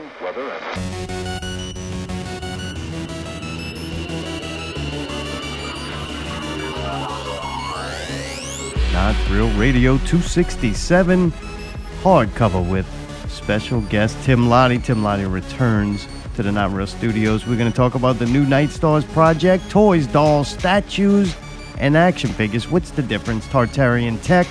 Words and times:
wind, 0.00 0.12
weather, 0.20 0.42
and. 0.42 1.00
Not 8.92 9.30
Real 9.30 9.50
Radio 9.58 9.96
267 9.98 11.30
hardcover 12.02 12.68
with 12.68 12.86
special 13.30 13.80
guest 13.82 14.16
Tim 14.24 14.48
Lattie. 14.48 14.82
Tim 14.82 15.02
Lattie 15.02 15.32
returns 15.32 16.06
to 16.36 16.42
the 16.42 16.52
Not 16.52 16.72
Real 16.72 16.86
Studios. 16.86 17.46
We're 17.46 17.56
going 17.56 17.70
to 17.70 17.76
talk 17.76 17.94
about 17.94 18.18
the 18.18 18.26
new 18.26 18.44
Night 18.44 18.70
Stars 18.70 19.04
project, 19.06 19.68
toys, 19.70 20.06
dolls, 20.06 20.48
statues, 20.48 21.34
and 21.78 21.96
action 21.96 22.30
figures. 22.30 22.70
What's 22.70 22.90
the 22.90 23.02
difference? 23.02 23.46
Tartarian 23.46 24.20
Tech, 24.22 24.46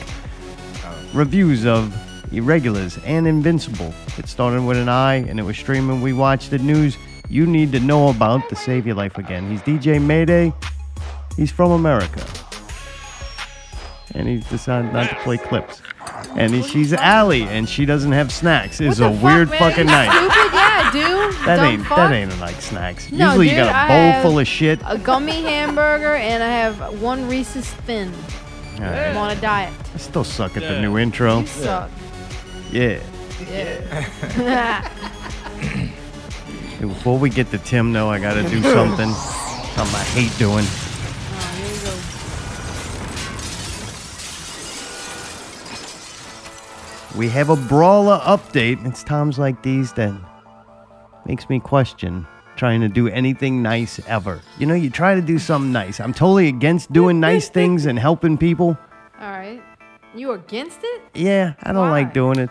uh, 0.84 0.95
reviews 1.13 1.66
of 1.66 1.93
Irregulars 2.32 2.98
and 3.05 3.27
Invincible. 3.27 3.93
It 4.18 4.27
started 4.27 4.64
with 4.64 4.78
an 4.78 4.89
I 4.89 5.16
and 5.16 5.39
it 5.39 5.43
was 5.43 5.57
streaming. 5.57 6.02
We 6.02 6.14
watched 6.14 6.52
the 6.52 6.59
news 6.59 6.97
you 7.29 7.46
need 7.46 7.71
to 7.74 7.79
know 7.79 8.10
about 8.10 8.50
to 8.50 8.56
save 8.56 8.86
your 8.86 8.96
life 8.96 9.18
again. 9.18 9.50
He's 9.50 9.61
DJ 9.61 10.01
Mayday. 10.01 10.54
He's 11.36 11.51
from 11.51 11.71
America 11.71 12.25
and 14.15 14.28
he 14.28 14.37
decided 14.50 14.92
not 14.93 15.10
to 15.10 15.15
play 15.15 15.37
clips. 15.37 15.82
And 16.36 16.54
he, 16.54 16.61
she's 16.61 16.93
Allie, 16.93 17.43
and 17.43 17.68
she 17.68 17.86
doesn't 17.86 18.11
have 18.11 18.32
snacks. 18.32 18.79
It's 18.82 19.00
a 19.00 19.11
fuck, 19.11 19.23
weird 19.23 19.50
man? 19.50 19.59
fucking 19.59 19.86
night. 19.86 20.11
Stupid, 20.11 20.54
yeah, 20.54 20.92
dude. 20.92 21.36
That 21.46 21.56
Dumb 21.57 21.65
ain't 21.65 21.86
fuck. 21.86 21.98
that 21.98 22.11
ain't 22.11 22.39
like 22.39 22.61
snacks. 22.61 23.11
No, 23.11 23.28
Usually 23.29 23.50
you 23.50 23.56
got 23.56 23.89
a 23.89 24.21
bowl 24.21 24.32
full 24.32 24.39
of 24.39 24.48
shit. 24.48 24.79
A 24.86 24.98
gummy 24.98 25.42
hamburger, 25.43 26.15
and 26.15 26.43
I 26.43 26.48
have 26.48 27.01
one 27.01 27.28
Reese's 27.28 27.70
Thin. 27.71 28.14
All 28.75 28.82
right. 28.82 29.07
I'm 29.07 29.18
on 29.18 29.32
a 29.32 29.42
diet. 29.42 29.73
I 29.93 29.98
still 29.98 30.23
suck 30.23 30.56
at 30.57 30.64
the 30.64 30.82
new 30.82 30.98
intro. 30.98 31.39
You 31.39 31.48
suck. 31.48 31.89
Yeah. 32.72 33.02
Yeah. 33.50 34.91
Before 36.80 37.17
we 37.17 37.30
get 37.30 37.50
to 37.52 37.58
Tim, 37.58 37.92
though, 37.94 38.09
I 38.09 38.19
gotta 38.19 38.44
do 38.44 38.61
something. 38.61 39.09
Something 39.09 39.95
I 39.95 40.03
hate 40.14 40.38
doing. 40.38 40.66
Oh, 40.66 41.53
here 41.58 41.67
we 41.73 41.80
go. 47.14 47.17
We 47.17 47.30
have 47.30 47.50
a 47.50 47.56
brawler 47.56 48.20
update. 48.20 48.86
It's 48.86 49.03
times 49.03 49.40
like 49.40 49.62
these 49.64 49.94
that 49.94 50.14
makes 51.25 51.50
me 51.50 51.59
question 51.59 52.25
trying 52.56 52.81
to 52.81 52.90
do 52.90 53.08
anything 53.08 53.62
nice 53.62 54.00
ever. 54.08 54.42
You 54.58 54.66
know, 54.66 54.73
you 54.73 54.90
try 54.90 55.16
to 55.16 55.22
do 55.22 55.40
something 55.40 55.72
nice. 55.72 56.00
I'm 56.00 56.14
totally 56.14 56.50
against 56.50 56.92
doing 56.92 57.20
nice 57.30 57.50
things 57.50 57.86
and 57.86 57.97
helping 57.97 58.38
people. 58.38 58.78
All 59.20 59.31
right. 59.31 59.62
You 60.16 60.31
against 60.31 60.80
it? 60.84 61.02
Yeah, 61.14 61.53
I 61.64 61.72
don't 61.72 61.90
like 61.90 62.14
doing 62.14 62.40
it. 62.40 62.50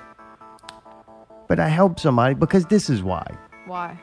But 1.48 1.58
I 1.58 1.68
help 1.68 1.98
somebody 1.98 2.34
because 2.34 2.66
this 2.66 2.88
is 2.91 3.02
why. 3.02 3.27
Why? 3.66 3.98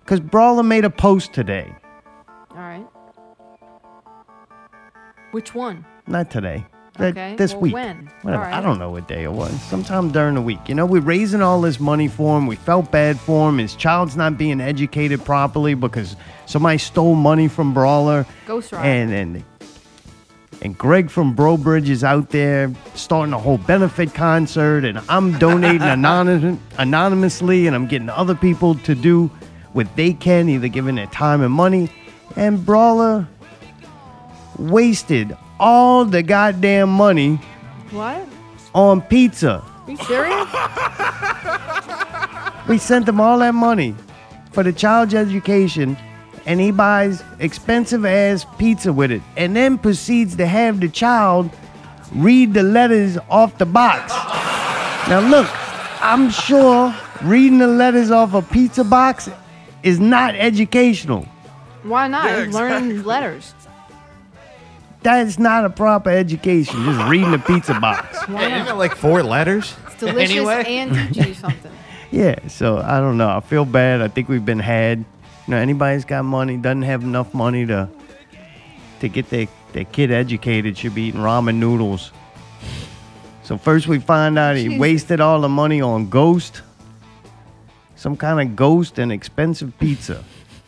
Because 0.00 0.20
Brawler 0.20 0.62
made 0.64 0.84
a 0.84 0.90
post 0.90 1.32
today. 1.32 1.72
All 2.50 2.56
right. 2.56 2.86
Which 5.30 5.54
one? 5.54 5.84
Not 6.06 6.30
today. 6.30 6.66
Okay, 6.98 7.34
This 7.36 7.52
well, 7.52 7.62
week. 7.62 7.72
when? 7.74 8.10
Whatever. 8.22 8.44
All 8.44 8.52
I 8.52 8.60
don't 8.60 8.78
know 8.78 8.90
what 8.90 9.08
day 9.08 9.22
it 9.22 9.32
was. 9.32 9.52
Sometime 9.62 10.10
during 10.10 10.34
the 10.34 10.42
week. 10.42 10.58
You 10.68 10.74
know, 10.74 10.84
we're 10.84 11.00
raising 11.00 11.40
all 11.40 11.60
this 11.60 11.80
money 11.80 12.08
for 12.08 12.36
him. 12.36 12.46
We 12.46 12.56
felt 12.56 12.90
bad 12.90 13.18
for 13.18 13.48
him. 13.48 13.58
His 13.58 13.74
child's 13.74 14.16
not 14.16 14.36
being 14.36 14.60
educated 14.60 15.24
properly 15.24 15.74
because 15.74 16.16
somebody 16.46 16.76
stole 16.78 17.14
money 17.14 17.48
from 17.48 17.72
Brawler. 17.72 18.26
Ghost 18.46 18.72
Rider. 18.72 18.86
And 18.86 19.12
and 19.12 19.44
and 20.62 20.76
Greg 20.76 21.10
from 21.10 21.34
Brobridge 21.34 21.88
is 21.88 22.04
out 22.04 22.30
there 22.30 22.70
starting 22.94 23.32
a 23.32 23.38
whole 23.38 23.58
benefit 23.58 24.12
concert, 24.14 24.84
and 24.84 25.00
I'm 25.08 25.38
donating 25.38 25.80
anonym, 25.80 26.58
anonymously, 26.78 27.66
and 27.66 27.74
I'm 27.74 27.86
getting 27.86 28.10
other 28.10 28.34
people 28.34 28.74
to 28.76 28.94
do 28.94 29.28
what 29.72 29.94
they 29.96 30.12
can, 30.12 30.48
either 30.48 30.68
giving 30.68 30.96
their 30.96 31.06
time 31.06 31.40
and 31.42 31.52
money. 31.52 31.90
And 32.36 32.64
Brawler 32.64 33.26
wasted 34.58 35.36
all 35.58 36.04
the 36.04 36.22
goddamn 36.22 36.90
money 36.90 37.36
What? 37.90 38.26
on 38.74 39.00
pizza. 39.02 39.62
Are 39.86 39.90
you 39.90 39.96
serious? 39.98 40.48
We 42.68 42.78
sent 42.78 43.06
them 43.06 43.20
all 43.20 43.38
that 43.40 43.54
money 43.54 43.96
for 44.52 44.62
the 44.62 44.72
child's 44.72 45.12
education, 45.12 45.96
and 46.46 46.60
he 46.60 46.70
buys 46.70 47.22
expensive 47.38 48.04
ass 48.04 48.46
pizza 48.58 48.92
with 48.92 49.10
it, 49.10 49.22
and 49.36 49.54
then 49.54 49.78
proceeds 49.78 50.36
to 50.36 50.46
have 50.46 50.80
the 50.80 50.88
child 50.88 51.50
read 52.14 52.54
the 52.54 52.62
letters 52.62 53.18
off 53.28 53.56
the 53.58 53.66
box. 53.66 54.12
Now, 55.08 55.20
look, 55.20 55.48
I'm 56.02 56.30
sure 56.30 56.94
reading 57.22 57.58
the 57.58 57.66
letters 57.66 58.10
off 58.10 58.34
a 58.34 58.42
pizza 58.42 58.84
box 58.84 59.28
is 59.82 60.00
not 60.00 60.34
educational. 60.34 61.26
Why 61.82 62.08
not? 62.08 62.24
Yeah, 62.26 62.44
He's 62.46 62.54
Learning 62.54 63.02
letters. 63.04 63.54
That's 65.02 65.38
not 65.38 65.64
a 65.64 65.70
proper 65.70 66.10
education, 66.10 66.84
just 66.84 67.08
reading 67.08 67.32
a 67.32 67.38
pizza 67.38 67.78
box. 67.80 68.18
Why 68.28 68.42
Isn't 68.46 68.58
not? 68.66 68.68
it 68.68 68.74
like 68.74 68.94
four 68.94 69.22
letters? 69.22 69.74
It's 69.86 69.96
delicious 69.96 70.30
anyway? 70.36 70.64
and 70.66 71.14
teach 71.14 71.26
you 71.26 71.34
something. 71.34 71.72
Yeah, 72.12 72.48
so 72.48 72.78
I 72.78 72.98
don't 72.98 73.16
know. 73.18 73.28
I 73.30 73.38
feel 73.38 73.64
bad. 73.64 74.02
I 74.02 74.08
think 74.08 74.28
we've 74.28 74.44
been 74.44 74.58
had. 74.58 75.04
You 75.50 75.56
know, 75.56 75.62
anybody's 75.62 76.04
got 76.04 76.24
money, 76.24 76.56
doesn't 76.58 76.82
have 76.82 77.02
enough 77.02 77.34
money 77.34 77.66
to 77.66 77.88
to 79.00 79.08
get 79.08 79.30
their, 79.30 79.48
their 79.72 79.82
kid 79.82 80.12
educated 80.12 80.78
should 80.78 80.94
be 80.94 81.08
eating 81.08 81.22
ramen 81.22 81.56
noodles. 81.56 82.12
So 83.42 83.58
first 83.58 83.88
we 83.88 83.98
find 83.98 84.38
out 84.38 84.54
he 84.54 84.78
wasted 84.78 85.20
all 85.20 85.40
the 85.40 85.48
money 85.48 85.80
on 85.80 86.08
Ghost. 86.08 86.62
Some 87.96 88.16
kind 88.16 88.40
of 88.40 88.54
ghost 88.54 89.00
and 89.00 89.10
expensive 89.10 89.76
pizza. 89.80 90.22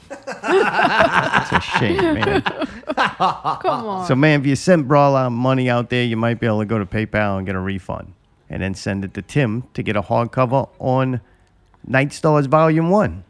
That's 0.08 1.52
a 1.52 1.60
shame, 1.60 2.14
man. 2.14 2.42
Come 2.96 3.86
on. 3.86 4.06
So, 4.08 4.16
man, 4.16 4.40
if 4.40 4.46
you 4.48 4.56
sent 4.56 4.88
Brawler 4.88 5.30
money 5.30 5.70
out 5.70 5.90
there, 5.90 6.02
you 6.02 6.16
might 6.16 6.40
be 6.40 6.46
able 6.48 6.58
to 6.58 6.66
go 6.66 6.80
to 6.80 6.86
PayPal 6.86 7.38
and 7.38 7.46
get 7.46 7.54
a 7.54 7.60
refund, 7.60 8.14
and 8.50 8.60
then 8.60 8.74
send 8.74 9.04
it 9.04 9.14
to 9.14 9.22
Tim 9.22 9.62
to 9.74 9.82
get 9.84 9.94
a 9.94 10.02
hardcover 10.02 10.68
on 10.80 11.20
Night 11.86 12.12
Stars 12.12 12.46
Volume 12.46 12.90
One. 12.90 13.22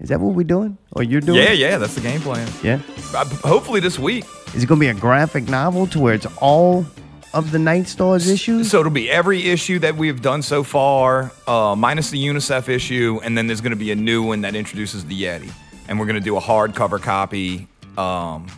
Is 0.00 0.08
that 0.08 0.20
what 0.20 0.34
we're 0.34 0.42
doing, 0.44 0.78
or 0.92 1.02
you're 1.02 1.20
doing? 1.20 1.38
Yeah, 1.40 1.52
yeah, 1.52 1.78
that's 1.78 1.94
the 1.94 2.00
game 2.00 2.20
plan. 2.20 2.48
yeah. 2.62 2.80
Uh, 3.14 3.24
hopefully 3.46 3.78
this 3.80 3.98
week. 3.98 4.24
Is 4.54 4.64
it 4.64 4.66
going 4.66 4.80
to 4.80 4.84
be 4.84 4.88
a 4.88 4.94
graphic 4.94 5.48
novel 5.48 5.86
to 5.88 6.00
where 6.00 6.14
it's 6.14 6.26
all 6.38 6.84
of 7.32 7.52
the 7.52 7.58
Night 7.58 7.86
Stars 7.86 8.28
issues? 8.28 8.70
So 8.70 8.80
it'll 8.80 8.90
be 8.92 9.08
every 9.10 9.48
issue 9.48 9.78
that 9.78 9.96
we've 9.96 10.20
done 10.20 10.42
so 10.42 10.62
far, 10.62 11.30
uh, 11.46 11.74
minus 11.76 12.10
the 12.10 12.22
UNICEF 12.22 12.68
issue, 12.68 13.20
and 13.22 13.38
then 13.38 13.46
there's 13.46 13.60
going 13.60 13.70
to 13.70 13.76
be 13.76 13.92
a 13.92 13.96
new 13.96 14.22
one 14.24 14.40
that 14.42 14.54
introduces 14.56 15.04
the 15.04 15.22
Yeti, 15.22 15.50
and 15.88 15.98
we're 16.00 16.06
going 16.06 16.18
to 16.18 16.24
do 16.24 16.36
a 16.36 16.40
hardcover 16.40 17.00
copy. 17.00 17.68
Um, 17.96 18.48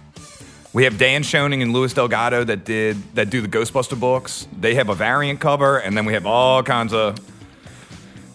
we 0.72 0.84
have 0.84 0.98
Dan 0.98 1.22
Schoening 1.22 1.62
and 1.62 1.72
Louis 1.72 1.92
Delgado 1.92 2.42
that 2.44 2.64
did 2.64 2.96
that 3.14 3.30
do 3.30 3.40
the 3.40 3.48
Ghostbuster 3.48 3.98
books. 3.98 4.48
They 4.58 4.74
have 4.74 4.88
a 4.88 4.94
variant 4.94 5.40
cover, 5.40 5.78
and 5.78 5.96
then 5.96 6.04
we 6.06 6.14
have 6.14 6.26
all 6.26 6.62
kinds 6.62 6.92
of 6.92 7.16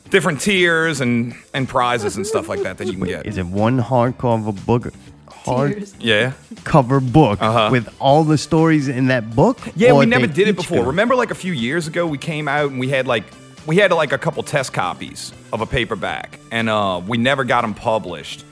different 0.10 0.42
tiers 0.42 1.02
and 1.02 1.36
and 1.54 1.68
prizes 1.68 2.16
and 2.18 2.26
stuff 2.26 2.48
like 2.50 2.62
that 2.64 2.78
that 2.78 2.88
you 2.88 2.94
can 2.94 3.04
get. 3.06 3.26
Is 3.26 3.38
it 3.38 3.46
one 3.46 3.80
hardcover 3.82 4.54
book? 4.66 4.92
Hard 5.30 5.88
Yeah. 6.00 6.34
Hardcover 6.54 7.12
book 7.14 7.42
Uh-huh. 7.42 7.70
with 7.72 7.90
all 8.00 8.24
the 8.24 8.38
stories 8.38 8.88
in 8.88 9.08
that 9.08 9.36
book? 9.36 9.58
Yeah, 9.76 9.94
we 9.94 10.06
never 10.06 10.28
did 10.28 10.48
it 10.48 10.56
before. 10.56 10.78
gonna- 10.80 10.90
Remember, 10.90 11.16
like 11.16 11.32
a 11.32 11.36
few 11.36 11.54
years 11.54 11.88
ago, 11.88 12.06
we 12.06 12.18
came 12.18 12.48
out 12.48 12.70
and 12.72 12.80
we 12.80 12.90
had 12.90 13.08
like 13.08 13.24
we 13.66 13.78
had 13.78 13.92
like 13.92 14.12
a 14.14 14.18
couple 14.18 14.42
test 14.44 14.74
copies 14.74 15.32
of 15.54 15.62
a 15.62 15.66
paperback, 15.66 16.40
and 16.52 16.70
uh, 16.70 17.02
we 17.06 17.18
never 17.18 17.44
got 17.44 17.62
them 17.62 17.74
published. 17.74 18.46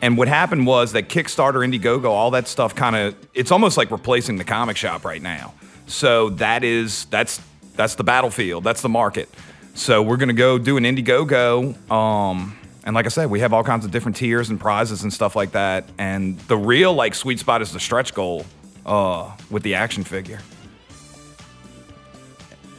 And 0.00 0.16
what 0.16 0.28
happened 0.28 0.64
was 0.66 0.92
that 0.92 1.08
Kickstarter, 1.08 1.60
Indiegogo, 1.66 2.04
all 2.06 2.30
that 2.32 2.46
stuff 2.48 2.74
kind 2.74 2.94
of 2.96 3.14
it's 3.34 3.50
almost 3.50 3.76
like 3.76 3.90
replacing 3.90 4.36
the 4.38 4.44
comic 4.44 4.76
shop 4.76 5.04
right 5.04 5.20
now. 5.22 5.54
So 5.86 6.30
that 6.30 6.62
is 6.64 7.06
that's 7.06 7.40
that's 7.76 7.94
the 7.94 8.04
battlefield. 8.04 8.64
That's 8.64 8.82
the 8.82 8.88
market. 8.88 9.28
So 9.78 10.02
we're 10.02 10.16
gonna 10.16 10.32
go 10.32 10.58
do 10.58 10.76
an 10.76 10.82
Indiegogo. 10.82 11.88
Um, 11.90 12.58
and 12.82 12.96
like 12.96 13.06
I 13.06 13.10
said, 13.10 13.30
we 13.30 13.40
have 13.40 13.52
all 13.52 13.62
kinds 13.62 13.84
of 13.84 13.92
different 13.92 14.16
tiers 14.16 14.50
and 14.50 14.58
prizes 14.58 15.04
and 15.04 15.12
stuff 15.12 15.36
like 15.36 15.52
that. 15.52 15.88
And 15.98 16.36
the 16.40 16.56
real 16.56 16.92
like 16.92 17.14
sweet 17.14 17.38
spot 17.38 17.62
is 17.62 17.72
the 17.72 17.78
stretch 17.78 18.12
goal 18.12 18.44
uh, 18.84 19.30
with 19.50 19.62
the 19.62 19.76
action 19.76 20.02
figure. 20.02 20.40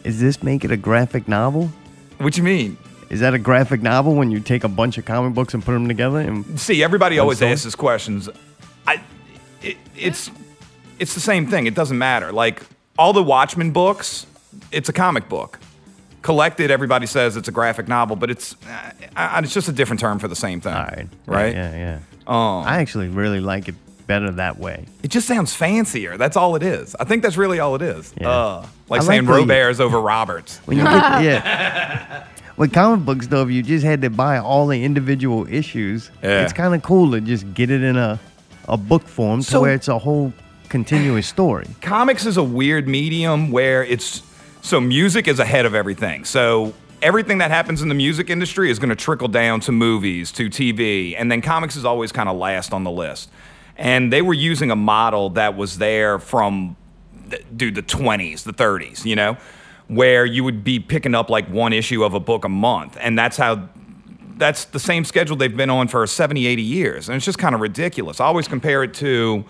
Is 0.04 0.19
this 0.19 0.44
make 0.44 0.66
it 0.66 0.72
a 0.72 0.78
graphic 0.78 1.30
novel? 1.30 1.72
What 2.18 2.36
you 2.36 2.44
mean? 2.44 2.78
Is 3.10 3.22
that 3.22 3.34
a 3.34 3.40
graphic 3.40 3.81
novel 3.81 4.16
when 4.16 4.30
you 4.30 4.42
take 4.42 4.66
a 4.66 4.69
bunch 4.69 4.98
of 4.98 5.06
comic 5.06 5.34
books 5.34 5.54
and 5.54 5.63
put 5.63 5.72
them 5.72 5.88
together? 5.88 6.19
And 6.19 6.60
See, 6.60 6.84
everybody 6.84 7.18
always 7.18 7.42
asks 7.42 7.66
us 7.66 7.75
questions. 7.75 8.28
I, 8.86 9.02
it, 9.62 9.78
it's, 9.95 10.30
it's 11.00 11.13
the 11.13 11.22
same 11.22 11.48
thing. 11.48 11.66
It 11.66 11.75
doesn't 11.75 11.98
matter. 11.98 12.34
Like 12.34 12.62
all 12.98 13.13
the 13.13 13.24
Watchmen 13.24 13.72
books, 13.72 14.28
it's 14.72 14.90
a 14.90 14.94
comic 14.94 15.30
book. 15.30 15.60
Collected, 16.21 16.69
everybody 16.71 17.06
says 17.06 17.38
it's 17.38 17.48
a 17.48 17.51
graphic 17.51 17.88
novel, 17.88 18.16
but 18.16 18.30
it's, 18.30 18.56
uh, 19.16 19.42
it's 19.44 19.54
just 19.54 19.68
a 19.69 19.71
different 19.71 20.00
term 20.00 20.19
for 20.19 20.27
the 20.27 20.36
same 20.36 20.60
thing. 20.62 20.74
all 20.74 20.83
right, 20.83 21.07
Right? 21.25 21.56
Yeah, 21.56 21.75
yeah. 21.75 22.00
Um, 22.27 22.68
I 22.68 22.80
actually 22.80 23.07
really 23.07 23.39
like 23.39 23.68
it 23.69 23.75
better 24.06 24.30
that 24.31 24.57
way. 24.60 24.86
it 25.04 25.10
just 25.10 25.27
sounds 25.27 25.54
fancier. 25.54 26.18
That's 26.18 26.36
all 26.36 26.56
it 26.56 26.63
is. 26.63 26.95
I 27.00 27.04
think 27.06 27.24
that's 27.24 27.38
really 27.38 27.60
all 27.60 27.75
it 27.75 27.81
is. 27.81 28.13
Yeah. 28.19 28.30
Uh, 28.30 28.66
like 28.89 29.01
I 29.01 29.06
saying 29.06 29.25
like 29.25 29.48
Roberts 29.48 29.80
over 29.80 30.00
Roberts. 30.01 30.57
When 30.66 30.77
you 30.77 30.83
get, 30.83 30.94
yeah. 31.24 32.25
With 32.57 32.74
comic 32.74 33.06
books, 33.06 33.27
though, 33.27 33.44
if 33.44 33.51
you 33.51 33.63
just 33.63 33.86
had 33.86 34.01
to 34.01 34.10
buy 34.10 34.38
all 34.39 34.68
the 34.68 34.83
individual 34.83 35.48
issues, 35.48 36.12
Yeah. 36.21 36.44
it's 36.44 36.51
kind 36.54 36.75
of 36.75 36.81
cool 36.83 37.12
to 37.12 37.21
just 37.21 37.54
get 37.54 37.69
it 37.71 37.81
in 37.83 37.95
a, 37.95 38.19
a 38.68 38.75
book 38.77 39.07
form 39.07 39.42
to 39.44 39.62
where 39.62 39.74
it's 39.74 39.88
a 39.88 39.98
whole 39.98 40.33
continuous 40.68 41.25
story. 41.27 41.68
comics 41.81 42.25
is 42.25 42.36
a 42.38 42.44
weird 42.44 42.88
medium 42.88 43.50
where 43.51 43.83
it's 43.86 44.21
so 44.69 44.80
music 44.80 45.27
is 45.27 45.39
ahead 45.39 45.66
of 45.66 45.74
everything. 45.74 46.24
So 46.24 46.74
everything 47.01 47.39
that 47.39 47.50
happens 47.50 47.81
in 47.81 47.89
the 47.89 47.95
music 47.95 48.30
industry 48.30 48.69
is 48.69 48.77
going 48.77 48.89
to 48.89 48.95
trickle 48.95 49.27
down 49.27 49.62
to 49.62 49.71
movies, 49.71 50.31
to 50.33 50.48
TV, 50.48 51.16
and 51.18 51.31
then 51.31 51.42
comics 51.42 51.75
is 51.75 51.86
always 51.86 52.12
kind 52.12 52.30
of 52.30 52.38
last 52.38 52.71
on 52.71 52.83
the 52.83 52.92
list. 52.92 53.31
And 53.77 54.13
they 54.13 54.21
were 54.21 54.36
using 54.36 54.69
a 54.69 54.75
model 54.75 55.31
that 55.31 55.57
was 55.57 55.80
there 55.80 56.19
from 56.19 56.75
dude 57.56 57.75
the 57.75 57.81
20s, 57.81 58.44
the 58.44 58.54
30s, 58.54 59.06
you 59.06 59.16
know, 59.16 59.38
where 59.88 60.24
you 60.24 60.44
would 60.44 60.63
be 60.63 60.80
picking 60.80 61.16
up 61.16 61.31
like 61.31 61.48
one 61.50 61.74
issue 61.74 62.04
of 62.04 62.13
a 62.13 62.19
book 62.19 62.45
a 62.45 62.50
month, 62.50 62.95
and 63.00 63.18
that's 63.18 63.38
how 63.38 63.69
that's 64.38 64.66
the 64.66 64.80
same 64.80 65.04
schedule 65.04 65.36
they've 65.36 65.57
been 65.57 65.69
on 65.69 65.88
for 65.88 66.06
70, 66.06 66.45
80 66.45 66.62
years. 66.62 67.10
And 67.10 67.16
it's 67.16 67.25
just 67.25 67.38
kind 67.39 67.54
of 67.54 67.60
ridiculous. 67.60 68.21
I 68.21 68.25
always 68.25 68.48
compare 68.48 68.83
it 68.83 68.94
to 68.95 69.44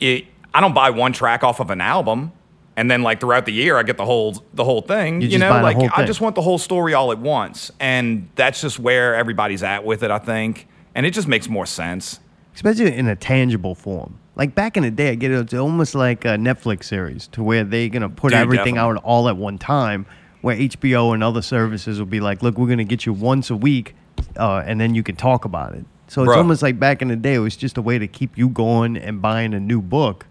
it. 0.00 0.24
I 0.52 0.60
don't 0.60 0.74
buy 0.74 0.90
one 0.90 1.12
track 1.12 1.44
off 1.44 1.60
of 1.60 1.70
an 1.70 1.80
album. 1.80 2.32
And 2.76 2.90
then, 2.90 3.02
like 3.02 3.20
throughout 3.20 3.46
the 3.46 3.52
year, 3.52 3.76
I 3.76 3.84
get 3.84 3.96
the 3.96 4.04
whole 4.04 4.42
the 4.52 4.64
whole 4.64 4.82
thing. 4.82 5.20
You 5.20 5.28
You, 5.28 5.38
know, 5.38 5.50
like 5.62 5.76
I 5.96 6.04
just 6.04 6.20
want 6.20 6.34
the 6.34 6.42
whole 6.42 6.58
story 6.58 6.92
all 6.92 7.12
at 7.12 7.18
once, 7.18 7.70
and 7.78 8.28
that's 8.34 8.60
just 8.60 8.78
where 8.80 9.14
everybody's 9.14 9.62
at 9.62 9.84
with 9.84 10.02
it. 10.02 10.10
I 10.10 10.18
think, 10.18 10.66
and 10.94 11.06
it 11.06 11.10
just 11.12 11.28
makes 11.28 11.48
more 11.48 11.66
sense. 11.66 12.18
especially 12.54 12.94
in 12.94 13.06
a 13.08 13.16
tangible 13.16 13.74
form. 13.74 14.18
Like 14.36 14.56
back 14.56 14.76
in 14.76 14.82
the 14.82 14.90
day, 14.90 15.10
I 15.10 15.14
get 15.14 15.30
it, 15.30 15.38
it's 15.38 15.54
almost 15.54 15.94
like 15.94 16.24
a 16.24 16.30
Netflix 16.36 16.84
series 16.84 17.28
to 17.28 17.42
where 17.44 17.62
they're 17.62 17.88
gonna 17.88 18.08
put 18.08 18.30
Dude, 18.30 18.40
everything 18.40 18.74
definitely. 18.74 18.98
out 18.98 19.04
all 19.04 19.28
at 19.28 19.36
one 19.36 19.58
time. 19.58 20.06
Where 20.40 20.56
HBO 20.56 21.14
and 21.14 21.22
other 21.24 21.40
services 21.40 21.98
will 21.98 22.06
be 22.06 22.20
like, 22.20 22.42
look, 22.42 22.58
we're 22.58 22.68
gonna 22.68 22.84
get 22.84 23.06
you 23.06 23.12
once 23.12 23.48
a 23.50 23.56
week, 23.56 23.94
uh, 24.36 24.62
and 24.66 24.80
then 24.80 24.94
you 24.96 25.02
can 25.04 25.14
talk 25.16 25.44
about 25.44 25.74
it. 25.74 25.84
So 26.08 26.22
it's 26.22 26.32
almost 26.32 26.60
like 26.60 26.78
back 26.78 27.00
in 27.00 27.08
the 27.08 27.16
day, 27.16 27.34
it 27.34 27.38
was 27.38 27.56
just 27.56 27.78
a 27.78 27.82
way 27.82 27.98
to 27.98 28.06
keep 28.06 28.36
you 28.36 28.48
going 28.48 28.96
and 28.96 29.22
buying 29.22 29.54
a 29.54 29.60
new 29.60 29.80
book. 29.80 30.26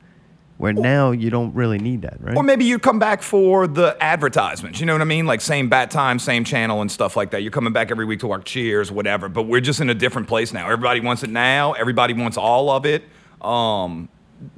Where 0.58 0.72
now 0.72 1.12
you 1.12 1.30
don't 1.30 1.54
really 1.56 1.80
need 1.80 2.04
that, 2.04 2.18
right? 2.22 2.38
Or 2.38 2.44
maybe 2.44 2.64
you 2.66 2.80
come 2.80 3.00
back 3.00 3.22
for 3.22 3.68
the 3.68 3.98
advertisements. 4.00 4.80
You 4.80 4.86
know 4.86 4.94
what 4.94 5.02
I 5.02 5.06
mean? 5.06 5.26
Like 5.26 5.42
same 5.42 5.68
bat 5.68 5.92
time, 5.92 6.20
same 6.20 6.44
channel, 6.44 6.82
and 6.82 6.92
stuff 6.92 7.18
like 7.18 7.32
that. 7.32 7.42
You're 7.42 7.52
coming 7.52 7.74
back 7.74 7.92
every 7.92 8.06
week 8.06 8.20
to 8.20 8.28
watch 8.28 8.46
Cheers, 8.46 8.92
whatever. 8.92 9.30
But 9.30 9.44
we're 9.44 9.62
just 9.62 9.82
in 9.82 9.90
a 9.90 9.96
different 9.96 10.28
place 10.28 10.54
now. 10.54 10.66
Everybody 10.66 11.00
wants 11.00 11.24
it 11.24 11.30
now. 11.30 11.74
Everybody 11.74 12.14
wants 12.14 12.38
all 12.38 12.70
of 12.70 12.86
it. 12.86 13.04
Um, 13.42 14.10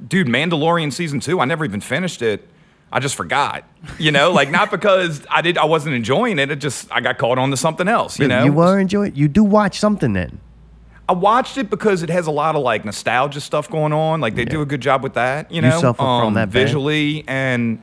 dude, 0.06 0.26
Mandalorian 0.26 0.92
season 0.92 1.18
two. 1.18 1.40
I 1.40 1.44
never 1.44 1.64
even 1.64 1.80
finished 1.80 2.22
it. 2.22 2.46
I 2.92 3.00
just 3.00 3.16
forgot. 3.16 3.64
You 3.98 4.12
know, 4.12 4.32
like 4.32 4.50
not 4.50 4.70
because 4.70 5.26
I 5.30 5.42
did. 5.42 5.58
I 5.58 5.64
wasn't 5.64 5.94
enjoying 5.96 6.38
it. 6.38 6.50
It 6.50 6.56
just 6.56 6.90
I 6.92 7.00
got 7.00 7.18
caught 7.18 7.38
on 7.38 7.50
to 7.50 7.56
something 7.56 7.88
else. 7.88 8.18
You 8.18 8.28
know, 8.28 8.44
you 8.44 8.52
were 8.52 8.78
enjoying. 8.78 9.16
You 9.16 9.28
do 9.28 9.42
watch 9.42 9.78
something 9.78 10.12
then. 10.12 10.40
I 11.08 11.12
watched 11.12 11.56
it 11.56 11.70
because 11.70 12.02
it 12.02 12.10
has 12.10 12.26
a 12.26 12.32
lot 12.32 12.56
of 12.56 12.62
like 12.62 12.84
nostalgia 12.84 13.40
stuff 13.40 13.70
going 13.70 13.92
on. 13.92 14.20
Like 14.20 14.34
they 14.34 14.44
do 14.44 14.60
a 14.60 14.66
good 14.66 14.80
job 14.80 15.02
with 15.02 15.14
that, 15.14 15.50
you 15.50 15.56
You 15.56 15.62
know, 15.62 15.80
um, 15.88 15.94
from 15.94 16.34
that 16.34 16.48
visually. 16.48 17.24
And 17.28 17.80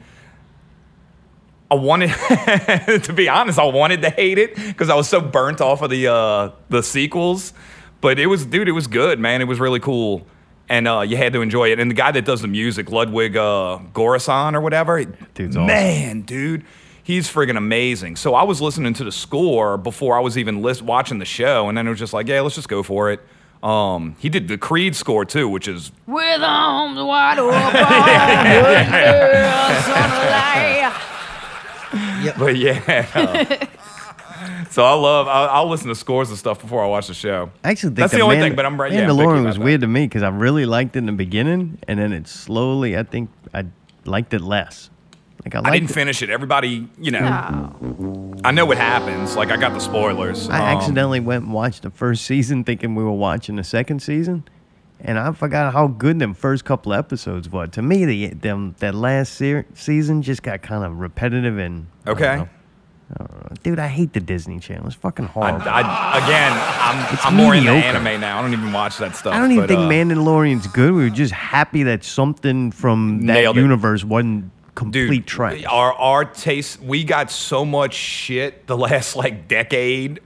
I 1.71 1.75
wanted, 1.75 2.09
to 3.03 3.13
be 3.13 3.29
honest, 3.29 3.57
I 3.59 3.65
wanted 3.65 4.01
to 4.01 4.09
hate 4.09 4.37
it 4.37 4.55
because 4.55 4.89
I 4.89 4.95
was 4.95 5.07
so 5.07 5.21
burnt 5.21 5.61
off 5.61 5.81
of 5.81 5.89
the 5.89 6.07
uh, 6.07 6.51
the 6.69 6.83
sequels. 6.83 7.53
But 8.01 8.19
it 8.19 8.27
was, 8.27 8.45
dude, 8.45 8.67
it 8.67 8.73
was 8.73 8.87
good, 8.87 9.19
man. 9.19 9.39
It 9.39 9.45
was 9.45 9.61
really 9.61 9.79
cool, 9.79 10.27
and 10.67 10.85
uh, 10.89 11.01
you 11.01 11.15
had 11.15 11.31
to 11.31 11.41
enjoy 11.41 11.71
it. 11.71 11.79
And 11.79 11.89
the 11.89 11.95
guy 11.95 12.11
that 12.11 12.25
does 12.25 12.41
the 12.41 12.49
music, 12.49 12.91
Ludwig 12.91 13.37
uh, 13.37 13.79
Gorasan 13.93 14.55
or 14.55 14.61
whatever, 14.61 15.05
Dude's 15.05 15.55
awesome. 15.55 15.67
man, 15.67 16.21
dude. 16.21 16.65
He's 17.03 17.29
friggin' 17.31 17.57
amazing. 17.57 18.15
So 18.15 18.33
I 18.33 18.43
was 18.43 18.61
listening 18.61 18.93
to 18.95 19.03
the 19.03 19.11
score 19.11 19.77
before 19.77 20.15
I 20.17 20.21
was 20.21 20.37
even 20.37 20.61
list- 20.61 20.81
watching 20.81 21.19
the 21.19 21.25
show, 21.25 21.67
and 21.67 21.77
then 21.77 21.85
it 21.85 21.89
was 21.89 21.99
just 21.99 22.13
like, 22.13 22.27
yeah, 22.27 22.41
let's 22.41 22.55
just 22.55 22.69
go 22.69 22.81
for 22.81 23.11
it. 23.11 23.19
Um, 23.61 24.15
he 24.19 24.29
did 24.29 24.47
the 24.47 24.57
Creed 24.57 24.95
score 24.95 25.23
too, 25.25 25.47
which 25.47 25.67
is 25.67 25.91
With 26.07 26.41
arms 26.41 26.97
wide 27.01 27.39
open, 27.39 27.59
good 27.71 28.91
girls 28.91 29.87
on 29.87 30.09
the 30.09 30.33
but 32.37 32.55
yeah. 32.57 33.05
so 34.69 34.83
I 34.83 34.93
love. 34.93 35.27
I'll, 35.27 35.49
I'll 35.49 35.69
listen 35.69 35.87
to 35.89 35.95
scores 35.95 36.29
and 36.29 36.37
stuff 36.37 36.61
before 36.61 36.83
I 36.83 36.87
watch 36.87 37.07
the 37.07 37.13
show. 37.13 37.51
I 37.63 37.71
actually 37.71 37.89
think 37.89 37.97
that's 37.97 38.11
the, 38.11 38.17
the 38.17 38.23
only 38.23 38.37
Man- 38.37 38.49
thing. 38.49 38.55
But 38.55 38.65
I'm 38.65 38.79
right. 38.79 38.91
Yeah, 38.91 39.01
I'm 39.09 39.09
Mandalorian 39.09 39.45
was 39.45 39.55
that. 39.57 39.63
weird 39.63 39.81
to 39.81 39.87
me 39.87 40.05
because 40.05 40.23
I 40.23 40.29
really 40.29 40.65
liked 40.65 40.95
it 40.95 40.99
in 40.99 41.05
the 41.05 41.11
beginning, 41.11 41.79
and 41.87 41.99
then 41.99 42.13
it 42.13 42.27
slowly, 42.27 42.97
I 42.97 43.03
think, 43.03 43.29
I 43.53 43.65
liked 44.05 44.33
it 44.33 44.41
less. 44.41 44.89
Like 45.45 45.55
I 45.55 45.61
I 45.65 45.71
didn't 45.71 45.89
it. 45.89 45.93
finish 45.93 46.21
it. 46.21 46.29
Everybody, 46.29 46.87
you 46.99 47.11
know, 47.11 47.19
Oh. 47.81 48.33
I 48.45 48.51
know 48.51 48.65
what 48.65 48.77
happens. 48.77 49.35
Like 49.35 49.51
I 49.51 49.57
got 49.57 49.73
the 49.73 49.79
spoilers. 49.79 50.49
I 50.49 50.57
Um, 50.71 50.77
accidentally 50.77 51.19
went 51.19 51.43
and 51.45 51.53
watched 51.53 51.81
the 51.83 51.89
first 51.89 52.25
season, 52.25 52.63
thinking 52.63 52.95
we 52.95 53.03
were 53.03 53.11
watching 53.11 53.55
the 53.57 53.63
second 53.63 54.01
season, 54.01 54.43
and 55.01 55.19
I 55.19 55.31
forgot 55.33 55.73
how 55.73 55.87
good 55.87 56.19
them 56.19 56.33
first 56.33 56.63
couple 56.65 56.93
episodes 56.93 57.49
were. 57.49 57.67
To 57.67 57.81
me, 57.81 58.05
the 58.05 58.27
them 58.29 58.75
that 58.79 58.95
last 58.95 59.33
se- 59.33 59.65
season 59.73 60.21
just 60.21 60.43
got 60.43 60.61
kind 60.61 60.83
of 60.85 60.97
repetitive 60.99 61.57
and 61.57 61.87
Okay. 62.07 62.25
I 62.27 62.47
dude. 63.61 63.77
I 63.79 63.87
hate 63.87 64.13
the 64.13 64.19
Disney 64.19 64.59
Channel. 64.59 64.87
It's 64.87 64.95
fucking 64.95 65.25
I, 65.25 65.27
horrible. 65.27 65.61
I, 65.67 66.17
again, 66.25 66.51
I'm, 66.53 67.13
It's 67.13 67.25
I'm 67.25 67.35
more 67.35 67.53
into 67.53 67.69
anime 67.69 68.19
now. 68.19 68.39
I 68.39 68.41
don't 68.41 68.53
even 68.53 68.71
watch 68.73 68.97
that 68.97 69.15
stuff. 69.15 69.33
I 69.35 69.39
don't 69.39 69.51
even 69.51 69.63
but, 69.63 69.69
think 69.69 69.81
uh, 69.81 69.89
Mandalorian's 69.89 70.67
good. 70.67 70.93
We 70.93 71.03
were 71.03 71.09
just 71.09 71.31
happy 71.33 71.83
that 71.83 72.03
something 72.03 72.71
from 72.71 73.21
that 73.27 73.33
Nailed 73.33 73.57
it. 73.57 73.61
universe 73.61 74.03
wasn't 74.03 74.49
complete 74.75 75.07
dude, 75.09 75.27
trash. 75.27 75.63
Our 75.65 75.93
our 75.93 76.25
taste, 76.25 76.81
we 76.81 77.03
got 77.03 77.31
so 77.31 77.65
much 77.65 77.93
shit 77.93 78.67
the 78.67 78.77
last 78.77 79.15
like 79.15 79.47
decade 79.47 80.19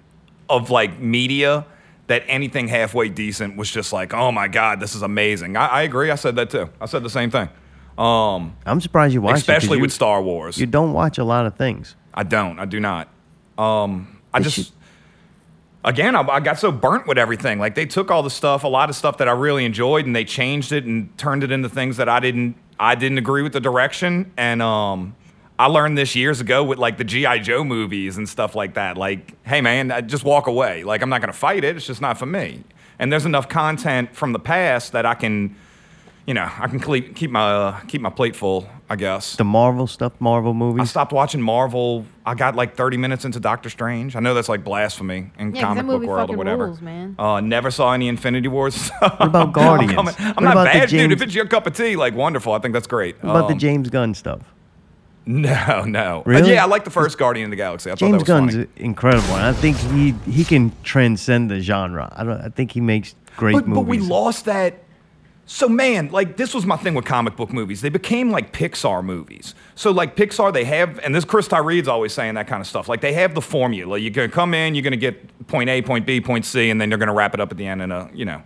of 0.49 0.69
like 0.69 0.99
media 0.99 1.65
that 2.07 2.23
anything 2.27 2.67
halfway 2.69 3.09
decent 3.09 3.57
was 3.57 3.69
just 3.69 3.91
like, 3.91 4.13
oh 4.13 4.31
my 4.31 4.47
god, 4.47 4.79
this 4.79 4.95
is 4.95 5.01
amazing. 5.01 5.57
I, 5.57 5.67
I 5.67 5.81
agree. 5.83 6.09
I 6.09 6.15
said 6.15 6.35
that 6.37 6.49
too. 6.49 6.69
I 6.79 6.85
said 6.85 7.03
the 7.03 7.09
same 7.09 7.29
thing. 7.29 7.49
Um, 7.97 8.55
I'm 8.65 8.79
surprised 8.79 9.13
you 9.13 9.21
watch 9.21 9.35
it 9.35 9.39
especially 9.39 9.77
you, 9.77 9.81
with 9.81 9.91
Star 9.91 10.21
Wars. 10.21 10.57
You 10.57 10.67
don't 10.67 10.93
watch 10.93 11.17
a 11.17 11.23
lot 11.23 11.45
of 11.45 11.55
things. 11.55 11.95
I 12.13 12.23
don't. 12.23 12.59
I 12.59 12.65
do 12.65 12.79
not. 12.79 13.09
Um, 13.57 14.21
I 14.33 14.39
just. 14.39 14.55
should- 14.55 14.67
Again, 15.85 16.17
I, 16.17 16.21
I 16.21 16.39
got 16.41 16.59
so 16.59 16.69
burnt 16.69 17.07
with 17.07 17.17
everything. 17.17 17.59
Like 17.59 17.75
they 17.75 17.85
took 17.85 18.11
all 18.11 18.21
the 18.21 18.29
stuff, 18.29 18.65
a 18.65 18.67
lot 18.67 18.89
of 18.89 18.95
stuff 18.95 19.19
that 19.19 19.29
I 19.29 19.31
really 19.31 19.63
enjoyed, 19.63 20.05
and 20.05 20.13
they 20.13 20.25
changed 20.25 20.73
it 20.73 20.83
and 20.83 21.15
turned 21.17 21.43
it 21.45 21.51
into 21.51 21.69
things 21.69 21.95
that 21.97 22.09
I 22.09 22.19
didn't. 22.19 22.57
I 22.79 22.95
didn't 22.95 23.17
agree 23.17 23.41
with 23.41 23.53
the 23.53 23.59
direction, 23.59 24.31
and 24.37 24.61
um, 24.61 25.15
I 25.59 25.67
learned 25.67 25.97
this 25.97 26.15
years 26.15 26.39
ago 26.41 26.63
with 26.63 26.77
like 26.77 26.97
the 26.97 27.03
GI 27.03 27.39
Joe 27.39 27.63
movies 27.63 28.17
and 28.17 28.29
stuff 28.29 28.55
like 28.55 28.75
that. 28.75 28.97
Like, 28.97 29.33
hey 29.45 29.61
man, 29.61 29.91
I 29.91 30.01
just 30.01 30.23
walk 30.23 30.47
away. 30.47 30.83
Like 30.83 31.01
I'm 31.01 31.09
not 31.09 31.21
gonna 31.21 31.33
fight 31.33 31.63
it. 31.63 31.75
It's 31.75 31.87
just 31.87 32.01
not 32.01 32.17
for 32.17 32.27
me. 32.27 32.63
And 32.99 33.11
there's 33.11 33.25
enough 33.25 33.49
content 33.49 34.15
from 34.15 34.33
the 34.33 34.39
past 34.39 34.91
that 34.91 35.05
I 35.05 35.13
can, 35.13 35.55
you 36.27 36.33
know, 36.33 36.43
I 36.59 36.67
can 36.67 36.79
keep 36.79 37.15
keep 37.15 37.31
my 37.31 37.41
uh, 37.51 37.79
keep 37.87 38.01
my 38.01 38.09
plate 38.11 38.35
full. 38.35 38.67
I 38.89 38.95
guess. 38.95 39.35
The 39.35 39.43
Marvel 39.43 39.85
stuff, 39.85 40.13
Marvel 40.19 40.53
movies. 40.53 40.81
I 40.81 40.85
stopped 40.85 41.11
watching 41.11 41.41
Marvel. 41.41 42.05
I 42.25 42.35
got 42.35 42.55
like 42.55 42.77
30 42.77 42.95
minutes 42.95 43.25
into 43.25 43.37
Doctor 43.37 43.69
Strange. 43.69 44.15
I 44.15 44.21
know 44.21 44.33
that's 44.33 44.47
like 44.47 44.63
blasphemy 44.63 45.29
in 45.37 45.53
Yeah, 45.53 45.61
'cause 45.61 45.61
comic 45.61 45.77
that 45.77 45.87
book 45.91 46.03
world 46.03 46.19
or 46.19 46.23
fucking 46.23 46.37
whatever. 46.37 46.65
rules, 46.67 46.81
man. 46.81 47.15
Uh, 47.19 47.41
never 47.41 47.69
saw 47.69 47.91
any 47.91 48.07
Infinity 48.07 48.47
Wars. 48.47 48.89
What 49.01 49.21
about 49.21 49.51
Guardians? 49.51 49.91
I'm, 49.97 50.05
What 50.05 50.17
not 50.41 50.51
about 50.53 50.73
the 50.73 50.79
bad, 50.79 50.87
dude. 50.89 51.11
If 51.11 51.21
it's 51.21 51.35
your 51.35 51.47
cup 51.47 51.67
of 51.67 51.73
tea, 51.75 51.97
like 51.97 52.15
wonderful. 52.15 52.53
I 52.53 52.59
think 52.59 52.73
that's 52.73 52.87
great. 52.87 53.21
What 53.21 53.31
about 53.31 53.47
the 53.49 53.53
Um, 53.55 53.59
James 53.59 53.89
Gunn 53.89 54.13
stuff? 54.13 54.39
No, 55.25 55.83
no. 55.85 56.19
Uh, 56.19 56.23
Really? 56.25 56.53
yeah, 56.53 56.63
I 56.63 56.67
like 56.67 56.85
the 56.85 56.89
first 56.91 57.17
Guardian 57.17 57.45
of 57.45 57.49
the 57.51 57.57
Galaxy. 57.57 57.89
I 57.89 57.93
thought 57.93 57.99
James 57.99 58.11
that 58.11 58.19
was 58.19 58.27
Gunn's 58.27 58.53
funny. 58.53 58.67
incredible, 58.77 59.35
and 59.35 59.43
I 59.43 59.51
think 59.53 59.75
he 59.77 60.11
he 60.31 60.45
can 60.45 60.71
transcend 60.83 61.51
the 61.51 61.59
genre. 61.59 62.11
I 62.15 62.23
don't. 62.23 62.39
I 62.39 62.47
think 62.49 62.71
he 62.71 62.79
makes 62.79 63.15
great 63.35 63.53
But, 63.53 63.67
movies. 63.67 63.83
but 63.83 63.89
we 63.89 63.99
lost 63.99 64.45
that. 64.45 64.75
So 65.49 65.69
man, 65.69 66.09
like 66.09 66.35
this 66.35 66.53
was 66.53 66.65
my 66.65 66.75
thing 66.75 66.93
with 66.93 67.05
comic 67.05 67.37
book 67.37 67.53
movies. 67.53 67.79
They 67.79 67.89
became 67.89 68.31
like 68.31 68.51
Pixar 68.51 69.01
movies. 69.01 69.55
So 69.75 69.91
like 69.91 70.17
Pixar, 70.17 70.51
they 70.51 70.65
have, 70.65 70.99
and 70.99 71.15
this 71.15 71.23
Chris 71.23 71.47
Tyree's 71.47 71.87
always 71.87 72.11
saying 72.11 72.35
that 72.35 72.47
kind 72.47 72.59
of 72.59 72.67
stuff. 72.67 72.89
Like 72.89 72.99
they 72.99 73.13
have 73.13 73.33
the 73.33 73.41
formula. 73.41 73.97
You're 73.97 74.11
gonna 74.11 74.27
come 74.27 74.53
in, 74.53 74.75
you're 74.75 74.83
gonna 74.83 74.97
get 74.97 75.47
point 75.47 75.69
A, 75.69 75.81
point 75.81 76.05
B, 76.05 76.19
point 76.19 76.43
C, 76.43 76.69
and 76.69 76.81
then 76.81 76.89
they're 76.89 76.97
gonna 76.97 77.13
wrap 77.13 77.33
it 77.33 77.39
up 77.39 77.49
at 77.49 77.57
the 77.57 77.65
end 77.65 77.81
in 77.81 77.93
a 77.93 78.09
you 78.13 78.25
know 78.25 78.43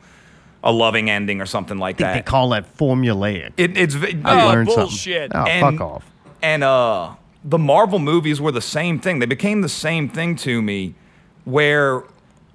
a 0.63 0.71
loving 0.71 1.09
ending 1.09 1.41
or 1.41 1.47
something 1.47 1.79
like 1.79 1.95
I 1.95 1.97
think 1.97 2.07
that. 2.07 2.13
they 2.25 2.29
call 2.29 2.49
that 2.49 2.77
formulaic. 2.77 3.53
It, 3.57 3.75
it's 3.75 3.95
I 3.95 4.43
oh, 4.43 4.47
learned 4.47 4.67
bullshit. 4.67 5.31
something. 5.31 5.51
Oh, 5.51 5.67
and, 5.67 5.77
fuck 5.79 5.87
off. 5.87 6.11
And 6.43 6.63
uh, 6.63 7.15
the 7.43 7.57
Marvel 7.57 7.97
movies 7.97 8.39
were 8.39 8.51
the 8.51 8.61
same 8.61 8.99
thing. 8.99 9.17
They 9.17 9.25
became 9.25 9.61
the 9.61 9.69
same 9.69 10.07
thing 10.07 10.35
to 10.37 10.61
me, 10.61 10.93
where 11.45 12.03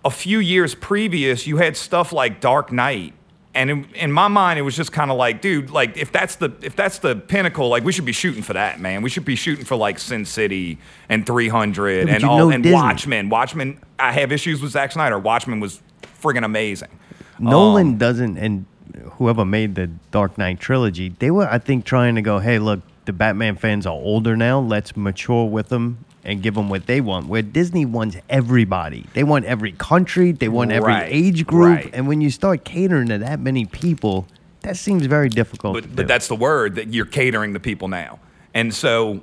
a 0.05 0.11
few 0.11 0.39
years 0.39 0.77
previous 0.77 1.49
you 1.49 1.57
had 1.57 1.77
stuff 1.77 2.13
like 2.13 2.41
Dark 2.41 2.71
Knight. 2.71 3.13
And 3.57 3.71
in, 3.71 3.85
in 3.95 4.13
my 4.13 4.29
mind, 4.29 4.59
it 4.59 4.63
was 4.63 4.77
just 4.77 4.93
kind 4.93 5.11
of 5.11 5.17
like, 5.17 5.41
dude, 5.41 5.71
like 5.71 5.97
if 5.97 6.13
that's 6.13 6.37
the 6.37 6.53
if 6.63 6.77
that's 6.77 6.99
the 6.99 7.17
pinnacle, 7.17 7.69
like 7.69 7.83
we 7.85 7.91
should 7.93 8.05
be 8.05 8.13
shooting 8.13 8.43
for 8.43 8.53
that, 8.53 8.79
man. 8.81 9.03
We 9.03 9.09
should 9.11 9.25
be 9.25 9.35
shooting 9.35 9.65
for 9.65 9.77
like 9.77 9.99
Sin 9.99 10.25
City 10.27 10.79
and 11.09 11.27
300 11.27 12.07
Yeah, 12.09 12.15
and 12.15 12.25
all 12.25 12.53
and 12.53 12.63
Disney. 12.63 12.75
Watchmen. 12.75 13.29
Watchmen. 13.31 13.81
I 13.99 14.13
have 14.13 14.31
issues 14.31 14.61
with 14.61 14.73
Zack 14.73 14.93
Snyder. 14.93 15.19
Watchmen 15.19 15.59
was 15.59 15.81
friggin' 16.23 16.45
amazing. 16.45 16.91
Nolan 17.39 17.89
Um, 17.89 17.97
doesn't, 17.99 18.37
and 18.39 18.67
whoever 19.13 19.45
made 19.45 19.75
the 19.75 19.89
Dark 20.11 20.37
Knight 20.39 20.61
trilogy, 20.61 21.15
they 21.19 21.31
were, 21.31 21.49
I 21.51 21.59
think, 21.59 21.85
trying 21.85 22.15
to 22.17 22.23
go, 22.23 22.39
hey, 22.39 22.59
look, 22.59 22.81
the 23.07 23.13
Batman 23.13 23.57
fans 23.57 23.87
are 23.87 23.93
older 23.95 24.37
now. 24.37 24.59
Let's 24.61 24.97
mature 24.97 25.45
with 25.47 25.69
them 25.69 26.05
and 26.27 26.43
give 26.43 26.55
them 26.55 26.69
what 26.69 26.87
they 26.87 27.01
want. 27.01 27.29
Where 27.29 27.41
Disney 27.41 27.87
wants 27.87 28.17
everybody. 28.29 29.07
They 29.15 29.25
want 29.25 29.45
every 29.47 29.73
country. 29.73 30.33
They 30.33 30.49
want 30.49 30.73
every 30.73 30.93
Right, 30.93 31.09
age 31.11 31.47
group. 31.47 31.77
right. 31.85 31.91
And 31.95 32.07
when 32.09 32.21
you 32.21 32.31
start 32.31 32.65
catering 32.65 33.09
to 33.09 33.19
that 33.19 33.41
many 33.41 33.65
people, 33.65 34.27
that 34.63 34.77
seems 34.77 35.07
very 35.07 35.29
difficult. 35.29 35.77
to 35.77 35.83
But, 35.83 35.97
but 35.97 36.03
do. 36.03 36.09
that's 36.09 36.27
the 36.29 36.35
word 36.37 36.75
that 36.75 36.93
you're 36.93 37.07
catering 37.07 37.53
the 37.53 37.61
people 37.61 37.87
now. 37.89 38.19
And 38.53 38.75
so 38.75 39.21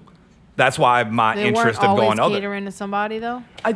that's 0.56 0.80
why 0.80 1.04
my 1.04 1.36
They 1.36 1.48
interest 1.50 1.66
weren't 1.66 1.78
of 1.80 1.90
always 1.90 2.06
going 2.08 2.20
other. 2.20 2.36
catering 2.36 2.66
to 2.66 2.72
somebody 2.72 3.20
though. 3.20 3.44
I, 3.66 3.76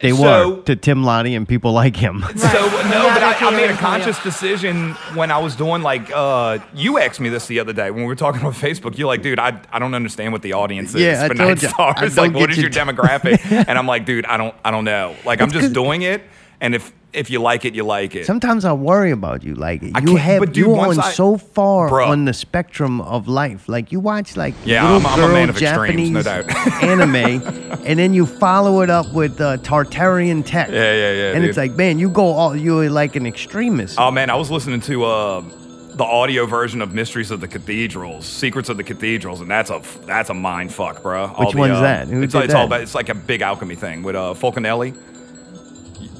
they 0.00 0.10
so- 0.10 0.56
were 0.56 0.62
to 0.62 0.74
Tim 0.76 1.04
Lattie 1.04 1.36
and 1.36 1.46
people 1.46 1.72
like 1.72 1.94
him. 1.96 2.24
So 2.36 2.48
no, 2.48 3.08
but 3.14 3.22
I, 3.22 3.34
I 3.38 3.50
made 3.50 3.64
a 3.64 3.68
catering 3.68 3.68
to 3.68 3.72
you. 3.72 3.78
conscious 3.78 4.22
decision 4.22 4.90
when 5.14 5.30
I 5.30 5.38
was 5.38 5.54
doing 5.54 5.82
like 5.82 6.10
uh, 6.12 6.58
you 6.74 6.98
asked 6.98 7.20
me 7.20 7.28
this 7.28 7.46
the 7.46 7.60
other 7.60 7.72
day 7.72 7.90
when 7.90 8.00
we 8.02 8.06
were 8.08 8.16
talking 8.16 8.44
on 8.44 8.52
Facebook. 8.66 8.98
You're 8.98 9.06
like, 9.06 9.22
dude, 9.22 9.38
I, 9.38 9.60
I 9.72 9.78
don't 9.78 9.94
understand 9.94 10.32
what 10.32 10.42
the 10.42 10.54
audience 10.54 10.94
is 10.94 11.02
Yeah, 11.02 11.22
I 11.24 11.28
for 11.28 11.34
told 11.34 11.48
Night 11.50 11.62
you. 11.62 11.68
Stars. 11.68 12.18
I 12.18 12.22
Like, 12.22 12.32
what 12.34 12.40
get 12.40 12.50
is 12.50 12.56
you 12.56 12.62
your 12.62 12.70
t- 12.70 12.80
demographic? 12.80 13.66
and 13.68 13.78
I'm 13.78 13.86
like, 13.86 14.04
dude, 14.04 14.26
I 14.26 14.36
don't 14.36 14.54
I 14.64 14.70
don't 14.72 14.84
know. 14.84 15.14
Like, 15.24 15.40
I'm 15.40 15.52
just 15.52 15.72
doing 15.72 16.02
it, 16.02 16.22
and 16.62 16.74
if 16.74 16.92
if 17.12 17.28
you 17.28 17.40
like 17.42 17.66
it, 17.66 17.74
you 17.74 17.84
like 17.84 18.14
it. 18.14 18.24
Sometimes 18.24 18.64
I 18.64 18.72
worry 18.72 19.10
about 19.10 19.42
you. 19.44 19.54
Like 19.54 19.82
you 19.82 19.92
can't- 19.92 20.18
have 20.18 20.40
but 20.40 20.52
dude, 20.54 20.64
you're 20.68 20.78
on 20.78 20.98
I- 20.98 21.10
so 21.12 21.36
far 21.36 21.90
Bruh. 21.90 22.06
on 22.08 22.24
the 22.24 22.32
spectrum 22.32 23.02
of 23.02 23.28
life. 23.28 23.68
Like 23.68 23.92
you 23.92 24.00
watch 24.00 24.34
like 24.34 24.54
Yeah, 24.64 24.90
little 24.90 25.06
I'm- 25.06 25.18
girl 25.18 25.28
man 25.28 25.50
of 25.50 25.56
Japanese 25.56 26.10
extremes, 26.10 26.12
no 26.14 26.22
doubt. 26.22 26.82
anime, 26.82 27.84
and 27.84 27.98
then 27.98 28.14
you 28.14 28.24
follow 28.24 28.80
it 28.80 28.88
up 28.88 29.12
with 29.12 29.38
uh, 29.42 29.58
Tartarian 29.58 30.42
tech. 30.42 30.68
Yeah, 30.70 30.76
yeah, 30.94 31.12
yeah, 31.12 31.32
And 31.32 31.40
dude. 31.42 31.50
it's 31.50 31.58
like, 31.58 31.72
man, 31.72 31.98
you 31.98 32.08
go 32.08 32.24
all 32.32 32.56
you're 32.56 32.88
like 32.88 33.14
an 33.16 33.26
extremist. 33.26 33.98
Oh 34.00 34.10
man, 34.10 34.30
I 34.30 34.36
was 34.36 34.50
listening 34.50 34.80
to 34.82 35.04
uh, 35.04 35.40
the 35.96 36.04
audio 36.04 36.46
version 36.46 36.80
of 36.80 36.94
Mysteries 36.94 37.30
of 37.30 37.40
the 37.42 37.48
Cathedrals, 37.48 38.24
Secrets 38.24 38.70
of 38.70 38.78
the 38.78 38.84
Cathedrals, 38.84 39.42
and 39.42 39.50
that's 39.50 39.68
a 39.70 39.82
that's 40.06 40.30
a 40.30 40.34
mind 40.34 40.72
fuck, 40.72 41.02
bro. 41.02 41.26
All 41.26 41.44
Which 41.44 41.52
the, 41.52 41.58
one's 41.58 41.76
uh, 41.76 41.82
that? 41.82 42.08
Who 42.08 42.22
it's 42.22 42.32
did 42.32 42.44
it's 42.44 42.54
all 42.54 42.64
about. 42.64 42.80
It's 42.80 42.94
like 42.94 43.10
a 43.10 43.14
big 43.14 43.42
alchemy 43.42 43.74
thing 43.74 44.02
with 44.02 44.16
uh, 44.16 44.32
Fulcanelli. 44.34 44.96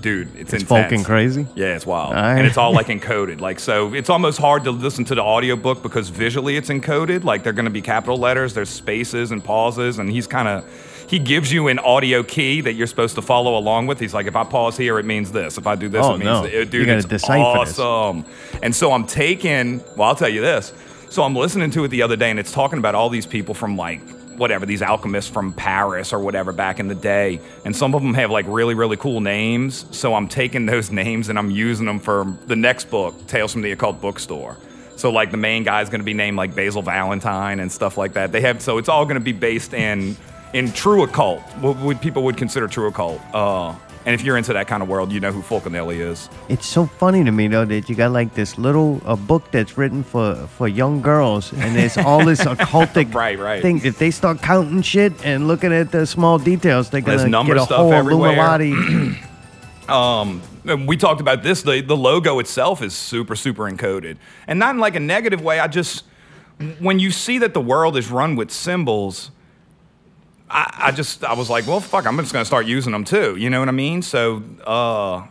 Dude, 0.03 0.29
it's, 0.37 0.53
It's 0.53 0.63
intense. 0.65 0.69
fucking 0.69 1.05
crazy? 1.05 1.47
Yeah, 1.55 1.75
it's 1.77 1.87
wild, 1.87 2.13
right. 2.15 2.37
and 2.37 2.47
it's 2.47 2.57
all 2.59 2.73
like 2.75 2.87
encoded. 2.97 3.41
Like 3.41 3.59
so, 3.61 3.95
it's 3.95 4.11
almost 4.11 4.39
hard 4.39 4.65
to 4.65 4.71
listen 4.71 5.05
to 5.07 5.15
the 5.15 5.23
audiobook 5.23 5.83
because 5.83 6.11
visually 6.11 6.57
it's 6.57 6.69
encoded. 6.69 7.25
Like 7.25 7.43
they're 7.45 7.53
going 7.55 7.65
to 7.67 7.71
be 7.71 7.81
capital 7.83 8.19
letters. 8.19 8.53
There's 8.53 8.69
spaces 8.69 9.31
and 9.31 9.43
pauses, 9.43 9.99
and 9.99 10.11
he's 10.11 10.27
kind 10.27 10.49
of. 10.49 10.89
He 11.09 11.19
gives 11.19 11.53
you 11.53 11.69
an 11.69 11.79
audio 11.79 12.23
key 12.23 12.63
that 12.63 12.73
you're 12.73 12.87
supposed 12.87 13.17
to 13.17 13.23
follow 13.23 13.59
along 13.59 13.87
with. 13.87 14.01
He's 14.01 14.15
like, 14.15 14.27
if 14.27 14.35
I 14.35 14.45
pause 14.45 14.79
here, 14.79 14.99
it 14.99 15.05
means 15.05 15.31
this. 15.31 15.59
If 15.59 15.67
I 15.67 15.75
do 15.77 15.89
this, 15.91 16.03
Oh, 16.05 16.15
it 16.15 16.19
means 16.19 16.25
no. 16.25 16.65
dude, 16.65 16.89
it's 16.89 17.05
decipher 17.05 17.67
this. 17.67 17.79
awesome. 17.79 18.25
And 18.63 18.75
so 18.75 18.93
I'm 18.93 19.07
taking, 19.07 19.83
well, 19.95 20.09
I'll 20.09 20.15
tell 20.15 20.31
you 20.31 20.41
this. 20.41 20.73
So 21.11 21.23
I'm 21.23 21.37
listening 21.37 21.71
to 21.73 21.85
it 21.85 21.89
the 21.89 22.01
other 22.01 22.17
day, 22.17 22.31
and 22.31 22.41
it's 22.41 22.51
talking 22.53 22.79
about 22.79 22.95
all 22.95 23.11
these 23.11 23.27
people 23.27 23.53
from 23.55 23.77
like 23.77 24.01
whatever, 24.37 24.67
these 24.67 24.83
alchemists 24.83 25.31
from 25.31 25.53
Paris 25.53 26.13
or 26.13 26.19
whatever 26.19 26.53
back 26.53 26.81
in 26.81 26.89
the 26.89 26.95
day. 26.95 27.41
And 27.65 27.75
some 27.75 27.95
of 27.95 28.03
them 28.03 28.15
have 28.15 28.31
like 28.31 28.47
really, 28.49 28.75
really 28.75 28.97
cool 28.97 29.21
names. 29.21 29.87
So 29.91 30.15
I'm 30.15 30.29
taking 30.29 30.67
those 30.73 30.91
names 30.91 31.29
and 31.29 31.39
I'm 31.39 31.51
using 31.51 31.87
them 31.87 32.01
for 32.01 32.37
the 32.47 32.57
next 32.57 32.91
book, 32.91 33.27
Tales 33.27 33.53
from 33.53 33.63
the 33.63 33.73
Occult 33.73 34.01
Bookstore. 34.01 34.57
So 34.97 35.11
like 35.11 35.31
the 35.31 35.37
main 35.37 35.65
guy's 35.65 35.89
going 35.89 36.01
to 36.01 36.05
be 36.05 36.15
named 36.15 36.37
like 36.37 36.55
Basil 36.55 36.83
Valentine 36.83 37.61
and 37.61 37.73
stuff 37.73 37.97
like 37.99 38.13
that. 38.13 38.31
They 38.31 38.41
have 38.43 38.63
so 38.63 38.79
it's 38.79 38.89
all 38.89 39.05
going 39.05 39.17
to 39.17 39.21
be 39.21 39.33
based 39.33 39.75
in 39.75 40.17
in 40.53 40.71
true 40.73 41.03
occult, 41.03 41.41
what 41.61 42.01
people 42.01 42.25
would 42.25 42.37
consider 42.37 42.69
true 42.69 42.87
occult. 42.87 43.21
Uh, 43.35 43.75
and 44.05 44.15
if 44.15 44.23
you're 44.23 44.37
into 44.37 44.53
that 44.53 44.67
kind 44.67 44.83
of 44.83 44.89
world, 44.89 45.13
you 45.13 45.21
know 45.21 45.33
who 45.33 45.43
Fulcanelli 45.43 45.99
is. 45.99 46.29
It's 46.49 46.67
so 46.67 46.87
funny 46.87 47.23
to 47.25 47.31
me 47.33 47.49
though 47.49 47.65
that 47.65 47.89
you 47.89 47.95
got 47.95 48.13
like 48.13 48.35
this 48.35 48.59
little 48.59 49.01
a 49.05 49.17
book 49.17 49.51
that's 49.51 49.77
written 49.79 50.03
for 50.03 50.35
for 50.59 50.69
young 50.69 51.03
girls, 51.03 51.53
and 51.53 51.77
there's 51.77 51.97
all 51.99 52.25
this 52.25 52.41
occultic 52.45 53.15
Right, 53.15 53.39
right. 53.39 53.63
thing. 53.63 53.81
If 53.85 53.99
they 53.99 54.11
start 54.11 54.41
counting 54.43 54.83
shit 54.83 55.13
and 55.25 55.47
looking 55.49 55.73
at 55.73 55.93
the 55.93 56.07
small 56.07 56.39
details, 56.39 56.91
they're 56.91 57.01
gonna 57.01 57.29
get 57.47 57.57
a 57.57 57.61
stuff 57.65 57.77
whole 57.79 57.93
everywhere. 57.93 58.33
Illuminati. 58.33 59.19
Um, 59.89 60.41
and 60.65 60.87
we 60.87 60.97
talked 60.97 61.21
about 61.21 61.43
this. 61.43 61.63
The 61.63 61.81
the 61.81 61.97
logo 61.97 62.39
itself 62.39 62.83
is 62.83 62.95
super 62.95 63.35
super 63.35 63.65
encoded, 63.71 64.17
and 64.47 64.59
not 64.59 64.75
in 64.75 64.81
like 64.81 64.95
a 64.95 65.01
negative 65.01 65.43
way. 65.43 65.59
I 65.59 65.67
just 65.67 66.05
when 66.79 66.99
you 67.01 67.11
see 67.11 67.39
that 67.39 67.53
the 67.53 67.61
world 67.61 67.97
is 67.97 68.09
run 68.11 68.37
with 68.37 68.51
symbols, 68.53 69.33
I, 70.53 70.89
I 70.89 70.93
just 70.93 71.25
I 71.25 71.33
was 71.33 71.49
like, 71.49 71.67
well, 71.67 71.81
fuck, 71.81 72.07
I'm 72.07 72.17
just 72.19 72.33
gonna 72.33 72.45
start 72.45 72.67
using 72.67 72.93
them 72.93 73.05
too. 73.05 73.37
You 73.37 73.49
know 73.49 73.59
what 73.59 73.69
I 73.69 73.73
mean? 73.73 74.03
So 74.03 74.43
uh, 74.67 75.27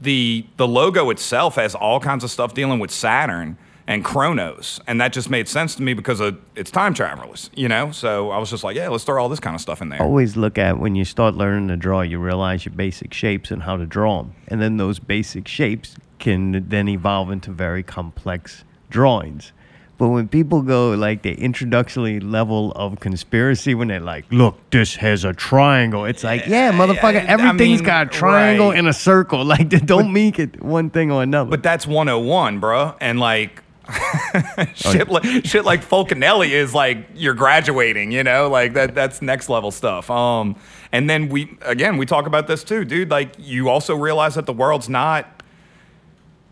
the 0.00 0.46
the 0.56 0.68
logo 0.68 1.10
itself 1.10 1.56
has 1.56 1.74
all 1.74 1.98
kinds 1.98 2.22
of 2.24 2.30
stuff 2.30 2.54
dealing 2.54 2.78
with 2.78 2.90
Saturn 2.90 3.58
and 3.88 4.04
Chronos, 4.04 4.80
and 4.86 5.00
that 5.00 5.12
just 5.12 5.28
made 5.28 5.48
sense 5.48 5.74
to 5.74 5.82
me 5.82 5.94
because 5.94 6.20
of, 6.20 6.38
it's 6.54 6.70
time 6.70 6.94
travelers. 6.94 7.50
You 7.54 7.66
know, 7.66 7.90
so 7.90 8.30
I 8.30 8.38
was 8.38 8.48
just 8.48 8.62
like, 8.62 8.76
yeah, 8.76 8.88
let's 8.88 9.02
throw 9.02 9.20
all 9.20 9.28
this 9.28 9.40
kind 9.40 9.56
of 9.56 9.60
stuff 9.60 9.82
in 9.82 9.88
there. 9.88 10.00
Always 10.00 10.36
look 10.36 10.58
at 10.58 10.78
when 10.78 10.94
you 10.94 11.04
start 11.04 11.34
learning 11.34 11.66
to 11.68 11.76
draw, 11.76 12.02
you 12.02 12.20
realize 12.20 12.64
your 12.64 12.74
basic 12.74 13.12
shapes 13.12 13.50
and 13.50 13.64
how 13.64 13.76
to 13.76 13.86
draw 13.86 14.22
them, 14.22 14.34
and 14.46 14.62
then 14.62 14.76
those 14.76 15.00
basic 15.00 15.48
shapes 15.48 15.96
can 16.20 16.68
then 16.68 16.88
evolve 16.88 17.32
into 17.32 17.50
very 17.50 17.82
complex 17.82 18.62
drawings. 18.90 19.52
But 20.00 20.08
when 20.08 20.28
people 20.28 20.62
go 20.62 20.92
like 20.92 21.20
the 21.20 21.34
introductory 21.34 22.20
level 22.20 22.72
of 22.72 23.00
conspiracy, 23.00 23.74
when 23.74 23.88
they're 23.88 24.00
like, 24.00 24.24
"Look, 24.30 24.56
this 24.70 24.96
has 24.96 25.24
a 25.24 25.34
triangle," 25.34 26.06
it's 26.06 26.24
like, 26.24 26.46
"Yeah, 26.46 26.72
motherfucker, 26.72 27.20
I 27.20 27.26
everything's 27.26 27.80
mean, 27.80 27.86
got 27.86 28.06
a 28.06 28.10
triangle 28.10 28.70
right. 28.70 28.78
and 28.78 28.88
a 28.88 28.94
circle. 28.94 29.44
Like, 29.50 29.68
they 29.68 29.78
don't 29.78 30.10
make 30.10 30.38
it 30.38 30.62
one 30.62 30.88
thing 30.88 31.12
or 31.12 31.22
another." 31.22 31.50
But 31.50 31.62
that's 31.62 31.86
101, 31.86 32.60
bro. 32.60 32.94
And 32.98 33.20
like 33.20 33.62
shit, 34.74 35.10
like 35.10 35.44
shit 35.44 35.66
like 35.66 35.84
Fulcanelli 35.84 36.48
is 36.48 36.72
like 36.72 37.06
you're 37.14 37.34
graduating, 37.34 38.10
you 38.10 38.24
know, 38.24 38.48
like 38.48 38.72
that 38.72 38.94
that's 38.94 39.20
next 39.20 39.50
level 39.50 39.70
stuff. 39.70 40.10
Um, 40.10 40.56
and 40.92 41.10
then 41.10 41.28
we 41.28 41.58
again 41.60 41.98
we 41.98 42.06
talk 42.06 42.26
about 42.26 42.46
this 42.46 42.64
too, 42.64 42.86
dude. 42.86 43.10
Like 43.10 43.34
you 43.38 43.68
also 43.68 43.94
realize 43.94 44.34
that 44.36 44.46
the 44.46 44.54
world's 44.54 44.88
not. 44.88 45.39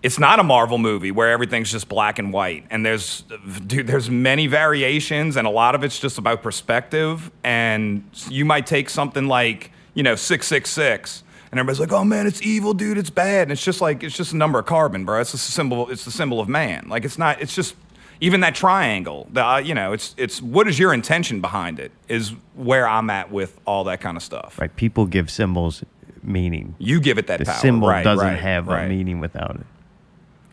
It's 0.02 0.18
not 0.18 0.38
a 0.38 0.44
Marvel 0.44 0.78
movie 0.78 1.10
where 1.10 1.28
everything's 1.30 1.72
just 1.72 1.88
black 1.88 2.18
and 2.20 2.32
white, 2.32 2.64
and 2.70 2.86
there's, 2.86 3.24
dude, 3.66 3.88
there's 3.88 4.08
many 4.08 4.46
variations, 4.46 5.36
and 5.36 5.46
a 5.46 5.50
lot 5.50 5.74
of 5.74 5.82
it's 5.82 5.98
just 5.98 6.18
about 6.18 6.42
perspective. 6.42 7.30
And 7.42 8.04
you 8.28 8.44
might 8.44 8.64
take 8.66 8.90
something 8.90 9.26
like, 9.26 9.72
you 9.94 10.04
know, 10.04 10.14
six 10.14 10.46
six 10.46 10.70
six, 10.70 11.24
and 11.50 11.58
everybody's 11.58 11.80
like, 11.80 11.92
"Oh 11.92 12.04
man, 12.04 12.28
it's 12.28 12.40
evil, 12.42 12.74
dude. 12.74 12.96
It's 12.96 13.10
bad." 13.10 13.42
And 13.42 13.52
it's 13.52 13.64
just 13.64 13.80
like 13.80 14.04
it's 14.04 14.16
just 14.16 14.32
a 14.32 14.36
number 14.36 14.58
of 14.60 14.66
carbon, 14.66 15.04
bro. 15.04 15.20
It's 15.20 15.34
a 15.34 15.38
symbol. 15.38 15.90
It's 15.90 16.04
the 16.04 16.12
symbol 16.12 16.38
of 16.38 16.48
man. 16.48 16.86
Like 16.88 17.04
it's 17.04 17.18
not. 17.18 17.40
It's 17.40 17.54
just 17.54 17.74
even 18.20 18.40
that 18.42 18.54
triangle. 18.54 19.26
The 19.32 19.44
uh, 19.44 19.56
you 19.58 19.74
know, 19.74 19.92
it's 19.92 20.14
it's 20.16 20.40
what 20.40 20.68
is 20.68 20.78
your 20.78 20.94
intention 20.94 21.40
behind 21.40 21.80
it 21.80 21.90
is 22.08 22.32
where 22.54 22.86
I'm 22.86 23.10
at 23.10 23.32
with 23.32 23.58
all 23.64 23.82
that 23.84 24.00
kind 24.00 24.16
of 24.16 24.22
stuff. 24.22 24.58
right, 24.60 24.74
people 24.76 25.06
give 25.06 25.28
symbols 25.28 25.82
meaning. 26.22 26.76
You 26.78 27.00
give 27.00 27.18
it 27.18 27.26
that 27.26 27.40
The 27.40 27.46
power. 27.46 27.54
symbol 27.56 27.88
Right, 27.88 28.04
doesn't 28.04 28.24
right, 28.24 28.38
have 28.38 28.68
right. 28.68 28.84
a 28.84 28.88
meaning 28.88 29.18
without 29.18 29.56
it. 29.56 29.66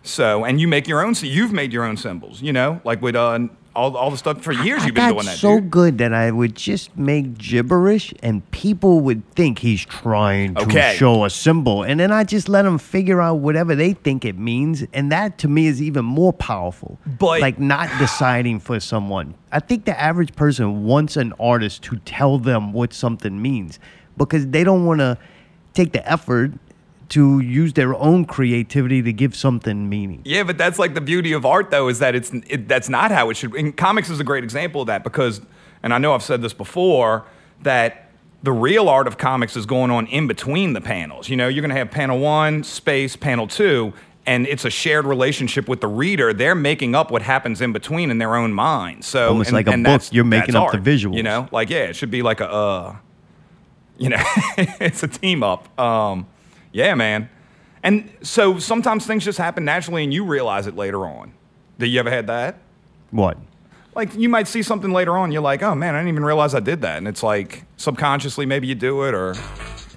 So, 0.05 0.45
and 0.45 0.61
you 0.61 0.67
make 0.67 0.87
your 0.87 1.03
own. 1.03 1.15
So 1.15 1.25
you've 1.25 1.51
made 1.51 1.73
your 1.73 1.83
own 1.83 1.97
symbols. 1.97 2.41
You 2.41 2.53
know, 2.53 2.79
like 2.83 3.01
with 3.01 3.15
uh, 3.15 3.39
all 3.75 3.97
all 3.97 4.11
the 4.11 4.17
stuff 4.17 4.41
for 4.41 4.51
years 4.53 4.83
I 4.83 4.85
you've 4.85 4.95
been 4.95 5.13
doing 5.13 5.25
that. 5.25 5.37
so 5.37 5.59
dude. 5.59 5.71
good 5.71 5.97
that 5.97 6.13
I 6.13 6.29
would 6.31 6.55
just 6.55 6.95
make 6.97 7.37
gibberish, 7.37 8.13
and 8.21 8.49
people 8.51 8.99
would 9.01 9.27
think 9.31 9.59
he's 9.59 9.83
trying 9.83 10.55
to 10.55 10.61
Okay. 10.61 10.95
show 10.97 11.25
a 11.25 11.29
symbol, 11.29 11.83
and 11.83 11.99
then 11.99 12.11
I 12.11 12.23
just 12.23 12.47
let 12.47 12.61
them 12.61 12.77
figure 12.77 13.19
out 13.21 13.39
whatever 13.39 13.75
they 13.75 13.93
think 13.93 14.23
it 14.25 14.37
means, 14.37 14.85
and 14.93 15.11
that 15.11 15.37
to 15.39 15.47
me 15.47 15.65
is 15.67 15.81
even 15.81 16.05
more 16.05 16.31
powerful. 16.33 16.99
But- 17.19 17.41
like 17.41 17.59
not 17.59 17.89
deciding 17.99 18.59
for 18.59 18.79
someone. 18.79 19.33
I 19.51 19.59
think 19.59 19.85
the 19.85 19.99
average 19.99 20.35
person 20.35 20.83
wants 20.85 21.17
an 21.17 21.33
artist 21.39 21.81
to 21.83 21.97
tell 22.05 22.37
them 22.37 22.73
what 22.73 22.93
something 22.93 23.41
means 23.41 23.79
because 24.17 24.47
they 24.47 24.63
don't 24.63 24.85
want 24.85 24.99
to 24.99 25.17
take 25.73 25.91
the 25.93 26.09
effort 26.09 26.51
to 27.09 27.39
use 27.39 27.73
their 27.73 27.93
own 27.95 28.25
creativity 28.25 29.01
to 29.01 29.13
give 29.13 29.35
something 29.35 29.89
meaning. 29.89 30.21
Yeah, 30.25 30.43
but 30.43 30.57
that's 30.57 30.79
like 30.79 30.93
the 30.93 31.01
beauty 31.01 31.33
of 31.33 31.45
art, 31.45 31.69
though, 31.71 31.87
is 31.87 31.99
that 31.99 32.15
it's 32.15 32.31
it, 32.47 32.67
that's 32.67 32.89
not 32.89 33.11
how 33.11 33.29
it 33.29 33.37
should. 33.37 33.53
And 33.55 33.75
comics 33.75 34.09
is 34.09 34.19
a 34.19 34.23
great 34.23 34.43
example 34.43 34.81
of 34.81 34.87
that 34.87 35.03
because, 35.03 35.41
and 35.83 35.93
I 35.93 35.97
know 35.97 36.13
I've 36.13 36.23
said 36.23 36.41
this 36.41 36.53
before, 36.53 37.25
that 37.61 38.09
the 38.43 38.51
real 38.51 38.89
art 38.89 39.07
of 39.07 39.17
comics 39.17 39.55
is 39.55 39.65
going 39.65 39.91
on 39.91 40.07
in 40.07 40.27
between 40.27 40.73
the 40.73 40.81
panels. 40.81 41.29
You 41.29 41.35
know, 41.35 41.47
you're 41.47 41.61
going 41.61 41.69
to 41.73 41.77
have 41.77 41.91
panel 41.91 42.19
one, 42.19 42.63
space, 42.63 43.15
panel 43.15 43.47
two, 43.47 43.93
and 44.25 44.47
it's 44.47 44.65
a 44.65 44.69
shared 44.69 45.05
relationship 45.05 45.67
with 45.67 45.81
the 45.81 45.87
reader. 45.87 46.33
They're 46.33 46.55
making 46.55 46.95
up 46.95 47.11
what 47.11 47.21
happens 47.21 47.61
in 47.61 47.71
between 47.71 48.09
in 48.09 48.17
their 48.17 48.35
own 48.35 48.53
mind. 48.53 49.03
So 49.05 49.29
Almost 49.29 49.49
and- 49.49 49.55
like 49.55 49.67
a 49.67 49.77
book, 49.77 50.01
you're 50.11 50.23
making 50.23 50.55
up 50.55 50.71
the 50.71 50.77
art, 50.77 50.83
visuals. 50.83 51.15
You 51.17 51.23
know, 51.23 51.47
like 51.51 51.69
yeah, 51.69 51.83
it 51.85 51.95
should 51.95 52.11
be 52.11 52.21
like 52.21 52.39
a, 52.41 52.49
uh, 52.49 52.95
you 53.97 54.09
know, 54.09 54.17
it's 54.57 55.03
a 55.03 55.07
team 55.07 55.43
up. 55.43 55.77
Um, 55.79 56.27
yeah, 56.75 56.93
man. 56.93 57.29
And 57.83 58.11
so 58.21 58.59
sometimes 58.59 59.05
things 59.05 59.23
just 59.23 59.37
happen 59.37 59.63
naturally 59.63 60.03
and 60.03 60.13
you 60.13 60.25
realize 60.25 60.67
it 60.67 60.75
later 60.75 61.05
on. 61.05 61.31
Did 61.79 61.87
you 61.87 61.99
ever 62.01 62.09
had 62.09 62.27
that? 62.27 62.57
What? 63.11 63.37
Like 63.95 64.13
you 64.13 64.27
might 64.27 64.49
see 64.49 64.61
something 64.61 64.91
later 64.91 65.17
on, 65.17 65.31
you're 65.31 65.41
like, 65.41 65.63
oh 65.63 65.73
man, 65.73 65.95
I 65.95 65.99
didn't 65.99 66.09
even 66.09 66.25
realize 66.25 66.53
I 66.53 66.59
did 66.59 66.81
that. 66.81 66.97
And 66.97 67.07
it's 67.07 67.23
like 67.23 67.63
subconsciously 67.77 68.45
maybe 68.45 68.67
you 68.67 68.75
do 68.75 69.03
it 69.03 69.13
or 69.13 69.35
oh, 69.35 69.37
in 69.37 69.37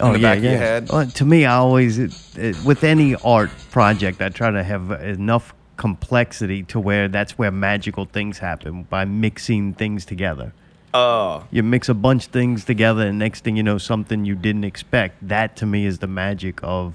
Oh 0.00 0.12
the 0.12 0.20
yeah, 0.20 0.34
back 0.34 0.42
yeah. 0.42 0.50
of 0.50 0.52
your 0.52 0.58
head. 0.58 0.88
Well, 0.92 1.06
to 1.06 1.24
me, 1.24 1.46
I 1.46 1.56
always 1.56 1.98
it, 1.98 2.14
it, 2.36 2.64
with 2.64 2.84
any 2.84 3.16
art 3.16 3.50
project, 3.72 4.22
I 4.22 4.28
try 4.28 4.52
to 4.52 4.62
have 4.62 4.92
enough 4.92 5.52
complexity 5.78 6.62
to 6.64 6.78
where 6.78 7.08
that's 7.08 7.38
where 7.38 7.50
magical 7.50 8.04
things 8.04 8.38
happen 8.38 8.84
by 8.84 9.04
mixing 9.04 9.74
things 9.74 10.04
together. 10.04 10.52
Uh, 10.98 11.44
you 11.50 11.62
mix 11.62 11.88
a 11.88 11.94
bunch 11.94 12.26
of 12.26 12.32
things 12.32 12.64
together, 12.64 13.06
and 13.06 13.18
next 13.18 13.44
thing 13.44 13.56
you 13.56 13.62
know, 13.62 13.78
something 13.78 14.24
you 14.24 14.34
didn't 14.34 14.64
expect. 14.64 15.26
That 15.28 15.56
to 15.56 15.66
me 15.66 15.86
is 15.86 15.98
the 15.98 16.06
magic 16.06 16.60
of 16.62 16.94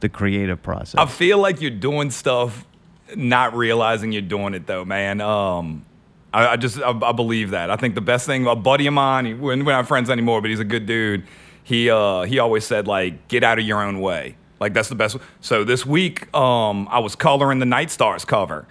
the 0.00 0.08
creative 0.08 0.62
process. 0.62 0.98
I 0.98 1.06
feel 1.06 1.38
like 1.38 1.60
you're 1.60 1.70
doing 1.70 2.10
stuff, 2.10 2.66
not 3.14 3.54
realizing 3.54 4.12
you're 4.12 4.22
doing 4.22 4.54
it 4.54 4.66
though, 4.66 4.84
man. 4.84 5.20
Um, 5.20 5.84
I, 6.32 6.48
I 6.48 6.56
just 6.56 6.78
I, 6.78 6.90
I 6.90 7.12
believe 7.12 7.50
that. 7.50 7.70
I 7.70 7.76
think 7.76 7.94
the 7.94 8.00
best 8.00 8.26
thing 8.26 8.46
a 8.46 8.56
buddy 8.56 8.86
of 8.86 8.94
mine, 8.94 9.26
he, 9.26 9.34
we're 9.34 9.56
we're 9.56 9.72
not 9.72 9.88
friends 9.88 10.10
anymore, 10.10 10.40
but 10.40 10.50
he's 10.50 10.60
a 10.60 10.64
good 10.64 10.86
dude. 10.86 11.26
He 11.62 11.90
uh, 11.90 12.22
he 12.22 12.38
always 12.38 12.64
said 12.64 12.86
like, 12.86 13.28
get 13.28 13.44
out 13.44 13.58
of 13.58 13.64
your 13.64 13.82
own 13.82 14.00
way. 14.00 14.36
Like 14.60 14.74
that's 14.74 14.88
the 14.88 14.94
best. 14.94 15.16
So 15.40 15.64
this 15.64 15.86
week, 15.86 16.32
um, 16.34 16.86
I 16.90 16.98
was 16.98 17.16
coloring 17.16 17.58
the 17.58 17.66
Night 17.66 17.90
Stars 17.90 18.24
cover. 18.24 18.66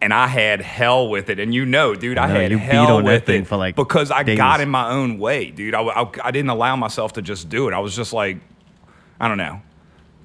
And 0.00 0.12
I 0.12 0.26
had 0.26 0.60
hell 0.60 1.08
with 1.08 1.30
it, 1.30 1.40
and 1.40 1.54
you 1.54 1.64
know, 1.64 1.94
dude, 1.94 2.18
I, 2.18 2.28
know, 2.28 2.34
had 2.34 2.50
you 2.50 2.58
beat 2.58 2.64
hell 2.64 2.98
on 2.98 3.04
with 3.04 3.28
it 3.30 3.46
for, 3.46 3.56
like, 3.56 3.76
because 3.76 4.10
I 4.10 4.24
days. 4.24 4.36
got 4.36 4.60
in 4.60 4.68
my 4.68 4.90
own 4.90 5.18
way, 5.18 5.50
dude. 5.50 5.74
I, 5.74 5.80
I, 5.80 6.10
I 6.22 6.30
didn't 6.32 6.50
allow 6.50 6.76
myself 6.76 7.14
to 7.14 7.22
just 7.22 7.48
do 7.48 7.66
it. 7.66 7.72
I 7.72 7.78
was 7.78 7.96
just 7.96 8.12
like, 8.12 8.36
I 9.18 9.26
don't 9.26 9.38
know, 9.38 9.62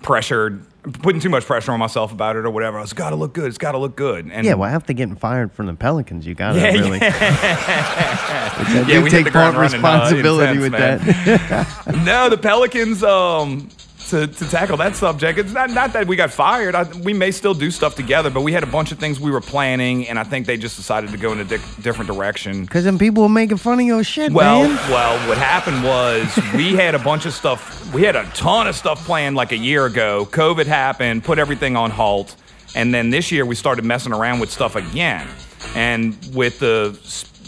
pressured, 0.01 0.65
putting 0.83 1.21
too 1.21 1.29
much 1.29 1.45
pressure 1.45 1.71
on 1.71 1.79
myself 1.79 2.11
about 2.11 2.35
it 2.35 2.45
or 2.45 2.49
whatever. 2.49 2.79
I 2.79 2.81
was 2.81 2.93
got 2.93 3.11
to 3.11 3.15
look 3.15 3.33
good. 3.33 3.45
It's 3.45 3.57
got 3.57 3.71
to 3.71 3.77
look 3.77 3.95
good. 3.95 4.29
And 4.31 4.45
yeah, 4.45 4.55
well, 4.55 4.69
after 4.69 4.93
getting 4.93 5.15
fired 5.15 5.53
from 5.53 5.67
the 5.67 5.73
Pelicans, 5.73 6.25
you 6.25 6.35
gotta 6.35 6.59
Yeah, 6.59 6.71
really. 6.71 6.97
yeah. 7.01 8.87
Yeah, 8.87 9.03
we 9.03 9.09
take 9.09 9.31
part 9.31 9.55
uh, 9.55 9.59
responsibility 9.59 10.63
intense, 10.63 11.05
with 11.05 11.27
that. 11.47 11.95
no, 12.05 12.29
the 12.29 12.37
Pelicans. 12.37 13.03
Um, 13.03 13.69
to, 14.11 14.27
to 14.27 14.49
tackle 14.49 14.77
that 14.77 14.95
subject, 14.95 15.39
it's 15.39 15.51
not 15.51 15.69
not 15.71 15.91
that 15.93 16.05
we 16.07 16.15
got 16.15 16.31
fired. 16.31 16.75
I, 16.75 16.83
we 16.99 17.11
may 17.13 17.31
still 17.31 17.53
do 17.53 17.71
stuff 17.71 17.95
together, 17.95 18.29
but 18.29 18.41
we 18.41 18.53
had 18.53 18.63
a 18.63 18.67
bunch 18.67 18.91
of 18.91 18.99
things 18.99 19.19
we 19.19 19.31
were 19.31 19.41
planning, 19.41 20.07
and 20.07 20.19
I 20.19 20.23
think 20.23 20.45
they 20.45 20.55
just 20.57 20.75
decided 20.77 21.09
to 21.11 21.17
go 21.17 21.31
in 21.31 21.39
a 21.39 21.43
di- 21.43 21.57
different 21.81 22.07
direction. 22.11 22.61
Because 22.61 22.83
then 22.83 22.97
people 22.99 23.23
were 23.23 23.29
making 23.29 23.57
fun 23.57 23.79
of 23.79 23.85
your 23.85 24.03
shit, 24.03 24.31
Well, 24.31 24.63
man. 24.63 24.75
well, 24.91 25.27
what 25.27 25.37
happened 25.37 25.83
was 25.83 26.37
we 26.55 26.75
had 26.75 26.93
a 26.95 26.99
bunch 26.99 27.25
of 27.25 27.33
stuff. 27.33 27.93
We 27.93 28.03
had 28.03 28.15
a 28.15 28.25
ton 28.35 28.67
of 28.67 28.75
stuff 28.75 29.03
planned 29.05 29.35
like 29.35 29.51
a 29.51 29.57
year 29.57 29.85
ago. 29.85 30.27
COVID 30.31 30.67
happened, 30.67 31.23
put 31.23 31.39
everything 31.39 31.75
on 31.75 31.89
halt, 31.91 32.35
and 32.75 32.93
then 32.93 33.09
this 33.09 33.31
year 33.31 33.45
we 33.45 33.55
started 33.55 33.83
messing 33.83 34.13
around 34.13 34.39
with 34.39 34.51
stuff 34.51 34.75
again. 34.75 35.27
And 35.75 36.17
with 36.33 36.59
the 36.59 36.97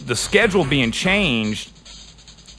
the 0.06 0.16
schedule 0.16 0.66
being 0.66 0.92
changed, 0.92 1.72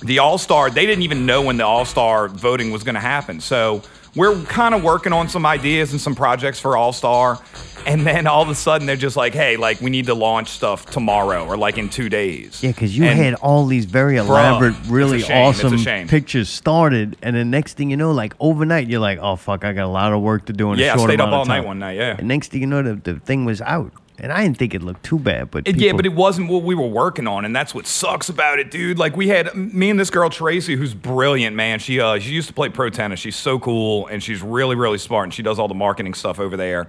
the 0.00 0.18
All 0.18 0.38
Star, 0.38 0.70
they 0.70 0.86
didn't 0.86 1.02
even 1.02 1.26
know 1.26 1.42
when 1.42 1.56
the 1.56 1.64
All 1.64 1.84
Star 1.84 2.28
voting 2.28 2.70
was 2.70 2.82
going 2.82 2.94
to 2.94 3.00
happen. 3.00 3.40
So 3.40 3.82
we're 4.14 4.40
kind 4.44 4.74
of 4.74 4.82
working 4.82 5.12
on 5.12 5.28
some 5.28 5.44
ideas 5.46 5.92
and 5.92 6.00
some 6.00 6.14
projects 6.14 6.60
for 6.60 6.76
All 6.76 6.92
Star. 6.92 7.40
And 7.86 8.06
then 8.06 8.26
all 8.26 8.40
of 8.40 8.48
a 8.48 8.54
sudden 8.54 8.86
they're 8.86 8.96
just 8.96 9.14
like, 9.14 9.34
hey, 9.34 9.58
like 9.58 9.80
we 9.82 9.90
need 9.90 10.06
to 10.06 10.14
launch 10.14 10.48
stuff 10.48 10.86
tomorrow 10.86 11.44
or 11.44 11.58
like 11.58 11.76
in 11.76 11.90
two 11.90 12.08
days. 12.08 12.62
Yeah, 12.62 12.70
because 12.70 12.96
you 12.96 13.04
And- 13.04 13.18
had 13.18 13.34
all 13.34 13.66
these 13.66 13.84
very 13.84 14.14
Bruh, 14.14 14.20
elaborate, 14.26 14.74
a 14.74 14.90
really 14.90 15.20
shame, 15.20 15.48
awesome 15.48 16.08
pictures 16.08 16.48
started, 16.48 17.16
and 17.22 17.36
the 17.36 17.44
next 17.44 17.76
thing 17.76 17.90
you 17.90 17.98
know, 17.98 18.12
like 18.12 18.32
overnight, 18.40 18.88
you're 18.88 19.00
like, 19.00 19.18
"Oh 19.20 19.36
fuck, 19.36 19.66
I 19.66 19.74
got 19.74 19.84
a 19.84 19.88
lot 19.88 20.14
of 20.14 20.22
work 20.22 20.46
to 20.46 20.54
do 20.54 20.72
in 20.72 20.78
Yeah, 20.78 20.92
a 20.92 20.92
I 20.92 20.96
short 20.96 21.10
stayed 21.10 21.20
up 21.20 21.28
all 21.30 21.44
night 21.44 21.66
one 21.66 21.78
night, 21.78 21.96
yeah. 21.98 22.16
And 22.18 22.26
next 22.26 22.52
thing 22.52 22.62
you 22.62 22.66
know, 22.68 22.82
the, 22.82 22.94
the 22.94 23.20
thing 23.20 23.44
was 23.44 23.60
out, 23.60 23.92
and 24.18 24.32
I 24.32 24.42
didn't 24.44 24.56
think 24.58 24.74
it 24.74 24.82
looked 24.82 25.02
too 25.04 25.18
bad, 25.18 25.50
but 25.50 25.66
It- 25.66 25.76
yeah, 25.76 25.92
but 25.92 26.06
it 26.06 26.12
wasn't 26.14 26.48
what 26.48 26.62
we 26.62 26.74
were 26.74 26.86
working 26.86 27.26
on, 27.26 27.44
and 27.44 27.54
that's 27.54 27.74
what 27.74 27.86
sucks 27.86 28.28
about 28.28 28.58
it, 28.58 28.70
dude. 28.70 28.98
Like 28.98 29.16
we 29.16 29.28
had 29.28 29.54
me 29.54 29.90
and 29.90 29.98
this 29.98 30.10
girl 30.10 30.30
Tracy, 30.30 30.76
who's 30.76 30.94
brilliant, 30.94 31.56
man. 31.56 31.78
She 31.78 32.00
uh 32.00 32.18
she 32.18 32.30
used 32.32 32.48
to 32.48 32.54
play 32.54 32.68
pro 32.68 32.90
tennis. 32.90 33.20
She's 33.20 33.36
so 33.36 33.58
cool, 33.58 34.06
and 34.06 34.22
she's 34.22 34.42
really 34.42 34.76
really 34.76 34.98
smart, 34.98 35.24
and 35.24 35.34
she 35.34 35.42
does 35.42 35.58
all 35.58 35.68
the 35.68 35.74
marketing 35.74 36.14
stuff 36.14 36.38
over 36.40 36.56
there. 36.56 36.82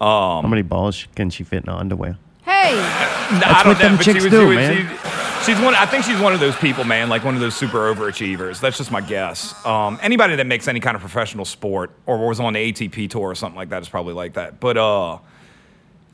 Um, 0.00 0.42
how 0.42 0.48
many 0.48 0.62
balls 0.62 1.06
can 1.14 1.30
she 1.30 1.44
fit 1.44 1.64
in 1.64 1.72
her 1.72 1.78
underwear? 1.78 2.16
Hey, 2.44 2.74
Nah, 3.32 3.38
That's 3.40 3.44
I 3.46 3.62
don't 3.62 3.66
what 3.72 3.78
them 3.78 3.92
know, 3.92 3.96
but 3.98 4.04
she 4.04 4.12
chicks 4.12 4.24
was- 4.24 4.32
do, 4.32 4.40
she 4.40 4.46
was- 4.46 4.56
man. 4.56 4.98
she- 5.46 5.52
she's 5.52 5.60
one. 5.60 5.74
I 5.74 5.86
think 5.86 6.04
she's 6.04 6.18
one 6.20 6.32
of 6.34 6.40
those 6.40 6.56
people, 6.56 6.84
man. 6.84 7.08
Like 7.08 7.24
one 7.24 7.34
of 7.34 7.40
those 7.40 7.54
super 7.54 7.94
overachievers. 7.94 8.60
That's 8.60 8.76
just 8.76 8.90
my 8.90 9.00
guess. 9.00 9.54
Um, 9.64 9.98
anybody 10.02 10.36
that 10.36 10.46
makes 10.46 10.66
any 10.68 10.80
kind 10.80 10.94
of 10.96 11.00
professional 11.00 11.44
sport 11.44 11.90
or 12.06 12.26
was 12.26 12.40
on 12.40 12.52
the 12.54 12.72
ATP 12.72 13.08
tour 13.08 13.30
or 13.30 13.34
something 13.34 13.56
like 13.56 13.68
that 13.70 13.80
is 13.82 13.88
probably 13.88 14.14
like 14.14 14.34
that. 14.34 14.58
But 14.60 14.76
uh, 14.76 15.18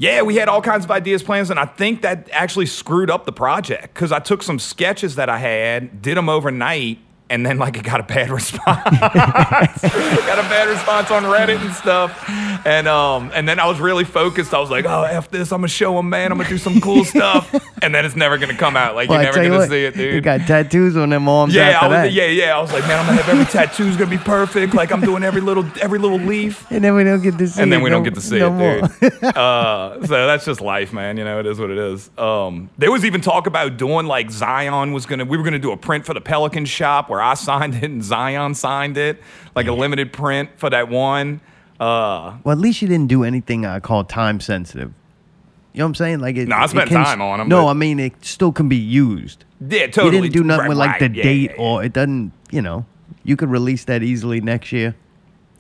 yeah, 0.01 0.23
we 0.23 0.37
had 0.37 0.49
all 0.49 0.63
kinds 0.63 0.87
of 0.87 0.91
ideas, 0.91 1.23
plans, 1.23 1.51
and 1.51 1.61
I 1.61 1.67
think 1.67 2.01
that 2.01 2.31
actually 2.33 2.65
screwed 2.65 3.11
up 3.11 3.27
the 3.27 3.33
project 3.33 3.93
because 3.93 4.13
I 4.13 4.19
took 4.19 4.43
some 4.43 4.59
sketches 4.59 5.17
that 5.17 5.29
I 5.29 5.37
had, 5.37 6.01
did 6.01 6.17
them 6.17 6.31
overnight. 6.31 6.99
And 7.31 7.47
then, 7.47 7.59
like, 7.59 7.77
it 7.77 7.85
got 7.85 8.01
a 8.01 8.03
bad 8.03 8.29
response. 8.39 8.67
got 8.85 10.39
a 10.39 10.49
bad 10.49 10.69
response 10.69 11.11
on 11.11 11.23
Reddit 11.23 11.65
and 11.65 11.73
stuff. 11.75 12.29
And 12.67 12.89
um, 12.89 13.31
and 13.35 13.49
then 13.49 13.59
I 13.59 13.67
was 13.67 13.81
really 13.81 14.05
focused. 14.05 14.53
I 14.53 14.59
was 14.59 14.71
like, 14.71 14.85
oh, 14.85 15.05
f 15.05 15.31
this. 15.31 15.53
I'm 15.53 15.61
gonna 15.61 15.69
show 15.69 15.95
them, 15.95 16.11
man. 16.11 16.33
I'm 16.33 16.39
gonna 16.39 16.49
do 16.51 16.59
some 16.59 16.81
cool 16.81 17.05
stuff. 17.15 17.55
And 17.83 17.95
then 17.95 18.05
it's 18.05 18.17
never 18.17 18.37
gonna 18.37 18.57
come 18.57 18.77
out. 18.77 18.95
Like 18.95 19.09
Well, 19.09 19.19
you're 19.19 19.25
never 19.27 19.35
tell 19.37 19.45
you 19.45 19.51
gonna 19.51 19.61
what, 19.61 19.71
see 19.71 19.85
it, 19.85 19.95
dude. 19.95 20.15
You 20.15 20.21
got 20.21 20.41
tattoos 20.41 20.97
on 20.97 21.11
them 21.11 21.29
arms 21.29 21.55
yeah, 21.55 21.69
after 21.71 21.87
I 21.87 21.89
was, 21.89 21.97
that. 21.97 22.13
yeah, 22.13 22.27
yeah. 22.27 22.59
I 22.59 22.61
was 22.61 22.73
like, 22.73 22.83
man, 22.83 22.99
I'm 22.99 23.07
gonna 23.07 23.23
have 23.23 23.29
every 23.29 23.45
tattoo's 23.47 23.97
gonna 23.97 24.11
be 24.11 24.19
perfect. 24.19 24.75
Like 24.75 24.93
I'm 24.93 25.01
doing 25.01 25.23
every 25.23 25.41
little 25.41 25.65
every 25.81 25.99
little 25.99 26.19
leaf. 26.19 26.71
And 26.71 26.85
then 26.85 26.95
we 26.95 27.05
don't 27.05 27.23
get 27.23 27.39
to 27.39 27.47
see 27.47 27.61
it. 27.61 27.63
And 27.63 27.73
it. 27.73 27.77
then 27.77 27.83
we 27.83 27.91
no- 27.91 27.97
don't 27.97 28.03
get 28.03 28.15
to 28.17 28.21
see 28.21 28.39
no 28.41 28.59
it, 28.61 29.01
dude. 29.01 29.25
uh, 29.37 30.05
so 30.05 30.27
that's 30.27 30.45
just 30.45 30.61
life, 30.61 30.93
man. 30.93 31.17
You 31.17 31.25
know, 31.25 31.39
it 31.41 31.47
is 31.47 31.59
what 31.59 31.71
it 31.71 31.79
is. 31.79 32.11
Um, 32.19 32.69
there 32.77 32.91
was 32.91 33.05
even 33.05 33.21
talk 33.21 33.47
about 33.47 33.77
doing 33.77 34.07
like 34.07 34.31
Zion 34.31 34.93
was 34.93 35.07
gonna. 35.07 35.25
We 35.25 35.39
were 35.39 35.45
gonna 35.45 35.59
do 35.59 35.73
a 35.73 35.77
print 35.77 36.05
for 36.05 36.13
the 36.15 36.21
Pelican 36.21 36.65
shop 36.67 37.09
where 37.09 37.20
I 37.23 37.35
signed 37.49 37.75
it 37.75 37.85
and 37.85 38.03
Zion 38.05 38.55
signed 38.55 38.97
it, 38.99 39.23
like 39.55 39.67
a 39.67 39.73
limited 39.73 40.13
print 40.13 40.51
for 40.57 40.71
that 40.71 40.89
one. 40.89 41.41
Uh, 41.79 42.37
Well, 42.45 42.53
at 42.53 42.59
least 42.59 42.83
you 42.83 42.89
didn't 42.89 43.09
do 43.09 43.25
anything 43.25 43.65
I 43.67 43.81
call 43.81 44.05
time 44.05 44.41
sensitive. 44.41 44.93
You 45.73 45.79
know 45.79 45.85
what 45.85 45.89
I'm 45.91 45.95
saying? 45.95 46.21
Like 46.21 46.37
it. 46.37 46.49
No, 46.49 46.57
I 46.57 46.67
spent 46.67 46.89
can- 46.89 47.05
time 47.05 47.23
on 47.23 47.41
'em, 47.41 47.49
No, 47.49 47.69
I 47.69 47.73
mean 47.75 48.01
it 48.01 48.13
still 48.25 48.53
can 48.53 48.69
be 48.69 48.77
used. 48.77 49.45
yeah, 49.61 49.87
totally. 49.87 50.17
You 50.17 50.23
didn't 50.23 50.33
do 50.35 50.43
nothing 50.45 50.61
Right, 50.63 50.69
with 50.69 50.79
like 50.79 50.99
the 50.99 51.07
right. 51.07 51.15
Yeah, 51.17 51.23
date, 51.23 51.51
yeah, 51.51 51.57
yeah. 51.57 51.63
or 51.63 51.85
it 51.85 51.93
doesn't. 51.93 52.33
You 52.51 52.61
know, 52.61 52.85
you 53.23 53.37
could 53.37 53.49
release 53.51 53.85
that 53.85 54.03
easily 54.03 54.41
next 54.41 54.73
year. 54.73 54.97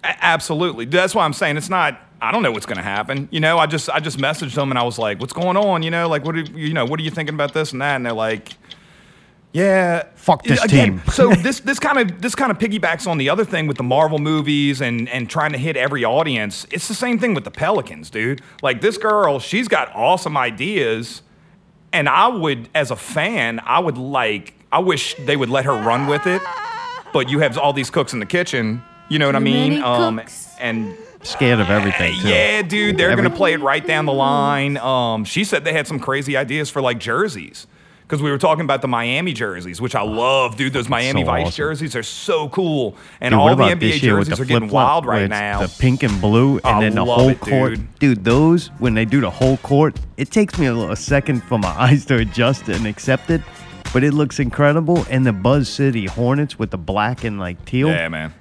A- 0.02 0.24
Absolutely. 0.24 0.84
That's 0.86 1.14
why 1.14 1.24
I'm 1.24 1.32
saying 1.32 1.56
it's 1.56 1.70
not. 1.70 1.98
I 2.20 2.32
don't 2.32 2.42
know 2.42 2.50
what's 2.52 2.66
going 2.66 2.76
to 2.78 2.82
happen. 2.82 3.28
You 3.30 3.40
know, 3.40 3.58
I 3.58 3.66
just 3.66 3.88
I 3.88 4.00
just 4.00 4.18
messaged 4.18 4.54
them 4.54 4.70
and 4.70 4.78
I 4.78 4.82
was 4.82 4.98
like, 4.98 5.20
"What's 5.20 5.32
going 5.32 5.56
on? 5.56 5.82
You 5.82 5.90
know, 5.90 6.06
like 6.08 6.24
what 6.24 6.34
are, 6.34 6.40
you 6.40 6.74
know 6.74 6.84
what 6.84 6.98
are 7.00 7.02
you 7.02 7.10
thinking 7.10 7.34
about 7.34 7.54
this 7.54 7.72
and 7.72 7.80
that?" 7.80 7.94
And 7.96 8.04
they're 8.04 8.12
like, 8.12 8.50
"Yeah, 9.52 10.04
Fuck 10.14 10.44
this 10.44 10.62
Again, 10.62 10.98
team. 11.00 11.02
so 11.12 11.30
this 11.34 11.60
this 11.60 11.78
kind 11.78 11.98
of 11.98 12.20
this 12.22 12.34
kind 12.34 12.50
of 12.50 12.58
piggybacks 12.58 13.06
on 13.06 13.18
the 13.18 13.28
other 13.30 13.44
thing 13.44 13.66
with 13.66 13.76
the 13.76 13.82
Marvel 13.82 14.18
movies 14.18 14.80
and 14.80 15.08
and 15.08 15.28
trying 15.28 15.52
to 15.52 15.58
hit 15.58 15.76
every 15.76 16.04
audience. 16.04 16.66
It's 16.70 16.88
the 16.88 16.94
same 16.94 17.18
thing 17.18 17.34
with 17.34 17.44
the 17.44 17.50
Pelicans, 17.50 18.10
dude. 18.10 18.42
Like 18.62 18.80
this 18.80 18.96
girl, 18.98 19.38
she's 19.40 19.66
got 19.68 19.94
awesome 19.94 20.36
ideas, 20.36 21.22
and 21.92 22.08
I 22.08 22.28
would, 22.28 22.68
as 22.74 22.90
a 22.90 22.96
fan, 22.96 23.60
I 23.64 23.78
would 23.80 23.98
like. 23.98 24.54
I 24.72 24.78
wish 24.78 25.14
they 25.26 25.36
would 25.36 25.48
let 25.50 25.64
her 25.64 25.72
run 25.74 26.06
with 26.06 26.26
it. 26.26 26.40
But 27.12 27.28
you 27.28 27.40
have 27.40 27.58
all 27.58 27.72
these 27.72 27.90
cooks 27.90 28.12
in 28.12 28.20
the 28.20 28.26
kitchen. 28.26 28.82
You 29.08 29.18
know 29.18 29.26
what 29.26 29.34
I 29.34 29.40
mean? 29.40 29.80
many 29.80 29.82
cooks. 29.82 30.46
and 30.60 30.96
Scared 31.22 31.58
of 31.58 31.68
everything. 31.68 32.14
Too. 32.20 32.28
yeah, 32.28 32.62
dude, 32.62 32.96
they're 32.96 33.10
Every- 33.10 33.24
gonna 33.24 33.34
play 33.34 33.52
it 33.52 33.60
right 33.60 33.84
down 33.84 34.06
the 34.06 34.12
line. 34.12 34.76
Um, 34.76 35.24
she 35.24 35.42
said 35.42 35.64
they 35.64 35.72
had 35.72 35.86
some 35.88 35.98
crazy 35.98 36.36
ideas 36.36 36.70
for 36.70 36.80
like 36.80 36.98
jerseys. 37.00 37.66
Because 38.10 38.24
we 38.24 38.30
were 38.32 38.38
talking 38.38 38.64
about 38.64 38.82
the 38.82 38.88
Miami 38.88 39.32
jerseys, 39.32 39.80
which 39.80 39.94
I 39.94 40.02
love, 40.02 40.56
dude. 40.56 40.72
Those 40.72 40.88
Miami 40.88 41.22
So 41.22 41.26
Vice 41.26 41.46
awesome. 41.46 41.56
jerseys 41.56 41.94
are 41.94 42.02
so 42.02 42.48
cool, 42.48 42.96
and 43.20 43.30
Dude, 43.30 43.38
all 43.38 43.46
the 43.46 43.52
about 43.52 43.70
NBA 43.78 43.80
this 43.80 44.02
year 44.02 44.18
with 44.18 44.26
jerseys 44.26 44.38
the 44.38 44.42
are 44.56 44.58
getting 44.60 44.68
wild 44.68 45.06
right 45.06 45.30
now. 45.30 45.60
The 45.64 45.68
pink 45.78 46.02
and 46.02 46.20
blue, 46.20 46.56
and 46.56 46.66
I 46.66 46.80
then 46.80 46.96
the 46.96 47.04
whole 47.04 47.28
it, 47.28 47.38
court. 47.40 47.78
dude. 48.00 48.24
those 48.24 48.66
when 48.80 48.94
they 48.94 49.04
do 49.04 49.20
the 49.20 49.30
whole 49.30 49.58
court, 49.58 49.96
it 50.16 50.32
takes 50.32 50.58
me 50.58 50.66
a, 50.66 50.74
little, 50.74 50.90
a 50.90 50.96
second 50.96 51.44
for 51.44 51.56
my 51.56 51.68
eyes 51.78 52.04
to 52.06 52.16
adjust 52.16 52.68
and 52.68 52.84
accept 52.84 53.30
it, 53.30 53.42
but 53.92 54.02
it 54.02 54.12
looks 54.12 54.40
incredible. 54.40 55.06
And 55.08 55.24
the 55.24 55.32
Buzz 55.32 55.68
City 55.68 56.06
Hornets 56.06 56.58
with 56.58 56.72
the 56.72 56.78
black 56.78 57.22
and 57.22 57.38
like 57.38 57.64
teal. 57.64 57.90
yeah, 57.90 58.08
man. 58.08 58.34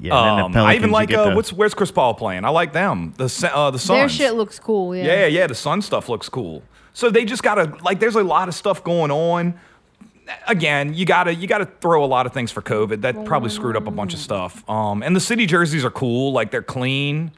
Yeah, 0.00 0.18
and 0.18 0.40
Um, 0.46 0.52
the 0.52 0.60
I 0.60 0.76
even 0.76 0.90
like 0.90 1.12
uh, 1.12 1.28
the- 1.30 1.36
what's 1.36 1.52
where's 1.52 1.74
Chris 1.74 1.90
Paul 1.90 2.14
playing? 2.14 2.46
I 2.46 2.48
like 2.48 2.72
them. 2.72 3.12
The 3.18 3.28
Sun- 3.28 3.50
uh, 3.54 3.70
the 3.70 3.78
Suns. 3.78 3.98
their 3.98 4.08
shit 4.08 4.34
looks 4.34 4.58
cool. 4.58 4.96
Yeah. 4.96 5.04
Yeah, 5.04 5.26
yeah, 5.26 5.46
the 5.46 5.54
Sun 5.54 5.82
stuff 5.82 6.08
looks 6.08 6.30
cool. 6.30 6.62
So 6.96 7.10
they 7.10 7.26
just 7.26 7.42
gotta 7.42 7.76
like. 7.82 8.00
There's 8.00 8.14
a 8.14 8.24
lot 8.24 8.48
of 8.48 8.54
stuff 8.54 8.82
going 8.82 9.10
on. 9.10 9.60
Again, 10.48 10.94
you 10.94 11.04
gotta 11.04 11.34
you 11.34 11.46
gotta 11.46 11.66
throw 11.66 12.02
a 12.02 12.06
lot 12.06 12.24
of 12.24 12.32
things 12.32 12.50
for 12.50 12.62
COVID. 12.62 13.02
That 13.02 13.26
probably 13.26 13.50
screwed 13.50 13.76
up 13.76 13.86
a 13.86 13.90
bunch 13.90 14.14
of 14.14 14.18
stuff. 14.18 14.66
Um, 14.66 15.02
and 15.02 15.14
the 15.14 15.20
city 15.20 15.44
jerseys 15.44 15.84
are 15.84 15.90
cool, 15.90 16.32
like 16.32 16.50
they're 16.50 16.62
clean. 16.62 17.32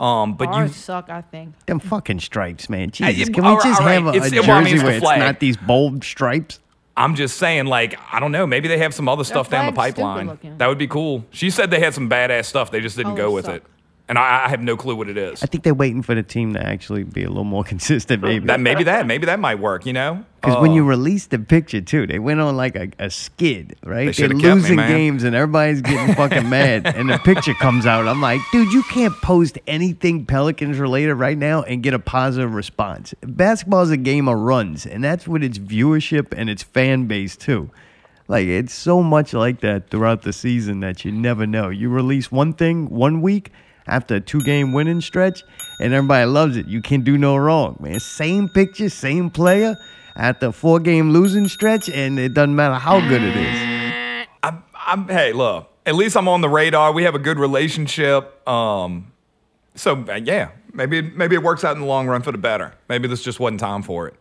Um, 0.00 0.32
but 0.34 0.48
Ours 0.48 0.70
you 0.70 0.74
suck. 0.74 1.10
I 1.10 1.20
think. 1.20 1.54
them 1.66 1.78
fucking 1.78 2.20
stripes, 2.20 2.70
man. 2.70 2.90
Hey, 2.94 3.12
Jesus, 3.12 3.28
can 3.34 3.44
we 3.44 3.50
all 3.50 3.60
just 3.62 3.80
right, 3.80 3.92
have 3.92 4.06
a, 4.06 4.08
a 4.08 4.14
it's- 4.14 4.30
jersey 4.32 4.48
well, 4.48 4.56
I 4.56 4.64
mean, 4.64 4.72
it's 4.74 4.82
the 4.82 4.86
where 4.86 4.96
it's 4.96 5.04
flag. 5.04 5.18
not 5.18 5.40
these 5.40 5.58
bold 5.58 6.02
stripes? 6.04 6.58
I'm 6.96 7.14
just 7.14 7.36
saying, 7.36 7.66
like, 7.66 7.98
I 8.10 8.18
don't 8.18 8.32
know. 8.32 8.46
Maybe 8.46 8.66
they 8.66 8.78
have 8.78 8.94
some 8.94 9.08
other 9.10 9.24
stuff 9.24 9.50
down 9.50 9.66
the 9.66 9.72
flag's 9.72 9.94
stupid 9.96 10.06
pipeline. 10.08 10.26
looking. 10.26 10.56
That 10.58 10.68
would 10.68 10.78
be 10.78 10.86
cool. 10.88 11.24
She 11.32 11.50
said 11.50 11.70
they 11.70 11.80
had 11.80 11.92
some 11.92 12.08
badass 12.08 12.46
stuff. 12.46 12.70
They 12.70 12.80
just 12.80 12.96
didn't 12.96 13.12
Oh, 13.12 13.16
go 13.16 13.30
with 13.30 13.44
suck. 13.44 13.56
it. 13.56 13.64
And 14.08 14.18
I, 14.18 14.44
I 14.46 14.48
have 14.48 14.60
no 14.60 14.76
clue 14.76 14.94
what 14.96 15.08
it 15.08 15.16
is. 15.16 15.42
I 15.42 15.46
think 15.46 15.64
they're 15.64 15.72
waiting 15.74 16.02
for 16.02 16.14
the 16.14 16.22
team 16.22 16.54
to 16.54 16.60
actually 16.66 17.04
be 17.04 17.22
a 17.24 17.28
little 17.28 17.44
more 17.44 17.64
consistent, 17.72 18.22
maybe. 18.22 18.46
That 18.46 18.60
maybe 18.60 18.84
that 18.84 19.06
maybe 19.06 19.26
that 19.26 19.40
might 19.40 19.58
work. 19.60 19.86
You 19.86 19.92
know, 19.92 20.24
Because 20.40 20.60
when 20.60 20.72
Uh, 20.72 20.74
you 20.74 20.84
released 20.84 21.30
the 21.30 21.38
picture 21.38 21.80
too, 21.80 22.06
they 22.06 22.18
went 22.18 22.40
on 22.40 22.56
like 22.56 22.74
a, 22.76 22.88
a 22.98 23.10
skid, 23.10 23.76
right? 23.84 23.98
They 23.98 24.04
They're 24.06 24.12
shoulda 24.14 24.34
kept 24.34 24.44
me, 24.44 24.52
losing 24.54 24.76
man. 24.76 24.88
games 24.90 25.24
and 25.24 25.34
everybody's 25.36 25.80
getting 25.80 26.14
fucking 26.14 26.48
mad. 26.48 26.86
And 26.96 27.08
the 27.08 27.18
picture 27.18 27.54
comes 27.54 27.86
out. 27.86 28.06
I'm 28.08 28.20
like, 28.20 28.40
dude, 28.52 28.72
you 28.72 28.82
can't 28.84 29.14
post 29.22 29.58
anything 29.66 30.26
Pelicans 30.26 30.78
related 30.78 31.14
right 31.14 31.38
now 31.38 31.62
and 31.62 31.82
get 31.82 31.94
a 31.94 31.98
positive 31.98 32.54
response. 32.54 33.14
Basketball 33.22 33.82
is 33.82 33.90
a 33.90 33.96
game 33.96 34.28
of 34.28 34.38
runs, 34.38 34.84
and 34.84 35.02
that's 35.02 35.26
with 35.28 35.42
its 35.42 35.58
viewership 35.58 36.34
and 36.36 36.50
its 36.50 36.62
fan 36.62 37.06
base 37.06 37.36
too. 37.36 37.70
Like 38.28 38.46
it's 38.46 38.72
so 38.72 39.02
much 39.02 39.32
like 39.34 39.60
that 39.60 39.90
throughout 39.90 40.22
the 40.22 40.32
season 40.32 40.80
that 40.80 41.04
you 41.04 41.12
never 41.12 41.46
know. 41.46 41.68
You 41.70 41.88
release 41.88 42.30
one 42.32 42.52
thing 42.52 42.88
one 42.88 43.20
week 43.20 43.50
after 43.86 44.16
a 44.16 44.20
two 44.20 44.40
game 44.40 44.72
winning 44.72 45.00
stretch, 45.00 45.42
and 45.80 45.92
everybody 45.92 46.26
loves 46.26 46.56
it. 46.56 46.66
You 46.66 46.80
can 46.80 47.02
do 47.02 47.18
no 47.18 47.36
wrong, 47.36 47.76
man. 47.80 48.00
Same 48.00 48.48
picture, 48.48 48.88
same 48.88 49.30
player 49.30 49.76
after 50.16 50.46
a 50.46 50.52
four 50.52 50.80
game 50.80 51.10
losing 51.10 51.48
stretch, 51.48 51.88
and 51.88 52.18
it 52.18 52.34
doesn't 52.34 52.54
matter 52.54 52.74
how 52.74 53.00
good 53.08 53.22
it 53.22 53.36
is. 53.36 54.26
I'm, 54.42 54.62
I'm 54.74 55.08
hey, 55.08 55.32
look, 55.32 55.68
at 55.86 55.94
least 55.94 56.16
I'm 56.16 56.28
on 56.28 56.40
the 56.40 56.48
radar. 56.48 56.92
We 56.92 57.04
have 57.04 57.14
a 57.14 57.20
good 57.20 57.38
relationship. 57.38 58.46
Um, 58.48 59.12
so 59.74 60.04
uh, 60.08 60.20
yeah, 60.22 60.50
maybe 60.72 61.02
maybe 61.02 61.34
it 61.34 61.42
works 61.42 61.64
out 61.64 61.74
in 61.74 61.80
the 61.80 61.86
long 61.86 62.06
run 62.06 62.22
for 62.22 62.32
the 62.32 62.38
better. 62.38 62.74
Maybe 62.88 63.08
this 63.08 63.22
just 63.22 63.40
wasn't 63.40 63.60
time 63.60 63.82
for 63.82 64.08
it. 64.08 64.14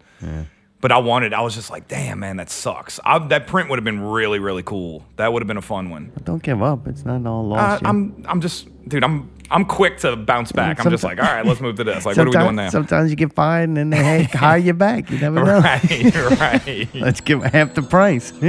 But 0.82 0.92
I 0.92 0.98
wanted. 0.98 1.34
I 1.34 1.42
was 1.42 1.54
just 1.54 1.70
like, 1.70 1.88
damn, 1.88 2.20
man, 2.20 2.38
that 2.38 2.50
sucks. 2.50 3.00
I, 3.06 3.20
that 3.28 3.46
print 3.46 3.70
would 3.70 3.78
have 3.78 3.84
been 3.84 4.02
really, 4.02 4.40
really 4.40 4.64
cool. 4.64 5.06
That 5.18 5.32
would 5.32 5.44
have 5.44 5.48
been 5.48 5.58
a 5.58 5.62
fun 5.62 5.92
one. 5.92 6.12
Don't 6.24 6.42
give 6.42 6.64
up. 6.64 6.88
It's 6.88 7.06
not 7.06 7.24
all 7.28 7.54
I, 7.54 7.58
lost. 7.70 7.82
yet. 7.84 7.90
I'm, 7.90 8.26
I'm 8.28 8.42
just, 8.42 8.68
dude. 8.90 9.04
I'm, 9.04 9.30
I'm 9.52 9.66
quick 9.66 9.98
to 10.00 10.16
bounce 10.16 10.52
back. 10.54 10.84
I'm 10.84 10.90
just 10.90 11.04
like, 11.04 11.20
all 11.20 11.26
right, 11.26 11.46
let's 11.46 11.60
move 11.62 11.76
to 11.76 11.84
this. 11.84 12.06
Like, 12.06 12.16
what 12.18 12.26
are 12.26 12.30
we 12.30 12.36
doing 12.36 12.56
now? 12.56 12.70
Sometimes 12.70 13.10
you 13.10 13.18
get 13.18 13.34
fired 13.34 13.68
and 13.68 13.78
then 13.78 13.90
they 13.90 13.98
hey, 13.98 14.24
hire 14.24 14.58
you 14.58 14.74
back. 14.74 15.12
You 15.12 15.20
never 15.20 15.44
know. 15.44 15.60
Right, 15.60 16.16
right. 16.40 16.88
Let's 16.96 17.20
give 17.22 17.44
half 17.44 17.76
the 17.76 17.82
price. 17.84 18.32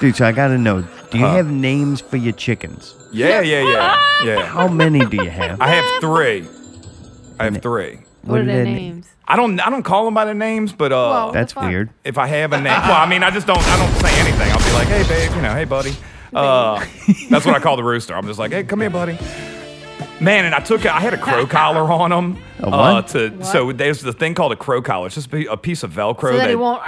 Dude, 0.00 0.16
so 0.16 0.26
I 0.26 0.32
gotta 0.32 0.58
know, 0.58 0.82
do 1.10 1.18
you 1.18 1.24
Huh. 1.24 1.36
have 1.36 1.50
names 1.50 2.00
for 2.02 2.16
your 2.18 2.34
chickens? 2.34 2.94
Yeah, 3.12 3.40
yeah, 3.40 3.62
yeah, 3.62 4.24
yeah. 4.24 4.44
How 4.46 4.68
many 4.68 5.04
do 5.06 5.16
you 5.16 5.30
have? 5.30 5.58
I 5.60 5.68
have 5.68 6.00
three. 6.02 6.46
I 7.40 7.44
have 7.44 7.62
three. 7.62 7.98
What, 8.24 8.40
are 8.40 8.44
their 8.44 8.64
names? 8.64 9.08
I 9.26 9.36
don't, 9.36 9.58
I 9.60 9.70
don't 9.70 9.82
call 9.82 10.04
them 10.04 10.14
by 10.14 10.24
their 10.24 10.34
names, 10.34 10.72
but 10.72 10.92
uh, 10.92 10.96
Well, 10.96 11.32
That's 11.32 11.54
What 11.54 11.62
the 11.62 11.66
fuck? 11.66 11.70
weird. 11.70 11.90
if 12.04 12.18
I 12.18 12.26
have 12.26 12.52
a 12.52 12.56
name, 12.56 12.66
well, 12.66 12.92
I 12.92 13.06
mean, 13.06 13.22
I 13.22 13.30
just 13.30 13.46
don't, 13.46 13.58
I 13.58 13.76
don't 13.76 14.00
say 14.02 14.20
anything. 14.20 14.50
I'll 14.52 14.58
be 14.58 14.72
like, 14.72 14.88
hey, 14.88 15.02
babe, 15.08 15.34
you 15.34 15.42
know, 15.42 15.54
hey, 15.54 15.64
buddy. 15.64 15.94
Uh, 16.34 16.84
that's 17.30 17.46
what 17.46 17.54
I 17.54 17.60
call 17.60 17.76
the 17.76 17.84
rooster. 17.84 18.12
I'm 18.12 18.26
just 18.26 18.40
like, 18.40 18.50
hey, 18.50 18.64
come 18.64 18.80
here, 18.80 18.90
buddy. 18.90 19.16
Man, 20.20 20.44
and 20.46 20.52
I 20.52 20.58
took, 20.58 20.84
I 20.84 20.98
had 20.98 21.14
a 21.14 21.16
crow 21.16 21.46
collar 21.60 21.82
on 21.92 22.10
them. 22.10 22.42
A 22.58 22.66
Uh, 22.66 23.02
what? 23.04 23.44
so 23.46 23.70
there's 23.70 24.00
the 24.00 24.12
thing 24.12 24.34
called 24.34 24.50
a 24.50 24.56
crow 24.56 24.82
collar. 24.82 25.06
It's 25.06 25.14
just 25.14 25.32
a 25.32 25.52
a 25.52 25.56
piece 25.56 25.84
of 25.84 25.92
Velcro 25.92 26.22
So 26.22 26.32
that 26.32 26.38
that 26.38 26.50
it 26.50 26.58
won't. 26.58 26.82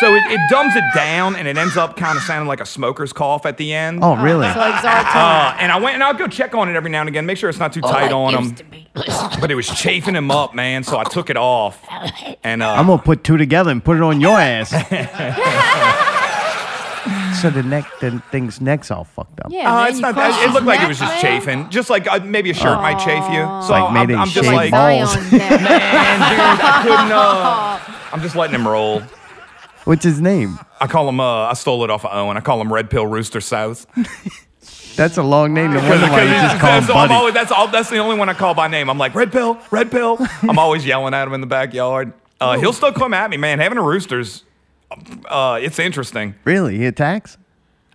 So 0.00 0.14
it, 0.14 0.22
it 0.30 0.38
dumbs 0.50 0.76
it 0.76 0.84
down 0.94 1.34
and 1.34 1.48
it 1.48 1.56
ends 1.56 1.76
up 1.76 1.96
kind 1.96 2.16
of 2.16 2.22
sounding 2.22 2.46
like 2.46 2.60
a 2.60 2.66
smoker's 2.66 3.12
cough 3.12 3.46
at 3.46 3.56
the 3.56 3.72
end. 3.72 4.00
Oh, 4.02 4.14
really? 4.16 4.46
So 4.52 4.58
like 4.60 4.74
Zartan. 4.74 5.16
Uh, 5.16 5.56
and 5.58 5.72
I 5.72 5.80
went 5.80 5.94
and 5.94 6.04
I'll 6.04 6.14
go 6.14 6.28
check 6.28 6.54
on 6.54 6.68
it 6.68 6.76
every 6.76 6.90
now 6.90 7.00
and 7.00 7.08
again, 7.08 7.26
make 7.26 7.38
sure 7.38 7.48
it's 7.48 7.58
not 7.58 7.72
too 7.72 7.80
tight 7.80 8.12
on 8.12 8.34
him. 8.34 8.54
But 9.40 9.50
it 9.50 9.54
was 9.54 9.68
chafing 9.68 10.14
him 10.16 10.30
up, 10.30 10.54
man. 10.54 10.82
So 10.84 10.98
I 10.98 11.04
took 11.04 11.30
it 11.30 11.36
off. 11.36 11.82
And 12.44 12.62
uh, 12.62 12.72
I'm 12.72 12.86
gonna 12.88 13.00
put 13.00 13.22
two 13.24 13.36
together 13.36 13.70
and 13.70 13.82
put 13.84 13.96
it 13.96 14.02
on 14.02 14.20
your 14.20 14.38
ass. 14.38 14.70
so 17.40 17.50
the 17.50 17.62
neck, 17.62 17.84
the 18.00 18.20
thing's 18.32 18.60
neck's 18.60 18.90
all 18.90 19.04
fucked 19.04 19.38
up. 19.40 19.52
Yeah, 19.52 19.70
uh, 19.72 19.76
man, 19.76 19.86
it's 19.88 19.96
you 19.96 20.02
not 20.02 20.14
crushed 20.14 20.36
that. 20.36 20.42
It 20.42 20.46
his 20.46 20.54
looked 20.54 20.66
like 20.66 20.78
it 20.78 20.82
neck, 20.82 20.88
was 20.88 20.98
just 20.98 21.12
man. 21.12 21.22
chafing, 21.22 21.70
just 21.70 21.88
like 21.90 22.08
uh, 22.10 22.18
maybe 22.24 22.50
a 22.50 22.54
shirt 22.54 22.78
might 22.80 22.98
chafe 22.98 23.22
you. 23.32 23.42
So 23.66 23.72
Like 23.72 23.84
I'm, 23.84 23.94
maybe 23.94 24.14
I'm 24.16 24.26
just 24.28 24.44
shaved 24.48 24.56
like, 24.56 24.70
balls. 24.72 25.12
Zion's 25.12 25.32
neck. 25.32 25.60
man, 25.60 26.30
dude, 26.30 26.40
I 26.40 26.80
couldn't. 26.82 27.12
Uh, 27.12 27.78
I'm 28.12 28.20
just 28.20 28.34
letting 28.36 28.54
him 28.56 28.66
roll. 28.66 29.02
What's 29.88 30.04
his 30.04 30.20
name? 30.20 30.58
I 30.82 30.86
call 30.86 31.08
him. 31.08 31.18
Uh, 31.18 31.46
I 31.46 31.54
stole 31.54 31.82
it 31.82 31.88
off 31.88 32.04
of 32.04 32.12
Owen. 32.12 32.36
I 32.36 32.40
call 32.40 32.60
him 32.60 32.70
Red 32.70 32.90
Pill 32.90 33.06
Rooster 33.06 33.40
South. 33.40 33.86
That's 34.96 35.16
a 35.16 35.22
long 35.22 35.54
name. 35.54 35.72
No 35.72 35.78
wonder 35.78 36.08
why 36.08 36.24
you 36.24 36.28
just 36.28 36.58
call 36.58 36.72
him 36.72 36.80
that's, 36.80 36.92
Buddy. 36.92 37.14
always, 37.14 37.32
that's 37.32 37.50
all. 37.50 37.68
That's 37.68 37.88
the 37.88 37.96
only 37.96 38.18
one 38.18 38.28
I 38.28 38.34
call 38.34 38.52
by 38.52 38.68
name. 38.68 38.90
I'm 38.90 38.98
like 38.98 39.14
Red 39.14 39.32
Pill, 39.32 39.58
Red 39.70 39.90
Pill. 39.90 40.18
I'm 40.42 40.58
always 40.58 40.84
yelling 40.84 41.14
at 41.14 41.26
him 41.26 41.32
in 41.32 41.40
the 41.40 41.46
backyard. 41.46 42.12
Uh, 42.40 42.58
he'll 42.58 42.72
still 42.72 42.92
come 42.92 43.14
at 43.14 43.30
me, 43.30 43.36
man. 43.38 43.60
Having 43.60 43.78
a 43.78 43.82
rooster's, 43.82 44.42
uh, 45.26 45.58
it's 45.62 45.78
interesting. 45.78 46.34
Really? 46.44 46.76
He 46.76 46.84
attacks? 46.84 47.38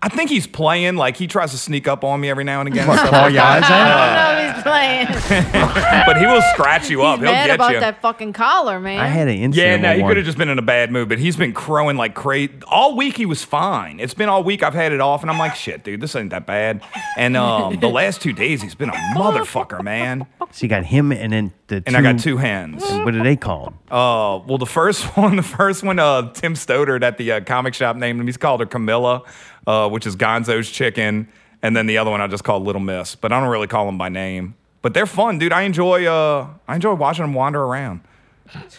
I 0.05 0.09
think 0.09 0.29
he's 0.29 0.45
playing. 0.47 0.97
Like 0.97 1.15
he 1.15 1.27
tries 1.27 1.51
to 1.51 1.57
sneak 1.57 1.87
up 1.87 2.03
on 2.03 2.19
me 2.19 2.29
every 2.29 2.43
now 2.43 2.59
and 2.59 2.67
again. 2.67 2.87
What, 2.89 2.97
stuff 2.99 3.09
claw 3.09 3.21
like 3.23 3.33
your 3.33 3.41
eyes 3.41 3.63
out? 3.63 3.71
I 3.71 4.35
don't 4.35 4.43
know 4.43 4.49
if 4.49 4.55
he's 4.55 4.63
playing. 4.63 6.03
but 6.05 6.17
he 6.17 6.25
will 6.25 6.41
scratch 6.53 6.89
you 6.89 7.03
up. 7.03 7.19
He's 7.19 7.27
He'll 7.27 7.33
mad 7.33 7.45
get 7.47 7.55
about 7.55 7.73
you. 7.73 7.79
that 7.79 8.01
fucking 8.01 8.33
collar, 8.33 8.81
man. 8.81 8.99
I 8.99 9.07
had 9.07 9.29
an 9.29 9.37
Yeah, 9.37 9.43
incident. 9.45 9.81
no, 9.83 9.89
with 9.89 9.95
he 9.97 10.01
one. 10.03 10.09
could 10.09 10.17
have 10.17 10.25
just 10.25 10.37
been 10.37 10.49
in 10.49 10.59
a 10.59 10.63
bad 10.63 10.91
mood, 10.91 11.07
but 11.07 11.19
he's 11.19 11.37
been 11.37 11.53
crowing 11.53 11.95
like 11.95 12.15
crazy. 12.15 12.51
All 12.67 12.97
week 12.97 13.15
he 13.15 13.25
was 13.25 13.45
fine. 13.45 14.01
It's 14.01 14.13
been 14.13 14.27
all 14.27 14.43
week 14.43 14.61
I've 14.61 14.73
had 14.73 14.91
it 14.91 14.99
off, 14.99 15.21
and 15.21 15.31
I'm 15.31 15.39
like, 15.39 15.55
shit, 15.55 15.85
dude, 15.85 16.01
this 16.01 16.15
ain't 16.17 16.31
that 16.31 16.45
bad. 16.45 16.81
And 17.17 17.37
um, 17.37 17.79
the 17.79 17.87
last 17.89 18.21
two 18.21 18.33
days 18.33 18.61
he's 18.61 18.75
been 18.75 18.89
a 18.89 18.99
motherfucker, 19.15 19.81
man. 19.81 20.27
So 20.51 20.63
you 20.63 20.67
got 20.67 20.83
him 20.83 21.13
and 21.13 21.31
then 21.31 21.53
the 21.67 21.79
two. 21.79 21.83
And 21.87 21.95
I 21.95 22.01
got 22.01 22.19
two 22.19 22.35
hands. 22.37 22.83
What 22.83 23.15
are 23.15 23.23
they 23.23 23.37
called? 23.37 23.73
Uh, 23.89 24.39
well, 24.45 24.57
the 24.57 24.65
first 24.65 25.03
one, 25.17 25.37
the 25.37 25.43
first 25.43 25.81
one, 25.81 25.97
uh, 25.97 26.31
Tim 26.33 26.55
Stoddard 26.55 27.03
at 27.05 27.17
the 27.17 27.31
uh, 27.31 27.39
comic 27.41 27.73
shop 27.73 27.95
named 27.95 28.19
him. 28.19 28.25
He's 28.27 28.37
called 28.37 28.59
her 28.59 28.65
Camilla, 28.65 29.23
uh, 29.67 29.89
which 29.89 30.05
is 30.07 30.15
Gonzo's 30.15 30.69
chicken, 30.69 31.27
and 31.61 31.75
then 31.75 31.85
the 31.85 31.97
other 31.97 32.11
one 32.11 32.21
I 32.21 32.27
just 32.27 32.43
call 32.43 32.59
Little 32.59 32.81
Miss. 32.81 33.15
But 33.15 33.31
I 33.31 33.39
don't 33.39 33.49
really 33.49 33.67
call 33.67 33.85
them 33.85 33.97
by 33.97 34.09
name. 34.09 34.55
But 34.81 34.93
they're 34.93 35.05
fun, 35.05 35.39
dude. 35.39 35.53
I 35.53 35.61
enjoy. 35.63 36.05
Uh, 36.05 36.47
I 36.67 36.75
enjoy 36.75 36.93
watching 36.95 37.23
them 37.23 37.33
wander 37.33 37.61
around. 37.63 38.01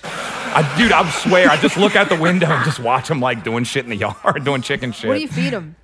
I, 0.04 0.74
dude, 0.78 0.92
I 0.92 1.08
swear, 1.10 1.48
I 1.50 1.56
just 1.56 1.76
look 1.76 1.96
out 1.96 2.08
the 2.08 2.16
window 2.20 2.46
and 2.46 2.64
just 2.64 2.78
watch 2.78 3.08
them 3.08 3.20
like 3.20 3.42
doing 3.42 3.64
shit 3.64 3.84
in 3.84 3.90
the 3.90 3.96
yard, 4.24 4.44
doing 4.44 4.62
chicken 4.62 4.92
shit. 4.92 5.08
what 5.08 5.14
do 5.14 5.20
you 5.20 5.28
feed 5.28 5.52
them? 5.52 5.76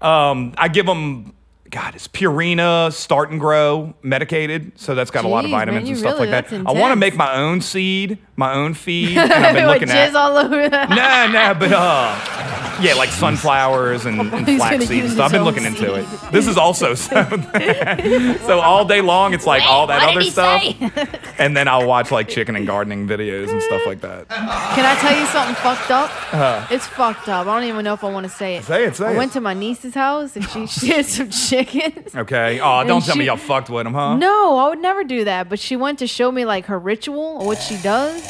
Um, 0.00 0.54
I 0.58 0.68
give 0.68 0.86
them. 0.86 1.34
God, 1.70 1.94
it's 1.94 2.08
Purina 2.08 2.90
Start 2.92 3.30
and 3.30 3.38
Grow 3.38 3.92
medicated, 4.02 4.72
so 4.80 4.94
that's 4.94 5.10
got 5.10 5.26
a 5.26 5.28
lot 5.28 5.44
of 5.44 5.50
Jeez, 5.50 5.52
man, 5.52 5.60
vitamins 5.60 5.88
and 5.90 5.98
stuff 5.98 6.14
really- 6.18 6.30
like 6.30 6.48
that. 6.48 6.66
I 6.66 6.72
want 6.72 6.92
to 6.92 6.96
make 6.96 7.14
my 7.14 7.36
own 7.36 7.60
seed, 7.60 8.16
my 8.36 8.54
own 8.54 8.72
feed, 8.74 9.18
and 9.18 9.30
I've 9.32 9.54
been 9.54 9.66
looking 9.66 9.90
at. 9.90 10.16
all 10.16 10.38
over 10.38 10.66
that. 10.68 10.88
Nah, 10.88 11.26
nah, 11.30 11.52
but 11.58 11.70
uh, 11.70 12.67
yeah, 12.80 12.94
like 12.94 13.10
sunflowers 13.10 14.06
and, 14.06 14.20
and 14.20 14.46
flaxseed 14.46 15.04
and 15.04 15.12
stuff. 15.12 15.26
I've 15.26 15.32
been 15.32 15.44
looking 15.44 15.64
into 15.64 15.94
it. 15.94 16.06
This 16.32 16.46
is 16.46 16.56
also 16.56 16.94
so. 16.94 17.24
so 18.46 18.60
all 18.60 18.84
day 18.84 19.00
long, 19.00 19.34
it's 19.34 19.46
like 19.46 19.62
all 19.62 19.86
that 19.88 20.00
what 20.00 20.10
other 20.10 20.20
did 20.20 20.24
he 20.24 20.30
stuff, 20.30 20.62
say? 20.62 21.20
and 21.38 21.56
then 21.56 21.68
I'll 21.68 21.86
watch 21.86 22.10
like 22.10 22.28
chicken 22.28 22.56
and 22.56 22.66
gardening 22.66 23.06
videos 23.08 23.50
and 23.50 23.62
stuff 23.62 23.86
like 23.86 24.00
that. 24.00 24.28
Can 24.28 24.84
I 24.84 24.94
tell 25.00 25.18
you 25.18 25.26
something 25.26 25.54
fucked 25.56 25.90
up? 25.90 26.70
It's 26.70 26.86
fucked 26.86 27.28
up. 27.28 27.46
I 27.46 27.60
don't 27.60 27.68
even 27.68 27.84
know 27.84 27.94
if 27.94 28.04
I 28.04 28.10
want 28.10 28.24
to 28.24 28.30
say 28.30 28.56
it. 28.56 28.58
Uh-huh. 28.58 28.66
Say 28.68 28.84
it, 28.84 28.96
say 28.96 29.06
I 29.06 29.12
it. 29.12 29.16
went 29.16 29.32
to 29.32 29.40
my 29.40 29.54
niece's 29.54 29.94
house 29.94 30.36
and 30.36 30.48
she, 30.48 30.66
she 30.80 30.88
had 30.88 31.06
some 31.06 31.30
chickens. 31.30 32.14
Okay. 32.14 32.60
Oh, 32.60 32.84
don't 32.86 33.04
tell 33.04 33.16
me 33.16 33.22
she- 33.24 33.26
y'all 33.26 33.36
fucked 33.36 33.70
with 33.70 33.84
them, 33.84 33.94
huh? 33.94 34.16
No, 34.16 34.56
I 34.58 34.68
would 34.68 34.80
never 34.80 35.04
do 35.04 35.24
that. 35.24 35.48
But 35.48 35.58
she 35.58 35.76
went 35.76 35.98
to 36.00 36.06
show 36.06 36.30
me 36.30 36.44
like 36.44 36.66
her 36.66 36.78
ritual 36.78 37.38
or 37.40 37.46
what 37.46 37.58
she 37.58 37.76
does. 37.78 38.22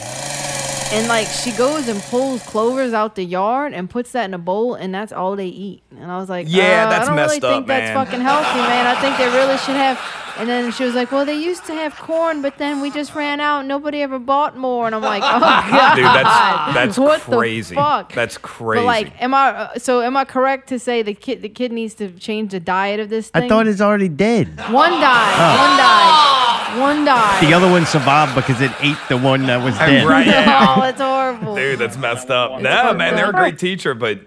And 0.90 1.06
like 1.06 1.26
she 1.26 1.52
goes 1.52 1.86
and 1.88 2.00
pulls 2.04 2.42
clovers 2.44 2.94
out 2.94 3.14
the 3.14 3.24
yard 3.24 3.74
and 3.74 3.90
puts 3.90 4.12
that 4.12 4.24
in 4.24 4.32
a 4.32 4.38
bowl 4.38 4.74
and 4.74 4.94
that's 4.94 5.12
all 5.12 5.36
they 5.36 5.46
eat. 5.46 5.82
And 5.90 6.10
I 6.10 6.16
was 6.16 6.30
like, 6.30 6.46
Yeah, 6.48 6.86
uh, 6.86 6.90
that's 6.90 7.02
I 7.02 7.06
don't 7.08 7.16
messed 7.16 7.28
really 7.28 7.40
think 7.40 7.62
up, 7.62 7.66
that's 7.66 7.92
fucking 7.92 8.20
healthy, 8.22 8.58
man. 8.60 8.86
I 8.86 8.98
think 9.00 9.18
they 9.18 9.28
really 9.28 9.58
should 9.58 9.76
have. 9.76 10.00
And 10.38 10.48
then 10.48 10.70
she 10.70 10.84
was 10.84 10.94
like, 10.94 11.10
well, 11.10 11.26
they 11.26 11.36
used 11.36 11.66
to 11.66 11.74
have 11.74 11.96
corn, 11.96 12.42
but 12.42 12.58
then 12.58 12.80
we 12.80 12.92
just 12.92 13.12
ran 13.16 13.40
out. 13.40 13.66
Nobody 13.66 14.02
ever 14.02 14.20
bought 14.20 14.56
more. 14.56 14.86
And 14.86 14.94
I'm 14.94 15.02
like, 15.02 15.22
oh 15.24 15.40
god, 15.40 15.94
Dude, 15.96 16.04
that's 16.04 16.74
that's 16.74 16.98
what 17.06 17.20
crazy. 17.22 17.74
The 17.74 17.80
fuck? 17.80 18.12
That's 18.12 18.38
crazy. 18.38 18.80
But 18.80 18.86
like, 18.86 19.20
am 19.20 19.34
I 19.34 19.48
uh, 19.48 19.78
so? 19.78 20.00
Am 20.00 20.16
I 20.16 20.24
correct 20.24 20.68
to 20.68 20.78
say 20.78 21.02
the 21.02 21.14
kid 21.14 21.42
the 21.42 21.48
kid 21.48 21.72
needs 21.72 21.94
to 21.94 22.10
change 22.12 22.52
the 22.52 22.60
diet 22.60 23.00
of 23.00 23.08
this 23.08 23.30
thing? 23.30 23.42
I 23.42 23.48
thought 23.48 23.66
it's 23.66 23.80
already 23.80 24.08
dead. 24.08 24.46
one 24.70 24.92
died. 24.92 25.58
One 25.58 25.76
died. 25.76 26.27
One 26.76 27.04
died. 27.04 27.42
The 27.46 27.52
other 27.54 27.70
one 27.70 27.86
survived 27.86 28.34
because 28.34 28.60
it 28.60 28.72
ate 28.80 28.98
the 29.08 29.16
one 29.16 29.46
that 29.46 29.62
was 29.64 29.76
dead. 29.78 30.06
right? 30.06 30.26
Yeah. 30.26 30.74
Oh, 30.76 30.80
that's 30.80 31.00
horrible. 31.00 31.54
Dude, 31.56 31.78
that's 31.78 31.96
messed 31.96 32.30
up. 32.30 32.52
It's 32.52 32.62
No, 32.62 32.70
fucked 32.70 32.98
man, 32.98 33.14
they're 33.16 33.30
a 33.30 33.32
great 33.32 33.58
teacher, 33.58 33.94
but 33.94 34.20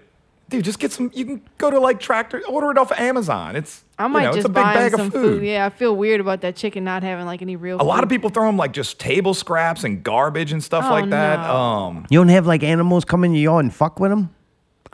dude, 0.48 0.64
just 0.64 0.78
get 0.78 0.92
some. 0.92 1.10
You 1.14 1.24
can 1.24 1.42
go 1.58 1.70
to 1.70 1.78
like 1.78 2.00
Tractor, 2.00 2.42
order 2.48 2.70
it 2.70 2.78
off 2.78 2.90
of 2.90 2.98
Amazon. 2.98 3.56
It's 3.56 3.84
I 3.98 4.08
might 4.08 4.20
you 4.20 4.24
know, 4.24 4.28
it's 4.30 4.36
just 4.38 4.46
a 4.46 4.48
big 4.50 4.62
buy 4.64 4.74
bag 4.74 4.90
some 4.92 5.00
of 5.02 5.12
food. 5.12 5.38
food. 5.38 5.44
Yeah, 5.44 5.64
I 5.66 5.70
feel 5.70 5.94
weird 5.94 6.20
about 6.20 6.40
that 6.40 6.56
chicken 6.56 6.82
not 6.84 7.02
having 7.02 7.24
like 7.26 7.40
any 7.42 7.56
real. 7.56 7.80
A 7.80 7.84
lot 7.84 8.02
of 8.02 8.08
people 8.08 8.30
throw 8.30 8.46
them 8.46 8.56
like 8.56 8.72
just 8.72 8.98
table 8.98 9.34
scraps 9.34 9.84
and 9.84 10.02
garbage 10.02 10.50
and 10.52 10.62
stuff 10.62 10.84
Oh, 10.86 10.90
like 10.90 11.08
that. 11.10 11.38
no. 11.40 11.54
Um, 11.54 12.06
You 12.10 12.18
don't 12.18 12.28
have 12.28 12.46
like 12.46 12.62
animals 12.64 13.04
come 13.04 13.22
in 13.24 13.32
your 13.34 13.52
yard 13.54 13.64
and 13.64 13.72
fuck 13.74 14.00
with 14.00 14.10
them? 14.10 14.34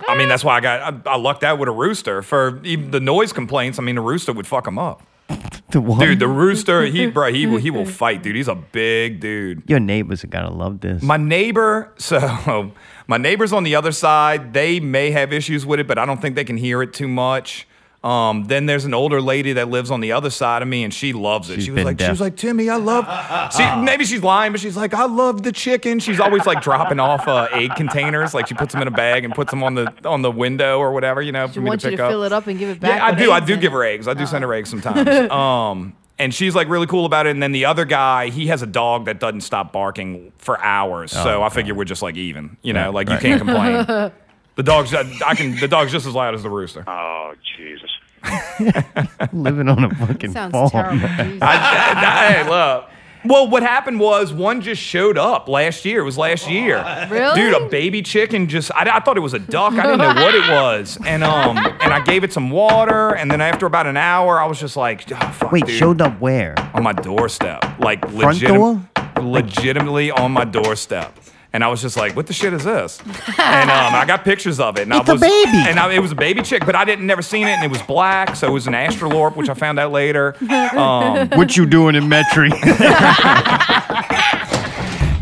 I 0.07 0.17
mean, 0.17 0.29
that's 0.29 0.45
why 0.45 0.57
I 0.57 0.61
got 0.61 1.07
I, 1.09 1.13
I 1.13 1.17
lucked 1.17 1.43
out 1.43 1.59
with 1.59 1.69
a 1.69 1.73
rooster 1.73 2.23
for 2.23 2.61
even 2.65 2.91
the 2.93 3.01
noise 3.01 3.33
complaints. 3.33 3.79
I 3.79 3.83
mean, 3.83 3.97
a 3.99 4.03
rooster 4.03 4.33
would 4.33 4.47
fuck 4.47 4.65
them 4.65 4.79
up, 4.79 5.03
The 5.71 5.83
one? 5.83 6.01
dude. 6.01 6.19
The 6.19 6.29
rooster, 6.29 6.87
he 6.87 7.07
bro, 7.11 7.31
he 7.31 7.47
will 7.47 7.59
he 7.59 7.71
will 7.71 7.85
fight, 8.03 8.23
dude. 8.23 8.37
He's 8.37 8.49
a 8.49 8.55
big 8.55 9.21
dude. 9.21 9.63
Your 9.69 9.81
neighbors 9.81 10.25
are 10.25 10.29
gonna 10.29 10.51
love 10.51 10.81
this. 10.81 11.03
My 11.03 11.19
neighbor, 11.19 11.93
so 11.99 12.73
my 13.07 13.19
neighbors 13.19 13.53
on 13.53 13.65
the 13.65 13.75
other 13.75 13.93
side, 13.93 14.55
they 14.55 14.81
may 14.81 15.11
have 15.11 15.31
issues 15.31 15.67
with 15.67 15.79
it, 15.81 15.87
but 15.87 15.99
I 15.99 16.07
don't 16.07 16.23
think 16.23 16.37
they 16.37 16.45
can 16.45 16.57
hear 16.57 16.83
it 16.83 16.95
too 16.95 17.07
much. 17.09 17.67
Um, 18.05 18.45
then 18.45 18.67
there's 18.67 18.85
an 18.85 18.95
older 18.95 19.21
lady 19.21 19.55
that 19.55 19.69
lives 19.71 19.91
on 19.91 20.01
the 20.01 20.13
other 20.13 20.31
side 20.31 20.63
of 20.63 20.69
me, 20.69 20.85
and 20.85 20.95
she 20.95 21.13
loves 21.13 21.51
it. 21.51 21.57
She's 21.57 21.65
she 21.65 21.71
was 21.73 21.77
been 21.79 21.85
like, 21.87 22.01
she 22.01 22.09
was 22.09 22.21
like, 22.21 22.37
Timmy, 22.37 22.69
I 22.71 22.77
love. 22.77 23.53
See, 23.53 23.77
maybe 23.83 24.05
she's 24.05 24.23
lying, 24.23 24.53
but 24.53 24.61
she's 24.61 24.77
like, 24.77 24.95
I 24.95 25.07
love 25.07 25.43
the 25.43 25.51
chicken. 25.51 25.99
She's 25.99 26.21
always 26.21 26.47
like 26.47 26.63
dropping 26.63 27.01
off 27.01 27.27
uh, 27.27 27.49
egg 27.53 27.75
containers, 27.75 28.35
like 28.35 28.47
she 28.47 28.55
puts 28.55 28.73
them 28.73 28.83
in 28.83 28.89
a 28.89 28.93
bag 28.93 29.25
and 29.25 29.35
puts 29.35 29.51
them 29.51 29.65
on 29.65 29.75
the 29.75 29.93
on 30.05 30.23
the 30.23 30.31
window 30.31 30.79
or 30.79 30.93
whatever, 30.93 31.21
you 31.21 31.33
know, 31.33 31.49
She 31.49 31.55
for 31.55 31.61
me 31.61 31.71
wants 31.71 31.83
to 31.83 31.89
you 31.91 31.93
pick 31.93 31.99
to 31.99 32.05
up. 32.05 32.11
fill 32.13 32.23
it 32.23 32.33
up 32.33 32.47
and 32.47 32.57
give 32.59 32.69
it 32.69 32.79
back. 32.79 32.99
Yeah, 32.99 33.05
I 33.07 33.13
do. 33.15 33.33
I 33.33 33.41
do 33.41 33.57
give 33.57 33.73
her 33.73 33.83
eggs. 33.83 34.07
I 34.07 34.15
do 34.15 34.27
send 34.27 34.45
her 34.45 34.55
eggs 34.55 34.71
sometimes. 34.71 35.31
um, 35.33 35.97
and 36.21 36.33
she's 36.33 36.55
like 36.55 36.69
really 36.69 36.87
cool 36.87 37.05
about 37.05 37.27
it. 37.27 37.31
And 37.31 37.43
then 37.43 37.51
the 37.53 37.65
other 37.65 37.85
guy, 37.85 38.29
he 38.31 38.47
has 38.47 38.63
a 38.63 38.67
dog 38.67 39.07
that 39.07 39.19
doesn't 39.19 39.41
stop 39.41 39.73
barking 39.73 40.33
for 40.39 40.59
hours. 40.61 41.11
so 41.11 41.43
I 41.43 41.49
figure 41.49 41.75
we're 41.75 41.85
just 41.85 42.03
like 42.03 42.15
even. 42.17 42.57
You 42.63 42.75
know, 42.75 42.87
Right, 42.87 42.95
like 42.95 43.09
right. 43.09 43.23
you 43.23 43.29
can't 43.29 43.41
complain. 43.41 44.13
the 44.59 44.63
dog's 44.65 44.93
I 44.93 45.35
can. 45.35 45.57
The 45.57 45.69
dog's 45.69 45.93
just 45.93 46.05
as 46.07 46.15
loud 46.15 46.35
as 46.35 46.43
the 46.43 46.51
rooster. 46.51 46.85
Oh, 46.87 47.33
Jesus. 47.57 47.91
Living 49.33 49.69
on 49.69 49.85
a 49.85 49.95
fucking 49.95 50.33
Sounds 50.33 50.53
farm. 50.53 50.71
terrible. 50.99 51.09
Jesus. 51.25 51.39
I, 51.41 52.33
hey, 52.43 52.49
look. 52.51 52.91
Well, 53.25 53.49
what 53.49 53.63
happened 53.63 54.01
was 54.01 54.33
one 54.33 54.61
just 54.61 54.81
showed 54.83 55.17
up 55.19 55.49
last 55.49 55.85
year. 55.85 56.01
It 56.01 56.05
was 56.05 56.19
last 56.19 56.49
year. 56.51 56.85
Really? 57.11 57.35
Dude, 57.41 57.55
a 57.55 57.69
baby 57.69 58.03
chicken 58.03 58.49
just 58.49 58.71
I, 58.75 58.89
I 58.97 59.01
thought 59.01 59.17
it 59.17 59.21
was 59.21 59.35
a 59.35 59.39
duck. 59.39 59.75
I 59.75 59.83
didn't 59.83 59.99
know 59.99 60.15
what 60.23 60.35
it 60.35 60.49
was. 60.51 60.99
And 61.07 61.23
um 61.25 61.57
and 61.59 61.93
I 61.95 62.01
gave 62.01 62.23
it 62.25 62.33
some 62.33 62.51
water 62.51 63.15
and 63.15 63.31
then 63.31 63.41
after 63.41 63.67
about 63.67 63.87
an 63.87 63.97
hour 63.97 64.41
I 64.41 64.47
was 64.47 64.59
just 64.61 64.77
like, 64.77 65.11
oh, 65.13 65.17
fuck, 65.33 65.53
Wait, 65.53 65.67
dude. 65.67 65.77
showed 65.77 66.01
up 66.01 66.21
where? 66.21 66.55
on 66.75 66.83
my 66.83 66.93
doorstep. 66.93 67.65
Like 67.81 68.01
Front 68.11 68.39
legitim- 68.39 68.55
door? 68.55 68.89
legitimately 69.23 70.11
on 70.13 70.31
my 70.33 70.45
doorstep. 70.45 71.13
And 71.53 71.65
I 71.65 71.69
was 71.69 71.81
just 71.81 71.97
like, 71.97 72.15
"What 72.15 72.27
the 72.27 72.35
shit 72.35 72.53
is 72.53 72.65
this?" 72.65 73.01
And 73.39 73.71
um, 73.71 73.95
I 73.95 74.05
got 74.07 74.23
pictures 74.25 74.61
of 74.61 74.77
it. 74.79 74.83
And 74.83 74.93
It's 74.93 75.09
I 75.09 75.13
a 75.13 75.15
was, 75.15 75.21
baby. 75.23 75.51
And 75.71 75.79
I, 75.81 75.93
it 75.95 76.01
was 76.01 76.13
a 76.13 76.15
baby 76.15 76.43
chick, 76.43 76.67
but 76.67 76.75
I 76.77 76.85
didn't 76.85 77.07
never 77.07 77.23
seen 77.23 77.47
it, 77.47 77.53
and 77.53 77.65
it 77.65 77.71
was 77.71 77.81
black, 77.83 78.37
so 78.37 78.47
it 78.49 78.51
was 78.51 78.67
an 78.67 78.75
Australorp, 78.75 79.35
which 79.37 79.49
I 79.49 79.55
found 79.55 79.79
out 79.79 79.91
later. 79.93 80.37
Um, 80.79 81.31
What 81.31 81.57
you 81.57 81.65
doing 81.67 81.95
in 81.95 82.05
Metri? 82.05 82.51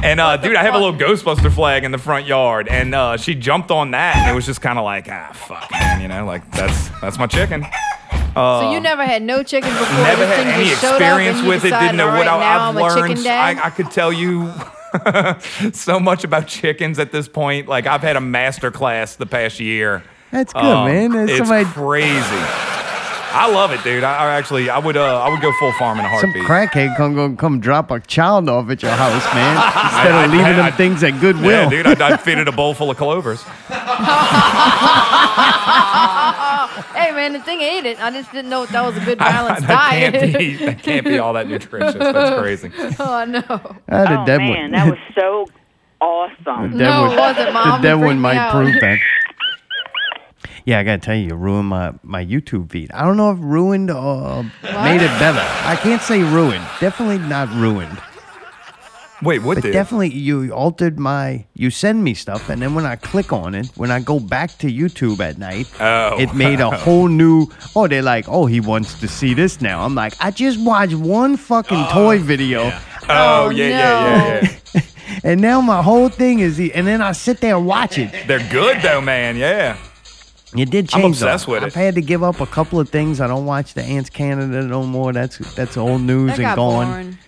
And 0.02 0.20
uh, 0.20 0.36
dude, 0.36 0.54
I 0.54 0.62
have 0.62 0.74
a 0.74 0.78
little 0.78 0.94
Ghostbuster 0.94 1.50
flag 1.52 1.82
in 1.82 1.90
the 1.90 1.98
front 1.98 2.26
yard, 2.26 2.68
and 2.68 2.94
uh, 2.94 3.16
she 3.16 3.34
jumped 3.34 3.72
on 3.72 3.90
that, 3.90 4.14
and 4.16 4.30
it 4.30 4.34
was 4.34 4.46
just 4.46 4.60
kind 4.60 4.78
of 4.78 4.84
like, 4.84 5.08
ah, 5.10 5.32
fuck, 5.32 5.68
man, 5.72 6.00
you 6.00 6.06
know, 6.06 6.24
like 6.24 6.48
that's 6.52 6.90
that's 7.00 7.18
my 7.18 7.26
chicken. 7.26 7.66
so 8.34 8.70
you 8.70 8.78
never 8.78 9.04
had 9.04 9.22
no 9.22 9.42
chicken 9.42 9.70
before. 9.70 9.96
Never 10.04 10.26
had 10.26 10.46
any 10.46 10.66
just 10.68 10.80
showed 10.82 11.02
up 11.02 11.18
and 11.18 11.26
experience 11.28 11.42
with 11.48 11.64
it. 11.64 11.70
Didn't 11.76 11.96
know 11.96 12.08
"All 12.08 12.18
what 12.18 12.28
I, 12.28 12.38
now 12.38 12.68
I've 12.68 12.76
I'm 12.76 12.84
a 12.84 12.94
chicken 12.94 13.24
learned. 13.24 13.26
I, 13.26 13.64
I 13.66 13.70
could 13.70 13.90
tell 13.90 14.12
you 14.12 14.52
so 15.72 15.98
much 16.00 16.24
about 16.24 16.46
chickens 16.46 16.98
at 16.98 17.12
this 17.12 17.28
point. 17.28 17.68
Like 17.68 17.86
I've 17.86 18.02
had 18.02 18.16
a 18.16 18.20
master 18.20 18.70
class 18.70 19.16
the 19.16 19.26
past 19.26 19.60
year. 19.60 20.02
That's 20.30 20.52
good, 20.52 20.62
Um, 20.62 20.86
man. 20.88 21.12
That's 21.12 21.30
it's 21.32 21.38
somebody, 21.38 21.64
crazy. 21.66 22.12
I 23.38 23.50
love 23.52 23.70
it, 23.72 23.84
dude. 23.84 24.02
I, 24.02 24.16
I 24.16 24.30
actually, 24.36 24.70
I 24.70 24.78
would, 24.78 24.96
uh, 24.96 25.22
I 25.22 25.28
would 25.28 25.42
go 25.42 25.52
full 25.58 25.72
farm 25.72 25.98
in 25.98 26.06
a 26.06 26.08
some 26.20 26.30
heartbeat. 26.32 26.44
crackhead 26.44 26.96
come 26.96 27.14
go 27.14 27.34
come 27.36 27.60
drop 27.60 27.90
a 27.90 28.00
child 28.00 28.48
off 28.48 28.70
at 28.70 28.82
your 28.82 28.92
house, 28.92 29.24
man. 29.34 29.56
Instead 29.84 30.12
I- 30.12 30.24
of 30.24 30.30
leaving 30.30 30.46
I- 30.46 30.52
them 30.54 30.64
I- 30.66 30.70
things 30.70 31.02
at 31.02 31.20
Goodwill. 31.20 31.44
Yeah, 31.64 31.68
dude, 31.68 31.86
I'd, 31.86 32.00
I'd 32.00 32.20
feed 32.22 32.38
it 32.38 32.48
a 32.48 32.52
bowl 32.52 32.72
full 32.72 32.90
of 32.90 32.96
clovers. 32.96 33.42
hey 36.94 37.10
man, 37.12 37.32
the 37.34 37.40
thing 37.40 37.60
ate 37.60 37.84
it. 37.86 38.00
I 38.02 38.10
just 38.10 38.32
didn't 38.32 38.50
know 38.50 38.62
if 38.62 38.70
that 38.70 38.82
was 38.84 38.96
a 38.96 39.00
good 39.04 39.18
that 39.20 39.30
balanced 39.32 39.66
diet. 39.68 40.14
can't 40.14 40.38
be, 40.38 40.56
that 40.56 40.82
can't 40.82 41.04
be 41.06 41.18
all 41.18 41.32
that 41.34 41.48
nutritious. 41.48 41.94
That's 41.94 42.40
crazy. 42.40 42.70
oh 42.98 43.24
no. 43.26 43.42
Ah, 43.48 44.04
the 44.04 44.20
oh 44.22 44.26
dead 44.26 44.38
man, 44.38 44.62
one. 44.62 44.70
that 44.72 44.86
was 44.90 44.98
so 45.14 45.46
awesome. 46.00 46.72
The 46.72 46.78
dead 46.78 46.84
No, 46.84 47.02
one- 47.02 47.12
it 47.12 47.16
wasn't, 47.18 47.52
Mom. 47.52 47.68
The 47.82 47.88
It 47.88 47.90
dead 47.90 47.94
freaked 47.98 48.06
one 48.06 48.16
me 48.16 48.22
might 48.22 48.36
out. 48.38 48.52
prove 48.52 48.80
that. 48.80 48.98
Yeah, 50.66 50.80
I 50.80 50.82
gotta 50.82 50.98
tell 50.98 51.14
you, 51.14 51.28
you 51.28 51.34
ruined 51.36 51.68
my, 51.68 51.94
my 52.02 52.24
YouTube 52.24 52.72
feed. 52.72 52.90
I 52.90 53.04
don't 53.04 53.16
know 53.16 53.30
if 53.30 53.38
ruined 53.40 53.88
or 53.88 54.42
made 54.64 55.00
it 55.00 55.14
better. 55.20 55.38
I 55.64 55.76
can't 55.80 56.02
say 56.02 56.22
ruined. 56.24 56.66
Definitely 56.80 57.18
not 57.18 57.48
ruined. 57.54 57.96
Wait, 59.22 59.42
what 59.42 59.54
But 59.54 59.62
did? 59.62 59.72
definitely 59.72 60.12
you 60.12 60.50
altered 60.50 60.98
my 60.98 61.46
you 61.54 61.70
send 61.70 62.04
me 62.04 62.12
stuff 62.14 62.50
and 62.50 62.60
then 62.60 62.74
when 62.74 62.84
I 62.84 62.96
click 62.96 63.32
on 63.32 63.54
it, 63.54 63.68
when 63.76 63.92
I 63.92 64.00
go 64.00 64.18
back 64.18 64.58
to 64.58 64.66
YouTube 64.66 65.20
at 65.20 65.38
night, 65.38 65.70
Oh. 65.80 66.18
it 66.18 66.34
made 66.34 66.60
a 66.60 66.70
whole 66.70 67.06
new 67.08 67.46
oh, 67.76 67.86
they're 67.86 68.02
like, 68.02 68.28
Oh, 68.28 68.46
he 68.46 68.58
wants 68.60 68.98
to 69.00 69.06
see 69.08 69.34
this 69.34 69.60
now. 69.60 69.84
I'm 69.84 69.94
like, 69.94 70.14
I 70.20 70.32
just 70.32 70.60
watched 70.60 70.94
one 70.96 71.36
fucking 71.36 71.78
oh, 71.78 71.92
toy 71.92 72.18
video 72.18 72.62
oh, 72.68 72.82
Oh, 73.08 73.50
yeah, 73.50 73.68
yeah, 73.68 74.40
yeah, 74.42 74.56
yeah. 74.74 74.80
and 75.24 75.40
now 75.40 75.60
my 75.60 75.80
whole 75.80 76.08
thing 76.08 76.40
is 76.40 76.58
and 76.58 76.86
then 76.88 77.00
I 77.00 77.12
sit 77.12 77.40
there 77.40 77.56
and 77.56 77.64
watch 77.66 77.98
it. 77.98 78.10
They're 78.26 78.46
good 78.50 78.82
though, 78.82 79.00
man. 79.00 79.36
Yeah. 79.36 79.78
It 80.58 80.70
did 80.70 80.88
change. 80.88 80.94
I'm 80.94 81.00
change. 81.02 81.16
obsessed 81.16 81.46
though. 81.46 81.52
with 81.52 81.62
I've 81.62 81.68
it. 81.68 81.74
had 81.74 81.94
to 81.96 82.00
give 82.02 82.22
up 82.22 82.40
a 82.40 82.46
couple 82.46 82.78
of 82.80 82.88
things. 82.88 83.20
I 83.20 83.26
don't 83.26 83.46
watch 83.46 83.74
the 83.74 83.82
Ants 83.82 84.10
Canada 84.10 84.62
no 84.62 84.82
more. 84.84 85.12
That's 85.12 85.38
that's 85.54 85.76
old 85.76 86.02
news 86.02 86.28
That 86.30 86.38
and 86.38 86.42
got 86.44 86.56
gone. 86.56 86.86
boring. 86.86 87.18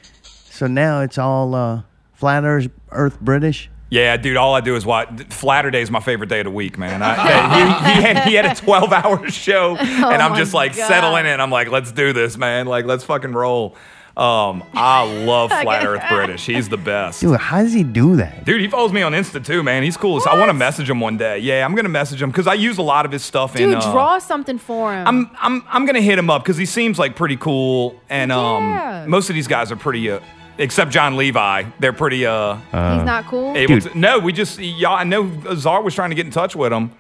So 0.51 0.67
now 0.67 1.01
it's 1.03 1.19
all 1.19 1.55
uh, 1.55 1.83
flat 2.15 2.45
Earth, 2.45 2.69
Earth 2.91 3.21
British. 3.21 3.71
Yeah, 3.91 4.17
dude. 4.19 4.37
All 4.37 4.55
I 4.55 4.61
do 4.61 4.77
is 4.77 4.85
watch. 4.85 5.09
Flatter 5.31 5.71
Day 5.71 5.81
is 5.81 5.91
my 5.91 6.01
favorite 6.01 6.29
day 6.29 6.41
of 6.41 6.45
the 6.45 6.51
week, 6.51 6.77
man. 6.77 7.01
I, 7.03 7.15
he, 7.15 7.95
he, 7.95 8.03
had, 8.07 8.29
he 8.29 8.35
had 8.35 8.45
a 8.45 8.55
12 8.55 8.93
hour 8.93 9.31
show, 9.31 9.77
and 9.81 10.21
I'm 10.23 10.33
Oh 10.33 10.37
just 10.37 10.53
like 10.53 10.77
God. 10.77 10.89
settling 10.89 11.25
in. 11.25 11.41
I'm 11.41 11.51
like, 11.51 11.71
let's 11.71 11.91
do 11.91 12.13
this, 12.13 12.37
man. 12.37 12.67
Like, 12.67 12.85
let's 12.85 13.05
fucking 13.05 13.33
roll. 13.33 13.77
Um, 14.19 14.65
I 14.75 15.05
love 15.25 15.51
Flat 15.63 15.87
Earth 15.87 16.03
British. 16.11 16.45
He's 16.45 16.69
the 16.69 16.77
best. 16.77 17.21
Dude, 17.21 17.39
how 17.39 17.63
does 17.63 17.73
he 17.73 17.85
do 17.85 18.17
that? 18.17 18.45
Dude, 18.45 18.61
he 18.61 18.67
follows 18.67 18.93
me 18.93 19.03
on 19.03 19.13
Insta 19.13 19.45
too, 19.45 19.63
man. 19.63 19.85
He's 19.85 19.97
cool. 19.97 20.21
So 20.21 20.29
I 20.29 20.37
want 20.37 20.49
to 20.49 20.55
message 20.55 20.91
him 20.91 20.99
one 20.99 21.17
day. 21.17 21.39
Yeah, 21.39 21.65
I'm 21.65 21.75
gonna 21.77 21.89
message 21.89 22.21
him 22.21 22.31
because 22.31 22.49
I 22.49 22.55
use 22.55 22.79
a 22.79 22.83
lot 22.83 23.07
of 23.07 23.13
his 23.13 23.25
stuff 23.25 23.55
in. 23.55 23.71
Dude, 23.71 23.79
uh, 23.79 23.93
draw 23.93 24.19
something 24.19 24.59
for 24.59 24.93
him. 24.93 25.07
I'm 25.07 25.31
I'm 25.39 25.65
I'm 25.69 25.87
gonna 25.87 26.01
hit 26.01 26.19
him 26.19 26.31
up 26.31 26.43
because 26.43 26.57
he 26.57 26.67
seems 26.67 26.99
like 26.99 27.15
pretty 27.15 27.37
cool, 27.37 28.01
and 28.11 28.33
um, 28.33 29.09
most 29.09 29.31
of 29.31 29.35
these 29.37 29.47
guys 29.47 29.71
are 29.71 29.77
pretty. 29.77 30.11
Uh, 30.11 30.19
except 30.59 30.91
John 30.91 31.17
Levi, 31.17 31.67
they're 31.79 31.93
pretty. 31.93 32.27
Uh, 32.27 32.57
He's 32.57 32.73
not 32.73 33.27
cool. 33.27 33.57
able 33.57 33.75
Dude. 33.79 33.93
to. 33.93 33.99
No, 33.99 34.19
we 34.19 34.33
just 34.33 34.59
y'all. 34.59 34.97
I 34.97 35.05
know 35.05 35.31
Czar 35.55 35.81
was 35.83 35.95
trying 35.95 36.11
to 36.11 36.17
get 36.17 36.27
in 36.27 36.33
touch 36.33 36.57
with 36.57 36.73
him, 36.73 36.91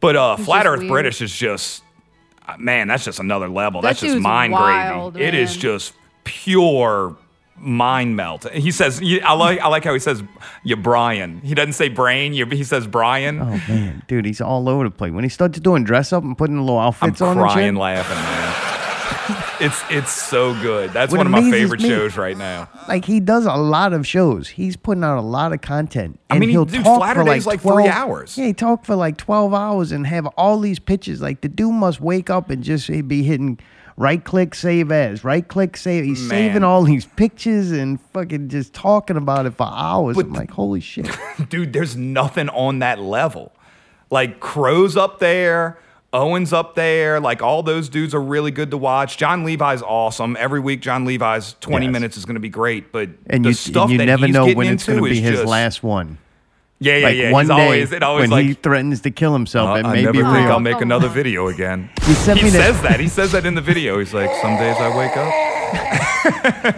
but 0.00 0.16
uh, 0.16 0.36
He's 0.36 0.44
Flat 0.44 0.66
Earth 0.66 0.80
weird. 0.80 0.90
British 0.90 1.22
is 1.22 1.34
just 1.34 1.82
uh, 2.46 2.56
man. 2.58 2.88
That's 2.88 3.06
just 3.06 3.20
another 3.20 3.48
level. 3.48 3.80
That 3.80 3.88
that's 3.88 4.00
just 4.00 4.18
mind 4.18 4.52
wild, 4.52 5.14
gravy. 5.14 5.26
It 5.28 5.34
is 5.34 5.56
just 5.56 5.94
pure 6.30 7.16
mind 7.56 8.16
melt. 8.16 8.50
He 8.52 8.70
says. 8.70 9.02
I 9.24 9.32
like. 9.34 9.60
I 9.60 9.68
like 9.68 9.84
how 9.84 9.92
he 9.92 9.98
says 9.98 10.22
you 10.62 10.76
Brian. 10.76 11.40
He 11.42 11.54
doesn't 11.54 11.72
say 11.74 11.88
brain. 11.88 12.32
You, 12.32 12.46
he 12.46 12.64
says 12.64 12.86
Brian. 12.86 13.40
Oh 13.40 13.60
man, 13.68 14.02
dude, 14.06 14.24
he's 14.24 14.40
all 14.40 14.68
over 14.68 14.84
the 14.84 14.90
place. 14.90 15.12
When 15.12 15.24
he 15.24 15.30
starts 15.30 15.58
doing 15.60 15.84
dress 15.84 16.12
up 16.12 16.22
and 16.22 16.38
putting 16.38 16.56
the 16.56 16.62
little 16.62 16.78
I'm 16.78 16.88
outfits 16.88 17.20
on 17.20 17.36
and 17.36 17.40
crying 17.50 17.74
laughing, 17.74 18.16
man. 18.16 18.66
It's 19.60 19.78
it's 19.90 20.10
so 20.10 20.54
good. 20.62 20.90
That's 20.94 21.12
What 21.12 21.18
one 21.18 21.26
of 21.26 21.32
my 21.32 21.50
favorite 21.50 21.82
me- 21.82 21.88
shows 21.90 22.16
right 22.16 22.36
now. 22.36 22.70
like 22.88 23.04
he 23.04 23.20
does 23.20 23.44
a 23.44 23.52
lot 23.56 23.92
of 23.92 24.06
shows. 24.06 24.48
He's 24.48 24.74
putting 24.74 25.04
out 25.04 25.18
a 25.18 25.20
lot 25.20 25.52
of 25.52 25.60
content. 25.60 26.18
I 26.30 26.38
mean, 26.38 26.48
he- 26.48 26.54
he'll 26.54 26.64
dude, 26.64 26.82
talk 26.82 27.14
for 27.14 27.24
like 27.24 27.44
like 27.44 27.60
three 27.60 27.86
hours. 27.86 28.38
Yeah, 28.38 28.46
he 28.46 28.52
talk 28.54 28.86
for 28.86 28.96
like 28.96 29.18
twelve 29.18 29.52
hours 29.52 29.92
and 29.92 30.06
have 30.06 30.26
all 30.38 30.58
these 30.60 30.78
pitches. 30.78 31.20
Like 31.20 31.42
the 31.42 31.48
dude 31.48 31.74
must 31.74 32.00
wake 32.00 32.30
up 32.30 32.48
and 32.48 32.64
just 32.64 32.88
be 33.06 33.22
hitting 33.22 33.58
right 34.00 34.24
click 34.24 34.54
save 34.54 34.90
as, 34.90 35.22
right 35.22 35.46
click 35.46 35.76
save. 35.76 36.04
He's 36.04 36.20
Man. 36.22 36.28
saving 36.30 36.64
all 36.64 36.82
these 36.82 37.04
pictures 37.04 37.70
and 37.70 38.00
fucking 38.12 38.48
just 38.48 38.72
talking 38.72 39.16
about 39.18 39.44
it 39.46 39.52
for 39.54 39.68
hours. 39.70 40.16
But 40.16 40.26
I'm 40.26 40.32
like, 40.32 40.50
holy 40.50 40.80
shit. 40.80 41.08
Dude, 41.50 41.72
there's 41.74 41.96
nothing 41.96 42.48
on 42.48 42.78
that 42.78 42.98
level. 42.98 43.52
Like 44.10 44.40
Crow's 44.40 44.96
up 44.96 45.18
there, 45.20 45.78
Owen's 46.12 46.52
up 46.52 46.74
there. 46.74 47.20
Like 47.20 47.42
all 47.42 47.62
those 47.62 47.88
dudes 47.88 48.14
are 48.14 48.20
really 48.22 48.50
good 48.50 48.70
to 48.72 48.76
watch. 48.78 49.18
John 49.18 49.44
Levi's 49.44 49.82
awesome. 49.82 50.36
Every 50.40 50.58
week, 50.60 50.80
John 50.80 51.04
Levi's 51.04 51.54
20 51.60 51.86
Yes. 51.86 51.92
minutes 51.92 52.16
is 52.16 52.24
going 52.24 52.34
to 52.34 52.40
be 52.40 52.48
great. 52.48 52.90
But 52.90 53.10
And 53.26 53.44
the 53.44 53.50
you, 53.50 53.54
stuff 53.54 53.84
and 53.84 53.92
you 53.92 53.98
that 53.98 54.06
never 54.06 54.26
know 54.26 54.52
when 54.52 54.72
it's 54.72 54.86
going 54.86 54.98
to 55.04 55.08
be 55.08 55.20
his 55.20 55.40
just- 55.40 55.46
last 55.48 55.82
one. 55.84 56.18
Yeah, 56.82 56.96
yeah, 56.96 57.06
Like 57.06 57.16
yeah. 57.16 57.30
one 57.32 57.44
he's 57.44 57.48
day 57.56 57.62
always 57.64 57.92
it 57.92 58.02
always 58.02 58.22
when 58.22 58.30
like 58.30 58.46
he 58.46 58.54
threatens 58.54 59.02
to 59.02 59.10
kill 59.10 59.34
himself, 59.34 59.68
"Uh, 59.70 59.74
it 59.80 59.84
I 59.86 60.00
never 60.00 60.12
be 60.12 60.18
think 60.20 60.32
real. 60.32 60.46
I'll 60.52 60.60
make 60.60 60.80
another 60.80 61.08
video 61.08 61.48
again. 61.48 61.90
He 62.06 62.14
sent 62.14 62.38
He 62.38 62.44
me 62.46 62.50
says 62.50 62.80
that. 62.82 62.98
He 63.00 63.08
says 63.08 63.32
that 63.32 63.44
in 63.46 63.54
the 63.54 63.60
video. 63.60 63.98
He's 63.98 64.14
like, 64.14 64.30
some 64.40 64.56
days 64.56 64.76
I 64.78 64.88
wake 64.96 65.16
up. 65.16 65.32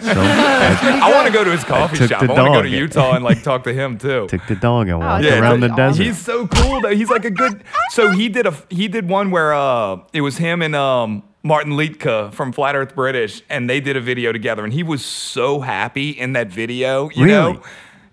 So 0.03 0.21
I 0.21 0.99
I 1.03 1.11
want 1.13 1.27
to 1.27 1.33
go 1.33 1.43
to 1.43 1.51
his 1.51 1.63
coffee 1.63 1.97
took 1.97 2.09
shop. 2.09 2.21
the 2.21 2.33
I 2.33 2.35
want 2.35 2.37
to 2.47 2.49
go 2.49 2.61
dog. 2.61 2.63
to 2.63 2.69
Utah 2.69 3.15
and 3.15 3.23
like 3.23 3.43
talk 3.43 3.63
to 3.63 3.73
him 3.73 3.97
too. 3.97 4.27
took 4.29 4.45
the 4.47 4.55
dog 4.55 4.87
and 4.89 4.99
walked 4.99 5.23
yeah, 5.23 5.39
around 5.39 5.61
the 5.61 5.67
that's 5.69 5.97
desert. 5.97 6.03
He's 6.03 6.17
so 6.17 6.47
cool 6.47 6.81
though. 6.81 6.95
He's 6.95 7.09
like 7.09 7.25
a 7.25 7.31
good. 7.31 7.63
So 7.91 8.11
he 8.11 8.29
did 8.29 8.45
a 8.45 8.53
he 8.69 8.87
did 8.87 9.07
one 9.09 9.31
where 9.31 9.53
uh 9.53 9.97
it 10.13 10.21
was 10.21 10.37
him 10.37 10.61
and 10.61 10.75
um 10.75 11.23
Martin 11.43 11.73
Liedtke 11.73 12.33
from 12.33 12.51
Flat 12.53 12.75
Earth 12.75 12.93
British, 12.95 13.41
and 13.49 13.69
they 13.69 13.79
did 13.81 13.97
a 13.97 14.01
video 14.01 14.31
together, 14.31 14.63
and 14.63 14.71
he 14.73 14.83
was 14.83 15.03
so 15.03 15.59
happy 15.61 16.09
in 16.11 16.33
that 16.33 16.47
video. 16.49 17.09
You 17.11 17.25
Really? 17.25 17.53
know. 17.53 17.61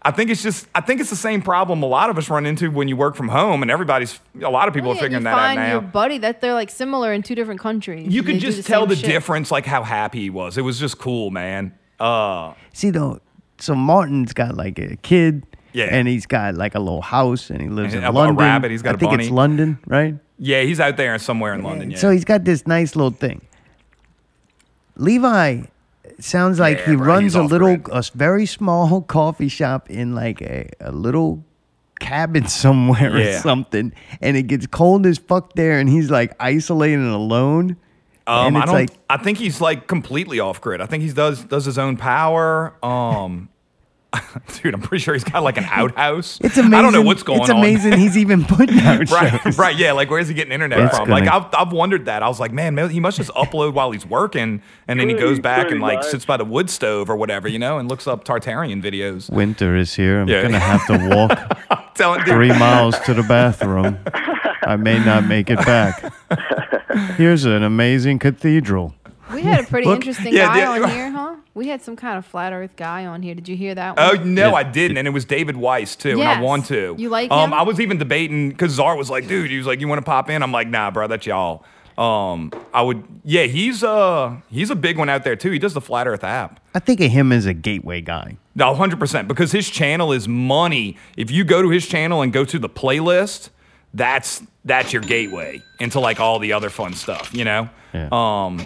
I 0.02 0.12
think 0.12 0.30
it's 0.30 0.42
just 0.42 0.66
I 0.74 0.80
think 0.80 1.00
it's 1.00 1.10
the 1.10 1.16
same 1.16 1.42
problem 1.42 1.82
a 1.82 1.86
lot 1.86 2.08
of 2.08 2.16
us 2.16 2.30
run 2.30 2.46
into 2.46 2.70
when 2.70 2.88
you 2.88 2.96
work 2.96 3.14
from 3.16 3.28
home, 3.28 3.60
and 3.62 3.70
everybody's 3.70 4.18
a 4.42 4.48
lot 4.50 4.66
of 4.66 4.72
people 4.74 4.90
Yeah, 4.90 4.96
are 4.98 5.02
figuring 5.02 5.20
you 5.22 5.24
that 5.24 5.34
out 5.34 5.38
find 5.38 5.60
now. 5.60 5.70
your 5.72 5.80
buddy 5.82 6.16
that 6.18 6.40
they're 6.40 6.54
like 6.54 6.70
similar 6.70 7.12
in 7.12 7.22
two 7.22 7.34
different 7.34 7.60
countries. 7.60 8.08
you 8.12 8.20
and 8.20 8.26
could 8.26 8.36
they 8.36 8.40
do 8.40 8.46
just 8.52 8.66
tell 8.66 8.86
the 8.86 8.96
shit. 8.96 9.04
difference, 9.06 9.50
like 9.50 9.66
how 9.66 9.82
happy 9.82 10.20
he 10.20 10.30
was. 10.30 10.56
It 10.56 10.62
was 10.62 10.78
just 10.80 10.96
cool, 10.98 11.30
man. 11.30 11.74
Uh, 11.98 12.54
See 12.72 12.88
though, 12.90 13.20
so 13.58 13.74
Martin's 13.74 14.32
got 14.32 14.56
like 14.56 14.78
a 14.78 14.96
kid, 14.96 15.44
Yeah. 15.74 15.84
and 15.90 16.08
he's 16.08 16.24
got 16.24 16.54
like 16.54 16.74
a 16.74 16.80
little 16.80 17.02
house, 17.02 17.50
and 17.50 17.60
he 17.60 17.68
lives 17.68 17.92
And 17.92 18.02
in 18.02 18.08
a- 18.08 18.10
a 18.10 18.12
London. 18.12 18.36
rabbit, 18.36 18.70
he's 18.70 18.80
got 18.80 18.92
I 18.92 18.94
a 18.94 18.98
think 18.98 19.20
it's. 19.20 19.30
London, 19.30 19.78
right? 19.86 20.14
Yeah, 20.38 20.62
he's 20.62 20.80
out 20.80 20.96
there 20.96 21.18
somewhere 21.18 21.52
in 21.52 21.62
London. 21.62 21.90
Yeah. 21.90 21.98
So 21.98 22.08
he's 22.10 22.24
got 22.24 22.44
this 22.44 22.66
nice 22.66 22.96
little 22.96 23.10
thing. 23.10 23.42
Levi 24.96 25.62
sounds 26.18 26.58
like 26.58 26.78
Yeah, 26.78 26.90
he 26.90 26.96
bro, 26.96 27.06
runs 27.06 27.34
a 27.34 27.42
little, 27.42 27.76
grid. 27.76 27.96
a 27.96 28.02
very 28.16 28.46
small 28.46 29.02
coffee 29.16 29.48
shop 29.48 29.88
in 29.90 30.14
like 30.14 30.40
a, 30.42 30.68
a 30.80 30.90
little 30.92 31.44
cabin 32.00 32.46
somewhere 32.48 33.16
or 33.16 33.32
something, 33.38 33.92
and 34.20 34.36
it 34.36 34.44
gets 34.44 34.66
cold 34.66 35.06
as 35.06 35.18
fuck 35.18 35.54
there, 35.54 35.78
and 35.78 35.88
he's 35.88 36.10
like 36.10 36.34
isolated 36.40 36.98
and 36.98 37.12
alone. 37.12 37.76
Um, 38.26 38.48
and 38.48 38.58
I 38.58 38.64
don't. 38.66 38.74
like 38.74 38.90
I 39.08 39.16
think 39.16 39.38
he's 39.38 39.60
like 39.60 39.86
completely 39.88 40.38
off 40.40 40.60
grid. 40.60 40.80
I 40.80 40.86
think 40.86 41.02
he 41.02 41.12
does 41.12 41.42
does 41.44 41.64
his 41.64 41.78
own 41.78 41.96
power. 41.96 42.74
Um, 42.84 43.48
dude, 44.62 44.74
I'm 44.74 44.80
pretty 44.80 45.02
sure 45.02 45.14
he's 45.14 45.22
got 45.24 45.42
like 45.44 45.56
an 45.56 45.64
outhouse. 45.70 46.38
it's 46.42 46.56
amazing. 46.56 46.74
I 46.74 46.82
don't 46.82 46.92
know 46.92 47.02
what's 47.02 47.22
going 47.22 47.40
on. 47.40 47.44
It's 47.44 47.50
on. 47.50 47.58
amazing 47.58 47.92
he's 47.98 48.16
even 48.18 48.44
putting 48.44 48.78
out 48.80 49.08
right, 49.10 49.40
shows. 49.42 49.56
right, 49.58 49.76
yeah. 49.76 49.92
Like, 49.92 50.10
where's 50.10 50.26
he 50.28 50.34
getting 50.34 50.52
internet 50.52 50.80
It's 50.80 50.96
from? 50.96 51.08
Like, 51.08 51.24
gonna- 51.26 51.46
I've, 51.52 51.68
I've 51.68 51.72
wondered 51.72 52.06
that. 52.06 52.22
I 52.22 52.28
was 52.28 52.40
like, 52.40 52.52
man, 52.52 52.74
maybe 52.74 52.92
he 52.92 52.98
must 53.00 53.18
just 53.18 53.30
upload 53.30 53.72
while 53.74 53.92
he's 53.92 54.04
working, 54.04 54.62
and 54.88 54.98
then 55.00 55.08
he 55.08 55.14
goes 55.14 55.38
back 55.38 55.70
and 55.70 55.80
like 55.80 55.98
much. 55.98 56.06
sits 56.06 56.24
by 56.24 56.36
the 56.36 56.44
wood 56.44 56.68
stove 56.70 57.08
or 57.08 57.16
whatever, 57.16 57.46
you 57.46 57.58
know, 57.58 57.78
and 57.78 57.88
looks 57.88 58.06
up 58.08 58.24
Tartarian 58.24 58.82
videos. 58.82 59.30
Winter 59.30 59.76
is 59.76 59.94
here. 59.94 60.20
I'm 60.20 60.28
Yeah. 60.28 60.42
gonna 60.42 60.58
have 60.58 60.86
to 60.88 61.08
walk 61.68 61.94
Telling 61.94 62.22
three 62.24 62.48
miles 62.48 62.98
to 63.00 63.14
the 63.14 63.22
bathroom. 63.22 63.98
I 64.62 64.76
may 64.76 64.98
not 65.04 65.26
make 65.26 65.50
it 65.50 65.58
back. 65.58 66.12
Here's 67.16 67.44
an 67.44 67.62
amazing 67.62 68.18
cathedral. 68.18 68.94
We 69.32 69.42
had 69.42 69.60
a 69.60 69.66
pretty 69.66 69.86
Look, 69.86 69.96
interesting 69.96 70.32
yeah, 70.34 70.46
guy 70.46 70.58
yeah, 70.58 70.82
on 70.82 70.90
here, 70.90 71.10
huh? 71.10 71.36
We 71.54 71.68
had 71.68 71.82
some 71.82 71.96
kind 71.96 72.16
of 72.16 72.24
flat 72.24 72.52
Earth 72.52 72.76
guy 72.76 73.06
on 73.06 73.22
here. 73.22 73.34
Did 73.34 73.48
you 73.48 73.56
hear 73.56 73.74
that? 73.74 73.96
One? 73.96 74.06
Oh 74.20 74.22
no, 74.24 74.48
Yeah. 74.50 74.54
I 74.54 74.62
didn't, 74.62 74.96
and 74.98 75.08
it 75.08 75.10
was 75.10 75.24
David 75.24 75.56
Weiss 75.56 75.96
too, 75.96 76.20
and 76.20 76.22
I 76.22 76.40
want 76.40 76.66
to. 76.66 76.94
You 76.98 77.08
like 77.08 77.30
Um, 77.30 77.50
him? 77.50 77.54
I 77.54 77.62
was 77.62 77.80
even 77.80 77.98
debating 77.98 78.50
because 78.50 78.72
Czar 78.72 78.96
was 78.96 79.10
like, 79.10 79.26
"Dude," 79.26 79.50
he 79.50 79.56
was 79.58 79.66
like, 79.66 79.80
"You 79.80 79.88
want 79.88 79.98
to 79.98 80.04
pop 80.04 80.30
in?" 80.30 80.42
I'm 80.42 80.52
like, 80.52 80.68
"Nah, 80.68 80.90
bro, 80.90 81.06
that's 81.08 81.26
y'all." 81.26 81.64
Um, 81.98 82.50
I 82.72 82.80
would, 82.80 83.02
yeah, 83.24 83.42
he's 83.42 83.82
uh, 83.82 84.36
he's 84.48 84.70
a 84.70 84.76
big 84.76 84.96
one 84.96 85.08
out 85.10 85.24
there 85.24 85.36
too. 85.36 85.50
He 85.50 85.58
does 85.58 85.74
the 85.74 85.80
Flat 85.82 86.06
Earth 86.06 86.24
app. 86.24 86.60
I 86.74 86.78
think 86.78 87.00
of 87.00 87.10
him 87.10 87.30
as 87.32 87.44
a 87.46 87.52
gateway 87.52 88.00
guy. 88.00 88.36
No, 88.54 88.72
hundred 88.74 88.98
percent, 89.00 89.26
because 89.28 89.50
his 89.52 89.68
channel 89.68 90.12
is 90.12 90.26
money. 90.28 90.96
If 91.16 91.30
you 91.30 91.44
go 91.44 91.60
to 91.62 91.68
his 91.68 91.86
channel 91.86 92.22
and 92.22 92.32
go 92.32 92.44
to 92.44 92.58
the 92.58 92.68
playlist, 92.70 93.50
that's 93.92 94.42
that's 94.64 94.92
your 94.92 95.02
gateway 95.02 95.60
into 95.80 95.98
like 96.00 96.20
all 96.20 96.38
the 96.38 96.52
other 96.52 96.70
fun 96.70 96.94
stuff, 96.94 97.34
you 97.34 97.44
know. 97.44 97.68
Yeah. 97.92 98.08
Um, 98.12 98.64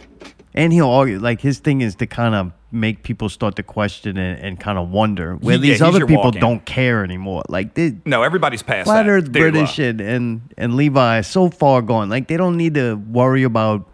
And 0.55 0.73
he'll 0.73 0.91
argue 0.91 1.19
like 1.19 1.41
his 1.41 1.59
thing 1.59 1.81
is 1.81 1.97
to 1.97 2.07
kind 2.07 2.35
of 2.35 2.53
make 2.75 3.03
people 3.03 3.29
start 3.29 3.57
to 3.57 3.63
question 3.63 4.17
and, 4.19 4.39
and 4.41 4.61
kind 4.61 4.79
of 4.79 4.91
wonder 4.91 5.37
where 5.37 5.57
these 5.57 5.81
yeah, 5.81 5.87
other 5.87 6.07
people 6.07 6.31
don't 6.31 6.65
care 6.67 7.05
anymore. 7.05 7.43
Like 7.49 7.75
they, 7.75 7.97
no, 8.05 8.23
everybody's 8.23 8.63
past 8.63 8.87
Flat 8.87 9.05
that. 9.05 9.11
Earth 9.11 9.33
British 9.33 9.79
and, 9.79 10.01
and 10.01 10.55
and 10.59 10.77
Levi 10.77 11.21
so 11.23 11.49
far 11.51 11.81
gone. 11.81 12.11
Like 12.11 12.29
they 12.29 12.37
don't 12.37 12.57
need 12.57 12.75
to 12.75 12.95
worry 12.95 13.45
about 13.45 13.89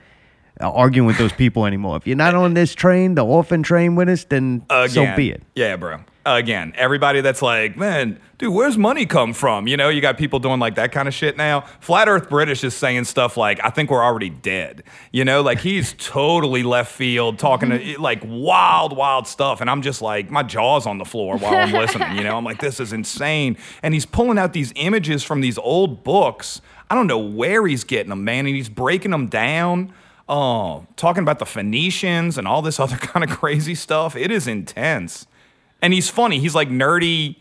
uh, 0.61 0.71
arguing 0.71 1.07
with 1.07 1.19
those 1.19 1.33
people 1.33 1.67
anymore. 1.67 1.97
If 1.97 2.07
you're 2.07 2.17
not 2.17 2.35
on 2.45 2.55
this 2.55 2.75
train, 2.75 3.15
the 3.15 3.25
orphan 3.25 3.63
train 3.63 3.95
with 3.95 4.09
us, 4.09 4.25
then 4.25 4.65
so 4.69 4.83
Again. 4.83 5.17
be 5.17 5.31
it. 5.31 5.43
Yeah, 5.55 5.77
bro. 5.77 6.01
Again, 6.37 6.73
everybody 6.77 7.21
that's 7.21 7.43
like, 7.43 7.77
man, 7.77 8.21
dude, 8.39 8.53
where's 8.53 8.79
money 8.79 9.07
come 9.07 9.33
from? 9.33 9.67
You 9.67 9.77
know, 9.77 9.89
you 9.89 10.01
got 10.01 10.19
people 10.19 10.39
doing 10.39 10.61
like 10.61 10.75
that 10.77 10.93
kind 10.93 11.07
of 11.07 11.15
shit 11.15 11.37
now. 11.37 11.63
Flat 11.81 12.09
Earth 12.09 12.29
British 12.29 12.65
is 12.65 12.75
saying 12.75 13.05
stuff 13.05 13.37
like, 13.37 13.61
I 13.63 13.71
think 13.71 13.91
we're 13.91 14.03
already 14.03 14.31
dead. 14.31 14.83
You 15.13 15.25
know, 15.25 15.43
like 15.43 15.61
he's 15.61 15.93
totally 15.99 16.63
left 16.63 16.93
field 16.93 17.39
talking 17.39 17.71
to 17.71 17.79
mm-hmm. 17.79 18.03
like 18.03 18.23
wild, 18.25 18.97
wild 18.97 19.27
stuff. 19.27 19.61
And 19.61 19.69
I'm 19.69 19.83
just 19.83 20.03
like, 20.03 20.31
my 20.31 20.43
jaw's 20.43 20.87
on 20.87 20.99
the 20.99 21.05
floor 21.05 21.37
while 21.39 21.55
I'm 21.55 21.73
listening. 21.73 22.17
You 22.17 22.25
know, 22.25 22.37
I'm 22.37 22.45
like, 22.45 22.61
this 22.61 22.81
is 22.81 22.93
insane. 22.93 23.57
And 23.83 23.95
he's 23.95 24.07
pulling 24.07 24.39
out 24.39 24.53
these 24.53 24.73
images 24.77 25.23
from 25.23 25.41
these 25.41 25.59
old 25.59 26.03
books. 26.03 26.61
I 26.89 26.95
don't 26.95 27.07
know 27.07 27.19
where 27.19 27.67
he's 27.67 27.85
getting 27.85 28.11
them, 28.11 28.25
man. 28.25 28.47
And 28.47 28.57
he's 28.57 28.69
breaking 28.69 29.11
them 29.11 29.29
down. 29.29 29.93
Oh, 30.29 30.87
talking 30.95 31.25
about 31.25 31.41
the 31.41 31.47
Phoenicians 31.47 32.39
and 32.39 32.47
all 32.47 32.63
this 32.63 32.79
other 32.79 32.97
kind 32.99 33.25
of 33.29 33.37
crazy 33.37 33.75
stuff. 33.75 34.15
It 34.17 34.31
is 34.31 34.47
intense. 34.47 35.27
And 35.83 35.93
he's 35.93 36.09
funny. 36.09 36.39
He's 36.39 36.55
like 36.55 36.69
nerdy 36.69 37.37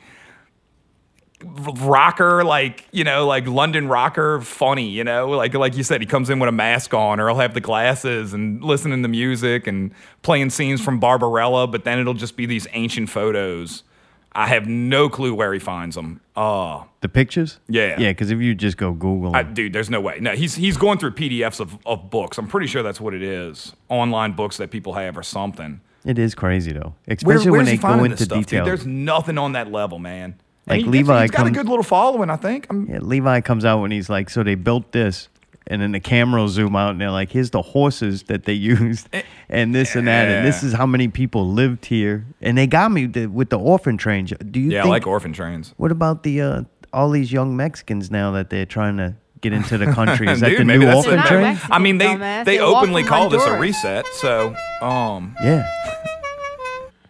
rocker, 1.42 2.44
like, 2.44 2.86
you 2.92 3.04
know, 3.04 3.26
like 3.26 3.48
London 3.48 3.88
rocker, 3.88 4.42
funny, 4.42 4.90
you 4.90 5.04
know? 5.04 5.30
Like 5.30 5.54
like 5.54 5.76
you 5.76 5.84
said, 5.84 6.02
he 6.02 6.08
comes 6.08 6.30
in 6.30 6.40
with 6.40 6.50
a 6.50 6.54
mask 6.54 6.94
on 6.94 7.20
or 7.20 7.30
he'll 7.30 7.40
have 7.40 7.54
the 7.54 7.62
glasses 7.62 8.34
and 8.34 8.64
listening 8.64 9.02
to 9.04 9.08
music 9.08 9.68
and 9.68 9.94
playing 10.22 10.50
scenes 10.50 10.82
from 10.82 11.00
Barbarella, 11.00 11.68
but 11.68 11.84
then 11.84 12.00
it'll 12.00 12.14
just 12.14 12.36
be 12.36 12.46
these 12.46 12.68
ancient 12.74 13.10
photos. 13.10 13.84
I 14.32 14.48
have 14.48 14.68
no 14.68 15.10
clue 15.10 15.34
where 15.34 15.54
he 15.54 15.60
finds 15.60 15.96
them. 15.96 16.22
Oh, 16.36 16.62
uh. 16.62 16.84
The 17.02 17.10
pictures? 17.10 17.60
Yeah. 17.68 18.00
Yeah, 18.00 18.12
because 18.12 18.30
if 18.30 18.40
you 18.40 18.54
just 18.54 18.78
go 18.78 18.92
Google, 18.92 19.36
I, 19.36 19.44
dude, 19.44 19.74
there's 19.74 19.90
no 19.90 20.02
way. 20.02 20.20
No, 20.20 20.36
he's 20.36 20.56
he's 20.56 20.76
going 20.76 21.00
through 21.00 21.12
PDFs 21.12 21.60
of, 21.62 21.78
of 21.86 22.10
books. 22.10 22.38
I'm 22.38 22.48
pretty 22.48 22.68
sure 22.68 22.84
that's 22.84 23.00
what 23.00 23.14
it 23.14 23.24
is. 23.24 23.74
Online 23.88 24.34
books 24.34 24.58
that 24.58 24.70
people 24.70 24.94
have 24.94 25.18
or 25.18 25.24
something. 25.24 25.80
It 26.06 26.18
is 26.20 26.36
crazy 26.36 26.72
though, 26.74 26.94
Where, 27.06 27.16
especially 27.16 27.52
where's 27.52 27.58
when 27.58 27.66
they 27.66 27.78
go 27.78 28.04
into 28.04 28.18
stuff, 28.18 28.38
dude? 28.40 28.46
detail. 28.48 28.66
There's 28.66 28.86
nothing 28.86 29.38
on 29.38 29.54
that 29.54 29.72
level, 29.72 30.00
man. 30.00 30.36
Like 30.68 30.82
he 30.82 30.86
Levi 30.88 31.22
he's 31.24 31.32
got 31.32 31.48
a 31.48 31.52
good 31.52 31.68
little 31.68 31.84
following, 31.84 32.30
I 32.30 32.36
think. 32.36 32.68
I'm, 32.70 32.88
Yeah, 32.88 33.00
Levi 33.02 33.42
comes 33.42 33.66
out 33.66 33.82
when 33.82 33.92
he's 33.92 34.10
like, 34.10 34.30
so 34.30 34.44
they 34.44 34.54
built 34.56 34.92
this, 34.92 35.28
and 35.66 35.82
then 35.82 35.92
the 35.94 36.00
camera 36.00 36.42
will 36.42 36.48
zoom 36.48 36.76
out, 36.76 36.92
and 36.92 37.02
they're 37.02 37.10
like, 37.12 37.32
here's 37.32 37.50
the 37.50 37.62
horses 37.62 38.24
that 38.24 38.46
they 38.46 38.54
used, 38.78 39.10
and 39.50 39.74
this 39.74 39.96
and 39.96 40.08
that, 40.08 40.28
and 40.28 40.46
this 40.48 40.64
Eh, 40.64 40.68
is 40.68 40.74
how 40.74 40.86
many 40.86 41.08
people 41.08 41.48
lived 41.52 41.86
here, 41.86 42.26
and 42.42 42.56
they 42.58 42.68
got 42.68 42.92
me 42.92 43.08
the, 43.08 43.26
with 43.28 43.50
the 43.50 43.58
orphan 43.58 43.98
train. 43.98 44.26
Do 44.26 44.60
you 44.60 44.72
yeah, 44.72 44.84
I 44.86 44.88
like 44.88 45.08
orphan 45.08 45.34
trains. 45.34 45.74
what 45.78 45.92
about 45.92 46.22
the 46.24 46.42
uh, 46.42 46.64
all 46.94 47.10
these 47.10 47.32
young 47.32 47.56
Mexicans 47.58 48.10
now 48.12 48.32
that 48.32 48.50
they're 48.52 48.66
trying 48.66 48.98
to 48.98 49.16
get 49.42 49.54
into 49.54 49.78
the 49.78 49.86
country? 49.88 50.28
Is 50.30 50.40
that 50.42 50.50
Dude, 50.50 50.60
the 50.60 50.66
maybe 50.66 50.86
new 50.86 50.92
that's 50.92 51.06
They're 51.06 51.16
orphan 51.16 51.16
not 51.18 51.28
train? 51.28 51.42
Mexican, 51.44 51.72
I 51.74 51.80
mean, 51.80 51.98
they 51.98 52.06
dumbass. 52.08 52.46
they 52.46 52.58
They 52.58 52.64
walk 52.64 52.84
openly 52.84 53.04
from 53.04 53.10
call 53.10 53.30
this 53.30 53.42
a 53.44 53.46
Honduras. 53.50 53.62
reset. 53.62 54.06
So, 54.14 54.56
um, 54.82 55.36
Yeah, 55.44 55.68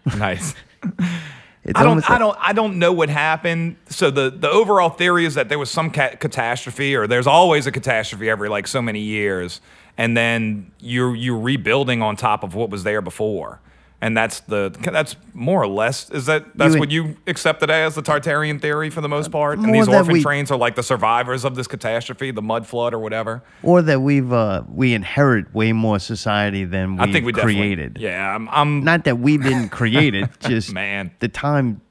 nice. 0.18 0.56
it's 1.63 1.78
I 1.78 1.84
don't, 1.84 1.88
almost 1.89 2.10
I 2.10 2.13
like- 2.13 2.20
don't, 2.20 2.38
I 2.39 2.54
don't 2.54 2.80
know 2.80 2.94
what 2.94 3.10
happened. 3.10 3.76
So 3.89 4.10
the 4.12 4.30
the 4.30 4.50
overall 4.50 4.89
theory 4.89 5.26
is 5.26 5.36
that 5.36 5.50
there 5.50 5.60
was 5.60 5.70
some 5.70 5.92
ca- 5.92 6.15
catastrophe, 6.15 6.96
or 6.96 7.06
there's 7.08 7.28
always 7.28 7.68
a 7.68 7.72
catastrophe 7.72 8.30
every 8.30 8.50
like 8.50 8.68
so 8.68 8.82
many 8.82 9.00
years, 9.02 9.62
and 9.98 10.15
then 10.15 10.72
you're 10.80 11.15
you're 11.15 11.38
rebuilding 11.39 12.02
on 12.02 12.15
top 12.15 12.44
of 12.44 12.56
what 12.56 12.70
was 12.70 12.84
there 12.84 13.02
before, 13.02 13.60
and 14.02 14.16
that's 14.16 14.40
the 14.42 14.74
that's 14.94 15.16
more 15.34 15.62
or 15.62 15.68
less 15.68 16.10
is 16.12 16.26
that 16.28 16.46
that's 16.58 16.74
You- 16.76 16.80
what 16.80 16.90
you 16.92 17.18
accepted 17.28 17.70
as 17.70 17.96
the 17.96 18.02
Tartarian 18.02 18.62
theory 18.62 18.90
for 18.90 19.02
the 19.02 19.10
most 19.10 19.30
part, 19.32 19.60
and 19.60 19.74
these 19.76 19.88
orphan 19.88 20.14
we- 20.14 20.22
trains 20.24 20.52
are 20.52 20.58
like 20.58 20.76
the 20.76 20.84
survivors 20.84 21.44
of 21.44 21.56
this 21.56 21.68
catastrophe, 21.68 22.32
the 22.32 22.42
mud 22.42 22.66
flood 22.66 22.94
or 22.94 23.00
whatever. 23.00 23.44
or 23.62 23.82
that 23.82 24.02
we've 24.02 24.32
uh, 24.32 24.64
we 24.74 24.94
inherit 24.94 25.54
way 25.54 25.74
more 25.74 26.00
society 26.00 26.64
than 26.66 26.96
we 26.96 27.04
I 27.04 27.12
think 27.12 27.26
we 27.26 27.34
created. 27.34 27.98
Yeah, 28.00 28.34
I'm, 28.36 28.48
I'm 28.50 28.84
Not 28.84 29.04
that 29.04 29.20
we 29.20 29.38
didn't 29.38 29.70
create 29.70 30.16
it, 30.16 30.30
just 30.40 30.74
Man. 30.74 31.12
the 31.20 31.28
time 31.28 31.82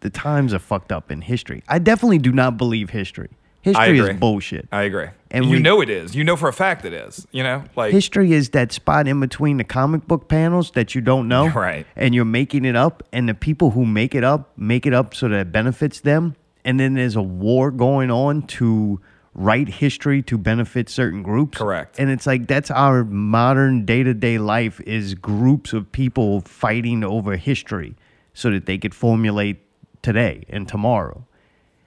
the 0.00 0.10
times 0.10 0.54
are 0.54 0.58
fucked 0.58 0.90
up 0.92 1.10
in 1.12 1.20
history. 1.20 1.62
I 1.68 1.78
definitely 1.78 2.18
do 2.18 2.32
not 2.32 2.56
believe 2.56 2.90
history. 2.90 3.28
History 3.62 3.98
is 3.98 4.16
bullshit. 4.16 4.68
I 4.72 4.82
agree. 4.82 5.08
And 5.30 5.44
you 5.44 5.52
we- 5.52 5.58
know 5.58 5.80
it 5.80 5.90
is. 5.90 6.14
You 6.14 6.24
know 6.24 6.36
for 6.36 6.48
a 6.48 6.52
fact 6.52 6.84
it 6.84 6.92
is. 6.92 7.26
You 7.30 7.42
know, 7.42 7.64
like 7.76 7.92
History 7.92 8.32
is 8.32 8.50
that 8.50 8.72
spot 8.72 9.06
in 9.06 9.20
between 9.20 9.58
the 9.58 9.64
comic 9.64 10.06
book 10.06 10.28
panels 10.28 10.70
that 10.72 10.94
you 10.94 11.00
don't 11.00 11.28
know. 11.28 11.50
Right. 11.54 11.86
And 11.94 12.14
you're 12.14 12.24
making 12.24 12.64
it 12.64 12.74
up, 12.76 13.02
and 13.12 13.28
the 13.28 13.34
people 13.34 13.70
who 13.72 13.84
make 13.84 14.14
it 14.14 14.24
up 14.24 14.56
make 14.56 14.86
it 14.86 14.94
up 14.94 15.14
so 15.14 15.28
that 15.28 15.40
it 15.40 15.52
benefits 15.52 16.00
them. 16.00 16.36
And 16.64 16.80
then 16.80 16.94
there's 16.94 17.16
a 17.16 17.22
war 17.22 17.70
going 17.70 18.10
on 18.10 18.42
to 18.58 19.00
write 19.34 19.68
history 19.68 20.22
to 20.22 20.36
benefit 20.36 20.88
certain 20.88 21.22
groups. 21.22 21.56
Correct. 21.58 21.98
And 21.98 22.10
it's 22.10 22.26
like 22.26 22.46
that's 22.46 22.70
our 22.70 23.04
modern 23.04 23.84
day 23.84 24.02
to 24.02 24.14
day 24.14 24.38
life 24.38 24.80
is 24.82 25.14
groups 25.14 25.72
of 25.72 25.90
people 25.92 26.40
fighting 26.40 27.04
over 27.04 27.36
history 27.36 27.94
so 28.34 28.50
that 28.50 28.66
they 28.66 28.78
could 28.78 28.94
formulate 28.94 29.58
today 30.02 30.44
and 30.48 30.66
tomorrow. 30.66 31.26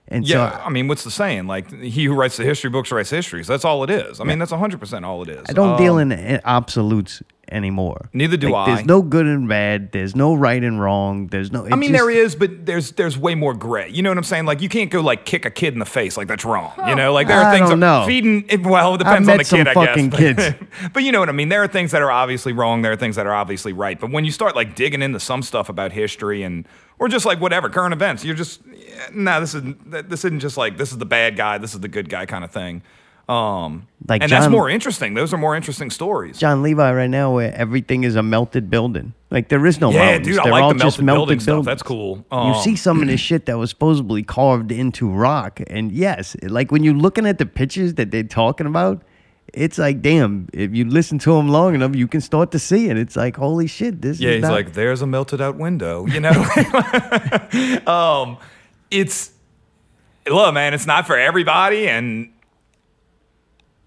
And 0.10 0.28
Yeah, 0.28 0.52
so 0.60 0.64
I 0.66 0.70
mean, 0.70 0.88
what's 0.88 1.04
the 1.04 1.12
saying? 1.12 1.48
Like, 1.48 1.72
he 1.72 2.06
who 2.06 2.14
writes 2.14 2.38
the 2.38 2.44
history 2.44 2.70
books 2.70 2.92
writes 2.92 3.10
histories. 3.10 3.48
That's 3.48 3.64
all 3.66 3.84
it 3.84 3.90
is. 3.90 4.20
I 4.20 4.26
mean, 4.26 4.38
that's 4.38 4.52
100% 4.52 5.04
all 5.06 5.22
it 5.24 5.30
is. 5.30 5.46
I 5.50 5.54
don't 5.54 5.78
deal 5.78 5.96
Um, 5.96 6.12
in 6.12 6.20
in 6.20 6.42
absolutes 6.44 7.24
anymore. 7.52 8.10
Neither 8.14 8.38
do 8.38 8.50
Like, 8.50 8.68
I. 8.68 8.76
There's 8.76 8.88
no 8.88 9.02
good 9.02 9.26
and 9.26 9.48
bad. 9.48 9.92
There's 9.92 10.16
no 10.16 10.34
right 10.34 10.64
and 10.64 10.80
wrong. 10.80 11.28
There's 11.28 11.52
no. 11.52 11.68
I 11.72 11.76
mean, 11.76 11.92
there 11.92 12.10
is, 12.10 12.36
but 12.36 12.66
there's 12.66 12.92
there's 12.94 13.18
way 13.18 13.36
more 13.36 13.54
gray. 13.54 13.90
You 13.90 14.02
know 14.02 14.10
what 14.10 14.18
I'm 14.18 14.24
saying? 14.24 14.46
Like, 14.46 14.62
you 14.62 14.70
can't 14.70 14.90
go 14.90 15.02
like 15.02 15.26
kick 15.26 15.46
a 15.46 15.52
kid 15.52 15.74
in 15.74 15.80
the 15.80 15.86
face. 15.86 16.18
Like 16.18 16.28
that's 16.28 16.46
wrong. 16.46 16.74
You 16.88 16.96
know, 16.96 17.14
like 17.14 17.28
there 17.28 17.40
are 17.40 17.52
I 17.52 17.58
things 17.58 17.70
don't 17.70 17.80
know. 17.80 18.06
feeding. 18.08 18.46
Well, 18.64 18.96
it 18.96 19.00
depends 19.00 19.28
on 19.28 19.38
the 19.38 19.44
kid, 19.44 19.68
I 19.68 19.74
guess. 19.74 20.16
kids. 20.18 20.56
But, 20.60 20.94
but 20.94 21.04
you 21.04 21.12
know 21.12 21.20
what 21.20 21.30
I 21.30 21.34
mean. 21.34 21.50
There 21.50 21.64
are 21.64 21.68
things 21.68 21.92
that 21.92 22.02
are 22.02 22.12
obviously 22.12 22.54
wrong. 22.54 22.82
There 22.82 22.92
are 22.92 22.98
things 22.98 23.16
that 23.16 23.26
are 23.26 23.34
obviously 23.34 23.74
right. 23.74 24.00
But 24.00 24.12
when 24.12 24.26
you 24.26 24.32
start 24.32 24.56
like 24.56 24.76
digging 24.76 25.02
into 25.02 25.20
some 25.20 25.42
stuff 25.42 25.70
about 25.70 25.92
history 25.92 26.44
and 26.44 26.68
or 27.00 27.08
just 27.08 27.26
like 27.26 27.40
whatever 27.40 27.70
current 27.70 27.94
events, 27.94 28.24
you're 28.24 28.36
just 28.36 28.62
eh, 28.68 29.10
no. 29.14 29.40
This 29.40 29.54
isn't 29.56 30.10
this 30.10 30.26
isn't 30.26 30.40
just 30.40 30.58
like 30.58 30.78
this 30.78 30.92
is 30.92 30.98
the 30.98 31.06
bad 31.06 31.36
guy. 31.36 31.58
This 31.58 31.74
is 31.74 31.80
the 31.80 31.88
good 31.88 32.10
guy 32.10 32.26
kind 32.26 32.44
of 32.44 32.52
thing. 32.52 32.82
Um, 33.30 33.88
Like 34.08 34.22
and 34.22 34.30
that's 34.30 34.50
more 34.50 34.70
interesting. 34.70 35.14
Those 35.14 35.34
are 35.34 35.38
more 35.38 35.56
interesting 35.56 35.90
stories. 35.90 36.38
Jon 36.38 36.62
Levi 36.62 36.92
right 36.94 37.10
now, 37.10 37.34
where 37.34 37.54
everything 37.56 38.04
is 38.04 38.16
a 38.18 38.24
melted 38.24 38.70
building. 38.70 39.14
Like 39.32 39.48
there 39.48 39.66
is 39.66 39.80
no 39.80 39.92
Yeah, 39.92 40.00
mountains. 40.00 40.28
dude, 40.28 40.40
I 40.40 40.44
They're 40.44 40.52
like 40.52 40.64
all 40.64 40.74
the 40.74 40.80
just 40.80 41.02
melted 41.02 41.06
building 41.06 41.16
melted 41.38 41.42
stuff. 41.42 41.48
buildings. 41.54 41.66
That's 41.66 41.84
cool. 41.84 42.26
you 42.32 42.38
Um, 42.38 42.62
see 42.64 42.76
some 42.76 43.02
of 43.02 43.08
this 43.08 43.22
shit 43.22 43.46
that 43.46 43.58
was 43.58 43.70
supposedly 43.70 44.24
carved 44.24 44.72
into 44.74 45.10
rock, 45.10 45.62
and 45.68 45.92
yes, 45.92 46.36
like 46.44 46.70
when 46.72 46.84
you're 46.84 46.94
looking 46.94 47.26
at 47.26 47.38
the 47.38 47.46
pictures 47.46 47.94
that 47.94 48.12
they're 48.12 48.24
talking 48.24 48.68
about, 48.68 49.02
it's 49.54 49.78
like, 49.78 50.02
damn, 50.02 50.50
if 50.52 50.74
you 50.76 50.84
listen 50.84 51.18
to 51.20 51.34
them 51.36 51.48
long 51.48 51.76
enough, 51.76 51.96
you 51.96 52.08
can 52.08 52.20
start 52.22 52.52
to 52.52 52.60
see 52.60 52.90
it. 52.90 52.98
It's 52.98 53.16
like, 53.16 53.38
holy 53.38 53.68
shit, 53.68 54.02
this 54.02 54.20
Yeah, 54.20 54.30
is 54.32 54.36
he's 54.36 54.42
not- 54.44 54.52
like, 54.52 54.74
there's 54.74 55.02
a 55.02 55.08
melted 55.08 55.40
out 55.42 55.56
window, 55.58 56.06
you 56.08 56.20
know? 56.20 56.32
um, 57.88 58.38
it's, 58.92 59.32
look, 60.28 60.54
man, 60.54 60.74
it's 60.74 60.86
not 60.88 61.06
for 61.08 61.18
everybody. 61.18 61.88
And 61.88 62.33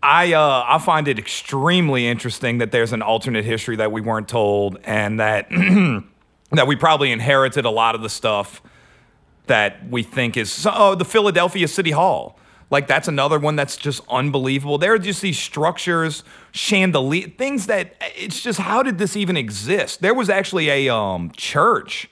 I, 0.06 0.34
uh, 0.34 0.64
I 0.68 0.78
find 0.78 1.08
it 1.08 1.18
extremely 1.18 2.06
interesting 2.06 2.58
that 2.58 2.70
there's 2.70 2.92
an 2.92 3.02
alternate 3.02 3.44
history 3.44 3.74
that 3.76 3.90
we 3.90 4.00
weren't 4.00 4.28
told 4.28 4.78
and 4.84 5.18
that, 5.18 5.50
that 6.52 6.68
we 6.68 6.76
probably 6.76 7.10
inherited 7.10 7.64
a 7.64 7.70
lot 7.70 7.96
of 7.96 8.02
the 8.02 8.08
stuff 8.08 8.62
that 9.48 9.88
we 9.90 10.04
think 10.04 10.36
is, 10.36 10.64
oh, 10.70 10.94
the 10.94 11.04
Philadelphia 11.04 11.66
City 11.66 11.90
Hall. 11.90 12.38
Like 12.70 12.86
that's 12.86 13.08
another 13.08 13.40
one 13.40 13.56
that's 13.56 13.76
just 13.76 14.00
unbelievable. 14.08 14.78
There 14.78 14.92
are 14.92 14.98
just 14.98 15.22
these 15.22 15.40
structures, 15.40 16.22
chandelier, 16.52 17.26
things 17.26 17.66
that 17.66 17.96
it's 18.16 18.40
just 18.40 18.60
how 18.60 18.84
did 18.84 18.98
this 18.98 19.16
even 19.16 19.36
exist? 19.36 20.02
There 20.02 20.14
was 20.14 20.30
actually 20.30 20.68
a 20.68 20.94
um, 20.94 21.32
church 21.32 22.08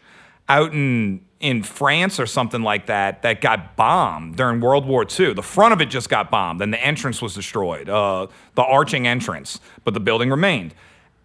out 0.48 0.72
in 0.72 1.24
in 1.40 1.62
France 1.62 2.18
or 2.18 2.24
something 2.24 2.62
like 2.62 2.86
that 2.86 3.20
that 3.20 3.42
got 3.42 3.76
bombed 3.76 4.36
during 4.36 4.60
World 4.60 4.86
War 4.86 5.04
II. 5.04 5.34
The 5.34 5.42
front 5.42 5.74
of 5.74 5.80
it 5.82 5.86
just 5.86 6.08
got 6.08 6.30
bombed, 6.30 6.62
and 6.62 6.72
the 6.72 6.82
entrance 6.82 7.20
was 7.20 7.34
destroyed, 7.34 7.88
uh, 7.88 8.28
the 8.54 8.62
arching 8.62 9.06
entrance, 9.06 9.60
but 9.84 9.92
the 9.92 10.00
building 10.00 10.30
remained. 10.30 10.74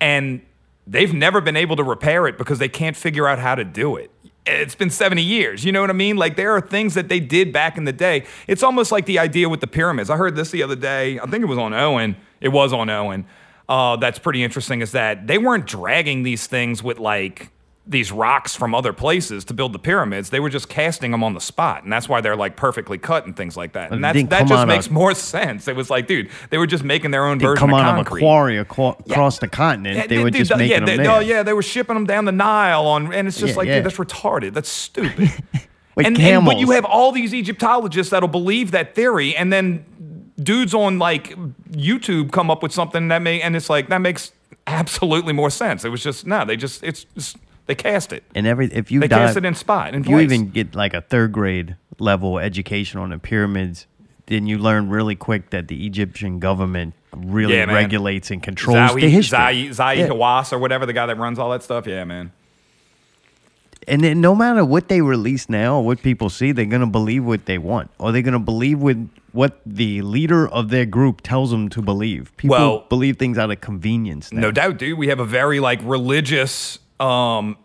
And 0.01 0.41
they've 0.85 1.13
never 1.13 1.39
been 1.39 1.55
able 1.55 1.77
to 1.77 1.83
repair 1.83 2.27
it 2.27 2.37
because 2.37 2.59
they 2.59 2.67
can't 2.67 2.97
figure 2.97 3.27
out 3.27 3.39
how 3.39 3.55
to 3.55 3.63
do 3.63 3.95
it. 3.95 4.11
It's 4.45 4.75
been 4.75 4.89
70 4.89 5.21
years. 5.21 5.63
You 5.63 5.71
know 5.71 5.81
what 5.81 5.89
I 5.89 5.93
mean? 5.93 6.17
Like 6.17 6.35
there 6.35 6.51
are 6.51 6.61
things 6.61 6.95
that 6.95 7.07
they 7.07 7.19
did 7.19 7.53
back 7.53 7.77
in 7.77 7.85
the 7.85 7.93
day. 7.93 8.25
It's 8.47 8.63
almost 8.63 8.91
like 8.91 9.05
the 9.05 9.19
idea 9.19 9.47
with 9.47 9.61
the 9.61 9.67
pyramids. 9.67 10.09
I 10.09 10.17
heard 10.17 10.35
this 10.35 10.51
the 10.51 10.63
other 10.63 10.75
day. 10.75 11.19
I 11.19 11.25
think 11.27 11.43
it 11.43 11.47
was 11.47 11.59
on 11.59 11.73
Owen. 11.73 12.17
It 12.41 12.49
was 12.49 12.73
on 12.73 12.89
Owen. 12.89 13.25
Uh, 13.69 13.95
that's 13.97 14.17
pretty 14.19 14.43
interesting. 14.43 14.81
Is 14.81 14.91
that 14.93 15.27
they 15.27 15.37
weren't 15.37 15.67
dragging 15.67 16.23
these 16.23 16.47
things 16.47 16.81
with 16.81 16.97
like 16.97 17.51
these 17.89 18.11
rocks 18.11 18.55
from 18.55 18.75
other 18.75 18.93
places 18.93 19.43
to 19.45 19.53
build 19.53 19.73
the 19.73 19.79
pyramids. 19.79 20.29
They 20.29 20.39
were 20.39 20.49
just 20.49 20.69
casting 20.69 21.09
them 21.09 21.23
on 21.23 21.33
the 21.33 21.41
spot, 21.41 21.83
and 21.83 21.91
that's 21.91 22.07
why 22.07 22.21
they're 22.21 22.35
like 22.35 22.55
perfectly 22.55 22.99
cut 22.99 23.25
and 23.25 23.35
things 23.35 23.57
like 23.57 23.73
that. 23.73 23.91
And 23.91 24.03
that's, 24.03 24.23
that 24.29 24.47
just 24.47 24.67
makes 24.67 24.85
of- 24.85 24.91
more 24.91 25.15
sense. 25.15 25.67
It 25.67 25.75
was 25.75 25.89
like, 25.89 26.05
dude, 26.07 26.29
they 26.51 26.59
were 26.59 26.67
just 26.67 26.83
making 26.83 27.09
their 27.11 27.25
own 27.25 27.39
version 27.39 27.57
come 27.57 27.73
of 27.73 27.81
concrete. 27.81 28.19
of 28.19 28.23
a 28.23 28.25
quarry 28.25 28.57
across 28.57 29.39
the 29.39 29.47
continent. 29.47 29.97
Yeah, 29.97 30.07
they 30.07 30.23
were 30.23 30.29
dude, 30.29 30.39
just 30.39 30.49
dude, 30.51 30.59
making 30.59 30.71
yeah, 30.71 30.77
them 30.85 30.85
they, 30.85 31.03
there. 31.03 31.11
Oh 31.11 31.19
yeah, 31.19 31.43
they 31.43 31.53
were 31.53 31.63
shipping 31.63 31.95
them 31.95 32.05
down 32.05 32.25
the 32.25 32.31
Nile 32.31 32.85
on, 32.85 33.11
and 33.11 33.27
it's 33.27 33.37
just 33.39 33.53
Yeah, 33.53 33.57
like, 33.57 33.67
yeah. 33.67 33.75
dude, 33.77 33.85
that's 33.85 33.97
retarded. 33.97 34.53
That's 34.53 34.69
stupid. 34.69 35.31
With 35.95 36.05
and, 36.05 36.17
and 36.19 36.45
but 36.45 36.59
you 36.59 36.69
have 36.71 36.85
all 36.85 37.11
these 37.11 37.33
Egyptologists 37.33 38.11
that'll 38.11 38.29
believe 38.29 38.71
that 38.71 38.93
theory, 38.95 39.35
and 39.35 39.51
then 39.51 39.83
dudes 40.41 40.73
on 40.73 40.99
like 40.99 41.31
YouTube 41.71 42.31
come 42.31 42.49
up 42.51 42.61
with 42.63 42.71
something 42.71 43.07
that 43.09 43.21
may, 43.23 43.41
and 43.41 43.55
it's 43.55 43.69
like 43.69 43.89
that 43.89 43.97
makes 43.97 44.31
absolutely 44.67 45.33
more 45.33 45.49
sense. 45.49 45.83
It 45.83 45.89
was 45.89 46.03
just 46.03 46.25
no, 46.27 46.45
they 46.45 46.55
just 46.55 46.83
it's 46.83 47.05
just, 47.15 47.37
they 47.69 47.75
cast 47.75 48.11
it. 48.11 48.23
and 48.35 48.45
every 48.47 48.65
if 48.73 48.91
you 48.91 48.99
They 48.99 49.07
dive, 49.07 49.27
cast 49.27 49.37
it 49.37 49.45
in 49.45 49.53
spot 49.55 49.93
in 49.93 50.01
if 50.01 50.07
you 50.07 50.15
place. 50.15 50.31
even 50.31 50.49
get 50.49 50.73
like 50.75 50.93
a 50.95 51.01
third 51.01 51.31
grade 51.31 51.75
level 51.99 52.39
education 52.39 52.99
on 52.99 53.09
the 53.11 53.19
pyramids, 53.19 53.85
then 54.25 54.47
you 54.47 54.57
learn 54.57 54.89
really 54.89 55.15
quick 55.15 55.51
that 55.51 55.67
the 55.67 55.85
Egyptian 55.85 56.39
government 56.39 56.93
really 57.15 57.55
Yeah, 57.55 57.65
regulates 57.71 58.31
and 58.31 58.41
controls 58.41 58.91
Zahi, 58.91 59.01
the 59.01 59.09
history. 59.09 59.37
Zahi 59.69 59.97
Yeah. 59.97 60.07
Hawass 60.07 60.51
or 60.51 60.57
whatever 60.59 60.85
the 60.85 60.93
guy 60.93 61.05
that 61.05 61.17
runs 61.17 61.37
all 61.39 61.51
that 61.51 61.61
stuff. 61.63 61.85
Yeah, 61.87 62.03
man. 62.05 62.31
And 63.87 64.03
then 64.03 64.19
no 64.21 64.35
matter 64.35 64.63
what 64.65 64.87
they 64.87 65.01
release 65.01 65.49
now 65.49 65.77
or 65.77 65.85
what 65.85 66.01
people 66.01 66.29
see, 66.29 66.51
they're 66.51 66.65
gonna 66.65 66.85
believe 66.87 67.23
what 67.23 67.45
they 67.45 67.57
want, 67.57 67.89
or 67.97 68.11
they're 68.11 68.21
gonna 68.21 68.37
believe 68.39 68.79
with 68.79 69.09
what 69.31 69.61
the 69.65 70.01
leader 70.01 70.47
of 70.47 70.69
their 70.69 70.85
group 70.85 71.21
tells 71.21 71.51
them 71.51 71.69
to 71.69 71.81
believe. 71.81 72.35
People 72.37 72.57
Well- 72.57 72.85
believe 72.89 73.17
things 73.17 73.37
out 73.37 73.51
of 73.51 73.61
convenience. 73.61 74.31
Now. 74.33 74.41
No 74.41 74.51
doubt, 74.51 74.77
dude. 74.77 74.97
We 74.97 75.07
have 75.07 75.19
a 75.19 75.25
very 75.25 75.59
like 75.59 75.79
religious 75.83 76.79
um 76.99 77.57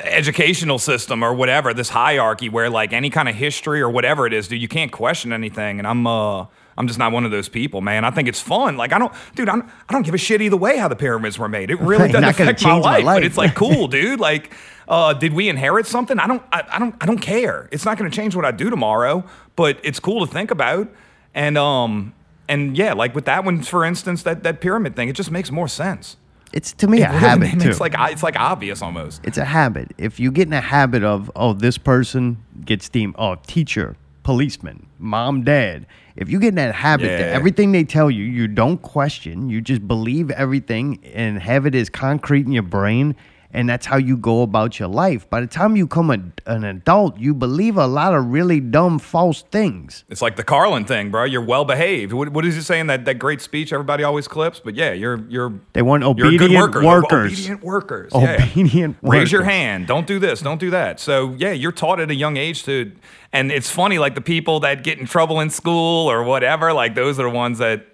educational 0.00 0.78
system 0.78 1.22
or 1.22 1.32
whatever, 1.32 1.72
this 1.72 1.88
hierarchy 1.88 2.48
where 2.48 2.68
like 2.68 2.92
any 2.92 3.10
kind 3.10 3.28
of 3.28 3.34
history 3.34 3.80
or 3.80 3.88
whatever 3.90 4.26
it 4.26 4.32
is, 4.32 4.48
dude, 4.48 4.60
you 4.60 4.68
can't 4.68 4.92
question 4.92 5.32
anything. 5.32 5.78
And 5.78 5.86
I'm 5.86 6.06
uh 6.06 6.46
I'm 6.78 6.86
just 6.86 6.98
not 6.98 7.12
one 7.12 7.24
of 7.24 7.30
those 7.30 7.48
people, 7.48 7.80
man. 7.80 8.04
I 8.04 8.10
think 8.10 8.28
it's 8.28 8.40
fun. 8.40 8.76
Like 8.76 8.92
I 8.92 8.98
don't, 8.98 9.12
dude. 9.34 9.48
I'm, 9.48 9.62
I 9.88 9.92
don't 9.92 10.02
give 10.02 10.14
a 10.14 10.18
shit 10.18 10.42
either 10.42 10.56
way 10.56 10.76
how 10.76 10.88
the 10.88 10.96
pyramids 10.96 11.38
were 11.38 11.48
made. 11.48 11.70
It 11.70 11.80
really 11.80 12.08
doesn't 12.08 12.24
affect 12.28 12.62
my 12.62 12.70
change 12.70 12.84
my 12.84 12.90
life, 12.96 13.04
life. 13.04 13.16
but 13.16 13.24
it's 13.24 13.36
like 13.36 13.54
cool, 13.54 13.88
dude. 13.88 14.20
Like, 14.20 14.52
uh, 14.86 15.14
did 15.14 15.32
we 15.32 15.48
inherit 15.48 15.86
something? 15.86 16.18
I 16.18 16.26
don't, 16.26 16.42
I, 16.52 16.64
I 16.72 16.78
don't, 16.78 16.94
I 17.00 17.06
don't 17.06 17.18
care. 17.18 17.68
It's 17.72 17.84
not 17.84 17.98
going 17.98 18.10
to 18.10 18.14
change 18.14 18.36
what 18.36 18.44
I 18.44 18.50
do 18.50 18.68
tomorrow, 18.70 19.24
but 19.56 19.80
it's 19.82 19.98
cool 19.98 20.24
to 20.26 20.30
think 20.30 20.50
about. 20.50 20.88
And 21.34 21.56
um, 21.56 22.14
and 22.48 22.76
yeah, 22.76 22.92
like 22.92 23.14
with 23.14 23.24
that 23.24 23.44
one, 23.44 23.62
for 23.62 23.84
instance, 23.84 24.22
that 24.24 24.42
that 24.42 24.60
pyramid 24.60 24.96
thing, 24.96 25.08
it 25.08 25.16
just 25.16 25.30
makes 25.30 25.50
more 25.50 25.68
sense. 25.68 26.18
It's 26.52 26.72
to 26.74 26.86
me 26.86 27.02
a 27.02 27.08
really 27.08 27.18
habit 27.18 27.50
too. 27.60 27.68
makes 27.68 27.80
like 27.80 27.94
it's 27.98 28.22
like 28.22 28.36
obvious 28.38 28.82
almost. 28.82 29.20
it's 29.24 29.38
a 29.38 29.44
habit. 29.44 29.92
If 29.98 30.18
you 30.20 30.30
get 30.30 30.46
in 30.46 30.52
a 30.52 30.60
habit 30.60 31.02
of, 31.02 31.30
oh, 31.36 31.52
this 31.52 31.78
person 31.78 32.42
gets 32.64 32.88
deemed, 32.88 33.14
oh, 33.18 33.36
teacher, 33.46 33.96
policeman, 34.22 34.86
mom, 34.98 35.44
dad. 35.44 35.86
If 36.16 36.30
you 36.30 36.40
get 36.40 36.48
in 36.48 36.54
that 36.54 36.74
habit 36.74 37.08
that 37.08 37.28
everything 37.32 37.72
they 37.72 37.84
tell 37.84 38.10
you, 38.10 38.24
you 38.24 38.48
don't 38.48 38.80
question, 38.80 39.50
you 39.50 39.60
just 39.60 39.86
believe 39.86 40.30
everything 40.30 40.98
and 41.14 41.38
have 41.38 41.66
it 41.66 41.74
as 41.74 41.90
concrete 41.90 42.46
in 42.46 42.52
your 42.52 42.62
brain, 42.62 43.14
and 43.56 43.66
that's 43.70 43.86
how 43.86 43.96
you 43.96 44.18
go 44.18 44.42
about 44.42 44.78
your 44.78 44.88
life. 44.88 45.28
By 45.30 45.40
the 45.40 45.46
time 45.46 45.76
you 45.76 45.86
become 45.86 46.10
a, 46.10 46.20
an 46.44 46.62
adult, 46.62 47.18
you 47.18 47.32
believe 47.32 47.78
a 47.78 47.86
lot 47.86 48.12
of 48.12 48.26
really 48.26 48.60
dumb, 48.60 48.98
false 48.98 49.40
things. 49.50 50.04
It's 50.10 50.20
like 50.20 50.36
the 50.36 50.44
Carlin 50.44 50.84
thing, 50.84 51.10
bro. 51.10 51.24
You're 51.24 51.44
well 51.44 51.64
behaved. 51.64 52.12
What, 52.12 52.28
what 52.28 52.44
is 52.44 52.54
he 52.54 52.60
saying? 52.60 52.88
That 52.88 53.06
that 53.06 53.14
great 53.14 53.40
speech 53.40 53.72
everybody 53.72 54.04
always 54.04 54.28
clips. 54.28 54.60
But 54.60 54.74
yeah, 54.74 54.92
you're 54.92 55.24
you're 55.30 55.54
They 55.72 55.80
want 55.80 56.04
obedient 56.04 56.54
worker. 56.54 56.84
workers. 56.84 57.32
Obedient 57.32 57.64
workers. 57.64 58.12
yeah. 58.14 58.44
Obedient 58.44 58.98
Raise 59.02 59.32
your 59.32 59.44
hand. 59.44 59.86
Don't 59.86 60.06
do 60.06 60.18
this. 60.18 60.42
Don't 60.42 60.60
do 60.60 60.68
that. 60.70 61.00
So 61.00 61.34
yeah, 61.38 61.52
you're 61.52 61.72
taught 61.72 61.98
at 61.98 62.10
a 62.10 62.14
young 62.14 62.36
age 62.36 62.62
to. 62.64 62.92
And 63.32 63.50
it's 63.50 63.70
funny, 63.70 63.98
like 63.98 64.14
the 64.14 64.20
people 64.20 64.60
that 64.60 64.84
get 64.84 64.98
in 64.98 65.06
trouble 65.06 65.40
in 65.40 65.48
school 65.50 66.10
or 66.10 66.22
whatever, 66.22 66.72
like 66.74 66.94
those 66.94 67.18
are 67.18 67.24
the 67.24 67.34
ones 67.34 67.58
that 67.58 67.86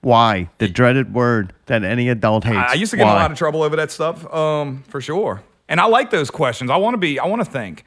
Why? 0.00 0.48
The 0.58 0.68
dreaded 0.68 1.12
word 1.12 1.52
that 1.66 1.82
any 1.82 2.08
adult 2.08 2.44
hates. 2.44 2.56
I, 2.56 2.72
I 2.72 2.74
used 2.74 2.90
to 2.92 2.96
get 2.96 3.02
in 3.02 3.08
a 3.08 3.12
lot 3.12 3.30
of 3.32 3.38
trouble 3.38 3.62
over 3.62 3.76
that 3.76 3.90
stuff, 3.90 4.32
um, 4.32 4.84
for 4.88 5.00
sure. 5.00 5.42
And 5.68 5.80
I 5.80 5.86
like 5.86 6.10
those 6.10 6.30
questions. 6.30 6.70
I 6.70 6.76
want 6.76 6.94
to 6.94 6.98
be. 6.98 7.18
I 7.18 7.26
want 7.26 7.44
to 7.44 7.50
think. 7.50 7.84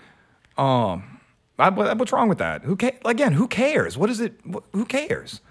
Um, 0.58 1.20
I, 1.58 1.70
what's 1.70 2.12
wrong 2.12 2.28
with 2.30 2.40
that? 2.40 2.64
Who 2.64 2.76
ca- 2.76 2.98
again? 3.06 3.34
Who 3.34 3.48
cares? 3.48 3.98
What 3.98 4.10
is 4.10 4.20
it? 4.20 4.34
Who 4.74 4.86
cares? 4.86 5.42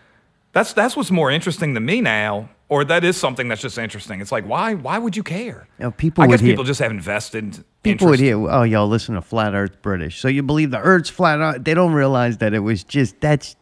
That's 0.52 0.72
that's 0.72 0.96
what's 0.96 1.11
more 1.11 1.30
interesting 1.30 1.74
to 1.74 1.80
me 1.80 2.00
now, 2.00 2.50
or 2.68 2.84
that 2.84 3.04
is 3.04 3.16
something 3.16 3.48
that's 3.48 3.62
just 3.62 3.78
interesting. 3.78 4.20
It's 4.20 4.32
like 4.32 4.44
why 4.46 4.74
why 4.74 4.98
would 4.98 5.16
you 5.16 5.22
care? 5.22 5.66
You 5.78 5.84
know, 5.86 5.90
people 5.92 6.24
I 6.24 6.26
guess 6.26 6.40
hear- 6.40 6.50
people 6.52 6.64
just 6.64 6.80
have 6.80 6.90
invested. 6.90 7.64
People 7.82 8.08
would 8.08 8.20
hear, 8.20 8.36
oh, 8.50 8.62
y'all 8.64 8.86
listen 8.88 9.14
to 9.14 9.22
Flat 9.22 9.54
Earth 9.54 9.80
British. 9.80 10.20
So 10.20 10.28
you 10.28 10.42
believe 10.42 10.70
the 10.70 10.80
Earth's 10.80 11.08
flat 11.08 11.38
Earth. 11.38 11.64
They 11.64 11.72
don't 11.72 11.94
realize 11.94 12.36
that 12.38 12.52
it 12.52 12.58
was 12.58 12.84
just, 12.84 13.18
that's 13.22 13.56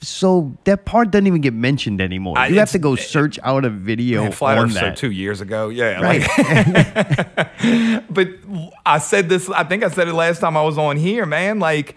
so, 0.00 0.56
that 0.64 0.84
part 0.84 1.10
doesn't 1.10 1.26
even 1.26 1.40
get 1.40 1.54
mentioned 1.54 2.00
anymore. 2.00 2.38
I- 2.38 2.48
you 2.48 2.58
have 2.58 2.70
to 2.72 2.78
go 2.78 2.96
search 2.96 3.38
out 3.42 3.64
a 3.64 3.70
video 3.70 4.22
Man, 4.22 4.32
flat 4.32 4.58
on 4.58 4.70
that. 4.70 4.96
two 4.96 5.10
years 5.10 5.40
ago. 5.40 5.68
Yeah, 5.68 6.00
Right. 6.00 6.20
like- 6.38 8.04
but 8.10 8.28
I 8.86 8.98
said 8.98 9.28
this. 9.28 9.48
I 9.50 9.64
think 9.64 9.82
I 9.84 9.88
said 9.88 10.08
it 10.08 10.14
last 10.14 10.40
time 10.40 10.56
I 10.56 10.62
was 10.62 10.78
on 10.78 10.96
here, 10.96 11.26
man. 11.26 11.58
Like, 11.58 11.96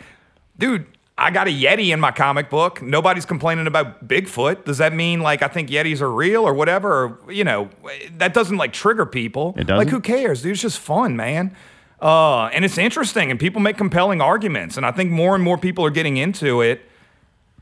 dude, 0.57 0.85
I 1.17 1.29
got 1.31 1.47
a 1.47 1.51
Yeti 1.51 1.93
in 1.93 1.99
my 1.99 2.11
comic 2.11 2.49
book. 2.49 2.81
Nobody's 2.81 3.25
complaining 3.25 3.67
about 3.67 4.07
Bigfoot. 4.07 4.65
Does 4.65 4.79
that 4.79 4.93
mean 4.93 5.19
like 5.21 5.43
I 5.43 5.47
think 5.47 5.69
Yetis 5.69 6.01
are 6.01 6.11
real 6.11 6.43
or 6.47 6.53
whatever? 6.53 7.03
Or 7.25 7.31
you 7.31 7.43
know, 7.43 7.69
that 8.17 8.33
doesn't 8.33 8.57
like 8.57 8.73
trigger 8.73 9.05
people. 9.05 9.49
It 9.55 9.59
Like, 9.59 9.67
doesn't? 9.67 9.77
Like 9.77 9.89
who 9.89 10.01
cares, 10.01 10.41
dude? 10.41 10.53
It's 10.53 10.61
just 10.61 10.79
fun, 10.79 11.15
man. 11.15 11.55
Uh, 12.01 12.45
and 12.47 12.65
it's 12.65 12.79
interesting, 12.79 13.29
and 13.29 13.39
people 13.39 13.61
make 13.61 13.77
compelling 13.77 14.21
arguments, 14.21 14.75
and 14.75 14.85
I 14.87 14.91
think 14.91 15.11
more 15.11 15.35
and 15.35 15.43
more 15.43 15.59
people 15.59 15.85
are 15.85 15.91
getting 15.91 16.17
into 16.17 16.61
it. 16.61 16.81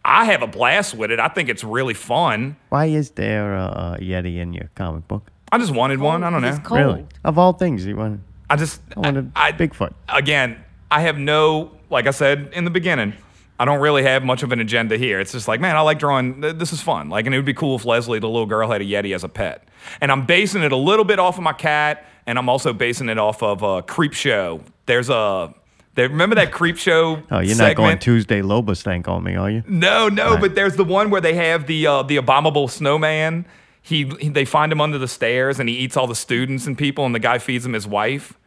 I 0.04 0.26
have 0.26 0.41
a 0.41 0.47
blast 0.47 0.95
with 0.95 1.12
it. 1.12 1.20
I 1.20 1.28
think 1.28 1.50
it's 1.50 1.64
really 1.64 1.93
fun. 1.93 2.56
Why 2.70 2.86
is 2.86 3.12
there 3.12 3.56
a, 3.56 3.97
a 4.00 4.02
Yeti 4.02 4.38
in 4.38 4.54
your 4.54 4.70
comic 4.76 5.08
book? 5.08 5.32
I 5.52 5.58
just 5.58 5.74
wanted 5.74 6.00
one. 6.00 6.24
I 6.24 6.30
don't 6.30 6.41
know. 6.41 6.50
It's 6.50 6.60
cold. 6.60 6.80
Really? 6.80 7.06
Of 7.24 7.38
all 7.38 7.54
things, 7.54 7.86
you 7.86 7.95
wanted. 7.95 8.22
I 8.50 8.56
just 8.56 8.82
I 8.95 9.00
wanted 9.00 9.32
I, 9.36 9.52
Bigfoot. 9.52 9.93
Again, 10.08 10.64
I 10.89 11.02
have 11.02 11.18
no 11.18 11.72
like 11.89 12.08
I 12.08 12.12
said 12.12 12.52
in 12.54 12.66
the 12.66 12.72
beginning. 12.72 13.14
I 13.60 13.66
don't 13.66 13.82
really 13.82 14.04
have 14.04 14.24
much 14.24 14.41
of 14.41 14.54
an 14.54 14.62
agenda 14.62 14.95
here. 14.95 15.20
It's 15.20 15.34
just 15.34 15.47
like, 15.50 15.60
man, 15.60 15.76
I 15.76 15.82
like 15.82 16.00
drawing. 16.00 16.39
This 16.39 16.72
is 16.72 16.82
fun. 16.82 17.10
Like, 17.10 17.26
and 17.26 17.36
it 17.36 17.38
would 17.38 17.45
be 17.45 17.54
cool 17.54 17.76
if 17.76 17.84
Leslie, 17.84 18.20
the 18.20 18.30
little 18.30 18.45
girl, 18.45 18.72
had 18.72 18.82
a 18.82 18.86
Yeti 18.86 19.14
as 19.14 19.26
a 19.26 19.30
pet. 19.30 19.68
And 20.00 20.14
I'm 20.14 20.26
basing 20.26 20.64
it 20.64 20.72
a 20.72 20.78
little 20.78 21.04
bit 21.04 21.20
off 21.20 21.38
of 21.38 21.43
my 21.43 21.52
cat, 21.52 22.06
and 22.26 22.39
I'm 22.39 22.47
also 22.47 22.72
basing 22.72 23.10
it 23.10 23.18
off 23.18 23.43
of 23.43 23.62
uh, 23.62 23.82
Creepshow. 23.86 24.64
There's 24.86 25.10
a. 25.10 25.54
There, 26.00 26.08
remember 26.08 26.36
that 26.36 26.52
Creepshow? 26.54 27.24
Oh, 27.32 27.39
you're 27.39 27.58
not 27.58 27.76
going? 27.76 28.00
Tuesday 28.00 28.41
Lobos 28.41 28.82
thank 28.84 29.10
on 29.10 29.22
me, 29.22 29.36
are 29.36 29.50
you? 29.50 29.64
No, 29.68 30.08
no, 30.08 30.32
Right. 30.32 30.39
but 30.41 30.56
there's 30.56 30.78
the 30.78 30.86
one 30.86 31.10
where 31.10 31.20
they 31.20 31.34
have 31.34 31.68
the 31.68 31.86
uh, 31.88 32.04
the 32.04 32.16
abominable 32.16 32.70
snowman. 32.70 33.45
he, 33.82 34.06
he 34.22 34.30
they 34.30 34.45
find 34.45 34.72
him 34.72 34.80
under 34.80 34.97
the 34.97 35.10
stairs 35.10 35.60
and 35.60 35.68
he 35.68 35.76
eats 35.76 35.97
all 35.97 36.08
the 36.08 36.16
students 36.16 36.66
and 36.68 36.78
people 36.78 37.06
and 37.06 37.14
the 37.14 37.20
guy 37.20 37.38
feeds 37.38 37.66
him 37.66 37.74
his 37.74 37.86
wife. 37.86 38.38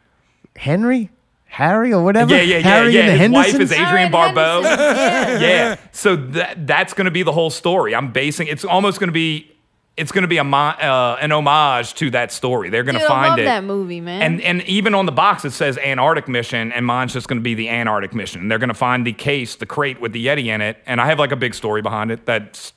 Henry, 0.56 1.10
Harry, 1.44 1.92
or 1.92 2.02
whatever. 2.02 2.34
Yeah, 2.34 2.40
yeah, 2.40 2.56
yeah, 2.56 2.62
Harry 2.62 2.94
yeah. 2.94 3.00
and 3.02 3.34
the 3.34 3.42
His 3.42 3.52
wife 3.52 3.60
is 3.60 3.70
Adrienne 3.72 4.10
Barbeau. 4.10 4.62
Yeah. 4.62 5.38
yeah. 5.38 5.76
So 5.92 6.16
that 6.16 6.66
that's 6.66 6.94
going 6.94 7.04
to 7.04 7.10
be 7.10 7.22
the 7.22 7.32
whole 7.32 7.50
story. 7.50 7.94
I'm 7.94 8.12
basing 8.12 8.46
it's 8.46 8.64
almost 8.64 8.98
going 8.98 9.08
to 9.08 9.12
be 9.12 9.51
it's 9.96 10.10
going 10.10 10.22
to 10.22 10.28
be 10.28 10.38
a 10.38 10.42
uh, 10.44 11.18
an 11.20 11.32
homage 11.32 11.94
to 11.94 12.10
that 12.10 12.32
story. 12.32 12.70
They're 12.70 12.82
going 12.82 12.94
to 12.94 13.00
Dude, 13.00 13.10
I 13.10 13.14
find 13.14 13.30
love 13.30 13.38
it. 13.40 13.44
that 13.44 13.64
movie, 13.64 14.00
man. 14.00 14.22
And 14.22 14.40
and 14.40 14.62
even 14.62 14.94
on 14.94 15.06
the 15.06 15.12
box 15.12 15.44
it 15.44 15.50
says 15.50 15.76
Antarctic 15.78 16.28
mission, 16.28 16.72
and 16.72 16.86
mine's 16.86 17.12
just 17.12 17.28
going 17.28 17.38
to 17.38 17.42
be 17.42 17.54
the 17.54 17.68
Antarctic 17.68 18.14
mission. 18.14 18.48
They're 18.48 18.58
going 18.58 18.68
to 18.68 18.74
find 18.74 19.06
the 19.06 19.12
case, 19.12 19.56
the 19.56 19.66
crate 19.66 20.00
with 20.00 20.12
the 20.12 20.26
Yeti 20.26 20.46
in 20.46 20.60
it, 20.60 20.78
and 20.86 21.00
I 21.00 21.06
have 21.06 21.18
like 21.18 21.32
a 21.32 21.36
big 21.36 21.54
story 21.54 21.82
behind 21.82 22.10
it. 22.10 22.24
That's 22.24 22.72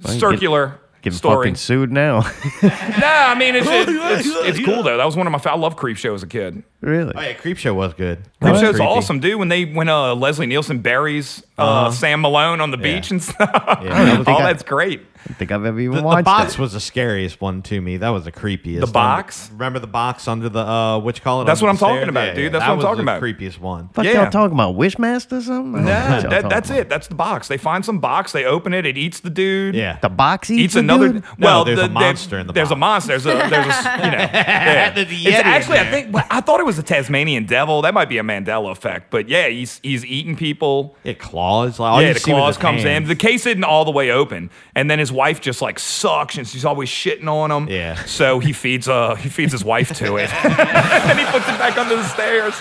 circular 0.00 0.80
Getting 1.02 1.16
story. 1.16 1.46
fucking 1.46 1.56
sued 1.56 1.92
now. 1.92 2.20
Nah, 2.62 3.30
I 3.30 3.34
mean 3.38 3.54
it's, 3.56 3.66
it's 3.70 4.58
it's 4.58 4.66
cool 4.66 4.82
though. 4.82 4.96
That 4.96 5.04
was 5.04 5.16
one 5.16 5.26
of 5.26 5.32
my. 5.32 5.50
I 5.50 5.56
love 5.56 5.76
Creepshow 5.76 6.14
as 6.14 6.22
a 6.22 6.26
kid. 6.26 6.62
Really? 6.80 7.12
Oh 7.16 7.20
yeah, 7.20 7.34
Creepshow 7.34 7.74
was 7.74 7.92
good. 7.94 8.20
Creepshow's 8.40 8.76
creepy. 8.76 8.84
awesome, 8.84 9.18
dude. 9.18 9.38
When 9.38 9.48
they 9.48 9.64
when 9.64 9.88
uh, 9.88 10.14
Leslie 10.14 10.46
Nielsen 10.46 10.78
buries 10.78 11.42
uh, 11.58 11.90
Sam 11.90 12.20
Malone 12.20 12.60
on 12.60 12.70
the 12.70 12.76
beach 12.76 13.10
and 13.10 13.20
stuff, 13.22 13.50
that 13.52 14.18
was- 14.18 14.28
all 14.28 14.38
I- 14.38 14.52
that's 14.52 14.62
great. 14.62 15.02
I 15.28 15.32
think 15.32 15.50
I've 15.50 15.64
ever 15.64 15.80
even 15.80 15.96
The, 16.04 16.16
the 16.16 16.22
box 16.22 16.52
it. 16.54 16.58
was 16.60 16.72
the 16.74 16.80
scariest 16.80 17.40
one 17.40 17.60
to 17.62 17.80
me. 17.80 17.96
That 17.96 18.10
was 18.10 18.24
the 18.24 18.30
creepiest. 18.32 18.78
The 18.78 18.86
one. 18.86 18.92
box? 18.92 19.50
Remember 19.52 19.80
the 19.80 19.88
box 19.88 20.28
under 20.28 20.48
the 20.48 20.60
uh, 20.60 21.00
what 21.00 21.18
you 21.18 21.22
call 21.24 21.42
it? 21.42 21.46
That's 21.46 21.60
what 21.60 21.68
I'm 21.68 21.74
the 21.74 21.80
talking 21.80 22.08
about, 22.08 22.28
Yeah, 22.28 22.34
dude. 22.34 22.44
yeah. 22.44 22.48
That's 22.50 22.64
that 22.64 22.70
what 22.70 22.76
I'm 22.78 22.82
talking 22.82 23.02
about. 23.02 23.20
Creepiest 23.20 23.58
one. 23.58 23.88
Fuck 23.88 24.04
Yeah. 24.04 24.12
y'all 24.22 24.30
talking 24.30 24.54
about 24.54 24.76
Wishmaster 24.76 25.42
something? 25.42 25.82
I 25.88 26.20
Nah, 26.20 26.28
that, 26.30 26.48
that's 26.48 26.70
about. 26.70 26.80
it. 26.80 26.88
That's 26.88 27.08
the 27.08 27.16
box. 27.16 27.48
They 27.48 27.56
find 27.58 27.84
some 27.84 27.98
box. 27.98 28.30
They 28.30 28.44
open 28.44 28.72
it. 28.72 28.86
It 28.86 28.96
eats 28.96 29.18
the 29.20 29.28
dude. 29.28 29.74
Yeah. 29.74 29.98
The 30.00 30.08
box 30.08 30.50
eats, 30.50 30.60
Eats 30.60 30.76
a 30.76 30.78
another. 30.78 31.12
dude? 31.14 31.24
No, 31.36 31.46
Well, 31.46 31.64
there's 31.64 31.80
a 31.80 31.88
monster 31.88 32.38
in 32.38 32.46
the 32.46 32.52
box. 32.52 32.54
There's 32.54 32.70
a 32.70 32.76
monster. 32.76 33.18
There's 33.18 33.26
a. 33.26 33.48
There's 33.50 33.66
a. 33.66 33.96
You 34.04 34.10
know. 34.12 34.18
Yeah. 34.32 34.90
There's 34.94 35.10
a 35.10 35.14
It's 35.14 35.36
actually, 35.40 35.78
I 35.80 35.90
think. 35.90 36.14
I 36.30 36.40
thought 36.40 36.60
it 36.60 36.66
was 36.68 36.78
a 36.78 36.82
Tasmanian 36.82 37.46
devil. 37.46 37.80
That 37.80 37.94
might 37.94 38.10
be 38.10 38.18
a 38.18 38.22
Mandela 38.22 38.70
effect. 38.70 39.10
But 39.10 39.26
yeah, 39.28 39.48
he's 39.48 39.80
he's 39.82 40.04
eating 40.04 40.36
people. 40.36 40.96
It 41.02 41.18
claws. 41.18 41.80
Like, 41.80 42.04
yeah, 42.04 42.12
the 42.12 42.20
claws 42.20 42.58
comes 42.58 42.84
in. 42.84 43.04
The 43.04 43.16
case 43.16 43.46
isn't 43.46 43.64
all 43.64 43.86
the 43.86 43.90
way 43.90 44.10
open, 44.10 44.50
and 44.74 44.90
then 44.90 44.98
his 44.98 45.10
wife 45.10 45.40
just 45.40 45.62
like 45.62 45.78
sucks, 45.78 46.36
and 46.36 46.46
she's 46.46 46.66
always 46.66 46.90
shitting 46.90 47.26
on 47.26 47.50
him. 47.50 47.68
Yeah. 47.68 47.94
So 48.04 48.38
he 48.38 48.52
feeds 48.52 48.86
uh 48.86 49.14
he 49.14 49.30
feeds 49.30 49.52
his 49.52 49.64
wife 49.64 49.92
to 49.94 50.16
it, 50.18 50.32
and 50.44 51.18
he 51.18 51.24
puts 51.24 51.48
it 51.48 51.58
back 51.58 51.78
under 51.78 51.96
the 51.96 52.06
stairs. 52.06 52.54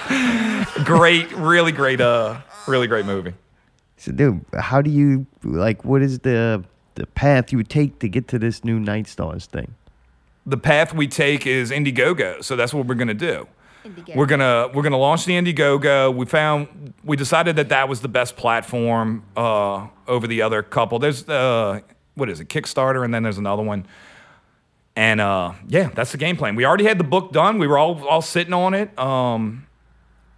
Great, 0.86 1.30
really 1.34 1.74
great, 1.74 2.00
uh, 2.00 2.40
really 2.66 2.88
great 2.88 3.06
movie. 3.06 3.34
So, 3.98 4.14
dude, 4.14 4.46
how 4.58 4.82
do 4.82 4.90
you 4.90 5.28
like? 5.44 5.84
What 5.84 6.02
is 6.02 6.20
the 6.20 6.64
the 6.96 7.06
path 7.08 7.52
you 7.52 7.58
would 7.58 7.70
take 7.70 8.00
to 8.00 8.08
get 8.08 8.30
to 8.30 8.40
this 8.40 8.64
new 8.64 8.80
Night 8.80 9.08
Stars 9.08 9.48
thing? 9.48 9.76
The 10.46 10.58
path 10.58 10.94
we 10.94 11.10
take 11.10 11.46
is 11.46 11.72
Indiegogo, 11.72 12.42
so 12.42 12.56
that's 12.56 12.74
what 12.74 12.88
we're 12.88 12.96
gonna 12.96 13.14
do. 13.14 13.50
We're 14.16 14.26
gonna 14.26 14.70
we're 14.74 14.84
gonna 14.84 14.98
launch 14.98 15.26
the 15.26 15.34
Indiegogo. 15.34 16.14
We 16.14 16.26
found 16.26 16.94
we 17.04 17.16
decided 17.16 17.56
that 17.56 17.70
that 17.70 17.88
was 17.88 18.02
the 18.02 18.08
best 18.08 18.36
platform 18.36 19.24
uh, 19.36 19.88
over 20.08 20.28
the 20.28 20.42
other 20.42 20.62
couple. 20.64 21.00
There's 21.00 21.28
uh, 21.28 21.82
what 22.16 22.30
is 22.30 22.40
it, 22.40 22.50
Kickstarter, 22.50 23.04
and 23.06 23.14
then 23.14 23.24
there's 23.24 23.38
another 23.38 23.64
one. 23.64 23.86
And 24.96 25.22
uh, 25.22 25.54
yeah, 25.68 25.90
that's 25.94 26.12
the 26.12 26.18
game 26.18 26.38
plan. 26.38 26.56
We 26.56 26.66
already 26.66 26.86
had 26.86 26.98
the 26.98 27.04
book 27.04 27.32
done. 27.32 27.60
We 27.60 27.68
were 27.68 27.78
all 27.78 28.06
all 28.08 28.22
sitting 28.22 28.54
on 28.54 28.74
it. 28.74 28.98
Um, 28.98 29.68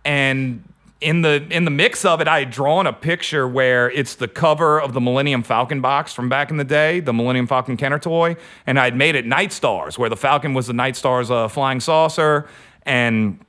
and 0.03 0.63
in 1.01 1.21
the 1.21 1.47
in 1.49 1.63
the 1.63 1.71
mix 1.71 2.03
of 2.03 2.19
it, 2.19 2.27
I 2.27 2.39
had 2.39 2.51
drawn 2.51 2.85
a 2.85 2.93
picture 2.93 3.47
where 3.47 3.89
it's 3.89 4.15
the 4.15 4.27
cover 4.27 4.81
of 4.81 4.93
the 4.93 4.99
Millennium 4.99 5.43
Falcon 5.43 5.79
box 5.81 6.13
from 6.13 6.27
back 6.27 6.51
in 6.51 6.57
the 6.57 6.63
day, 6.65 6.99
the 6.99 7.13
Millennium 7.13 7.47
Falcon 7.47 7.77
Kenner 7.77 7.99
toy, 7.99 8.35
and 8.67 8.79
I 8.79 8.85
had 8.85 8.95
made 8.95 9.15
it 9.15 9.25
Night 9.25 9.53
Stars, 9.53 9.97
where 9.97 10.09
the 10.09 10.17
Falcon 10.17 10.53
was 10.53 10.67
the 10.67 10.73
Night 10.73 10.97
Stars 10.97 11.31
uh, 11.31 11.47
flying 11.47 11.79
saucer, 11.79 12.47
and 12.89 13.39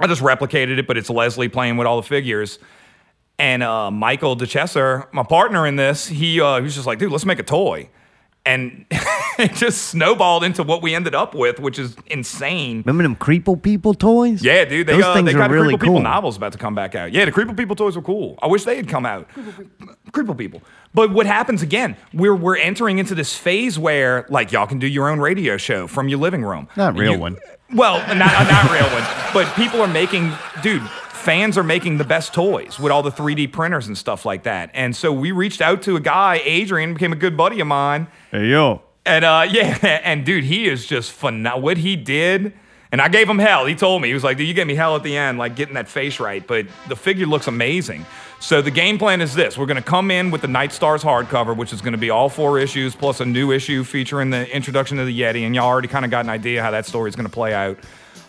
I 0.00 0.08
just 0.08 0.20
replicated 0.20 0.78
it, 0.78 0.86
but 0.88 0.98
it's 0.98 1.08
Leslie 1.08 1.48
playing 1.48 1.76
with 1.76 1.86
all 1.86 1.96
the 1.96 2.06
figures. 2.06 2.58
And 3.38 3.62
uh, 3.62 3.90
Michael 3.90 4.36
DeChesser, 4.36 5.10
my 5.12 5.22
partner 5.22 5.66
in 5.66 5.76
this, 5.76 6.08
he, 6.08 6.40
uh, 6.40 6.56
he 6.56 6.62
was 6.62 6.74
just 6.74 6.86
like, 6.86 6.98
dude, 6.98 7.12
let's 7.12 7.24
make 7.24 7.38
a 7.38 7.44
toy. 7.44 7.88
And 8.44 8.84
it 9.44 9.54
just 9.54 9.88
snowballed 9.88 10.44
into 10.44 10.62
what 10.62 10.82
we 10.82 10.94
ended 10.94 11.14
up 11.14 11.34
with, 11.34 11.58
which 11.60 11.78
is 11.78 11.96
insane. 12.06 12.78
Remember 12.86 13.02
them 13.02 13.16
Creeple 13.16 13.60
People 13.62 13.94
toys? 13.94 14.42
Yeah, 14.42 14.64
dude, 14.64 14.86
they, 14.86 14.92
Those 14.94 15.04
uh, 15.04 15.14
things 15.14 15.32
they 15.32 15.38
are 15.38 15.48
really 15.50 15.74
a 15.74 15.76
Creeple 15.76 15.80
People 15.80 15.94
cool. 15.96 16.02
novels 16.02 16.36
about 16.36 16.52
to 16.52 16.58
come 16.58 16.74
back 16.74 16.94
out. 16.94 17.12
Yeah, 17.12 17.24
the 17.24 17.32
Creeple 17.32 17.56
People 17.56 17.76
toys 17.76 17.96
were 17.96 18.02
cool. 18.02 18.38
I 18.42 18.46
wish 18.46 18.64
they 18.64 18.76
had 18.76 18.88
come 18.88 19.06
out. 19.06 19.28
Creeple 20.12 20.36
People. 20.36 20.62
But 20.92 21.12
what 21.12 21.26
happens 21.26 21.62
again? 21.62 21.96
We're 22.12 22.34
we're 22.34 22.56
entering 22.56 22.98
into 22.98 23.14
this 23.14 23.36
phase 23.36 23.78
where 23.78 24.26
like 24.28 24.52
y'all 24.52 24.66
can 24.66 24.78
do 24.78 24.86
your 24.86 25.08
own 25.08 25.20
radio 25.20 25.56
show 25.56 25.86
from 25.86 26.08
your 26.08 26.18
living 26.18 26.42
room. 26.44 26.68
Not 26.76 26.96
real 26.96 27.12
You- 27.12 27.18
one. 27.18 27.36
Well, 27.72 27.98
not 28.16 28.18
not 28.18 28.70
real 28.72 28.86
one, 28.90 29.04
but 29.32 29.54
people 29.54 29.80
are 29.80 29.86
making, 29.88 30.32
dude. 30.62 30.82
Fans 31.20 31.58
are 31.58 31.62
making 31.62 31.98
the 31.98 32.04
best 32.04 32.32
toys 32.32 32.80
with 32.80 32.90
all 32.90 33.02
the 33.02 33.10
3D 33.10 33.52
printers 33.52 33.86
and 33.86 33.96
stuff 33.96 34.24
like 34.24 34.44
that. 34.44 34.70
And 34.72 34.96
so 34.96 35.12
we 35.12 35.32
reached 35.32 35.60
out 35.60 35.82
to 35.82 35.94
a 35.96 36.00
guy, 36.00 36.40
Adrian, 36.44 36.94
became 36.94 37.12
a 37.12 37.16
good 37.16 37.36
buddy 37.36 37.60
of 37.60 37.66
mine. 37.66 38.06
Hey 38.30 38.46
yo, 38.46 38.80
And 39.04 39.24
uh, 39.24 39.46
yeah, 39.50 40.00
and 40.04 40.24
dude, 40.24 40.44
he 40.44 40.68
is 40.68 40.86
just 40.86 41.12
phenomenal. 41.12 41.62
What 41.62 41.78
he 41.78 41.96
did, 41.96 42.52
and 42.92 43.00
I 43.00 43.08
gave 43.08 43.28
him 43.28 43.38
hell. 43.38 43.66
He 43.66 43.74
told 43.74 44.02
me 44.02 44.08
he 44.08 44.14
was 44.14 44.24
like, 44.24 44.36
"Dude, 44.36 44.48
you 44.48 44.54
gave 44.54 44.66
me 44.66 44.74
hell 44.74 44.96
at 44.96 45.02
the 45.02 45.16
end, 45.16 45.38
like 45.38 45.56
getting 45.56 45.74
that 45.74 45.88
face 45.88 46.20
right." 46.20 46.46
But 46.46 46.66
the 46.88 46.96
figure 46.96 47.26
looks 47.26 47.46
amazing. 47.46 48.04
So 48.40 48.62
the 48.62 48.70
game 48.70 48.98
plan 48.98 49.20
is 49.20 49.34
this: 49.34 49.56
we're 49.56 49.66
going 49.66 49.76
to 49.76 49.82
come 49.82 50.10
in 50.10 50.30
with 50.30 50.40
the 50.40 50.48
Night 50.48 50.72
Stars 50.72 51.02
hardcover, 51.02 51.56
which 51.56 51.72
is 51.72 51.80
going 51.80 51.92
to 51.92 51.98
be 51.98 52.10
all 52.10 52.28
four 52.28 52.58
issues 52.58 52.94
plus 52.94 53.20
a 53.20 53.26
new 53.26 53.52
issue 53.52 53.84
featuring 53.84 54.30
the 54.30 54.54
introduction 54.54 54.98
of 54.98 55.06
the 55.06 55.20
Yeti. 55.20 55.42
And 55.42 55.54
y'all 55.54 55.66
already 55.66 55.88
kind 55.88 56.04
of 56.04 56.10
got 56.10 56.24
an 56.24 56.30
idea 56.30 56.62
how 56.62 56.70
that 56.72 56.86
story 56.86 57.08
is 57.08 57.16
going 57.16 57.26
to 57.28 57.32
play 57.32 57.54
out. 57.54 57.78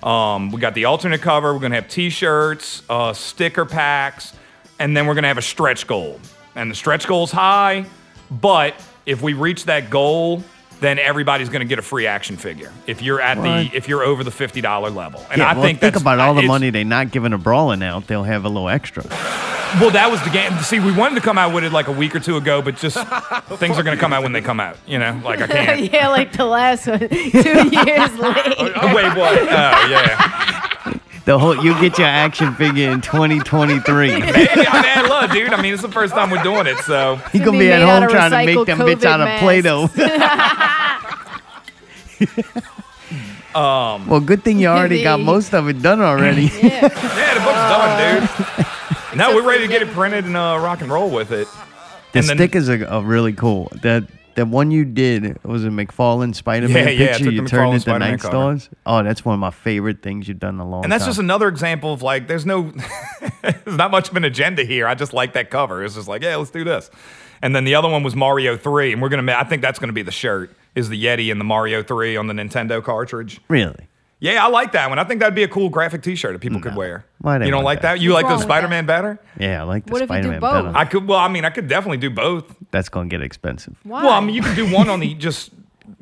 Um, 0.03 0.51
we 0.51 0.59
got 0.59 0.73
the 0.73 0.85
alternate 0.85 1.21
cover. 1.21 1.53
We're 1.53 1.59
going 1.59 1.71
to 1.71 1.75
have 1.75 1.87
T-shirts, 1.87 2.81
uh, 2.89 3.13
sticker 3.13 3.65
packs, 3.65 4.33
and 4.79 4.97
then 4.97 5.05
we're 5.05 5.13
going 5.13 5.23
to 5.23 5.27
have 5.27 5.37
a 5.37 5.43
stretch 5.43 5.85
goal. 5.85 6.19
And 6.55 6.71
the 6.71 6.75
stretch 6.75 7.07
goal's 7.07 7.31
high, 7.31 7.85
but 8.29 8.75
if 9.05 9.21
we 9.21 9.33
reach 9.33 9.65
that 9.65 9.89
goal, 9.89 10.43
then 10.81 10.99
everybody's 10.99 11.47
going 11.47 11.61
to 11.61 11.67
get 11.67 11.79
a 11.79 11.83
free 11.83 12.07
action 12.07 12.35
figure. 12.35 12.71
If 12.87 13.01
you're 13.01 13.21
at 13.21 13.37
What? 13.37 13.43
the 13.43 13.77
if 13.77 13.87
you're 13.87 14.03
over 14.03 14.23
the 14.23 14.31
fifty 14.31 14.59
dollar 14.59 14.89
level, 14.89 15.25
and 15.31 15.39
yeah, 15.39 15.49
I 15.49 15.53
well, 15.53 15.63
think 15.63 15.79
think 15.79 15.93
that's, 15.93 16.01
about 16.01 16.19
all 16.19 16.33
the 16.33 16.41
money 16.41 16.69
they're 16.71 16.83
not 16.83 17.11
giving 17.11 17.31
a 17.33 17.37
brawling 17.37 17.81
out. 17.81 18.07
They'll 18.07 18.23
have 18.23 18.43
a 18.43 18.49
little 18.49 18.67
extra. 18.67 19.03
Well, 19.79 19.91
that 19.91 20.11
was 20.11 20.21
the 20.23 20.29
game. 20.31 20.51
See, 20.59 20.79
we 20.81 20.91
wanted 20.91 21.15
to 21.15 21.21
come 21.21 21.37
out 21.37 21.53
with 21.53 21.63
it 21.63 21.71
like 21.71 21.87
a 21.87 21.93
week 21.93 22.13
or 22.13 22.19
two 22.19 22.35
ago, 22.35 22.61
but 22.61 22.75
just 22.75 22.97
things 23.57 23.77
are 23.77 23.83
going 23.83 23.95
to 23.95 24.01
come 24.01 24.11
out 24.11 24.21
when 24.21 24.33
they 24.33 24.41
come 24.41 24.59
out. 24.59 24.75
You 24.85 24.99
know, 24.99 25.21
like 25.23 25.39
I 25.41 25.47
can't. 25.47 25.93
yeah, 25.93 26.09
like 26.09 26.33
the 26.33 26.43
last 26.45 26.87
one, 26.87 26.99
two 26.99 27.07
years 27.07 28.13
late. 28.17 28.57
Wait, 28.57 29.15
what? 29.15 29.39
Oh, 29.39 29.87
yeah. 29.87 30.90
The 31.25 31.37
whole 31.37 31.63
you 31.63 31.79
get 31.79 31.97
your 31.99 32.07
action 32.07 32.55
figure 32.55 32.89
in 32.89 33.01
2023. 33.01 34.09
Hey, 34.21 34.47
I 34.67 35.01
mean, 35.01 35.09
look, 35.09 35.31
dude. 35.31 35.53
I 35.53 35.61
mean, 35.61 35.73
it's 35.73 35.81
the 35.83 35.89
first 35.91 36.13
time 36.13 36.29
we're 36.31 36.41
doing 36.43 36.65
it, 36.67 36.77
so 36.79 37.17
He 37.31 37.37
Gonna 37.39 37.45
gonna 37.51 37.59
be 37.59 37.65
be 37.67 37.71
at 37.71 37.81
home 37.83 38.09
trying 38.09 38.31
to 38.31 38.37
make 38.37 38.57
recycled 38.57 38.65
them 38.65 38.79
bitch 38.79 39.03
out 39.05 39.21
of 39.21 39.25
masks. 39.25 39.43
Play-Doh. 39.43 39.89
um, 43.59 44.07
well, 44.07 44.19
good 44.19 44.43
thing 44.43 44.59
you 44.59 44.67
already 44.67 45.03
got 45.03 45.19
most 45.19 45.53
of 45.53 45.67
it 45.69 45.81
done 45.81 46.01
already. 46.01 46.43
Yeah. 46.61 46.81
yeah, 46.81 47.33
the 47.35 47.39
book's 47.41 47.67
done, 47.69 48.57
dude. 49.07 49.17
Now 49.17 49.35
we're 49.35 49.47
ready 49.47 49.63
to 49.67 49.71
get 49.71 49.81
it 49.81 49.89
printed 49.89 50.25
and 50.25 50.37
uh, 50.37 50.57
rock 50.61 50.81
and 50.81 50.91
roll 50.91 51.09
with 51.09 51.31
it. 51.31 51.47
The 52.13 52.19
And 52.19 52.27
then- 52.27 52.37
stickers 52.37 52.69
are, 52.69 52.85
are 52.87 53.03
really 53.03 53.33
cool. 53.33 53.69
That 53.81 54.03
the 54.35 54.45
one 54.45 54.71
you 54.71 54.85
did 54.85 55.43
was 55.43 55.63
a 55.65 55.69
McFarlane 55.69 56.33
Spider-Man 56.35 56.75
Yeah, 56.87 56.89
yeah, 56.91 57.05
I 57.05 57.07
picture. 57.09 57.23
took 57.25 57.33
you 57.33 57.41
the 57.43 57.49
turned 57.49 57.61
McFarlane 57.63 57.73
into 57.73 57.79
Spider-Man 57.81 58.11
Night 58.11 58.19
cover. 58.19 58.31
Stars. 58.59 58.69
Oh, 58.85 59.03
that's 59.03 59.25
one 59.25 59.33
of 59.33 59.39
my 59.39 59.51
favorite 59.51 60.01
things 60.01 60.27
you've 60.27 60.39
done 60.39 60.55
in 60.55 60.59
a 60.61 60.67
long 60.69 60.83
And 60.83 60.91
that's 60.91 61.03
time. 61.03 61.09
just 61.09 61.19
another 61.19 61.47
example 61.47 61.93
of 61.93 62.01
like, 62.01 62.27
there's 62.27 62.45
no, 62.45 62.71
there's 63.41 63.77
not 63.77 63.91
much 63.91 64.09
of 64.09 64.15
an 64.15 64.23
agenda 64.23 64.63
here. 64.63 64.87
I 64.87 64.95
just 64.95 65.13
like 65.13 65.33
that 65.33 65.49
cover. 65.49 65.83
It's 65.83 65.95
just 65.95 66.07
like, 66.07 66.23
yeah, 66.23 66.35
let's 66.35 66.51
do 66.51 66.63
this. 66.63 66.89
And 67.41 67.55
then 67.55 67.63
the 67.63 67.75
other 67.75 67.89
one 67.89 68.03
was 68.03 68.15
Mario 68.15 68.55
3, 68.55 68.93
and 68.93 69.01
we're 69.01 69.09
gonna, 69.09 69.31
I 69.33 69.43
think 69.43 69.61
that's 69.61 69.79
gonna 69.79 69.93
be 69.93 70.03
the 70.03 70.11
shirt, 70.11 70.51
is 70.75 70.89
the 70.89 71.03
Yeti 71.03 71.31
and 71.31 71.39
the 71.39 71.45
Mario 71.45 71.81
3 71.81 72.15
on 72.17 72.27
the 72.27 72.33
Nintendo 72.33 72.83
cartridge. 72.83 73.41
really. 73.47 73.87
Yeah, 74.23 74.45
I 74.45 74.49
like 74.49 74.73
that 74.73 74.87
one. 74.87 74.99
I 74.99 75.03
think 75.03 75.19
that'd 75.19 75.33
be 75.33 75.41
a 75.41 75.47
cool 75.47 75.69
graphic 75.69 76.03
T-shirt 76.03 76.33
that 76.33 76.37
people 76.37 76.61
could 76.61 76.75
wear. 76.75 77.05
Why 77.21 77.39
they 77.39 77.45
you 77.45 77.49
don't 77.49 77.63
want 77.63 77.65
like 77.65 77.81
that? 77.81 77.93
that? 77.95 78.01
You 78.01 78.13
like 78.13 78.25
wrong 78.25 78.33
the 78.33 78.35
with 78.37 78.41
that? 78.49 78.53
Spider-Man 78.53 78.85
better? 78.85 79.19
Yeah, 79.39 79.61
I 79.61 79.63
like 79.63 79.87
the 79.87 79.93
What 79.93 80.03
if 80.03 80.11
you 80.11 80.15
do 80.17 80.21
Spider-Man 80.21 80.39
both? 80.39 80.65
better. 80.65 80.77
I 80.77 80.85
could. 80.85 81.07
Well, 81.07 81.17
I 81.17 81.27
mean, 81.27 81.43
I 81.43 81.49
could 81.49 81.67
definitely 81.67 81.97
do 81.97 82.11
both. 82.11 82.55
That's 82.71 82.89
gonna 82.89 83.09
get 83.09 83.21
expensive. 83.21 83.75
Why? 83.83 84.03
Well, 84.03 84.13
I 84.13 84.19
mean, 84.19 84.35
you 84.35 84.41
can 84.41 84.55
do 84.55 84.71
one 84.73 84.89
on 84.89 84.99
the 84.99 85.13
just. 85.27 85.51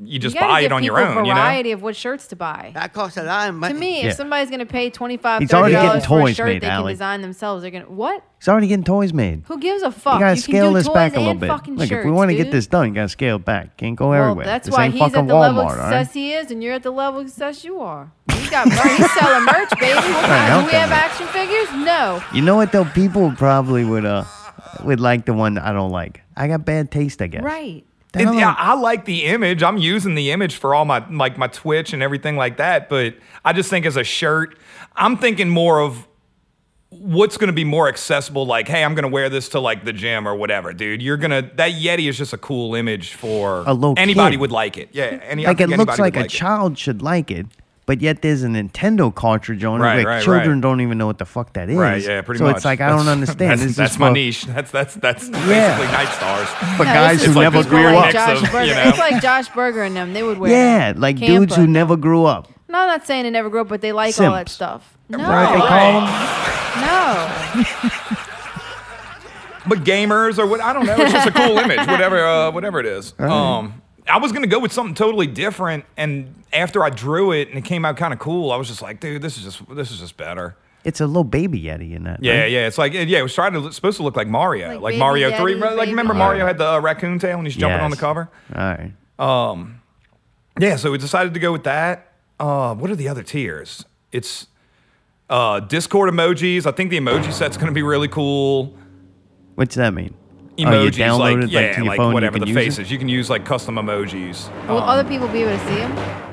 You 0.02 0.20
just 0.20 0.36
You 0.36 0.42
gotta 0.42 0.54
buy 0.54 0.62
it 0.62 0.72
on 0.72 0.84
your 0.84 0.98
people 0.98 1.18
own. 1.20 1.26
You 1.26 1.34
know. 1.34 1.40
variety 1.40 1.72
of 1.72 1.82
what 1.82 1.96
shirts 1.96 2.28
to 2.28 2.36
buy. 2.36 2.72
That 2.76 2.94
costs 2.94 3.18
a 3.18 3.24
lot 3.24 3.50
of 3.50 3.56
money. 3.56 3.74
To 3.74 3.80
me, 3.80 4.02
Yeah. 4.04 4.10
if 4.10 4.16
somebody's 4.16 4.50
gonna 4.52 4.66
pay 4.66 4.90
25 4.90 5.42
He's 5.42 5.50
30 5.50 5.58
already 5.60 5.74
getting 5.74 5.88
dollars 5.90 6.06
for 6.06 6.20
a 6.20 6.22
toys 6.24 6.36
shirt 6.36 6.46
made, 6.48 6.62
they 6.62 6.68
can 6.68 6.76
Allie. 6.76 6.94
design 6.94 7.22
themselves, 7.22 7.62
they're 7.64 7.72
gonna 7.72 7.86
what? 7.86 8.22
He's 8.40 8.48
already 8.50 8.68
getting 8.68 8.84
toys 8.84 9.14
made. 9.14 9.44
Who 9.48 9.58
gives 9.60 9.82
a 9.82 9.90
fuck? 9.92 10.16
You 10.16 10.20
gotta 10.20 10.36
can 10.36 10.42
scale 10.44 10.70
do 10.70 10.78
this 10.78 10.86
toys 10.88 10.94
back 10.94 11.14
a 11.14 11.18
little 11.20 11.32
and 11.32 11.40
bit. 11.40 11.48
fucking 11.50 11.76
Look, 11.78 11.90
shirts, 11.90 12.00
if 12.02 12.06
we 12.06 12.12
want 12.12 12.30
to 12.30 12.36
get 12.36 12.44
dude. 12.46 12.54
this 12.54 12.68
done, 12.68 12.90
you 12.90 12.94
gotta 12.96 13.10
scale 13.10 13.38
it 13.38 13.46
back. 13.46 13.78
Can't 13.78 13.96
go 13.96 14.10
well, 14.12 14.22
everywhere. 14.24 14.46
that's 14.46 14.68
this 14.68 14.76
why 14.76 14.86
ain't 14.86 14.94
he's 14.94 15.02
at 15.02 15.12
the 15.28 15.34
level 15.34 15.64
Walmart, 15.64 15.72
of 15.74 15.80
all 15.80 15.90
right? 15.90 16.00
success 16.04 16.14
he 16.14 16.34
is, 16.34 16.52
and 16.52 16.64
you're 16.64 16.74
at 16.74 16.84
the 16.84 16.92
level 16.92 17.22
of 17.22 17.28
success 17.30 17.64
you 17.64 17.80
are. 17.80 18.12
He's 18.32 18.50
got 18.50 18.68
mer- 18.70 18.76
he's 18.96 19.12
selling 19.14 19.46
merch, 19.46 19.70
baby. 19.80 19.96
What 19.96 20.04
kind? 20.26 20.54
out 20.54 20.60
Do 20.60 20.66
we 20.68 20.72
there, 20.72 20.82
have 20.82 20.90
man. 20.90 21.00
action 21.00 21.28
figures? 21.28 21.68
No. 21.86 22.22
You 22.34 22.42
know 22.44 22.56
what 22.58 22.72
though? 22.72 22.86
People 22.86 23.32
probably 23.36 23.84
would 23.86 24.06
uh 24.06 24.24
would 24.84 25.00
like 25.00 25.26
the 25.26 25.34
one 25.34 25.58
I 25.58 25.72
don't 25.74 25.92
like. 25.92 26.22
I 26.36 26.48
got 26.48 26.66
bad 26.66 26.92
taste, 26.92 27.22
I 27.22 27.28
guess. 27.28 27.44
Right. 27.44 27.84
That 28.14 28.24
It- 28.24 28.36
yeah, 28.40 28.56
I 28.58 28.74
like 28.74 29.06
the 29.06 29.26
image. 29.26 29.62
I'm 29.62 29.78
using 29.78 30.16
the 30.16 30.32
image 30.32 30.56
for 30.56 30.74
all 30.74 30.86
my 30.86 31.04
like 31.10 31.38
my 31.38 31.48
Twitch 31.48 31.94
and 31.94 32.02
everything 32.02 32.36
like 32.38 32.58
that. 32.58 32.90
But 32.90 33.16
I 33.46 33.54
just 33.54 33.70
think 33.70 33.86
as 33.86 33.98
a 33.98 34.04
shirt, 34.04 34.58
I'm 34.96 35.16
thinking 35.18 35.50
more 35.50 35.80
of 35.82 36.08
what's 36.90 37.38
going 37.38 37.50
to 37.50 37.54
be 37.54 37.64
more 37.64 37.88
accessible. 37.88 38.48
Like, 38.48 38.68
hey, 38.68 38.84
I'm 38.84 38.96
going 38.96 39.04
to 39.04 39.10
wear 39.10 39.30
this 39.30 39.50
to 39.50 39.60
like 39.60 39.86
the 39.86 39.94
gym 39.94 40.28
or 40.28 40.34
whatever, 40.36 40.74
dude. 40.74 41.04
You're 41.04 41.18
gonna 41.18 41.44
that 41.56 41.74
Yeti 41.74 42.10
is 42.10 42.18
just 42.18 42.34
a 42.34 42.38
cool 42.38 42.74
image 42.74 43.14
for 43.14 43.64
A 43.68 43.74
little 43.76 43.94
anybody 43.98 44.36
kid. 44.36 44.42
would 44.42 44.52
like 44.52 44.78
it. 44.78 44.90
Yeah, 44.92 45.20
any, 45.24 45.46
I 45.46 45.50
like 45.50 45.62
it 45.62 45.68
think 45.68 45.78
looks 45.78 46.00
anybody 46.00 46.02
like 46.02 46.16
a 46.18 46.26
it. 46.26 46.30
child 46.32 46.80
should 46.80 47.04
like 47.04 47.30
it, 47.30 47.46
but 47.90 48.02
yet 48.02 48.22
there's 48.22 48.44
a 48.44 48.48
Nintendo 48.48 49.12
cartridge 49.14 49.64
on 49.64 49.80
Right, 49.82 50.02
it 50.02 50.06
where 50.06 50.14
right, 50.14 50.24
children 50.24 50.50
right. 50.58 50.62
don't 50.62 50.80
even 50.82 51.00
know 51.00 51.08
what 51.08 51.18
the 51.18 51.26
fuck 51.26 51.54
that 51.54 51.72
is. 51.72 51.76
Right, 51.76 52.00
yeah, 52.04 52.22
pretty 52.22 52.38
so 52.38 52.44
much. 52.46 52.58
it's 52.58 52.66
like 52.66 52.80
I 52.82 52.86
That's- 52.90 53.04
don't 53.04 53.12
understand. 53.12 53.60
That's, 53.62 53.76
that's 53.76 53.98
my 53.98 54.12
niche. 54.12 54.44
That's 54.44 54.70
that's 54.70 54.94
that's 54.94 55.28
basically 55.28 55.48
Night 55.88 56.14
Stars. 56.14 56.48
For 56.78 56.86
No, 56.86 56.94
guys 56.94 57.18
this 57.18 57.26
who 57.26 57.32
is 57.32 57.36
like 57.36 57.52
never 57.52 57.68
grew 57.68 57.86
like 57.96 58.14
up. 58.14 58.38
Josh 58.38 58.44
of, 58.44 58.52
Berger. 58.52 58.66
you 58.68 58.76
know. 58.76 58.90
It's 58.90 59.00
like 59.00 59.22
Josh 59.24 59.50
Berger 59.50 59.82
and 59.82 59.96
them. 59.96 60.14
They 60.14 60.22
would 60.22 60.38
wear 60.38 60.52
Yeah, 60.52 60.94
that. 60.94 61.00
like 61.00 61.16
Campa 61.16 61.26
dudes 61.28 61.56
who 61.56 61.66
never 61.66 61.98
grew 61.98 62.26
up. 62.26 62.48
No, 62.68 62.78
I'm 62.78 62.88
not 62.88 63.08
saying 63.08 63.24
they 63.24 63.32
never 63.32 63.50
grew 63.50 63.62
up, 63.62 63.70
but 63.70 63.82
they 63.82 63.92
like 63.92 64.20
all 64.22 64.34
that 64.34 64.50
stuff. 64.50 64.96
No, 65.10 65.18
Right? 65.18 65.52
They 65.52 65.60
call 65.60 65.92
them. 66.02 66.06
no. 66.86 68.20
but 69.68 69.80
gamers 69.84 70.38
or 70.38 70.46
what 70.46 70.62
I 70.62 70.74
don't 70.74 70.86
know. 70.86 70.96
It's 70.98 71.12
just 71.12 71.28
a 71.28 71.32
cool 71.32 71.58
image, 71.66 71.80
whatever, 71.88 72.24
uh, 72.24 72.52
whatever 72.52 72.80
it 72.80 72.86
is. 72.86 73.14
Um, 73.20 73.82
I 74.10 74.18
was 74.18 74.32
gonna 74.32 74.48
go 74.48 74.60
with 74.60 74.72
something 74.74 74.96
totally 74.96 75.28
different, 75.28 75.86
and 75.98 76.44
after 76.52 76.84
I 76.84 76.90
drew 76.90 77.32
it 77.32 77.50
and 77.50 77.58
it 77.58 77.66
came 77.66 77.86
out 77.86 77.98
kind 77.98 78.14
of 78.14 78.20
cool, 78.20 78.52
I 78.52 78.58
was 78.58 78.68
just 78.68 78.82
like, 78.82 79.00
dude, 79.00 79.22
this 79.22 79.38
is 79.38 79.44
just 79.44 79.76
this 79.76 79.92
is 79.92 80.00
just 80.00 80.18
better. 80.18 80.56
It's 80.86 81.02
a 81.02 81.08
little 81.08 81.26
baby 81.26 81.62
Yeti 81.62 81.94
in 81.94 82.04
that. 82.06 82.24
Yeah, 82.24 82.42
right? 82.42 82.52
yeah. 82.52 82.68
It's 82.68 82.78
like 82.78 82.94
yeah, 82.94 83.02
it 83.02 83.22
was 83.22 83.34
trying 83.34 83.54
to 83.54 83.68
it's 83.68 83.76
supposed 83.76 83.98
to 83.98 84.04
look 84.04 84.16
like 84.16 84.28
Mario, 84.28 84.70
Like 84.76 84.82
like, 84.82 84.98
Mario 84.98 85.30
Yeti, 85.32 85.38
Three. 85.38 85.56
Like 85.56 85.90
remember 85.90 86.14
Yeti. 86.14 86.18
Mario 86.18 86.46
had 86.46 86.58
the 86.58 86.68
uh, 86.68 86.80
raccoon 86.80 87.20
tail 87.20 87.38
and 87.38 87.46
he's 87.46 87.56
jumping 87.56 87.82
on 87.82 87.92
the 87.92 87.98
cover. 87.98 88.30
All 88.56 88.62
right. 88.62 88.94
Um, 89.20 89.82
Yeah, 90.58 90.78
so 90.78 90.92
we 90.92 90.98
decided 90.98 91.34
to 91.34 91.40
go 91.40 91.52
with 91.52 91.64
that. 91.66 92.14
Uh, 92.40 92.74
what 92.76 92.90
are 92.90 92.96
the 92.96 93.10
other 93.10 93.24
tiers? 93.24 93.84
It's 94.14 94.48
uh, 95.30 95.60
Discord 95.60 96.12
emojis. 96.12 96.66
I 96.66 96.72
think 96.72 96.90
the 96.90 96.98
emoji 96.98 97.34
set's 97.34 97.58
gonna 97.58 97.74
be 97.74 97.84
really 97.84 98.08
cool. 98.08 98.74
What's 99.56 99.76
that 99.76 99.94
mean? 99.94 100.14
Emojis, 100.66 101.00
oh, 101.00 101.06
you 101.06 101.20
like 101.20 101.38
it 101.38 101.40
like, 101.42 101.52
yeah, 101.52 101.72
to 101.74 101.78
your 101.80 101.86
like 101.88 101.98
phone. 101.98 102.14
whatever 102.14 102.38
you 102.38 102.40
the 102.42 102.46
can 102.48 102.56
use 102.58 102.78
it? 102.78 102.82
faces. 102.82 102.92
You 102.92 102.98
can 102.98 103.10
use 103.10 103.30
like 103.30 103.46
custom 103.46 103.76
emojis. 103.76 104.50
Will 104.68 104.78
Um, 104.78 104.90
other 104.90 105.08
people 105.08 105.28
be 105.28 105.44
able 105.44 105.58
to 105.58 105.66
see 105.68 105.76
them? 105.76 106.26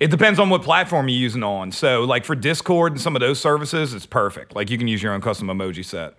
It 0.00 0.10
depends 0.10 0.38
on 0.38 0.50
what 0.50 0.62
platform 0.62 1.08
you're 1.08 1.18
using 1.18 1.42
on. 1.42 1.70
So, 1.72 2.02
like 2.04 2.24
for 2.24 2.34
Discord 2.34 2.92
and 2.92 3.00
some 3.00 3.14
of 3.16 3.20
those 3.20 3.40
services, 3.40 3.94
it's 3.94 4.06
perfect. 4.06 4.54
Like 4.54 4.68
you 4.70 4.76
can 4.78 4.88
use 4.88 5.02
your 5.02 5.12
own 5.12 5.20
custom 5.20 5.48
emoji 5.48 5.84
set. 5.84 6.14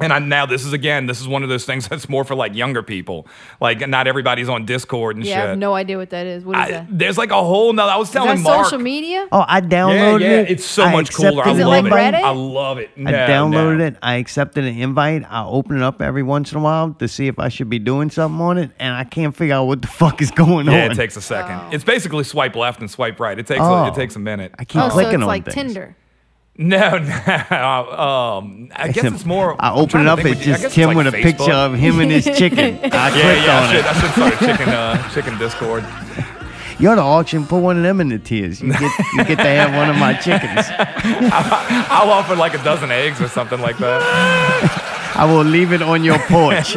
And 0.00 0.12
I, 0.12 0.18
now 0.18 0.46
this 0.46 0.64
is 0.64 0.72
again, 0.72 1.06
this 1.06 1.20
is 1.20 1.28
one 1.28 1.42
of 1.44 1.48
those 1.48 1.64
things 1.64 1.86
that's 1.88 2.08
more 2.08 2.24
for 2.24 2.34
like 2.34 2.54
younger 2.56 2.82
people. 2.82 3.26
Like 3.60 3.86
not 3.88 4.08
everybody's 4.08 4.48
on 4.48 4.64
Discord 4.64 5.16
and 5.16 5.24
Yeah, 5.24 5.32
I 5.32 5.40
shit. 5.40 5.48
have 5.50 5.58
no 5.58 5.74
idea 5.74 5.96
what 5.98 6.10
that 6.10 6.26
is. 6.26 6.44
What 6.44 6.56
is 6.56 6.62
I- 6.62 6.70
that? 6.72 6.86
there's 6.90 7.18
like 7.18 7.30
a 7.30 7.40
whole 7.42 7.72
nother. 7.72 7.92
I 7.92 7.96
was 7.98 8.08
Is 8.08 8.12
telling 8.14 8.36
that 8.38 8.42
Mark. 8.42 8.64
social 8.66 8.80
media? 8.80 9.28
Oh, 9.30 9.40
I 9.40 9.58
yeah, 9.58 9.60
downloaded 9.60 10.20
yeah, 10.22 10.28
it. 10.40 10.50
it's 10.50 10.64
so 10.64 10.84
I 10.84 10.92
much 10.92 11.12
cooler. 11.12 11.28
I 11.44 11.50
accepted 11.50 11.52
Is 11.52 11.58
it 11.58 11.62
an 11.62 11.68
like 11.68 11.84
love. 11.84 11.92
Reddit? 11.92 12.22
I 12.24 12.30
love 12.30 12.78
it. 12.78 12.90
I 12.96 13.00
downloaded 13.12 13.78
no. 13.78 13.84
it. 13.84 13.96
I 14.02 14.14
accepted 14.16 14.64
an 14.64 14.76
invite. 14.78 15.24
I 15.30 15.44
open 15.44 15.76
it 15.76 15.82
up 15.82 16.00
every 16.02 16.22
once 16.24 16.50
in 16.52 16.58
a 16.58 16.62
while 16.62 16.94
to 16.94 17.06
see 17.06 17.28
if 17.28 17.38
I 17.38 17.48
should 17.48 17.68
be 17.70 17.78
doing 17.78 18.10
something 18.10 18.40
on 18.40 18.58
it, 18.58 18.70
and 18.80 18.94
I 18.94 19.04
can't 19.04 19.36
figure 19.36 19.54
out 19.54 19.66
what 19.66 19.82
the 19.82 19.88
fuck 19.88 20.20
is 20.22 20.30
going 20.32 20.66
Yeah, 20.66 20.72
on. 20.72 20.78
Yeah, 20.78 20.92
it 20.92 20.94
takes 20.96 21.16
a 21.16 21.22
second. 21.22 21.60
Oh. 21.62 21.70
It's 21.70 21.84
basically 21.84 22.24
swipe 22.24 22.56
left 22.56 22.80
and 22.80 22.90
swipe 22.90 23.20
right. 23.20 23.38
It 23.38 23.46
takes 23.46 23.60
Oh. 23.60 23.72
a, 23.72 23.86
it 23.86 23.90
oh. 23.90 23.94
takes 23.94 24.16
a 24.16 24.20
minute. 24.20 24.52
I 24.58 24.64
keep 24.64 24.80
Oh, 24.82 24.88
so 24.88 24.94
clicking 24.94 25.12
it's 25.14 25.22
on 25.22 25.26
like 25.28 25.44
things. 25.44 25.54
Tinder. 25.54 25.96
No, 26.58 26.98
no. 27.50 27.92
um, 28.38 28.70
I 28.76 28.88
guess 28.92 29.04
it's 29.04 29.24
more. 29.24 29.56
I 29.60 29.72
open 29.72 30.02
it 30.02 30.06
up. 30.06 30.18
It's 30.24 30.40
I 30.42 30.44
just 30.44 30.74
Tim 30.74 30.88
like 30.88 30.96
with 30.98 31.06
a 31.06 31.10
Facebook. 31.10 31.22
picture 31.22 31.52
of 31.52 31.74
him 31.74 31.98
and 32.00 32.10
his 32.10 32.24
chicken. 32.26 32.58
I 32.82 33.08
Yeah, 33.08 33.10
clicked 33.10 33.46
yeah. 33.46 33.58
I 33.58 33.62
on 33.64 33.70
should, 33.70 33.80
it. 33.80 33.86
I 33.86 33.92
should 34.00 34.10
start 34.12 34.34
a 34.34 34.36
chicken, 34.46 34.68
uh, 34.68 35.10
chicken 35.10 35.38
Discord. 35.38 35.84
You're 36.78 36.96
the 36.96 37.02
auction. 37.02 37.46
Put 37.46 37.60
one 37.60 37.76
of 37.78 37.82
them 37.82 38.00
in 38.00 38.08
the 38.08 38.18
tiers. 38.18 38.60
You 38.60 38.72
get, 38.72 38.82
you 39.14 39.24
get 39.24 39.36
to 39.36 39.44
have 39.44 39.74
one 39.74 39.88
of 39.88 39.96
my 39.96 40.14
chickens. 40.14 40.66
I'll 40.68 42.10
offer 42.10 42.34
like 42.34 42.54
a 42.54 42.62
dozen 42.64 42.90
eggs 42.90 43.20
or 43.20 43.28
something 43.28 43.60
like 43.60 43.78
that. 43.78 44.02
I 45.14 45.24
will 45.24 45.44
leave 45.44 45.72
it 45.72 45.80
on 45.82 46.02
your 46.04 46.18
porch. 46.20 46.74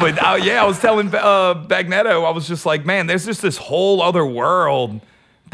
But 0.00 0.18
uh, 0.22 0.34
yeah, 0.42 0.60
I 0.62 0.66
was 0.66 0.78
telling 0.80 1.06
uh, 1.14 1.54
Bagnetto, 1.66 2.26
I 2.26 2.30
was 2.30 2.46
just 2.48 2.66
like, 2.66 2.84
man, 2.84 3.06
there's 3.06 3.24
just 3.24 3.40
this 3.40 3.56
whole 3.56 4.02
other 4.02 4.26
world 4.26 5.00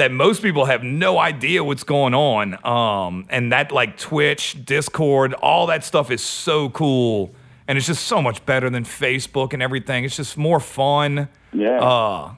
that 0.00 0.10
most 0.10 0.42
people 0.42 0.64
have 0.64 0.82
no 0.82 1.18
idea 1.18 1.62
what's 1.62 1.84
going 1.84 2.14
on. 2.14 2.58
Um, 2.66 3.26
and 3.28 3.52
that 3.52 3.70
like 3.70 3.98
Twitch, 3.98 4.64
Discord, 4.64 5.34
all 5.34 5.66
that 5.66 5.84
stuff 5.84 6.10
is 6.10 6.22
so 6.22 6.70
cool. 6.70 7.34
And 7.68 7.78
it's 7.78 7.86
just 7.86 8.06
so 8.06 8.20
much 8.20 8.44
better 8.46 8.70
than 8.70 8.84
Facebook 8.84 9.52
and 9.52 9.62
everything. 9.62 10.04
It's 10.04 10.16
just 10.16 10.36
more 10.36 10.58
fun. 10.58 11.28
Yeah. 11.52 11.80
Uh, 11.80 12.34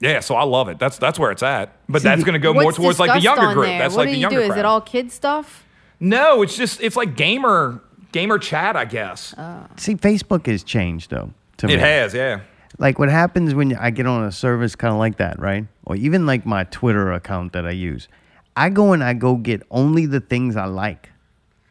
yeah, 0.00 0.20
so 0.20 0.34
I 0.34 0.44
love 0.44 0.68
it. 0.68 0.78
That's 0.78 0.98
that's 0.98 1.18
where 1.18 1.30
it's 1.30 1.42
at. 1.42 1.76
But 1.88 2.02
that's 2.02 2.22
going 2.22 2.34
to 2.34 2.38
go 2.38 2.52
more 2.52 2.72
towards 2.72 2.98
like 2.98 3.12
the 3.12 3.20
younger 3.20 3.46
on 3.46 3.54
group. 3.54 3.66
there? 3.66 3.78
That's 3.78 3.94
what 3.94 4.00
like 4.00 4.08
do 4.08 4.12
the 4.12 4.16
you 4.16 4.22
younger 4.22 4.46
do? 4.46 4.52
Is 4.52 4.58
it 4.58 4.64
all 4.64 4.80
kid 4.80 5.10
stuff? 5.10 5.64
No, 6.00 6.42
it's 6.42 6.56
just 6.56 6.80
it's 6.80 6.96
like 6.96 7.16
gamer 7.16 7.80
gamer 8.12 8.38
chat, 8.38 8.76
I 8.76 8.84
guess. 8.84 9.34
See, 9.76 9.94
Facebook 9.94 10.46
has 10.46 10.62
changed 10.62 11.10
though. 11.10 11.32
To 11.58 11.66
me. 11.66 11.74
it 11.74 11.80
has, 11.80 12.14
yeah. 12.14 12.40
like 12.78 13.00
what 13.00 13.08
happens 13.08 13.52
when 13.52 13.74
I 13.74 13.90
get 13.90 14.06
on 14.06 14.24
a 14.24 14.30
service 14.30 14.76
kind 14.76 14.92
of 14.92 15.00
like 15.00 15.16
that, 15.16 15.40
right? 15.40 15.66
Or 15.88 15.96
even 15.96 16.26
like 16.26 16.46
my 16.46 16.64
Twitter 16.64 17.12
account 17.12 17.52
that 17.54 17.66
I 17.66 17.70
use. 17.70 18.08
I 18.54 18.68
go 18.68 18.92
and 18.92 19.02
I 19.02 19.14
go 19.14 19.36
get 19.36 19.62
only 19.70 20.06
the 20.06 20.20
things 20.20 20.54
I 20.56 20.66
like. 20.66 21.10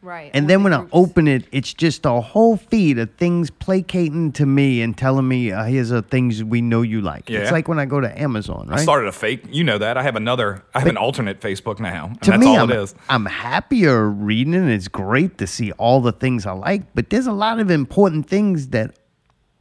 Right. 0.01 0.32
And 0.34 0.49
then 0.49 0.63
when 0.63 0.74
I 0.74 0.86
open 0.93 1.28
it, 1.28 1.45
it's 1.51 1.74
just 1.74 2.05
a 2.05 2.22
whole 2.22 2.55
feed 2.55 2.97
of 2.97 3.13
things 3.15 3.49
placating 3.49 4.32
to 4.34 4.45
me 4.45 4.82
and 4.82 4.97
telling 4.97 5.28
me, 5.28 5.51
uh, 5.51 5.65
here's 5.65 5.89
the 5.89 6.01
things 6.01 6.43
we 6.43 6.61
know 6.61 6.82
you 6.82 7.01
like. 7.01 7.30
Yeah. 7.30 7.39
It's 7.39 7.51
like 7.51 7.68
when 7.68 7.78
I 7.78 7.86
go 7.86 7.99
to 7.99 8.22
Amazon, 8.22 8.68
right? 8.70 8.80
I 8.80 8.84
started 8.84 9.07
a 9.07 9.11
fake. 9.11 9.43
You 9.49 9.65
know 9.65 9.78
that. 9.78 9.97
I 9.97 10.03
have 10.03 10.15
another. 10.15 10.63
I 10.74 10.80
have 10.80 10.88
an 10.88 10.97
alternate 10.97 11.41
Facebook 11.41 11.80
now. 11.80 12.05
And 12.05 12.22
to 12.22 12.32
that's 12.32 12.39
me, 12.39 12.55
all 12.55 12.63
I'm, 12.63 12.72
it 12.72 12.78
is. 12.78 12.95
I'm 13.09 13.26
happier 13.26 14.07
reading 14.07 14.53
it. 14.53 14.70
It's 14.70 14.88
great 14.88 15.38
to 15.39 15.47
see 15.47 15.74
all 15.74 15.99
the 15.99 16.13
things 16.13 16.45
I 16.45 16.53
like, 16.53 16.84
but 16.95 17.09
there's 17.09 17.28
a 17.28 17.34
lot 17.34 17.59
of 17.59 17.70
important 17.70 18.30
things 18.30 18.70
that 18.70 18.97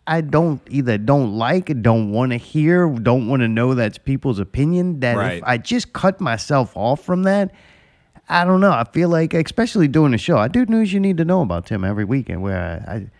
I 0.06 0.20
don't 0.20 0.60
either 0.70 0.98
don't 0.98 1.34
like, 1.36 1.82
don't 1.82 2.12
want 2.12 2.32
to 2.32 2.38
hear, 2.38 2.88
don't 2.88 3.26
want 3.28 3.42
to 3.42 3.48
know 3.48 3.74
that's 3.74 3.98
people's 3.98 4.38
opinion. 4.38 5.00
That 5.00 5.16
Right. 5.16 5.38
if 5.38 5.44
I 5.44 5.58
just 5.58 5.92
cut 5.92 6.20
myself 6.20 6.76
off 6.76 7.02
from 7.02 7.24
that, 7.24 7.52
I 8.28 8.44
don't 8.44 8.60
know. 8.60 8.72
I 8.72 8.84
feel 8.84 9.08
like, 9.08 9.34
especially 9.34 9.88
doing 9.88 10.12
the 10.12 10.18
show, 10.18 10.38
I 10.38 10.48
do 10.48 10.64
news 10.66 10.92
you 10.92 11.00
need 11.00 11.16
to 11.18 11.24
know 11.24 11.42
about 11.42 11.66
Tim 11.66 11.84
every 11.84 12.04
weekend, 12.04 12.42
where 12.42 12.84
I, 12.86 12.92
I 12.92 13.10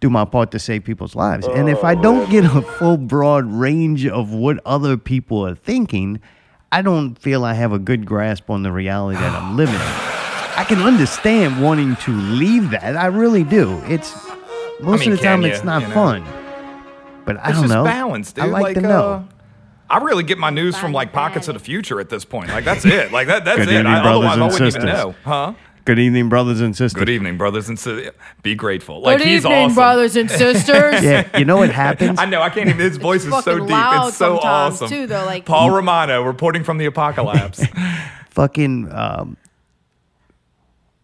do 0.00 0.10
my 0.10 0.24
part 0.24 0.50
to 0.50 0.58
save 0.58 0.84
people's 0.84 1.14
lives. 1.14 1.46
and 1.46 1.68
if 1.68 1.82
I 1.82 1.94
oh. 1.94 2.02
don't 2.02 2.30
get 2.30 2.44
a 2.44 2.62
full 2.62 2.96
broad 2.96 3.50
range 3.50 4.06
of 4.06 4.32
what 4.32 4.60
other 4.66 4.96
people 4.96 5.46
are 5.46 5.54
thinking, 5.54 6.20
I 6.72 6.82
don't 6.82 7.18
feel 7.18 7.44
I 7.44 7.54
have 7.54 7.72
a 7.72 7.78
good 7.78 8.04
grasp 8.04 8.50
on 8.50 8.62
the 8.62 8.72
reality 8.72 9.18
that 9.18 9.32
I'm 9.32 9.56
living 9.56 9.76
in. 9.76 9.80
I 9.80 10.64
can 10.68 10.80
understand 10.80 11.62
wanting 11.62 11.96
to 11.96 12.12
leave 12.12 12.70
that. 12.70 12.96
I 12.96 13.06
really 13.06 13.44
do. 13.44 13.80
It's 13.86 14.12
most 14.80 15.00
mean, 15.00 15.12
of 15.12 15.18
the 15.18 15.24
time 15.24 15.42
can 15.42 15.50
it's 15.50 15.64
not 15.64 15.82
You 15.82 15.88
know? 15.88 15.94
fun. 15.94 16.24
But 17.24 17.36
I 17.38 17.48
It's 17.50 17.58
don't 17.58 17.62
just 17.64 17.74
know. 17.74 17.84
balanced, 17.84 18.34
dude. 18.36 18.44
I 18.44 18.48
like, 18.48 18.74
to 18.74 18.80
uh, 18.84 18.88
know. 18.88 19.28
I 19.88 19.98
really 19.98 20.24
get 20.24 20.38
my 20.38 20.50
news 20.50 20.76
from 20.76 20.92
like 20.92 21.12
pockets 21.12 21.48
of 21.48 21.54
the 21.54 21.60
future 21.60 22.00
at 22.00 22.08
this 22.08 22.24
point. 22.24 22.48
Like 22.50 22.64
that's 22.64 22.84
it. 22.84 23.12
Like 23.12 23.28
that. 23.28 23.44
That's 23.44 23.58
Good 23.58 23.68
it. 23.68 23.74
evening, 23.78 23.86
I, 23.92 24.02
brothers 24.02 24.24
otherwise, 24.30 24.30
I 24.30 24.32
and 24.34 24.52
wouldn't 24.52 24.72
sisters. 24.72 24.84
even 24.84 24.94
know. 24.94 25.14
Huh? 25.24 25.54
Good 25.86 25.98
evening, 25.98 26.28
brothers 26.30 26.60
and 26.62 26.74
sisters. 26.74 26.98
Good 26.98 27.10
evening, 27.10 27.36
brothers 27.36 27.68
and 27.68 27.78
sisters. 27.78 28.12
Be 28.42 28.54
grateful. 28.54 29.02
Like 29.02 29.18
Good 29.18 29.26
he's 29.26 29.44
evening, 29.44 29.64
awesome. 29.66 29.74
brothers 29.74 30.16
and 30.16 30.30
sisters. 30.30 31.02
Yeah, 31.02 31.38
you 31.38 31.44
know 31.44 31.58
what 31.58 31.70
happens? 31.70 32.18
I 32.22 32.24
know. 32.24 32.40
I 32.40 32.48
can't 32.48 32.68
even. 32.70 32.80
His 32.80 32.96
voice 32.96 33.24
is 33.26 33.44
so 33.44 33.58
deep. 33.60 33.68
loud 33.68 34.08
It's 34.08 34.16
so 34.16 34.38
awesome. 34.38 34.88
too, 34.88 35.06
though, 35.06 35.24
like- 35.26 35.44
Paul 35.44 35.70
Romano 35.70 36.22
reporting 36.22 36.64
from 36.64 36.78
the 36.78 36.86
apocalypse. 36.86 37.62
fucking 38.30 38.90
um, 38.92 39.36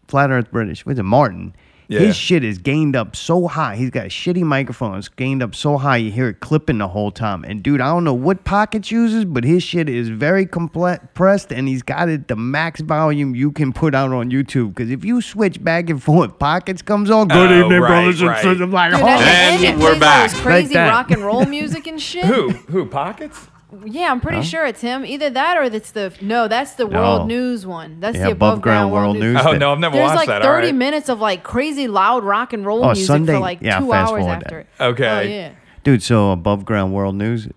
flat 0.07 0.31
Earth 0.31 0.51
British. 0.51 0.83
Was 0.85 0.97
it 0.97 1.03
Martin? 1.03 1.55
Yeah. 1.91 1.99
His 1.99 2.15
shit 2.15 2.45
is 2.45 2.57
gained 2.57 2.95
up 2.95 3.17
so 3.17 3.47
high. 3.47 3.75
He's 3.75 3.89
got 3.89 4.05
shitty 4.07 4.43
microphones 4.43 5.09
gained 5.09 5.43
up 5.43 5.53
so 5.53 5.77
high 5.77 5.97
you 5.97 6.09
hear 6.09 6.29
it 6.29 6.39
clipping 6.39 6.77
the 6.77 6.87
whole 6.87 7.11
time. 7.11 7.43
And 7.43 7.61
dude, 7.61 7.81
I 7.81 7.87
don't 7.87 8.05
know 8.05 8.13
what 8.13 8.45
Pockets 8.45 8.91
uses, 8.91 9.25
but 9.25 9.43
his 9.43 9.61
shit 9.61 9.89
is 9.89 10.07
very 10.07 10.45
compressed 10.45 11.51
and 11.51 11.67
he's 11.67 11.83
got 11.83 12.07
it 12.07 12.29
the 12.29 12.37
max 12.37 12.79
volume 12.79 13.35
you 13.35 13.51
can 13.51 13.73
put 13.73 13.93
out 13.93 14.13
on 14.13 14.31
YouTube. 14.31 14.69
Because 14.69 14.89
if 14.89 15.03
you 15.03 15.21
switch 15.21 15.61
back 15.61 15.89
and 15.89 16.01
forth, 16.01 16.39
Pockets 16.39 16.81
comes 16.81 17.11
on. 17.11 17.29
Oh, 17.29 17.35
Good 17.35 17.51
Oh, 17.51 17.65
evening, 17.65 17.81
right, 17.81 17.87
brothers 17.89 18.21
and 18.21 18.29
right. 18.29 18.37
sisters. 18.37 18.61
I'm 18.61 18.71
like, 18.71 18.91
Dude, 18.93 19.01
oh, 19.01 19.07
at 19.07 19.19
And 19.61 19.81
we're 19.81 19.89
plays 19.89 19.93
all 19.95 19.99
back. 19.99 20.31
this 20.31 20.39
crazy 20.39 20.75
Like 20.75 20.89
rock 20.89 21.11
and 21.11 21.25
roll 21.25 21.45
music 21.57 21.87
and 21.87 22.01
shit. 22.01 22.23
Who? 22.23 22.51
Who? 22.51 22.85
Pockets? 22.85 23.47
Yeah, 23.85 24.11
I'm 24.11 24.19
pretty 24.19 24.41
sure 24.43 24.65
it's 24.65 24.81
him. 24.81 25.05
Either 25.05 25.29
that 25.29 25.57
or 25.57 25.63
it's 25.63 25.91
the 25.91 26.13
no. 26.21 26.47
That's 26.49 26.73
the 26.73 26.85
No. 26.85 27.01
World 27.01 27.27
News 27.27 27.65
one. 27.65 27.99
That's 28.01 28.17
Yeah, 28.17 28.25
the 28.25 28.31
above, 28.31 28.53
above 28.53 28.61
ground 28.61 28.91
world 28.91 29.17
news. 29.17 29.39
Oh 29.45 29.53
no, 29.53 29.71
I've 29.71 29.79
never 29.79 29.97
watched 29.97 30.13
that. 30.13 30.25
There's 30.25 30.27
like 30.27 30.43
30 30.43 30.47
All 30.47 30.53
right. 30.71 30.75
minutes 30.75 31.07
of 31.09 31.19
like 31.21 31.43
crazy 31.43 31.87
loud 31.87 32.23
rock 32.23 32.51
and 32.53 32.65
roll 32.65 32.83
Oh, 32.83 32.87
music 32.87 33.05
Sunday- 33.07 33.33
for 33.33 33.39
like 33.39 33.59
yeah, 33.61 33.79
two 33.79 33.93
hours 33.93 34.25
after. 34.25 34.65
that. 34.77 34.85
it. 34.85 34.89
Okay. 34.91 35.07
Oh 35.09 35.21
yeah. 35.21 35.51
Dude, 35.83 36.03
so 36.03 36.31
above 36.31 36.65
ground 36.65 36.93
world 36.93 37.15
news, 37.15 37.47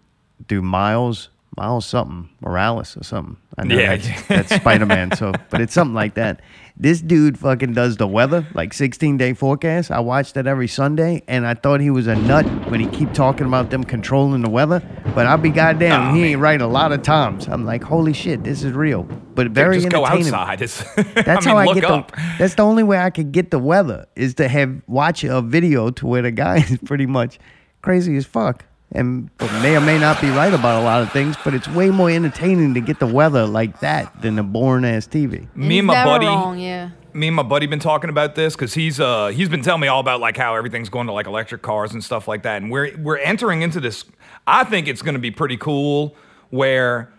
do 0.46 0.62
Miles, 0.62 1.30
Miles 1.56 1.84
something, 1.84 2.28
Morales 2.40 2.96
or 2.96 3.02
something. 3.04 3.36
I 3.58 3.64
know 3.64 3.76
Yeah. 3.76 3.96
that's, 3.96 4.22
that's 4.28 4.54
Spider 4.54 4.86
Man. 4.86 5.14
So, 5.16 5.32
but 5.50 5.60
it's 5.60 5.74
something 5.74 5.94
like 5.94 6.14
that. 6.14 6.40
This 6.76 7.00
dude 7.00 7.38
fucking 7.38 7.72
does 7.72 7.98
the 7.98 8.08
weather, 8.08 8.48
like 8.52 8.72
16 8.74 9.16
day 9.16 9.32
forecast. 9.32 9.92
I 9.92 10.00
watch 10.00 10.32
that 10.32 10.48
every 10.48 10.66
Sunday, 10.66 11.22
and 11.28 11.46
I 11.46 11.54
thought 11.54 11.80
he 11.80 11.88
was 11.88 12.08
a 12.08 12.16
nut 12.16 12.44
when 12.68 12.80
he 12.80 12.88
keep 12.88 13.12
talking 13.12 13.46
about 13.46 13.70
them 13.70 13.84
controlling 13.84 14.42
the 14.42 14.50
weather. 14.50 14.82
But 15.14 15.28
I'll 15.28 15.38
be 15.38 15.50
goddamn, 15.50 16.10
Oh, 16.10 16.14
he 16.14 16.24
ain't 16.24 16.40
right 16.40 16.60
a 16.60 16.66
lot 16.66 16.90
of 16.90 17.02
times. 17.02 17.46
I'm 17.46 17.64
like, 17.64 17.84
holy 17.84 18.12
shit, 18.12 18.42
this 18.42 18.64
is 18.64 18.72
real. 18.72 19.04
But 19.04 19.44
Dude, 19.44 19.54
very 19.54 19.76
just 19.76 19.90
go 19.90 20.04
entertaining. 20.04 20.34
outside. 20.34 20.62
It's, 20.62 20.82
That's 21.14 21.28
I 21.28 21.32
mean, 21.34 21.42
how 21.42 21.56
I 21.58 21.74
get 21.74 21.84
up. 21.84 22.10
the. 22.10 22.22
That's 22.40 22.54
the 22.56 22.64
only 22.64 22.82
way 22.82 22.98
I 22.98 23.10
could 23.10 23.30
get 23.30 23.52
the 23.52 23.60
weather 23.60 24.06
is 24.16 24.34
to 24.34 24.48
have 24.48 24.82
watch 24.88 25.22
a 25.22 25.40
video 25.42 25.90
to 25.90 26.06
where 26.08 26.22
the 26.22 26.32
guy 26.32 26.56
is 26.68 26.78
pretty 26.84 27.06
much 27.06 27.38
crazy 27.82 28.16
as 28.16 28.26
fuck 28.26 28.64
and 28.94 29.28
but 29.38 29.52
may 29.60 29.76
or 29.76 29.80
may 29.80 29.98
not 29.98 30.20
be 30.20 30.30
right 30.30 30.52
about 30.54 30.80
a 30.80 30.84
lot 30.84 31.02
of 31.02 31.10
things. 31.12 31.36
But 31.44 31.54
it's 31.54 31.68
way 31.68 31.90
more 31.90 32.08
entertaining 32.08 32.74
to 32.74 32.80
get 32.80 33.00
the 33.00 33.06
weather 33.06 33.46
like 33.46 33.80
that 33.80 34.22
than 34.22 34.38
a 34.38 34.42
boring 34.42 34.84
ass 34.84 35.06
TV. 35.06 35.54
Me 35.56 35.78
and 35.78 35.86
my 35.86 36.04
buddy, 36.04 36.26
Wrong, 36.26 36.58
yeah. 36.58 36.90
me 37.12 37.26
and 37.26 37.36
my 37.36 37.42
buddy 37.42 37.66
been 37.66 37.80
talking 37.80 38.08
about 38.10 38.34
this 38.34 38.54
because 38.54 38.74
he's 38.74 39.00
uh 39.00 39.28
he's 39.28 39.48
been 39.48 39.62
telling 39.62 39.80
me 39.80 39.88
all 39.88 40.00
about 40.00 40.20
like 40.20 40.36
how 40.36 40.54
everything's 40.54 40.88
going 40.88 41.08
to 41.08 41.12
like 41.12 41.26
electric 41.26 41.62
cars 41.62 41.92
and 41.92 42.02
stuff 42.02 42.28
like 42.28 42.44
that, 42.44 42.62
and 42.62 42.70
we're 42.70 42.96
we're 42.98 43.18
entering 43.18 43.62
into 43.62 43.80
this. 43.80 44.04
I 44.46 44.64
think 44.64 44.88
it's 44.88 45.02
going 45.02 45.14
to 45.14 45.20
be 45.20 45.30
pretty 45.30 45.56
cool 45.56 46.14
where 46.50 47.12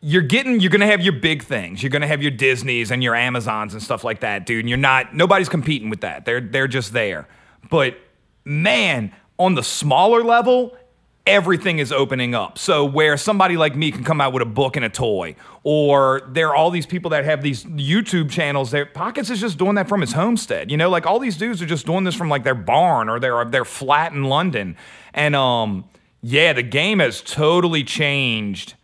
you're 0.00 0.20
getting 0.22 0.60
you're 0.60 0.70
gonna 0.70 0.86
have 0.86 1.00
your 1.00 1.14
big 1.14 1.42
things. 1.42 1.82
You're 1.82 1.88
gonna 1.88 2.06
have 2.06 2.20
your 2.20 2.30
Disneys 2.30 2.90
and 2.90 3.02
your 3.02 3.14
Amazons 3.14 3.72
and 3.72 3.82
stuff 3.82 4.04
like 4.04 4.20
that, 4.20 4.44
dude. 4.44 4.60
And 4.60 4.68
you're 4.68 4.76
not 4.76 5.14
nobody's 5.14 5.48
competing 5.48 5.88
with 5.88 6.02
that. 6.02 6.26
They're 6.26 6.42
they're 6.42 6.68
just 6.68 6.92
there. 6.92 7.26
But 7.70 7.96
man, 8.44 9.12
on 9.38 9.54
the 9.54 9.62
smaller 9.62 10.22
level, 10.22 10.76
everything 11.26 11.78
is 11.78 11.90
opening 11.90 12.34
up. 12.34 12.58
So 12.58 12.84
where 12.84 13.16
somebody 13.16 13.56
like 13.56 13.74
me 13.74 13.90
can 13.90 14.04
come 14.04 14.20
out 14.20 14.32
with 14.32 14.42
a 14.42 14.46
book 14.46 14.76
and 14.76 14.84
a 14.84 14.88
toy, 14.88 15.36
or 15.62 16.22
there 16.28 16.48
are 16.48 16.56
all 16.56 16.70
these 16.70 16.86
people 16.86 17.10
that 17.10 17.24
have 17.24 17.42
these 17.42 17.64
YouTube 17.64 18.30
channels. 18.30 18.70
Their 18.70 18.86
Pockets 18.86 19.30
is 19.30 19.40
just 19.40 19.58
doing 19.58 19.74
that 19.76 19.88
from 19.88 20.00
his 20.00 20.12
homestead. 20.12 20.70
You 20.70 20.76
know, 20.76 20.90
like 20.90 21.06
all 21.06 21.18
these 21.18 21.36
dudes 21.36 21.62
are 21.62 21.66
just 21.66 21.86
doing 21.86 22.04
this 22.04 22.14
from 22.14 22.28
like 22.28 22.44
their 22.44 22.54
barn 22.54 23.08
or 23.08 23.18
their 23.18 23.44
their 23.44 23.64
flat 23.64 24.12
in 24.12 24.24
London. 24.24 24.76
And 25.12 25.34
um, 25.34 25.84
yeah, 26.22 26.52
the 26.52 26.62
game 26.62 26.98
has 26.98 27.20
totally 27.22 27.84
changed 27.84 28.74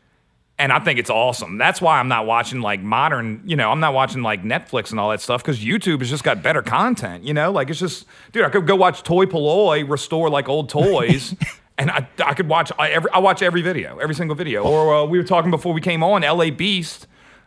and 0.61 0.75
I 0.75 0.79
think 0.79 0.99
it's 0.99 1.09
awesome. 1.09 1.57
That's 1.57 1.81
why 1.81 1.99
I'm 1.99 2.09
not 2.09 2.27
watching 2.27 2.61
like 2.61 2.83
modern, 2.83 3.41
you 3.47 3.57
know, 3.57 3.71
I'm 3.71 3.81
not 3.81 3.95
watching 3.95 4.23
like 4.23 4.45
Netflix 4.45 4.91
and 4.91 5.01
all 5.01 5.09
that 5.09 5.23
stuff 5.23 5.43
because 5.43 5.59
YouTube 5.59 6.01
has 6.01 6.11
just 6.11 6.23
got 6.23 6.43
better 6.43 6.61
content, 6.61 7.25
you 7.25 7.33
know? 7.33 7.51
Like 7.51 7.71
it's 7.71 7.81
just, 7.81 8.05
dude, 8.33 8.45
I 8.45 8.51
could 8.51 8.67
go 8.67 8.77
watch 8.77 9.03
Toy 9.03 9.25
Polloi 9.25 9.89
restore 9.89 10.29
like 10.29 10.49
old 10.49 10.69
toys. 10.69 11.35
And 11.79 11.91
I, 11.91 12.07
I 12.23 12.35
could 12.35 12.47
watch 12.47 12.71
I, 12.79 12.91
every 12.91 13.11
I 13.11 13.21
watch 13.21 13.41
every 13.41 13.63
video, 13.63 13.97
every 13.97 14.15
single 14.15 14.37
video. 14.37 14.63
Or 14.63 14.97
uh, 14.97 15.05
we 15.07 15.17
were 15.17 15.25
talking 15.25 15.51
before 15.51 15.73
we 15.73 15.81
came 15.81 16.03
on, 16.03 16.21
LA 16.21 16.51
Beast 16.51 17.07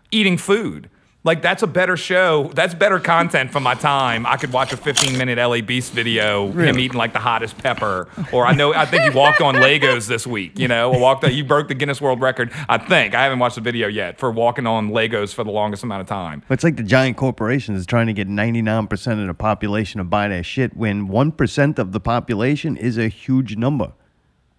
eating 0.09 0.39
food. 0.39 0.89
Like 1.25 1.41
that's 1.41 1.63
a 1.63 1.67
better 1.67 1.95
show. 1.95 2.51
That's 2.53 2.73
better 2.73 2.99
content 2.99 3.51
for 3.51 3.61
my 3.61 3.75
time. 3.75 4.25
I 4.25 4.35
could 4.35 4.51
watch 4.51 4.73
a 4.73 4.77
15 4.77 5.17
minute 5.17 5.37
LA 5.37 5.61
Beast 5.61 5.93
video, 5.93 6.51
him 6.51 6.77
eating 6.77 6.97
like 6.97 7.13
the 7.13 7.19
hottest 7.19 7.57
pepper. 7.57 8.09
Or 8.33 8.45
I 8.45 8.53
know 8.53 8.73
I 8.73 8.85
think 8.85 9.03
he 9.03 9.09
walked 9.09 9.39
on 9.39 9.55
Legos 9.55 10.07
this 10.07 10.27
week. 10.27 10.59
You 10.59 10.67
know, 10.67 10.89
walked. 10.89 11.25
You 11.27 11.45
broke 11.45 11.69
the 11.69 11.75
Guinness 11.75 12.01
World 12.01 12.19
Record. 12.19 12.51
I 12.67 12.77
think 12.77 13.15
I 13.15 13.23
haven't 13.23 13.39
watched 13.39 13.55
the 13.55 13.61
video 13.61 13.87
yet 13.87 14.19
for 14.19 14.31
walking 14.31 14.67
on 14.67 14.89
Legos 14.89 15.33
for 15.33 15.45
the 15.45 15.51
longest 15.51 15.83
amount 15.83 16.01
of 16.01 16.07
time. 16.07 16.43
It's 16.49 16.63
like 16.63 16.75
the 16.75 16.83
giant 16.83 17.15
corporations 17.15 17.79
is 17.79 17.85
trying 17.85 18.07
to 18.07 18.13
get 18.13 18.27
99% 18.27 19.21
of 19.21 19.27
the 19.27 19.33
population 19.33 19.99
to 19.99 20.03
buy 20.03 20.27
that 20.27 20.43
shit 20.43 20.75
when 20.75 21.07
1% 21.07 21.79
of 21.79 21.91
the 21.93 21.99
population 21.99 22.75
is 22.75 22.97
a 22.97 23.07
huge 23.07 23.55
number. 23.55 23.93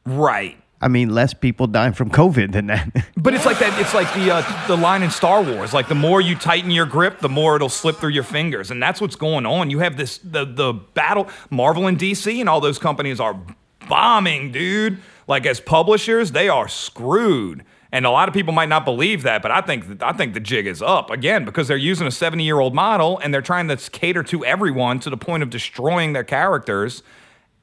Right. 0.06 0.56
I 0.84 0.88
mean, 0.88 1.14
less 1.14 1.32
people 1.32 1.66
die 1.66 1.92
from 1.92 2.10
COVID 2.10 2.52
than 2.52 2.66
that. 2.66 2.88
But 3.16 3.32
it's 3.32 3.46
like 3.46 3.58
that. 3.60 3.80
It's 3.80 3.94
like 3.94 4.12
the 4.12 4.34
uh, 4.34 4.66
the 4.66 4.76
line 4.76 5.02
in 5.02 5.10
Star 5.10 5.42
Wars. 5.42 5.72
Like 5.72 5.88
the 5.88 5.94
more 5.94 6.20
you 6.20 6.36
tighten 6.36 6.70
your 6.70 6.84
grip, 6.84 7.20
the 7.20 7.28
more 7.30 7.56
it'll 7.56 7.70
slip 7.70 7.96
through 7.96 8.10
your 8.10 8.22
fingers, 8.22 8.70
and 8.70 8.82
that's 8.82 9.00
what's 9.00 9.16
going 9.16 9.46
on. 9.46 9.70
You 9.70 9.78
have 9.78 9.96
this 9.96 10.18
the 10.18 10.44
the 10.44 10.74
battle. 10.74 11.26
Marvel 11.48 11.86
and 11.86 11.98
DC 11.98 12.38
and 12.38 12.46
all 12.46 12.60
those 12.60 12.78
companies 12.78 13.20
are 13.20 13.40
bombing, 13.88 14.52
dude. 14.52 14.98
Like 15.26 15.46
as 15.46 15.58
publishers, 15.58 16.32
they 16.32 16.50
are 16.50 16.68
screwed. 16.68 17.64
And 17.92 18.04
a 18.04 18.10
lot 18.10 18.28
of 18.28 18.34
people 18.34 18.52
might 18.52 18.68
not 18.68 18.84
believe 18.84 19.22
that, 19.22 19.40
but 19.40 19.50
I 19.50 19.62
think 19.62 20.02
I 20.02 20.12
think 20.12 20.34
the 20.34 20.40
jig 20.40 20.66
is 20.66 20.82
up 20.82 21.10
again 21.10 21.46
because 21.46 21.66
they're 21.66 21.78
using 21.78 22.06
a 22.06 22.10
70 22.10 22.44
year 22.44 22.60
old 22.60 22.74
model 22.74 23.18
and 23.20 23.32
they're 23.32 23.40
trying 23.40 23.68
to 23.68 23.76
cater 23.90 24.22
to 24.24 24.44
everyone 24.44 25.00
to 25.00 25.08
the 25.08 25.16
point 25.16 25.42
of 25.42 25.48
destroying 25.48 26.12
their 26.12 26.24
characters 26.24 27.02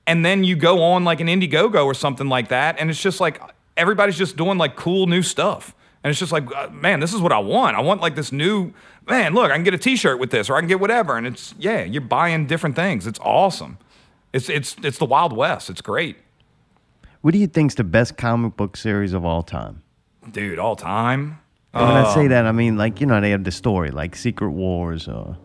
and 0.08 0.26
then 0.26 0.44
you 0.44 0.56
go 0.56 0.82
on 0.84 1.04
like 1.04 1.20
an 1.22 1.28
Indiegogo 1.28 1.86
or 1.86 1.94
something 1.94 2.28
like 2.28 2.50
that, 2.50 2.80
and 2.80 2.90
it's 2.90 3.02
just 3.02 3.20
like 3.20 3.42
everybody's 3.78 4.18
just 4.18 4.36
doing 4.38 4.58
like 4.58 4.76
cool 4.76 5.08
new 5.08 5.22
stuff, 5.22 5.74
and 6.04 6.12
it's 6.12 6.20
just 6.20 6.32
like, 6.32 6.54
uh, 6.56 6.70
man, 6.70 7.00
this 7.00 7.14
is 7.14 7.22
what 7.22 7.32
I 7.32 7.40
want. 7.40 7.76
I 7.78 7.82
want 7.82 8.02
like 8.02 8.16
this 8.16 8.32
new 8.32 8.74
man. 9.08 9.34
Look, 9.34 9.52
I 9.52 9.56
can 9.56 9.64
get 9.64 9.74
a 9.74 9.78
T-shirt 9.78 10.20
with 10.20 10.32
this, 10.32 10.50
or 10.50 10.56
I 10.56 10.60
can 10.60 10.68
get 10.68 10.80
whatever, 10.80 11.18
and 11.18 11.26
it's 11.28 11.54
yeah, 11.60 11.84
you're 11.84 12.02
buying 12.02 12.48
different 12.48 12.76
things. 12.76 13.08
It's 13.08 13.20
awesome. 13.20 13.78
It's 14.34 14.50
it's 14.50 14.76
it's 14.84 14.98
the 14.98 15.06
Wild 15.06 15.34
West. 15.34 15.70
It's 15.70 15.82
great, 15.82 16.18
what 17.22 17.32
do 17.34 17.38
you 17.40 17.48
think's 17.48 17.76
the 17.76 17.84
best 17.84 18.18
comic 18.18 18.56
book 18.58 18.76
series 18.78 19.14
of 19.14 19.24
all 19.26 19.44
time? 19.44 19.82
dude. 20.32 20.60
All 20.60 20.76
time. 20.76 21.40
And 21.74 21.88
when 21.88 21.96
I 21.96 22.06
Oh. 22.10 22.14
say 22.14 22.28
that, 22.28 22.46
I 22.46 22.52
mean 22.52 22.78
like 22.78 23.00
you 23.02 23.08
know 23.08 23.20
they 23.22 23.32
have 23.32 23.44
the 23.44 23.52
story 23.52 23.92
like 23.92 24.16
Secret 24.16 24.52
Wars 24.52 25.08
or 25.08 25.38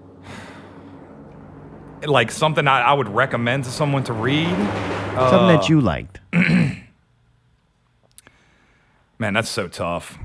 Like 2.06 2.30
something 2.30 2.66
I, 2.68 2.80
I 2.82 2.92
would 2.92 3.08
recommend 3.08 3.64
to 3.64 3.70
someone 3.70 4.04
to 4.04 4.12
read. 4.12 4.48
something 4.48 5.48
that 5.48 5.68
you 5.68 5.80
liked. 5.80 6.20
Man, 9.18 9.32
that's 9.32 9.48
so 9.48 9.66
tough. 9.66 10.18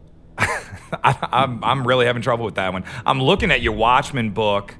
I, 0.38 1.16
I'm, 1.32 1.62
I'm 1.62 1.86
really 1.86 2.06
having 2.06 2.22
trouble 2.22 2.44
with 2.44 2.56
that 2.56 2.72
one. 2.72 2.84
I'm 3.06 3.22
looking 3.22 3.50
at 3.50 3.62
your 3.62 3.74
Watchmen 3.74 4.30
book. 4.30 4.74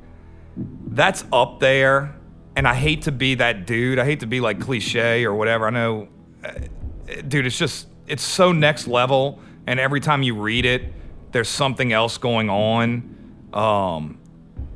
That's 0.57 1.25
up 1.33 1.61
there. 1.61 2.17
And 2.57 2.69
I 2.69 2.75
hate 2.75 3.03
to 3.03 3.13
be 3.13 3.37
that 3.37 3.67
dude. 3.67 3.99
I 3.99 4.05
hate 4.05 4.21
to 4.21 4.27
be 4.27 4.41
like 4.41 4.61
cliche 4.61 5.25
or 5.25 5.35
whatever. 5.35 5.67
I 5.67 5.71
know, 5.71 6.09
uh, 6.45 6.53
dude, 7.27 7.47
it's 7.47 7.59
just, 7.59 7.89
it's 8.07 8.23
so 8.23 8.53
next 8.53 8.87
level. 8.87 9.41
And 9.67 9.81
every 9.81 10.01
time 10.01 10.23
you 10.23 10.35
read 10.41 10.65
it, 10.65 10.93
there's 11.33 11.49
something 11.49 11.93
else 11.93 12.19
going 12.19 12.49
on. 12.51 13.17
Um, 13.53 14.19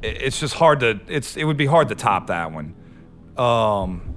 it's 0.03 0.39
just 0.41 0.55
hard 0.55 0.81
to, 0.81 1.01
it's, 1.09 1.37
it 1.37 1.45
would 1.45 1.57
be 1.57 1.67
hard 1.67 1.89
to 1.89 1.95
top 1.95 2.29
that 2.29 2.53
one. 2.53 2.75
Um, 3.37 4.15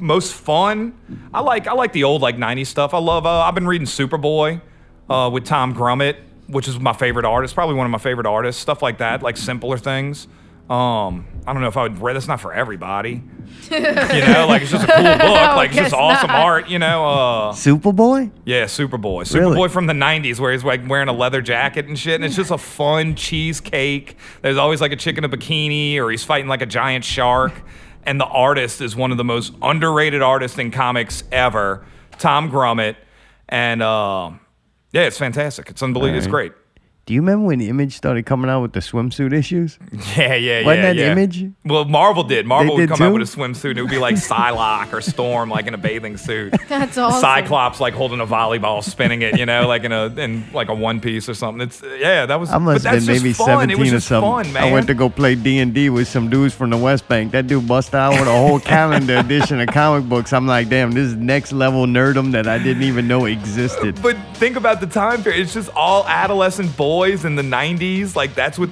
most 0.00 0.34
fun. 0.34 0.98
I 1.32 1.40
like 1.40 1.66
I 1.66 1.72
like 1.72 1.92
the 1.92 2.04
old 2.04 2.22
like 2.22 2.36
'90s 2.36 2.66
stuff. 2.66 2.94
I 2.94 2.98
love. 2.98 3.26
Uh, 3.26 3.40
I've 3.40 3.54
been 3.54 3.66
reading 3.66 3.86
Superboy 3.86 4.60
uh, 5.08 5.30
with 5.32 5.44
Tom 5.44 5.74
Grummett, 5.74 6.16
which 6.48 6.68
is 6.68 6.78
my 6.78 6.92
favorite 6.92 7.24
artist. 7.24 7.54
Probably 7.54 7.74
one 7.74 7.86
of 7.86 7.90
my 7.90 7.98
favorite 7.98 8.26
artists. 8.26 8.60
Stuff 8.60 8.82
like 8.82 8.98
that, 8.98 9.22
like 9.22 9.36
simpler 9.36 9.78
things. 9.78 10.28
Um, 10.68 11.26
I 11.46 11.52
don't 11.52 11.62
know 11.62 11.68
if 11.68 11.76
I 11.76 11.84
would 11.84 12.00
read. 12.02 12.16
That's 12.16 12.26
not 12.26 12.40
for 12.40 12.52
everybody. 12.52 13.22
you 13.70 13.80
know, 13.80 14.46
like 14.48 14.62
it's 14.62 14.70
just 14.72 14.84
a 14.84 14.92
cool 14.92 15.02
book. 15.02 15.20
Like 15.56 15.68
it's 15.70 15.76
guess 15.76 15.84
just 15.90 15.94
awesome 15.94 16.28
not. 16.28 16.44
art. 16.44 16.68
You 16.68 16.78
know. 16.78 17.06
Uh, 17.06 17.52
Superboy? 17.52 18.30
yeah, 18.44 18.64
Superboy. 18.64 19.32
Really? 19.32 19.56
Superboy 19.56 19.70
from 19.70 19.86
the 19.86 19.92
90s 19.92 20.40
where 20.40 20.52
he's 20.52 20.64
like 20.64 20.86
wearing 20.88 21.08
a 21.08 21.12
leather 21.12 21.40
jacket 21.40 21.86
and 21.86 21.98
shit. 21.98 22.16
And 22.16 22.24
it's 22.24 22.34
just 22.36 22.50
a 22.50 22.58
fun 22.58 23.14
cheesecake. 23.14 24.16
There's 24.42 24.56
always 24.56 24.80
like 24.80 24.92
a 24.92 24.96
chick 24.96 25.18
in 25.18 25.24
a 25.24 25.28
bikini 25.28 25.96
or 25.98 26.10
he's 26.10 26.24
fighting 26.24 26.48
like 26.48 26.62
a 26.62 26.66
giant 26.66 27.04
shark. 27.04 27.52
And 28.04 28.20
the 28.20 28.26
artist 28.26 28.80
is 28.80 28.94
one 28.96 29.10
of 29.10 29.16
the 29.16 29.24
most 29.24 29.52
underrated 29.62 30.22
artists 30.22 30.58
in 30.58 30.70
comics 30.70 31.24
ever, 31.32 31.84
Tom 32.18 32.50
Grummett. 32.50 32.96
And 33.48 33.82
uh, 33.82 34.30
yeah, 34.92 35.02
it's 35.02 35.18
fantastic. 35.18 35.70
It's 35.70 35.82
unbelievable. 35.82 36.18
It's 36.18 36.26
great. 36.26 36.52
Do 37.06 37.14
you 37.14 37.20
remember 37.20 37.46
when 37.46 37.60
Image 37.60 37.96
started 37.96 38.26
coming 38.26 38.50
out 38.50 38.62
with 38.62 38.72
the 38.72 38.80
swimsuit 38.80 39.32
issues? 39.32 39.78
Yeah, 40.16 40.34
yeah, 40.34 40.34
yeah. 40.34 40.66
Wasn't 40.66 40.82
that 40.82 40.96
yeah. 40.96 41.12
Image? 41.12 41.52
Well, 41.64 41.84
Marvel 41.84 42.24
did. 42.24 42.46
Marvel 42.46 42.74
They 42.74 42.82
would 42.82 42.88
did 42.88 42.98
come 42.98 43.06
out 43.06 43.12
with 43.12 43.22
a 43.22 43.36
swimsuit 43.36 43.70
and 43.70 43.78
it 43.78 43.82
would 43.82 43.90
be 43.92 43.98
like 43.98 44.16
Psylocke 44.16 44.92
or 44.92 45.00
Storm, 45.00 45.48
like 45.48 45.68
in 45.68 45.74
a 45.74 45.78
bathing 45.78 46.16
suit. 46.16 46.52
That's 46.68 46.98
awesome. 46.98 47.20
Cyclops 47.20 47.78
like 47.78 47.94
holding 47.94 48.18
a 48.18 48.26
volleyball, 48.26 48.82
spinning 48.82 49.22
it, 49.22 49.38
you 49.38 49.46
know, 49.46 49.68
like 49.68 49.84
in 49.84 49.92
a 49.92 50.06
in 50.06 50.50
like 50.52 50.68
a 50.68 50.74
one 50.74 51.00
piece 51.00 51.28
or 51.28 51.34
something. 51.34 51.60
It's 51.60 51.80
yeah, 51.82 52.26
that 52.26 52.40
was. 52.40 52.50
I 52.50 52.58
must 52.58 52.82
but 52.82 52.90
have 52.90 52.94
that's 52.94 53.06
been 53.06 53.14
just 53.14 53.24
maybe 53.24 53.32
fun. 53.34 53.68
17 53.68 53.94
or 53.94 54.00
something. 54.00 54.30
fun, 54.44 54.52
man. 54.52 54.64
I 54.64 54.72
went 54.72 54.88
to 54.88 54.94
go 54.94 55.08
play 55.08 55.36
D&D 55.36 55.90
with 55.90 56.08
some 56.08 56.28
dudes 56.28 56.54
from 56.54 56.70
the 56.70 56.76
West 56.76 57.06
Bank. 57.06 57.30
That 57.30 57.46
dude 57.46 57.68
busted 57.68 57.94
out 57.94 58.18
with 58.18 58.26
a 58.26 58.36
whole 58.36 58.58
calendar 58.74 59.18
edition 59.18 59.60
of 59.60 59.68
comic 59.68 60.08
books. 60.08 60.32
I'm 60.32 60.48
like, 60.48 60.68
damn, 60.68 60.90
this 60.90 61.08
is 61.08 61.14
next 61.14 61.52
level 61.52 61.86
nerdum 61.86 62.32
that 62.32 62.48
I 62.48 62.58
didn't 62.58 62.82
even 62.82 63.06
know 63.06 63.26
existed. 63.26 64.02
But 64.02 64.16
think 64.34 64.56
about 64.56 64.80
the 64.80 64.88
time 64.88 65.22
period. 65.22 65.42
It's 65.42 65.54
just 65.54 65.70
all 65.76 66.04
adolescent 66.08 66.76
boys 66.76 66.95
in 67.04 67.36
the 67.36 67.42
'90s. 67.42 68.16
Like 68.16 68.34
that's 68.34 68.58
what. 68.58 68.70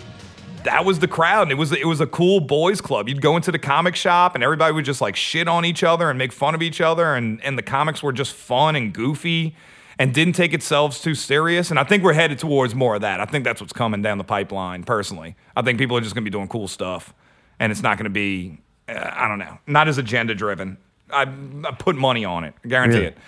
That 0.64 0.86
was 0.86 0.98
the 0.98 1.08
crowd. 1.08 1.50
It 1.50 1.56
was 1.56 1.72
it 1.72 1.86
was 1.86 2.00
a 2.00 2.06
cool 2.06 2.40
boys 2.40 2.80
club. 2.80 3.06
You'd 3.06 3.20
go 3.20 3.36
into 3.36 3.52
the 3.52 3.58
comic 3.58 3.94
shop 3.94 4.34
and 4.34 4.42
everybody 4.42 4.72
would 4.72 4.86
just 4.86 5.02
like 5.02 5.14
shit 5.14 5.46
on 5.46 5.66
each 5.66 5.84
other 5.84 6.08
and 6.08 6.18
make 6.18 6.32
fun 6.32 6.54
of 6.54 6.62
each 6.62 6.80
other 6.80 7.14
and 7.14 7.38
and 7.44 7.58
the 7.58 7.62
comics 7.62 8.02
were 8.02 8.14
just 8.14 8.32
fun 8.32 8.74
and 8.74 8.90
goofy 8.94 9.54
and 9.98 10.14
didn't 10.14 10.32
take 10.32 10.54
itself 10.54 11.02
too 11.02 11.14
serious. 11.14 11.68
And 11.68 11.78
I 11.78 11.84
think 11.84 12.02
we're 12.02 12.14
headed 12.14 12.38
towards 12.38 12.74
more 12.74 12.94
of 12.94 13.02
that. 13.02 13.20
I 13.20 13.26
think 13.26 13.44
that's 13.44 13.60
what's 13.60 13.74
coming 13.74 14.00
down 14.00 14.16
the 14.16 14.24
pipeline. 14.24 14.84
Personally, 14.84 15.36
I 15.54 15.60
think 15.60 15.78
people 15.78 15.98
are 15.98 16.00
just 16.00 16.14
going 16.14 16.24
to 16.24 16.30
be 16.30 16.32
doing 16.34 16.48
cool 16.48 16.66
stuff, 16.66 17.12
and 17.60 17.70
it's 17.70 17.82
not 17.82 17.98
going 17.98 18.04
to 18.04 18.08
be 18.10 18.56
uh, 18.88 19.10
I 19.14 19.28
don't 19.28 19.38
know, 19.40 19.58
not 19.66 19.86
as 19.86 19.98
agenda 19.98 20.34
driven. 20.34 20.78
I, 21.12 21.24
I 21.24 21.72
put 21.78 21.94
money 21.94 22.24
on 22.24 22.44
it. 22.44 22.54
I 22.64 22.68
guarantee 22.68 22.96
Really? 23.00 23.06
it. 23.08 23.18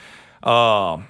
Uh, 0.42 1.00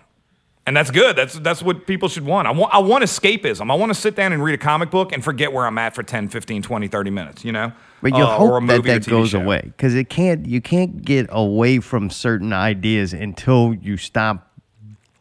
And 0.67 0.77
that's 0.77 0.91
good. 0.91 1.15
That's 1.15 1.39
that's 1.39 1.63
what 1.63 1.87
people 1.87 2.09
should 2.09 2.25
want. 2.27 2.49
I 2.49 2.51
want 2.51 2.75
I 2.75 2.79
want 2.79 3.05
escapism. 3.05 3.71
I 3.71 3.75
want 3.75 3.91
to 3.91 3.95
sit 3.95 4.17
down 4.17 4.33
and 4.33 4.43
read 4.43 4.55
a 4.55 4.59
comic 4.59 4.91
book 4.91 5.13
and 5.13 5.23
forget 5.23 5.53
where 5.53 5.65
I'm 5.65 5.79
at 5.79 5.95
for 5.95 6.03
10, 6.03 6.29
15, 6.29 6.61
20, 6.63 6.89
30 6.89 7.11
minutes, 7.11 7.45
you 7.45 7.53
know? 7.53 7.71
But 8.03 8.17
you 8.17 8.25
Uh, 8.25 8.37
or 8.39 8.59
a 8.59 8.61
hope 8.61 8.67
that 8.69 8.83
that 8.83 9.07
goes 9.07 9.31
show. 9.31 9.41
away 9.41 9.63
because 9.65 9.95
it 9.95 10.09
can't. 10.09 10.45
You 10.47 10.61
can't 10.61 11.05
get 11.05 11.27
away 11.31 11.79
from 11.79 12.11
certain 12.11 12.53
ideas 12.53 13.13
until 13.13 13.75
you 13.81 13.97
stop 13.97 14.51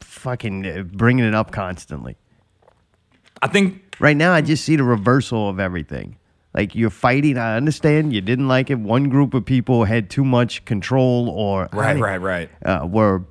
fucking 0.01 0.65
uh, 0.65 0.83
bringing 0.83 1.25
it 1.25 1.35
up 1.35 1.51
constantly. 1.51 2.17
I 3.41 3.47
think 3.47 3.81
Right 3.99 4.17
now, 4.17 4.33
I 4.33 4.41
just 4.41 4.65
see 4.65 4.75
the 4.75 4.83
reversal 4.83 5.47
of 5.47 5.59
everything. 5.59 6.17
Like 6.53 6.73
you're 6.75 6.89
fighting. 6.89 7.37
I 7.37 7.55
understand 7.55 8.13
you 8.13 8.21
didn't 8.21 8.47
like 8.47 8.69
it. 8.69 8.79
One 8.79 9.09
group 9.09 9.33
of 9.33 9.45
people 9.45 9.85
had 9.85 10.09
too 10.09 10.23
much 10.25 10.65
control, 10.65 11.29
or 11.29 11.69
right, 11.71 11.97
right, 11.99 12.17
right. 12.17 12.49
uh, 12.65 12.81
where 12.81 13.23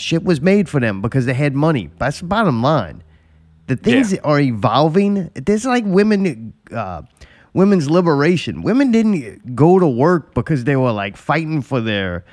shit 0.00 0.24
was 0.24 0.40
made 0.40 0.68
for 0.68 0.80
them 0.80 1.00
because 1.00 1.26
they 1.26 1.34
had 1.34 1.54
money. 1.54 1.90
That's 1.98 2.20
the 2.20 2.26
bottom 2.26 2.62
line. 2.62 3.02
The 3.66 3.76
things 3.76 4.12
Yeah. 4.12 4.18
are 4.24 4.40
evolving. 4.40 5.30
There's 5.34 5.64
like 5.64 5.84
women, 5.86 6.54
uh, 6.74 7.02
women's 7.52 7.88
liberation. 7.90 8.62
Women 8.62 8.90
didn't 8.90 9.54
go 9.54 9.78
to 9.78 9.86
work 9.86 10.34
because 10.34 10.64
they 10.64 10.76
were 10.76 10.92
like 10.92 11.16
fighting 11.16 11.62
for 11.62 11.80
their 11.80 12.24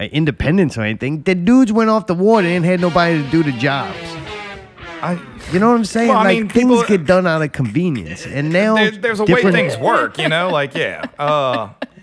uh, 0.00 0.04
independence 0.04 0.78
or 0.78 0.82
anything. 0.82 1.22
The 1.22 1.34
dudes 1.34 1.72
went 1.72 1.90
off 1.90 2.06
the 2.06 2.14
war. 2.14 2.40
They 2.40 2.48
didn't 2.54 2.66
have 2.66 2.80
nobody 2.80 3.22
to 3.22 3.30
do 3.30 3.42
the 3.42 3.52
jobs. 3.52 3.96
I, 5.02 5.18
You 5.52 5.58
know 5.60 5.68
what 5.70 5.76
I'm 5.76 5.84
saying? 5.84 6.08
Well, 6.08 6.18
like 6.24 6.36
mean, 6.38 6.48
things 6.48 6.64
people- 6.70 6.82
get 6.84 7.06
done 7.06 7.26
out 7.26 7.40
of 7.42 7.52
convenience, 7.52 8.26
and 8.26 8.52
now 8.52 8.74
there, 8.74 8.90
there's 8.90 9.20
a 9.20 9.24
way 9.24 9.42
things 9.42 9.76
work, 9.78 10.18
you 10.18 10.28
know? 10.28 10.48
Like, 10.50 10.74
yeah. 10.74 11.04
Uh, 11.18 11.68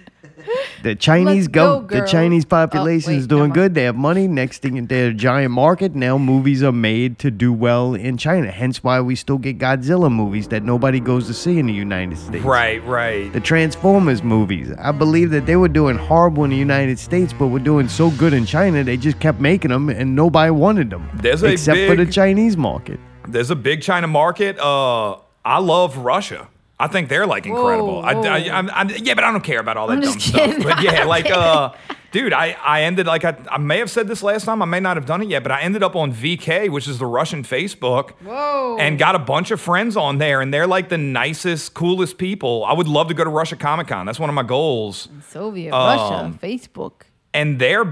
The 0.83 0.95
Chinese 0.95 1.47
go, 1.47 1.81
go. 1.81 1.87
the 1.87 1.99
girl. 2.01 2.07
Chinese 2.07 2.45
Oh, 2.45 2.49
population 2.49 3.13
is 3.13 3.25
doing 3.27 3.49
never 3.49 3.53
good. 3.53 3.73
They 3.73 3.83
have 3.83 3.95
money. 3.95 4.27
Next 4.27 4.61
thing, 4.61 4.85
they're 4.85 5.09
a 5.09 5.13
giant 5.13 5.51
market. 5.51 5.95
Now 5.95 6.17
movies 6.17 6.61
are 6.61 6.71
made 6.71 7.17
to 7.19 7.31
do 7.31 7.51
well 7.51 7.95
in 7.95 8.17
China. 8.17 8.51
Hence 8.51 8.83
why 8.83 9.01
we 9.01 9.15
still 9.15 9.37
get 9.39 9.57
Godzilla 9.57 10.11
movies 10.11 10.47
that 10.49 10.63
nobody 10.63 10.99
goes 10.99 11.25
to 11.27 11.33
see 11.33 11.57
in 11.57 11.65
the 11.65 11.73
United 11.73 12.17
States. 12.17 12.43
right, 12.45 12.83
right. 12.85 13.33
The 13.33 13.39
Transformers 13.39 14.21
movies. 14.21 14.71
I 14.77 14.91
believe 14.91 15.31
that 15.31 15.45
they 15.47 15.55
were 15.55 15.67
doing 15.67 15.97
horrible 15.97 16.43
in 16.43 16.51
the 16.51 16.55
United 16.57 16.99
States, 16.99 17.33
but 17.33 17.47
were 17.47 17.59
doing 17.59 17.87
so 17.89 18.11
good 18.11 18.33
in 18.33 18.45
China. 18.45 18.83
They 18.83 18.97
just 18.97 19.19
kept 19.19 19.39
making 19.39 19.71
them, 19.71 19.89
and 19.89 20.15
nobody 20.15 20.51
wanted 20.51 20.89
them. 20.91 21.09
There's 21.15 21.41
a 21.43 21.47
except 21.53 21.79
for 21.89 21.95
the 21.95 22.05
Chinese 22.05 22.55
market. 22.57 22.99
There's 23.27 23.49
a 23.49 23.55
big 23.55 23.81
China 23.81 24.07
market. 24.07 24.59
Uh, 24.59 25.17
I 25.43 25.59
love 25.59 25.97
Russia. 25.97 26.47
I 26.77 26.87
think 26.87 27.07
they're 27.07 27.25
like 27.25 27.45
incredible. 27.45 28.01
I, 28.03 28.13
whoa. 28.15 28.23
I, 28.23 28.37
I'm, 28.57 28.69
I'm, 28.71 28.89
yeah, 28.89 29.13
but 29.13 29.23
I 29.23 29.31
don't 29.31 29.43
care 29.43 29.59
about 29.59 29.77
all 29.77 29.87
that 29.87 30.01
dumb 30.01 30.13
just 30.13 30.27
stuff. 30.27 30.61
But 30.61 30.83
yeah, 30.83 31.05
like, 31.05 31.29
uh, 31.31 31.71
dude, 32.11 32.33
I, 32.33 32.51
I 32.61 32.81
ended 32.83 33.07
like 33.07 33.23
I, 33.23 33.37
I 33.49 33.57
may 33.59 33.77
have 33.77 33.89
said 33.89 34.09
this 34.09 34.21
last 34.21 34.43
time. 34.43 34.61
I 34.61 34.65
may 34.65 34.81
not 34.81 34.97
have 34.97 35.05
done 35.05 35.21
it 35.21 35.29
yet, 35.29 35.41
but 35.41 35.53
I 35.53 35.61
ended 35.61 35.83
up 35.83 35.95
on 35.95 36.11
VK, 36.13 36.69
which 36.69 36.87
is 36.89 36.99
the 36.99 37.05
Russian 37.05 37.43
Facebook, 37.43 38.11
Whoa. 38.21 38.75
and 38.77 38.99
got 38.99 39.15
a 39.15 39.19
bunch 39.19 39.51
of 39.51 39.61
friends 39.61 39.95
on 39.95 40.17
there, 40.17 40.41
and 40.41 40.53
they're 40.53 40.67
like 40.67 40.89
the 40.89 40.97
nicest, 40.97 41.73
coolest 41.73 42.17
people. 42.17 42.65
I 42.65 42.73
would 42.73 42.89
love 42.89 43.07
to 43.07 43.13
go 43.13 43.23
to 43.23 43.29
Russia 43.29 43.55
Comic 43.55 43.87
Con. 43.87 44.05
That's 44.05 44.19
one 44.19 44.29
of 44.29 44.35
my 44.35 44.43
goals. 44.43 45.07
Soviet 45.29 45.73
Um, 45.73 46.33
Russia, 46.33 46.39
Facebook. 46.45 47.03
and 47.33 47.57
they're 47.57 47.85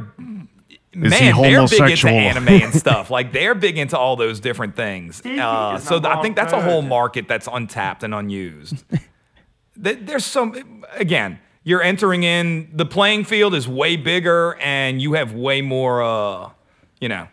he 0.93 0.99
man, 0.99 1.41
they're 1.41 1.67
big 1.67 1.81
into 1.81 2.07
anime 2.07 2.47
and 2.47 2.73
stuff. 2.85 3.09
Like 3.09 3.33
they're 3.33 3.55
big 3.55 3.77
into 3.77 3.97
all 3.97 4.15
those 4.15 4.39
different 4.39 4.75
things. 4.75 5.25
Uh, 5.25 5.79
so 5.79 5.99
th- 5.99 6.05
I 6.05 6.21
think 6.21 6.35
that's 6.35 6.53
a 6.53 6.61
whole 6.61 6.81
market 6.81 7.27
that's 7.27 7.47
untapped 7.51 8.03
and 8.03 8.13
unused. 8.13 8.83
There's 9.75 10.23
so 10.23 10.53
again, 10.93 11.39
you're 11.63 11.81
entering 11.81 12.23
in 12.23 12.69
the 12.73 12.85
playing 12.85 13.23
field 13.25 13.55
is 13.55 13.67
way 13.67 13.95
bigger, 13.95 14.55
and 14.59 15.01
you 15.01 15.13
have 15.13 15.33
way 15.33 15.61
more, 15.61 16.03
uh, 16.03 16.51
you 16.99 17.09
know, 17.09 17.27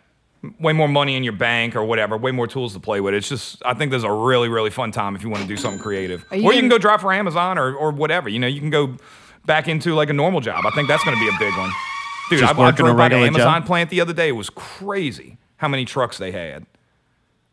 way 0.59 0.73
more 0.73 0.87
money 0.87 1.15
in 1.15 1.23
your 1.23 1.33
bank 1.33 1.75
or 1.75 1.83
whatever, 1.83 2.17
way 2.17 2.31
more 2.31 2.47
tools 2.47 2.73
to 2.73 2.79
play 2.79 2.99
with. 2.99 3.13
It's 3.13 3.29
just 3.29 3.61
I 3.63 3.75
think 3.75 3.91
there's 3.91 4.03
a 4.03 4.11
really 4.11 4.49
really 4.49 4.71
fun 4.71 4.91
time 4.91 5.15
if 5.15 5.21
you 5.21 5.29
want 5.29 5.43
to 5.43 5.47
do 5.47 5.57
something 5.57 5.79
creative, 5.79 6.25
you 6.31 6.43
or 6.43 6.53
you 6.53 6.61
can 6.61 6.69
go 6.69 6.79
drive 6.79 7.01
for 7.01 7.13
Amazon 7.13 7.59
or 7.59 7.75
or 7.75 7.91
whatever. 7.91 8.27
You 8.27 8.39
know, 8.39 8.47
you 8.47 8.59
can 8.59 8.71
go 8.71 8.97
back 9.45 9.67
into 9.67 9.93
like 9.93 10.09
a 10.09 10.13
normal 10.13 10.41
job. 10.41 10.65
I 10.65 10.71
think 10.71 10.87
that's 10.87 11.03
going 11.03 11.15
to 11.15 11.21
be 11.21 11.29
a 11.29 11.37
big 11.39 11.55
one. 11.57 11.71
Dude, 12.31 12.39
Just 12.39 12.55
I, 12.55 12.57
I 12.57 12.59
working 12.59 12.85
a 12.85 12.89
drove 12.89 12.97
by 12.97 13.09
the 13.09 13.15
Amazon 13.17 13.61
job? 13.61 13.65
plant 13.67 13.89
the 13.89 14.01
other 14.01 14.13
day. 14.13 14.29
It 14.29 14.31
was 14.31 14.49
crazy 14.49 15.37
how 15.57 15.67
many 15.67 15.85
trucks 15.85 16.17
they 16.17 16.31
had. 16.31 16.65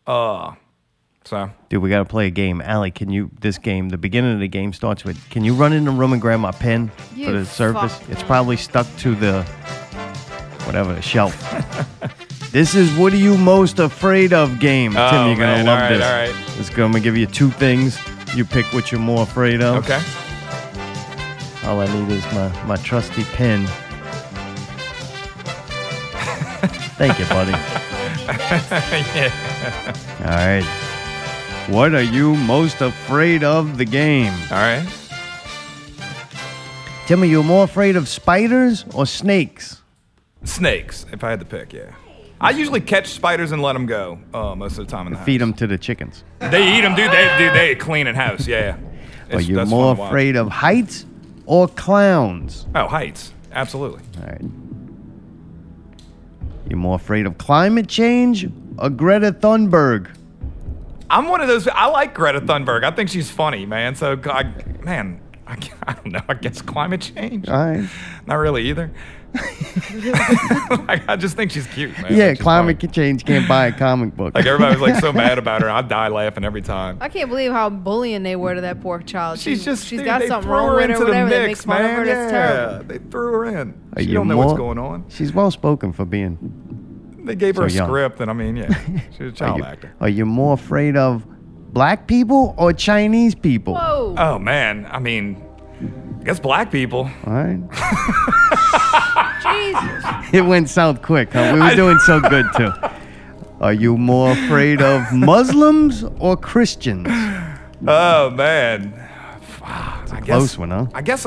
Uh, 0.06 0.54
so 1.24 1.50
Dude, 1.68 1.82
we 1.82 1.90
got 1.90 1.98
to 1.98 2.04
play 2.06 2.26
a 2.26 2.30
game. 2.30 2.62
Allie, 2.62 2.90
can 2.90 3.10
you, 3.10 3.30
this 3.40 3.58
game, 3.58 3.90
the 3.90 3.98
beginning 3.98 4.32
of 4.32 4.40
the 4.40 4.48
game 4.48 4.72
starts 4.72 5.04
with, 5.04 5.28
can 5.28 5.44
you 5.44 5.52
run 5.54 5.72
in 5.74 5.84
the 5.84 5.90
room 5.90 6.12
and 6.14 6.22
grab 6.22 6.40
my 6.40 6.52
pen 6.52 6.88
for 6.88 7.32
the 7.32 7.44
surface? 7.44 7.94
fuck. 7.98 8.08
It's 8.10 8.22
probably 8.22 8.56
stuck 8.56 8.86
to 8.98 9.14
the, 9.14 9.42
whatever, 10.64 10.94
the 10.94 11.02
shelf. 11.02 11.34
this 12.52 12.74
is 12.74 12.96
What 12.96 13.12
Are 13.12 13.16
You 13.16 13.36
Most 13.36 13.78
Afraid 13.78 14.32
Of 14.32 14.58
game. 14.58 14.96
Oh, 14.96 15.10
Tim, 15.10 15.26
you're 15.26 15.36
going 15.36 15.58
to 15.58 15.64
love 15.64 15.78
All 15.78 15.88
right, 15.90 15.96
this. 15.96 16.34
all 16.36 16.44
right. 16.46 16.58
It's 16.60 16.70
going 16.70 16.92
to 16.94 17.00
give 17.00 17.16
you 17.16 17.26
two 17.26 17.50
things. 17.50 17.98
You 18.34 18.44
pick 18.46 18.64
what 18.72 18.90
you're 18.90 19.00
more 19.00 19.22
afraid 19.24 19.60
of. 19.60 19.84
okay. 19.84 20.00
All 21.68 21.80
I 21.80 21.86
need 21.92 22.10
is 22.10 22.24
my, 22.32 22.64
my 22.64 22.76
trusty 22.76 23.24
pen. 23.24 23.68
Thank 26.98 27.18
you, 27.20 27.24
buddy. 27.26 27.52
yeah. 29.14 29.94
All 30.20 30.26
right. 30.26 30.64
What 31.68 31.94
are 31.94 32.02
you 32.02 32.34
most 32.34 32.80
afraid 32.80 33.44
of 33.44 33.78
the 33.78 33.84
game? 33.84 34.32
All 34.50 34.58
right. 34.58 34.86
Tim, 37.06 37.22
are 37.22 37.26
you 37.26 37.42
more 37.44 37.64
afraid 37.64 37.94
of 37.94 38.08
spiders 38.08 38.84
or 38.94 39.06
snakes? 39.06 39.80
Snakes, 40.42 41.06
if 41.12 41.22
I 41.22 41.30
had 41.30 41.38
to 41.38 41.46
pick, 41.46 41.72
yeah. 41.72 41.92
I 42.40 42.50
usually 42.50 42.80
catch 42.80 43.06
spiders 43.08 43.52
and 43.52 43.62
let 43.62 43.74
them 43.74 43.86
go 43.86 44.18
uh, 44.34 44.54
most 44.54 44.76
of 44.78 44.86
the 44.86 44.90
time 44.90 45.06
in 45.06 45.12
the 45.12 45.18
house. 45.18 45.26
Feed 45.26 45.40
them 45.40 45.54
to 45.54 45.66
the 45.66 45.78
chickens. 45.78 46.24
They 46.40 46.76
eat 46.76 46.82
them, 46.82 46.94
dude. 46.94 47.10
They 47.10 47.38
dude, 47.38 47.54
they 47.54 47.74
clean 47.76 48.06
in 48.08 48.14
house. 48.14 48.46
Yeah. 48.46 48.76
Are 49.32 49.40
you 49.40 49.56
more 49.64 49.94
fun 49.94 49.96
to 49.96 50.00
watch. 50.00 50.08
afraid 50.08 50.36
of 50.36 50.48
heights 50.48 51.06
or 51.46 51.68
clowns? 51.68 52.66
Oh, 52.74 52.88
heights. 52.88 53.32
Absolutely. 53.52 54.02
All 54.20 54.26
right. 54.26 54.67
You 56.68 56.76
more 56.76 56.96
afraid 56.96 57.26
of 57.26 57.38
climate 57.38 57.88
change 57.88 58.46
or 58.78 58.90
Greta 58.90 59.32
Thunberg? 59.32 60.14
I'm 61.10 61.28
one 61.28 61.40
of 61.40 61.48
those. 61.48 61.66
I 61.66 61.86
like 61.86 62.14
Greta 62.14 62.40
Thunberg. 62.42 62.84
I 62.84 62.90
think 62.90 63.08
she's 63.08 63.30
funny, 63.30 63.64
man. 63.64 63.94
So, 63.94 64.20
I, 64.24 64.52
man, 64.82 65.20
I, 65.46 65.56
I 65.86 65.94
don't 65.94 66.12
know. 66.12 66.20
I 66.28 66.34
guess 66.34 66.60
climate 66.60 67.00
change. 67.00 67.48
All 67.48 67.56
right. 67.56 67.88
Not 68.26 68.36
really 68.36 68.68
either. 68.68 68.90
like, 70.86 71.08
I 71.08 71.16
just 71.16 71.36
think 71.36 71.50
she's 71.50 71.66
cute, 71.68 71.90
man. 72.00 72.14
Yeah, 72.14 72.30
She's 72.32 72.40
climate 72.40 72.80
funny. 72.80 72.92
change 72.92 73.24
can't 73.24 73.46
buy 73.48 73.66
a 73.66 73.72
comic 73.72 74.16
book. 74.16 74.34
Like 74.34 74.46
everybody 74.46 74.78
was 74.80 74.90
like 74.90 75.00
so 75.00 75.12
mad 75.14 75.38
about 75.38 75.62
her. 75.62 75.70
I 75.70 75.82
die 75.82 76.08
laughing 76.08 76.44
every 76.44 76.62
time. 76.62 76.98
I 77.00 77.08
can't 77.08 77.28
believe 77.28 77.52
how 77.52 77.68
bullying 77.70 78.22
they 78.22 78.36
were 78.36 78.54
to 78.54 78.60
that 78.62 78.80
poor 78.80 79.00
child. 79.00 79.38
She's 79.38 79.58
She- 79.60 79.64
just 79.64 79.86
she's 79.86 79.98
dude, 80.00 80.06
got 80.06 80.22
something 80.22 80.42
threw 80.48 80.52
wrong 80.52 80.68
her 80.68 80.74
with 80.76 80.84
into 80.90 80.98
her, 81.00 81.04
the 81.06 81.10
whatever. 81.10 81.28
mix, 81.28 81.34
that 81.38 81.46
makes 81.46 81.64
fun 81.64 81.82
man. 81.82 81.90
of 81.90 81.96
her. 81.98 82.04
That's 82.06 82.32
yeah, 82.32 82.38
terrible. 82.38 82.84
they 82.88 82.98
threw 83.10 83.32
her 83.32 83.44
in. 83.44 83.80
Are 83.96 84.02
she 84.02 84.08
you 84.08 84.14
don't 84.14 84.28
know 84.28 84.34
more- 84.36 84.46
what's 84.46 84.58
going 84.58 84.78
on. 84.78 85.04
She's 85.08 85.32
well 85.32 85.50
spoken 85.50 85.92
for 85.92 86.04
being. 86.04 86.38
They 87.24 87.36
gave 87.36 87.56
her 87.56 87.68
So 87.68 87.74
a 87.74 87.76
young. 87.76 87.88
script, 87.88 88.20
and 88.20 88.30
I 88.30 88.34
mean, 88.34 88.56
yeah, 88.56 88.72
she's 89.10 89.20
a 89.20 89.24
Are 89.26 89.30
child 89.32 89.58
you, 89.58 89.64
actor. 89.64 89.94
are 90.00 90.08
you 90.08 90.24
more 90.26 90.54
afraid 90.54 90.96
of 90.96 91.26
black 91.74 92.06
people 92.06 92.54
or 92.56 92.72
Chinese 92.72 93.34
people? 93.34 93.74
Whoa. 93.74 94.14
Oh 94.16 94.38
man, 94.38 94.86
I 94.90 94.98
mean, 94.98 95.42
I 96.20 96.24
guess 96.24 96.40
black 96.40 96.70
people. 96.70 97.10
All 97.26 97.32
right. 97.34 97.60
It 100.32 100.42
went 100.42 100.68
south 100.68 101.00
quick, 101.02 101.32
huh? 101.32 101.52
We 101.54 101.60
were 101.60 101.74
doing 101.74 101.98
so 102.00 102.20
good 102.34 102.46
too. 102.56 102.70
Are 103.60 103.72
you 103.72 103.96
more 103.96 104.32
afraid 104.32 104.80
of 104.82 105.12
Muslims 105.12 106.04
or 106.20 106.36
Christians? 106.36 107.06
Oh 107.86 108.30
man, 108.30 108.92
I 109.62 110.20
guess, 110.20 110.24
close 110.26 110.58
one, 110.58 110.70
huh? 110.70 110.86
I 110.94 111.02
guess 111.02 111.26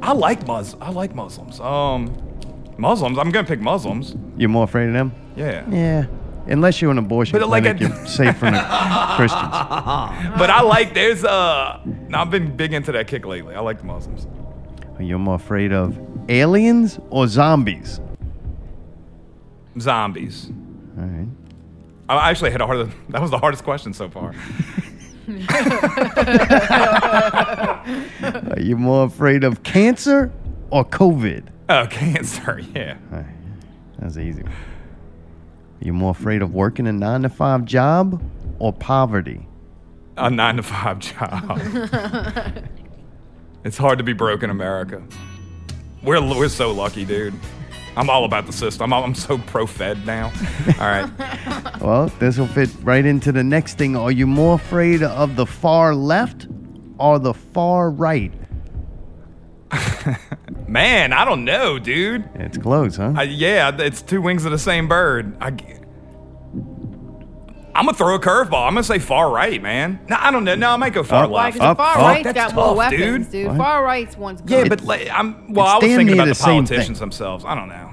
I 0.00 0.12
like 0.12 0.46
Mus. 0.46 0.74
I 0.80 0.90
like 0.90 1.14
Muslims. 1.14 1.60
Um, 1.60 2.14
Muslims. 2.78 3.18
I'm 3.18 3.30
gonna 3.30 3.46
pick 3.46 3.60
Muslims. 3.60 4.14
You're 4.36 4.48
more 4.48 4.64
afraid 4.64 4.88
of 4.88 4.94
them? 4.94 5.12
Yeah. 5.36 5.64
Yeah. 5.70 6.06
Unless 6.46 6.82
you're 6.82 6.90
an 6.90 6.98
abortion 6.98 7.38
But 7.38 7.48
like 7.48 7.62
clinic, 7.62 7.82
a- 7.82 7.84
you're 7.96 8.06
safe 8.06 8.36
from 8.36 8.54
the 8.54 8.60
Christians. 9.16 9.50
But 10.38 10.50
I 10.50 10.62
like. 10.62 10.94
There's 10.94 11.22
uh. 11.24 11.80
I've 12.12 12.30
been 12.30 12.56
big 12.56 12.72
into 12.72 12.90
that 12.92 13.06
kick 13.06 13.24
lately. 13.26 13.54
I 13.54 13.60
like 13.60 13.78
the 13.78 13.84
Muslims. 13.86 14.26
Are 14.96 15.02
you 15.02 15.18
more 15.18 15.36
afraid 15.36 15.72
of 15.72 15.98
aliens 16.28 16.98
or 17.10 17.26
zombies? 17.26 18.00
Zombies. 19.80 20.50
All 20.98 21.04
right. 21.04 21.28
I 22.08 22.30
actually 22.30 22.50
had 22.50 22.60
a 22.60 22.66
hard. 22.66 22.92
That 23.08 23.22
was 23.22 23.30
the 23.30 23.38
hardest 23.38 23.64
question 23.64 23.94
so 23.94 24.08
far. 24.10 24.34
Are 28.52 28.60
you 28.60 28.76
more 28.76 29.04
afraid 29.06 29.44
of 29.44 29.62
cancer 29.62 30.32
or 30.70 30.84
COVID? 30.84 31.44
Oh, 31.68 31.86
cancer. 31.90 32.60
Yeah. 32.74 32.96
That's 33.98 34.16
easy. 34.18 34.42
Are 34.42 34.50
you 35.80 35.92
more 35.92 36.10
afraid 36.10 36.42
of 36.42 36.54
working 36.54 36.86
a 36.86 36.92
nine 36.92 37.22
to 37.22 37.28
five 37.28 37.64
job 37.64 38.22
or 38.58 38.72
poverty? 38.72 39.46
A 40.16 40.28
nine 40.28 40.56
to 40.56 40.62
five 40.62 40.98
job. 40.98 41.58
it's 43.64 43.76
hard 43.76 43.98
to 43.98 44.04
be 44.04 44.12
broke 44.12 44.42
in 44.42 44.50
America. 44.50 45.02
We're 46.02 46.20
we're 46.20 46.48
so 46.48 46.72
lucky, 46.72 47.04
dude. 47.04 47.34
I'm 47.96 48.08
all 48.08 48.24
about 48.24 48.46
the 48.46 48.52
system. 48.52 48.92
I'm, 48.92 49.04
I'm 49.04 49.14
so 49.14 49.36
pro-Fed 49.38 50.06
now. 50.06 50.32
All 50.80 50.86
right. 50.86 51.10
Well, 51.82 52.06
this 52.20 52.38
will 52.38 52.46
fit 52.46 52.70
right 52.82 53.04
into 53.04 53.32
the 53.32 53.42
next 53.42 53.76
thing. 53.76 53.96
Are 53.96 54.12
you 54.12 54.24
more 54.24 54.54
afraid 54.54 55.02
of 55.02 55.34
the 55.34 55.44
far 55.44 55.96
left 55.96 56.46
or 56.96 57.18
the 57.18 57.34
far 57.34 57.90
right? 57.90 58.32
Man, 60.68 61.12
I 61.12 61.24
don't 61.24 61.44
know, 61.44 61.80
dude. 61.80 62.28
It's 62.36 62.56
close, 62.56 62.96
huh? 62.96 63.14
I, 63.16 63.24
yeah, 63.24 63.72
it's 63.80 64.00
two 64.00 64.22
wings 64.22 64.44
of 64.44 64.52
the 64.52 64.60
same 64.60 64.86
bird. 64.86 65.36
I, 65.40 65.56
am 67.74 67.86
gonna 67.86 67.96
throw 67.96 68.14
a 68.14 68.18
curveball. 68.20 68.66
I'm 68.66 68.74
gonna 68.74 68.82
say 68.82 68.98
far 68.98 69.30
right, 69.30 69.60
man. 69.62 70.00
No, 70.08 70.16
I 70.18 70.30
don't 70.30 70.44
know. 70.44 70.54
No, 70.54 70.70
I 70.70 70.76
might 70.76 70.92
go 70.92 71.02
far 71.02 71.24
Up. 71.24 71.30
Left. 71.30 71.60
Up, 71.60 71.76
far 71.76 71.96
up. 71.96 72.02
right's 72.02 72.24
That's 72.24 72.52
got 72.52 72.54
more 72.54 72.74
weapons, 72.74 73.28
dude. 73.28 73.48
dude. 73.48 73.56
Far 73.56 73.84
right's 73.84 74.16
one's 74.16 74.40
good. 74.42 74.50
Yeah, 74.50 74.68
but 74.68 74.82
like, 74.84 75.08
I'm 75.10 75.52
well. 75.52 75.66
I 75.66 75.76
was 75.76 75.84
thinking 75.84 76.14
about 76.14 76.26
the 76.28 76.34
the 76.34 76.40
politicians 76.40 76.86
thing. 76.86 76.94
themselves. 76.98 77.44
I 77.46 77.54
don't 77.54 77.68
know. 77.68 77.90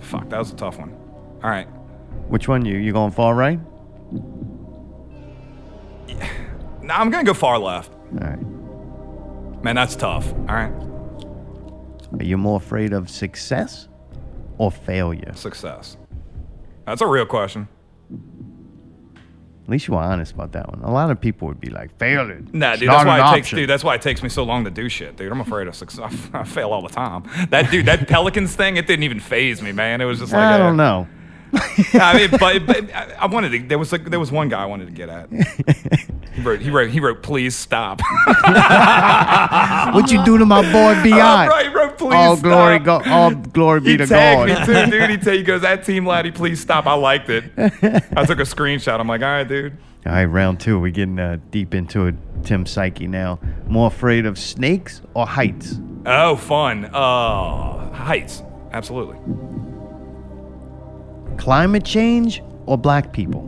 Fuck, 0.00 0.28
that 0.30 0.38
was 0.38 0.50
a 0.52 0.56
tough 0.56 0.78
one. 0.78 0.92
All 1.44 1.50
right. 1.50 1.66
Which 2.28 2.48
one 2.48 2.64
you? 2.64 2.76
You 2.76 2.92
going 2.92 3.12
far 3.12 3.34
right? 3.34 3.60
No, 6.82 6.94
I'm 6.94 7.10
gonna 7.10 7.24
go 7.24 7.34
far 7.34 7.58
left. 7.58 7.92
All 8.20 8.26
right. 8.28 9.62
Man, 9.62 9.76
that's 9.76 9.94
tough. 9.94 10.32
All 10.32 10.56
right. 10.56 10.72
Are 12.18 12.24
you 12.24 12.36
more 12.36 12.56
afraid 12.56 12.92
of 12.92 13.08
success 13.08 13.86
or 14.58 14.72
failure? 14.72 15.32
Success. 15.34 15.96
That's 16.86 17.00
a 17.02 17.06
real 17.06 17.26
question. 17.26 17.68
At 19.64 19.70
least 19.70 19.86
you 19.86 19.94
were 19.94 20.00
honest 20.00 20.32
about 20.32 20.52
that 20.52 20.68
one. 20.68 20.82
A 20.82 20.90
lot 20.90 21.10
of 21.10 21.20
people 21.20 21.46
would 21.48 21.60
be 21.60 21.70
like, 21.70 21.96
failure. 21.96 22.42
Nah, 22.52 22.72
It's 22.72 22.80
dude, 22.80 22.90
that's 22.90 23.04
why 23.04 23.30
it 23.30 23.34
takes 23.34 23.50
dude, 23.50 23.70
that's 23.70 23.84
why 23.84 23.94
it 23.94 24.02
takes 24.02 24.22
me 24.22 24.28
so 24.28 24.42
long 24.42 24.64
to 24.64 24.70
do 24.70 24.88
shit, 24.88 25.16
dude. 25.16 25.30
I'm 25.30 25.40
afraid 25.40 25.68
of 25.68 25.76
success. 25.76 26.14
I 26.32 26.44
fail 26.44 26.70
all 26.70 26.82
the 26.82 26.88
time. 26.88 27.24
That 27.50 27.70
dude, 27.70 27.86
that 27.86 28.08
Pelicans 28.08 28.56
thing, 28.56 28.76
it 28.76 28.86
didn't 28.86 29.04
even 29.04 29.20
phase 29.20 29.62
me, 29.62 29.72
man. 29.72 30.00
It 30.00 30.06
was 30.06 30.18
just 30.18 30.32
like 30.32 30.42
I 30.42 30.54
uh, 30.54 30.58
don't 30.58 30.76
know. 30.76 31.06
I 31.94 32.16
mean, 32.16 32.30
but, 32.38 32.66
but 32.66 32.92
I 33.18 33.26
wanted 33.26 33.50
to. 33.50 33.58
There 33.66 33.78
was 33.78 33.90
like, 33.92 34.04
there 34.04 34.20
was 34.20 34.30
one 34.30 34.48
guy 34.48 34.62
I 34.62 34.66
wanted 34.66 34.86
to 34.86 34.92
get 34.92 35.08
at. 35.08 35.28
He 36.32 36.42
wrote. 36.42 36.60
He 36.60 36.70
wrote. 36.70 36.90
He 36.90 37.00
wrote. 37.00 37.22
Please 37.22 37.56
stop. 37.56 38.00
What 39.94 40.10
you 40.10 40.24
do 40.24 40.38
to 40.38 40.44
my 40.46 40.62
boy 40.72 40.94
Oh, 40.98 41.02
Bi? 41.02 41.10
right, 41.48 41.66
he 41.66 41.72
wrote. 41.74 41.98
Please 41.98 42.14
all 42.14 42.36
stop. 42.36 42.42
glory, 42.42 42.78
go, 42.78 43.02
all 43.06 43.34
glory 43.34 43.80
be 43.80 43.90
He 43.92 43.96
to 43.98 44.06
tagged 44.06 44.48
God. 44.48 44.58
me 44.68 44.74
too, 44.84 44.90
dude. 44.90 45.10
He, 45.10 45.16
ta- 45.18 45.30
he 45.32 45.42
goes, 45.42 45.62
"That 45.62 45.84
Tim 45.84 46.04
Lattie, 46.04 46.30
please 46.34 46.60
stop." 46.60 46.86
I 46.86 46.94
liked 46.94 47.28
it. 47.28 47.44
I 47.58 48.24
took 48.24 48.38
a 48.38 48.42
screenshot. 48.44 48.98
I'm 49.00 49.08
like, 49.08 49.22
"All 49.22 49.28
right, 49.28 49.46
dude." 49.46 49.76
All 50.06 50.12
right, 50.12 50.24
round 50.24 50.60
two. 50.60 50.78
We're 50.78 50.92
getting 50.92 51.18
uh, 51.18 51.38
deep 51.50 51.74
into 51.74 52.06
it. 52.06 52.14
Tim 52.44 52.64
Psyche 52.64 53.06
now. 53.06 53.38
More 53.66 53.88
afraid 53.88 54.24
of 54.24 54.38
snakes 54.38 55.02
or 55.14 55.26
heights? 55.26 55.78
Oh, 56.06 56.36
fun. 56.36 56.86
Uh, 56.86 57.92
heights. 57.92 58.42
Absolutely. 58.72 59.16
Climate 61.38 61.84
change 61.84 62.42
or 62.66 62.76
black 62.78 63.12
people? 63.12 63.42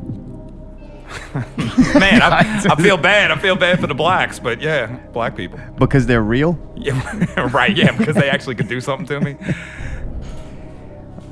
Man, 1.35 2.23
I, 2.23 2.63
I 2.71 2.77
feel 2.83 2.97
bad. 2.97 3.31
I 3.31 3.37
feel 3.39 3.55
bad 3.57 3.81
for 3.81 3.87
the 3.87 3.95
blacks, 3.95 4.39
but 4.39 4.61
yeah, 4.63 4.87
black 5.13 5.37
people. 5.37 5.59
Because 5.79 6.07
they're 6.07 6.23
real? 6.23 6.59
Yeah, 6.77 7.51
right. 7.53 7.77
Yeah, 7.77 7.97
because 7.97 8.15
they 8.17 8.31
actually 8.31 8.55
could 8.55 8.69
do 8.69 8.81
something 8.81 9.07
to 9.07 9.21
me. 9.21 9.37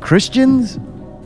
Christians 0.01 0.78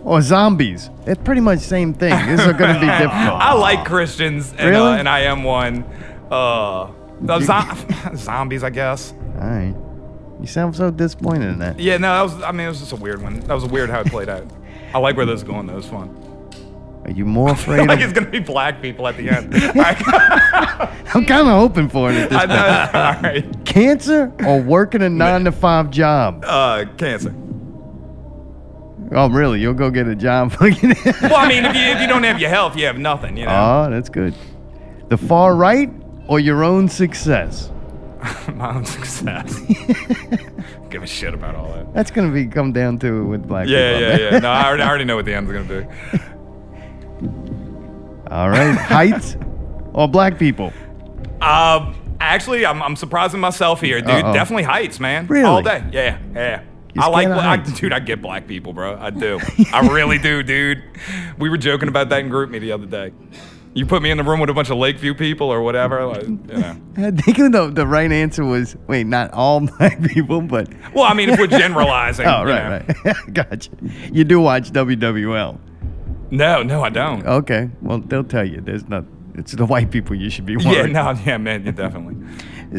or 0.04 0.20
zombies? 0.22 0.90
It's 1.06 1.20
pretty 1.22 1.40
much 1.40 1.58
the 1.60 1.64
same 1.64 1.94
thing. 1.94 2.10
This 2.26 2.40
is 2.40 2.52
going 2.54 2.74
to 2.74 2.80
be 2.80 2.86
difficult. 2.98 3.12
I 3.40 3.52
like 3.54 3.84
Christians, 3.84 4.52
and, 4.52 4.70
Really? 4.70 4.92
uh, 4.92 4.96
and 4.98 5.08
I 5.08 5.20
am 5.20 5.42
one. 5.44 5.84
Uh, 6.30 6.90
the 7.20 7.40
zo- 7.40 8.16
zombies, 8.16 8.62
I 8.64 8.70
guess. 8.70 9.12
All 9.12 9.48
right. 9.48 9.74
You 10.44 10.48
sound 10.48 10.76
so 10.76 10.90
disappointed 10.90 11.48
in 11.48 11.58
that. 11.60 11.80
Yeah, 11.80 11.96
no, 11.96 12.08
that 12.08 12.34
was. 12.34 12.42
I 12.42 12.52
mean, 12.52 12.66
it 12.66 12.68
was 12.68 12.80
just 12.80 12.92
a 12.92 12.96
weird 12.96 13.22
one. 13.22 13.40
That 13.40 13.54
was 13.54 13.64
weird 13.64 13.88
how 13.88 14.00
it 14.00 14.08
played 14.08 14.28
out. 14.28 14.44
I 14.92 14.98
like 14.98 15.16
where 15.16 15.24
this 15.24 15.38
is 15.38 15.42
going. 15.42 15.66
though. 15.66 15.72
It 15.72 15.76
was 15.76 15.86
fun. 15.86 17.00
Are 17.06 17.10
you 17.10 17.24
more 17.24 17.48
afraid 17.52 17.88
like 17.88 18.00
of... 18.00 18.10
it's 18.10 18.12
gonna 18.12 18.30
be 18.30 18.40
black 18.40 18.82
people 18.82 19.08
at 19.08 19.16
the 19.16 19.30
end. 19.30 19.54
I'm 21.14 21.24
kind 21.24 21.48
of 21.48 21.54
hoping 21.54 21.88
for 21.88 22.10
it 22.10 22.16
at 22.16 22.28
this 22.28 22.38
I 22.38 22.46
point. 22.46 22.94
All 22.94 23.22
right. 23.22 23.64
Cancer 23.64 24.34
or 24.46 24.60
working 24.60 25.00
a 25.00 25.08
nine 25.08 25.44
to 25.44 25.52
five 25.52 25.88
job? 25.90 26.44
Uh, 26.46 26.84
cancer. 26.98 27.34
Oh, 29.12 29.30
really? 29.30 29.60
You'll 29.62 29.72
go 29.72 29.88
get 29.90 30.06
a 30.08 30.14
job? 30.14 30.52
fucking- 30.52 30.94
Well, 31.22 31.36
I 31.36 31.48
mean, 31.48 31.64
if 31.64 31.74
you 31.74 31.80
if 31.84 32.02
you 32.02 32.06
don't 32.06 32.24
have 32.24 32.38
your 32.38 32.50
health, 32.50 32.76
you 32.76 32.84
have 32.84 32.98
nothing. 32.98 33.38
You 33.38 33.46
know. 33.46 33.86
oh, 33.86 33.90
that's 33.90 34.10
good. 34.10 34.34
The 35.08 35.16
far 35.16 35.56
right 35.56 35.90
or 36.28 36.38
your 36.38 36.62
own 36.64 36.90
success? 36.90 37.70
My 38.54 38.74
own 38.74 38.84
success. 38.84 39.58
Give 40.90 41.02
a 41.02 41.06
shit 41.06 41.34
about 41.34 41.54
all 41.56 41.72
that. 41.72 41.92
That's 41.92 42.10
gonna 42.10 42.32
be 42.32 42.46
come 42.46 42.72
down 42.72 42.98
to 43.00 43.20
it 43.20 43.24
with 43.24 43.48
black 43.48 43.66
Yeah, 43.68 43.98
people. 43.98 44.08
yeah, 44.08 44.30
yeah. 44.32 44.38
No, 44.38 44.50
I 44.50 44.66
already, 44.66 44.82
I 44.82 44.88
already 44.88 45.04
know 45.04 45.16
what 45.16 45.24
the 45.24 45.34
end's 45.34 45.50
gonna 45.50 45.64
be. 45.64 46.18
All 48.30 48.48
right, 48.48 48.74
heights 48.76 49.36
or 49.92 50.08
black 50.08 50.38
people? 50.38 50.72
Um, 51.40 51.94
actually, 52.20 52.66
I'm, 52.66 52.82
I'm 52.82 52.96
surprising 52.96 53.38
myself 53.38 53.80
here, 53.80 54.00
dude. 54.00 54.10
Uh-oh. 54.10 54.32
Definitely 54.32 54.64
heights, 54.64 54.98
man. 54.98 55.26
Really? 55.26 55.44
All 55.44 55.62
day. 55.62 55.84
Yeah, 55.92 56.18
yeah. 56.34 56.62
You 56.94 57.02
I 57.02 57.06
like, 57.08 57.28
I, 57.28 57.56
dude. 57.58 57.92
I 57.92 58.00
get 58.00 58.22
black 58.22 58.46
people, 58.46 58.72
bro. 58.72 58.96
I 58.98 59.10
do. 59.10 59.38
I 59.72 59.86
really 59.88 60.18
do, 60.18 60.42
dude. 60.42 60.82
We 61.38 61.50
were 61.50 61.58
joking 61.58 61.88
about 61.88 62.08
that 62.08 62.20
in 62.20 62.30
GroupMe 62.30 62.60
the 62.60 62.72
other 62.72 62.86
day. 62.86 63.12
You 63.74 63.84
put 63.86 64.02
me 64.02 64.10
in 64.12 64.16
the 64.18 64.22
room 64.22 64.38
with 64.38 64.48
a 64.50 64.54
bunch 64.54 64.70
of 64.70 64.76
Lakeview 64.76 65.14
people 65.14 65.48
or 65.50 65.60
whatever, 65.60 66.06
like, 66.06 66.22
you 66.22 66.28
know. 66.46 66.76
I 66.96 67.10
think 67.10 67.38
the, 67.38 67.70
the 67.74 67.86
right 67.86 68.10
answer 68.12 68.44
was 68.44 68.76
wait, 68.86 69.04
not 69.06 69.32
all 69.32 69.60
black 69.78 70.00
people, 70.02 70.40
but 70.42 70.68
Well, 70.94 71.04
I 71.04 71.12
mean, 71.14 71.28
if 71.30 71.38
we're 71.40 71.48
generalizing. 71.48 72.26
oh, 72.28 72.42
you 72.42 72.50
right, 72.50 72.88
know. 72.88 72.94
right, 73.04 73.34
gotcha. 73.34 73.70
You 74.12 74.22
do 74.24 74.40
watch 74.40 74.70
WWL? 74.72 75.58
No, 76.30 76.62
no, 76.62 76.82
I 76.82 76.88
don't. 76.90 77.26
Okay, 77.26 77.68
well 77.82 77.98
they'll 77.98 78.22
tell 78.24 78.48
you. 78.48 78.60
There's 78.60 78.88
not. 78.88 79.04
It's 79.34 79.52
the 79.52 79.66
white 79.66 79.90
people 79.90 80.14
you 80.14 80.30
should 80.30 80.46
be 80.46 80.52
yeah, 80.60 80.70
worried. 80.70 80.92
no, 80.92 81.10
yeah, 81.26 81.36
man, 81.38 81.64
yeah, 81.64 81.72
definitely. 81.72 82.16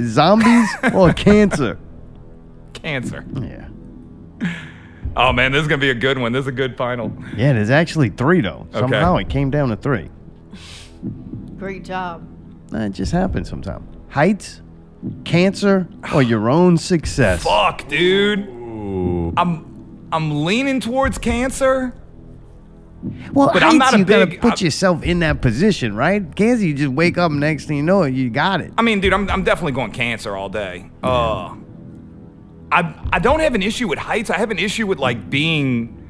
Zombies 0.08 0.70
or 0.94 1.12
cancer? 1.14 1.78
Cancer. 2.74 3.26
Yeah, 3.42 3.68
Oh 5.18 5.32
man, 5.34 5.52
this 5.52 5.62
is 5.62 5.68
gonna 5.68 5.80
be 5.82 5.90
a 5.90 5.96
good 5.96 6.18
one. 6.18 6.32
This 6.32 6.42
is 6.44 6.48
a 6.48 6.52
good 6.54 6.78
final. 6.78 7.12
yeah. 7.36 7.52
There's 7.54 7.70
actually 7.70 8.10
three 8.10 8.40
though. 8.42 8.68
Okay. 8.70 8.80
Somehow 8.80 9.18
it 9.18 9.30
came 9.30 9.50
down 9.50 9.70
to 9.70 9.76
three. 9.76 10.10
Great 11.58 11.84
job. 11.84 12.28
That 12.70 12.92
just 12.92 13.12
happens 13.12 13.50
sometimes. 13.50 13.86
Heights, 14.10 14.62
cancer, 15.24 15.88
or 16.14 16.22
your 16.22 16.50
own 16.50 16.78
success? 16.78 17.44
Fuck, 17.44 17.88
dude. 17.88 18.40
I'm 19.38 20.08
I'm 20.12 20.46
leaning 20.46 20.80
towards 20.80 21.18
cancer. 21.18 21.94
Well, 23.34 23.52
But 23.54 23.62
heights, 23.62 23.74
I'm 23.74 23.78
not 23.78 23.94
a 23.94 23.98
you 24.00 24.06
gotta 24.06 24.28
put 24.38 24.62
I- 24.62 24.66
yourself 24.66 25.04
in 25.04 25.20
that 25.20 25.42
position, 25.42 25.96
right? 25.96 26.34
Cancer, 26.36 26.66
you 26.66 26.74
just 26.74 26.92
wake 26.92 27.18
up 27.18 27.32
next 27.32 27.66
thing 27.66 27.78
you 27.78 27.84
know 27.84 28.04
it, 28.04 28.14
you 28.14 28.30
got 28.30 28.62
it. 28.62 28.74
I 28.78 28.82
mean, 28.82 29.00
dude, 29.00 29.14
I'm, 29.14 29.30
I'm 29.30 29.44
definitely 29.44 29.74
going 29.74 29.92
cancer 29.92 30.36
all 30.36 30.50
day. 30.50 30.90
Uh, 31.04 31.56
I 32.72 32.96
I 33.14 33.20
don't 33.20 33.42
have 33.42 33.54
an 33.54 33.62
issue 33.62 33.88
with 33.88 34.00
heights. 34.00 34.30
I 34.30 34.38
have 34.38 34.50
an 34.52 34.58
issue 34.60 34.88
with 34.88 34.98
like 34.98 35.30
being, 35.30 36.05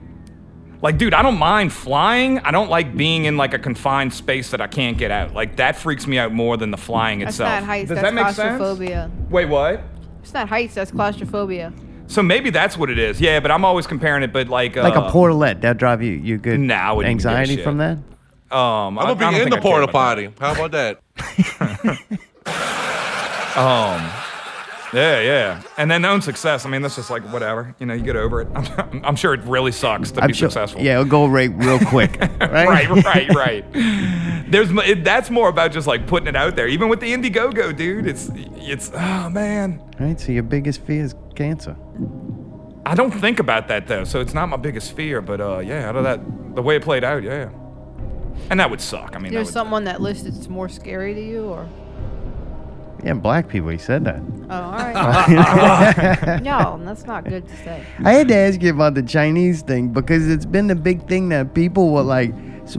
like, 0.82 0.98
dude, 0.98 1.14
I 1.14 1.22
don't 1.22 1.38
mind 1.40 1.74
flying. 1.74 2.40
I 2.40 2.52
don't 2.52 2.70
like 2.70 2.96
being 2.96 3.26
in 3.26 3.38
like 3.38 3.54
a 3.54 3.60
confined 3.60 4.14
space 4.14 4.52
that 4.52 4.62
I 4.62 4.68
can't 4.68 4.98
get 4.98 5.12
out. 5.12 5.34
Like 5.34 5.56
that 5.58 5.76
freaks 5.78 6.06
me 6.08 6.18
out 6.20 6.32
more 6.34 6.58
than 6.58 6.72
the 6.72 6.78
flying 6.78 7.20
That's 7.20 7.36
itself. 7.36 7.50
not 7.50 7.64
heights. 7.64 7.90
Does 7.90 7.96
that's 7.98 8.08
that 8.10 8.14
make 8.14 8.26
sense? 8.28 8.58
claustrophobia. 8.58 9.12
Wait, 9.30 9.46
what? 9.46 9.82
It's 10.22 10.34
not 10.34 10.50
heights. 10.50 10.76
That's 10.76 10.92
claustrophobia. 10.92 11.74
So 12.08 12.22
maybe 12.22 12.50
that's 12.52 12.78
what 12.78 12.90
it 12.92 13.00
is. 13.00 13.20
Yeah, 13.20 13.40
but 13.40 13.50
I'm 13.52 13.66
always 13.66 13.88
comparing 13.88 14.22
it. 14.24 14.32
But 14.32 14.48
like, 14.48 14.78
uh, 14.78 14.84
Like 14.84 14.96
a 14.96 15.10
portalette, 15.12 15.62
that 15.62 15.78
drive 15.78 16.04
you 16.04 16.12
you 16.14 16.38
good 16.38 16.60
Nah, 16.60 16.76
I 16.76 16.92
wouldn't 16.92 17.20
give 17.20 17.26
a 17.26 17.30
anxiety 17.30 17.56
shit. 17.56 17.64
from 17.64 17.78
that? 17.80 17.98
Um, 18.52 18.98
I'm 18.98 19.00
I- 19.00 19.02
I 19.02 19.06
gonna 19.06 19.20
don't 19.20 19.20
be 19.20 19.26
in 19.26 19.50
think 19.50 19.50
the 19.52 19.58
I 19.58 19.60
care 19.62 19.72
porta 19.72 19.84
about 19.86 19.92
potty. 19.94 20.30
How 20.40 20.52
about 20.54 20.72
that? 20.72 21.00
that. 21.18 22.20
Um, 23.56 24.12
yeah, 24.96 25.20
yeah. 25.22 25.62
And 25.78 25.92
then 25.92 26.06
own 26.06 26.22
success. 26.22 26.66
I 26.66 26.70
mean, 26.70 26.82
that's 26.82 26.96
just 26.96 27.10
like 27.10 27.22
whatever. 27.32 27.76
You 27.80 27.86
know, 27.86 27.94
you 27.94 28.04
get 28.04 28.16
over 28.16 28.42
it. 28.42 28.48
I'm, 28.56 29.04
I'm 29.06 29.16
sure 29.16 29.34
it 29.34 29.42
really 29.44 29.72
sucks 29.72 30.12
to 30.12 30.22
I'm 30.22 30.28
be 30.28 30.34
sure- 30.34 30.50
successful. 30.50 30.82
Yeah, 30.82 30.94
it'll 30.94 31.06
go 31.06 31.28
right 31.28 31.52
real 31.54 31.80
quick. 31.80 32.18
right? 32.40 32.90
right, 32.90 33.04
right, 33.04 33.30
right. 33.36 33.66
There's 34.50 34.70
it, 34.72 35.04
that's 35.04 35.30
more 35.30 35.50
about 35.50 35.72
just 35.72 35.88
like 35.88 36.08
putting 36.08 36.28
it 36.28 36.36
out 36.36 36.56
there. 36.56 36.68
Even 36.68 36.88
with 36.90 37.00
the 37.02 37.12
Indiegogo, 37.14 37.76
dude, 37.76 38.08
it's 38.08 38.30
it's 38.34 38.92
oh 38.94 39.30
man. 39.30 39.82
Right, 40.00 40.20
so 40.20 40.32
your 40.32 40.44
biggest 40.44 40.82
fear 40.82 41.04
is 41.04 41.16
cancer. 41.36 41.76
I 42.86 42.94
don't 42.94 43.12
think 43.12 43.40
about 43.40 43.68
that 43.70 43.88
though, 43.88 44.04
so 44.04 44.20
it's 44.22 44.34
not 44.34 44.48
my 44.48 44.58
biggest 44.58 44.94
fear. 44.96 45.22
But 45.22 45.42
uh, 45.42 45.60
yeah, 45.60 45.90
out 45.90 45.96
of 45.96 46.04
that, 46.04 46.56
the 46.56 46.62
way 46.62 46.76
it 46.76 46.84
played 46.84 47.04
out, 47.04 47.24
yeah. 47.24 47.50
And 48.50 48.60
that 48.60 48.70
would 48.70 48.82
suck. 48.82 49.16
I 49.16 49.20
mean, 49.20 49.32
that 49.32 49.38
There's 49.38 49.48
would- 49.48 49.54
someone 49.54 49.86
that 49.86 50.02
list 50.02 50.26
that's 50.26 50.48
more 50.48 50.70
scary 50.70 51.14
to 51.16 51.22
you, 51.22 51.46
or 51.46 51.68
Yeah, 53.04 53.14
black 53.14 53.48
people, 53.50 53.70
he 53.70 53.78
said 53.78 54.06
that. 54.06 54.22
oh, 54.50 54.56
all 54.56 54.72
right. 54.72 56.42
no, 56.44 56.80
that's 56.84 57.06
not 57.06 57.24
good 57.26 57.48
to 57.48 57.56
say. 57.58 57.86
I 58.04 58.14
had 58.14 58.28
to 58.30 58.36
ask 58.36 58.62
you 58.62 58.72
about 58.72 58.94
the 58.96 59.04
Chinese 59.04 59.62
thing 59.62 59.90
because 59.90 60.28
it's 60.30 60.46
been 60.46 60.68
the 60.68 60.76
big 60.76 61.08
thing 61.08 61.30
that 61.30 61.54
people 61.54 61.92
were 61.92 62.02
like, 62.04 62.34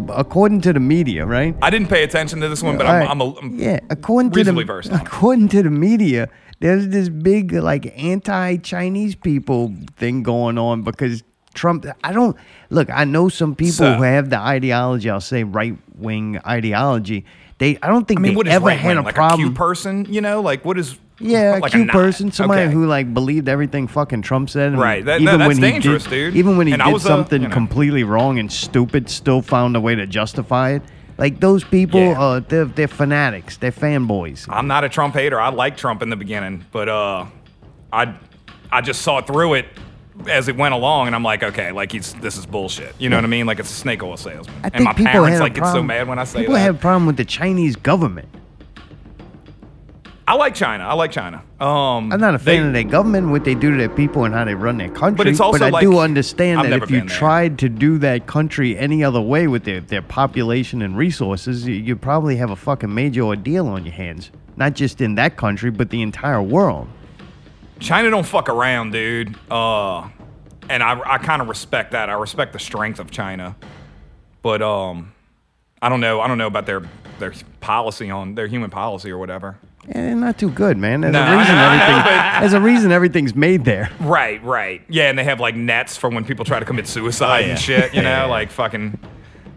according 0.09 0.61
to 0.63 0.73
the 0.73 0.81
media, 0.81 1.25
right? 1.27 1.55
I 1.63 1.71
didn't 1.71 1.89
pay 1.89 2.03
attention 2.03 2.41
to 2.41 2.49
this 2.49 2.63
one, 2.63 2.77
but 2.77 2.87
All 2.87 2.95
I'm. 2.95 3.09
I'm, 3.09 3.21
a, 3.21 3.35
I'm 3.37 3.59
yeah, 3.59 3.79
according 3.91 4.33
to 4.33 4.45
the 4.45 4.65
versed 4.65 4.91
on 4.91 5.01
according 5.01 5.49
to 5.51 5.63
the 5.63 5.71
media, 5.71 6.29
there's 6.61 6.89
this 6.89 7.09
big 7.09 7.53
like 7.53 7.93
anti-Chinese 7.97 9.15
people 9.15 9.73
thing 9.97 10.23
going 10.23 10.59
on 10.59 10.83
because 10.83 11.23
Trump. 11.55 11.87
I 12.03 12.13
don't 12.13 12.37
look. 12.71 12.91
I 12.91 13.05
know 13.05 13.29
some 13.29 13.55
people 13.55 13.73
So- 13.75 13.95
who 13.95 14.03
have 14.03 14.31
the 14.31 14.39
ideology. 14.39 15.09
I'll 15.11 15.21
say 15.21 15.45
right 15.45 15.77
wing 15.95 16.41
ideology. 16.47 17.25
They. 17.59 17.79
I 17.83 17.89
don't 17.89 18.07
think 18.07 18.21
I 18.21 18.23
mean, 18.23 18.35
they 18.45 18.51
ever 18.51 18.67
right 18.67 18.79
had 18.79 18.97
a 18.99 19.03
Like 19.03 19.15
problem. 19.15 19.41
a 19.41 19.45
Q 19.51 19.55
person, 19.55 20.07
you 20.11 20.21
know, 20.21 20.41
like 20.43 20.65
what 20.65 20.79
is? 20.79 20.99
Yeah, 21.19 21.59
like 21.63 21.73
a 21.73 21.77
cute 21.79 21.89
person, 21.89 22.31
somebody 22.31 22.63
Okay. 22.65 22.73
who 22.73 22.85
like 22.87 23.15
believed 23.15 23.49
everything 23.49 23.89
fucking 23.89 24.21
Trump 24.21 24.51
said. 24.51 24.73
and 24.73 24.79
Right, 24.79 25.03
that- 25.03 25.23
even 25.23 25.39
that- 25.39 25.49
when 25.49 25.57
that's 25.61 25.67
he 25.67 25.73
dangerous, 25.73 26.05
did, 26.05 26.11
dude. 26.11 26.37
Even 26.37 26.59
when 26.59 26.67
he 26.67 26.75
And 26.75 26.83
did 26.83 26.93
was 26.93 27.03
something 27.03 27.41
you 27.41 27.49
know. 27.49 27.55
completely 27.55 28.05
wrong 28.05 28.39
and 28.39 28.53
stupid, 28.53 29.09
still 29.09 29.41
found 29.41 29.75
a 29.77 29.81
way 29.81 29.95
to 29.95 30.07
justify 30.07 30.73
it. 30.73 30.83
Like 31.17 31.41
those 31.41 31.65
people, 31.65 32.01
Yeah. 32.01 32.21
uh, 32.21 32.41
they're 32.47 32.67
they're 32.67 32.89
fanatics. 32.89 33.57
They're 33.57 33.73
fanboys. 33.73 34.45
I'm 34.51 34.67
not 34.67 34.85
a 34.85 34.91
Trump 34.91 35.15
hater. 35.15 35.41
I 35.41 35.49
liked 35.49 35.79
Trump 35.81 36.03
in 36.03 36.11
the 36.11 36.17
beginning, 36.17 36.67
but 36.73 36.91
uh, 36.91 37.25
I 37.91 38.13
I 38.71 38.83
just 38.83 39.01
saw 39.01 39.23
through 39.23 39.55
it 39.55 39.65
as 40.29 40.49
it 40.49 40.57
went 40.57 40.75
along, 40.75 41.07
and 41.07 41.15
I'm 41.17 41.23
like, 41.23 41.43
okay, 41.43 41.73
like 41.73 41.93
he's 41.93 42.15
this 42.15 42.37
is 42.37 42.47
bullshit. 42.47 42.95
You 42.99 43.09
know 43.09 43.17
what 43.17 43.25
I 43.25 43.29
mean? 43.29 43.47
Like 43.47 43.59
it's 43.61 43.71
a 43.71 43.75
snake 43.75 44.03
oil 44.03 44.17
salesman. 44.17 44.55
I 44.59 44.63
think 44.71 44.75
and 44.77 44.85
my 44.85 44.93
people 44.93 45.13
parents 45.13 45.41
like 45.41 45.55
get 45.55 45.67
so 45.67 45.83
mad 45.83 46.09
when 46.09 46.19
I 46.19 46.25
say 46.25 46.41
people 46.41 46.55
that. 46.55 46.61
have 46.61 46.77
a 46.77 46.79
problem 46.79 47.07
with 47.07 47.17
the 47.17 47.25
Chinese 47.25 47.77
government. 47.77 48.29
I 50.29 50.35
like 50.35 50.57
China. 50.57 50.83
I 50.85 50.95
like 50.95 51.13
China. 51.13 51.41
Um, 51.61 52.13
I'm 52.13 52.21
not 52.21 52.35
a 52.35 52.39
they- 52.39 52.57
fan 52.57 52.67
of 52.67 52.73
their 52.73 52.83
government, 52.83 53.29
what 53.29 53.45
they 53.45 53.55
do 53.55 53.71
to 53.71 53.77
their 53.77 53.89
people, 53.89 54.25
and 54.25 54.35
how 54.35 54.45
they 54.45 54.57
run 54.57 54.77
their 54.77 54.89
country. 54.89 55.17
But 55.19 55.29
it's 55.29 55.39
also 55.39 55.65
I 55.67 55.69
like- 55.71 55.83
do 55.83 56.01
understand 56.01 56.61
I've 56.61 56.71
that 56.71 56.83
if 56.83 56.91
you 56.91 56.99
there. 57.01 57.09
tried 57.09 57.61
to 57.61 57.69
do 57.69 57.97
that 57.99 58.27
country 58.27 58.77
any 58.77 59.05
other 59.05 59.21
way 59.21 59.47
with 59.47 59.63
their, 59.63 59.81
their 59.81 60.03
population 60.03 60.83
and 60.83 60.97
resources, 60.97 61.65
you, 61.69 61.75
you 61.75 61.95
probably 61.95 62.35
have 62.37 62.51
a 62.51 62.57
fucking 62.57 62.93
major 62.93 63.23
ordeal 63.23 63.69
on 63.69 63.85
your 63.85 63.95
hands. 63.95 64.33
Not 64.57 64.75
just 64.75 65.01
in 65.01 65.15
that 65.15 65.37
country, 65.37 65.71
but 65.71 65.91
the 65.91 66.03
entire 66.03 66.43
world. 66.43 66.89
China 67.81 68.11
don't 68.11 68.27
fuck 68.27 68.49
around, 68.49 68.93
dude. 68.93 69.35
Uh, 69.51 70.09
and 70.69 70.83
I, 70.83 70.99
I 71.15 71.19
kind 71.19 71.41
of 71.43 71.49
respect 71.49 71.93
that. 71.93 72.11
I 72.11 72.15
respect 72.15 72.53
the 72.53 72.59
strength 72.59 72.99
of 72.99 73.11
China, 73.11 73.55
but 74.43 74.63
um, 74.63 75.13
I 75.81 75.89
don't 75.89 76.01
know. 76.01 76.21
I 76.21 76.27
don't 76.29 76.39
know 76.39 76.47
about 76.49 76.67
their 76.67 76.83
their 77.19 77.33
policy 77.61 78.11
on 78.11 78.35
their 78.35 78.47
human 78.47 78.71
policy 78.71 79.11
or 79.11 79.19
whatever. 79.19 79.57
Eh, 79.89 80.15
not 80.15 80.37
too 80.37 80.51
good, 80.51 80.77
man. 80.77 81.01
There's 81.03 81.13
No, 81.13 81.21
a 81.23 81.39
reason 81.39 81.55
know, 81.55 81.63
I 81.63 81.77
know, 81.77 81.85
everything. 81.85 82.05
but- 82.35 82.41
There's 82.41 82.53
a 82.55 82.61
reason 82.61 82.93
everything's 82.93 83.35
made 83.37 83.65
there. 83.65 83.89
Right, 84.01 84.43
right. 84.43 84.83
Yeah, 84.89 85.09
and 85.11 85.17
they 85.19 85.23
have 85.25 85.39
like 85.39 85.55
nets 85.55 85.97
for 85.97 86.11
when 86.11 86.25
people 86.25 86.45
try 86.45 86.59
to 86.59 86.65
commit 86.65 86.89
suicide 86.89 87.41
yeah. 87.41 87.51
and 87.51 87.59
shit. 87.59 87.95
You 87.95 88.03
know, 88.09 88.27
like 88.29 88.51
fucking. 88.51 88.99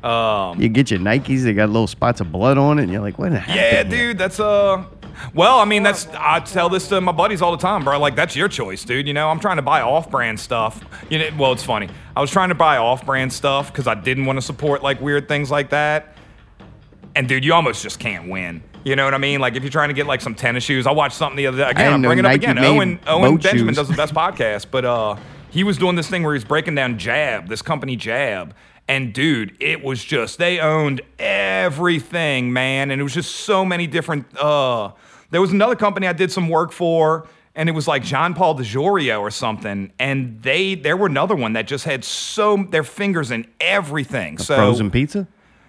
Um, 0.04 0.62
You 0.62 0.70
get 0.70 0.92
your 0.92 1.00
Nikes, 1.00 1.44
they 1.44 1.54
got 1.54 1.70
little 1.70 1.88
spots 1.88 2.22
of 2.22 2.32
blood 2.32 2.58
on 2.58 2.80
it, 2.80 2.84
and 2.84 2.92
you're 2.92 3.02
like, 3.02 3.18
what 3.20 3.32
happened? 3.34 3.56
yeah, 3.56 3.84
dude, 3.84 4.18
that's 4.18 4.40
uh. 4.40 4.86
Well, 5.34 5.60
I 5.60 5.66
mean, 5.66 5.84
that's 5.84 6.08
I 6.18 6.40
tell 6.40 6.70
this 6.70 6.88
to 6.90 7.02
my 7.02 7.12
buddies 7.12 7.42
all 7.42 7.52
the 7.52 7.62
time, 7.62 7.84
bro. 7.84 8.00
Like, 8.00 8.16
that's 8.16 8.36
your 8.36 8.48
choice, 8.48 8.84
dude. 8.84 9.08
You 9.08 9.14
know, 9.14 9.30
I'm 9.30 9.40
trying 9.40 9.58
to 9.58 9.62
buy 9.62 9.82
off-brand 9.82 10.40
stuff. 10.40 10.84
You 11.10 11.20
know, 11.20 11.30
well, 11.38 11.52
it's 11.52 11.64
funny. 11.64 11.90
I 12.16 12.22
was 12.22 12.32
trying 12.32 12.50
to 12.50 12.56
buy 12.56 12.78
off-brand 12.78 13.32
stuff 13.32 13.72
because 13.72 13.88
I 13.88 13.96
didn't 13.96 14.26
want 14.26 14.38
to 14.38 14.42
support 14.42 14.84
like 14.84 15.02
weird 15.02 15.28
things 15.28 15.52
like 15.52 15.70
that. 15.72 16.16
And 17.16 17.28
dude, 17.28 17.44
you 17.44 17.54
almost 17.54 17.84
just 17.84 18.00
can't 18.00 18.30
win. 18.30 18.64
You 18.84 18.96
know 18.96 19.04
what 19.04 19.14
I 19.14 19.18
mean? 19.18 19.40
Like 19.40 19.56
if 19.56 19.64
you're 19.64 19.72
trying 19.72 19.90
to 19.90 19.94
get 19.94 20.08
like 20.08 20.22
some 20.22 20.36
tennis 20.36 20.64
shoes, 20.64 20.88
I 20.88 20.92
watched 20.92 21.18
something 21.18 21.38
the 21.38 21.48
other 21.48 21.58
day. 21.58 21.70
Again, 21.70 21.94
I'm 21.94 22.02
bringing 22.02 22.26
it 22.26 22.30
up 22.30 22.36
again. 22.36 22.58
Owen 22.60 23.00
Owen 23.08 23.38
Benjamin 23.38 23.74
shoes. 23.74 23.76
does 23.76 23.88
the 23.90 23.96
best 23.96 24.14
podcast, 24.14 24.68
but 24.72 24.86
uh, 24.86 25.18
he 25.50 25.64
was 25.64 25.78
doing 25.78 25.96
this 25.96 26.08
thing 26.08 26.24
where 26.24 26.34
he's 26.34 26.46
breaking 26.46 26.76
down 26.76 26.98
Jab, 26.98 27.50
this 27.50 27.62
company 27.62 27.96
Jab, 27.96 28.56
and 28.88 29.14
dude, 29.14 29.56
it 29.60 29.84
was 29.84 30.04
just 30.04 30.38
they 30.38 30.60
owned 30.60 31.02
everything, 31.18 32.54
man, 32.54 32.90
and 32.90 33.02
it 33.02 33.04
was 33.04 33.14
just 33.14 33.36
so 33.36 33.66
many 33.66 33.86
different. 33.86 34.26
Uh, 34.38 34.92
there 35.32 35.42
was 35.42 35.52
another 35.52 35.76
company 35.76 36.08
I 36.08 36.14
did 36.14 36.32
some 36.32 36.50
work 36.50 36.72
for. 36.72 37.28
And 37.56 37.68
it 37.68 37.74
was 37.74 37.88
like 37.88 38.04
John 38.04 38.36
Paul 38.36 38.56
DeJoria 38.56 39.20
or 39.20 39.32
something, 39.32 39.92
and 40.00 40.42
they 40.44 40.76
there 40.76 40.96
were 40.96 41.08
another 41.08 41.36
one 41.36 41.54
that 41.54 41.68
just 41.68 41.84
had 41.84 42.06
so 42.06 42.56
their 42.70 42.84
fingers 42.84 43.32
in 43.32 43.48
everything. 43.60 44.38
so 44.38 44.56
Frozen 44.56 44.92
pizza? 44.92 45.28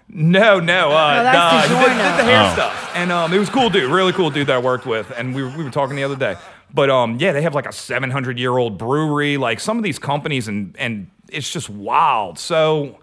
no, 0.08 0.60
no, 0.60 0.90
uh, 0.90 1.14
No, 1.16 1.22
that's 1.24 1.36
uh, 1.36 1.62
he 1.62 1.74
did, 1.74 1.88
did 1.88 1.96
the 1.96 2.24
hair 2.24 2.48
Oh. 2.48 2.52
stuff, 2.52 2.92
and 2.94 3.10
um, 3.10 3.32
it 3.32 3.38
was 3.38 3.48
cool 3.48 3.70
dude, 3.70 3.90
really 3.90 4.12
cool 4.12 4.30
dude 4.30 4.46
that 4.48 4.56
I 4.56 4.58
worked 4.60 4.86
with, 4.86 5.10
and 5.16 5.34
we 5.34 5.42
were, 5.42 5.48
we 5.56 5.64
were 5.64 5.70
talking 5.70 5.96
the 5.96 6.04
other 6.04 6.14
day. 6.16 6.36
But 6.72 6.90
um, 6.90 7.16
yeah, 7.18 7.32
they 7.32 7.42
have 7.42 7.54
like 7.54 7.66
a 7.66 7.72
700 7.72 8.38
year 8.38 8.56
old 8.56 8.78
brewery, 8.78 9.36
like 9.38 9.58
some 9.58 9.76
of 9.78 9.82
these 9.82 9.98
companies, 9.98 10.46
and 10.48 10.76
and 10.78 11.10
it's 11.30 11.50
just 11.50 11.70
wild. 11.70 12.38
So 12.38 12.98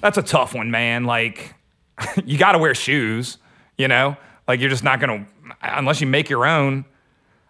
that's 0.00 0.18
a 0.18 0.22
tough 0.22 0.52
one, 0.54 0.70
man. 0.70 1.04
Like 1.04 1.54
you 2.24 2.38
got 2.38 2.52
to 2.52 2.58
wear 2.58 2.74
shoes, 2.74 3.36
you 3.76 3.86
know, 3.88 4.16
like 4.48 4.58
you're 4.58 4.70
just 4.70 4.82
not 4.84 4.98
gonna 5.00 5.26
unless 5.60 6.00
you 6.00 6.06
make 6.06 6.30
your 6.30 6.46
own. 6.46 6.84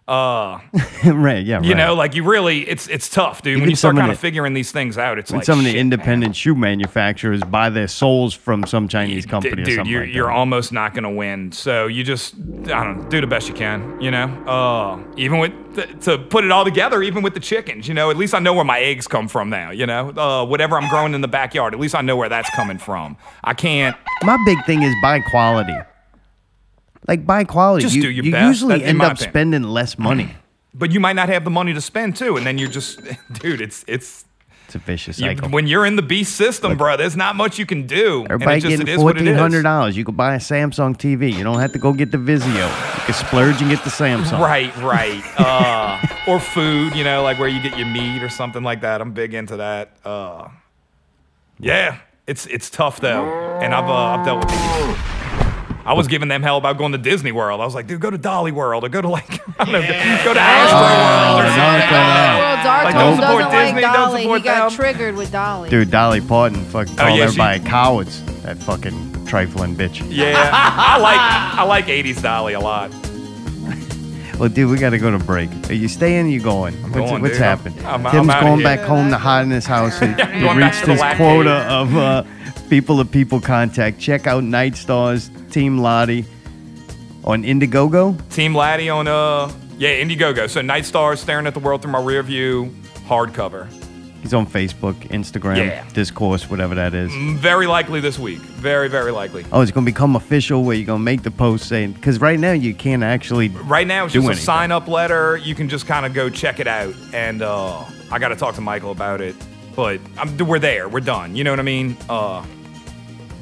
Uh, 0.05 0.59
right, 1.05 1.45
yeah, 1.45 1.61
you 1.61 1.69
right. 1.69 1.77
know, 1.77 1.93
like 1.93 2.13
you 2.13 2.25
really, 2.25 2.67
it's 2.67 2.89
it's 2.89 3.07
tough, 3.07 3.41
dude. 3.41 3.51
Even 3.51 3.61
when 3.61 3.69
you 3.69 3.75
start 3.77 3.95
kind 3.95 4.11
of 4.11 4.17
the- 4.17 4.21
figuring 4.21 4.53
these 4.53 4.69
things 4.69 4.97
out, 4.97 5.17
it's 5.17 5.31
like 5.31 5.45
some 5.45 5.59
of 5.59 5.63
the 5.63 5.69
shit, 5.71 5.77
man. 5.77 5.93
independent 5.93 6.35
shoe 6.35 6.55
manufacturers 6.55 7.41
buy 7.45 7.69
their 7.69 7.87
souls 7.87 8.33
from 8.33 8.65
some 8.65 8.89
Chinese 8.89 9.25
company 9.25 9.61
or 9.61 9.63
dude, 9.63 9.75
something 9.75 9.89
you're, 9.89 10.05
like 10.05 10.13
you're 10.13 10.29
almost 10.29 10.73
not 10.73 10.93
gonna 10.93 11.09
win. 11.09 11.53
So 11.53 11.87
you 11.87 12.03
just, 12.03 12.35
I 12.35 12.83
don't 12.83 13.03
know, 13.03 13.09
do 13.09 13.21
the 13.21 13.27
best 13.27 13.47
you 13.47 13.53
can. 13.53 14.01
You 14.01 14.11
know, 14.11 14.25
uh, 14.45 14.99
even 15.15 15.39
with 15.39 15.75
th- 15.75 15.97
to 16.01 16.17
put 16.17 16.43
it 16.43 16.51
all 16.51 16.65
together, 16.65 17.01
even 17.01 17.23
with 17.23 17.33
the 17.33 17.39
chickens. 17.39 17.87
You 17.87 17.93
know, 17.93 18.09
at 18.11 18.17
least 18.17 18.33
I 18.33 18.39
know 18.39 18.53
where 18.53 18.65
my 18.65 18.81
eggs 18.81 19.07
come 19.07 19.29
from 19.29 19.49
now. 19.49 19.71
You 19.71 19.85
know, 19.85 20.09
uh, 20.09 20.45
whatever 20.45 20.77
I'm 20.77 20.89
growing 20.89 21.13
in 21.13 21.21
the 21.21 21.29
backyard, 21.29 21.73
at 21.73 21.79
least 21.79 21.95
I 21.95 22.01
know 22.01 22.17
where 22.17 22.27
that's 22.27 22.49
coming 22.49 22.77
from. 22.77 23.15
I 23.41 23.53
can't. 23.53 23.95
My 24.23 24.37
big 24.45 24.65
thing 24.65 24.83
is 24.83 24.93
buy 25.01 25.21
quality. 25.21 25.77
Like 27.07 27.25
buy 27.25 27.43
quality. 27.43 27.83
Just 27.83 27.95
you 27.95 28.01
do 28.03 28.09
your 28.09 28.25
you 28.25 28.31
best, 28.31 28.47
usually 28.47 28.83
end 28.83 29.01
up 29.01 29.13
opinion. 29.13 29.29
spending 29.31 29.63
less 29.63 29.97
money. 29.97 30.35
But 30.75 30.91
you 30.91 30.99
might 30.99 31.13
not 31.15 31.29
have 31.29 31.43
the 31.43 31.51
money 31.51 31.71
to 31.75 31.81
spend 31.81 32.15
too, 32.15 32.35
and 32.35 32.47
then 32.47 32.57
you're 32.57 32.67
just, 32.67 32.99
dude. 33.33 33.61
It's 33.61 33.85
it's. 33.87 34.25
It's 34.65 34.73
a 34.73 34.79
vicious 34.79 35.19
You, 35.19 35.27
cycle. 35.27 35.49
when 35.49 35.67
you're 35.67 35.85
in 35.85 35.97
the 35.97 36.01
beast 36.01 36.35
system, 36.35 36.77
bro, 36.77 36.97
there's 36.97 37.15
not 37.15 37.35
much 37.35 37.59
you 37.59 37.65
can 37.67 37.85
do. 37.85 38.21
and 38.23 38.31
Everybody 38.31 38.57
it 38.57 38.61
just, 38.61 38.69
getting 38.71 38.87
it 38.87 38.91
is 38.93 38.97
what 39.03 39.17
it 39.17 39.19
fourteen 39.19 39.35
hundred 39.35 39.61
dollars. 39.61 39.95
You 39.95 40.03
could 40.03 40.17
buy 40.17 40.33
a 40.33 40.39
Samsung 40.39 40.97
TV. 40.97 41.31
You 41.31 41.43
don't 41.43 41.59
have 41.59 41.73
to 41.73 41.77
go 41.79 41.93
get 41.93 42.09
the 42.11 42.17
Vizio. 42.17 42.47
You 42.97 43.01
can 43.05 43.13
splurge 43.13 43.61
and 43.61 43.69
get 43.69 43.83
the 43.83 43.91
Samsung. 43.91 44.39
Right, 44.39 44.75
right. 44.77 45.21
Uh, 45.37 46.07
or 46.27 46.39
food, 46.39 46.95
you 46.95 47.03
know, 47.03 47.21
like 47.21 47.37
where 47.37 47.49
you 47.49 47.61
get 47.61 47.77
your 47.77 47.85
meat 47.87 48.23
or 48.23 48.29
something 48.29 48.63
like 48.63 48.81
that. 48.81 48.99
I'm 48.99 49.11
big 49.11 49.35
into 49.35 49.57
that. 49.57 49.95
Uh, 50.03 50.47
yeah, 51.59 51.99
it's 52.25 52.47
it's 52.47 52.71
tough 52.71 52.99
though, 52.99 53.25
and 53.61 53.75
I've 53.75 53.87
uh, 53.89 53.93
I've 53.93 54.25
dealt 54.25 54.43
with. 54.45 55.22
I 55.85 55.93
was 55.93 56.07
giving 56.07 56.29
them 56.29 56.41
hell 56.41 56.57
about 56.57 56.77
going 56.77 56.93
to 56.93 56.97
Disney 56.97 57.31
World. 57.33 57.59
I 57.59 57.65
was 57.65 57.75
like, 57.75 57.87
dude, 57.87 57.99
go 57.99 58.09
to 58.09 58.17
Dolly 58.17 58.51
World 58.53 58.85
or 58.85 58.89
go 58.89 59.01
to 59.01 59.09
like 59.09 59.29
I 59.59 59.65
don't 59.65 59.73
know, 59.73 59.81
go 59.81 60.33
to 60.33 60.39
Astro 60.39 60.79
World 60.79 61.39
or 61.39 61.45
Oh, 61.45 61.55
something. 61.59 61.91
Well, 61.91 62.57
Darko 62.57 62.83
Like, 62.85 62.93
don't 62.95 63.15
support 63.17 63.43
doesn't 63.43 63.59
Disney, 63.59 63.81
like 63.81 63.93
don't 63.93 63.93
Dolly. 63.93 64.21
support 64.21 64.39
he 64.39 64.43
got 64.45 64.69
them. 64.69 64.77
triggered 64.79 65.15
with 65.15 65.31
Dolly. 65.31 65.69
Dude, 65.69 65.91
Dolly 65.91 66.21
Parton 66.21 66.63
fucking 66.65 66.95
called 66.95 67.11
Oh, 67.11 67.15
yeah, 67.15 67.29
she- 67.57 67.63
cowards. 67.65 68.23
That 68.43 68.57
fucking 68.57 69.25
trifling 69.25 69.75
bitch. 69.75 70.05
Yeah, 70.09 70.33
I 70.53 70.97
like 70.99 71.19
I 71.59 71.63
like 71.63 71.85
'80s 71.85 72.21
Dolly 72.21 72.53
a 72.53 72.59
lot. 72.59 72.91
Well, 74.39 74.49
dude, 74.49 74.69
we 74.71 74.77
got 74.77 74.89
to 74.89 74.97
go 74.97 75.11
to 75.11 75.19
break. 75.23 75.49
Are 75.69 75.73
you 75.73 75.87
staying? 75.87 76.25
Or 76.25 76.29
you 76.29 76.41
going? 76.41 76.73
what's 76.81 76.95
going, 76.95 77.21
what's 77.21 77.35
dude. 77.35 77.43
I'm- 77.43 77.57
happened? 77.57 77.79
I'm- 77.85 78.05
I'm 78.07 78.11
Tim's 78.11 78.29
outta 78.29 78.45
going 78.45 78.59
here. 78.59 78.63
back 78.65 78.79
home 78.81 79.09
to 79.11 79.17
hide 79.17 79.43
in 79.43 79.51
his 79.51 79.65
house. 79.65 79.99
He, 79.99 80.07
he 80.07 80.49
reached 80.57 80.85
his 80.85 80.99
quota 81.15 81.63
Cave. 81.67 81.71
of 81.71 81.95
uh, 81.97 82.23
people 82.69 82.99
of 82.99 83.11
people 83.11 83.39
contact. 83.39 83.99
Check 83.99 84.27
out 84.27 84.43
Night 84.43 84.75
Stars 84.75 85.29
Tim 85.51 85.79
Lattie 85.79 86.25
on 87.23 87.43
Indiegogo. 87.43 88.17
Tim 88.29 88.53
Lattie 88.53 88.93
on 88.93 89.07
uh 89.07 89.51
yeah 89.77 90.01
Indiegogo. 90.01 90.49
So 90.49 90.61
Night 90.61 90.85
Stars 90.85 91.19
staring 91.19 91.47
at 91.47 91.53
the 91.53 91.59
world 91.59 91.81
through 91.81 91.91
my 91.91 92.01
rear 92.01 92.23
view 92.23 92.73
hardcover. 93.07 93.67
He's 94.21 94.33
on 94.33 94.47
Facebook, 94.47 94.93
Instagram, 95.09 95.57
Yeah. 95.57 95.83
Discourse, 95.89 96.49
whatever 96.49 96.75
that 96.75 96.93
is. 96.93 97.11
Very 97.41 97.67
likely 97.67 97.99
this 97.99 98.17
week. 98.17 98.39
Very 98.39 98.87
very 98.87 99.11
likely. 99.11 99.45
Oh, 99.51 99.59
it's 99.59 99.71
going 99.71 99.85
to 99.85 99.91
become 99.91 100.15
official 100.15 100.63
where 100.63 100.77
you're 100.77 100.85
going 100.85 101.01
to 101.01 101.03
make 101.03 101.23
the 101.23 101.31
post 101.31 101.67
saying, 101.67 101.91
because 101.91 102.21
right 102.21 102.39
now 102.39 102.53
you 102.53 102.73
can't 102.73 103.03
actually. 103.03 103.49
Right 103.49 103.85
now 103.85 104.05
it's 104.05 104.13
just 104.13 104.29
a 104.29 104.35
sign 104.35 104.71
up 104.71 104.87
letter. 104.87 105.35
You 105.35 105.55
can 105.55 105.67
just 105.67 105.87
kind 105.87 106.05
of 106.05 106.13
go 106.13 106.29
check 106.29 106.61
it 106.61 106.67
out, 106.67 106.95
and 107.13 107.41
uh, 107.41 107.83
I 108.11 108.17
got 108.19 108.29
to 108.29 108.37
talk 108.37 108.55
to 108.55 108.61
Michael 108.61 108.91
about 108.91 109.19
it. 109.19 109.35
But 109.75 109.99
I'm, 110.17 110.37
we're 110.37 110.59
there. 110.59 110.87
We're 110.87 110.99
done. 110.99 111.35
You 111.35 111.43
know 111.43 111.51
what 111.51 111.59
I 111.59 111.63
mean? 111.63 111.97
Uh, 112.09 112.45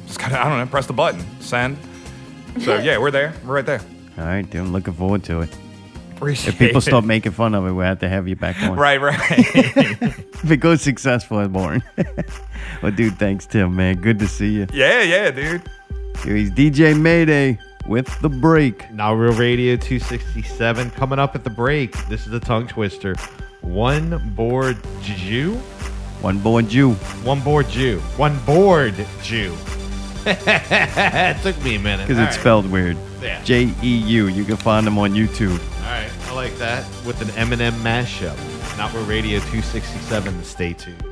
just 0.06 0.18
gotta 0.18 0.40
I 0.40 0.48
don't 0.48 0.58
know. 0.58 0.66
Press 0.66 0.86
the 0.86 0.92
button. 0.92 1.24
Send. 1.40 1.76
So 2.60 2.78
yeah, 2.78 2.98
we're 2.98 3.10
there. 3.10 3.34
We're 3.44 3.56
right 3.56 3.66
there. 3.66 3.80
All 4.18 4.24
right, 4.24 4.42
dude, 4.48 4.60
I'm 4.60 4.72
looking 4.72 4.94
forward 4.94 5.24
to 5.24 5.40
it. 5.40 5.54
Appreciate 6.16 6.52
If 6.54 6.58
people 6.58 6.78
it. 6.78 6.82
stop 6.82 7.04
making 7.04 7.32
fun 7.32 7.54
of 7.54 7.66
it, 7.66 7.72
we'll 7.72 7.86
have 7.86 7.98
to 8.00 8.08
have 8.08 8.28
you 8.28 8.36
back 8.36 8.62
on. 8.62 8.76
Right, 8.76 9.00
right. 9.00 9.18
If 10.42 10.50
it 10.50 10.56
goes 10.56 10.82
successful, 10.82 11.38
it's 11.38 11.52
boring. 11.52 11.84
well, 12.82 12.90
dude, 12.90 13.16
thanks, 13.16 13.46
Tim, 13.46 13.76
man. 13.76 14.00
Good 14.00 14.18
to 14.18 14.26
see 14.26 14.50
you. 14.50 14.66
yeah, 14.72 15.00
yeah, 15.02 15.30
dude. 15.30 15.62
Here 16.24 16.34
he's 16.36 16.50
DJ 16.50 16.98
Mayday 17.00 17.58
with 17.86 18.20
the 18.20 18.28
break. 18.28 18.90
Now 18.92 19.14
Real 19.14 19.32
Radio 19.34 19.76
267 19.76 20.90
coming 20.90 21.18
up 21.20 21.34
at 21.36 21.44
the 21.44 21.50
break. 21.50 21.92
This 22.08 22.26
is 22.26 22.32
a 22.32 22.40
tongue 22.40 22.66
twister. 22.66 23.14
One 23.60 24.30
board 24.34 24.78
Jew? 25.00 25.60
One 26.22 26.38
born 26.38 26.68
Jew. 26.68 26.92
One 27.24 27.40
board 27.40 27.68
Jew. 27.68 27.98
One 28.16 28.38
board 28.44 28.94
Jew. 29.22 29.56
it 30.24 31.42
took 31.42 31.60
me 31.64 31.74
a 31.74 31.80
minute. 31.80 32.06
Because 32.06 32.18
All 32.18 32.26
it's 32.26 32.36
right. 32.36 32.40
spelled 32.40 32.70
weird. 32.70 32.96
Yeah. 33.20 33.42
J 33.42 33.72
E 33.82 33.96
U. 33.96 34.28
You 34.28 34.44
can 34.44 34.56
find 34.56 34.86
them 34.86 34.98
on 34.98 35.14
YouTube. 35.14 35.58
All 35.78 35.82
right, 35.90 36.10
I 36.28 36.32
like 36.32 36.56
that. 36.58 36.86
With 37.04 37.20
an 37.22 37.28
Eminem 37.30 37.72
mashup. 37.82 38.36
Not 38.78 38.94
Real 38.94 39.04
Radio 39.04 39.38
267. 39.40 40.44
Stay 40.44 40.72
tuned. 40.74 41.11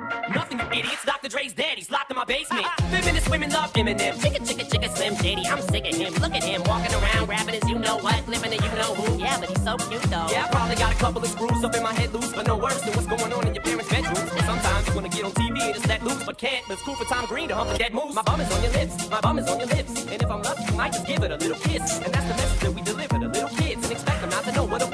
idiots. 0.73 1.05
Dr. 1.05 1.29
Dre's 1.29 1.53
dead. 1.53 1.77
He's 1.77 1.91
locked 1.91 2.11
in 2.11 2.17
my 2.17 2.25
basement. 2.25 2.65
Feminist 2.89 3.29
women 3.29 3.49
love 3.51 3.73
Eminem. 3.73 4.13
Chicka 4.15 4.39
chicka 4.45 4.65
chicka 4.69 4.95
Slim 4.95 5.15
Shady. 5.17 5.45
I'm 5.47 5.61
sick 5.61 5.85
of 5.87 5.95
him. 5.95 6.13
Look 6.15 6.33
at 6.33 6.43
him 6.43 6.63
walking 6.65 6.93
around, 6.93 7.27
rapping 7.27 7.55
his 7.55 7.69
you 7.69 7.77
know 7.77 7.97
what, 7.97 8.27
living 8.27 8.51
a 8.51 8.55
you 8.55 8.71
know 8.75 8.93
who. 8.95 9.19
Yeah, 9.19 9.39
but 9.39 9.49
he's 9.49 9.63
so 9.63 9.77
cute 9.77 10.01
though. 10.03 10.27
Yeah, 10.31 10.45
I 10.45 10.49
probably 10.51 10.75
got 10.75 10.93
a 10.93 10.97
couple 10.97 11.21
of 11.21 11.29
screws 11.29 11.63
up 11.63 11.75
in 11.75 11.83
my 11.83 11.93
head 11.93 12.13
loose, 12.13 12.31
but 12.33 12.47
no 12.47 12.57
worse 12.57 12.81
than 12.81 12.93
what's 12.93 13.07
going 13.07 13.33
on 13.33 13.47
in 13.47 13.53
your 13.55 13.63
parents' 13.63 13.89
bedrooms. 13.89 14.29
But 14.29 14.43
sometimes 14.45 14.87
you 14.87 14.95
wanna 14.95 15.09
get 15.09 15.23
on 15.23 15.31
TV 15.31 15.61
and 15.61 15.73
just 15.73 15.87
let 15.87 16.03
loose, 16.03 16.23
but 16.25 16.37
can't. 16.37 16.63
But 16.67 16.73
it's 16.73 16.83
cool 16.83 16.95
for 16.95 17.05
Tom 17.05 17.25
Green 17.25 17.47
to 17.49 17.55
hump 17.55 17.71
a 17.71 17.77
dead 17.77 17.93
moose. 17.93 18.13
My 18.15 18.23
bum 18.23 18.41
is 18.41 18.51
on 18.51 18.61
your 18.63 18.71
lips, 18.71 19.09
my 19.09 19.21
bum 19.21 19.39
is 19.39 19.47
on 19.47 19.59
your 19.59 19.67
lips. 19.69 20.05
And 20.05 20.21
if 20.21 20.29
I'm 20.29 20.41
lucky, 20.41 20.63
you 20.69 20.77
might 20.77 20.93
just 20.93 21.07
give 21.07 21.23
it 21.23 21.31
a 21.31 21.37
little 21.37 21.57
kiss. 21.57 21.99
And 21.99 22.13
that's 22.13 22.27
the 22.27 22.35
message 22.35 22.59
that 22.59 22.73
we 22.73 22.81
deliver 22.81 23.19
to 23.19 23.27
little 23.27 23.49
kids 23.49 23.83
and 23.83 23.91
expect 23.91 24.21
them 24.21 24.29
not 24.29 24.43
to 24.45 24.51
know 24.51 24.65
what 24.65 24.81
a 24.81 24.90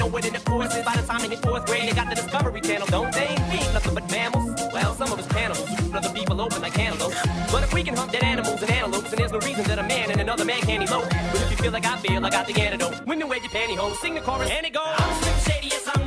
know 0.00 0.06
what 0.06 0.24
in 0.24 0.32
the 0.32 0.40
course 0.40 0.74
is 0.74 0.82
by 0.82 0.96
the 0.96 1.02
time 1.02 1.20
they 1.20 1.28
hit 1.28 1.40
fourth 1.40 1.66
grade. 1.66 1.86
They 1.88 1.94
got 1.94 2.08
the 2.08 2.14
Discovery 2.14 2.62
Channel, 2.62 2.86
don't 2.86 3.12
they? 3.12 3.28
Ain't 3.28 3.74
nothing 3.74 3.94
but 3.94 4.10
mammals. 4.10 4.58
Well, 4.72 4.94
some 4.94 5.12
of 5.12 5.18
us 5.18 5.28
cannibals, 5.28 5.68
other 5.92 6.12
people 6.18 6.40
open 6.40 6.62
like 6.62 6.72
cantaloupes. 6.72 7.20
But 7.52 7.62
if 7.64 7.74
we 7.74 7.82
can 7.82 7.94
hunt 7.94 8.10
dead 8.10 8.24
animals 8.24 8.62
and 8.62 8.70
antelopes, 8.70 9.10
then 9.10 9.18
there's 9.18 9.32
no 9.32 9.40
reason 9.40 9.64
that 9.64 9.78
a 9.78 9.82
man 9.82 10.10
and 10.10 10.20
another 10.20 10.46
man 10.46 10.60
can't 10.62 10.82
elope. 10.88 11.08
But 11.10 11.42
if 11.42 11.50
you 11.50 11.56
feel 11.58 11.72
like 11.72 11.84
I 11.84 11.98
feel, 11.98 12.24
I 12.24 12.30
got 12.30 12.46
the 12.46 12.58
antidote. 12.58 13.06
Women 13.06 13.28
wear 13.28 13.40
your 13.40 13.50
pantyhose, 13.50 13.96
sing 13.96 14.14
the 14.14 14.22
chorus, 14.22 14.48
and 14.50 14.64
it 14.64 14.72
goes. 14.72 14.94
I'm 14.96 15.22
Slim 15.22 15.38
Shady, 15.46 15.68
yes, 15.68 15.86
I'm 15.92 15.99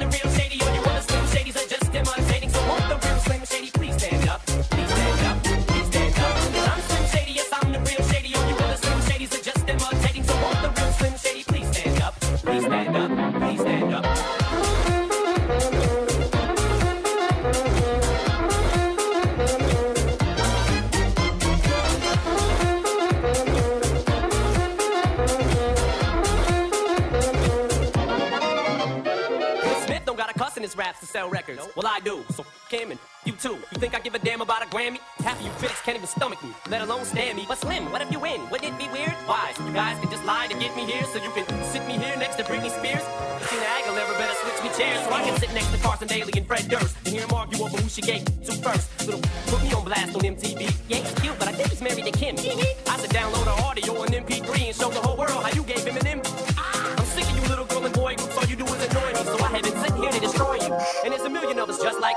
sell 31.13 31.29
records. 31.29 31.61
Well, 31.75 31.85
I 31.85 31.99
do. 31.99 32.25
So 32.31 32.41
f 32.41 32.71
him 32.71 32.89
and 32.89 32.99
you 33.23 33.33
too. 33.33 33.57
You 33.71 33.77
think 33.77 33.93
I 33.93 33.99
give 33.99 34.15
a 34.15 34.19
damn 34.19 34.41
about 34.41 34.63
a 34.65 34.67
Grammy? 34.73 34.97
Half 35.21 35.39
of 35.39 35.45
you 35.45 35.51
critics 35.61 35.81
can't 35.85 35.95
even 35.95 36.09
stomach 36.09 36.41
me, 36.43 36.49
let 36.73 36.81
alone 36.81 37.05
stand 37.05 37.37
me. 37.37 37.45
But 37.47 37.59
Slim, 37.59 37.91
what 37.91 38.01
if 38.01 38.11
you 38.11 38.19
win? 38.19 38.41
Wouldn't 38.49 38.73
it 38.73 38.77
be 38.83 38.87
weird? 38.89 39.13
Why? 39.29 39.53
So 39.55 39.63
you 39.67 39.73
guys 39.73 39.95
can 40.01 40.09
just 40.09 40.25
lie 40.25 40.47
to 40.47 40.57
get 40.57 40.75
me 40.75 40.83
here, 40.91 41.05
so 41.13 41.21
you 41.21 41.29
can 41.37 41.45
sit 41.71 41.85
me 41.85 41.95
here 42.03 42.15
next 42.17 42.37
to 42.37 42.43
Britney 42.43 42.71
Spears. 42.73 43.05
Christina 43.37 43.65
Aguilera 43.77 44.13
better 44.17 44.37
switch 44.41 44.59
me 44.65 44.69
chairs 44.75 45.05
so 45.05 45.13
I 45.13 45.21
can 45.21 45.37
sit 45.39 45.53
next 45.53 45.69
to 45.71 45.77
Carson 45.85 46.07
Daly 46.07 46.33
and 46.35 46.47
Fred 46.47 46.67
Durst 46.67 46.97
and 47.05 47.13
hear 47.13 47.21
them 47.21 47.33
argue 47.37 47.63
over 47.63 47.77
who 47.77 47.87
she 47.87 48.01
gave 48.01 48.25
to 48.25 48.51
first. 48.65 48.89
Little 49.05 49.21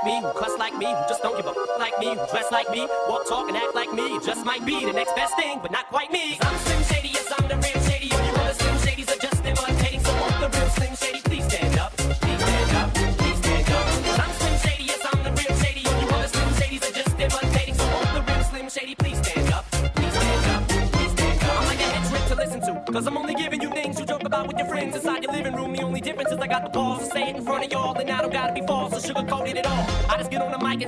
me, 0.06 0.20
who 0.20 0.32
cuss 0.32 0.56
like 0.58 0.76
me, 0.78 0.86
who 0.86 1.02
just 1.08 1.22
don't 1.22 1.36
give 1.36 1.46
a 1.46 1.50
f- 1.50 1.78
like 1.78 1.98
me, 1.98 2.08
who 2.14 2.26
dress 2.30 2.50
like 2.52 2.70
me, 2.70 2.86
walk, 3.08 3.26
talk, 3.28 3.48
and 3.48 3.56
act 3.56 3.74
like 3.74 3.92
me. 3.92 4.18
Just 4.24 4.44
might 4.46 4.64
be 4.64 4.84
the 4.84 4.92
next 4.92 5.14
best 5.16 5.34
thing, 5.36 5.58
but 5.60 5.70
not 5.72 5.86
quite 5.88 6.10
me. 6.12 6.38
I'm 6.40 6.56
Slim 6.64 6.82
Shady, 6.84 7.08
yes, 7.08 7.32
I'm 7.36 7.48
the 7.48 7.56
real 7.56 7.82
Shady. 7.88 8.10
All 8.14 8.24
you 8.26 8.32
other 8.40 8.54
Slim 8.54 8.76
Shadys 8.84 9.08
are 9.14 9.20
just 9.20 9.44
imitating. 9.44 10.00
So 10.04 10.12
won't 10.14 10.38
the 10.40 10.48
real 10.56 10.68
Slim 10.70 10.94
Shady 10.96 11.20
please 11.22 11.44
stand 11.44 11.78
up? 11.78 11.92
Please 11.96 12.40
stand 12.40 12.76
up, 12.80 12.94
please 13.18 13.38
stand 13.42 13.68
up. 13.68 14.22
I'm 14.22 14.32
Slim 14.38 14.56
Shady, 14.64 14.84
yes, 14.84 15.02
I'm 15.10 15.22
the 15.26 15.30
real 15.42 15.54
Shady. 15.62 15.82
All 15.86 16.00
you 16.00 16.08
other 16.16 16.28
Slim 16.28 16.50
Shadys 16.58 16.82
are 16.88 16.94
just 16.94 17.20
imitating. 17.20 17.74
So 17.74 17.84
won't 17.94 18.10
the 18.14 18.22
real 18.32 18.44
Slim 18.44 18.68
Shady 18.70 18.94
please 18.94 19.18
stand 19.18 19.52
up? 19.52 19.64
Please 19.70 20.14
stand 20.14 20.46
up, 20.54 20.62
please 20.94 21.12
stand 21.18 21.42
up. 21.42 21.58
I'm 21.58 21.66
like 21.66 21.80
a 21.80 21.88
head 21.94 22.04
trick 22.10 22.24
to 22.30 22.34
listen 22.36 22.60
to, 22.66 22.92
cause 22.92 23.06
I'm 23.06 23.16
only 23.18 23.34
giving 23.34 23.60
you 23.60 23.70
things 23.70 23.98
you 23.98 24.06
joke 24.06 24.22
about 24.24 24.46
with 24.46 24.58
your 24.58 24.68
friends 24.68 24.94
inside 24.94 25.22
your 25.24 25.32
living 25.32 25.54
room. 25.54 25.72
The 25.74 25.82
only 25.82 26.00
difference 26.00 26.30
is 26.30 26.38
I 26.38 26.46
got 26.46 26.62
the 26.62 26.70
balls 26.70 27.00
to 27.00 27.06
say 27.06 27.30
it 27.30 27.36
in 27.36 27.44
front 27.44 27.64
of 27.64 27.72
y'all, 27.72 27.96
and 27.98 28.08
I 28.10 28.22
don't 28.22 28.32
gotta 28.32 28.52
be 28.52 28.62
false 28.66 28.92
or 28.94 29.00
sugarcoated 29.14 29.56
at 29.56 29.66
all. 29.66 29.86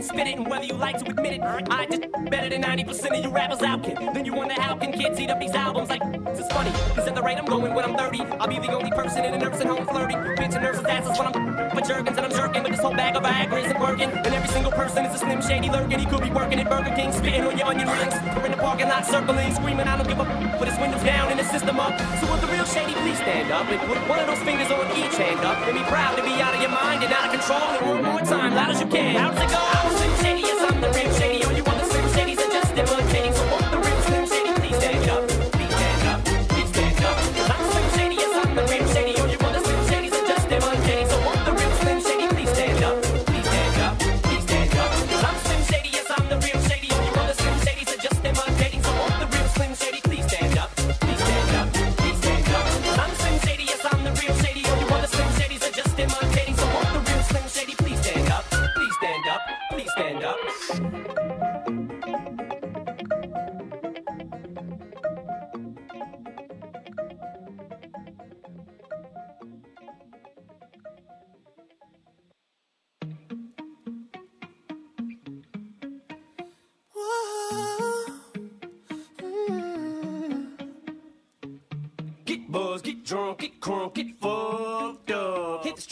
Spit 0.08 0.26
it, 0.26 0.38
and 0.38 0.48
whether 0.48 0.64
you 0.64 0.74
like 0.74 0.98
to 0.98 1.10
admit 1.10 1.34
it, 1.34 1.42
I 1.42 1.86
just 1.86 2.02
better 2.30 2.48
than 2.48 2.62
90% 2.62 3.18
of 3.18 3.24
you 3.24 3.30
rappers 3.30 3.62
out, 3.62 3.82
kid. 3.84 3.98
Then 4.14 4.24
you 4.24 4.34
wonder 4.34 4.54
how 4.54 4.76
can 4.76 4.92
kids 4.92 5.20
eat 5.20 5.30
up 5.30 5.40
these 5.40 5.54
albums 5.54 5.90
like 5.90 6.02
this 6.38 6.46
is 6.46 6.52
funny, 6.52 6.70
cause 6.94 7.06
at 7.08 7.14
the 7.14 7.22
rate 7.22 7.36
I'm 7.36 7.46
going 7.46 7.74
when 7.74 7.84
I'm 7.84 7.96
30, 7.98 8.22
I'll 8.38 8.46
be 8.46 8.58
the 8.62 8.70
only 8.70 8.90
person 8.92 9.24
in 9.24 9.34
a 9.34 9.38
nursing 9.38 9.66
home 9.66 9.84
flirting, 9.84 10.18
bitching 10.38 10.62
nurses' 10.62 10.86
asses 10.86 11.18
when 11.18 11.26
I'm 11.26 11.34
for 11.74 11.82
jerkins 11.82 12.16
and 12.16 12.26
I'm 12.26 12.30
jerking, 12.30 12.62
but 12.62 12.70
this 12.70 12.80
whole 12.80 12.94
bag 12.94 13.16
of 13.16 13.22
Viagra 13.26 13.58
isn't 13.66 13.80
working. 13.80 14.10
And 14.10 14.30
every 14.30 14.48
single 14.48 14.70
person 14.70 15.04
is 15.04 15.14
a 15.14 15.18
slim 15.18 15.42
shady 15.42 15.68
lurking. 15.68 15.98
He 15.98 16.06
could 16.06 16.22
be 16.22 16.30
working 16.30 16.60
at 16.60 16.70
Burger 16.70 16.94
King, 16.94 17.10
spitting 17.10 17.42
on 17.42 17.58
your 17.58 17.66
onion 17.66 17.88
rings, 17.90 18.14
or 18.38 18.46
in 18.46 18.52
the 18.52 18.56
parking 18.56 18.86
lot 18.86 19.04
circling, 19.04 19.52
screaming, 19.54 19.86
I 19.86 19.96
don't 19.98 20.06
give 20.06 20.18
a 20.18 20.26
with 20.62 20.70
his 20.70 20.78
windows 20.78 21.02
down 21.02 21.30
and 21.30 21.38
his 21.42 21.50
system 21.50 21.80
up. 21.80 21.98
So 22.22 22.30
will 22.30 22.38
the 22.38 22.46
real 22.54 22.64
shady 22.64 22.94
please 23.02 23.18
stand 23.18 23.50
up 23.50 23.66
and 23.66 23.80
put 23.90 23.98
one 24.06 24.18
of 24.22 24.26
those 24.30 24.42
fingers 24.46 24.70
on 24.70 24.86
each 24.94 25.18
hand 25.18 25.42
up 25.42 25.58
and 25.66 25.74
be 25.74 25.82
proud 25.90 26.14
to 26.16 26.22
be 26.22 26.38
out 26.38 26.54
of 26.54 26.62
your 26.62 26.70
mind 26.70 27.02
and 27.02 27.10
out 27.12 27.26
of 27.26 27.32
control. 27.34 27.66
And 27.74 27.82
one 27.82 28.02
more 28.14 28.22
time, 28.22 28.54
loud 28.54 28.70
as 28.70 28.80
you 28.80 28.86
can. 28.86 29.18
How 29.18 29.34
does 29.34 29.42
it 29.42 29.50
go? 29.50 29.58
I'm 29.58 29.90
Slim 29.90 30.14
Shady, 30.22 30.42
yes, 30.46 30.62
I'm 30.62 30.78
the 30.78 30.90
real 30.94 31.12
shady. 31.18 31.42
All 31.42 31.52
you 31.52 31.64
other 31.66 31.86
Slim 31.90 32.06
Shadys 32.14 32.38
are 32.38 32.52
just 32.54 32.70
imitating. 32.78 33.34
So 33.34 33.42
won't 33.50 33.70
the 33.74 33.87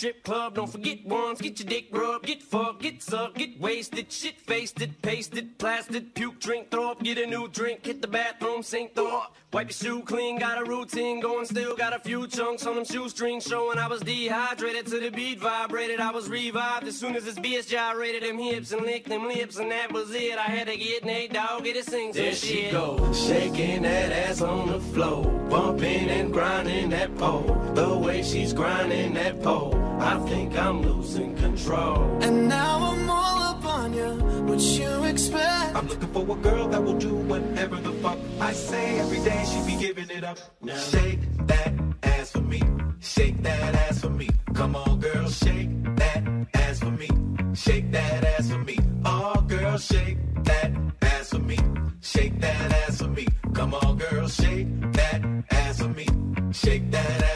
strip 0.07 0.23
club, 0.23 0.55
don't 0.55 0.71
forget 0.71 1.05
once. 1.05 1.41
Get 1.41 1.59
your 1.59 1.69
dick 1.69 1.89
rubbed, 1.91 2.27
get 2.27 2.41
fucked, 2.41 2.83
get 2.83 3.03
sucked, 3.03 3.39
get 3.39 3.61
wasted, 3.61 4.13
shit 4.13 4.41
faced 4.41 4.81
it, 4.81 5.03
pasted, 5.03 5.59
plastered, 5.59 6.15
puke, 6.15 6.39
drink, 6.39 6.71
throw 6.71 6.93
up, 6.93 7.03
get 7.03 7.19
a 7.19 7.27
new 7.27 7.49
drink. 7.49 7.85
Hit 7.85 8.01
the 8.03 8.07
bathroom, 8.07 8.63
sink, 8.63 8.95
throw 8.95 9.19
up. 9.19 9.35
Wipe 9.53 9.69
your 9.69 9.73
shoe 9.73 10.03
clean, 10.03 10.39
got 10.39 10.61
a 10.61 10.65
routine 10.65 11.19
going, 11.19 11.47
still 11.47 11.75
got 11.75 11.95
a 11.95 11.99
few 11.99 12.27
chunks 12.27 12.67
on 12.67 12.75
them 12.75 12.85
shoestrings 12.85 13.45
showing 13.45 13.79
I 13.79 13.87
was 13.87 14.03
dehydrated 14.03 14.87
to 14.89 15.01
the 15.01 15.11
beat 15.11 15.41
vibrated. 15.41 15.99
I 15.99 16.11
was 16.11 16.29
revived 16.29 16.87
as 16.87 16.99
soon 16.99 17.17
as 17.17 17.25
this 17.25 17.37
bitch 17.37 17.69
gyrated 17.69 18.23
them 18.23 18.39
hips 18.39 18.73
and 18.73 18.83
licked 18.83 19.09
them 19.09 19.27
lips, 19.27 19.57
and 19.57 19.71
that 19.71 19.91
was 19.93 20.11
it. 20.15 20.37
I 20.37 20.43
had 20.43 20.67
to 20.67 20.77
get 20.77 21.05
Nate 21.05 21.33
Dogg, 21.33 21.65
get 21.65 21.77
it 21.77 21.87
sing 21.87 22.13
There 22.13 22.35
shit. 22.35 22.67
she 22.67 22.71
goes, 22.71 23.27
shaking 23.27 23.83
that 23.83 24.13
ass 24.13 24.43
on 24.43 24.69
the 24.69 24.79
floor, 24.79 25.25
bumping 25.49 26.11
and 26.11 26.33
grinding 26.33 26.91
that 26.91 27.17
pole. 27.17 27.45
The 27.75 27.97
way 27.97 28.23
she's 28.23 28.53
grinding 28.53 29.15
that 29.15 29.43
pole, 29.43 29.75
I 29.99 30.19
think 30.29 30.57
I'm 30.59 30.83
losing 30.83 31.37
control. 31.37 32.19
And 32.23 32.49
now 32.49 32.79
I'm 32.93 33.11
all 33.11 33.43
up 33.43 33.65
on 33.65 33.95
you. 33.95 34.15
what 34.45 34.61
you 34.61 35.05
expect. 35.05 35.77
I'm 35.77 35.89
looking 35.89 36.09
for 36.13 36.23
a 36.23 36.41
girl 36.41 36.69
that 36.69 36.83
will 36.83 36.99
do 36.99 37.15
whatever 37.15 37.77
the 37.77 37.93
fuck 38.03 38.19
I 38.41 38.53
say. 38.53 38.99
Every 39.01 39.21
day 39.21 39.45
she 39.51 39.75
be 39.75 39.81
giving 39.81 40.11
it 40.11 40.25
up. 40.25 40.39
Now 40.63 40.77
shake 40.77 41.21
that 41.47 41.73
ass 42.03 42.31
for 42.31 42.41
me. 42.41 42.63
Shake 43.01 43.43
that 43.43 43.75
ass 43.75 44.01
for 44.01 44.11
me. 44.11 44.29
Come 44.55 44.77
on, 44.77 45.01
girl, 45.01 45.29
shake 45.29 45.71
that 45.97 46.23
ass 46.55 46.79
for 46.81 46.91
me. 46.91 47.09
Shake 47.55 47.91
that 47.93 48.25
ass 48.25 48.51
for 48.51 48.59
me. 48.59 48.79
Oh, 49.05 49.41
girl, 49.47 49.79
shake 49.79 50.19
that 50.45 50.73
ass 51.03 51.31
for 51.31 51.39
me. 51.39 51.59
Shake 52.01 52.41
that 52.41 52.73
ass 52.73 52.99
for 53.01 53.09
me. 53.09 53.27
Come 53.55 53.75
on, 53.75 53.97
girl, 53.99 54.29
shake 54.29 54.69
that 54.93 55.23
ass 55.51 55.81
for 55.81 55.89
me. 55.89 56.07
Shake 56.53 56.91
that 56.91 57.07
ass 57.23 57.23
for 57.23 57.31
me. 57.31 57.36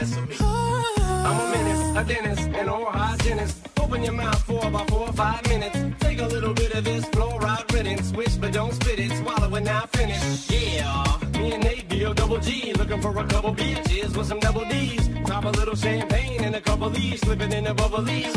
a 2.01 2.05
dentist, 2.05 2.47
an 2.49 2.69
oral 2.69 2.91
hygienist. 2.91 3.57
Open 3.79 4.03
your 4.03 4.13
mouth 4.13 4.41
for 4.43 4.65
about 4.65 4.89
four 4.89 5.07
or 5.09 5.13
five 5.13 5.47
minutes. 5.47 5.77
Take 5.99 6.19
a 6.19 6.25
little 6.25 6.53
bit 6.53 6.73
of 6.73 6.83
this 6.83 7.05
fluoride 7.05 7.71
riddance. 7.73 8.11
Wish 8.11 8.35
but 8.35 8.51
don't 8.53 8.73
spit 8.73 8.99
it. 8.99 9.11
Swallow 9.17 9.55
it 9.55 9.63
now, 9.63 9.85
finish. 9.87 10.49
Yeah, 10.49 11.17
me 11.37 11.53
and 11.53 11.63
Nate 11.63 11.87
deal 11.89 12.13
double 12.13 12.39
G. 12.39 12.73
Looking 12.73 13.01
for 13.01 13.15
a 13.17 13.27
couple 13.27 13.53
bitches 13.53 14.15
with 14.15 14.27
some 14.27 14.39
double 14.39 14.65
D's. 14.65 15.09
Pop 15.25 15.45
a 15.45 15.49
little 15.49 15.75
champagne 15.75 16.43
and 16.43 16.55
a 16.55 16.61
couple 16.61 16.89
leaves. 16.89 17.21
Slipping 17.21 17.51
in 17.51 17.65
the 17.65 17.73
bubbly's. 17.73 18.33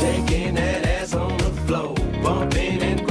Shaking 0.00 0.54
that 0.54 0.86
ass 0.86 1.14
on 1.14 1.36
the 1.38 1.52
floor, 1.66 1.94
bumping 2.22 2.82
and 2.82 3.05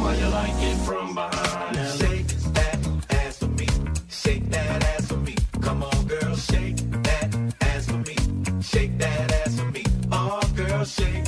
how 0.00 0.12
you 0.12 0.28
like 0.28 0.62
it 0.62 0.76
from 0.86 1.14
behind. 1.14 1.76
Now 1.76 1.90
shake 1.96 2.26
that 2.54 2.78
ass 3.10 3.38
for 3.38 3.48
me. 3.48 3.66
Shake 4.08 4.50
that 4.50 4.84
ass 4.84 5.06
for 5.08 5.16
me. 5.16 5.36
Come 5.60 5.82
on, 5.82 6.06
girl, 6.06 6.36
shake 6.36 6.76
that 7.02 7.28
ass 7.60 7.86
for 7.86 7.98
me. 7.98 8.16
Shake 8.62 8.98
that 8.98 9.32
ass 9.32 9.58
for 9.58 9.66
me. 9.66 9.84
Oh, 10.12 10.40
girl, 10.56 10.84
shake 10.84 11.24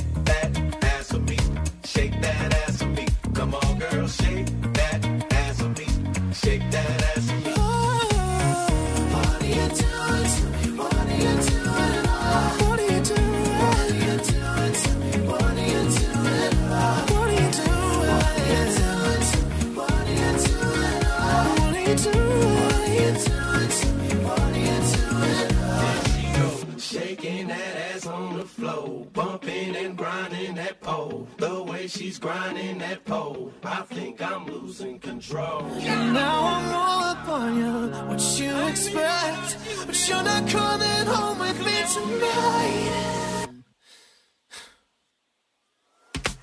on 28.73 29.07
bumping 29.13 29.75
and 29.75 29.97
grinding 29.97 30.55
that 30.55 30.81
pole. 30.81 31.27
The 31.37 31.63
way 31.63 31.87
she's 31.87 32.17
grinding 32.19 32.79
that 32.79 33.05
pole, 33.05 33.51
I 33.63 33.81
think 33.81 34.21
I'm 34.21 34.45
losing 34.45 34.99
control. 34.99 35.61
Now 35.61 36.45
I'm 36.53 36.75
all 36.75 37.03
up 37.13 37.27
on 37.29 37.57
you. 37.57 37.89
What 38.07 38.21
you 38.39 38.67
expect? 38.67 39.57
But 39.85 40.09
you're 40.09 40.23
not 40.23 40.47
coming 40.49 41.05
home 41.13 41.39
with 41.39 41.59
me 41.67 41.77
tonight. 41.95 43.47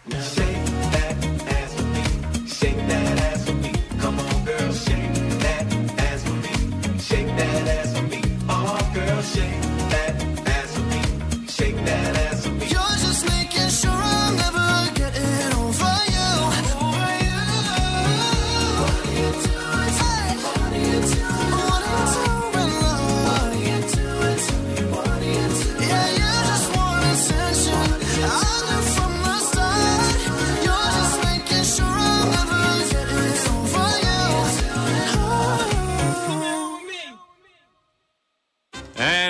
Now 0.06 0.20
shake 0.20 0.66
that 0.94 1.16
ass 1.56 1.74
for 1.74 1.88
me. 1.96 2.04
Shake 2.46 2.82
that 2.90 3.20
ass 3.28 3.44
for 3.46 3.54
me. 3.54 3.72
Come 4.00 4.18
on, 4.18 4.44
girl, 4.44 4.72
shake 4.72 5.14
that 5.44 5.64
ass 5.98 6.24
for 6.24 6.34
me. 6.44 6.98
Shake 6.98 7.26
that 7.26 7.68
ass 7.78 7.96
for 7.96 8.04
me. 8.04 8.22
Oh, 8.48 8.90
girl, 8.94 9.22
shake 9.22 9.69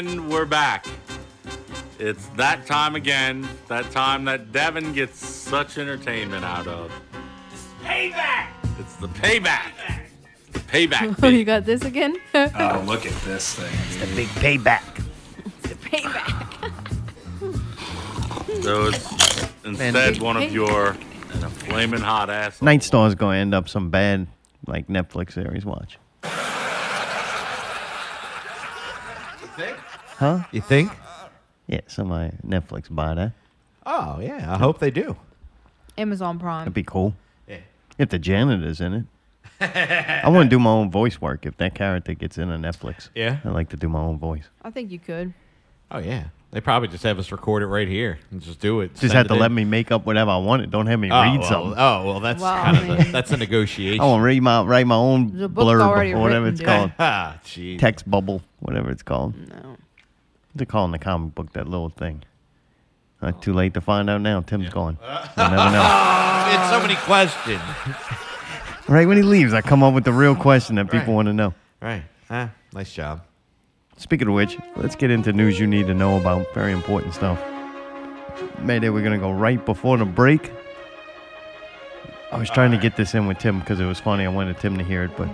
And 0.01 0.31
we're 0.31 0.47
back. 0.47 0.87
It's 1.99 2.29
that 2.29 2.65
time 2.65 2.97
again, 2.97 3.47
that 3.69 3.91
time 3.91 4.25
that 4.25 4.51
Devin 4.51 4.95
gets 4.95 5.19
such 5.19 5.77
entertainment 5.77 6.43
out 6.43 6.67
of. 6.67 6.91
Payback! 7.85 8.47
It's 8.79 8.97
the 8.97 9.09
payback. 9.09 9.73
The 10.53 10.61
payback. 10.61 11.19
Oh, 11.23 11.29
you 11.29 11.45
got 11.45 11.67
this 11.67 11.83
again? 11.83 12.17
Oh, 12.33 12.83
look 12.87 13.05
at 13.05 13.13
this 13.25 13.57
thing. 13.57 13.79
It's 13.89 13.97
the 13.99 14.17
big 14.17 14.29
payback. 14.29 15.05
It's 15.45 15.69
the 15.69 15.75
payback. 15.75 16.47
So 18.63 18.87
it's 18.87 19.47
instead 19.67 20.19
one 20.23 20.39
of 20.39 20.51
your 20.51 20.97
and 21.35 21.45
a 21.45 21.51
flaming 21.51 22.01
hot 22.01 22.31
ass. 22.31 22.63
Night 22.63 22.83
Star 22.83 23.07
is 23.07 23.15
going 23.15 23.37
to 23.37 23.41
end 23.41 23.55
up 23.55 23.69
some 23.69 23.91
bad, 23.91 24.29
like 24.67 24.89
Netflix 24.89 25.35
series. 25.35 25.67
Watch. 25.67 25.99
Huh? 30.21 30.45
You 30.53 30.61
think? 30.61 30.93
Yeah, 31.67 31.81
somebody 31.87 32.37
Netflix 32.47 32.85
buy 32.95 33.15
that. 33.15 33.33
Oh 33.87 34.19
yeah, 34.21 34.53
I 34.55 34.59
hope 34.59 34.79
they 34.79 34.91
do. 34.91 35.17
Amazon 35.97 36.39
Prime. 36.39 36.61
That'd 36.61 36.75
be 36.75 36.83
cool. 36.83 37.15
Yeah. 37.49 37.59
If 37.99 38.11
the 38.11 38.19
janitor's 38.19 38.81
in 38.81 38.93
it. 38.95 39.05
I 39.63 40.29
want 40.29 40.51
to 40.51 40.55
do 40.57 40.59
my 40.59 40.71
own 40.71 40.91
voice 40.91 41.21
work 41.21 41.45
if 41.47 41.57
that 41.59 41.75
character 41.75 42.15
gets 42.15 42.39
in 42.39 42.51
on 42.51 42.63
Netflix. 42.63 43.09
Yeah? 43.15 43.39
I 43.45 43.49
like 43.51 43.69
to 43.71 43.77
do 43.77 43.89
my 43.89 43.99
own 44.01 44.19
voice. 44.19 44.45
I 44.63 44.71
think 44.71 44.91
you 44.91 44.99
could. 44.99 45.33
Oh 45.91 45.99
yeah, 45.99 46.25
they 46.51 46.61
probably 46.61 46.89
just 46.89 47.03
have 47.05 47.19
us 47.19 47.33
record 47.33 47.63
it 47.63 47.67
right 47.67 47.89
here 47.89 48.19
and 48.31 48.41
just 48.43 48.61
do 48.61 48.81
it. 48.83 48.95
Just 48.97 49.13
have 49.15 49.27
to 49.29 49.35
in. 49.35 49.41
let 49.41 49.51
me 49.51 49.65
make 49.65 49.91
up 49.91 50.05
whatever 50.07 50.31
I 50.31 50.37
wanted. 50.39 50.71
Don't 50.71 50.87
have 50.87 51.01
me 51.01 51.11
Oh, 51.11 51.23
read 51.23 51.41
well, 51.41 51.49
something. 51.49 51.75
Oh 51.79 52.05
well, 52.07 52.21
that's 52.21 52.41
Well, 52.43 52.63
kind 52.63 52.77
I 52.77 52.81
of 52.81 52.89
mean- 52.89 52.97
the, 52.99 53.05
that's 53.13 53.31
a 53.33 53.37
negotiation. 53.39 54.01
I 54.01 54.05
want 54.05 54.21
to 54.21 54.25
read 54.25 54.43
my 54.43 54.63
write 54.65 54.87
my 54.87 54.95
own 54.97 55.37
The 55.37 55.49
book's 55.49 55.65
blurb 55.67 55.81
already 55.81 56.13
or 56.13 56.21
whatever 56.21 56.45
written, 56.45 56.53
it's 56.55 56.61
dude. 56.61 56.67
called. 56.69 56.93
ah, 56.99 57.39
jeez. 57.45 57.79
Text 57.79 58.09
bubble, 58.11 58.43
whatever 58.61 58.91
it's 58.91 59.03
called. 59.03 59.35
No. 59.49 59.77
They're 60.55 60.67
calling 60.67 60.93
the 60.93 60.99
comic 60.99 61.35
book 61.35 61.53
that 61.53 61.69
little 61.69 61.91
thing. 61.91 62.23
Not 63.23 63.43
too 63.43 63.53
late 63.53 63.75
to 63.75 63.81
find 63.81 64.09
out 64.11 64.21
now. 64.23 64.41
Tim's 64.41 64.71
gone. 64.71 64.99
You'll 65.37 65.51
never 65.51 65.71
know. 65.71 66.47
it's 66.53 66.71
so 66.71 66.81
many 66.81 66.97
questions. 66.97 67.61
Right 68.89 69.07
when 69.07 69.17
he 69.19 69.23
leaves, 69.23 69.53
I 69.55 69.61
come 69.61 69.85
up 69.85 69.95
with 69.95 70.03
the 70.03 70.13
real 70.13 70.35
question 70.35 70.75
that 70.75 70.87
people 70.87 70.99
Right. 70.99 71.09
want 71.15 71.27
to 71.27 71.33
know. 71.33 71.55
Right. 71.81 72.03
Ah, 72.29 72.51
nice 72.73 72.93
job. 72.93 73.21
Speaking 73.99 74.27
of 74.27 74.35
which, 74.35 74.59
let's 74.75 74.97
get 74.97 75.13
into 75.13 75.33
news 75.33 75.61
you 75.61 75.69
need 75.69 75.87
to 75.87 75.95
know 75.95 76.17
about. 76.17 76.53
Very 76.55 76.73
important 76.73 77.15
stuff. 77.15 77.41
Mayday, 78.59 78.89
we're 78.89 79.03
going 79.05 79.13
to 79.13 79.19
go 79.25 79.31
right 79.31 79.65
before 79.65 79.97
the 79.97 80.05
break. 80.05 80.51
I 82.33 82.39
was 82.39 82.51
trying 82.51 82.73
to 82.73 82.79
get 82.79 82.97
this 82.97 83.15
in 83.15 83.29
with 83.29 83.39
Tim 83.39 83.61
because 83.61 83.79
it 83.79 83.85
was 83.87 84.01
funny. 84.01 84.25
I 84.25 84.29
wanted 84.29 84.59
Tim 84.59 84.77
to 84.79 84.83
hear 84.83 85.05
it, 85.05 85.13
but 85.17 85.29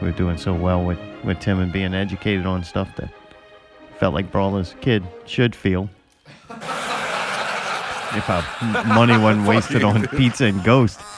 we 0.00 0.08
were 0.08 0.16
doing 0.16 0.36
so 0.38 0.54
well 0.54 0.84
with, 0.84 0.98
with 1.24 1.40
Tim 1.40 1.60
and 1.60 1.72
being 1.72 1.94
educated 1.94 2.46
on 2.46 2.62
stuff 2.64 2.94
that 2.96 3.10
felt 3.98 4.14
like 4.14 4.30
Brawler's 4.30 4.74
kid 4.80 5.04
should 5.26 5.54
feel. 5.54 5.88
If 8.14 8.30
our 8.30 8.42
money 8.86 9.18
wasn't 9.18 9.46
wasted 9.46 9.84
on 9.84 10.06
pizza 10.08 10.46
and 10.46 10.62
Ghost. 10.64 11.00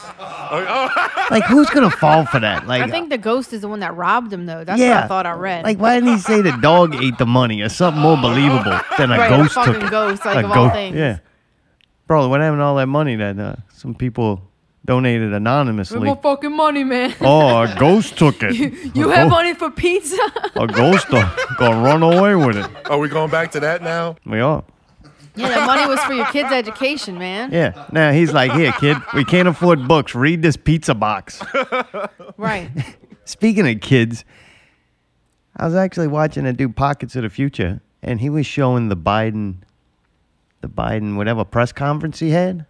Like, 1.30 1.44
who's 1.44 1.68
going 1.68 1.88
to 1.88 1.94
fall 1.94 2.24
for 2.24 2.40
that? 2.40 2.66
Like, 2.66 2.80
I 2.80 2.88
think 2.88 3.10
the 3.10 3.18
ghost 3.18 3.52
is 3.52 3.60
the 3.60 3.68
one 3.68 3.80
that 3.80 3.94
robbed 3.94 4.32
him, 4.32 4.46
though. 4.46 4.64
That's 4.64 4.80
what 4.80 4.90
I 4.90 5.06
thought 5.06 5.26
I 5.26 5.32
read. 5.32 5.62
like, 5.62 5.78
why 5.78 5.96
didn't 6.00 6.14
he 6.14 6.18
say 6.20 6.40
the 6.40 6.52
dog 6.52 6.94
ate 6.94 7.18
the 7.18 7.26
money 7.26 7.60
or 7.60 7.68
something 7.68 8.00
more 8.00 8.16
believable 8.16 8.80
than 8.98 9.12
a 9.12 9.18
Right, 9.18 9.30
a 9.30 9.36
ghost 9.36 9.52
took 9.52 9.66
fucking 9.66 9.82
it? 9.82 9.90
ghost, 9.90 10.24
like, 10.24 10.36
A 10.36 10.38
of 10.46 10.46
all 10.46 10.54
ghost- 10.64 10.74
things. 10.74 10.96
Yeah, 10.96 11.18
bro, 12.06 12.28
what 12.28 12.40
happened 12.40 12.60
to 12.60 12.64
all 12.64 12.76
that 12.76 12.86
money 12.86 13.14
that 13.16 13.38
uh, 13.38 13.56
some 13.74 13.94
people 13.94 14.47
donated 14.88 15.30
Where's 15.30 15.36
anonymously? 15.36 16.00
my 16.00 16.14
fucking 16.16 16.56
money, 16.56 16.82
man? 16.82 17.14
oh, 17.20 17.60
a 17.62 17.74
ghost 17.78 18.16
took 18.18 18.42
it. 18.42 18.54
You 18.96 19.10
a 19.12 19.14
have 19.14 19.28
money 19.28 19.54
for 19.54 19.70
pizza? 19.70 20.16
a 20.56 20.66
ghost 20.66 21.06
uh, 21.12 21.28
gonna 21.58 21.80
run 21.82 22.02
away 22.02 22.34
with 22.34 22.56
it. 22.56 22.68
Are 22.90 22.98
we 22.98 23.08
going 23.08 23.30
back 23.30 23.52
to 23.52 23.60
that 23.60 23.82
now? 23.82 24.16
We 24.24 24.40
are. 24.40 24.64
yeah, 25.36 25.48
that 25.50 25.66
money 25.66 25.86
was 25.86 26.00
for 26.00 26.14
your 26.14 26.24
kid's 26.26 26.50
education, 26.50 27.18
man. 27.18 27.52
Yeah. 27.52 27.86
Now 27.92 28.12
he's 28.12 28.32
like, 28.32 28.50
here, 28.52 28.72
kid, 28.72 28.96
we 29.14 29.24
can't 29.24 29.46
afford 29.46 29.86
books. 29.86 30.14
Read 30.14 30.40
this 30.42 30.56
pizza 30.56 30.94
box. 30.94 31.42
Right. 32.38 32.70
Speaking 33.24 33.68
of 33.68 33.80
kids, 33.80 34.24
I 35.56 35.66
was 35.66 35.74
actually 35.74 36.06
watching 36.06 36.46
a 36.46 36.52
dude 36.52 36.76
Pockets 36.76 37.16
of 37.16 37.22
the 37.24 37.28
Future, 37.30 37.80
and 38.00 38.20
he 38.20 38.30
was 38.30 38.46
showing 38.46 38.88
the 38.90 38.96
Biden, 38.96 39.56
the 40.60 40.68
Biden 40.68 41.16
whatever 41.16 41.44
press 41.44 41.72
conference 41.72 42.20
he 42.20 42.30
had, 42.30 42.64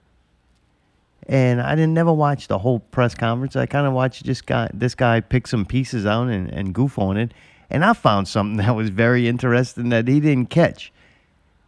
and 1.28 1.60
I 1.60 1.74
didn't 1.74 1.94
never 1.94 2.12
watch 2.12 2.48
the 2.48 2.58
whole 2.58 2.80
press 2.80 3.14
conference. 3.14 3.54
I 3.54 3.66
kind 3.66 3.86
of 3.86 3.92
watched 3.92 4.24
this 4.24 4.40
guy 4.40 4.70
this 4.72 4.94
guy 4.94 5.20
pick 5.20 5.46
some 5.46 5.66
pieces 5.66 6.06
out 6.06 6.28
and, 6.28 6.50
and 6.50 6.74
goof 6.74 6.98
on 6.98 7.16
it, 7.16 7.32
and 7.70 7.84
I 7.84 7.92
found 7.92 8.28
something 8.28 8.56
that 8.64 8.74
was 8.74 8.88
very 8.88 9.28
interesting 9.28 9.90
that 9.90 10.08
he 10.08 10.20
didn't 10.20 10.50
catch. 10.50 10.92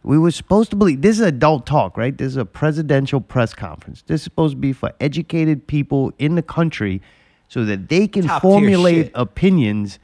We 0.03 0.17
were 0.17 0.31
supposed 0.31 0.71
to 0.71 0.75
believe 0.75 1.03
this 1.03 1.19
is 1.19 1.25
adult 1.25 1.67
talk, 1.67 1.95
right? 1.95 2.17
This 2.17 2.29
is 2.29 2.37
a 2.37 2.45
presidential 2.45 3.21
press 3.21 3.53
conference. 3.53 4.01
This 4.07 4.21
is 4.21 4.23
supposed 4.23 4.53
to 4.53 4.59
be 4.59 4.73
for 4.73 4.91
educated 4.99 5.67
people 5.67 6.11
in 6.17 6.33
the 6.33 6.41
country 6.41 7.03
so 7.49 7.65
that 7.65 7.87
they 7.87 8.07
can 8.07 8.23
Top-tier 8.23 8.39
formulate 8.39 9.11
opinions 9.13 9.99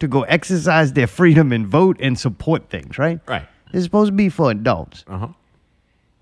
to 0.00 0.08
go 0.08 0.22
exercise 0.22 0.94
their 0.94 1.06
freedom 1.06 1.52
and 1.52 1.66
vote 1.66 1.98
and 2.00 2.18
support 2.18 2.70
things, 2.70 2.96
right? 2.96 3.20
Right. 3.26 3.46
This 3.72 3.80
is 3.80 3.84
supposed 3.84 4.08
to 4.08 4.12
be 4.12 4.30
for 4.30 4.50
adults. 4.50 5.04
Uh 5.06 5.18
huh. 5.18 5.28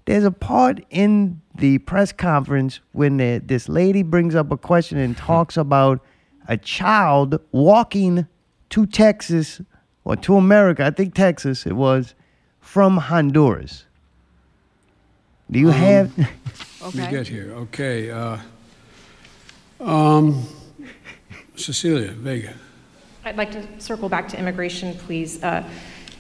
There's 0.05 0.25
a 0.25 0.31
part 0.31 0.85
in 0.91 1.41
the 1.55 1.79
press 1.79 2.13
conference 2.13 2.81
when 2.93 3.19
the, 3.19 3.41
this 3.45 3.69
lady 3.69 4.03
brings 4.03 4.35
up 4.35 4.51
a 4.51 4.57
question 4.57 4.99
and 4.99 5.17
talks 5.29 5.57
about 5.57 6.01
a 6.49 6.57
child 6.57 7.39
walking 7.53 8.27
to 8.71 8.87
Texas 8.87 9.61
or 10.05 10.17
to 10.17 10.37
America, 10.37 10.85
I 10.85 10.91
think 10.91 11.15
Texas 11.15 11.67
it 11.67 11.75
was, 11.75 12.15
from 12.61 12.97
Honduras. 12.97 13.87
Do 15.51 15.61
you 15.61 15.69
have 15.69 16.17
Let 16.83 16.95
me 16.97 17.07
get 17.09 17.29
here. 17.29 17.53
Okay. 17.53 18.11
Uh, 18.11 18.39
um, 19.79 20.45
Cecilia 21.55 22.11
Vega. 22.11 22.55
I'd 23.25 23.37
like 23.37 23.53
to 23.53 23.65
circle 23.81 24.09
back 24.09 24.27
to 24.29 24.39
immigration, 24.39 24.97
please. 24.99 25.41
Uh, 25.45 25.63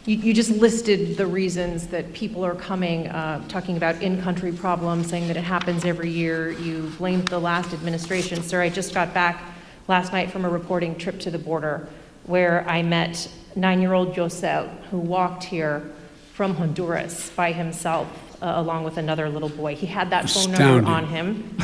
you, 0.04 0.16
you 0.16 0.34
just 0.34 0.50
listed 0.50 1.16
the 1.16 1.26
reasons 1.26 1.86
that 1.88 2.12
people 2.12 2.44
are 2.44 2.54
coming, 2.54 3.08
uh, 3.08 3.46
talking 3.48 3.76
about 3.76 4.02
in-country 4.02 4.52
problems, 4.52 5.08
saying 5.08 5.28
that 5.28 5.36
it 5.36 5.44
happens 5.44 5.84
every 5.84 6.10
year. 6.10 6.50
You 6.50 6.92
blamed 6.98 7.28
the 7.28 7.38
last 7.38 7.72
administration. 7.72 8.42
Sir, 8.42 8.60
I 8.60 8.68
just 8.68 8.94
got 8.94 9.14
back 9.14 9.42
last 9.86 10.12
night 10.12 10.30
from 10.32 10.44
a 10.44 10.48
reporting 10.48 10.96
trip 10.96 11.20
to 11.20 11.30
the 11.30 11.38
border 11.38 11.88
where 12.24 12.68
I 12.68 12.82
met 12.82 13.28
nine-year-old 13.54 14.14
Josel, 14.14 14.68
who 14.90 14.98
walked 14.98 15.44
here 15.44 15.88
from 16.32 16.54
Honduras 16.54 17.30
by 17.30 17.52
himself, 17.52 18.08
uh, 18.42 18.54
along 18.56 18.84
with 18.84 18.96
another 18.96 19.28
little 19.28 19.48
boy. 19.48 19.76
He 19.76 19.86
had 19.86 20.10
that 20.10 20.28
phone 20.28 20.52
number 20.52 20.88
on 20.88 21.06
him, 21.06 21.56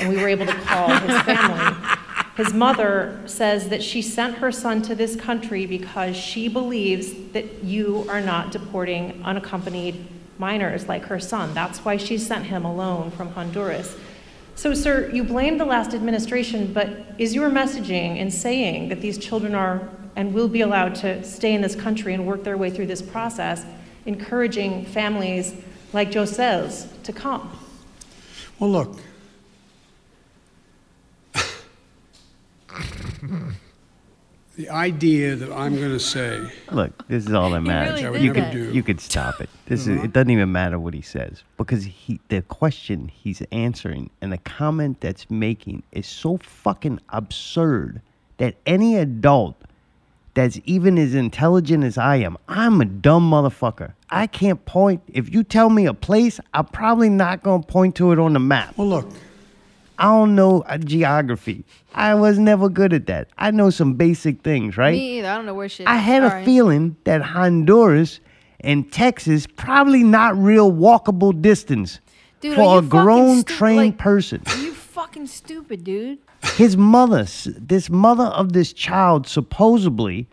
and 0.00 0.08
we 0.08 0.16
were 0.16 0.28
able 0.28 0.46
to 0.46 0.52
call 0.52 0.88
his 0.88 1.20
family. 1.22 1.98
His 2.36 2.54
mother 2.54 3.20
says 3.26 3.68
that 3.68 3.82
she 3.82 4.00
sent 4.00 4.36
her 4.36 4.50
son 4.50 4.80
to 4.82 4.94
this 4.94 5.16
country 5.16 5.66
because 5.66 6.16
she 6.16 6.48
believes 6.48 7.12
that 7.32 7.62
you 7.62 8.06
are 8.08 8.22
not 8.22 8.50
deporting 8.50 9.20
unaccompanied 9.22 10.06
minors 10.38 10.88
like 10.88 11.04
her 11.04 11.20
son. 11.20 11.52
That's 11.52 11.84
why 11.84 11.98
she 11.98 12.16
sent 12.16 12.46
him 12.46 12.64
alone 12.64 13.10
from 13.10 13.32
Honduras. 13.32 13.96
So, 14.54 14.72
sir, 14.72 15.10
you 15.12 15.24
blame 15.24 15.58
the 15.58 15.64
last 15.66 15.92
administration, 15.92 16.72
but 16.72 16.88
is 17.18 17.34
your 17.34 17.50
messaging 17.50 18.16
in 18.16 18.30
saying 18.30 18.88
that 18.88 19.00
these 19.00 19.18
children 19.18 19.54
are 19.54 19.90
and 20.16 20.32
will 20.32 20.48
be 20.48 20.60
allowed 20.62 20.94
to 20.96 21.22
stay 21.24 21.54
in 21.54 21.60
this 21.60 21.74
country 21.74 22.14
and 22.14 22.26
work 22.26 22.44
their 22.44 22.56
way 22.56 22.70
through 22.70 22.86
this 22.86 23.02
process, 23.02 23.64
encouraging 24.06 24.84
families 24.86 25.54
like 25.92 26.10
Josel's 26.10 26.86
to 27.02 27.12
come? 27.12 27.50
Well, 28.58 28.70
look. 28.70 29.00
The 34.56 34.68
idea 34.68 35.34
that 35.36 35.50
I'm 35.52 35.76
going 35.76 35.92
to 35.92 36.00
say. 36.00 36.40
Look, 36.70 37.06
this 37.08 37.26
is 37.26 37.32
all 37.32 37.50
that 37.50 37.62
matters. 37.62 38.02
really 38.02 38.18
did 38.18 38.22
you 38.24 38.32
that. 38.34 38.52
could 38.52 38.74
you 38.74 38.82
could 38.82 39.00
stop 39.00 39.40
it. 39.40 39.48
This 39.66 39.86
Uh-huh. 39.86 39.98
is 39.98 40.04
it 40.04 40.12
doesn't 40.12 40.30
even 40.30 40.52
matter 40.52 40.78
what 40.78 40.92
he 40.94 41.00
says 41.00 41.42
because 41.56 41.84
he 41.84 42.20
the 42.28 42.42
question 42.42 43.08
he's 43.08 43.42
answering 43.50 44.10
and 44.20 44.30
the 44.32 44.38
comment 44.38 45.00
that's 45.00 45.30
making 45.30 45.82
is 45.92 46.06
so 46.06 46.36
fucking 46.38 47.00
absurd 47.08 48.02
that 48.36 48.56
any 48.66 48.96
adult 48.96 49.56
that's 50.34 50.58
even 50.64 50.96
as 50.98 51.14
intelligent 51.14 51.84
as 51.84 51.98
I 51.98 52.16
am, 52.16 52.38
I'm 52.48 52.80
a 52.80 52.86
dumb 52.86 53.30
motherfucker. 53.30 53.92
I 54.08 54.26
can't 54.26 54.64
point. 54.64 55.02
If 55.12 55.30
you 55.32 55.44
tell 55.44 55.68
me 55.68 55.84
a 55.84 55.92
place, 55.94 56.40
I'm 56.54 56.64
probably 56.66 57.10
not 57.10 57.42
gonna 57.42 57.62
point 57.62 57.96
to 57.96 58.12
it 58.12 58.18
on 58.18 58.32
the 58.34 58.40
map. 58.40 58.76
Well, 58.76 58.88
look. 58.88 59.08
I 59.98 60.04
don't 60.04 60.34
know 60.34 60.62
uh, 60.62 60.78
geography. 60.78 61.64
I 61.94 62.14
was 62.14 62.38
never 62.38 62.68
good 62.68 62.92
at 62.92 63.06
that. 63.06 63.28
I 63.38 63.50
know 63.50 63.70
some 63.70 63.94
basic 63.94 64.42
things, 64.42 64.76
right? 64.76 64.94
Me 64.94 65.18
either. 65.18 65.28
I 65.28 65.36
don't 65.36 65.46
know 65.46 65.54
where 65.54 65.68
shit. 65.68 65.86
I 65.86 65.96
had 65.96 66.22
Sorry. 66.28 66.42
a 66.42 66.44
feeling 66.44 66.96
that 67.04 67.22
Honduras 67.22 68.20
and 68.60 68.90
Texas 68.92 69.46
probably 69.46 70.02
not 70.02 70.36
real 70.36 70.72
walkable 70.72 71.40
distance 71.40 72.00
Dude, 72.40 72.54
for 72.56 72.78
a 72.78 72.82
grown 72.82 73.40
stu- 73.40 73.54
trained 73.54 73.76
like- 73.78 73.98
person. 73.98 74.42
You 74.58 74.72
fucking 74.72 75.26
stupid, 75.26 75.84
dude. 75.84 76.18
His 76.56 76.76
mother, 76.76 77.24
this 77.46 77.88
mother 77.88 78.24
of 78.24 78.52
this 78.52 78.72
child, 78.72 79.26
supposedly 79.28 80.26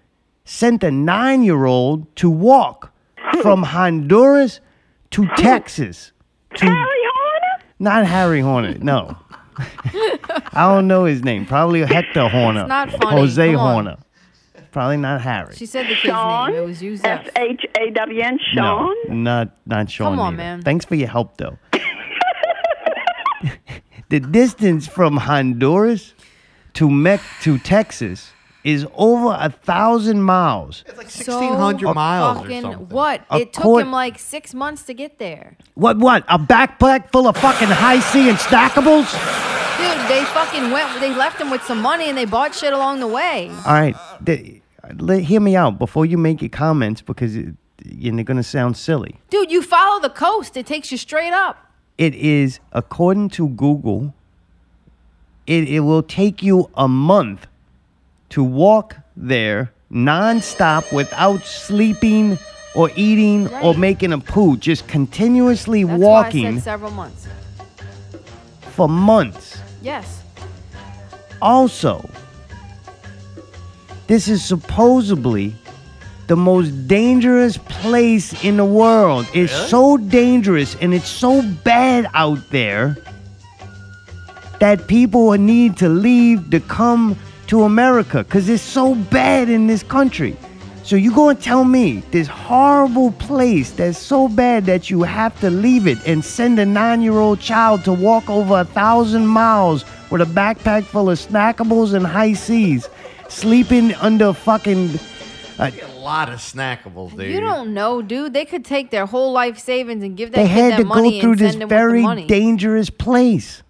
sent 0.45 0.83
a 0.83 0.89
nine-year-old 0.89 2.15
to 2.15 2.29
walk 2.29 2.91
from 3.41 3.61
Honduras 3.63 4.59
to 5.11 5.27
Texas. 5.37 6.11
To 6.55 6.65
Harry 6.65 6.75
Horner? 6.77 7.63
Not 7.77 8.05
Harry 8.07 8.41
Horner. 8.41 8.75
No. 8.79 9.15
I 10.53 10.73
don't 10.73 10.87
know 10.87 11.05
his 11.05 11.23
name. 11.23 11.45
Probably 11.45 11.81
Hector 11.83 12.27
Horner. 12.29 12.67
not 12.67 12.91
funny. 12.91 13.17
Jose 13.17 13.51
Come 13.51 13.59
on. 13.59 13.73
Horner. 13.85 13.97
Probably 14.71 14.97
not 14.97 15.21
Harry. 15.21 15.55
She 15.55 15.65
said 15.65 15.83
the 15.85 15.89
kid's 15.95 15.99
Sean? 16.01 16.51
name. 16.51 16.61
It 16.63 16.65
was 16.65 16.81
Yusef. 16.83 17.05
S 17.05 17.29
H 17.35 17.65
A 17.79 17.89
W 17.91 18.21
N. 18.21 18.39
Sean. 18.53 18.95
No, 19.07 19.13
not 19.15 19.49
not 19.65 19.89
Sean. 19.89 20.11
Come 20.11 20.19
on, 20.19 20.33
either. 20.33 20.37
man. 20.37 20.61
Thanks 20.61 20.85
for 20.85 20.95
your 20.95 21.07
help, 21.07 21.37
though. 21.37 21.57
the 24.09 24.19
distance 24.19 24.87
from 24.87 25.17
Honduras 25.17 26.13
to 26.73 26.89
Mex 26.89 27.23
to 27.43 27.57
Texas 27.59 28.31
is 28.63 28.85
over 28.95 29.35
a 29.39 29.49
thousand 29.49 30.21
miles. 30.21 30.83
It's 30.87 30.97
like 30.97 31.09
So 31.09 31.39
1,600 31.39 31.93
miles 31.95 32.37
or 32.37 32.41
fucking 32.41 32.61
something. 32.61 32.89
what? 32.89 33.21
It 33.31 33.53
took 33.53 33.63
Accord- 33.63 33.81
him 33.83 33.91
like 33.91 34.19
six 34.19 34.53
months 34.53 34.83
to 34.83 34.93
get 34.93 35.17
there. 35.17 35.55
What? 35.75 35.97
What? 35.97 36.25
A 36.27 36.37
backpack 36.37 37.11
full 37.11 37.27
of 37.27 37.37
fucking 37.37 37.69
Hi-C 37.69 38.29
and 38.29 38.37
stackables? 38.37 39.07
Dude, 39.79 40.09
they 40.09 40.25
fucking 40.25 40.71
went. 40.71 40.99
They 40.99 41.13
left 41.15 41.39
him 41.39 41.49
with 41.49 41.63
some 41.63 41.81
money 41.81 42.09
and 42.09 42.17
they 42.17 42.25
bought 42.25 42.53
shit 42.53 42.73
along 42.73 42.99
the 42.99 43.07
way. 43.07 43.49
All 43.65 43.73
right, 43.73 43.95
the, 44.19 44.61
let, 44.97 45.23
hear 45.23 45.39
me 45.39 45.55
out 45.55 45.79
before 45.79 46.05
you 46.05 46.17
make 46.17 46.41
your 46.41 46.49
comments 46.49 47.01
because 47.01 47.35
it, 47.35 47.55
you're 47.85 48.23
gonna 48.23 48.43
sound 48.43 48.75
silly. 48.75 49.19
Dude, 49.29 49.51
you 49.51 49.61
follow 49.61 50.01
the 50.01 50.09
coast. 50.09 50.57
It 50.57 50.65
takes 50.65 50.91
you 50.91 50.97
straight 50.97 51.31
up. 51.31 51.57
It 51.97 52.13
is, 52.15 52.59
according 52.73 53.29
to 53.31 53.49
Google, 53.49 54.13
it, 55.47 55.67
it 55.67 55.81
will 55.81 56.03
take 56.03 56.43
you 56.43 56.69
a 56.75 56.87
month 56.87 57.47
to 58.29 58.43
walk 58.43 58.97
there 59.15 59.71
nonstop 59.91 60.91
without 60.93 61.41
sleeping 61.43 62.37
or 62.75 62.91
eating 62.95 63.47
or 63.55 63.73
making 63.73 64.13
a 64.13 64.19
poo, 64.19 64.55
just 64.57 64.87
continuously 64.87 65.83
That's 65.83 65.99
why 65.99 66.05
I 66.05 66.23
walking 66.23 66.55
said 66.55 66.63
several 66.63 66.91
months. 66.91 67.27
for 68.61 68.87
months. 68.87 69.59
Yes. 69.81 70.23
Also, 71.41 72.09
this 74.07 74.27
is 74.27 74.43
supposedly 74.43 75.53
the 76.27 76.35
most 76.35 76.87
dangerous 76.87 77.57
place 77.57 78.43
in 78.43 78.57
the 78.57 78.65
world. 78.65 79.27
It's 79.33 79.53
so 79.69 79.97
dangerous 79.97 80.75
and 80.75 80.93
it's 80.93 81.07
so 81.07 81.41
bad 81.63 82.07
out 82.13 82.39
there 82.49 82.97
that 84.59 84.87
people 84.87 85.31
need 85.33 85.77
to 85.77 85.89
leave 85.89 86.49
to 86.51 86.59
come 86.59 87.17
to 87.47 87.63
America 87.63 88.23
because 88.23 88.47
it's 88.49 88.61
so 88.61 88.93
bad 88.95 89.49
in 89.49 89.67
this 89.67 89.81
country. 89.81 90.37
So 90.89 90.95
you 90.95 91.13
going 91.13 91.37
to 91.37 91.43
tell 91.43 91.65
me 91.65 92.01
this 92.09 92.27
horrible 92.27 93.11
place 93.11 93.69
that's 93.69 93.99
so 93.99 94.27
bad 94.27 94.65
that 94.65 94.89
you 94.89 95.03
have 95.03 95.39
to 95.41 95.51
leave 95.51 95.85
it 95.85 95.99
and 96.07 96.25
send 96.25 96.57
a 96.57 96.65
nine-year-old 96.65 97.39
child 97.39 97.83
to 97.83 97.93
walk 97.93 98.27
over 98.27 98.61
a 98.61 98.65
thousand 98.65 99.27
miles 99.27 99.85
with 100.09 100.19
a 100.19 100.25
backpack 100.25 100.85
full 100.85 101.11
of 101.11 101.19
snackables 101.19 101.93
and 101.93 102.07
high 102.07 102.33
seas, 102.33 102.89
sleeping 103.27 103.93
under 104.01 104.33
fucking. 104.33 104.97
Uh, 105.59 105.69
A 105.79 105.99
lot 105.99 106.27
of 106.27 106.39
snackables, 106.39 107.15
dude. 107.15 107.33
You 107.35 107.39
don't 107.39 107.75
know, 107.75 108.01
dude. 108.01 108.33
They 108.33 108.45
could 108.45 108.65
take 108.65 108.89
their 108.89 109.05
whole 109.05 109.31
life 109.31 109.59
savings 109.59 110.03
and 110.03 110.17
give 110.17 110.31
that 110.31 110.37
they 110.37 110.47
kid 110.47 110.51
had 110.51 110.71
that 110.71 110.77
to 110.77 110.85
money 110.85 111.19
go 111.19 111.21
through 111.21 111.35
this 111.35 111.51
send 111.51 111.61
him 111.61 111.69
with 111.69 111.69
the 111.69 111.75
very 111.75 112.25
dangerous 112.25 112.89
place. 112.89 113.61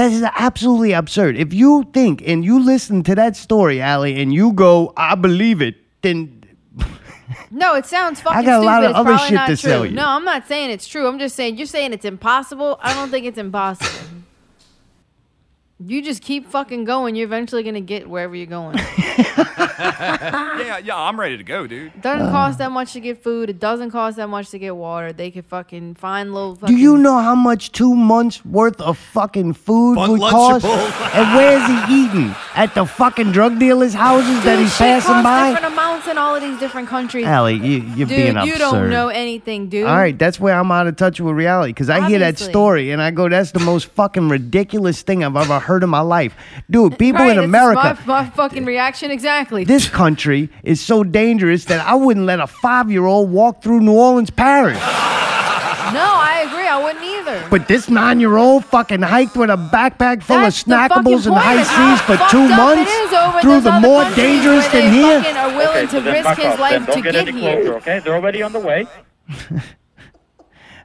That 0.00 0.12
is 0.12 0.22
absolutely 0.22 0.92
absurd. 0.92 1.36
If 1.36 1.52
you 1.52 1.86
think 1.92 2.22
and 2.26 2.42
you 2.42 2.58
listen 2.58 3.02
to 3.02 3.14
that 3.16 3.36
story, 3.36 3.82
Allie, 3.82 4.18
and 4.18 4.32
you 4.32 4.54
go, 4.54 4.94
I 4.96 5.14
believe 5.14 5.60
it, 5.60 5.74
then 6.00 6.42
No, 7.50 7.74
it 7.74 7.84
sounds 7.84 8.18
fucking 8.22 8.38
I 8.38 8.42
got 8.42 8.62
a 8.62 8.64
lot 8.64 8.82
stupid. 8.82 8.96
of 8.96 9.06
it's 9.06 9.10
other 9.10 9.18
shit 9.26 9.34
not 9.34 9.46
to 9.48 9.56
true. 9.58 9.70
sell 9.70 9.84
you. 9.84 9.92
No, 9.92 10.06
I'm 10.06 10.24
not 10.24 10.48
saying 10.48 10.70
it's 10.70 10.88
true. 10.88 11.06
I'm 11.06 11.18
just 11.18 11.36
saying 11.36 11.58
you're 11.58 11.66
saying 11.66 11.92
it's 11.92 12.06
impossible. 12.06 12.78
I 12.80 12.94
don't 12.94 13.10
think 13.10 13.26
it's 13.26 13.36
impossible. 13.36 14.08
You 15.82 16.02
just 16.02 16.20
keep 16.22 16.46
fucking 16.50 16.84
going. 16.84 17.14
You're 17.16 17.24
eventually 17.26 17.62
gonna 17.62 17.80
get 17.80 18.08
wherever 18.08 18.36
you're 18.36 18.46
going. 18.46 18.76
yeah, 19.80 20.78
yeah, 20.78 20.94
I'm 20.96 21.18
ready 21.18 21.36
to 21.38 21.42
go, 21.42 21.66
dude. 21.66 21.92
Doesn't 22.02 22.26
Uh. 22.28 22.30
cost 22.30 22.58
that 22.58 22.70
much 22.70 22.92
to 22.92 23.00
get 23.00 23.22
food. 23.22 23.48
It 23.48 23.58
doesn't 23.58 23.90
cost 23.90 24.16
that 24.18 24.28
much 24.28 24.50
to 24.50 24.58
get 24.58 24.76
water. 24.76 25.12
They 25.12 25.30
could 25.30 25.46
fucking 25.46 25.94
find 25.94 26.34
little. 26.34 26.54
Do 26.56 26.76
you 26.76 26.98
know 26.98 27.18
how 27.18 27.34
much 27.34 27.72
two 27.72 27.94
months 27.94 28.44
worth 28.44 28.78
of 28.80 28.98
fucking 28.98 29.54
food 29.54 29.94
Fun 29.96 30.10
would 30.12 30.20
cost? 30.20 30.64
Lunchable. 30.66 31.14
and 31.14 31.34
where's 31.36 31.66
he 31.88 32.04
eating? 32.04 32.34
At 32.54 32.74
the 32.74 32.84
fucking 32.84 33.32
drug 33.32 33.58
dealers' 33.58 33.94
houses 33.94 34.44
that 34.44 34.58
he's 34.58 34.70
shit 34.72 34.78
passing 35.00 35.12
costs 35.12 35.24
by? 35.24 35.50
different 35.52 35.72
amounts 35.72 36.08
in 36.08 36.18
all 36.18 36.34
of 36.34 36.42
these 36.42 36.58
different 36.58 36.88
countries. 36.88 37.24
Allie, 37.24 37.54
you, 37.54 37.78
you're 37.96 38.06
dude, 38.06 38.34
being 38.34 38.46
you 38.46 38.58
don't 38.58 38.90
know 38.90 39.08
anything, 39.08 39.68
dude. 39.70 39.86
All 39.86 39.96
right, 39.96 40.18
that's 40.18 40.38
where 40.38 40.58
I'm 40.58 40.70
out 40.70 40.86
of 40.88 40.96
touch 40.96 41.20
with 41.20 41.34
reality 41.34 41.70
because 41.72 41.88
I 41.88 42.06
hear 42.06 42.18
that 42.18 42.34
Obviously. 42.34 42.52
story 42.52 42.90
and 42.90 43.00
I 43.00 43.10
go, 43.12 43.30
"That's 43.30 43.52
the 43.52 43.60
most 43.60 43.86
fucking 43.86 44.28
ridiculous 44.28 45.00
thing 45.02 45.24
I've 45.24 45.36
ever 45.36 45.58
heard 45.58 45.69
in 45.78 45.90
my 45.90 46.00
life, 46.00 46.34
dude." 46.68 46.98
People 46.98 47.22
right, 47.22 47.36
in 47.36 47.44
America, 47.44 47.96
My, 48.06 48.22
my 48.24 48.30
fucking 48.30 48.64
reaction 48.64 49.10
exactly. 49.10 49.64
this 49.64 49.88
country 49.88 50.48
is 50.62 50.80
so 50.80 51.04
dangerous 51.04 51.64
that 51.66 51.86
I 51.86 51.94
wouldn't 51.94 52.26
let 52.26 52.40
a 52.40 52.46
five-year-old 52.46 53.30
walk 53.30 53.62
through 53.62 53.80
New 53.80 53.92
Orleans 53.92 54.30
Parish. 54.30 54.76
no, 54.76 54.82
I 54.82 56.44
agree. 56.46 56.66
I 56.68 56.82
wouldn't 56.82 57.04
either. 57.04 57.46
But 57.50 57.68
this 57.68 57.88
nine-year-old 57.88 58.64
fucking 58.64 59.02
hiked 59.02 59.36
with 59.36 59.50
a 59.50 59.56
backpack 59.56 60.22
full 60.22 60.38
That's 60.38 60.62
of 60.62 60.68
snackables 60.68 61.26
and 61.26 61.34
point, 61.34 61.44
high 61.44 61.62
seas 61.64 62.00
for 62.02 62.16
two 62.30 62.48
months 62.48 62.90
through 63.42 63.60
the 63.60 63.78
more 63.80 64.04
dangerous 64.14 64.66
than 64.68 64.92
here. 64.92 65.20
fucking 65.20 65.36
are 65.36 65.56
willing 65.56 65.88
to 65.88 66.00
risk 66.00 66.24
back 66.24 66.38
his 66.38 66.46
off, 66.46 66.58
life 66.60 66.72
then. 66.72 66.84
Don't 66.86 66.96
to 66.96 67.02
get 67.02 67.12
get 67.12 67.28
any 67.28 67.40
here. 67.40 67.56
closer, 67.62 67.76
okay? 67.78 67.98
They're 67.98 68.14
already 68.14 68.42
on 68.42 68.52
the 68.52 68.60
way. 68.60 68.86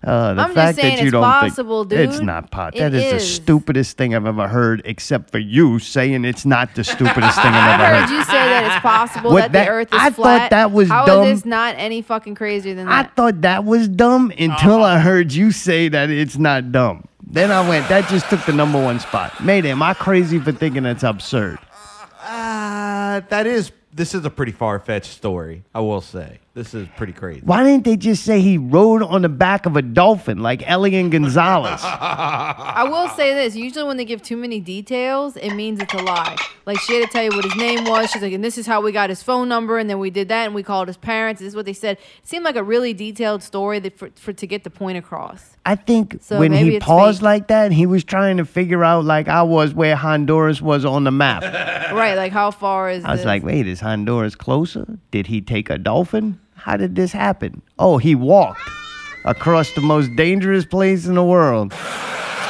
Uh, 0.06 0.34
the 0.36 0.42
I'm 0.42 0.48
just 0.50 0.56
fact 0.56 0.76
saying 0.78 0.96
that 0.98 1.02
you 1.02 1.08
it's 1.08 1.12
don't 1.14 1.24
possible, 1.24 1.84
think 1.86 2.02
it's 2.02 2.18
dude. 2.18 2.26
not 2.26 2.52
pot. 2.52 2.76
It 2.76 2.80
That 2.80 2.94
is, 2.94 3.12
the 3.14 3.20
stupidest 3.20 3.98
thing 3.98 4.14
I've 4.16 4.26
ever 4.26 4.48
heard, 4.48 4.82
except 4.86 5.32
for 5.32 5.40
you 5.40 5.80
saying 5.80 6.26
it's 6.26 6.46
not 6.46 6.76
the 6.76 6.84
stupidest 6.84 7.36
thing 7.42 7.52
I 7.52 7.74
I've 7.74 7.80
ever 7.82 7.86
heard 8.02 8.10
heard. 8.10 8.16
you 8.16 8.24
say 8.26 8.32
that 8.34 8.66
it's 8.76 8.82
possible 8.84 9.32
What 9.32 9.52
that 9.52 9.66
the 9.66 9.72
Earth 9.72 9.88
is 9.94 10.00
I 10.00 10.10
thought 10.12 10.50
that 10.52 10.72
was 10.72 10.90
How 10.90 11.04
is 11.04 11.08
dumb. 11.08 11.26
this 11.26 11.46
not 11.46 11.76
any 11.78 12.02
fucking 12.04 12.36
crazier 12.36 12.76
than 12.76 12.86
that? 12.86 13.06
I 13.06 13.10
thought 13.16 13.42
that 13.42 13.66
was 13.66 13.88
dumb 13.88 14.32
until 14.38 14.84
I 14.84 15.00
heard 15.00 15.34
you 15.34 15.52
say 15.52 15.88
that 15.90 16.10
it's 16.12 16.38
not 16.38 16.72
dumb. 16.72 17.06
Then 17.28 17.52
I 17.52 17.68
went, 17.68 17.90
that 17.90 18.08
just 18.08 18.30
took 18.30 18.46
the 18.46 18.54
number 18.54 18.82
one 18.82 19.00
spot. 19.00 19.44
Mayday, 19.44 19.72
am 19.72 19.82
I 19.82 19.96
crazy 19.96 20.38
for 20.40 20.52
thinking 20.52 20.84
that's 20.84 21.04
absurd? 21.04 21.58
Uh, 22.24 23.22
that 23.30 23.46
is. 23.48 23.72
This 23.94 24.14
is 24.14 24.26
a 24.26 24.30
pretty 24.30 24.52
far 24.52 24.78
fetched 24.80 25.12
story. 25.12 25.64
I 25.74 25.80
will 25.80 26.02
say. 26.02 26.40
This 26.56 26.74
is 26.74 26.88
pretty 26.96 27.12
crazy. 27.12 27.42
Why 27.44 27.66
didn't 27.66 27.84
they 27.84 27.98
just 27.98 28.24
say 28.24 28.40
he 28.40 28.58
rode 28.58 29.04
on 29.04 29.24
the 29.24 29.28
back 29.30 29.66
of 29.66 29.76
a 29.76 29.82
dolphin 29.82 30.40
like 30.40 30.64
Elian 30.66 31.10
Gonzalez? 31.10 31.82
I 31.84 32.88
will 32.90 33.10
say 33.10 33.34
this: 33.34 33.58
usually 33.58 33.84
when 33.84 33.98
they 33.98 34.06
give 34.06 34.22
too 34.24 34.38
many 34.38 34.62
details, 34.62 35.36
it 35.36 35.54
means 35.54 35.82
it's 35.82 35.94
a 35.94 35.98
lie. 35.98 36.38
Like 36.66 36.80
she 36.80 36.94
had 36.98 37.08
to 37.08 37.12
tell 37.12 37.24
you 37.26 37.32
what 37.32 37.44
his 37.44 37.58
name 37.58 37.84
was. 37.84 38.10
She's 38.10 38.22
like, 38.22 38.32
and 38.32 38.42
this 38.42 38.58
is 38.58 38.66
how 38.66 38.80
we 38.82 38.94
got 38.94 39.10
his 39.10 39.22
phone 39.22 39.50
number, 39.50 39.78
and 39.78 39.90
then 39.90 40.00
we 40.00 40.10
did 40.10 40.30
that, 40.30 40.46
and 40.46 40.56
we 40.56 40.64
called 40.64 40.88
his 40.88 40.96
parents. 40.96 41.42
This 41.42 41.50
is 41.50 41.56
what 41.58 41.66
they 41.66 41.74
said. 41.74 41.98
It 41.98 42.28
seemed 42.28 42.46
like 42.46 42.56
a 42.56 42.64
really 42.64 42.94
detailed 42.94 43.44
story 43.44 43.80
that 43.80 43.98
for, 43.98 44.10
for 44.16 44.32
to 44.32 44.48
get 44.48 44.64
the 44.64 44.70
point 44.70 44.98
across. 44.98 45.58
I 45.66 45.76
think 45.76 46.20
So 46.22 46.40
when 46.40 46.54
he 46.54 46.80
paused 46.80 47.18
fake. 47.20 47.24
like 47.24 47.48
that, 47.50 47.74
he 47.74 47.86
was 47.86 48.06
trying 48.06 48.38
to 48.38 48.46
figure 48.46 48.82
out, 48.86 49.04
like 49.04 49.28
I 49.28 49.44
was, 49.44 49.74
where 49.74 49.98
Honduras 49.98 50.62
was 50.62 50.86
on 50.86 51.04
the 51.04 51.12
map. 51.12 51.44
right? 51.94 52.16
Like 52.16 52.32
how 52.32 52.50
far 52.52 52.90
is 52.90 53.04
I 53.04 53.12
was 53.12 53.20
this? 53.20 53.26
like, 53.26 53.44
wait, 53.44 53.68
is 53.68 53.82
Honduras 53.82 54.36
closer? 54.36 54.98
Did 55.12 55.28
he 55.28 55.42
take 55.42 55.70
a 55.70 55.78
dolphin? 55.78 56.40
How 56.66 56.78
did 56.78 56.96
this 56.96 57.12
happen? 57.12 57.62
Oh, 57.78 58.00
he 58.00 58.16
walked 58.16 58.60
across 59.24 59.72
the 59.74 59.82
most 59.82 60.16
dangerous 60.16 60.66
place 60.66 61.06
in 61.06 61.14
the 61.14 61.24
world 61.24 61.70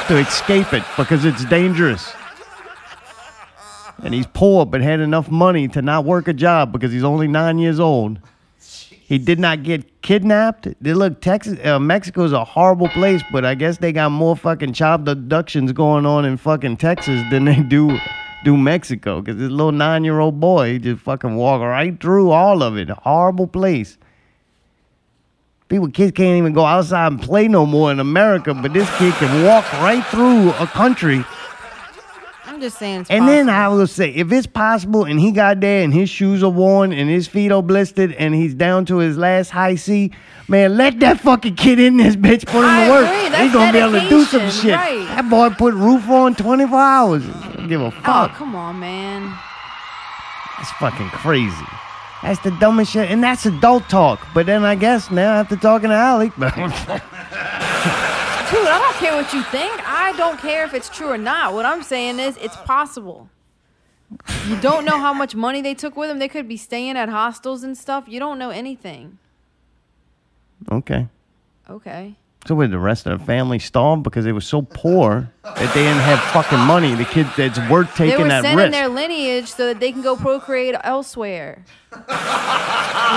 to 0.08 0.16
escape 0.16 0.72
it 0.72 0.82
because 0.96 1.26
it's 1.26 1.44
dangerous. 1.44 2.10
And 4.02 4.14
he's 4.14 4.26
poor 4.26 4.64
but 4.64 4.80
had 4.80 5.00
enough 5.00 5.30
money 5.30 5.68
to 5.68 5.82
not 5.82 6.06
work 6.06 6.28
a 6.28 6.32
job 6.32 6.72
because 6.72 6.92
he's 6.92 7.04
only 7.04 7.28
nine 7.28 7.58
years 7.58 7.78
old. 7.78 8.18
He 8.88 9.18
did 9.18 9.38
not 9.38 9.62
get 9.62 10.00
kidnapped. 10.00 10.68
They 10.80 10.94
look, 10.94 11.20
Texas, 11.20 11.58
uh, 11.62 11.78
Mexico's 11.78 12.32
a 12.32 12.42
horrible 12.42 12.88
place, 12.88 13.22
but 13.30 13.44
I 13.44 13.54
guess 13.54 13.76
they 13.76 13.92
got 13.92 14.12
more 14.12 14.34
fucking 14.34 14.72
child 14.72 15.06
abductions 15.10 15.72
going 15.72 16.06
on 16.06 16.24
in 16.24 16.38
fucking 16.38 16.78
Texas 16.78 17.22
than 17.30 17.44
they 17.44 17.62
do 17.62 17.98
do 18.44 18.56
Mexico. 18.56 19.20
Because 19.20 19.38
this 19.38 19.50
little 19.50 19.72
nine 19.72 20.04
year 20.04 20.20
old 20.20 20.40
boy 20.40 20.78
just 20.78 21.02
fucking 21.02 21.36
walk 21.36 21.60
right 21.60 22.00
through 22.00 22.30
all 22.30 22.62
of 22.62 22.78
it. 22.78 22.88
Horrible 22.88 23.46
place. 23.46 23.98
People, 25.68 25.88
kids 25.90 26.12
can't 26.12 26.38
even 26.38 26.52
go 26.52 26.64
outside 26.64 27.08
and 27.08 27.20
play 27.20 27.48
no 27.48 27.66
more 27.66 27.90
in 27.90 27.98
America, 27.98 28.54
but 28.54 28.72
this 28.72 28.88
kid 28.98 29.12
can 29.14 29.44
walk 29.44 29.70
right 29.74 30.04
through 30.06 30.50
a 30.50 30.66
country. 30.66 31.24
I'm 32.46 32.60
just 32.60 32.78
saying. 32.78 33.06
And 33.10 33.26
then 33.28 33.48
I 33.50 33.68
will 33.68 33.88
say, 33.88 34.10
if 34.10 34.30
it's 34.32 34.46
possible 34.46 35.04
and 35.04 35.18
he 35.18 35.32
got 35.32 35.60
there 35.60 35.82
and 35.82 35.92
his 35.92 36.08
shoes 36.08 36.42
are 36.44 36.48
worn 36.50 36.92
and 36.92 37.10
his 37.10 37.26
feet 37.26 37.50
are 37.50 37.62
blistered 37.62 38.12
and 38.12 38.32
he's 38.34 38.54
down 38.54 38.84
to 38.86 38.98
his 38.98 39.18
last 39.18 39.50
Hi-C, 39.50 40.12
man, 40.46 40.76
let 40.76 41.00
that 41.00 41.20
fucking 41.20 41.56
kid 41.56 41.80
in 41.80 41.96
this 41.96 42.14
bitch, 42.14 42.46
put 42.46 42.60
him 42.60 42.64
I 42.70 42.84
to 42.86 42.90
work. 42.92 43.06
agree, 43.06 43.42
He's 43.44 43.52
gonna 43.52 43.72
be 43.72 43.78
able 43.78 44.00
to 44.00 44.08
do 44.08 44.24
some 44.24 44.48
shit. 44.48 44.72
right. 44.74 45.04
That 45.08 45.28
boy 45.28 45.50
put 45.50 45.74
roof 45.74 46.08
on 46.08 46.36
24 46.36 46.78
hours. 46.78 47.24
Give 47.68 47.80
a 47.80 47.86
Oh 47.86 47.90
fuck. 47.90 48.32
come 48.34 48.54
on, 48.54 48.78
man. 48.78 49.36
That's 50.56 50.70
fucking 50.72 51.08
crazy. 51.08 51.52
That's 52.26 52.40
the 52.40 52.50
dumbest 52.50 52.90
shit. 52.90 53.08
And 53.08 53.22
that's 53.22 53.46
adult 53.46 53.88
talk. 53.88 54.26
But 54.34 54.46
then 54.46 54.64
I 54.64 54.74
guess 54.74 55.12
now 55.12 55.34
after 55.34 55.54
talking 55.54 55.90
to 55.90 55.94
Alec, 55.94 56.34
Dude, 56.34 56.42
I 56.42 56.98
don't 58.80 58.96
care 58.96 59.14
what 59.14 59.32
you 59.32 59.44
think. 59.44 59.88
I 59.88 60.12
don't 60.16 60.36
care 60.40 60.64
if 60.64 60.74
it's 60.74 60.88
true 60.88 61.08
or 61.08 61.18
not. 61.18 61.54
What 61.54 61.64
I'm 61.64 61.84
saying 61.84 62.18
is, 62.18 62.36
it's 62.38 62.56
possible. 62.56 63.28
You 64.48 64.60
don't 64.60 64.84
know 64.84 64.98
how 64.98 65.12
much 65.12 65.36
money 65.36 65.62
they 65.62 65.74
took 65.74 65.96
with 65.96 66.08
them. 66.08 66.18
They 66.18 66.26
could 66.26 66.48
be 66.48 66.56
staying 66.56 66.96
at 66.96 67.08
hostels 67.08 67.62
and 67.62 67.78
stuff. 67.78 68.06
You 68.08 68.18
don't 68.18 68.40
know 68.40 68.50
anything. 68.50 69.18
okay. 70.70 71.06
Okay. 71.70 72.16
So 72.46 72.54
with 72.54 72.70
the 72.70 72.78
rest 72.78 73.06
of 73.06 73.18
the 73.18 73.24
family 73.24 73.58
starved 73.58 74.04
because 74.04 74.24
they 74.24 74.32
were 74.32 74.40
so 74.40 74.62
poor 74.62 75.28
that 75.42 75.74
they 75.74 75.82
didn't 75.82 75.98
have 76.02 76.20
fucking 76.32 76.60
money. 76.60 76.94
The 76.94 77.04
kid 77.04 77.26
that's 77.36 77.58
worth 77.68 77.94
they 77.96 78.06
taking 78.10 78.22
were 78.22 78.28
that 78.28 78.42
sending 78.42 78.58
risk. 78.58 78.72
their 78.72 78.88
lineage 78.88 79.48
so 79.48 79.66
that 79.66 79.80
they 79.80 79.90
can 79.90 80.02
go 80.02 80.14
procreate 80.16 80.76
elsewhere. 80.84 81.64
they 81.90 81.96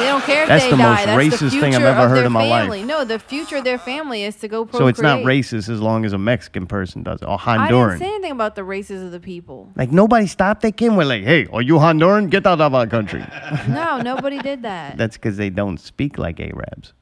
don't 0.07 0.23
care 0.23 0.43
if 0.43 0.47
That's 0.49 0.63
they 0.65 0.71
the 0.71 0.77
die. 0.77 0.89
most 0.95 1.05
That's 1.05 1.41
racist 1.43 1.51
the 1.51 1.59
thing 1.61 1.75
I've 1.75 1.81
future 1.81 1.87
ever 1.87 1.99
of 2.05 2.09
heard 2.09 2.17
their 2.17 2.25
in 2.25 2.31
my 2.31 2.47
life. 2.47 2.61
family. 2.63 2.83
No, 2.83 3.03
the 3.03 3.19
future 3.19 3.57
of 3.57 3.63
their 3.63 3.77
family 3.77 4.23
is 4.23 4.35
to 4.37 4.47
go 4.47 4.63
procreate. 4.65 4.81
So 4.81 4.87
it's 4.87 5.01
not 5.01 5.19
racist 5.19 5.69
as 5.69 5.79
long 5.81 6.05
as 6.05 6.13
a 6.13 6.17
Mexican 6.17 6.65
person 6.65 7.03
does 7.03 7.21
it 7.21 7.25
or 7.25 7.37
I 7.45 7.67
didn't 7.67 7.79
Honduran. 7.79 7.99
say 7.99 8.05
anything 8.05 8.31
about 8.31 8.55
the 8.55 8.63
races 8.63 9.03
of 9.03 9.11
the 9.11 9.19
people. 9.19 9.69
Like 9.75 9.91
nobody 9.91 10.27
stopped 10.27 10.61
that 10.61 10.77
kid. 10.77 10.89
We're 10.89 11.05
like, 11.05 11.23
hey, 11.23 11.45
are 11.53 11.61
you 11.61 11.75
Honduran? 11.75 12.29
Get 12.29 12.45
out 12.47 12.61
of 12.61 12.73
our 12.73 12.87
country. 12.87 13.23
No, 13.67 13.99
nobody 14.01 14.39
did 14.39 14.63
that. 14.63 14.97
That's 14.97 15.17
because 15.17 15.37
they 15.37 15.49
don't 15.49 15.79
speak 15.79 16.17
like 16.17 16.39
Arabs. 16.39 16.93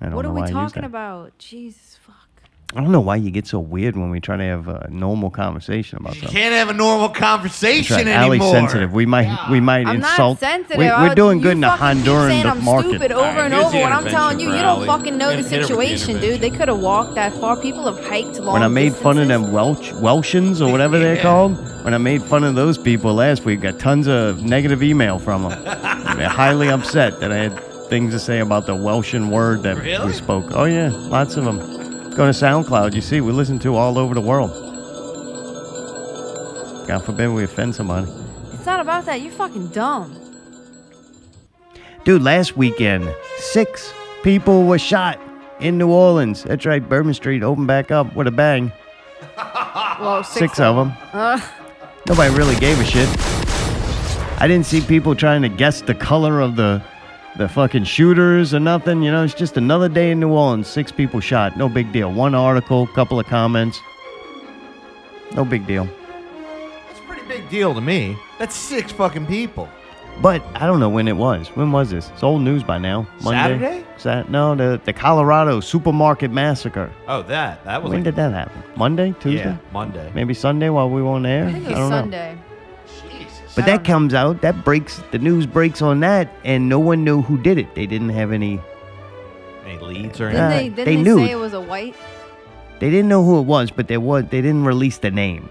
I 0.00 0.06
don't 0.06 0.14
What 0.14 0.22
know 0.24 0.30
are 0.30 0.34
we 0.34 0.40
why 0.42 0.50
talking 0.50 0.84
about? 0.84 1.36
Jesus 1.38 1.98
fuck. 2.06 2.14
I 2.76 2.82
don't 2.82 2.92
know 2.92 3.00
why 3.00 3.16
you 3.16 3.30
get 3.30 3.46
so 3.46 3.58
weird 3.60 3.96
when 3.96 4.10
we 4.10 4.20
try 4.20 4.36
to 4.36 4.44
have 4.44 4.68
a 4.68 4.88
normal 4.90 5.30
conversation 5.30 5.96
about 5.98 6.12
something. 6.12 6.28
Can't 6.28 6.52
have 6.54 6.68
a 6.68 6.74
normal 6.74 7.08
conversation 7.08 7.96
right. 7.96 8.06
anymore. 8.06 8.46
Allie's 8.48 8.50
sensitive. 8.50 8.92
We 8.92 9.06
might 9.06 9.48
we 9.50 9.58
might 9.58 9.86
I'm 9.86 9.96
insult. 9.96 10.42
not 10.42 10.50
sensitive. 10.50 10.76
We, 10.76 10.86
I- 10.86 11.02
we're 11.04 11.10
uh, 11.12 11.14
doing 11.14 11.40
good 11.40 11.52
in 11.52 11.60
the 11.60 11.68
fucking 11.68 12.02
Honduran 12.02 12.28
saying 12.28 12.46
I'm 12.46 12.62
market. 12.62 12.88
stupid 12.90 13.12
over 13.12 13.40
and 13.40 13.54
over. 13.54 13.70
the 13.70 13.78
What 13.80 13.92
I'm 13.92 14.04
telling 14.04 14.38
you, 14.38 14.52
you 14.54 14.60
don't 14.60 14.84
fucking 14.84 15.16
know 15.16 15.30
the 15.30 15.36
Hit- 15.36 15.46
hit 15.50 15.68
her 15.70 15.76
with 15.78 15.88
the 15.88 15.96
situation, 15.96 16.20
dude. 16.20 16.40
They 16.42 16.50
could 16.50 16.68
have 16.68 16.78
walked 16.78 17.14
that 17.14 17.32
far. 17.40 17.56
People 17.58 17.90
have 17.90 18.04
hiked 18.04 18.38
long. 18.38 18.52
When 18.52 18.62
I 18.62 18.68
made 18.68 18.94
fun 18.94 19.16
of 19.16 19.28
them 19.28 19.50
Welsh 19.50 19.92
Welshans 19.92 20.60
or 20.60 20.70
whatever 20.70 20.98
they're 20.98 21.22
called, 21.22 21.56
when 21.86 21.94
I 21.94 21.98
made 21.98 22.22
fun 22.22 22.44
of 22.44 22.54
those 22.54 22.76
people 22.76 23.14
last 23.14 23.46
week, 23.46 23.62
got 23.62 23.78
tons 23.78 24.06
of 24.08 24.42
negative 24.44 24.82
email 24.82 25.18
from 25.18 25.44
them. 25.48 25.64
they're 26.18 26.28
highly 26.28 26.68
upset 26.68 27.18
that 27.20 27.32
I 27.32 27.36
had 27.38 27.64
things 27.88 28.12
to 28.12 28.20
say 28.20 28.40
about 28.40 28.66
the 28.66 28.74
Welshan 28.74 29.30
word 29.30 29.62
that 29.62 29.82
we 30.04 30.12
spoke. 30.12 30.46
Oh 30.52 30.64
yeah, 30.64 30.90
lots 30.92 31.36
of 31.36 31.44
them. 31.44 31.58
Go 32.10 32.26
to 32.26 32.32
SoundCloud. 32.32 32.94
You 32.94 33.00
see, 33.00 33.20
we 33.20 33.32
listen 33.32 33.58
to 33.60 33.74
all 33.76 33.98
over 33.98 34.14
the 34.14 34.20
world. 34.20 34.50
God 36.86 37.04
forbid 37.04 37.28
we 37.28 37.44
offend 37.44 37.74
somebody. 37.74 38.10
It's 38.54 38.66
not 38.66 38.80
about 38.80 39.04
that. 39.06 39.20
You're 39.20 39.32
fucking 39.32 39.68
dumb. 39.68 40.16
Dude, 42.04 42.22
last 42.22 42.56
weekend, 42.56 43.14
six 43.36 43.92
people 44.22 44.64
were 44.64 44.78
shot 44.78 45.20
in 45.60 45.76
New 45.76 45.90
Orleans. 45.90 46.44
That's 46.44 46.64
right, 46.64 46.86
Bourbon 46.86 47.12
Street 47.14 47.42
opened 47.42 47.66
back 47.66 47.90
up 47.90 48.14
with 48.16 48.26
a 48.26 48.32
bang. 48.32 48.72
Well, 50.00 50.22
six, 50.22 50.38
Six 50.38 50.60
of 50.60 50.76
them. 50.76 50.92
Uh, 51.12 51.40
Nobody 52.08 52.32
really 52.32 52.54
gave 52.56 52.78
a 52.78 52.84
shit. 52.84 53.08
I 54.40 54.46
didn't 54.46 54.64
see 54.64 54.80
people 54.80 55.16
trying 55.16 55.42
to 55.42 55.48
guess 55.48 55.80
the 55.80 55.94
color 55.94 56.40
of 56.40 56.54
the 56.54 56.80
the 57.38 57.48
fucking 57.48 57.84
shooters 57.84 58.52
or 58.52 58.60
nothing. 58.60 59.02
You 59.02 59.10
know, 59.12 59.22
it's 59.24 59.32
just 59.34 59.56
another 59.56 59.88
day 59.88 60.10
in 60.10 60.20
New 60.20 60.30
Orleans. 60.30 60.66
Six 60.66 60.92
people 60.92 61.20
shot. 61.20 61.56
No 61.56 61.68
big 61.68 61.92
deal. 61.92 62.12
One 62.12 62.34
article, 62.34 62.86
couple 62.88 63.18
of 63.18 63.26
comments. 63.26 63.80
No 65.34 65.44
big 65.44 65.66
deal. 65.66 65.88
It's 66.90 66.98
a 67.00 67.02
pretty 67.02 67.26
big 67.26 67.48
deal 67.48 67.72
to 67.74 67.80
me. 67.80 68.16
That's 68.38 68.54
six 68.56 68.92
fucking 68.92 69.26
people. 69.26 69.68
But 70.20 70.42
I 70.56 70.66
don't 70.66 70.80
know 70.80 70.88
when 70.88 71.06
it 71.06 71.16
was. 71.16 71.46
When 71.54 71.70
was 71.70 71.90
this? 71.90 72.08
It's 72.10 72.24
old 72.24 72.42
news 72.42 72.64
by 72.64 72.76
now. 72.78 73.06
Monday? 73.22 73.38
Saturday? 73.58 73.84
Sat- 73.98 74.28
no, 74.30 74.56
the, 74.56 74.80
the 74.84 74.92
Colorado 74.92 75.60
supermarket 75.60 76.32
massacre. 76.32 76.92
Oh, 77.06 77.22
that 77.22 77.64
that 77.64 77.80
was 77.82 77.90
When 77.90 78.00
like, 78.00 78.04
did 78.04 78.16
that 78.16 78.32
happen? 78.32 78.60
Monday? 78.76 79.14
Tuesday? 79.20 79.44
yeah 79.50 79.56
Monday. 79.72 80.10
Maybe 80.14 80.34
Sunday 80.34 80.70
while 80.70 80.90
we 80.90 81.02
were 81.02 81.10
on 81.10 81.24
air? 81.24 81.46
I 81.46 81.52
think 81.52 81.64
it 81.66 81.68
was 81.68 81.78
don't 81.78 81.90
know. 81.90 81.96
Sunday. 82.00 82.38
But 83.58 83.66
that 83.66 83.84
comes 83.84 84.14
out, 84.14 84.40
that 84.42 84.64
breaks, 84.64 85.02
the 85.10 85.18
news 85.18 85.44
breaks 85.44 85.82
on 85.82 85.98
that, 86.00 86.32
and 86.44 86.68
no 86.68 86.78
one 86.78 87.02
knew 87.02 87.22
who 87.22 87.36
did 87.36 87.58
it. 87.58 87.74
They 87.74 87.86
didn't 87.86 88.10
have 88.10 88.30
any, 88.30 88.60
Any 89.66 89.78
leads 89.80 90.20
or 90.20 90.28
Didn't 90.30 90.40
Uh, 90.44 90.48
they, 90.48 90.54
anything? 90.56 90.74
didn't 90.76 90.84
they 90.86 90.96
they, 90.96 91.02
knew. 91.02 91.18
say 91.26 91.32
it 91.32 91.38
was 91.38 91.52
a 91.54 91.60
white? 91.60 91.96
they 92.78 92.88
didn't 92.90 93.08
know 93.08 93.24
who 93.24 93.38
it 93.40 93.46
was, 93.46 93.72
but 93.72 93.88
there 93.88 93.98
was, 94.00 94.24
they 94.30 94.40
didn't 94.40 94.64
release 94.64 94.98
the 94.98 95.10
name. 95.10 95.48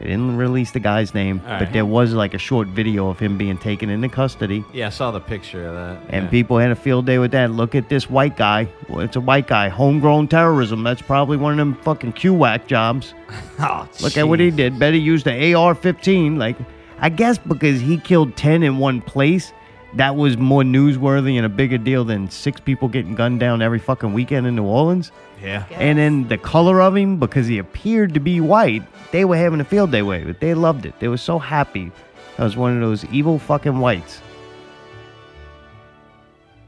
They 0.00 0.06
didn't 0.06 0.38
release 0.38 0.70
the 0.70 0.80
guy's 0.80 1.12
name, 1.12 1.42
All 1.44 1.58
but 1.58 1.64
right. 1.64 1.72
there 1.74 1.84
was 1.84 2.14
like 2.14 2.32
a 2.32 2.38
short 2.38 2.68
video 2.68 3.10
of 3.10 3.18
him 3.18 3.36
being 3.36 3.58
taken 3.58 3.90
into 3.90 4.08
custody. 4.08 4.64
Yeah, 4.72 4.86
I 4.86 4.90
saw 4.90 5.10
the 5.10 5.20
picture 5.20 5.66
of 5.66 5.74
that. 5.74 6.02
And 6.08 6.24
yeah. 6.24 6.30
people 6.30 6.56
had 6.56 6.70
a 6.70 6.74
field 6.76 7.04
day 7.04 7.18
with 7.18 7.32
that. 7.32 7.50
Look 7.50 7.74
at 7.74 7.90
this 7.90 8.08
white 8.08 8.34
guy. 8.34 8.66
Well, 8.88 9.00
it's 9.00 9.16
a 9.16 9.20
white 9.20 9.46
guy. 9.46 9.68
Homegrown 9.68 10.28
terrorism. 10.28 10.82
That's 10.82 11.02
probably 11.02 11.36
one 11.36 11.52
of 11.52 11.58
them 11.58 11.74
fucking 11.82 12.14
QWAC 12.14 12.66
jobs. 12.66 13.14
Oh, 13.62 13.86
Look 14.00 14.16
at 14.16 14.26
what 14.26 14.40
he 14.40 14.50
did. 14.50 14.78
Bet 14.78 14.94
he 14.94 15.00
used 15.00 15.26
the 15.26 15.54
AR-15. 15.54 16.38
Like, 16.38 16.56
I 16.98 17.10
guess 17.10 17.36
because 17.36 17.78
he 17.78 17.98
killed 17.98 18.34
ten 18.36 18.62
in 18.62 18.78
one 18.78 19.02
place, 19.02 19.52
that 19.94 20.14
was 20.14 20.36
more 20.36 20.62
newsworthy 20.62 21.36
and 21.36 21.44
a 21.44 21.48
bigger 21.48 21.78
deal 21.78 22.04
than 22.04 22.30
six 22.30 22.60
people 22.60 22.88
getting 22.88 23.14
gunned 23.14 23.40
down 23.40 23.60
every 23.60 23.78
fucking 23.78 24.12
weekend 24.12 24.46
in 24.46 24.54
New 24.54 24.64
Orleans. 24.64 25.10
Yeah. 25.42 25.64
And 25.72 25.98
then 25.98 26.28
the 26.28 26.38
color 26.38 26.80
of 26.80 26.96
him, 26.96 27.18
because 27.18 27.46
he 27.46 27.58
appeared 27.58 28.14
to 28.14 28.20
be 28.20 28.40
white, 28.40 28.84
they 29.10 29.24
were 29.24 29.36
having 29.36 29.60
a 29.60 29.64
field 29.64 29.90
day 29.90 30.02
with 30.02 30.28
it. 30.28 30.40
They 30.40 30.54
loved 30.54 30.86
it. 30.86 30.98
They 31.00 31.08
were 31.08 31.16
so 31.16 31.38
happy. 31.38 31.90
That 32.36 32.44
was 32.44 32.56
one 32.56 32.74
of 32.74 32.80
those 32.80 33.04
evil 33.06 33.38
fucking 33.38 33.78
whites. 33.78 34.22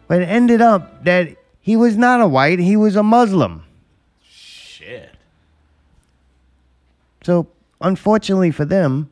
But 0.08 0.22
it 0.22 0.28
ended 0.28 0.60
up 0.60 1.04
that 1.04 1.36
he 1.60 1.76
was 1.76 1.96
not 1.96 2.20
a 2.20 2.26
white, 2.26 2.58
he 2.58 2.76
was 2.76 2.96
a 2.96 3.02
Muslim. 3.02 3.64
Shit. 4.28 5.14
So, 7.22 7.46
unfortunately 7.80 8.50
for 8.50 8.64
them, 8.64 9.10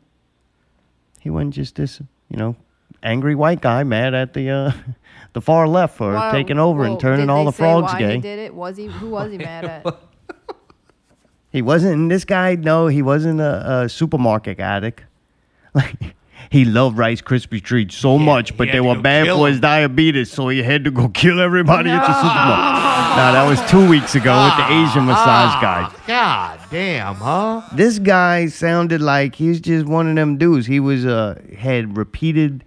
he 1.20 1.30
wasn't 1.30 1.54
just 1.54 1.76
this, 1.76 2.00
you 2.28 2.36
know, 2.36 2.56
angry 3.02 3.34
white 3.34 3.60
guy 3.60 3.82
mad 3.84 4.14
at 4.14 4.32
the 4.34 4.50
uh, 4.50 4.72
the 5.32 5.40
far 5.40 5.66
left 5.68 5.96
for 5.96 6.12
Well, 6.12 6.32
taking 6.32 6.58
over 6.58 6.80
well, 6.82 6.92
and 6.92 7.00
turning 7.00 7.26
did 7.26 7.32
all 7.32 7.44
they 7.44 7.50
the 7.50 7.56
say 7.56 7.62
frogs 7.62 7.92
why 7.92 7.98
gay. 7.98 8.14
He 8.16 8.20
did 8.20 8.38
it. 8.38 8.54
Was 8.54 8.76
he? 8.76 8.86
Who 8.86 9.10
was 9.10 9.30
he 9.32 9.38
mad 9.38 9.64
at? 9.64 9.86
He 11.52 11.62
wasn't. 11.62 11.94
And 11.94 12.10
this 12.10 12.24
guy, 12.24 12.54
no, 12.54 12.86
he 12.86 13.02
wasn't 13.02 13.40
a, 13.40 13.80
a 13.82 13.88
supermarket 13.88 14.60
addict. 14.60 15.02
Like 15.74 15.94
he 16.50 16.64
loved 16.64 16.98
Rice 16.98 17.20
Krispie 17.22 17.62
treats 17.62 17.94
so 17.96 18.18
much, 18.18 18.56
but 18.56 18.66
he 18.66 18.72
they 18.72 18.78
to 18.78 18.84
were 18.84 18.94
go 18.96 19.02
bad 19.02 19.24
kill 19.26 19.38
for 19.38 19.46
'em. 19.46 19.52
his 19.52 19.60
diabetes, 19.60 20.32
so 20.32 20.48
he 20.48 20.62
had 20.64 20.82
to 20.84 20.90
go 20.90 21.08
kill 21.08 21.40
everybody 21.40 21.90
at 21.90 22.00
the 22.00 22.12
supermarket. 22.14 23.16
Now 23.16 23.32
that 23.32 23.48
was 23.48 23.60
two 23.70 23.88
weeks 23.88 24.16
ago 24.16 24.32
with 24.44 24.56
the 24.56 24.64
Asian 24.72 25.06
massage 25.06 25.60
guy. 25.62 25.92
God 26.08 26.60
damn, 26.72 27.14
huh? 27.16 27.62
This 27.72 28.00
guy 28.00 28.46
sounded 28.46 29.00
like 29.00 29.36
he's 29.36 29.60
just 29.60 29.86
one 29.86 30.08
of 30.08 30.16
them 30.16 30.38
dudes. 30.38 30.66
He 30.66 30.80
was 30.80 31.06
uh 31.06 31.40
had 31.56 31.96
repeated 31.96 32.64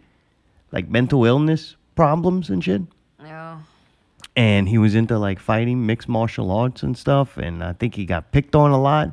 like 0.73 0.89
mental 0.89 1.23
illness 1.23 1.77
problems 1.95 2.49
and 2.49 2.61
shit. 2.63 2.81
No. 3.21 3.59
And 4.35 4.67
he 4.67 4.77
was 4.79 4.95
into 4.95 5.17
like 5.19 5.39
fighting 5.39 5.85
mixed 5.85 6.09
martial 6.09 6.51
arts 6.51 6.81
and 6.83 6.97
stuff. 6.97 7.37
And 7.37 7.63
I 7.63 7.73
think 7.73 7.93
he 7.95 8.05
got 8.05 8.31
picked 8.31 8.55
on 8.55 8.71
a 8.71 8.81
lot. 8.81 9.11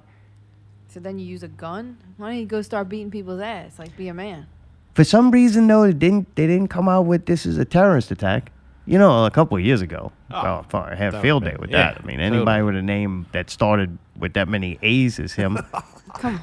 So 0.88 0.98
then 0.98 1.18
you 1.18 1.26
use 1.26 1.42
a 1.44 1.48
gun? 1.48 1.98
Why 2.16 2.30
don't 2.30 2.38
you 2.40 2.46
go 2.46 2.62
start 2.62 2.88
beating 2.88 3.10
people's 3.10 3.40
ass? 3.40 3.78
Like, 3.78 3.96
be 3.96 4.08
a 4.08 4.14
man. 4.14 4.46
For 4.94 5.04
some 5.04 5.30
reason 5.30 5.66
though, 5.68 5.84
it 5.84 5.98
didn't 5.98 6.34
they 6.34 6.46
didn't 6.48 6.68
come 6.68 6.88
out 6.88 7.02
with 7.02 7.26
this 7.26 7.46
is 7.46 7.58
a 7.58 7.64
terrorist 7.64 8.10
attack. 8.10 8.50
You 8.86 8.98
know, 8.98 9.24
a 9.26 9.30
couple 9.30 9.56
of 9.56 9.62
years 9.62 9.82
ago. 9.82 10.10
Oh, 10.32 10.36
oh 10.36 10.66
fuck, 10.68 10.88
I 10.90 10.94
had 10.96 11.14
a 11.14 11.20
field 11.20 11.44
day 11.44 11.52
with 11.60 11.70
been- 11.70 11.78
that. 11.78 12.00
I 12.02 12.06
mean, 12.06 12.16
totally. 12.18 12.38
anybody 12.38 12.62
with 12.62 12.74
a 12.76 12.82
name 12.82 13.26
that 13.32 13.50
started 13.50 13.98
with 14.18 14.32
that 14.32 14.48
many 14.48 14.78
A's 14.82 15.20
as 15.20 15.34
him 15.34 15.58
Come 16.14 16.36
on. 16.36 16.42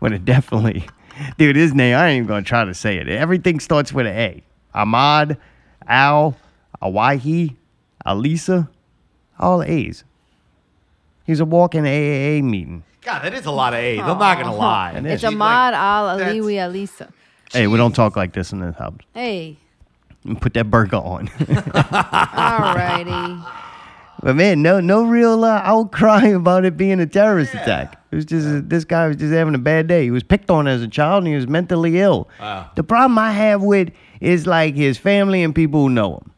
would 0.00 0.12
have 0.12 0.24
definitely. 0.24 0.88
Dude, 1.38 1.56
his 1.56 1.74
name, 1.74 1.96
I 1.96 2.08
ain't 2.08 2.18
even 2.18 2.28
gonna 2.28 2.42
try 2.42 2.64
to 2.64 2.74
say 2.74 2.96
it. 2.98 3.08
Everything 3.08 3.60
starts 3.60 3.92
with 3.92 4.06
an 4.06 4.16
A. 4.16 4.42
Ahmad, 4.74 5.38
Al, 5.86 6.36
Awahi, 6.82 7.56
Alisa, 8.04 8.68
all 9.38 9.62
A's. 9.62 10.04
He's 11.24 11.40
a 11.40 11.44
walking 11.44 11.84
AAA 11.84 12.42
meeting. 12.42 12.84
God, 13.02 13.22
that 13.22 13.34
is 13.34 13.46
a 13.46 13.50
lot 13.50 13.72
of 13.72 13.78
A's. 13.80 14.00
I'm 14.00 14.18
not 14.18 14.38
gonna 14.38 14.54
lie. 14.54 14.92
It 14.92 15.06
It's. 15.06 15.24
Ahmad 15.24 15.74
Al 15.74 16.18
Aliwi 16.18 16.54
Alisa. 16.56 17.10
Hey, 17.52 17.66
we 17.66 17.76
don't 17.78 17.94
talk 17.94 18.16
like 18.16 18.32
this 18.32 18.52
in 18.52 18.60
this 18.60 18.76
house. 18.76 18.98
Hey. 19.14 19.56
Put 20.40 20.54
that 20.54 20.70
burger 20.70 20.96
on. 20.96 21.28
Alrighty. 22.26 23.52
But 24.22 24.34
man, 24.34 24.62
no, 24.62 24.80
no 24.80 25.04
real 25.04 25.44
uh, 25.44 25.60
outcry 25.62 26.26
about 26.26 26.64
it 26.64 26.76
being 26.76 26.98
a 27.00 27.06
terrorist 27.06 27.54
attack. 27.54 28.02
It 28.16 28.20
was 28.20 28.24
just 28.24 28.70
this 28.70 28.84
guy 28.86 29.08
was 29.08 29.16
just 29.18 29.30
having 29.30 29.54
a 29.54 29.58
bad 29.58 29.88
day. 29.88 30.04
He 30.04 30.10
was 30.10 30.22
picked 30.22 30.48
on 30.48 30.66
as 30.66 30.80
a 30.80 30.88
child, 30.88 31.24
and 31.24 31.28
he 31.28 31.34
was 31.34 31.46
mentally 31.46 32.00
ill. 32.00 32.30
Wow. 32.40 32.70
The 32.74 32.82
problem 32.82 33.18
I 33.18 33.30
have 33.32 33.62
with 33.62 33.90
is 34.22 34.46
like 34.46 34.74
his 34.74 34.96
family 34.96 35.42
and 35.42 35.54
people 35.54 35.82
who 35.82 35.90
know 35.90 36.14
him. 36.14 36.32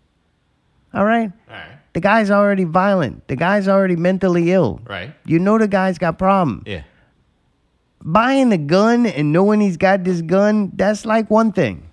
All 0.93 1.05
right, 1.05 1.31
All 1.49 1.55
right. 1.55 1.79
the 1.93 2.01
guy's 2.01 2.33
already 2.33 2.65
violent. 2.65 3.29
The 3.29 3.37
guy's 3.37 3.69
already 3.69 3.95
mentally 3.95 4.51
ill. 4.51 4.81
Right. 4.89 5.15
You 5.25 5.39
know 5.39 5.57
the 5.57 5.69
guy's 5.69 5.99
got 5.99 6.19
problems. 6.19 6.65
Yeah. 6.67 6.83
Buying 8.03 8.51
a 8.53 8.59
gun 8.59 9.07
and 9.07 9.33
knowing 9.33 9.61
he's 9.61 9.77
got 9.77 10.03
this 10.03 10.21
gun, 10.21 10.73
that's 10.75 11.07
like 11.07 11.31
one 11.31 11.53
thing. 11.53 11.89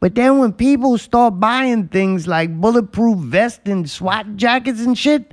But 0.00 0.14
then 0.16 0.36
when 0.36 0.52
people 0.52 0.98
start 0.98 1.40
buying 1.40 1.88
things 1.88 2.28
like 2.28 2.60
bulletproof 2.60 3.16
vests 3.20 3.62
and 3.64 3.88
SWAT 3.88 4.36
jackets 4.36 4.80
and 4.80 4.98
shit 4.98 5.32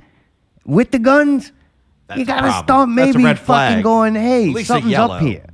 with 0.64 0.92
the 0.92 0.98
guns, 0.98 1.52
That's 2.10 2.18
you 2.18 2.26
gotta 2.26 2.42
problem. 2.42 2.64
start 2.66 2.88
maybe 2.88 3.22
red 3.24 3.38
fucking 3.38 3.44
flag. 3.46 3.82
going, 3.84 4.14
hey, 4.16 4.48
At 4.48 4.54
least 4.54 4.70
a 4.70 4.72
something's 4.74 4.94
up 4.96 5.20
here. 5.22 5.44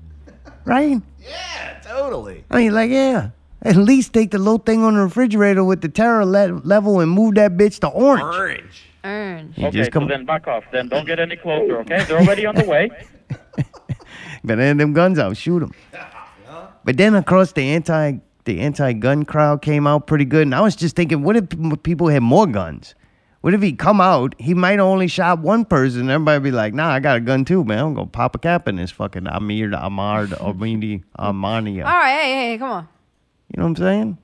Right? 0.64 1.00
Yeah, 1.20 1.78
totally. 1.84 2.44
I 2.50 2.56
mean, 2.56 2.72
like, 2.74 2.90
yeah. 2.90 3.30
At 3.62 3.76
least 3.76 4.12
take 4.14 4.30
the 4.30 4.38
little 4.38 4.58
thing 4.58 4.82
on 4.82 4.94
the 4.94 5.02
refrigerator 5.02 5.62
with 5.64 5.82
the 5.82 5.88
terror 5.88 6.24
le- 6.24 6.60
level 6.64 7.00
and 7.00 7.10
move 7.10 7.34
that 7.34 7.58
bitch 7.58 7.78
to 7.80 7.88
orange. 7.88 8.22
Orange. 8.22 8.82
Earn. 9.04 9.52
You 9.56 9.66
Okay, 9.66 9.76
just 9.78 9.92
so 9.92 10.00
come, 10.00 10.08
then 10.08 10.24
back 10.24 10.48
off. 10.48 10.64
Then 10.72 10.88
don't 10.88 11.06
get 11.06 11.18
any 11.20 11.36
closer, 11.36 11.78
okay? 11.80 12.02
They're 12.04 12.18
already 12.18 12.46
on 12.46 12.54
the 12.54 12.64
way. 12.64 12.90
Better 14.44 14.62
hand 14.62 14.80
them 14.80 14.92
guns 14.94 15.18
out, 15.18 15.36
shoot 15.36 15.60
them. 15.60 15.72
But 16.84 16.96
then 16.96 17.16
across 17.16 17.50
the 17.52 17.62
anti 17.62 18.18
the 18.44 18.60
anti 18.60 18.92
gun 18.92 19.24
crowd 19.24 19.60
came 19.60 19.88
out 19.88 20.06
pretty 20.06 20.24
good, 20.24 20.42
and 20.42 20.54
I 20.54 20.60
was 20.60 20.76
just 20.76 20.94
thinking, 20.94 21.22
what 21.22 21.36
if 21.36 21.44
people 21.82 22.06
had 22.06 22.22
more 22.22 22.46
guns? 22.46 22.94
What 23.46 23.54
if 23.54 23.62
he 23.62 23.74
come 23.74 24.00
out? 24.00 24.34
He 24.40 24.54
might 24.54 24.80
only 24.80 25.06
shot 25.06 25.38
one 25.38 25.64
person. 25.64 26.00
and 26.00 26.10
Everybody 26.10 26.40
be 26.40 26.50
like, 26.50 26.74
"Nah, 26.74 26.90
I 26.90 26.98
got 26.98 27.16
a 27.16 27.20
gun 27.20 27.44
too, 27.44 27.62
man. 27.62 27.78
I'm 27.78 27.94
gonna 27.94 28.08
pop 28.08 28.34
a 28.34 28.40
cap 28.40 28.66
in 28.66 28.74
this 28.74 28.90
fucking 28.90 29.28
Amir, 29.28 29.72
Ahmad, 29.72 30.30
Armini, 30.30 31.04
Armania." 31.16 31.84
All 31.86 31.92
right, 31.92 32.22
hey, 32.22 32.34
hey, 32.34 32.58
come 32.58 32.70
on. 32.70 32.88
You 33.54 33.58
know 33.58 33.68
what 33.68 33.68
I'm 33.68 33.76
saying? 33.76 34.18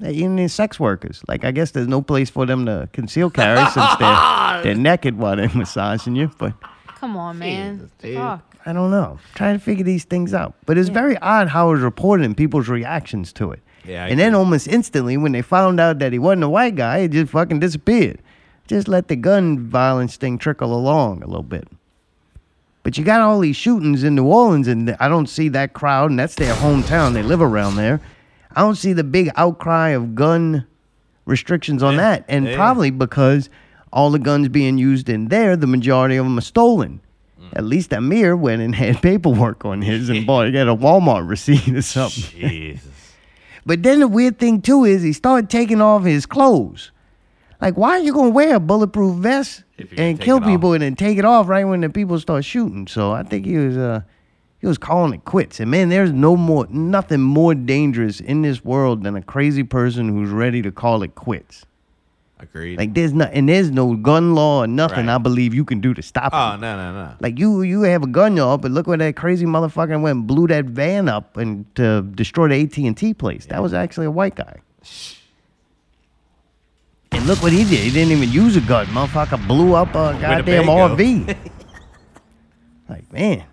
They 0.00 0.10
even 0.14 0.34
these 0.34 0.52
sex 0.52 0.80
workers. 0.80 1.22
Like, 1.28 1.44
I 1.44 1.52
guess 1.52 1.70
there's 1.70 1.86
no 1.86 2.02
place 2.02 2.30
for 2.30 2.44
them 2.44 2.66
to 2.66 2.88
conceal 2.92 3.30
carry 3.30 3.64
since 3.70 3.94
they're 4.00 4.62
they're 4.64 4.74
naked 4.74 5.18
while 5.18 5.36
they're 5.36 5.48
massaging 5.54 6.16
you, 6.16 6.28
but. 6.36 6.52
Come 6.96 7.16
on, 7.16 7.38
man. 7.38 7.92
Fuck. 8.00 8.56
I 8.66 8.72
don't 8.72 8.90
know. 8.90 9.20
trying 9.36 9.56
to 9.56 9.64
figure 9.64 9.84
these 9.84 10.02
things 10.02 10.34
out. 10.34 10.54
But 10.66 10.78
it's 10.78 10.88
very 10.88 11.16
odd 11.18 11.46
how 11.46 11.68
it 11.68 11.74
was 11.74 11.80
reported 11.82 12.26
and 12.26 12.36
people's 12.36 12.68
reactions 12.68 13.32
to 13.34 13.52
it. 13.52 13.60
Yeah, 13.84 14.04
I 14.04 14.08
and 14.08 14.18
then 14.18 14.34
almost 14.34 14.66
instantly, 14.66 15.16
when 15.16 15.30
they 15.30 15.42
found 15.42 15.78
out 15.78 16.00
that 16.00 16.12
he 16.12 16.18
wasn't 16.18 16.42
a 16.42 16.48
white 16.48 16.74
guy, 16.74 16.98
it 16.98 17.12
just 17.12 17.30
fucking 17.30 17.60
disappeared. 17.60 18.18
Just 18.72 18.88
let 18.88 19.08
the 19.08 19.16
gun 19.16 19.68
violence 19.68 20.16
thing 20.16 20.38
trickle 20.38 20.74
along 20.74 21.22
a 21.22 21.26
little 21.26 21.42
bit. 21.42 21.68
But 22.82 22.96
you 22.96 23.04
got 23.04 23.20
all 23.20 23.38
these 23.38 23.54
shootings 23.54 24.02
in 24.02 24.14
New 24.14 24.24
Orleans, 24.24 24.66
and 24.66 24.96
I 24.98 25.08
don't 25.08 25.28
see 25.28 25.50
that 25.50 25.74
crowd, 25.74 26.08
and 26.08 26.18
that's 26.18 26.36
their 26.36 26.54
hometown. 26.54 27.12
They 27.12 27.22
live 27.22 27.42
around 27.42 27.76
there. 27.76 28.00
I 28.56 28.62
don't 28.62 28.76
see 28.76 28.94
the 28.94 29.04
big 29.04 29.30
outcry 29.36 29.90
of 29.90 30.14
gun 30.14 30.66
restrictions 31.26 31.82
on 31.82 31.98
that. 31.98 32.24
And 32.28 32.46
yeah. 32.46 32.56
probably 32.56 32.90
because 32.90 33.50
all 33.92 34.10
the 34.10 34.18
guns 34.18 34.48
being 34.48 34.78
used 34.78 35.10
in 35.10 35.28
there, 35.28 35.54
the 35.54 35.66
majority 35.66 36.16
of 36.16 36.24
them 36.24 36.38
are 36.38 36.40
stolen. 36.40 37.02
Mm. 37.38 37.48
At 37.58 37.64
least 37.64 37.92
Amir 37.92 38.34
went 38.38 38.62
and 38.62 38.74
had 38.82 39.02
paperwork 39.02 39.66
on 39.66 39.82
his 39.82 40.08
and 40.08 40.26
bought 40.26 40.46
he 40.46 40.52
got 40.52 40.66
a 40.66 40.74
Walmart 40.74 41.28
receipt 41.28 41.68
or 41.68 41.82
something. 41.82 42.40
Jesus. 42.40 43.12
But 43.66 43.82
then 43.82 44.00
the 44.00 44.08
weird 44.08 44.38
thing 44.38 44.62
too 44.62 44.84
is 44.84 45.02
he 45.02 45.12
started 45.12 45.50
taking 45.50 45.82
off 45.82 46.04
his 46.04 46.24
clothes. 46.24 46.90
Like, 47.62 47.76
why 47.76 47.90
are 47.90 48.00
you 48.00 48.12
gonna 48.12 48.30
wear 48.30 48.56
a 48.56 48.60
bulletproof 48.60 49.16
vest 49.16 49.62
If 49.78 49.92
you're 49.92 49.96
gonna 49.96 50.08
and 50.10 50.20
kill 50.20 50.36
it 50.38 50.42
off. 50.42 50.48
people 50.48 50.72
and 50.74 50.82
then 50.82 50.96
take 50.96 51.16
it 51.16 51.24
off 51.24 51.48
right 51.48 51.64
when 51.64 51.80
the 51.80 51.88
people 51.88 52.18
start 52.18 52.44
shooting? 52.44 52.86
So 52.88 53.12
I 53.12 53.22
think 53.22 53.46
he 53.46 53.56
was 53.56 53.76
uh 53.78 54.00
he 54.60 54.66
was 54.66 54.78
calling 54.78 55.14
it 55.14 55.24
quits. 55.24 55.58
And 55.60 55.70
man, 55.70 55.88
there's 55.88 56.12
no 56.12 56.36
more 56.36 56.66
nothing 56.68 57.20
more 57.20 57.54
dangerous 57.54 58.20
in 58.20 58.42
this 58.42 58.64
world 58.64 59.04
than 59.04 59.16
a 59.16 59.22
crazy 59.22 59.62
person 59.62 60.08
who's 60.08 60.30
ready 60.30 60.60
to 60.62 60.70
call 60.72 61.02
it 61.04 61.14
quits. 61.14 61.64
Agreed. 62.40 62.76
Like 62.78 62.94
there's 62.94 63.12
not 63.12 63.30
and 63.32 63.48
there's 63.48 63.70
no 63.70 63.94
gun 63.94 64.34
law 64.34 64.64
or 64.64 64.66
nothing 64.66 65.06
Right. 65.06 65.14
I 65.14 65.18
believe 65.18 65.54
you 65.54 65.64
can 65.64 65.80
do 65.80 65.94
to 65.94 66.02
stop 66.02 66.32
oh 66.34 66.54
it. 66.54 66.60
no 66.60 66.76
no 66.76 66.92
no. 66.92 67.14
Like 67.20 67.38
you, 67.38 67.62
you 67.62 67.82
have 67.82 68.02
a 68.02 68.08
gun, 68.08 68.36
y'all, 68.36 68.58
but 68.58 68.72
look 68.72 68.88
where 68.88 68.98
that 68.98 69.14
crazy 69.14 69.46
motherfucker 69.46 70.00
went 70.02 70.18
and 70.18 70.26
blew 70.26 70.48
that 70.48 70.64
van 70.64 71.08
up 71.08 71.36
and 71.36 71.72
to 71.76 72.02
destroy 72.02 72.48
the 72.48 72.60
AT 72.62 72.76
and 72.78 72.96
T 72.96 73.14
place. 73.14 73.46
That 73.46 73.62
was 73.62 73.72
actually 73.72 74.06
a 74.06 74.10
white 74.10 74.34
guy. 74.34 74.56
And 77.12 77.26
look 77.26 77.42
what 77.42 77.52
he 77.52 77.64
did. 77.64 77.78
He 77.80 77.90
didn't 77.90 78.12
even 78.12 78.30
use 78.30 78.56
a 78.56 78.60
gun. 78.60 78.86
Motherfucker 78.86 79.46
blew 79.46 79.74
up 79.74 79.90
a 79.90 80.16
goddamn 80.20 80.66
Winnebago. 80.66 80.96
RV. 80.96 81.36
like 82.88 83.12
man, 83.12 83.44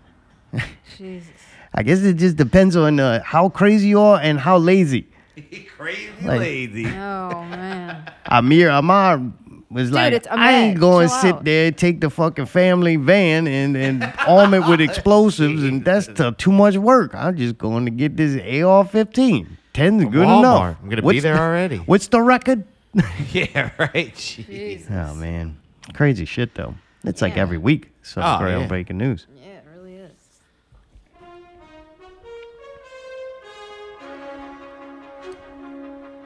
Jesus. 0.97 1.29
I 1.73 1.83
guess 1.83 1.99
it 2.01 2.13
just 2.13 2.35
depends 2.35 2.75
on 2.75 2.99
uh, 2.99 3.21
how 3.23 3.49
crazy 3.49 3.89
you 3.89 3.99
are 3.99 4.19
and 4.19 4.39
how 4.39 4.57
lazy. 4.57 5.07
Crazy 5.77 6.09
Like- 6.23 6.39
lady. 6.39 6.85
Oh 6.87 7.43
man. 7.45 8.11
Amir 8.25 8.69
Amar 8.69 9.21
was 9.69 9.91
like, 9.91 10.13
it's 10.13 10.27
I 10.29 10.51
ain't 10.53 10.79
going 10.79 11.07
to 11.07 11.13
sit 11.13 11.35
out." 11.35 11.43
there, 11.45 11.71
take 11.71 12.01
the 12.01 12.09
fucking 12.09 12.47
family 12.47 12.95
van 12.95 13.47
and, 13.47 13.77
and 13.77 14.13
arm 14.27 14.53
it 14.55 14.67
with 14.67 14.81
explosives, 14.81 15.63
and 15.63 15.85
that's 15.85 16.07
t- 16.07 16.31
too 16.37 16.51
much 16.51 16.75
work. 16.75 17.13
I'm 17.13 17.37
just 17.37 17.57
going 17.59 17.85
to 17.85 17.91
get 17.91 18.17
this 18.17 18.33
AR-15. 18.35 19.47
10's 19.75 20.03
good 20.05 20.27
Walmart. 20.27 20.39
enough. 20.39 20.77
I'm 20.81 20.89
gonna 20.89 21.01
be 21.03 21.19
there 21.19 21.37
already. 21.37 21.77
What's 21.77 22.07
the 22.07 22.19
record? 22.21 22.65
yeah, 23.31 23.69
right. 23.77 24.13
Jeez. 24.15 24.89
Oh 24.89 25.13
man, 25.15 25.57
crazy 25.93 26.25
shit 26.25 26.55
though. 26.55 26.75
It's 27.03 27.21
like 27.21 27.35
Yeah. 27.35 27.43
every 27.43 27.57
week. 27.57 27.91
So 28.01 28.21
Oh, 28.23 28.43
real 28.43 28.61
yeah. 28.61 28.67
breaking 28.67 28.97
news. 28.97 29.27
Yeah, 29.35 29.49
it 29.59 29.65
really 29.75 29.95
is. 29.95 30.11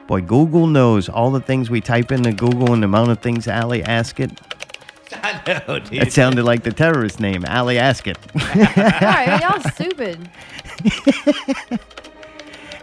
Boy, 0.08 0.22
Google 0.22 0.68
knows 0.68 1.08
all 1.08 1.32
the 1.32 1.40
things 1.40 1.70
we 1.70 1.80
type 1.82 2.12
into 2.12 2.34
Google 2.34 2.74
and 2.74 2.84
the 2.84 2.86
amount 2.86 3.12
of 3.12 3.20
things 3.20 3.48
Ali 3.48 3.82
ask 3.84 4.20
it. 4.20 4.32
I 5.14 5.42
know, 5.68 5.80
dude. 5.80 5.94
It 6.04 6.12
sounded 6.14 6.44
like 6.44 6.64
the 6.64 6.72
terrorist 6.74 7.20
name, 7.20 7.46
Ali 7.48 7.78
Ask 7.78 8.08
It. 8.08 8.18
All 8.36 8.42
right, 8.42 9.40
y'all 9.42 9.62
stupid. 9.74 10.30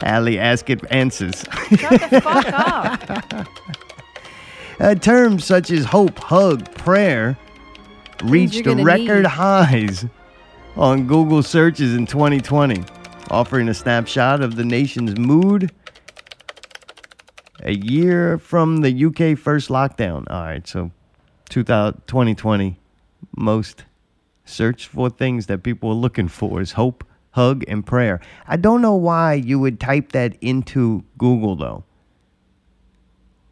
Ali 0.03 0.39
Ask 0.39 0.71
It 0.71 0.81
answers. 0.91 1.45
Shut 1.77 2.11
the 2.11 2.21
fuck 2.21 2.47
up. 2.53 3.49
Uh, 4.81 4.95
terms 4.95 5.45
such 5.45 5.71
as 5.71 5.85
hope, 5.85 6.19
hug, 6.19 6.65
prayer 6.75 7.37
reached 8.25 8.65
record 8.65 9.25
need. 9.25 9.27
highs 9.27 10.07
on 10.75 11.07
Google 11.07 11.43
searches 11.43 11.95
in 11.95 12.07
2020, 12.07 12.83
offering 13.31 13.69
a 13.69 13.75
snapshot 13.75 14.41
of 14.41 14.57
the 14.57 14.65
nation's 14.65 15.19
mood 15.19 15.71
a 17.63 17.73
year 17.73 18.39
from 18.39 18.79
the 18.79 19.05
UK 19.05 19.39
first 19.39 19.69
lockdown. 19.69 20.25
All 20.31 20.45
right, 20.45 20.67
so 20.67 20.91
2020, 21.51 22.79
most 23.37 23.85
searched 24.45 24.87
for 24.87 25.11
things 25.11 25.47
that 25.47 25.63
people 25.63 25.91
are 25.91 25.95
looking 25.95 26.29
for 26.29 26.61
is 26.61 26.73
hope, 26.73 27.05
hug, 27.33 27.65
and 27.69 27.87
prayer. 27.87 28.21
I 28.47 28.57
don't 28.57 28.81
know 28.83 28.95
why 28.95 29.35
you 29.35 29.59
would 29.59 29.79
type 29.81 30.13
that 30.13 30.37
into 30.41 31.05
Google 31.19 31.57
though. 31.57 31.85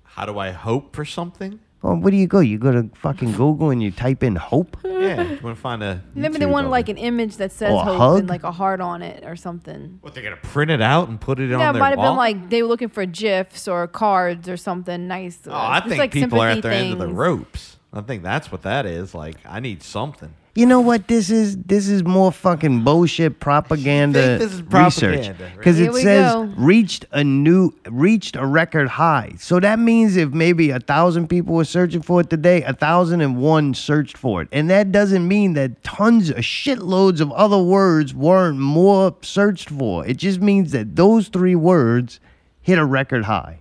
How 0.04 0.26
do 0.26 0.38
I 0.38 0.50
hope 0.50 0.94
for 0.96 1.04
something? 1.04 1.60
Well, 1.80 1.94
where 1.94 2.10
do 2.10 2.16
you 2.16 2.26
go? 2.26 2.40
You 2.40 2.58
go 2.58 2.72
to 2.72 2.90
fucking 2.96 3.32
Google 3.32 3.70
and 3.70 3.80
you 3.80 3.92
type 3.92 4.24
in 4.24 4.34
hope? 4.34 4.76
Yeah, 4.84 5.22
you 5.22 5.38
want 5.44 5.54
to 5.56 5.62
find 5.62 5.80
a. 5.80 6.02
Maybe 6.12 6.38
they 6.38 6.44
YouTube 6.46 6.50
want 6.50 6.64
of 6.66 6.72
like 6.72 6.88
it. 6.88 6.92
an 6.92 6.98
image 6.98 7.36
that 7.36 7.52
says 7.52 7.70
Or 7.72 7.82
a 7.82 7.84
hope 7.84 7.96
hug? 7.98 8.18
and 8.18 8.28
like 8.28 8.42
a 8.42 8.50
heart 8.50 8.80
on 8.80 9.00
it 9.00 9.22
or 9.24 9.36
something. 9.36 9.98
What 10.00 10.12
they're 10.12 10.24
gonna 10.24 10.34
print 10.36 10.72
it 10.72 10.82
out 10.82 11.08
and 11.08 11.20
put 11.20 11.38
it 11.38 11.50
Yeah, 11.50 11.56
on 11.56 11.70
it 11.70 11.72
their 11.74 11.80
might 11.80 11.90
have 11.90 11.98
wall? 11.98 12.10
been 12.10 12.16
like 12.16 12.50
they 12.50 12.62
were 12.62 12.68
looking 12.68 12.88
for 12.88 13.06
gifs 13.06 13.68
or 13.68 13.86
cards 13.86 14.48
or 14.48 14.56
something 14.56 15.06
nice. 15.06 15.38
Oh, 15.46 15.52
I 15.54 15.78
Just 15.78 15.90
think 15.90 15.98
like 16.00 16.10
people 16.12 16.40
are 16.40 16.48
at 16.48 16.54
sympathy 16.54 16.68
their 16.68 16.72
end 16.82 16.92
of 16.94 16.98
the 16.98 17.04
things. 17.06 17.16
ropes. 17.16 17.76
I 17.92 18.00
think 18.00 18.24
that's 18.24 18.50
what 18.50 18.62
that 18.62 18.84
is. 18.84 19.14
Like, 19.14 19.36
I 19.46 19.60
need 19.60 19.84
something. 19.84 20.34
You 20.58 20.66
know 20.66 20.80
what 20.80 21.06
this 21.06 21.30
is? 21.30 21.56
This 21.56 21.86
is 21.88 22.02
more 22.02 22.32
fucking 22.32 22.82
bullshit 22.82 23.38
propaganda 23.38 24.18
this 24.38 24.54
is 24.54 24.62
research. 24.62 25.30
Because 25.56 25.78
Here 25.78 25.88
it 25.88 25.94
says 25.94 26.32
go. 26.32 26.52
reached 26.56 27.04
a 27.12 27.22
new, 27.22 27.72
reached 27.88 28.34
a 28.34 28.44
record 28.44 28.88
high. 28.88 29.34
So 29.38 29.60
that 29.60 29.78
means 29.78 30.16
if 30.16 30.30
maybe 30.30 30.70
a 30.70 30.80
thousand 30.80 31.28
people 31.28 31.54
were 31.54 31.64
searching 31.64 32.02
for 32.02 32.22
it 32.22 32.28
today, 32.28 32.64
a 32.64 32.72
thousand 32.72 33.20
and 33.20 33.36
one 33.36 33.72
searched 33.72 34.16
for 34.16 34.42
it, 34.42 34.48
and 34.50 34.68
that 34.68 34.90
doesn't 34.90 35.28
mean 35.28 35.52
that 35.52 35.84
tons 35.84 36.30
of 36.30 36.38
shitloads 36.38 37.20
of 37.20 37.30
other 37.30 37.62
words 37.62 38.12
weren't 38.12 38.58
more 38.58 39.14
searched 39.22 39.70
for. 39.70 40.04
It 40.08 40.16
just 40.16 40.40
means 40.40 40.72
that 40.72 40.96
those 40.96 41.28
three 41.28 41.54
words 41.54 42.18
hit 42.62 42.80
a 42.80 42.84
record 42.84 43.26
high. 43.26 43.60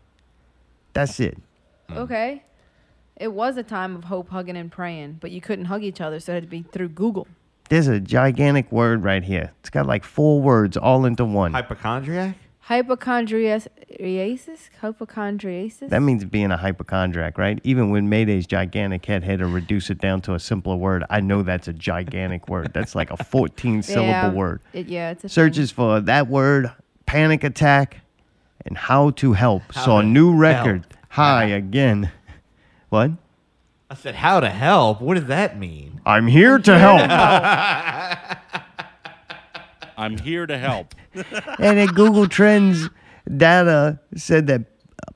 That's 0.93 1.19
it. 1.19 1.37
Okay. 1.91 2.41
It 3.19 3.33
was 3.33 3.57
a 3.57 3.63
time 3.63 3.95
of 3.95 4.03
hope, 4.05 4.29
hugging, 4.29 4.55
and 4.55 4.71
praying, 4.71 5.17
but 5.21 5.31
you 5.31 5.41
couldn't 5.41 5.65
hug 5.65 5.83
each 5.83 5.99
other, 6.01 6.19
so 6.19 6.33
it 6.33 6.35
had 6.35 6.43
to 6.43 6.49
be 6.49 6.61
through 6.61 6.89
Google. 6.89 7.27
There's 7.69 7.87
a 7.87 7.99
gigantic 7.99 8.71
word 8.71 9.03
right 9.03 9.23
here. 9.23 9.51
It's 9.59 9.69
got 9.71 9.87
like 9.87 10.03
four 10.05 10.39
words 10.41 10.77
all 10.77 11.03
into 11.05 11.25
one. 11.25 11.53
Hypochondriac? 11.53 12.35
Hypochondriasis? 12.67 13.67
Hypochondriasis? 14.81 15.89
That 15.89 16.01
means 16.01 16.25
being 16.25 16.51
a 16.51 16.57
hypochondriac, 16.57 17.37
right? 17.37 17.59
Even 17.63 17.89
when 17.89 18.09
Mayday's 18.09 18.45
gigantic 18.45 19.05
head 19.05 19.23
had 19.23 19.39
to 19.39 19.47
reduce 19.47 19.89
it 19.89 19.99
down 19.99 20.21
to 20.21 20.33
a 20.33 20.39
simpler 20.39 20.75
word, 20.75 21.03
I 21.09 21.21
know 21.21 21.43
that's 21.43 21.67
a 21.67 21.73
gigantic 21.73 22.47
word. 22.49 22.71
That's 22.73 22.95
like 22.95 23.11
a 23.11 23.17
14 23.17 23.83
syllable 23.83 24.09
Yeah, 24.09 24.31
word. 24.31 24.61
It, 24.73 24.87
yeah, 24.87 25.11
it's 25.11 25.23
a 25.23 25.27
thing. 25.27 25.33
Searches 25.33 25.71
for 25.71 25.99
that 26.01 26.27
word, 26.27 26.71
panic 27.05 27.43
attack, 27.43 27.97
and 28.65 28.77
how 28.77 29.11
to 29.11 29.33
help. 29.33 29.63
How 29.73 29.85
Saw 29.85 29.99
a 29.99 30.01
to 30.03 30.07
new 30.07 30.29
help. 30.31 30.41
record 30.41 30.83
high 31.09 31.45
again. 31.45 32.11
What? 32.89 33.11
I 33.89 33.95
said, 33.95 34.15
how 34.15 34.39
to 34.39 34.49
help? 34.49 35.01
What 35.01 35.15
does 35.15 35.25
that 35.25 35.57
mean? 35.57 36.01
I'm 36.05 36.27
here 36.27 36.59
to 36.59 36.77
help. 36.77 37.01
I'm 39.97 40.17
here 40.19 40.45
to 40.45 40.57
help. 40.57 40.93
and 41.59 41.79
in 41.79 41.87
Google 41.89 42.27
Trends 42.27 42.89
data 43.35 43.99
said 44.15 44.47
that 44.47 44.65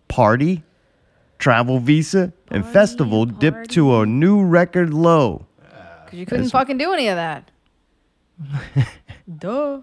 party, 0.07 0.63
travel 1.37 1.79
visa, 1.79 2.33
and 2.49 2.65
festival 2.65 3.25
dipped 3.25 3.69
to 3.71 3.97
a 3.97 4.05
new 4.05 4.43
record 4.43 4.93
low. 4.93 5.45
Because 6.05 6.19
you 6.19 6.25
couldn't 6.25 6.45
That's- 6.45 6.51
fucking 6.51 6.77
do 6.77 6.93
any 6.93 7.07
of 7.09 7.15
that. 7.17 7.51
Duh. 9.37 9.81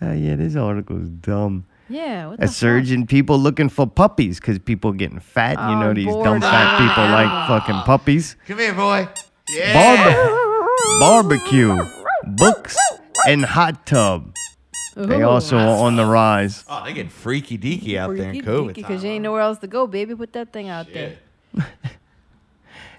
Uh, 0.00 0.12
yeah, 0.12 0.36
this 0.36 0.56
article 0.56 1.00
is 1.00 1.10
dumb. 1.10 1.66
Yeah, 1.88 2.26
what 2.28 2.38
A 2.38 2.42
the 2.42 2.48
surge 2.48 2.90
in 2.90 3.06
people 3.06 3.38
looking 3.38 3.68
for 3.68 3.86
puppies 3.86 4.40
because 4.40 4.58
people 4.58 4.92
getting 4.92 5.20
fat. 5.20 5.52
you 5.70 5.76
know, 5.76 5.90
Oh, 5.90 5.94
these 5.94 6.06
bored 6.06 6.24
dumb 6.24 6.40
fat 6.40 6.78
people 6.78 7.04
like 7.04 7.48
fucking 7.48 7.82
puppies. 7.82 8.36
Come 8.46 8.58
here, 8.58 8.74
boy. 8.74 9.08
Barbe- 9.72 10.98
barbecue, 11.00 11.76
books, 12.36 12.76
and 13.28 13.44
hot 13.44 13.86
tub. 13.86 14.34
They 14.96 15.22
Ooh. 15.22 15.28
also 15.28 15.58
are 15.58 15.84
on 15.86 15.96
the 15.96 16.06
rise. 16.06 16.64
Oh, 16.68 16.82
they 16.84 16.92
get 16.94 17.12
freaky 17.12 17.56
deaky 17.58 17.96
out 17.98 18.16
there 18.16 18.32
in 18.32 18.40
COVID. 18.42 18.74
Because 18.74 19.04
you 19.04 19.10
ain't 19.10 19.22
nowhere 19.22 19.42
else 19.42 19.58
to 19.58 19.66
go, 19.66 19.86
baby. 19.86 20.14
Put 20.16 20.32
that 20.32 20.52
thing 20.52 20.68
out 20.68 20.86
there. 20.92 21.16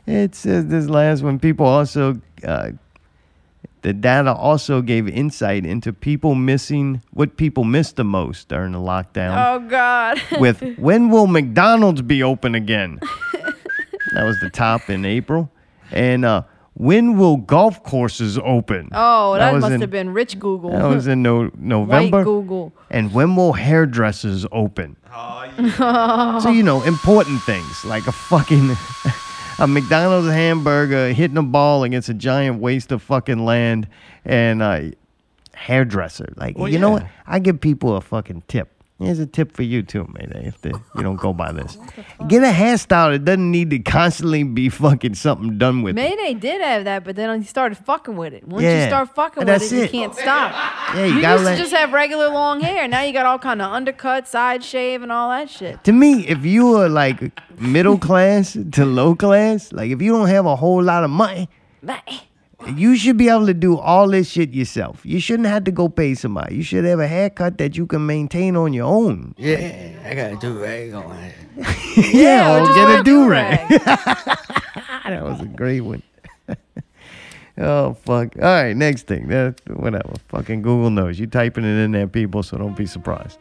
It 0.06 0.36
says 0.36 0.66
this 0.68 0.88
last 0.88 1.24
one. 1.24 1.40
People 1.40 1.66
also, 1.66 2.22
uh, 2.46 2.72
the 3.88 3.94
data 3.94 4.34
also 4.34 4.82
gave 4.82 5.08
insight 5.08 5.66
into 5.66 5.94
people 5.94 6.36
missing 6.36 7.02
what 7.12 7.38
people 7.38 7.64
missed 7.64 7.96
the 7.96 8.04
most 8.04 8.50
during 8.50 8.74
the 8.74 8.80
lockdown. 8.80 9.32
Oh, 9.34 9.60
God. 9.66 10.22
with 10.42 10.62
when 10.78 11.10
will 11.10 11.26
McDonald's 11.26 12.02
be 12.02 12.22
open 12.22 12.54
again? 12.54 13.00
that 14.12 14.26
was 14.26 14.38
the 14.42 14.50
top 14.50 14.90
in 14.90 15.06
April. 15.06 15.50
And 15.90 16.26
uh, 16.26 16.44
when 16.74 17.16
will 17.16 17.38
golf 17.38 17.82
courses 17.82 18.38
open? 18.38 18.90
Oh, 18.92 19.38
that, 19.38 19.54
was 19.54 19.62
must 19.62 19.76
in- 19.76 19.80
have 19.80 19.90
been 19.90 20.10
rich 20.14 20.38
Google. 20.38 20.72
That 20.72 20.90
was 20.90 21.08
in 21.08 21.22
no, 21.22 21.50
November. 21.58 22.18
White 22.18 22.26
Google. 22.26 22.74
And 22.90 23.14
when 23.14 23.38
will 23.38 23.54
hairdressers 23.54 24.46
open? 24.52 24.98
So 25.78 26.50
you 26.50 26.62
know, 26.62 26.84
important 26.84 27.42
things 27.44 27.86
like 27.86 28.06
a 28.08 28.12
fucking 28.12 28.76
a 29.60 29.68
McDonald's 29.68 30.30
hamburger 30.30 31.10
hitting 31.14 31.38
a 31.38 31.44
ball 31.44 31.84
against 31.84 32.10
a 32.10 32.14
giant 32.14 32.60
waste 32.60 32.92
of 32.92 33.02
fucking 33.02 33.44
land 33.44 33.88
and 34.24 34.62
a 34.62 34.94
hairdresser. 35.54 36.34
Like 36.36 36.58
Well, 36.58 36.70
you 36.70 36.80
know 36.80 36.92
what? 36.92 37.08
I 37.26 37.40
give 37.40 37.60
people 37.60 37.96
a 37.96 38.02
fucking 38.02 38.44
tip. 38.48 38.70
Here's 39.00 39.20
a 39.20 39.28
tip 39.28 39.52
for 39.52 39.62
you 39.62 39.84
too, 39.84 40.12
Mayday, 40.18 40.48
if 40.48 40.60
the, 40.62 40.70
you 40.96 41.04
don't 41.04 41.18
go 41.18 41.32
by 41.32 41.52
this. 41.52 41.78
Get 42.28 42.42
a 42.42 42.48
hairstyle 42.48 43.12
that 43.12 43.26
doesn't 43.26 43.52
need 43.52 43.70
to 43.70 43.78
constantly 43.78 44.42
be 44.42 44.70
fucking 44.70 45.14
something 45.14 45.60
done 45.60 45.84
with. 45.84 45.92
it. 45.92 46.02
Mayday 46.02 46.34
did 46.34 46.62
have 46.62 46.86
that, 46.86 47.04
but 47.04 47.16
then 47.16 47.40
he 47.40 47.46
started 47.46 47.78
fucking 47.78 48.16
with 48.18 48.34
it. 48.34 48.48
Once 48.48 48.64
Yeah, 48.64 48.82
you 48.82 48.90
start 48.90 49.14
fucking 49.14 49.42
with 49.42 49.48
that's 49.48 49.72
it, 49.72 49.84
you 49.94 50.00
can't 50.00 50.16
stop. 50.16 50.52
Yeah, 50.96 51.06
you 51.06 51.14
you 51.16 51.22
gotta 51.22 51.34
used 51.36 51.46
let- 51.46 51.56
to 51.58 51.62
just 51.62 51.76
have 51.76 51.94
regular 51.94 52.30
long 52.30 52.60
hair. 52.62 52.88
Now 52.88 53.02
you 53.04 53.14
got 53.14 53.28
all 53.28 53.38
kind 53.38 53.62
of 53.62 53.72
undercut, 53.72 54.28
side 54.28 54.64
shave, 54.64 55.04
and 55.04 55.12
all 55.12 55.30
that 55.30 55.52
shit. 55.52 55.84
To 55.84 55.92
me, 55.92 56.28
if 56.28 56.44
you 56.44 56.76
are 56.78 56.90
like 56.90 57.40
middle 57.62 58.00
class 58.00 58.58
to 58.72 58.84
low 58.84 59.14
class, 59.14 59.72
like 59.72 59.92
if 59.92 60.02
you 60.02 60.12
don't 60.12 60.28
have 60.30 60.48
a 60.48 60.56
whole 60.56 60.82
lot 60.82 61.04
of 61.04 61.12
money, 61.12 61.50
you 62.66 62.96
should 62.96 63.18
be 63.18 63.30
able 63.30 63.46
to 63.46 63.54
do 63.54 63.78
all 63.78 64.10
this 64.10 64.30
shit 64.30 64.54
yourself. 64.54 65.06
You 65.06 65.20
shouldn't 65.20 65.48
have 65.48 65.64
to 65.66 65.72
go 65.72 65.90
pay 65.90 66.16
somebody. 66.16 66.56
You 66.56 66.64
should 66.64 66.86
have 66.86 67.00
a 67.00 67.08
haircut 67.08 67.58
that 67.60 67.78
you 67.78 67.86
can 67.86 68.06
maintain 68.06 68.56
on 68.56 68.74
your 68.74 68.86
own. 68.86 69.36
Yeah, 69.38 69.92
I 70.04 70.16
got 70.16 70.32
a 70.34 70.38
do 70.38 70.60
rag 70.60 70.94
on. 70.94 71.32
yeah, 71.98 72.58
or 72.58 72.62
or 72.62 72.66
just 72.66 72.76
get 72.78 72.90
a 72.90 73.00
a 73.00 73.04
do 73.04 73.28
rag. 73.30 73.70
that 75.06 75.24
was 75.24 75.42
a 75.42 75.46
great 75.46 75.82
one. 75.82 76.02
oh 77.60 77.94
fuck! 77.94 78.36
All 78.38 78.42
right, 78.42 78.76
next 78.76 79.08
thing. 79.08 79.28
That 79.28 79.62
whatever. 79.68 80.14
Fucking 80.30 80.64
Google 80.64 80.90
knows. 80.90 81.20
You 81.20 81.28
typing 81.28 81.64
it 81.64 81.78
in 81.84 81.92
there, 81.92 82.08
people. 82.08 82.42
So 82.44 82.58
don't 82.58 82.76
be 82.76 82.88
surprised. 82.88 83.38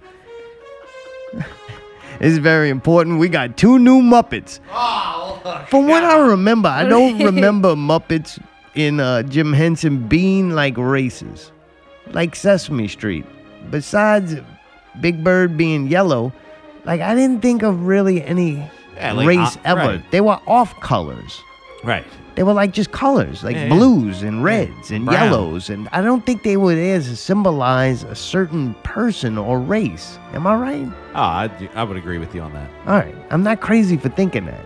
It's 2.19 2.39
very 2.39 2.71
important. 2.71 3.19
We 3.19 3.29
got 3.29 3.59
two 3.59 3.79
new 3.79 4.01
Muppets. 4.01 4.61
Oh, 4.73 5.67
From 5.69 5.87
what 5.87 6.03
I 6.03 6.19
remember, 6.19 6.69
I 6.71 6.85
don't 6.85 7.23
remember 7.23 7.75
Muppets 7.75 8.41
in 8.77 9.01
uh, 9.01 9.23
Jim 9.25 9.53
Henson 9.53 10.07
being 10.07 10.51
like 10.51 10.77
races. 10.77 11.51
like 12.13 12.37
Sesame 12.37 12.87
Street. 12.89 13.25
Besides 13.71 14.37
Big 15.01 15.25
Bird 15.25 15.57
being 15.57 15.89
yellow, 15.89 16.33
like 16.85 17.01
I 17.01 17.15
didn't 17.15 17.41
think 17.43 17.63
of 17.63 17.87
really 17.87 18.23
any 18.23 18.63
Yeah, 18.95 19.13
like, 19.13 19.27
race 19.27 19.57
uh, 19.57 19.61
ever. 19.65 19.81
right. 19.81 20.11
They 20.13 20.21
were 20.21 20.39
off 20.47 20.79
colors. 20.81 21.41
Right. 21.83 22.07
They 22.37 22.43
were 22.43 22.53
like 22.53 22.73
just 22.73 22.93
colors, 22.93 23.43
like 23.43 23.57
Yeah, 23.57 23.65
yeah. 23.65 23.75
blues 23.75 24.23
and 24.23 24.45
reds 24.45 24.91
and 24.91 25.07
Brown. 25.07 25.15
yellows, 25.33 25.71
and 25.71 25.89
I 25.91 26.03
don't 26.03 26.25
think 26.27 26.43
they 26.43 26.59
were 26.59 26.75
there 26.75 26.99
to 27.01 27.17
symbolize 27.17 28.05
a 28.05 28.15
certain 28.15 28.75
person 28.85 29.39
or 29.39 29.59
race. 29.59 30.19
Am 30.35 30.47
I 30.47 30.55
right? 30.55 30.89
Oh, 31.15 31.21
I, 31.21 31.51
I 31.75 31.83
would 31.83 31.97
agree 31.97 32.19
with 32.19 32.35
you 32.35 32.43
on 32.43 32.53
that. 32.53 32.69
All 32.87 32.95
right, 32.95 33.15
I'm 33.31 33.43
not 33.43 33.61
crazy 33.63 33.97
for 33.97 34.11
thinking 34.11 34.45
that. 34.47 34.61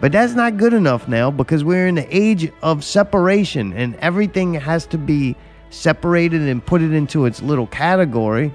But 0.00 0.12
that's 0.12 0.32
not 0.34 0.56
good 0.56 0.72
enough 0.72 1.08
now 1.08 1.30
because 1.30 1.62
we're 1.62 1.86
in 1.86 1.94
the 1.96 2.16
age 2.16 2.50
of 2.62 2.82
separation 2.82 3.72
and 3.74 3.94
everything 3.96 4.54
has 4.54 4.86
to 4.86 4.98
be 4.98 5.36
separated 5.68 6.40
and 6.42 6.64
put 6.64 6.80
it 6.82 6.92
into 6.92 7.26
its 7.26 7.42
little 7.42 7.66
category. 7.66 8.52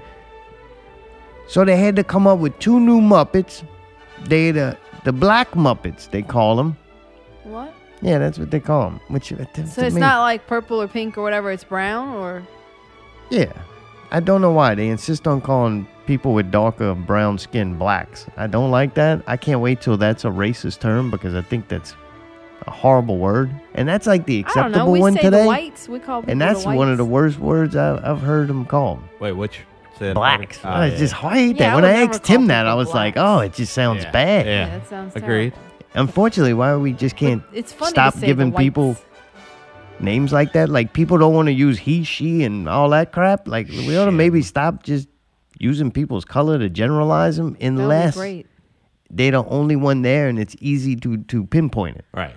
So 1.48 1.64
they 1.64 1.76
had 1.76 1.94
to 1.96 2.04
come 2.04 2.26
up 2.26 2.40
with 2.40 2.58
two 2.58 2.80
new 2.80 3.00
Muppets. 3.00 3.62
They 4.24 4.50
the 4.50 4.76
the 5.04 5.12
Black 5.12 5.52
Muppets 5.52 6.10
they 6.10 6.22
call 6.22 6.56
them. 6.56 6.76
What? 7.44 7.72
Yeah, 8.02 8.18
that's 8.18 8.38
what 8.38 8.50
they 8.50 8.60
call 8.60 8.90
them. 8.90 9.00
Which 9.08 9.28
So 9.28 9.36
it's 9.82 9.94
me- 9.94 10.00
not 10.00 10.20
like 10.20 10.46
purple 10.48 10.82
or 10.82 10.88
pink 10.88 11.16
or 11.16 11.22
whatever. 11.22 11.50
It's 11.52 11.64
brown 11.64 12.08
or 12.16 12.42
Yeah, 13.30 13.52
I 14.10 14.20
don't 14.20 14.40
know 14.40 14.52
why 14.52 14.74
they 14.74 14.88
insist 14.88 15.26
on 15.26 15.40
calling 15.40 15.86
people 16.06 16.32
with 16.32 16.50
darker 16.50 16.94
brown 16.94 17.38
skin 17.38 17.76
blacks. 17.76 18.26
I 18.36 18.46
don't 18.46 18.70
like 18.70 18.94
that. 18.94 19.22
I 19.26 19.36
can't 19.36 19.60
wait 19.60 19.80
till 19.80 19.96
that's 19.96 20.24
a 20.24 20.28
racist 20.28 20.80
term 20.80 21.10
because 21.10 21.34
I 21.34 21.42
think 21.42 21.68
that's 21.68 21.94
a 22.66 22.70
horrible 22.70 23.18
word, 23.18 23.50
and 23.74 23.88
that's 23.88 24.06
like 24.06 24.26
the 24.26 24.44
I 24.46 24.52
don't 24.54 24.56
know. 24.56 24.78
acceptable 24.78 25.00
one 25.00 25.14
today. 25.16 25.46
whites. 25.46 25.88
We 25.88 25.98
call 25.98 26.24
and 26.26 26.40
that's 26.40 26.64
the 26.64 26.70
one 26.70 26.90
of 26.90 26.98
the 26.98 27.04
worst 27.04 27.38
words 27.38 27.76
I've, 27.76 28.04
I've 28.04 28.20
heard 28.20 28.48
them 28.48 28.64
called. 28.64 29.00
Wait, 29.20 29.32
which? 29.32 29.60
Say 29.98 30.12
Blacks. 30.12 30.58
over- 30.64 30.74
Oh, 30.76 30.80
it's 30.82 30.92
yeah. 30.94 30.98
just 30.98 31.24
I 31.24 31.34
hate 31.34 31.58
that. 31.58 31.70
I 31.70 31.74
when 31.74 31.84
would 31.84 31.90
I 31.90 32.02
asked 32.04 32.22
call 32.24 32.36
him 32.36 32.46
that, 32.48 32.66
I 32.66 32.70
people 32.70 32.76
was 32.78 32.92
like, 32.94 33.14
"Oh, 33.16 33.38
it 33.40 33.54
just 33.54 33.72
sounds 33.72 34.04
Yeah. 34.04 34.10
bad." 34.10 34.46
Yeah. 34.46 34.52
Yeah, 34.66 34.78
that 34.78 34.88
sounds 34.88 35.16
Agreed. 35.16 35.52
terrible. 35.54 35.58
Unfortunately, 35.94 36.52
why 36.54 36.76
we 36.76 36.92
just 36.92 37.16
can't 37.16 37.42
it's 37.52 37.72
funny 37.72 37.90
stop 37.90 38.18
giving 38.20 38.52
people 38.52 38.88
whites. 38.88 39.02
Names 40.00 40.32
like 40.32 40.52
that? 40.52 40.68
Like 40.68 40.92
people 40.92 41.18
don't 41.18 41.34
want 41.34 41.46
to 41.46 41.52
use 41.52 41.78
he, 41.78 42.04
she, 42.04 42.44
and 42.44 42.68
all 42.68 42.88
that 42.90 43.12
crap. 43.12 43.48
Like 43.48 43.68
we 43.68 43.96
ought 43.96 44.06
to 44.06 44.12
maybe 44.12 44.42
stop 44.42 44.82
just 44.82 45.08
using 45.58 45.90
people's 45.90 46.24
color 46.24 46.58
to 46.58 46.68
generalize 46.68 47.36
them, 47.36 47.52
That 47.54 47.60
would 47.62 47.68
unless 47.80 48.16
great. 48.16 48.46
they're 49.10 49.30
the 49.32 49.44
only 49.44 49.76
one 49.76 50.02
there 50.02 50.28
and 50.28 50.38
it's 50.38 50.54
easy 50.60 50.96
to 50.96 51.18
to 51.18 51.44
pinpoint 51.46 51.96
it. 51.96 52.04
Right. 52.12 52.36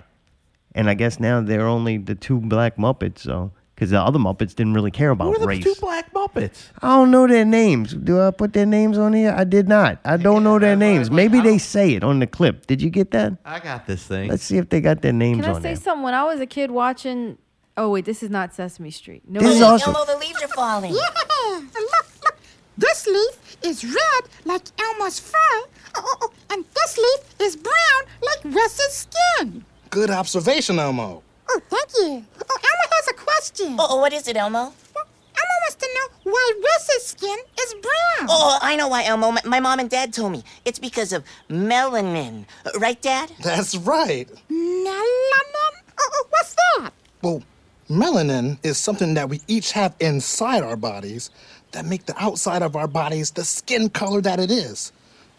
And 0.74 0.88
I 0.88 0.94
guess 0.94 1.18
now 1.18 1.40
they're 1.40 1.66
only 1.66 1.98
the 1.98 2.14
two 2.14 2.38
black 2.40 2.76
Muppets, 2.76 3.18
so 3.18 3.50
because 3.74 3.90
the 3.90 3.98
other 4.00 4.18
Muppets 4.20 4.54
didn't 4.54 4.74
really 4.74 4.90
care 4.92 5.10
about 5.10 5.24
Who 5.24 5.34
are 5.34 5.38
the 5.38 5.46
race. 5.48 5.64
two 5.64 5.74
black 5.80 6.12
Muppets? 6.14 6.68
I 6.80 6.88
don't 6.96 7.10
know 7.10 7.26
their 7.26 7.44
names. 7.46 7.92
Do 7.94 8.20
I 8.20 8.30
put 8.30 8.52
their 8.52 8.66
names 8.66 8.96
on 8.98 9.12
here? 9.14 9.34
I 9.36 9.44
did 9.44 9.68
not. 9.68 9.98
I 10.04 10.16
don't 10.16 10.44
know 10.44 10.58
their 10.60 10.76
names. 10.76 11.10
Maybe 11.10 11.40
they 11.40 11.58
say 11.58 11.94
it 11.94 12.04
on 12.04 12.20
the 12.20 12.26
clip. 12.26 12.66
Did 12.66 12.80
you 12.82 12.90
get 12.90 13.10
that? 13.12 13.32
I 13.44 13.58
got 13.58 13.86
this 13.86 14.06
thing. 14.06 14.28
Let's 14.28 14.42
see 14.44 14.58
if 14.58 14.68
they 14.68 14.80
got 14.80 15.00
their 15.02 15.12
names 15.14 15.40
Can 15.40 15.50
I 15.50 15.54
on 15.54 15.62
say 15.62 15.68
there. 15.70 15.76
something? 15.76 16.04
When 16.04 16.14
I 16.14 16.22
was 16.24 16.40
a 16.40 16.46
kid 16.46 16.70
watching, 16.70 17.36
oh 17.80 17.88
wait, 17.90 18.04
this 18.04 18.22
is 18.22 18.30
not 18.30 18.54
Sesame 18.54 18.90
Street. 18.90 19.22
No, 19.26 19.40
This 19.40 19.54
is 19.56 19.60
it 19.60 19.64
awesome. 19.64 19.94
Elmo, 19.94 20.04
the 20.12 20.18
leaves 20.18 20.40
are 20.42 20.48
falling. 20.48 20.92
Yeah, 20.92 21.60
look, 21.74 22.06
look. 22.24 22.36
This 22.76 23.06
leaf 23.06 23.56
is 23.62 23.84
red 23.84 24.22
like 24.44 24.62
Elmo's 24.80 25.18
fur, 25.18 25.36
oh, 25.42 25.66
oh, 25.96 26.16
oh, 26.22 26.30
and 26.50 26.64
this 26.74 26.96
leaf 26.96 27.34
is 27.46 27.56
brown 27.56 28.02
like 28.22 28.54
Wes's 28.54 29.06
skin. 29.08 29.64
Good 29.90 30.10
observation, 30.10 30.78
Elmo. 30.78 31.22
Oh, 31.50 31.60
thank 31.68 31.88
you. 31.98 32.24
Oh, 32.48 32.58
Elmo 32.70 32.86
has 32.96 33.08
a 33.08 33.14
question. 33.14 33.76
Oh, 33.78 33.96
what 33.96 34.12
is 34.12 34.28
it, 34.28 34.36
Elmo? 34.36 34.58
Well, 34.94 35.06
Elmo 35.40 35.56
wants 35.64 35.74
to 35.76 35.88
know 35.96 36.30
why 36.32 36.52
Wes's 36.62 37.06
skin 37.06 37.38
is 37.60 37.74
brown. 37.74 38.28
Oh, 38.30 38.58
I 38.62 38.76
know 38.76 38.88
why, 38.88 39.04
Elmo. 39.04 39.32
My, 39.32 39.40
my 39.44 39.60
mom 39.60 39.80
and 39.80 39.90
dad 39.90 40.12
told 40.12 40.32
me. 40.32 40.44
It's 40.64 40.78
because 40.78 41.12
of 41.12 41.24
melanin. 41.50 42.44
Uh, 42.64 42.70
Right, 42.78 43.00
Dad? 43.02 43.32
That's 43.42 43.74
right. 43.76 44.28
Melanin? 44.50 45.74
Oh, 45.98 46.10
oh, 46.14 46.26
what's 46.30 46.54
that? 46.54 46.90
Well, 47.22 47.42
melanin 47.90 48.56
is 48.62 48.78
something 48.78 49.14
that 49.14 49.28
we 49.28 49.40
each 49.48 49.72
have 49.72 49.94
inside 50.00 50.62
our 50.62 50.76
bodies 50.76 51.30
that 51.72 51.84
make 51.84 52.06
the 52.06 52.14
outside 52.22 52.62
of 52.62 52.76
our 52.76 52.86
bodies 52.86 53.30
the 53.30 53.44
skin 53.44 53.88
color 53.90 54.20
that 54.20 54.38
it 54.40 54.50
is. 54.50 54.92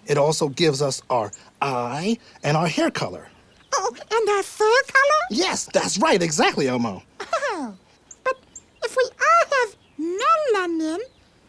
It 0.06 0.18
also 0.18 0.50
gives 0.50 0.82
us 0.82 1.02
our 1.10 1.32
eye 1.62 2.18
and 2.44 2.58
our 2.58 2.68
hair 2.68 2.92
color. 2.92 3.28
Oh, 3.74 3.96
and 4.12 4.30
our 4.30 4.44
fur 4.44 4.82
color? 4.88 5.22
Yes, 5.30 5.70
that's 5.74 5.98
right, 5.98 6.22
exactly, 6.22 6.68
Elmo. 6.68 7.02
Oh, 7.22 7.74
but 8.24 8.38
if 8.84 8.98
we 8.98 9.04
all 9.04 9.46
have 9.60 9.76
melanin, 9.98 11.00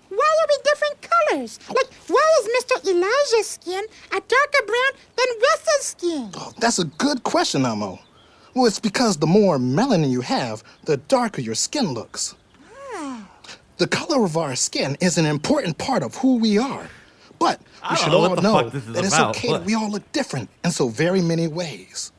why 0.09 0.37
are 0.41 0.49
we 0.49 0.59
different 0.63 1.03
colors? 1.03 1.59
Like, 1.69 1.91
why 2.09 2.27
is 2.41 2.65
Mr. 2.65 2.89
Elijah's 2.89 3.49
skin 3.49 3.85
a 4.11 4.21
darker 4.21 4.67
brown 4.67 4.93
than 5.17 5.27
Wes's 5.41 5.87
skin? 5.87 6.31
Oh, 6.35 6.53
that's 6.59 6.79
a 6.79 6.85
good 6.85 7.23
question, 7.25 7.65
Elmo. 7.65 7.99
Well, 8.55 8.67
it's 8.67 8.81
because 8.81 9.17
the 9.17 9.27
more 9.27 9.59
melanin 9.59 10.11
you 10.11 10.21
have, 10.21 10.63
the 10.85 10.99
darker 10.99 11.41
your 11.41 11.55
skin 11.55 11.93
looks. 11.93 12.35
Ah. 12.95 13.29
The 13.79 13.87
color 13.87 14.25
of 14.25 14.37
our 14.37 14.55
skin 14.55 14.97
is 15.01 15.17
an 15.19 15.27
important 15.27 15.79
part 15.79 16.03
of 16.03 16.17
who 16.17 16.37
we 16.37 16.59
are. 16.59 16.89
But 17.39 17.61
we 17.91 17.97
should 17.97 18.13
know 18.13 18.25
all 18.25 18.37
know 18.37 18.63
fuck 18.63 18.73
this 18.73 18.85
that 18.85 19.05
it's 19.05 19.19
okay 19.19 19.49
What? 19.49 19.59
that 19.61 19.67
we 19.67 19.75
all 19.75 19.91
look 19.91 20.11
different 20.13 20.49
in 20.65 20.71
so 20.71 20.89
very 20.89 21.21
many 21.21 21.49
ways. 21.49 22.13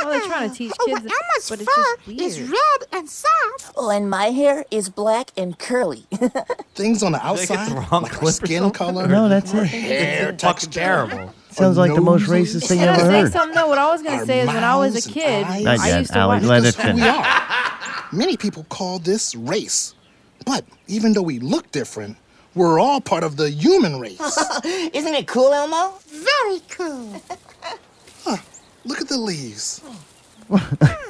Well, 0.00 0.10
they're 0.10 0.20
trying 0.28 0.50
to 0.50 0.56
teach 0.56 0.72
Oh, 0.80 0.84
kids, 0.86 1.00
well, 1.02 1.12
Elmo's 1.12 1.48
but 1.48 1.60
it's 1.60 1.74
fur 1.74 2.12
just 2.12 2.38
is 2.38 2.40
red 2.50 2.88
and 2.92 3.08
soft. 3.08 3.72
Oh, 3.76 3.90
and 3.90 4.08
my 4.10 4.26
hair 4.26 4.64
is 4.70 4.88
black 4.88 5.30
and 5.36 5.58
curly. 5.58 6.06
Things 6.74 7.02
on 7.02 7.12
the 7.12 7.18
Did 7.18 7.24
I 7.26 7.34
get 7.36 7.50
outside, 7.50 7.68
the 7.70 7.74
wrong 7.90 8.02
like 8.02 8.12
clip 8.12 8.34
skin 8.34 8.70
color, 8.70 9.06
No, 9.08 9.28
that's 9.28 9.52
our 9.54 9.62
it. 9.62 9.66
hair 9.68 10.24
Fucking 10.26 10.38
texture, 10.38 10.70
terrible. 10.70 11.34
Sounds 11.50 11.76
like 11.78 11.94
the 11.94 12.00
most 12.00 12.28
racist 12.28 12.68
thing 12.68 12.78
Can 12.80 12.88
I 12.88 12.92
I 12.92 12.94
ever 13.00 13.10
say 13.10 13.20
heard. 13.22 13.32
something? 13.32 13.54
though? 13.54 13.68
What 13.68 13.78
I 13.78 13.90
was 13.90 14.02
gonna 14.02 14.26
say 14.26 14.40
is 14.40 14.46
when 14.48 14.62
I 14.62 14.76
was 14.76 15.06
a 15.06 15.10
kid. 15.10 15.42
Not 15.42 15.80
I 15.80 15.88
yet, 15.88 15.98
used 16.00 16.12
to 16.12 16.18
Alex. 16.18 16.42
watch. 16.42 16.48
Let 16.50 16.62
This 16.62 16.78
it 16.78 16.84
is 16.84 16.90
who 16.90 16.96
we 16.96 17.08
are. 17.08 18.08
Many 18.12 18.36
people 18.36 18.64
call 18.68 18.98
this 18.98 19.34
race. 19.34 19.94
But 20.44 20.64
even 20.86 21.12
though 21.14 21.22
we 21.22 21.38
look 21.40 21.72
different, 21.72 22.18
we're 22.54 22.78
all 22.78 23.00
part 23.00 23.24
of 23.24 23.36
the 23.36 23.50
human 23.50 23.98
race. 23.98 24.20
Isn't 24.64 25.14
it 25.14 25.26
cool, 25.26 25.52
Elmo? 25.52 25.94
Very 26.08 26.60
cool. 26.68 27.20
Look 28.86 29.00
at 29.00 29.08
the 29.08 29.18
leaves. 29.18 29.82
All 30.50 30.58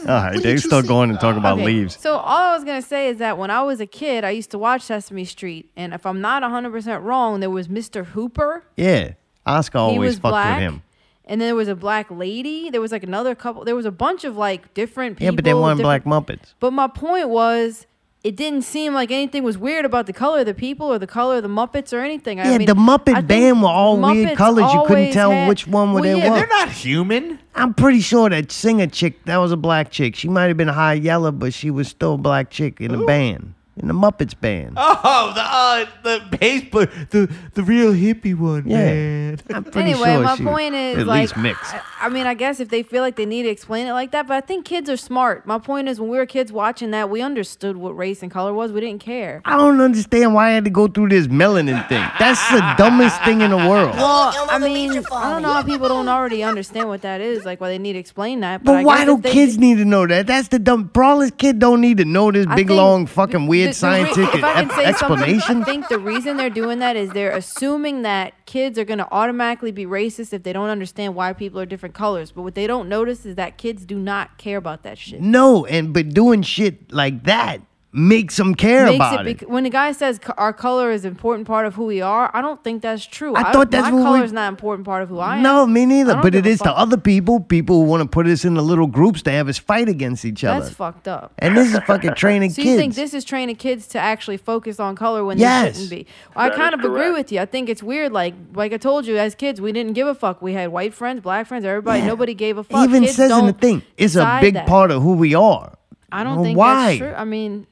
right, 0.07 0.33
did 0.33 0.43
they 0.43 0.53
you 0.53 0.59
still 0.59 0.81
see? 0.83 0.89
going 0.89 1.11
to 1.11 1.17
talk 1.19 1.37
about 1.37 1.59
Okay, 1.59 1.67
leaves. 1.67 1.99
So 2.01 2.15
all 2.17 2.27
I 2.27 2.55
was 2.55 2.65
gonna 2.65 2.81
say 2.81 3.09
is 3.09 3.19
that 3.19 3.37
when 3.37 3.51
I 3.51 3.63
was 3.63 3.81
a 3.81 3.87
kid, 3.87 4.25
I 4.25 4.31
used 4.31 4.51
to 4.53 4.59
watch 4.59 4.81
Sesame 4.83 5.27
Street, 5.27 5.71
and 5.77 5.93
if 5.93 6.07
I'm 6.07 6.23
not 6.23 6.41
100 6.41 6.71
percent 6.71 7.03
wrong, 7.03 7.41
there 7.41 7.51
was 7.51 7.69
Mr. 7.69 8.07
Hooper. 8.07 8.65
Yeah, 8.77 9.13
Oscar 9.45 9.77
always 9.79 9.99
was 9.99 10.15
fucked 10.21 10.33
black. 10.33 10.57
with 10.57 10.63
him. 10.63 10.83
And 11.27 11.41
then 11.41 11.49
there 11.49 11.55
was 11.55 11.69
a 11.69 11.75
black 11.75 12.11
lady. 12.11 12.71
There 12.71 12.81
was 12.81 12.93
like 12.93 13.03
another 13.03 13.35
couple. 13.35 13.65
There 13.65 13.77
was 13.77 13.85
a 13.85 13.91
bunch 13.91 14.25
of 14.25 14.37
like 14.39 14.73
different 14.73 15.19
people. 15.19 15.25
Yeah, 15.27 15.37
but 15.37 15.45
they 15.45 15.53
weren't 15.55 15.81
black 15.83 16.05
Muppets. 16.05 16.55
But 16.61 16.73
my 16.73 16.87
point 16.87 17.29
was, 17.29 17.87
it 18.25 18.35
didn't 18.35 18.63
seem 18.63 18.93
like 18.93 19.11
anything 19.11 19.45
was 19.45 19.57
weird 19.57 19.85
about 19.85 20.07
the 20.07 20.13
color 20.13 20.41
of 20.41 20.47
the 20.47 20.55
people 20.55 20.93
or 20.93 20.99
the 20.99 21.07
color 21.07 21.37
of 21.37 21.43
the 21.43 21.49
Muppets 21.49 21.93
or 21.93 22.01
anything. 22.01 22.39
Yeah, 22.39 22.59
mean, 22.59 22.67
the 22.67 22.75
Muppet 22.75 23.15
I 23.15 23.21
band 23.21 23.63
were 23.63 23.69
all 23.69 23.99
weird 24.01 24.37
colors. 24.37 24.73
You 24.73 24.83
couldn't 24.87 25.13
tell 25.13 25.31
had- 25.31 25.49
which 25.49 25.67
one 25.67 25.93
well, 25.93 26.03
they 26.03 26.17
yeah, 26.17 26.31
were. 26.31 26.37
They're 26.37 26.49
not 26.49 26.71
human. 26.71 27.39
I'm 27.55 27.73
pretty 27.73 28.01
sure 28.01 28.29
that 28.29 28.51
singer 28.51 28.89
chick, 28.89 29.25
that 29.27 29.37
was 29.37 29.53
a 29.53 29.57
black 29.57 29.91
chick. 29.91 30.17
She 30.17 30.29
might 30.29 30.49
have 30.49 30.57
been 30.57 30.69
high 30.69 30.95
yellow, 30.95 31.31
but 31.31 31.55
she 31.55 31.71
was 31.71 31.89
still 31.89 32.15
a 32.15 32.19
black 32.19 32.51
chick 32.51 32.81
in 32.81 32.93
the 32.93 33.05
band, 33.07 33.55
in 33.77 33.89
the 33.89 33.95
Muppets 33.95 34.39
band. 34.39 34.77
Oh, 35.09 35.33
the 35.35 35.43
uh, 35.43 35.87
the 36.03 36.37
bass 36.39 36.65
player, 36.71 36.87
the 37.11 37.33
the 37.55 37.63
real 37.63 37.93
hippie 37.93 38.35
one, 38.37 38.65
Yeah. 38.67 38.77
man. 38.79 39.39
I'm 39.53 39.65
pretty 39.65 39.91
Anyway, 39.93 40.15
sure 40.15 40.23
my 40.23 40.37
she 40.37 40.45
point 40.45 40.75
is 40.75 40.99
at 40.99 41.07
like, 41.07 41.21
least 41.23 41.37
mixed. 41.37 41.75
I, 41.75 41.81
I 42.01 42.09
mean, 42.09 42.27
I 42.27 42.35
guess 42.35 42.61
if 42.61 42.69
they 42.71 42.83
feel 42.83 43.03
like 43.03 43.17
they 43.17 43.27
need 43.27 43.43
to 43.45 43.49
explain 43.49 43.87
it 43.87 43.93
like 43.93 44.11
that, 44.13 44.27
but 44.27 44.35
I 44.37 44.41
think 44.41 44.65
kids 44.65 44.89
are 44.91 44.97
smart. 44.97 45.47
My 45.47 45.59
point 45.59 45.89
is, 45.89 46.01
when 46.01 46.09
we 46.11 46.17
were 46.17 46.27
kids 46.27 46.51
watching 46.53 46.91
that, 46.93 47.11
we 47.11 47.21
understood 47.23 47.77
what 47.77 47.97
race 47.97 48.23
and 48.23 48.31
color 48.33 48.53
was. 48.53 48.73
We 48.73 48.81
didn't 48.81 49.01
care. 49.01 49.43
I 49.45 49.57
don't 49.57 49.81
understand 49.81 50.35
why 50.35 50.49
I 50.49 50.53
had 50.53 50.65
to 50.65 50.71
go 50.71 50.89
through 50.89 51.11
this 51.11 51.27
melanin 51.27 51.87
thing. 51.89 52.05
That's 52.19 52.49
the 52.51 52.75
dumbest 52.79 53.23
thing 53.23 53.41
in 53.43 53.51
the 53.51 53.57
world. 53.59 53.95
Well, 53.97 54.33
I 54.49 54.59
mean, 54.59 54.91
I 55.13 55.31
don't 55.31 55.43
know 55.43 55.53
how 55.53 55.63
people 55.63 55.89
don't 55.89 56.09
already 56.09 56.43
understand 56.43 56.89
what 56.89 57.03
that 57.03 57.21
is, 57.21 57.45
like 57.45 57.61
why 57.61 57.69
they 57.69 57.79
need 57.79 57.93
to 57.95 57.99
explain 57.99 58.41
that. 58.41 58.65
But, 58.65 58.73
But 58.79 58.85
why 58.85 59.05
do 59.05 59.21
kids 59.21 59.59
need 59.59 59.77
to 59.79 59.85
know 59.85 60.07
that? 60.07 60.27
That's 60.27 60.49
the 60.49 60.59
dumb. 60.59 60.85
Brawler's 60.85 61.31
kid 61.33 61.59
don't 61.59 61.81
need 61.81 61.99
to 61.99 62.05
know 62.05 62.33
this 62.33 62.47
I 62.47 62.57
big, 62.57 62.69
think 62.69 62.77
long, 62.79 63.07
fucking 63.07 63.47
weird 63.47 63.66
the- 63.67 64.15
the 64.15 64.21
re- 64.23 64.39
if 64.39 64.45
I 64.45 64.53
can 64.65 64.71
say 64.71 64.85
explanation. 64.85 65.63
I 65.63 65.65
think 65.65 65.89
the 65.89 65.99
reason 65.99 66.37
they're 66.37 66.51
doing 66.51 66.79
that 66.81 66.97
is 66.97 67.11
they're 67.11 67.33
assuming 67.37 68.03
that 68.03 68.35
kids 68.47 68.79
are 68.79 68.85
going 68.85 68.99
to 68.99 69.09
automatically 69.13 69.73
be 69.73 69.87
racist 69.87 70.33
if 70.33 70.43
they 70.43 70.53
don't 70.53 70.69
understand 70.71 71.15
why 71.15 71.33
people 71.33 71.61
are 71.61 71.67
different 71.67 71.95
colors. 71.95 72.33
But 72.33 72.43
what 72.43 72.55
they 72.55 72.67
don't 72.67 72.89
notice 72.89 73.27
is 73.27 73.37
that 73.37 73.59
kids 73.59 73.85
do 73.85 73.99
not 73.99 74.39
care 74.39 74.57
about 74.59 74.83
that 74.85 74.99
shit. 74.99 75.21
No, 75.21 75.65
and 75.67 75.93
but 75.93 76.11
doing 76.11 76.43
shit 76.43 76.93
like 76.93 77.25
that 77.25 77.61
makes 77.97 78.37
them 78.37 78.55
care 78.55 78.85
makes 78.85 78.97
about 78.97 79.27
it, 79.27 79.43
it. 79.43 79.49
when 79.49 79.65
the 79.65 79.71
guy 79.71 79.91
says 79.93 80.19
co- 80.19 80.35
our 80.37 80.53
color 80.53 80.91
is 80.91 81.05
an 81.05 81.11
important 81.13 81.47
part 81.47 81.65
of 81.67 81.75
who 81.75 81.87
we 81.87 82.01
are, 82.03 82.31
I 82.35 82.43
don't 82.43 82.63
think 82.63 82.83
that's 82.83 83.05
true. 83.07 83.35
I 83.35 83.53
thought 83.53 83.71
that's 83.71 83.85
my 83.87 83.93
what 83.93 83.99
we- 83.99 84.05
color 84.05 84.25
is 84.25 84.33
not 84.33 84.43
an 84.49 84.55
important 84.55 84.85
part 84.85 85.03
of 85.03 85.09
who 85.09 85.19
I 85.19 85.37
am. 85.39 85.43
No, 85.43 85.67
me 85.67 85.87
neither. 85.87 86.17
But 86.17 86.35
it 86.35 86.47
is 86.47 86.47
it 86.47 86.47
a 86.47 86.53
is 86.53 86.61
to 86.61 86.73
other 86.77 86.97
people, 86.99 87.41
people 87.41 87.77
who 87.83 87.89
want 87.91 88.03
to 88.03 88.09
put 88.09 88.27
us 88.27 88.45
into 88.45 88.61
little 88.61 88.87
groups 88.87 89.23
to 89.23 89.31
have 89.31 89.49
us 89.49 89.59
fight 89.59 89.89
against 89.89 90.25
each 90.25 90.45
other. 90.45 90.61
That's 90.61 90.75
fucked 90.75 91.09
up. 91.09 91.33
And 91.39 91.57
this 91.57 91.73
is 91.73 91.81
fucking 91.81 92.15
training 92.25 92.51
So 92.51 92.57
kids. 92.57 92.69
you 92.73 92.77
think 92.77 92.95
this 92.95 93.15
is 93.15 93.25
training 93.25 93.57
kids 93.57 93.87
to 93.89 93.99
actually 93.99 94.37
focus 94.37 94.79
on 94.79 94.95
color 94.95 95.25
when 95.25 95.39
Yes. 95.39 95.65
they 95.65 95.73
shouldn't 95.85 95.91
be? 95.91 96.07
Well, 96.37 96.47
I 96.47 96.51
kind 96.55 96.75
is 96.75 96.79
of 96.81 96.85
agree 96.85 97.11
with 97.13 97.33
you. 97.33 97.41
I 97.41 97.47
think 97.47 97.69
it's 97.69 97.83
weird. 97.83 98.13
Like 98.13 98.35
like 98.55 98.73
I 98.73 98.77
told 98.77 99.07
you, 99.07 99.17
as 99.17 99.35
kids, 99.35 99.61
we 99.61 99.73
didn't 99.73 99.95
give 99.95 100.07
a 100.07 100.15
fuck. 100.15 100.43
We 100.43 100.53
had 100.53 100.69
white 100.71 100.93
friends, 100.93 101.21
black 101.23 101.47
friends, 101.47 101.65
everybody. 101.65 102.01
Yeah. 102.01 102.07
Nobody 102.09 102.35
gave 102.35 102.59
a 102.59 102.65
fuck. 102.65 102.89
even 102.89 103.05
Kids 103.05 103.17
says 103.17 103.31
in 103.31 103.47
the 103.47 103.53
thing, 103.53 103.83
it's 103.97 104.17
a 104.17 104.39
big 104.41 104.55
that. 104.55 104.67
part 104.67 104.91
of 104.91 105.03
who 105.03 105.15
we 105.15 105.35
are. 105.35 105.73
I 106.13 106.23
don't 106.25 106.37
Well, 106.37 106.45
think 106.45 106.59
why? 106.59 106.87
that's 106.87 106.99
true. 106.99 107.15
I 107.15 107.25
mean, 107.25 107.67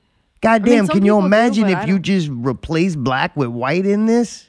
Goddamn, 0.45 0.73
I 0.73 0.77
mean, 0.77 0.87
can 0.89 0.97
you 1.05 1.13
people 1.13 1.21
do, 1.21 1.27
imagine 1.27 1.69
if 1.69 1.89
you 1.89 1.99
just 1.99 2.29
replace 2.31 2.95
black 2.97 3.37
with 3.37 3.49
white 3.49 3.87
in 3.87 4.07
this? 4.07 4.49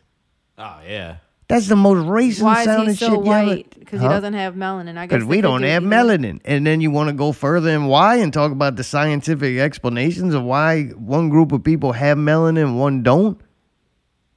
Oh 0.58 0.80
yeah. 0.88 1.18
That's 1.48 1.68
the 1.68 1.76
most 1.76 2.08
racist 2.08 2.42
why 2.42 2.62
is 2.62 2.66
sounding 2.66 2.90
he 2.90 2.96
so 2.96 3.06
shit 3.06 3.26
you 3.26 3.34
ever- 3.34 3.48
white? 3.48 3.70
Because 3.80 4.02
he 4.02 4.08
doesn't 4.08 4.34
have 4.34 4.56
melanin. 4.56 4.98
I 4.98 5.06
guess 5.06 5.16
Because 5.16 5.26
we 5.26 5.42
don't 5.42 5.62
have 5.62 5.84
either 5.84 5.96
melanin. 5.96 6.42
And 6.44 6.66
then 6.66 6.82
you 6.82 6.90
want 6.90 7.10
to 7.10 7.14
go 7.14 7.32
further 7.32 7.70
and 7.70 7.88
why 7.88 8.16
and 8.16 8.34
talk 8.34 8.52
about 8.52 8.78
the 8.78 8.84
scientific 8.84 9.60
explanations 9.60 10.34
of 10.34 10.44
why 10.44 10.86
one 10.86 11.30
group 11.30 11.52
of 11.52 11.64
people 11.64 11.92
have 11.92 12.18
melanin 12.18 12.64
and 12.64 12.80
one 12.80 13.04
don't? 13.04 13.40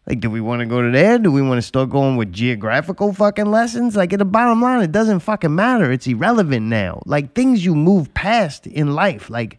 Like, 0.06 0.20
do 0.20 0.30
we 0.30 0.40
want 0.40 0.60
to 0.60 0.66
go 0.66 0.80
to 0.80 0.90
there? 0.90 1.18
Do 1.18 1.30
we 1.30 1.42
want 1.42 1.58
to 1.58 1.62
start 1.62 1.90
going 1.90 2.16
with 2.16 2.32
geographical 2.32 3.12
fucking 3.12 3.50
lessons? 3.50 3.94
Like, 3.94 4.12
at 4.14 4.18
the 4.18 4.24
bottom 4.24 4.62
line, 4.62 4.82
it 4.82 4.90
doesn't 4.90 5.20
fucking 5.20 5.54
matter. 5.54 5.92
It's 5.92 6.06
irrelevant 6.06 6.64
now. 6.66 7.02
Like, 7.04 7.34
things 7.34 7.62
you 7.62 7.74
move 7.74 8.12
past 8.14 8.66
in 8.66 8.94
life. 8.94 9.28
Like, 9.28 9.58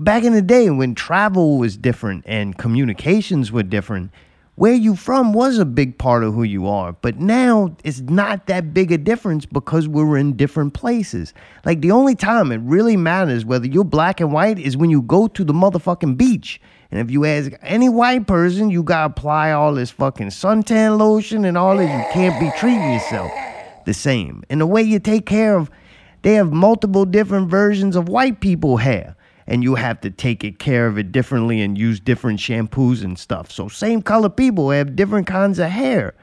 back 0.00 0.24
in 0.24 0.32
the 0.32 0.42
day 0.42 0.70
when 0.70 0.94
travel 0.94 1.58
was 1.58 1.76
different 1.76 2.24
and 2.26 2.56
communications 2.56 3.52
were 3.52 3.62
different, 3.62 4.10
where 4.54 4.72
you 4.72 4.96
from 4.96 5.32
was 5.32 5.58
a 5.58 5.64
big 5.64 5.98
part 5.98 6.24
of 6.24 6.34
who 6.34 6.42
you 6.42 6.66
are. 6.66 6.92
But 6.92 7.18
now 7.18 7.76
it's 7.84 8.00
not 8.00 8.46
that 8.46 8.74
big 8.74 8.90
a 8.90 8.98
difference 8.98 9.46
because 9.46 9.86
we're 9.86 10.16
in 10.16 10.36
different 10.36 10.74
places. 10.74 11.34
Like 11.64 11.82
the 11.82 11.90
only 11.90 12.14
time 12.14 12.50
it 12.50 12.60
really 12.62 12.96
matters 12.96 13.44
whether 13.44 13.66
you're 13.66 13.84
black 13.84 14.20
and 14.20 14.32
white 14.32 14.58
is 14.58 14.76
when 14.76 14.90
you 14.90 15.02
go 15.02 15.28
to 15.28 15.44
the 15.44 15.52
motherfucking 15.52 16.16
beach. 16.16 16.60
And 16.90 16.98
if 16.98 17.10
you 17.10 17.24
ask 17.24 17.52
any 17.62 17.88
white 17.88 18.26
person, 18.26 18.70
you 18.70 18.82
gotta 18.82 19.12
apply 19.12 19.52
all 19.52 19.74
this 19.74 19.90
fucking 19.90 20.28
suntan 20.28 20.98
lotion 20.98 21.44
and 21.44 21.56
all 21.56 21.76
this. 21.76 21.90
You 21.90 22.04
can't 22.12 22.40
be 22.40 22.50
treating 22.58 22.92
yourself 22.92 23.30
the 23.84 23.94
same. 23.94 24.44
And 24.50 24.60
the 24.60 24.66
way 24.66 24.82
you 24.82 24.98
take 24.98 25.26
care 25.26 25.56
of, 25.56 25.70
they 26.22 26.34
have 26.34 26.52
multiple 26.52 27.04
different 27.04 27.48
versions 27.48 27.96
of 27.96 28.08
white 28.08 28.40
people 28.40 28.78
hair 28.78 29.16
and 29.50 29.64
you 29.64 29.74
have 29.74 30.00
to 30.00 30.10
take 30.10 30.44
it 30.44 30.60
care 30.60 30.86
of 30.86 30.96
it 30.96 31.10
differently 31.10 31.60
and 31.60 31.76
use 31.76 31.98
different 31.98 32.38
shampoos 32.38 33.02
and 33.02 33.18
stuff. 33.18 33.50
So 33.50 33.66
same 33.66 34.00
color 34.00 34.30
people 34.30 34.70
have 34.70 34.94
different 34.94 35.26
kinds 35.26 35.58
of 35.58 35.68
hair. 35.70 36.14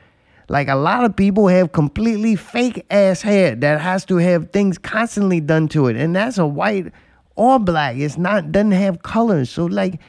Like 0.47 0.69
a 0.69 0.75
lot 0.75 1.03
of 1.03 1.13
people 1.13 1.49
have 1.49 1.73
completely 1.73 2.37
fake 2.37 2.85
ass 2.89 3.21
hair 3.21 3.53
that 3.55 3.81
has 3.81 4.05
to 4.05 4.15
have 4.15 4.51
things 4.51 4.77
constantly 4.77 5.41
done 5.41 5.67
to 5.69 5.87
it. 5.87 5.97
And 5.97 6.15
that's 6.15 6.37
a 6.37 6.47
white 6.47 6.93
or 7.35 7.59
black. 7.59 7.97
It's 7.97 8.17
not 8.17 8.53
doesn't 8.53 8.71
have 8.71 9.03
colors. 9.03 9.49
So 9.49 9.65
like 9.65 9.99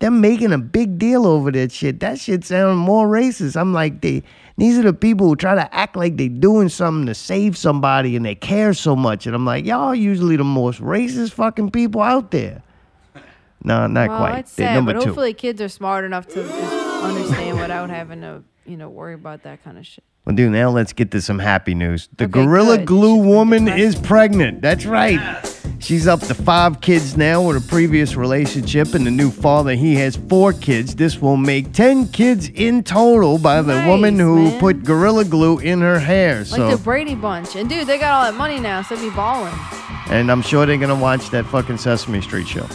they're 0.00 0.10
making 0.10 0.52
a 0.52 0.58
big 0.58 0.98
deal 0.98 1.24
over 1.24 1.52
that 1.52 1.70
shit. 1.70 2.00
That 2.00 2.18
shit 2.18 2.44
sounds 2.44 2.76
more 2.76 3.06
racist. 3.06 3.56
I'm 3.56 3.72
like, 3.72 4.00
they 4.00 4.24
these 4.56 4.78
are 4.78 4.82
the 4.82 4.94
people 4.94 5.28
who 5.28 5.36
try 5.36 5.54
to 5.54 5.74
act 5.74 5.96
like 5.96 6.16
they're 6.16 6.28
doing 6.28 6.68
something 6.68 7.06
to 7.06 7.14
save 7.14 7.56
somebody 7.56 8.16
and 8.16 8.24
they 8.24 8.34
care 8.34 8.72
so 8.72 8.96
much. 8.96 9.26
And 9.26 9.34
I'm 9.34 9.44
like, 9.44 9.66
y'all 9.66 9.88
are 9.88 9.94
usually 9.94 10.36
the 10.36 10.44
most 10.44 10.80
racist 10.80 11.32
fucking 11.32 11.70
people 11.70 12.00
out 12.00 12.30
there. 12.30 12.62
No, 13.62 13.86
not 13.86 14.08
well, 14.08 14.18
quite. 14.18 14.38
It's 14.38 14.54
They're 14.54 14.68
sad, 14.68 14.74
number 14.74 14.94
but 14.94 15.00
two. 15.00 15.08
hopefully 15.08 15.34
kids 15.34 15.60
are 15.60 15.68
smart 15.68 16.04
enough 16.04 16.26
to 16.28 16.42
understand 17.02 17.60
without 17.60 17.90
having 17.90 18.20
to, 18.22 18.42
you 18.64 18.76
know, 18.76 18.88
worry 18.88 19.14
about 19.14 19.42
that 19.42 19.62
kind 19.62 19.76
of 19.76 19.86
shit. 19.86 20.04
Well, 20.26 20.34
dude, 20.34 20.50
now 20.50 20.70
let's 20.70 20.92
get 20.92 21.12
to 21.12 21.20
some 21.20 21.38
happy 21.38 21.74
news. 21.74 22.08
The 22.16 22.24
Okay, 22.24 22.32
Gorilla 22.32 22.78
good. 22.78 22.86
Glue 22.88 23.16
woman 23.16 23.68
is 23.68 23.94
pregnant. 23.94 24.60
That's 24.60 24.84
right. 24.84 25.20
She's 25.78 26.08
up 26.08 26.18
to 26.22 26.34
five 26.34 26.80
kids 26.80 27.16
now 27.16 27.40
with 27.46 27.56
a 27.64 27.68
previous 27.68 28.16
relationship, 28.16 28.94
and 28.94 29.06
the 29.06 29.10
new 29.12 29.30
father, 29.30 29.74
he 29.74 29.94
has 29.96 30.16
four 30.16 30.52
kids. 30.52 30.96
This 30.96 31.20
will 31.22 31.36
make 31.36 31.72
10 31.72 32.08
kids 32.08 32.48
in 32.48 32.82
total 32.82 33.38
by 33.38 33.62
the 33.62 33.84
woman 33.86 34.18
who 34.18 34.58
put 34.58 34.82
Gorilla 34.82 35.24
Glue 35.24 35.58
in 35.60 35.80
her 35.82 36.00
hair. 36.00 36.38
Like 36.38 36.46
So, 36.46 36.70
the 36.76 36.82
Brady 36.82 37.14
Bunch. 37.14 37.54
And 37.54 37.68
dude, 37.68 37.86
they 37.86 37.98
got 37.98 38.12
all 38.14 38.24
that 38.32 38.36
money 38.36 38.58
now, 38.58 38.82
so 38.82 38.96
they 38.96 39.08
be 39.08 39.14
balling. 39.14 39.54
and 40.08 40.32
I'm 40.32 40.42
sure 40.42 40.66
they're 40.66 40.76
going 40.76 40.88
to 40.88 40.94
watch 41.00 41.30
that 41.30 41.44
fucking 41.46 41.78
Sesame 41.78 42.20
Street 42.20 42.48
show. 42.48 42.66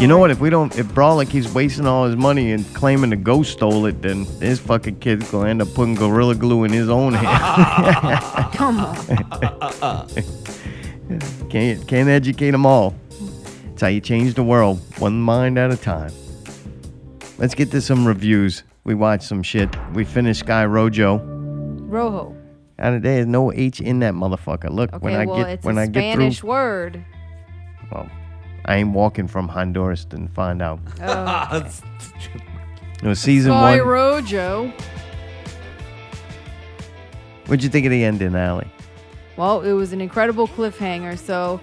You 0.00 0.08
know 0.08 0.18
what? 0.18 0.30
If 0.30 0.40
we 0.40 0.50
don't, 0.50 0.76
if 0.78 0.92
Brawler 0.94 1.24
keeps 1.24 1.52
wasting 1.54 1.86
all 1.86 2.06
his 2.06 2.16
money 2.16 2.52
and 2.52 2.64
claiming 2.74 3.10
the 3.10 3.16
ghost 3.16 3.52
stole 3.52 3.86
it, 3.86 4.02
then 4.02 4.24
his 4.40 4.58
fucking 4.58 4.98
kid's 5.00 5.30
gonna 5.30 5.48
end 5.48 5.62
up 5.62 5.72
putting 5.74 5.94
gorilla 5.94 6.34
glue 6.34 6.64
in 6.64 6.72
his 6.72 6.88
own 6.88 7.12
hair. 7.14 7.28
Come 8.54 8.80
on. 8.80 8.96
can't 11.50 11.86
can't 11.86 12.08
educate 12.08 12.50
them 12.52 12.66
all. 12.66 12.94
It's 13.72 13.82
how 13.82 13.88
you 13.88 14.00
change 14.00 14.34
the 14.34 14.42
world, 14.42 14.80
one 14.98 15.20
mind 15.20 15.58
at 15.58 15.70
a 15.70 15.76
time. 15.76 16.12
Let's 17.38 17.54
get 17.54 17.70
to 17.72 17.80
some 17.80 18.06
reviews. 18.06 18.62
We 18.84 18.94
watched 18.94 19.24
some 19.24 19.42
shit. 19.42 19.68
We 19.94 20.04
finished 20.04 20.40
Sky 20.40 20.64
Rojo. 20.66 21.18
Rojo. 21.18 22.36
And 22.78 23.02
there's 23.02 23.26
no 23.26 23.52
H 23.52 23.80
in 23.80 24.00
that 24.00 24.14
motherfucker. 24.14 24.70
Look, 24.70 24.92
Okay, 24.92 25.04
when 25.04 25.14
I 25.14 25.26
well, 25.26 25.36
get 25.36 25.48
it's 25.50 25.64
when 25.64 25.78
a 25.78 25.82
I 25.82 25.86
get 25.86 26.14
Spanish 26.14 26.40
through, 26.40 26.48
word. 26.48 27.04
well, 27.92 28.08
I 28.64 28.76
ain't 28.76 28.92
walking 28.92 29.26
from 29.28 29.48
Honduras 29.48 30.04
to 30.06 30.28
find 30.28 30.62
out. 30.62 30.80
Oh. 31.00 31.70
It 33.02 33.08
was 33.08 33.18
season 33.18 33.50
Sky 33.50 33.78
one. 33.78 33.88
Rojo. 33.88 34.72
What'd 37.46 37.64
you 37.64 37.68
think 37.68 37.84
of 37.84 37.90
the 37.90 38.04
ending, 38.04 38.36
Allie? 38.36 38.70
Well, 39.36 39.62
it 39.62 39.72
was 39.72 39.92
an 39.92 40.00
incredible 40.00 40.46
cliffhanger. 40.46 41.18
So, 41.18 41.60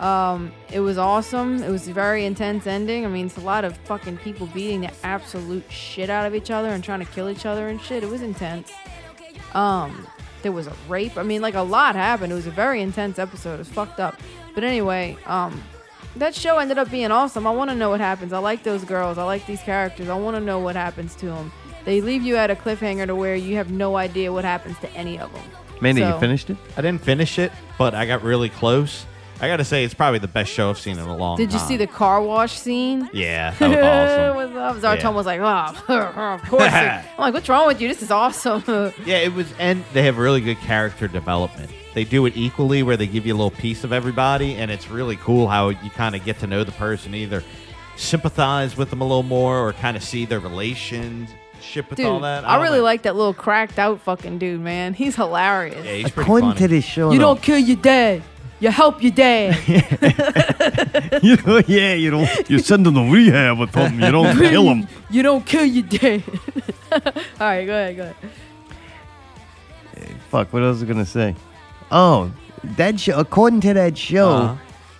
um, 0.00 0.52
it 0.70 0.80
was 0.80 0.98
awesome. 0.98 1.62
It 1.62 1.70
was 1.70 1.88
a 1.88 1.94
very 1.94 2.26
intense 2.26 2.66
ending. 2.66 3.06
I 3.06 3.08
mean, 3.08 3.26
it's 3.26 3.38
a 3.38 3.40
lot 3.40 3.64
of 3.64 3.74
fucking 3.78 4.18
people 4.18 4.46
beating 4.48 4.82
the 4.82 4.90
absolute 5.02 5.64
shit 5.70 6.10
out 6.10 6.26
of 6.26 6.34
each 6.34 6.50
other 6.50 6.68
and 6.68 6.84
trying 6.84 7.00
to 7.00 7.06
kill 7.06 7.30
each 7.30 7.46
other 7.46 7.68
and 7.68 7.80
shit. 7.80 8.02
It 8.02 8.10
was 8.10 8.20
intense. 8.20 8.70
Um, 9.54 10.06
there 10.42 10.52
was 10.52 10.66
a 10.66 10.74
rape. 10.88 11.16
I 11.16 11.22
mean, 11.22 11.40
like 11.40 11.54
a 11.54 11.62
lot 11.62 11.94
happened. 11.94 12.32
It 12.32 12.36
was 12.36 12.46
a 12.46 12.50
very 12.50 12.82
intense 12.82 13.18
episode. 13.18 13.54
It 13.54 13.58
was 13.60 13.68
fucked 13.68 13.98
up. 13.98 14.20
But 14.54 14.64
anyway, 14.64 15.16
um, 15.24 15.62
that 16.16 16.34
show 16.34 16.58
ended 16.58 16.78
up 16.78 16.90
being 16.90 17.10
awesome. 17.10 17.46
I 17.46 17.50
want 17.50 17.70
to 17.70 17.76
know 17.76 17.90
what 17.90 18.00
happens. 18.00 18.32
I 18.32 18.38
like 18.38 18.62
those 18.62 18.84
girls. 18.84 19.18
I 19.18 19.24
like 19.24 19.46
these 19.46 19.60
characters. 19.62 20.08
I 20.08 20.14
want 20.14 20.36
to 20.36 20.40
know 20.40 20.58
what 20.58 20.76
happens 20.76 21.14
to 21.16 21.26
them. 21.26 21.52
They 21.84 22.00
leave 22.00 22.22
you 22.22 22.36
at 22.36 22.50
a 22.50 22.54
cliffhanger 22.54 23.06
to 23.06 23.14
where 23.16 23.34
you 23.34 23.56
have 23.56 23.70
no 23.70 23.96
idea 23.96 24.32
what 24.32 24.44
happens 24.44 24.78
to 24.80 24.90
any 24.92 25.18
of 25.18 25.32
them. 25.32 25.42
Mandy, 25.80 26.02
you 26.02 26.18
finished 26.20 26.48
it? 26.50 26.56
I 26.76 26.80
didn't 26.82 27.02
finish 27.02 27.38
it, 27.40 27.50
but 27.76 27.94
I 27.94 28.06
got 28.06 28.22
really 28.22 28.48
close. 28.50 29.04
I 29.40 29.48
got 29.48 29.56
to 29.56 29.64
say, 29.64 29.82
it's 29.82 29.94
probably 29.94 30.20
the 30.20 30.28
best 30.28 30.52
show 30.52 30.70
I've 30.70 30.78
seen 30.78 30.96
in 31.00 31.04
a 31.04 31.16
long 31.16 31.36
time. 31.36 31.44
Did 31.46 31.52
you 31.52 31.58
time. 31.58 31.66
see 31.66 31.76
the 31.76 31.88
car 31.88 32.22
wash 32.22 32.56
scene? 32.56 33.10
Yeah, 33.12 33.50
that 33.58 33.68
was 34.36 34.54
awesome. 34.54 34.54
What's 34.54 34.84
up? 34.84 34.98
Zartom 34.98 35.02
Yeah. 35.02 35.08
was 35.10 35.26
like, 35.26 35.40
oh, 35.40 35.84
of 36.34 36.42
course. 36.48 36.62
I'm 36.72 37.04
like, 37.18 37.34
what's 37.34 37.48
wrong 37.48 37.66
with 37.66 37.80
you? 37.80 37.88
This 37.88 38.02
is 38.02 38.12
awesome. 38.12 38.62
Yeah, 39.04 39.16
it 39.18 39.32
was, 39.34 39.52
and 39.58 39.84
they 39.92 40.04
have 40.04 40.18
really 40.18 40.40
good 40.40 40.58
character 40.58 41.08
development. 41.08 41.72
They 41.94 42.04
do 42.04 42.24
it 42.26 42.36
equally, 42.36 42.82
where 42.82 42.96
they 42.96 43.06
give 43.06 43.26
you 43.26 43.34
a 43.34 43.36
little 43.36 43.50
piece 43.50 43.84
of 43.84 43.92
everybody, 43.92 44.54
and 44.54 44.70
it's 44.70 44.88
really 44.88 45.16
cool 45.16 45.48
how 45.48 45.68
you 45.68 45.90
kind 45.90 46.14
of 46.16 46.24
get 46.24 46.38
to 46.38 46.46
know 46.46 46.64
the 46.64 46.72
person, 46.72 47.14
either 47.14 47.44
sympathize 47.96 48.76
with 48.76 48.90
them 48.90 49.00
a 49.02 49.04
little 49.04 49.22
more, 49.22 49.58
or 49.58 49.72
kind 49.74 49.96
of 49.96 50.02
see 50.02 50.24
their 50.24 50.40
relationship 50.40 51.90
with 51.90 51.96
Dude, 51.98 52.06
all 52.06 52.20
that. 52.20 52.44
I, 52.44 52.54
don't 52.54 52.62
really 52.62 52.78
know. 52.78 52.84
like 52.84 53.02
that 53.02 53.14
little 53.14 53.34
cracked 53.34 53.78
out 53.78 54.00
fucking 54.00 54.38
dude, 54.38 54.60
man. 54.60 54.94
He's 55.02 55.16
hilarious. 55.16 55.84
Yeah, 55.84 55.92
he's 55.92 56.10
pretty 56.10 56.22
According 56.22 56.50
funny. 56.50 56.60
to 56.60 56.68
this 56.68 56.84
show, 56.84 57.12
you 57.12 57.18
don't 57.18 57.42
kill 57.42 57.58
your 57.58 57.76
dad. 57.76 58.22
You 58.58 58.70
help 58.70 59.02
your 59.02 59.10
dad. 59.10 59.58
you 61.22 61.36
know, 61.44 61.60
yeah, 61.66 61.94
you 61.94 62.10
don't. 62.12 62.48
You 62.48 62.60
send 62.60 62.86
them 62.86 62.94
to 62.94 63.12
rehab 63.12 63.58
or 63.58 63.68
something. 63.68 64.00
You 64.00 64.12
don't 64.12 64.38
kill 64.38 64.64
them. 64.66 64.86
You 65.10 65.22
don't 65.24 65.44
kill 65.44 65.64
your 65.64 65.82
dad. 65.82 66.22
All 66.92 67.00
right, 67.40 67.66
go 67.66 67.72
ahead, 67.72 67.96
go 67.96 68.02
ahead. 68.04 68.16
Fuck, 70.30 70.52
what 70.52 70.62
else 70.62 70.74
was 70.74 70.84
I 70.84 70.86
gonna 70.86 71.04
say? 71.04 71.34
Oh, 71.92 72.32
that 72.76 72.98
show. 72.98 73.18
According 73.18 73.60
to 73.62 73.74
that 73.74 73.96
show, 73.98 74.28
Uh-huh. 74.30 74.54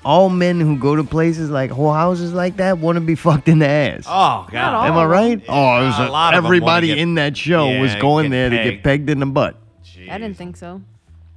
all 0.04 0.28
men 0.28 0.60
who 0.60 0.76
go 0.76 0.94
to 0.94 1.02
places 1.04 1.48
like 1.50 1.70
whole 1.70 1.92
houses 1.92 2.32
like 2.32 2.56
that 2.58 2.78
want 2.78 2.96
to 2.96 3.00
be 3.00 3.14
fucked 3.14 3.48
in 3.48 3.58
the 3.60 3.68
ass. 3.68 4.04
Oh 4.06 4.46
God! 4.50 4.86
Am 4.88 4.96
I 4.96 5.04
right? 5.06 5.42
Oh, 5.48 5.80
it 5.82 5.86
was 5.86 5.98
A 5.98 6.06
a- 6.06 6.10
lot 6.10 6.34
of 6.34 6.38
'em 6.38 6.44
wanna 6.44 6.56
everybody 6.56 6.86
get- 6.88 6.98
in 6.98 7.14
that 7.14 7.36
show 7.36 7.78
was 7.80 7.94
going 7.96 8.24
get 8.30 8.30
there 8.30 8.50
to 8.50 8.56
get 8.56 8.64
pegged. 8.64 8.82
pegged 8.84 9.10
in 9.10 9.20
the 9.20 9.26
butt. 9.26 9.56
I 10.10 10.18
didn't 10.18 10.36
think 10.36 10.56
so. 10.56 10.82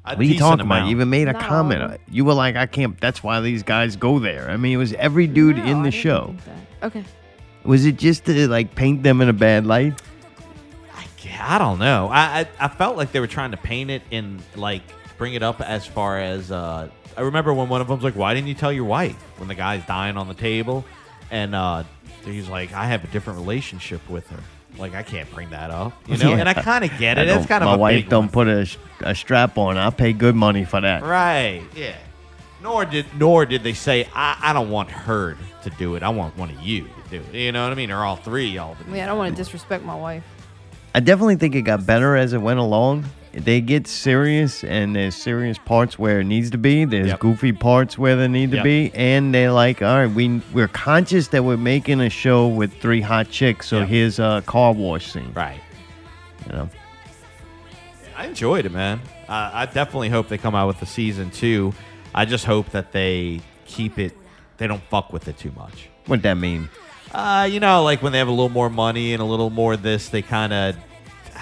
A 0.03 0.10
What 0.10 0.19
are 0.19 0.23
you 0.23 0.34
decent 0.34 0.40
talking 0.49 0.65
about? 0.65 0.76
amount. 0.77 0.90
You 0.90 0.95
even 0.98 1.10
made 1.10 1.27
a 1.27 1.34
Not 1.34 1.41
all 1.44 1.49
comment. 1.49 1.82
of 1.82 1.90
them. 1.91 1.99
You 2.11 2.26
were 2.26 2.34
like, 2.34 2.56
I 2.56 2.65
can't. 2.68 2.99
That's 2.99 3.23
why 3.23 3.40
these 3.40 3.64
guys 3.64 3.95
go 3.95 4.19
there. 4.19 4.49
I 4.52 4.57
mean, 4.57 4.73
it 4.73 4.77
was 4.77 4.94
every 4.94 5.26
dude 5.26 5.57
in 5.57 5.82
the 5.84 5.90
show. 5.91 6.36
Okay. 6.84 7.03
Was 7.64 7.86
it 7.86 7.98
just 7.98 8.26
to 8.26 8.48
like 8.48 8.76
paint 8.76 9.02
them 9.03 9.22
in 9.22 9.30
a 9.30 9.34
bad 9.34 9.65
light? 9.65 9.94
Yeah, 11.23 11.44
I 11.48 11.57
don't 11.57 11.80
know. 11.80 12.10
I, 12.11 12.41
I 12.41 12.48
I 12.60 12.68
felt 12.68 12.98
like 12.98 13.11
they 13.11 13.19
were 13.19 13.26
trying 13.27 13.49
to 13.52 13.57
paint 13.57 13.90
it 13.90 14.03
in 14.11 14.40
like 14.56 14.84
bring 15.17 15.33
it 15.33 15.43
up 15.43 15.61
as 15.61 15.85
far 15.85 16.19
as 16.19 16.51
uh, 16.51 16.89
I 17.17 17.21
remember 17.21 17.53
when 17.53 17.69
one 17.69 17.81
of 17.81 17.87
them's 17.87 18.03
like, 18.03 18.15
"Why 18.15 18.33
didn't 18.33 18.47
you 18.47 18.53
tell 18.53 18.71
your 18.71 18.85
wife 18.85 19.15
when 19.37 19.47
the 19.47 19.55
guy's 19.55 19.85
dying 19.85 20.17
on 20.17 20.27
the 20.27 20.33
table?" 20.33 20.85
And 21.31 21.55
uh, 21.55 21.83
he's 22.23 22.47
like, 22.49 22.73
"I 22.73 22.85
have 22.87 23.03
a 23.03 23.07
different 23.07 23.39
relationship 23.39 24.07
with 24.09 24.27
her. 24.29 24.39
Like 24.77 24.93
I 24.93 25.03
can't 25.03 25.29
bring 25.31 25.49
that 25.51 25.71
up, 25.71 25.93
you 26.07 26.17
know." 26.17 26.29
Yeah. 26.31 26.37
And 26.37 26.49
I 26.49 26.53
kind 26.53 26.83
of 26.83 26.97
get 26.97 27.17
it. 27.17 27.27
It's 27.27 27.45
kind 27.45 27.63
of 27.63 27.69
my 27.69 27.75
a 27.75 27.77
wife 27.77 28.03
big 28.03 28.09
don't 28.09 28.31
put 28.31 28.47
a, 28.47 28.67
a 29.01 29.15
strap 29.15 29.57
on. 29.57 29.77
I'll 29.77 29.91
pay 29.91 30.13
good 30.13 30.35
money 30.35 30.65
for 30.65 30.81
that. 30.81 31.03
Right. 31.03 31.63
Yeah. 31.75 31.95
Nor 32.61 32.85
did 32.85 33.05
nor 33.17 33.45
did 33.45 33.63
they 33.63 33.73
say 33.73 34.07
I, 34.15 34.37
I 34.41 34.53
don't 34.53 34.71
want 34.71 34.89
her 34.89 35.37
to 35.63 35.69
do 35.71 35.95
it. 35.95 36.03
I 36.03 36.09
want 36.09 36.37
one 36.37 36.49
of 36.49 36.59
you 36.61 36.81
to 36.83 37.09
do 37.19 37.23
it. 37.31 37.35
You 37.35 37.51
know 37.51 37.63
what 37.63 37.71
I 37.71 37.75
mean? 37.75 37.91
Or 37.91 38.03
all 38.03 38.15
three 38.15 38.47
y'all. 38.47 38.75
To 38.75 38.83
I 38.83 38.87
mean, 38.87 39.03
I 39.03 39.05
don't 39.05 39.17
want 39.17 39.35
to 39.35 39.41
disrespect 39.41 39.83
my 39.83 39.95
wife. 39.95 40.23
I 40.93 40.99
definitely 40.99 41.35
think 41.35 41.55
it 41.55 41.61
got 41.63 41.85
better 41.85 42.15
as 42.15 42.33
it 42.33 42.39
went 42.39 42.59
along. 42.59 43.05
They 43.36 43.60
get 43.60 43.86
serious, 43.86 44.64
and 44.64 44.95
there's 44.95 45.14
serious 45.14 45.57
parts 45.57 45.99
where 45.99 46.22
it 46.22 46.24
needs 46.24 46.49
to 46.52 46.57
be. 46.57 46.86
There's 46.86 47.14
goofy 47.16 47.52
parts 47.52 47.98
where 47.98 48.16
they 48.16 48.30
need 48.30 48.52
to 48.52 48.57
Yep. 48.57 48.64
be, 48.64 48.91
and 48.95 49.34
they're 49.36 49.52
like, 49.52 49.82
all 49.82 49.98
right, 49.98 50.10
we 50.10 50.41
we're 50.53 50.70
conscious 50.70 51.28
that 51.30 51.44
we're 51.44 51.57
making 51.57 51.99
a 51.99 52.10
show 52.10 52.48
with 52.48 52.74
three 52.80 53.02
hot 53.02 53.30
chicks, 53.30 53.68
so 53.68 53.86
here's 53.86 54.20
a 54.20 54.41
car 54.45 54.72
wash 54.74 55.12
scene. 55.12 55.32
Right. 55.34 55.60
You 56.48 56.53
know. 56.53 56.70
I 58.18 58.28
enjoyed 58.28 58.66
it, 58.66 58.72
man. 58.72 59.02
Uh, 59.28 59.49
I 59.53 59.66
definitely 59.66 60.07
hope 60.07 60.30
they 60.30 60.38
come 60.38 60.56
out 60.56 60.68
with 60.68 60.80
the 60.80 60.86
season 60.86 61.30
two. 61.30 61.74
I 62.14 62.24
just 62.24 62.45
hope 62.45 62.70
that 62.70 62.94
they 62.94 63.41
keep 63.66 63.99
it. 63.99 64.16
They 64.57 64.68
don't 64.68 64.82
fuck 64.84 65.12
with 65.12 65.28
it 65.28 65.38
too 65.38 65.52
much. 65.57 65.90
What 66.06 66.22
that 66.22 66.36
mean? 66.36 66.70
Uh, 67.12 67.48
you 67.52 67.60
know, 67.60 67.84
like 67.84 68.02
when 68.02 68.14
they 68.14 68.20
have 68.20 68.30
a 68.30 68.32
little 68.32 68.48
more 68.48 68.70
money 68.70 69.12
and 69.12 69.22
a 69.22 69.26
little 69.26 69.49
more 69.49 69.76
this, 69.76 70.07
they 70.07 70.22
kind 70.22 70.53
of, 70.53 70.78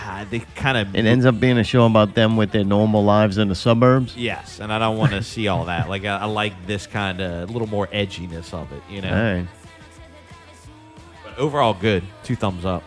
uh, 0.03 0.25
they 0.29 0.39
kind 0.39 0.77
of. 0.77 0.95
It 0.95 1.05
ends 1.05 1.25
up 1.25 1.39
being 1.39 1.57
a 1.57 1.63
show 1.63 1.85
about 1.85 2.15
them 2.15 2.37
with 2.37 2.51
their 2.51 2.63
normal 2.63 3.03
lives 3.03 3.37
in 3.37 3.47
the 3.47 3.55
suburbs. 3.55 4.15
Yes, 4.17 4.59
and 4.59 4.71
I 4.71 4.79
don't 4.79 4.97
want 4.97 5.11
to 5.11 5.23
see 5.23 5.47
all 5.47 5.65
that. 5.65 5.89
Like 5.89 6.05
I, 6.05 6.17
I 6.17 6.25
like 6.25 6.53
this 6.67 6.87
kind 6.87 7.21
of 7.21 7.49
little 7.49 7.67
more 7.67 7.87
edginess 7.87 8.53
of 8.53 8.71
it. 8.71 8.81
You 8.89 9.01
know. 9.01 9.09
All 9.09 9.33
right. 9.33 9.47
But 11.23 11.37
overall, 11.37 11.73
good. 11.73 12.03
Two 12.23 12.35
thumbs 12.35 12.65
up. 12.65 12.83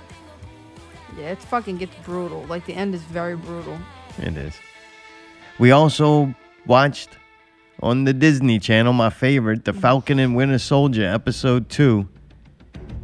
Yeah, 1.18 1.32
it 1.32 1.43
fucking 1.43 1.78
gets 1.78 1.94
brutal. 2.05 2.44
Like 2.44 2.66
the 2.66 2.74
end 2.74 2.94
is 2.94 3.02
very 3.02 3.36
brutal. 3.36 3.78
It 4.18 4.36
is. 4.36 4.55
We 5.59 5.70
also 5.70 6.34
watched 6.66 7.16
on 7.80 8.05
the 8.05 8.12
Disney 8.12 8.59
Channel, 8.59 8.93
my 8.93 9.10
favorite, 9.10 9.64
The 9.64 9.72
Falcon 9.72 10.18
and 10.18 10.36
Winter 10.36 10.59
Soldier, 10.59 11.06
episode 11.06 11.68
two. 11.68 12.09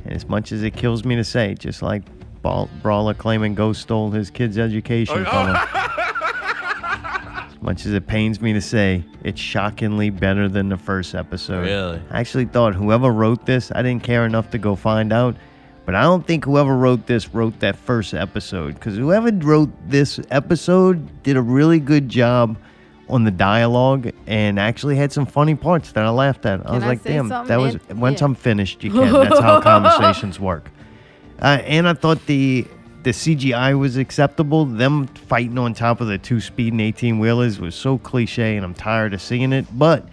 And 0.05 0.13
as 0.13 0.29
much 0.29 0.53
as 0.53 0.63
it 0.63 0.75
kills 0.75 1.05
me 1.05 1.17
to 1.17 1.25
say, 1.25 1.55
just 1.55 1.81
like 1.81 2.03
Ball- 2.43 2.69
Brawler 2.83 3.15
claiming 3.15 3.55
Ghost 3.55 3.83
stole 3.83 4.11
his 4.11 4.31
kid's 4.31 4.59
education 4.59 5.25
oh, 5.27 5.31
from 5.31 5.49
him. 5.49 5.57
as 7.49 7.63
much 7.63 7.87
as 7.87 7.93
it 7.93 8.07
pains 8.07 8.41
me 8.41 8.53
to 8.53 8.61
say, 8.61 9.05
it's 9.23 9.41
shockingly 9.41 10.11
better 10.11 10.49
than 10.49 10.69
the 10.69 10.77
first 10.77 11.15
episode. 11.15 11.63
Really? 11.65 12.03
I 12.11 12.21
actually 12.21 12.47
thought 12.47 12.75
whoever 12.75 13.11
wrote 13.11 13.47
this, 13.47 13.71
I 13.75 13.83
didn't 13.83 14.03
care 14.03 14.27
enough 14.27 14.51
to 14.51 14.59
go 14.59 14.75
find 14.75 15.13
out. 15.13 15.37
But 15.85 15.97
I 15.97 16.03
don't 16.03 16.25
think 16.25 16.45
whoever 16.45 16.77
wrote 16.77 17.07
this 17.07 17.35
wrote 17.35 17.59
that 17.61 17.75
first 17.75 18.15
episode 18.15 18.75
because 18.75 18.97
whoever 18.97 19.33
wrote 19.33 19.71
this 19.89 20.21
episode 20.31 21.23
did 21.25 21.37
a 21.37 21.43
really 21.43 21.81
good 21.81 22.09
job 22.09 22.57
on 23.09 23.25
the 23.25 23.33
dialogue 23.33 24.11
and 24.29 24.61
actually 24.61 24.95
had 24.95 25.13
some 25.13 25.27
funny 25.27 25.57
parts 25.57 25.91
that 25.93 26.05
I 26.05 26.11
laughed 26.11 26.47
at. 26.47 26.61
I 26.61 26.65
Can 26.65 26.75
was 26.75 26.85
I 26.85 26.87
like, 26.87 27.03
say 27.03 27.13
damn, 27.15 27.29
something, 27.29 27.49
that 27.49 27.61
was 27.61 27.75
Ant? 27.75 27.97
once 27.97 28.21
Yeah. 28.21 28.27
I'm 28.27 28.35
finished, 28.37 28.85
you 28.85 28.93
can. 28.93 29.13
That's 29.13 29.41
how 29.41 29.61
conversations 29.63 30.39
work. 30.39 30.71
Uh, 31.43 31.61
and 31.65 31.89
I 31.89 31.95
thought 31.95 32.25
the 32.27 32.67
the 33.03 33.11
CGI 33.11 33.77
was 33.77 33.97
acceptable. 33.97 34.65
Them 34.65 35.09
fighting 35.09 35.59
on 35.59 35.75
top 35.75 36.01
of 36.01 36.07
the 36.07 36.17
two 36.17 36.41
speeding 36.41 36.79
18 36.79 37.19
wheelers 37.19 37.59
was 37.59 37.75
so 37.75 37.99
cliche, 37.99 38.57
and 38.57 38.65
I'm 38.65 38.75
tired 38.75 39.13
of 39.13 39.21
seeing 39.21 39.53
it. 39.53 39.67
But 39.77 40.09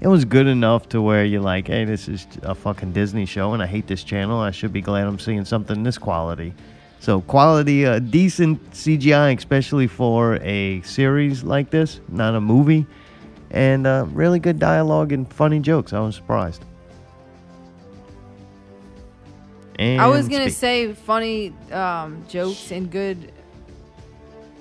it 0.00 0.06
was 0.06 0.24
good 0.24 0.46
enough 0.46 0.88
to 0.90 1.02
where 1.02 1.24
you're 1.24 1.40
like, 1.40 1.66
hey, 1.66 1.84
this 1.84 2.06
is 2.06 2.28
a 2.42 2.54
fucking 2.54 2.92
Disney 2.92 3.26
show, 3.26 3.52
and 3.52 3.60
I 3.60 3.66
hate 3.66 3.88
this 3.88 4.04
channel. 4.04 4.38
I 4.38 4.52
should 4.52 4.72
be 4.72 4.80
glad 4.80 5.08
I'm 5.08 5.18
seeing 5.18 5.44
something 5.44 5.82
this 5.82 5.98
quality. 5.98 6.54
So 7.00 7.20
quality, 7.22 7.84
uh, 7.84 7.98
decent 7.98 8.70
CGI, 8.70 9.36
especially 9.36 9.88
for 9.88 10.36
a 10.36 10.82
series 10.82 11.42
like 11.42 11.70
this, 11.70 12.00
not 12.08 12.36
a 12.36 12.40
movie, 12.40 12.86
and 13.50 13.88
uh, 13.88 14.06
really 14.10 14.38
good 14.38 14.60
dialogue 14.60 15.10
and 15.10 15.30
funny 15.32 15.58
jokes. 15.58 15.92
I 15.92 15.98
was 15.98 16.14
surprised. 16.14 16.64
And 19.80 20.00
I 20.00 20.06
was 20.08 20.28
gonna 20.28 20.44
speak. 20.50 20.54
say 20.54 20.92
funny 20.92 21.52
um, 21.72 22.24
jokes 22.28 22.70
and 22.70 22.90
good 22.90 23.32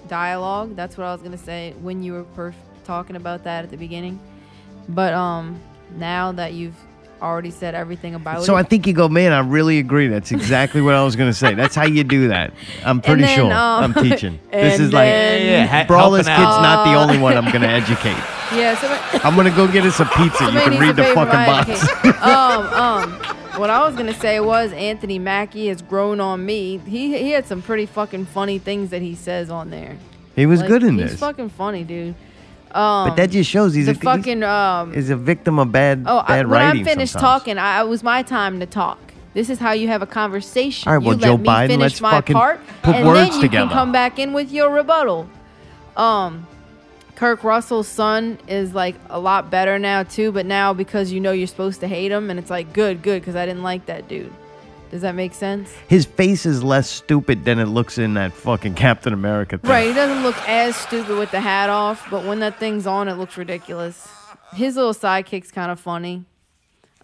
dialogue. 0.07 0.75
That's 0.75 0.97
what 0.97 1.05
I 1.07 1.11
was 1.13 1.21
gonna 1.21 1.37
say 1.37 1.73
when 1.81 2.01
you 2.03 2.13
were 2.13 2.23
per- 2.23 2.53
talking 2.85 3.15
about 3.15 3.43
that 3.43 3.63
at 3.65 3.69
the 3.71 3.77
beginning. 3.77 4.19
But 4.87 5.13
um, 5.13 5.59
now 5.97 6.31
that 6.31 6.53
you've 6.53 6.75
already 7.21 7.51
said 7.51 7.75
everything 7.75 8.15
about 8.15 8.37
So 8.37 8.41
it, 8.43 8.45
so 8.45 8.55
I 8.55 8.63
think 8.63 8.87
you 8.87 8.93
go, 8.93 9.09
man. 9.09 9.33
I 9.33 9.39
really 9.39 9.77
agree. 9.77 10.07
That's 10.07 10.31
exactly 10.31 10.81
what 10.81 10.95
I 10.95 11.03
was 11.03 11.17
going 11.17 11.29
to 11.29 11.33
say. 11.37 11.53
That's 11.53 11.75
how 11.75 11.85
you 11.85 12.03
do 12.05 12.29
that. 12.29 12.53
I'm 12.85 13.01
pretty 13.01 13.23
then, 13.23 13.35
sure. 13.35 13.45
um, 13.53 13.83
I'm 13.83 13.93
teaching. 13.93 14.39
This 14.51 14.75
and 14.75 14.83
is 14.85 14.93
like 14.93 15.09
then- 15.09 15.41
Yeah, 15.45 15.65
yeah, 15.65 15.85
Brawler's 15.85 16.27
kid's 16.27 16.39
out. 16.39 16.61
not 16.61 16.85
the 16.85 16.97
Uh, 16.97 17.01
only 17.03 17.17
one 17.19 17.35
I'm 17.37 17.43
going 17.51 17.61
to 17.61 17.67
educate. 17.67 18.15
yeah. 18.55 18.73
Somebody, 18.79 19.23
I'm 19.25 19.35
going 19.35 19.47
to 19.49 19.55
go 19.55 19.67
get 19.69 19.83
us 19.85 19.99
a 19.99 20.05
pizza. 20.05 20.45
You 20.45 20.59
can 20.61 20.79
read 20.79 20.95
the 20.95 21.03
fucking 21.13 21.33
box. 21.33 22.23
um, 22.23 22.65
um, 22.73 23.37
what 23.57 23.69
I 23.69 23.85
was 23.85 23.95
gonna 23.95 24.13
say 24.13 24.39
was 24.39 24.71
Anthony 24.73 25.19
Mackie 25.19 25.67
has 25.67 25.81
grown 25.81 26.19
on 26.19 26.45
me. 26.45 26.77
He 26.85 27.17
he 27.17 27.31
had 27.31 27.45
some 27.47 27.61
pretty 27.61 27.85
fucking 27.85 28.25
funny 28.27 28.59
things 28.59 28.89
that 28.91 29.01
he 29.01 29.15
says 29.15 29.49
on 29.49 29.69
there. 29.69 29.97
He 30.35 30.45
was 30.45 30.59
Like, 30.61 30.69
good 30.69 30.83
in 30.83 30.97
he's 30.97 31.11
this. 31.11 31.19
fucking 31.19 31.49
funny, 31.49 31.83
dude. 31.83 32.15
Um, 32.71 33.09
but 33.09 33.15
that 33.15 33.31
just 33.31 33.49
shows 33.49 33.73
he's 33.73 33.85
the 33.87 33.91
a 33.91 33.93
he's- 33.95 34.03
fucking 34.03 34.43
um. 34.43 34.93
He's 34.93 35.09
a 35.09 35.15
victim 35.15 35.57
of 35.59 35.71
bad 35.71 36.03
Oh, 36.05 36.17
I, 36.19 36.43
when. 36.43 36.61
I'm 36.61 36.83
finished 36.85 37.13
sometimes. 37.13 37.41
talking, 37.41 37.57
I, 37.57 37.81
it 37.81 37.87
was 37.87 38.03
my 38.03 38.21
time 38.21 38.59
to 38.59 38.65
talk. 38.65 38.99
This 39.33 39.49
is 39.49 39.59
how 39.59 39.71
you 39.71 39.87
have 39.87 40.01
a 40.01 40.07
conversation. 40.07 40.87
All 40.87 40.97
right, 40.97 41.03
well, 41.05 41.15
you 41.15 41.21
Joe 41.21 41.31
let 41.33 41.39
me 41.41 41.47
Biden, 41.47 41.67
finish 41.67 41.79
let's 41.81 42.01
my 42.01 42.11
fucking 42.11 42.35
part, 42.35 42.59
put 42.83 42.95
and 42.95 43.07
words 43.07 43.29
then 43.29 43.35
you 43.37 43.41
together. 43.41 43.67
can 43.67 43.73
come 43.73 43.91
back 43.91 44.17
in 44.19 44.33
with 44.33 44.51
your 44.51 44.69
rebuttal. 44.71 45.27
Um, 45.97 46.47
Kurt 47.19 47.43
Russell's 47.43 47.89
son 47.89 48.39
is 48.47 48.73
like 48.73 48.95
a 49.09 49.19
lot 49.19 49.51
better 49.51 49.77
now 49.77 50.03
too, 50.03 50.31
but 50.31 50.45
now 50.45 50.73
because 50.73 51.11
you 51.11 51.19
know 51.19 51.33
you're 51.33 51.47
supposed 51.47 51.81
to 51.81 51.87
hate 51.89 52.13
him, 52.13 52.29
and 52.29 52.39
it's 52.39 52.49
like 52.49 52.71
good, 52.71 53.01
good, 53.01 53.21
because 53.21 53.35
I 53.35 53.45
didn't 53.45 53.61
like 53.61 53.87
that 53.87 54.07
dude. 54.07 54.31
Does 54.89 55.01
that 55.01 55.15
make 55.15 55.33
sense? 55.33 55.69
His 55.89 56.05
face 56.05 56.45
is 56.45 56.63
less 56.63 56.89
stupid 56.89 57.43
than 57.43 57.59
it 57.59 57.65
looks 57.65 57.97
in 57.97 58.13
that 58.13 58.31
fucking 58.31 58.75
Captain 58.75 59.11
America 59.11 59.57
thing. 59.57 59.69
Right, 59.69 59.89
he 59.89 59.93
doesn't 59.93 60.23
look 60.23 60.37
as 60.47 60.77
stupid 60.77 61.17
with 61.17 61.29
the 61.31 61.41
hat 61.41 61.69
off, 61.69 62.09
but 62.09 62.23
when 62.23 62.39
that 62.39 62.57
thing's 62.57 62.87
on, 62.87 63.09
it 63.09 63.15
looks 63.15 63.35
ridiculous. 63.35 64.07
His 64.53 64.77
little 64.77 64.93
sidekick's 64.93 65.51
kind 65.51 65.73
of 65.73 65.79
funny. 65.81 66.23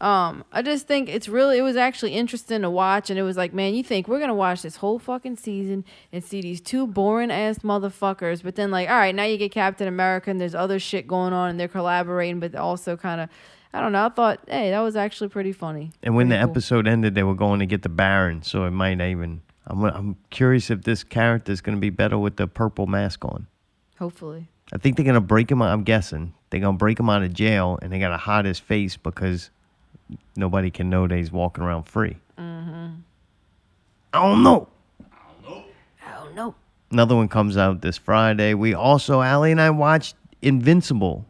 Um, 0.01 0.43
I 0.51 0.61
just 0.61 0.87
think 0.87 1.07
it's 1.07 1.29
really, 1.29 1.57
it 1.57 1.61
was 1.61 1.77
actually 1.77 2.13
interesting 2.13 2.61
to 2.63 2.69
watch, 2.69 3.09
and 3.09 3.17
it 3.17 3.23
was 3.23 3.37
like, 3.37 3.53
man, 3.53 3.73
you 3.73 3.83
think 3.83 4.07
we're 4.07 4.19
gonna 4.19 4.35
watch 4.35 4.61
this 4.61 4.77
whole 4.77 4.99
fucking 4.99 5.37
season 5.37 5.85
and 6.11 6.23
see 6.23 6.41
these 6.41 6.59
two 6.59 6.85
boring 6.85 7.31
ass 7.31 7.59
motherfuckers, 7.59 8.43
but 8.43 8.55
then 8.55 8.71
like, 8.71 8.89
all 8.89 8.97
right, 8.97 9.15
now 9.15 9.23
you 9.23 9.37
get 9.37 9.51
Captain 9.51 9.87
America, 9.87 10.29
and 10.29 10.39
there's 10.39 10.55
other 10.55 10.79
shit 10.79 11.07
going 11.07 11.33
on, 11.33 11.49
and 11.49 11.59
they're 11.59 11.67
collaborating, 11.67 12.39
but 12.39 12.55
also 12.55 12.97
kind 12.97 13.21
of, 13.21 13.29
I 13.73 13.79
don't 13.79 13.91
know. 13.91 14.05
I 14.05 14.09
thought, 14.09 14.39
hey, 14.47 14.69
that 14.71 14.79
was 14.81 14.95
actually 14.95 15.29
pretty 15.29 15.51
funny. 15.51 15.91
And 16.03 16.15
when 16.15 16.29
the 16.29 16.35
cool. 16.35 16.49
episode 16.49 16.87
ended, 16.87 17.15
they 17.15 17.23
were 17.23 17.35
going 17.35 17.59
to 17.59 17.65
get 17.65 17.81
the 17.81 17.89
Baron, 17.89 18.41
so 18.41 18.65
it 18.65 18.71
might 18.71 19.01
even. 19.01 19.41
I'm, 19.67 19.83
I'm 19.83 20.17
curious 20.29 20.69
if 20.69 20.83
this 20.83 21.03
character 21.03 21.51
is 21.51 21.59
going 21.59 21.75
to 21.75 21.81
be 21.81 21.89
better 21.89 22.17
with 22.17 22.37
the 22.37 22.47
purple 22.47 22.85
mask 22.85 23.25
on. 23.25 23.47
Hopefully. 23.97 24.47
I 24.73 24.77
think 24.77 24.97
they're 24.97 25.05
gonna 25.05 25.21
break 25.21 25.49
him 25.51 25.61
out. 25.61 25.71
I'm 25.71 25.83
guessing 25.83 26.33
they're 26.49 26.59
gonna 26.59 26.77
break 26.77 26.99
him 26.99 27.09
out 27.09 27.23
of 27.23 27.33
jail, 27.33 27.77
and 27.81 27.91
they 27.91 27.99
gotta 27.99 28.17
hide 28.17 28.45
his 28.45 28.59
face 28.59 28.97
because 28.97 29.51
nobody 30.35 30.71
can 30.71 30.89
know 30.89 31.07
that 31.07 31.15
he's 31.15 31.31
walking 31.31 31.63
around 31.63 31.83
free. 31.83 32.17
Mm-hmm. 32.37 32.87
I 34.13 34.21
don't 34.21 34.43
know. 34.43 34.67
I 34.99 35.05
don't 35.43 35.49
know. 35.49 35.63
I 36.05 36.13
don't 36.23 36.35
know. 36.35 36.55
Another 36.91 37.15
one 37.15 37.27
comes 37.27 37.57
out 37.57 37.81
this 37.81 37.97
Friday. 37.97 38.53
We 38.53 38.73
also, 38.73 39.21
Allie 39.21 39.51
and 39.51 39.59
I 39.59 39.69
watched 39.71 40.15
Invincible 40.41 41.25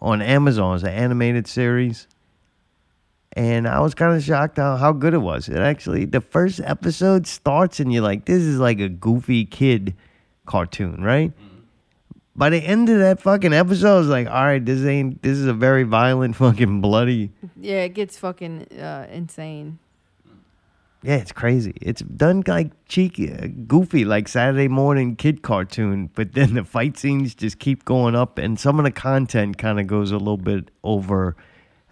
on 0.00 0.22
Amazon. 0.22 0.76
It's 0.76 0.84
an 0.84 0.90
animated 0.90 1.46
series. 1.46 2.08
And 3.34 3.68
I 3.68 3.80
was 3.80 3.94
kind 3.94 4.16
of 4.16 4.24
shocked 4.24 4.56
how, 4.56 4.76
how 4.76 4.92
good 4.92 5.14
it 5.14 5.18
was. 5.18 5.48
It 5.48 5.58
actually, 5.58 6.06
the 6.06 6.20
first 6.20 6.60
episode 6.64 7.26
starts 7.26 7.78
and 7.78 7.92
you're 7.92 8.02
like, 8.02 8.24
this 8.24 8.42
is 8.42 8.58
like 8.58 8.80
a 8.80 8.88
goofy 8.88 9.44
kid 9.44 9.94
cartoon, 10.46 11.02
right? 11.04 11.32
By 12.38 12.50
the 12.50 12.58
end 12.58 12.88
of 12.88 13.00
that 13.00 13.20
fucking 13.20 13.52
episode, 13.52 13.96
I 13.96 13.98
was 13.98 14.06
like, 14.06 14.28
all 14.28 14.44
right, 14.44 14.64
this 14.64 14.84
ain't, 14.84 15.20
this 15.22 15.36
is 15.36 15.46
a 15.46 15.52
very 15.52 15.82
violent, 15.82 16.36
fucking 16.44 16.80
bloody. 16.80 17.32
Yeah, 17.60 17.82
it 17.82 17.94
gets 17.94 18.16
fucking 18.16 18.78
uh, 18.78 19.08
insane. 19.10 19.80
Yeah, 21.02 21.16
it's 21.16 21.32
crazy. 21.32 21.74
It's 21.80 22.00
done 22.00 22.44
like 22.46 22.70
cheeky, 22.86 23.32
uh, 23.32 23.48
goofy, 23.66 24.04
like 24.04 24.28
Saturday 24.28 24.68
morning 24.68 25.16
kid 25.16 25.42
cartoon, 25.42 26.10
but 26.14 26.34
then 26.34 26.54
the 26.54 26.62
fight 26.62 26.96
scenes 26.96 27.34
just 27.34 27.58
keep 27.58 27.84
going 27.84 28.14
up, 28.14 28.38
and 28.38 28.58
some 28.58 28.78
of 28.78 28.84
the 28.84 28.92
content 28.92 29.58
kind 29.58 29.80
of 29.80 29.88
goes 29.88 30.12
a 30.12 30.18
little 30.18 30.36
bit 30.36 30.70
over 30.84 31.36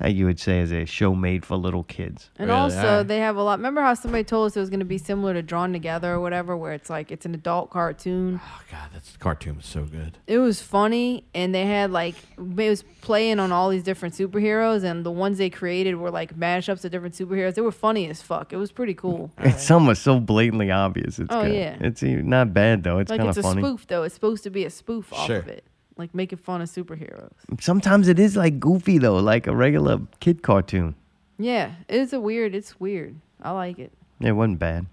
you 0.05 0.27
would 0.27 0.39
say 0.39 0.61
is 0.61 0.73
a 0.73 0.85
show 0.85 1.15
made 1.15 1.45
for 1.47 1.57
little 1.57 1.83
kids. 1.85 2.29
And 2.39 2.51
also, 2.51 3.03
they 3.03 3.19
have 3.19 3.37
a 3.37 3.43
lot. 3.43 3.59
Remember 3.59 3.81
how 3.81 3.95
somebody 3.95 4.25
told 4.25 4.47
us 4.49 4.57
it 4.57 4.61
was 4.61 4.69
going 4.69 4.81
to 4.81 4.85
be 4.87 4.99
similar 4.99 5.33
to 5.33 5.43
Drawn 5.43 5.73
Together 5.73 6.13
or 6.13 6.21
whatever, 6.21 6.55
where 6.57 6.73
it's 6.75 6.91
like 6.91 7.11
it's 7.11 7.25
an 7.25 7.35
adult 7.35 7.71
cartoon. 7.71 8.39
Oh 8.45 8.61
god, 8.71 8.91
that's 8.93 9.17
cartoon 9.17 9.57
was 9.57 9.65
so 9.67 9.85
good. 9.85 10.19
It 10.27 10.39
was 10.39 10.61
funny, 10.61 11.25
and 11.35 11.55
they 11.55 11.65
had 11.65 11.91
like 11.91 12.15
it 12.37 12.69
was 12.71 12.85
playing 13.01 13.39
on 13.41 13.53
all 13.53 13.71
these 13.71 13.83
different 13.85 14.15
superheroes, 14.15 14.85
and 14.85 15.05
the 15.05 15.11
ones 15.11 15.39
they 15.39 15.49
created 15.51 15.95
were 15.97 16.11
like 16.11 16.37
mashups 16.39 16.85
of 16.85 16.91
different 16.91 17.15
superheroes. 17.15 17.55
They 17.55 17.63
were 17.63 17.73
funny 17.73 18.09
as 18.11 18.21
fuck. 18.21 18.53
It 18.53 18.57
was 18.57 18.73
pretty 18.73 18.95
cool. 18.95 19.31
It's 19.39 19.63
some 19.63 19.89
are 19.89 19.95
so 19.95 20.21
blatantly 20.21 20.71
obvious. 20.71 21.19
It's 21.19 21.33
Oh, 21.33 21.45
good. 21.45 21.55
yeah. 21.55 21.77
It's 21.81 22.03
not 22.03 22.53
bad 22.53 22.83
though. 22.83 22.99
It's 22.99 23.11
like 23.11 23.19
kind 23.21 23.31
it's 23.31 23.39
a 23.39 23.43
spoof 23.51 23.87
though. 23.87 24.03
It's 24.03 24.15
supposed 24.15 24.43
to 24.45 24.51
be 24.51 24.65
a 24.67 24.71
spoof 24.71 25.13
off 25.13 25.27
Sure. 25.27 25.39
of 25.39 25.49
it, 25.49 25.65
like 25.97 26.15
making 26.15 26.39
fun 26.39 26.61
of 26.61 26.69
superheroes. 26.69 27.33
Sometimes 27.61 28.09
it 28.09 28.19
is 28.19 28.37
like 28.37 28.61
goofy 28.61 28.99
though, 28.99 29.17
like 29.17 29.47
a 29.47 29.55
regular 29.55 30.01
kid 30.21 30.43
cartoon. 30.43 30.95
Yeah, 31.39 31.73
it's 31.89 32.13
a 32.13 32.21
weird. 32.21 32.55
It's 32.55 32.79
weird. 32.81 33.17
I 33.43 33.51
like 33.51 33.79
it. 33.79 33.93
It 34.21 34.33
wasn't 34.33 34.59
bad. 34.59 34.87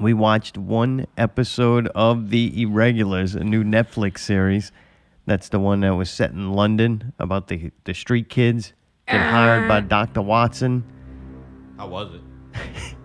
We 0.00 0.12
watched 0.12 0.58
one 0.58 1.06
episode 1.16 1.86
of 1.94 2.30
The 2.30 2.62
Irregulars, 2.62 3.36
a 3.36 3.44
new 3.44 3.62
Netflix 3.62 4.18
series. 4.18 4.72
That's 5.26 5.48
the 5.48 5.60
one 5.60 5.80
that 5.80 5.94
was 5.94 6.10
set 6.10 6.32
in 6.32 6.52
London 6.52 7.12
about 7.18 7.46
the 7.48 7.70
the 7.84 7.94
street 7.94 8.28
kids 8.28 8.72
get 9.06 9.20
hired 9.20 9.68
by 9.68 9.78
ah. 9.78 9.80
Dr. 9.80 10.22
Watson. 10.22 10.84
How 11.76 11.88
was 11.88 12.14
it? 12.14 12.94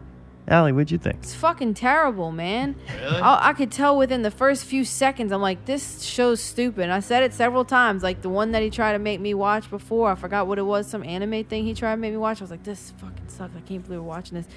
Allie, 0.50 0.72
what'd 0.72 0.90
you 0.90 0.98
think? 0.98 1.18
It's 1.18 1.36
fucking 1.36 1.76
terrible, 1.76 2.32
man. 2.32 2.76
Really? 3.00 3.18
I, 3.18 3.50
I 3.50 3.54
could 3.54 3.72
tell 3.72 3.96
within 3.96 4.24
the 4.24 4.32
first 4.32 4.66
few 4.66 4.84
seconds. 4.84 5.32
I'm 5.32 5.42
like, 5.42 5.66
this 5.66 6.02
show's 6.02 6.42
stupid. 6.42 6.84
And 6.86 6.92
I 6.92 7.02
said 7.02 7.22
it 7.22 7.36
several 7.36 7.64
times. 7.64 8.02
Like 8.02 8.24
the 8.24 8.30
one 8.30 8.52
that 8.54 8.64
he 8.64 8.72
tried 8.72 8.94
to 8.94 9.00
make 9.00 9.20
me 9.20 9.36
watch 9.36 9.70
before. 9.70 10.10
I 10.10 10.16
forgot 10.16 10.48
what 10.48 10.58
it 10.58 10.64
was. 10.64 10.88
Some 10.88 11.04
anime 11.04 11.44
thing 11.44 11.66
he 11.66 11.76
tried 11.76 11.96
to 11.96 11.98
make 11.98 12.12
me 12.12 12.18
watch. 12.18 12.42
I 12.42 12.44
was 12.44 12.52
like, 12.52 12.64
this 12.64 12.94
fucking 12.98 13.28
sucks. 13.28 13.56
I 13.56 13.62
can't 13.62 13.86
believe 13.86 14.00
we're 14.00 14.08
watching 14.08 14.38
this. 14.38 14.48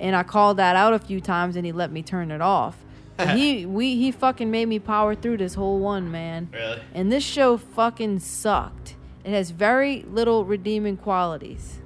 And 0.00 0.16
I 0.16 0.22
called 0.22 0.56
that 0.56 0.74
out 0.74 0.94
a 0.94 0.98
few 0.98 1.20
times, 1.20 1.54
and 1.56 1.66
he 1.66 1.72
let 1.72 1.92
me 1.92 2.02
turn 2.02 2.30
it 2.30 2.40
off. 2.40 2.78
He 3.34 3.66
we 3.66 3.96
he 3.96 4.10
fucking 4.10 4.50
made 4.50 4.66
me 4.66 4.78
power 4.78 5.14
through 5.14 5.36
this 5.36 5.52
whole 5.52 5.78
one, 5.78 6.10
man. 6.10 6.48
Really? 6.50 6.80
And 6.94 7.12
this 7.12 7.22
show 7.22 7.58
fucking 7.58 8.20
sucked. 8.20 8.96
It 9.22 9.32
has 9.32 9.50
very 9.50 10.02
little 10.08 10.46
redeeming 10.46 10.96
qualities. 10.96 11.78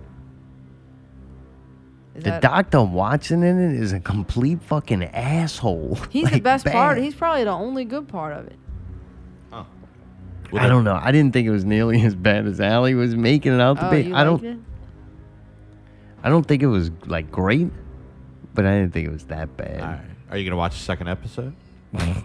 Is 2.16 2.24
The 2.24 2.30
that- 2.30 2.42
Dr. 2.42 2.82
Watson 2.82 3.42
in 3.42 3.58
it 3.74 3.80
is 3.80 3.92
a 3.92 4.00
complete 4.00 4.62
fucking 4.62 5.04
asshole. 5.04 5.98
He's 6.10 6.24
the 6.26 6.30
Like, 6.34 6.42
best 6.42 6.66
part. 6.66 6.98
He's 6.98 7.14
probably 7.14 7.44
the 7.44 7.50
only 7.50 7.84
good 7.84 8.08
part 8.08 8.32
of 8.36 8.46
it. 8.46 8.56
Oh, 9.52 9.66
I 10.54 10.68
don't 10.68 10.84
know. 10.84 10.98
I 11.00 11.12
didn't 11.12 11.32
think 11.32 11.46
it 11.46 11.50
was 11.50 11.64
nearly 11.64 12.00
as 12.06 12.14
bad 12.14 12.46
as 12.46 12.60
Allie 12.60 12.94
was 12.94 13.14
making 13.14 13.52
it 13.54 13.60
out 13.60 13.78
to 13.78 13.88
Oh, 13.88 13.90
be. 13.90 14.02
you 14.04 14.14
I 14.14 14.24
don't. 14.24 14.44
it? 14.44 14.58
I 16.22 16.28
don't 16.28 16.44
think 16.46 16.62
it 16.62 16.66
was 16.68 16.90
like 17.06 17.30
great, 17.30 17.70
but 18.54 18.64
I 18.66 18.78
didn't 18.78 18.92
think 18.92 19.06
it 19.06 19.12
was 19.12 19.24
that 19.26 19.56
bad. 19.56 20.00
Are 20.30 20.36
you 20.38 20.44
gonna 20.44 20.56
watch 20.56 20.72
the 20.76 20.82
second 20.84 21.08
episode? 21.08 21.54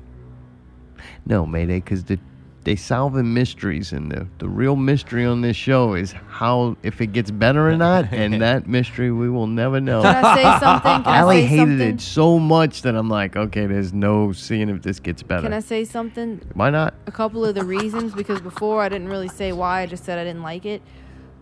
No, 1.26 1.46
Mayday, 1.46 1.76
because 1.80 2.04
the 2.04 2.20
they 2.64 2.76
solving 2.76 3.34
mysteries, 3.34 3.92
and 3.92 4.12
the 4.12 4.28
the 4.38 4.48
real 4.48 4.76
mystery 4.76 5.26
on 5.26 5.42
this 5.42 5.56
show 5.56 5.94
is 5.94 6.14
how 6.28 6.78
if 6.84 7.02
it 7.02 7.08
gets 7.08 7.32
better 7.32 7.70
or 7.70 7.76
not, 7.76 8.12
and 8.14 8.42
that 8.42 8.68
mystery 8.68 9.12
we 9.12 9.30
will 9.30 9.48
never 9.48 9.82
know. 9.82 10.02
Can 10.02 10.24
I 10.24 10.36
say 10.36 10.60
something? 10.60 11.04
Can 11.04 11.08
I 11.08 11.18
Allie 11.20 11.42
say 11.42 11.46
hated 11.48 11.70
something? 11.70 11.96
it 11.96 12.02
so 12.02 12.40
much 12.40 12.82
that 12.84 12.96
I'm 12.96 13.10
like, 13.10 13.36
okay, 13.36 13.66
there's 13.66 13.94
no 13.94 14.32
seeing 14.32 14.70
if 14.70 14.82
this 14.82 15.00
gets 15.00 15.24
better. 15.24 15.44
Can 15.44 15.54
I 15.54 15.60
say 15.60 15.86
something? 15.86 16.42
Why 16.54 16.70
not? 16.70 16.94
A 17.08 17.12
couple 17.12 17.44
of 17.46 17.56
the 17.56 17.66
reasons 17.66 18.14
because 18.14 18.42
before 18.42 18.82
I 18.82 18.90
didn't 18.90 19.10
really 19.10 19.28
say 19.30 19.52
why. 19.52 19.82
I 19.82 19.86
just 19.88 20.04
said 20.04 20.20
I 20.20 20.24
didn't 20.24 20.44
like 20.44 20.66
it. 20.66 20.82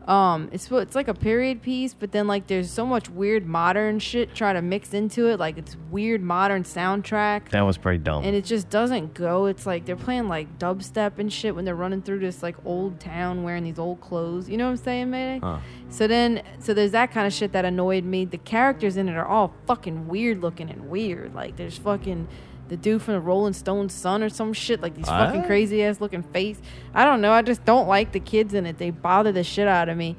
Um, 0.09 0.49
it's 0.51 0.71
it's 0.71 0.95
like 0.95 1.07
a 1.07 1.13
period 1.13 1.61
piece, 1.61 1.93
but 1.93 2.11
then 2.11 2.25
like 2.25 2.47
there's 2.47 2.71
so 2.71 2.83
much 2.83 3.11
weird 3.11 3.45
modern 3.45 3.99
shit 3.99 4.33
trying 4.33 4.55
to 4.55 4.61
mix 4.63 4.95
into 4.95 5.27
it. 5.27 5.39
Like 5.39 5.59
it's 5.59 5.77
weird 5.91 6.23
modern 6.23 6.63
soundtrack. 6.63 7.49
That 7.49 7.61
was 7.61 7.77
pretty 7.77 7.99
dumb. 7.99 8.23
And 8.23 8.35
it 8.35 8.43
just 8.43 8.71
doesn't 8.71 9.13
go. 9.13 9.45
It's 9.45 9.67
like 9.67 9.85
they're 9.85 9.95
playing 9.95 10.27
like 10.27 10.57
dubstep 10.57 11.19
and 11.19 11.31
shit 11.31 11.53
when 11.53 11.63
they're 11.63 11.75
running 11.75 12.01
through 12.01 12.19
this 12.19 12.41
like 12.41 12.55
old 12.65 12.99
town 12.99 13.43
wearing 13.43 13.63
these 13.63 13.77
old 13.77 14.01
clothes. 14.01 14.49
You 14.49 14.57
know 14.57 14.65
what 14.65 14.71
I'm 14.71 14.77
saying, 14.77 15.11
Mayday? 15.11 15.39
Huh. 15.43 15.59
So 15.89 16.07
then, 16.07 16.41
so 16.57 16.73
there's 16.73 16.91
that 16.91 17.11
kind 17.11 17.27
of 17.27 17.33
shit 17.33 17.51
that 17.51 17.63
annoyed 17.63 18.03
me. 18.03 18.25
The 18.25 18.39
characters 18.39 18.97
in 18.97 19.09
it 19.09 19.15
are 19.15 19.27
all 19.27 19.53
fucking 19.67 20.07
weird 20.07 20.41
looking 20.41 20.71
and 20.71 20.89
weird. 20.89 21.35
Like 21.35 21.55
there's 21.55 21.77
fucking 21.77 22.27
the 22.69 22.77
dude 22.77 23.01
from 23.01 23.15
the 23.15 23.19
Rolling 23.19 23.53
Stones 23.53 23.93
son 23.93 24.23
or 24.23 24.29
some 24.29 24.53
shit. 24.53 24.81
Like 24.81 24.95
these 24.95 25.07
fucking 25.07 25.43
crazy 25.43 25.83
ass 25.83 25.99
looking 25.99 26.23
face. 26.23 26.61
I 26.93 27.03
don't 27.03 27.19
know. 27.19 27.31
I 27.31 27.41
just 27.41 27.65
don't 27.65 27.87
like 27.87 28.11
the 28.11 28.19
kids 28.19 28.53
in 28.53 28.65
it. 28.65 28.77
They 28.77 28.91
bother 28.91 29.31
the 29.31 29.43
shit 29.43 29.67
out 29.67 29.89
of 29.89 29.97
me. 29.97 30.15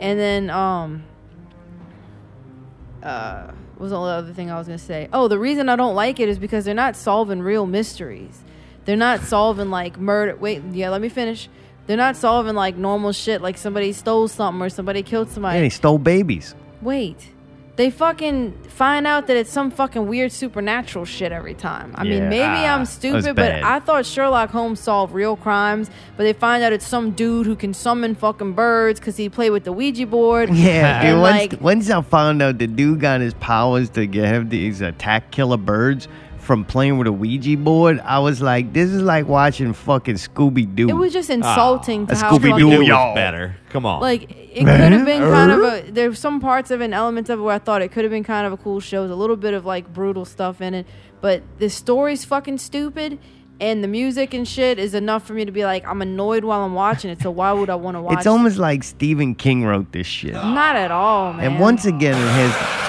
And 0.00 0.18
then, 0.18 0.50
um, 0.50 1.02
uh, 3.02 3.50
what 3.74 3.80
was 3.80 3.90
the 3.90 3.98
other 3.98 4.32
thing 4.32 4.50
I 4.50 4.56
was 4.58 4.66
gonna 4.66 4.78
say? 4.78 5.08
Oh, 5.12 5.28
the 5.28 5.38
reason 5.38 5.68
I 5.68 5.76
don't 5.76 5.94
like 5.94 6.18
it 6.20 6.28
is 6.28 6.38
because 6.38 6.64
they're 6.64 6.74
not 6.74 6.96
solving 6.96 7.42
real 7.42 7.66
mysteries. 7.66 8.42
They're 8.84 8.96
not 8.96 9.20
solving 9.24 9.70
like 9.70 9.98
murder. 9.98 10.36
Wait, 10.36 10.62
yeah, 10.72 10.88
let 10.90 11.00
me 11.00 11.08
finish. 11.08 11.48
They're 11.86 11.96
not 11.96 12.16
solving 12.16 12.54
like 12.54 12.76
normal 12.76 13.12
shit, 13.12 13.40
like 13.40 13.56
somebody 13.56 13.92
stole 13.92 14.28
something 14.28 14.60
or 14.60 14.68
somebody 14.68 15.02
killed 15.02 15.30
somebody. 15.30 15.56
Yeah, 15.58 15.62
they 15.62 15.68
stole 15.70 15.98
babies. 15.98 16.54
Wait. 16.82 17.32
They 17.78 17.90
fucking 17.90 18.54
find 18.66 19.06
out 19.06 19.28
that 19.28 19.36
it's 19.36 19.52
some 19.52 19.70
fucking 19.70 20.08
weird 20.08 20.32
supernatural 20.32 21.04
shit 21.04 21.30
every 21.30 21.54
time. 21.54 21.92
I 21.94 22.02
Yeah. 22.02 22.10
mean, 22.20 22.28
maybe 22.28 22.42
Ah, 22.44 22.50
I'm 22.50 22.64
that 22.64 22.78
was 22.80 22.88
stupid, 22.90 23.24
but 23.24 23.36
bad. 23.36 23.62
I 23.62 23.78
thought 23.78 24.04
Sherlock 24.04 24.50
Holmes 24.50 24.80
solved 24.80 25.14
real 25.14 25.36
crimes, 25.36 25.88
but 26.16 26.24
they 26.24 26.32
find 26.32 26.64
out 26.64 26.72
it's 26.72 26.84
some 26.86 27.12
dude 27.12 27.46
who 27.46 27.54
can 27.54 27.72
summon 27.72 28.16
fucking 28.16 28.54
birds 28.54 28.98
because 28.98 29.16
he 29.16 29.28
played 29.28 29.50
with 29.50 29.62
the 29.62 29.72
Ouija 29.72 30.06
board. 30.06 30.50
Yeah, 30.52 31.02
dude. 31.02 31.10
and 31.12 31.20
Once, 31.20 31.36
like, 31.52 31.60
once 31.60 31.88
I 31.88 32.02
found 32.02 32.42
out 32.42 32.58
the 32.58 32.66
dude 32.66 32.98
got 32.98 33.20
his 33.20 33.34
powers 33.34 33.88
to 33.90 34.06
get 34.06 34.26
have 34.26 34.50
these 34.50 34.80
attack 34.80 35.30
killer 35.30 35.56
birds 35.56 36.08
from 36.48 36.64
playing 36.64 36.96
with 36.96 37.06
a 37.06 37.12
Ouija 37.12 37.58
board, 37.58 38.00
I 38.00 38.20
was 38.20 38.40
like, 38.40 38.72
this 38.72 38.88
is 38.88 39.02
like 39.02 39.28
watching 39.28 39.74
fucking 39.74 40.14
Scooby 40.14 40.74
Doo. 40.74 40.88
it 40.88 40.94
was 40.94 41.12
just 41.12 41.30
ah, 41.30 41.34
insulting 41.34 42.06
to 42.06 42.14
how 42.16 42.30
Scooby 42.30 42.58
Doo 42.58 42.78
was 42.78 42.88
y'all. 42.88 43.14
better. 43.14 43.54
Come 43.68 43.84
on. 43.84 44.00
Like 44.00 44.30
it 44.30 44.64
could 44.64 44.66
have 44.66 45.04
been 45.04 45.20
kind 45.20 45.52
of 45.52 45.60
a. 45.60 45.66
Uh-huh. 45.66 45.82
There's 45.90 46.18
some 46.18 46.40
parts 46.40 46.70
of 46.70 46.80
an 46.80 46.86
and 46.86 46.94
elements 46.94 47.28
of 47.28 47.38
it 47.38 47.42
where 47.42 47.54
I 47.54 47.58
thought 47.58 47.82
it 47.82 47.92
could 47.92 48.04
have 48.04 48.10
been 48.10 48.24
kind 48.24 48.46
of 48.46 48.54
a 48.54 48.56
cool 48.56 48.80
show. 48.80 49.02
There's 49.02 49.10
a 49.10 49.14
little 49.14 49.36
bit 49.36 49.52
of 49.52 49.66
like 49.66 49.92
brutal 49.92 50.24
stuff 50.24 50.62
in 50.62 50.72
it, 50.72 50.86
but 51.20 51.42
the 51.58 51.68
story's 51.68 52.24
fucking 52.24 52.56
stupid, 52.56 53.18
and 53.60 53.84
the 53.84 53.88
music 53.88 54.32
and 54.32 54.48
shit 54.48 54.78
is 54.78 54.94
enough 54.94 55.26
for 55.26 55.34
me 55.34 55.44
to 55.44 55.52
be 55.52 55.66
like, 55.66 55.86
I'm 55.86 56.00
annoyed 56.00 56.44
while 56.44 56.62
I'm 56.62 56.72
watching 56.72 57.10
it. 57.10 57.20
So 57.20 57.30
why 57.30 57.52
would 57.52 57.68
I 57.68 57.74
want 57.74 57.98
to 57.98 58.00
watch? 58.00 58.16
It's 58.16 58.26
almost 58.26 58.56
like 58.56 58.84
Stephen 58.84 59.34
King 59.34 59.66
wrote 59.66 59.92
this 59.92 60.06
shit. 60.06 60.32
not 60.32 60.76
at 60.76 60.90
all, 60.90 61.34
man. 61.34 61.44
And 61.44 61.60
once 61.60 61.84
again, 61.84 62.14
it 62.14 62.30
has. 62.30 62.87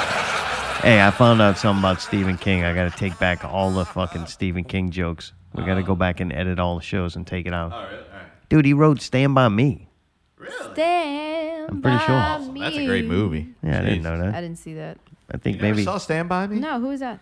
Hey, 0.82 1.02
I 1.06 1.12
found 1.12 1.42
out 1.42 1.58
something 1.58 1.82
about 1.82 2.00
Stephen 2.02 2.38
King. 2.38 2.64
I 2.64 2.74
got 2.74 2.90
to 2.92 2.98
take 2.98 3.20
back 3.20 3.44
all 3.44 3.70
the 3.72 3.84
fucking 3.86 4.28
Stephen 4.28 4.64
King 4.64 4.92
jokes. 4.92 5.34
We 5.54 5.66
got 5.66 5.76
to 5.76 5.84
go 5.84 5.94
back 5.96 6.20
and 6.22 6.32
edit 6.32 6.58
all 6.58 6.76
the 6.78 6.82
shows 6.82 7.16
and 7.18 7.28
take 7.28 7.46
it 7.46 7.54
out. 7.54 7.74
All 7.74 7.80
right, 7.84 7.92
all 7.92 7.98
right. 7.98 8.50
Dude, 8.50 8.66
he 8.66 8.74
wrote 8.74 9.02
Stand 9.02 9.36
By 9.36 9.50
Me. 9.50 9.90
Really? 10.38 10.74
Stand 10.74 11.70
I'm 11.70 11.82
pretty 11.82 11.98
sure. 12.00 12.08
by 12.08 12.14
Awesome. 12.16 12.58
That's 12.58 12.78
a 12.78 12.86
great 12.86 13.06
movie. 13.06 13.50
Yeah, 13.62 13.80
I 13.80 13.84
didn't 13.84 14.04
know 14.04 14.18
that. 14.20 14.34
I 14.34 14.42
didn't 14.42 14.58
see 14.58 14.76
that. 14.76 14.98
I 15.32 15.38
think 15.38 15.58
maybe 15.58 15.58
You 15.58 15.62
never 15.64 15.76
maybe. 15.76 15.84
saw 15.86 15.98
Stand 15.98 16.30
By 16.30 16.48
Me? 16.48 16.60
No, 16.60 16.80
who 16.80 16.92
is 16.92 17.02
that? 17.02 17.20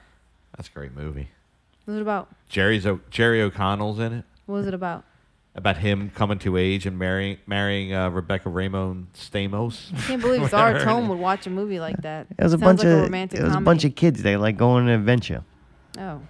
That's 0.56 0.70
a 0.70 0.72
great 0.72 0.94
movie. 0.96 1.28
What 1.86 1.94
was 1.94 2.00
it 2.00 2.02
about? 2.04 2.30
Jerry's 2.50 2.86
o- 2.86 3.02
Jerry 3.10 3.42
O'Connell's 3.42 3.98
in 4.00 4.14
it. 4.14 4.26
What 4.46 4.56
was 4.56 4.68
it 4.68 4.74
about? 4.76 5.04
About 5.58 5.78
him 5.78 6.12
coming 6.14 6.38
to 6.40 6.56
age 6.56 6.86
and 6.86 7.00
marrying 7.00 7.40
marrying 7.48 7.92
uh, 7.92 8.10
Rebecca 8.10 8.48
Romijn 8.48 9.08
Stamos. 9.16 9.92
I 9.92 10.02
can't 10.02 10.22
believe 10.22 10.48
Zara 10.52 10.84
Tome 10.84 11.10
would 11.10 11.18
watch 11.18 11.48
a 11.48 11.50
movie 11.50 11.80
like 11.80 12.00
that. 12.04 12.28
It 12.38 12.44
was 12.44 12.54
a 12.54 12.60
Sounds 12.60 12.64
bunch 12.64 12.80
like 12.80 12.88
a 12.88 12.98
of 12.98 13.04
romantic 13.04 13.40
it 13.40 13.44
was 13.44 13.56
a 13.56 13.62
bunch 13.62 13.84
of 13.84 13.96
kids. 13.96 14.22
They 14.22 14.38
like 14.38 14.56
going 14.56 14.84
on 14.84 14.90
an 14.90 15.00
adventure. 15.00 15.44
Oh. 15.98 16.22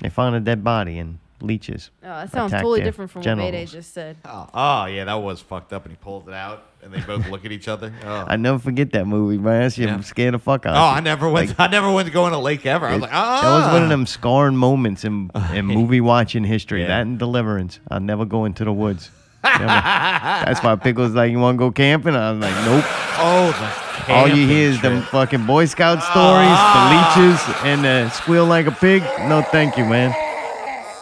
They 0.00 0.10
found 0.10 0.36
a 0.36 0.40
dead 0.40 0.62
body 0.62 0.98
and 0.98 1.18
leeches. 1.40 1.90
Oh, 2.02 2.08
that 2.08 2.32
sounds 2.32 2.52
totally 2.52 2.80
different 2.82 3.10
from 3.10 3.22
what 3.22 3.36
Mayday 3.36 3.64
genitals. 3.64 3.72
just 3.72 3.94
said. 3.94 4.16
Oh, 4.24 4.48
oh, 4.52 4.84
yeah, 4.86 5.04
that 5.04 5.14
was 5.14 5.40
fucked 5.40 5.72
up, 5.72 5.84
and 5.84 5.92
he 5.92 5.96
pulled 5.96 6.28
it 6.28 6.34
out, 6.34 6.64
and 6.82 6.92
they 6.92 7.00
both 7.00 7.28
look 7.28 7.44
at 7.44 7.52
each 7.52 7.68
other. 7.68 7.92
Oh, 8.04 8.24
I 8.28 8.36
never 8.36 8.58
forget 8.58 8.92
that 8.92 9.06
movie, 9.06 9.38
man. 9.38 9.62
That 9.62 9.72
shit 9.72 9.88
Yeah. 9.88 10.00
scared 10.00 10.34
the 10.34 10.38
fuck 10.38 10.66
out. 10.66 10.76
oh 10.76 10.96
I 10.96 11.00
never 11.00 11.28
went. 11.28 11.48
Like, 11.50 11.60
I 11.68 11.68
never 11.68 11.90
went 11.92 12.06
to 12.06 12.12
go 12.12 12.26
in 12.26 12.32
a 12.32 12.38
lake 12.40 12.66
ever. 12.66 12.86
I 12.86 12.92
was 12.92 13.02
like, 13.02 13.10
oh, 13.12 13.40
That 13.42 13.64
was 13.66 13.72
one 13.74 13.82
of 13.84 13.88
them 13.88 14.06
scarring 14.06 14.56
moments 14.56 15.04
in 15.04 15.30
in 15.52 15.66
movie 15.66 16.00
watching 16.00 16.44
history. 16.44 16.82
Yeah. 16.82 16.88
That 16.88 17.02
and 17.02 17.18
Deliverance. 17.18 17.80
I'll 17.90 18.00
never 18.00 18.24
go 18.24 18.44
into 18.44 18.64
the 18.64 18.72
woods. 18.72 19.10
That's 19.42 20.62
why 20.62 20.74
Pickle's 20.76 21.12
like, 21.12 21.30
you 21.30 21.38
want 21.38 21.56
to 21.56 21.58
go 21.58 21.70
camping? 21.70 22.14
I 22.14 22.32
was 22.32 22.40
like, 22.40 22.54
nope. 22.64 22.84
Oh, 23.20 24.04
the 24.06 24.12
All 24.12 24.28
you 24.28 24.46
hear 24.46 24.70
is 24.70 24.80
them 24.82 25.02
fucking 25.02 25.46
Boy 25.46 25.64
Scout 25.66 26.02
stories, 26.02 26.48
the 26.48 26.54
ah. 26.54 27.14
leeches, 27.16 27.64
and 27.64 27.84
the 27.84 28.10
squeal 28.10 28.46
like 28.46 28.66
a 28.66 28.72
pig. 28.72 29.02
No, 29.28 29.42
thank 29.42 29.76
you, 29.76 29.84
man. 29.84 30.12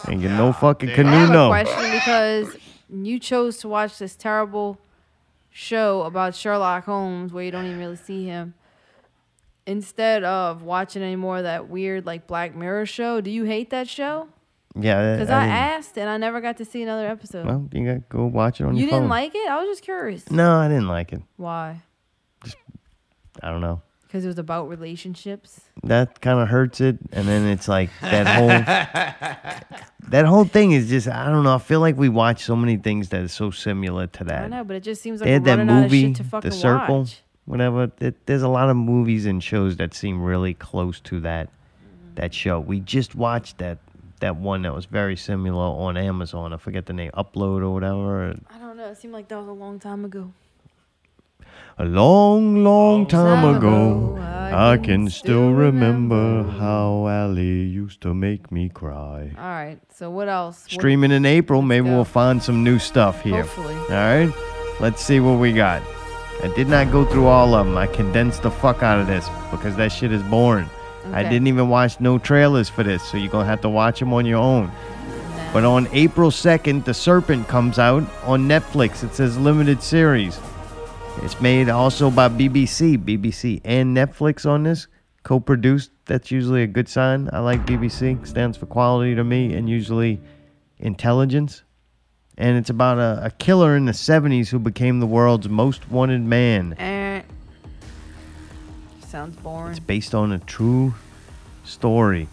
Ain't 0.09 0.21
get 0.23 0.31
no 0.33 0.53
fucking 0.53 0.91
I 0.91 0.95
canoe, 0.95 1.11
have 1.11 1.31
a 1.31 1.33
no. 1.33 1.49
question 1.49 1.91
because 1.93 2.57
you 2.89 3.19
chose 3.19 3.59
to 3.59 3.69
watch 3.69 3.99
this 3.99 4.15
terrible 4.15 4.79
show 5.51 6.03
about 6.03 6.35
Sherlock 6.35 6.85
Holmes 6.85 7.33
where 7.33 7.43
you 7.45 7.51
don't 7.51 7.67
even 7.67 7.79
really 7.79 7.97
see 7.97 8.25
him 8.27 8.55
instead 9.67 10.23
of 10.23 10.63
watching 10.63 11.03
any 11.03 11.17
more 11.17 11.39
of 11.39 11.43
that 11.43 11.69
weird 11.69 12.07
like 12.07 12.27
Black 12.29 12.55
Mirror 12.55 12.87
show. 12.87 13.21
Do 13.21 13.31
you 13.31 13.45
hate 13.45 13.71
that 13.71 13.89
show? 13.89 14.29
Yeah, 14.79 15.15
Because 15.15 15.31
I 15.31 15.39
I, 15.39 15.41
didn't- 15.45 15.57
asked 15.57 15.99
and 15.99 16.09
I 16.11 16.17
never 16.19 16.41
got 16.41 16.59
to 16.59 16.65
see 16.65 16.83
another 16.83 17.09
episode. 17.09 17.47
Well, 17.47 17.69
you 17.73 17.85
got 17.87 17.95
to 17.95 18.05
go 18.09 18.27
watch 18.27 18.61
it 18.61 18.65
on 18.65 18.77
you 18.77 18.83
your 18.83 18.91
phone. 18.91 18.97
You 18.97 19.01
didn't 19.01 19.11
like 19.11 19.35
it? 19.35 19.49
I 19.51 19.59
was 19.59 19.67
just 19.69 19.83
curious. 19.83 20.31
No, 20.31 20.57
I 20.57 20.69
didn't 20.69 20.87
like 20.89 21.13
it. 21.13 21.23
Why? 21.37 21.81
Just 22.45 22.57
I 23.43 23.51
don't 23.51 23.63
know. 23.63 23.81
Because 24.17 24.25
it 24.25 24.29
was 24.29 24.39
about 24.39 24.71
relationships. 24.71 25.61
That 25.83 26.23
kind 26.23 26.41
of 26.41 26.49
hurts 26.49 26.81
it, 26.81 26.97
and 27.13 27.29
then 27.29 27.47
it's 27.49 27.69
like 27.69 27.91
that 28.01 28.27
whole 28.27 28.49
that 30.09 30.25
whole 30.25 30.47
thing 30.47 30.73
is 30.73 30.89
just 30.89 31.07
I 31.07 31.27
don't 31.27 31.45
know. 31.45 31.55
I 31.55 31.59
feel 31.59 31.81
like 31.81 31.99
we 31.99 32.09
watch 32.09 32.43
so 32.43 32.57
many 32.57 32.79
things 32.79 33.11
that 33.11 33.21
is 33.21 33.35
so 33.35 33.51
similar 33.51 34.07
to 34.07 34.25
that. 34.25 34.45
I 34.45 34.49
know, 34.49 34.65
but 34.65 34.77
it 34.77 34.85
just 34.85 35.03
seems 35.03 35.21
like 35.21 35.27
they 35.27 35.35
had 35.35 35.45
that 35.45 35.59
running 35.59 35.69
out 35.69 35.77
of 35.77 35.83
movie, 35.83 36.07
shit 36.07 36.17
to 36.17 36.25
fucking 36.25 36.49
The 36.49 36.57
Circle, 36.57 37.01
watch. 37.01 37.21
whatever. 37.45 37.93
It, 38.01 38.25
there's 38.25 38.41
a 38.41 38.49
lot 38.49 38.71
of 38.71 38.77
movies 38.79 39.27
and 39.27 39.45
shows 39.45 39.77
that 39.77 39.93
seem 39.93 40.23
really 40.23 40.55
close 40.55 40.99
to 41.01 41.21
that 41.21 41.51
that 42.15 42.33
show. 42.33 42.59
We 42.59 42.81
just 42.81 43.15
watched 43.15 43.59
that 43.59 43.77
that 44.21 44.37
one 44.37 44.63
that 44.63 44.75
was 44.75 44.87
very 44.87 45.17
similar 45.17 45.63
on 45.63 45.99
Amazon. 45.99 46.55
I 46.55 46.57
forget 46.57 46.87
the 46.87 46.95
name, 46.95 47.11
Upload 47.13 47.61
or 47.61 47.69
whatever. 47.69 48.35
I 48.49 48.59
don't 48.59 48.79
know. 48.79 48.87
It 48.87 48.97
seemed 48.97 49.13
like 49.13 49.29
that 49.29 49.37
was 49.37 49.49
a 49.49 49.53
long 49.53 49.79
time 49.79 50.07
ago. 50.07 50.33
A 51.79 51.85
long, 51.85 52.65
long 52.65 53.07
time 53.07 53.57
ago, 53.57 54.17
I 54.19 54.79
can 54.79 55.11
still 55.11 55.53
remember 55.53 56.43
how 56.45 57.07
Allie 57.09 57.65
used 57.65 58.01
to 58.03 58.15
make 58.15 58.51
me 58.51 58.69
cry. 58.71 59.31
All 59.37 59.45
right. 59.45 59.79
So 59.93 60.09
what 60.11 60.29
else? 60.29 60.65
What- 60.65 60.71
Streaming 60.71 61.11
in 61.13 61.27
April, 61.27 61.61
maybe 61.63 61.91
we'll 61.91 62.05
find 62.05 62.43
some 62.43 62.65
new 62.65 62.79
stuff 62.79 63.23
here. 63.23 63.43
Hopefully. 63.43 63.75
All 63.75 63.89
right, 63.91 64.33
let's 64.81 65.03
see 65.03 65.21
what 65.21 65.39
we 65.39 65.53
got. 65.53 65.83
I 66.43 66.49
did 66.55 66.69
not 66.69 66.91
go 66.93 67.05
through 67.05 67.27
all 67.27 67.55
of 67.55 67.67
them. 67.67 67.77
I 67.77 67.87
condensed 67.87 68.43
the 68.43 68.51
fuck 68.51 68.83
out 68.83 68.99
of 68.99 69.07
this 69.07 69.29
because 69.51 69.77
that 69.77 69.93
shit 69.93 70.13
is 70.13 70.23
boring. 70.25 70.69
I 71.13 71.21
Okay. 71.21 71.31
didn't 71.31 71.47
even 71.49 71.69
watch 71.69 72.01
no 72.01 72.19
trailers 72.19 72.69
for 72.69 72.83
this, 72.83 73.03
so 73.03 73.17
you're 73.17 73.31
gonna 73.31 73.45
have 73.47 73.61
to 73.63 73.69
watch 73.69 74.01
them 74.01 74.13
on 74.13 74.27
your 74.27 74.39
own. 74.39 74.71
But 75.53 75.65
on 75.65 75.89
April 75.93 76.31
2nd, 76.31 76.85
The 76.85 76.93
Serpent 76.95 77.49
comes 77.49 77.79
out 77.79 78.05
on 78.27 78.49
Netflix. 78.49 79.03
It 79.05 79.15
says 79.15 79.39
limited 79.39 79.83
series. 79.83 80.39
It's 81.23 81.41
made 81.41 81.69
also 81.69 82.11
by 82.11 82.29
BBC, 82.29 82.99
BBC 82.99 83.61
and 83.65 83.97
Netflix 83.97 84.49
on 84.49 84.63
this, 84.63 84.87
co-produced. 85.23 85.91
That's 86.05 86.31
usually 86.31 86.63
a 86.63 86.67
good 86.67 86.89
sign. 86.89 87.29
I 87.33 87.41
like 87.41 87.67
BBC. 87.67 88.25
Stands 88.27 88.57
for 88.57 88.67
quality 88.67 89.15
to 89.15 89.25
me 89.25 89.55
and 89.55 89.69
usually 89.69 90.21
intelligence. 90.79 91.63
And 92.39 92.59
it's 92.59 92.71
about 92.71 92.99
a, 92.99 93.27
a 93.27 93.31
killer 93.31 93.77
in 93.77 93.87
the 93.87 93.93
70s 93.93 94.49
who 94.49 94.59
became 94.59 95.01
the 95.01 95.07
world's 95.07 95.49
most 95.49 95.91
wanted 95.91 96.21
man. 96.21 96.75
Eh. 96.79 97.23
Sounds 99.07 99.37
boring. 99.37 99.71
It's 99.71 99.81
based 99.81 100.15
on 100.15 100.33
a 100.33 100.39
true 100.39 100.95
story. 101.65 102.29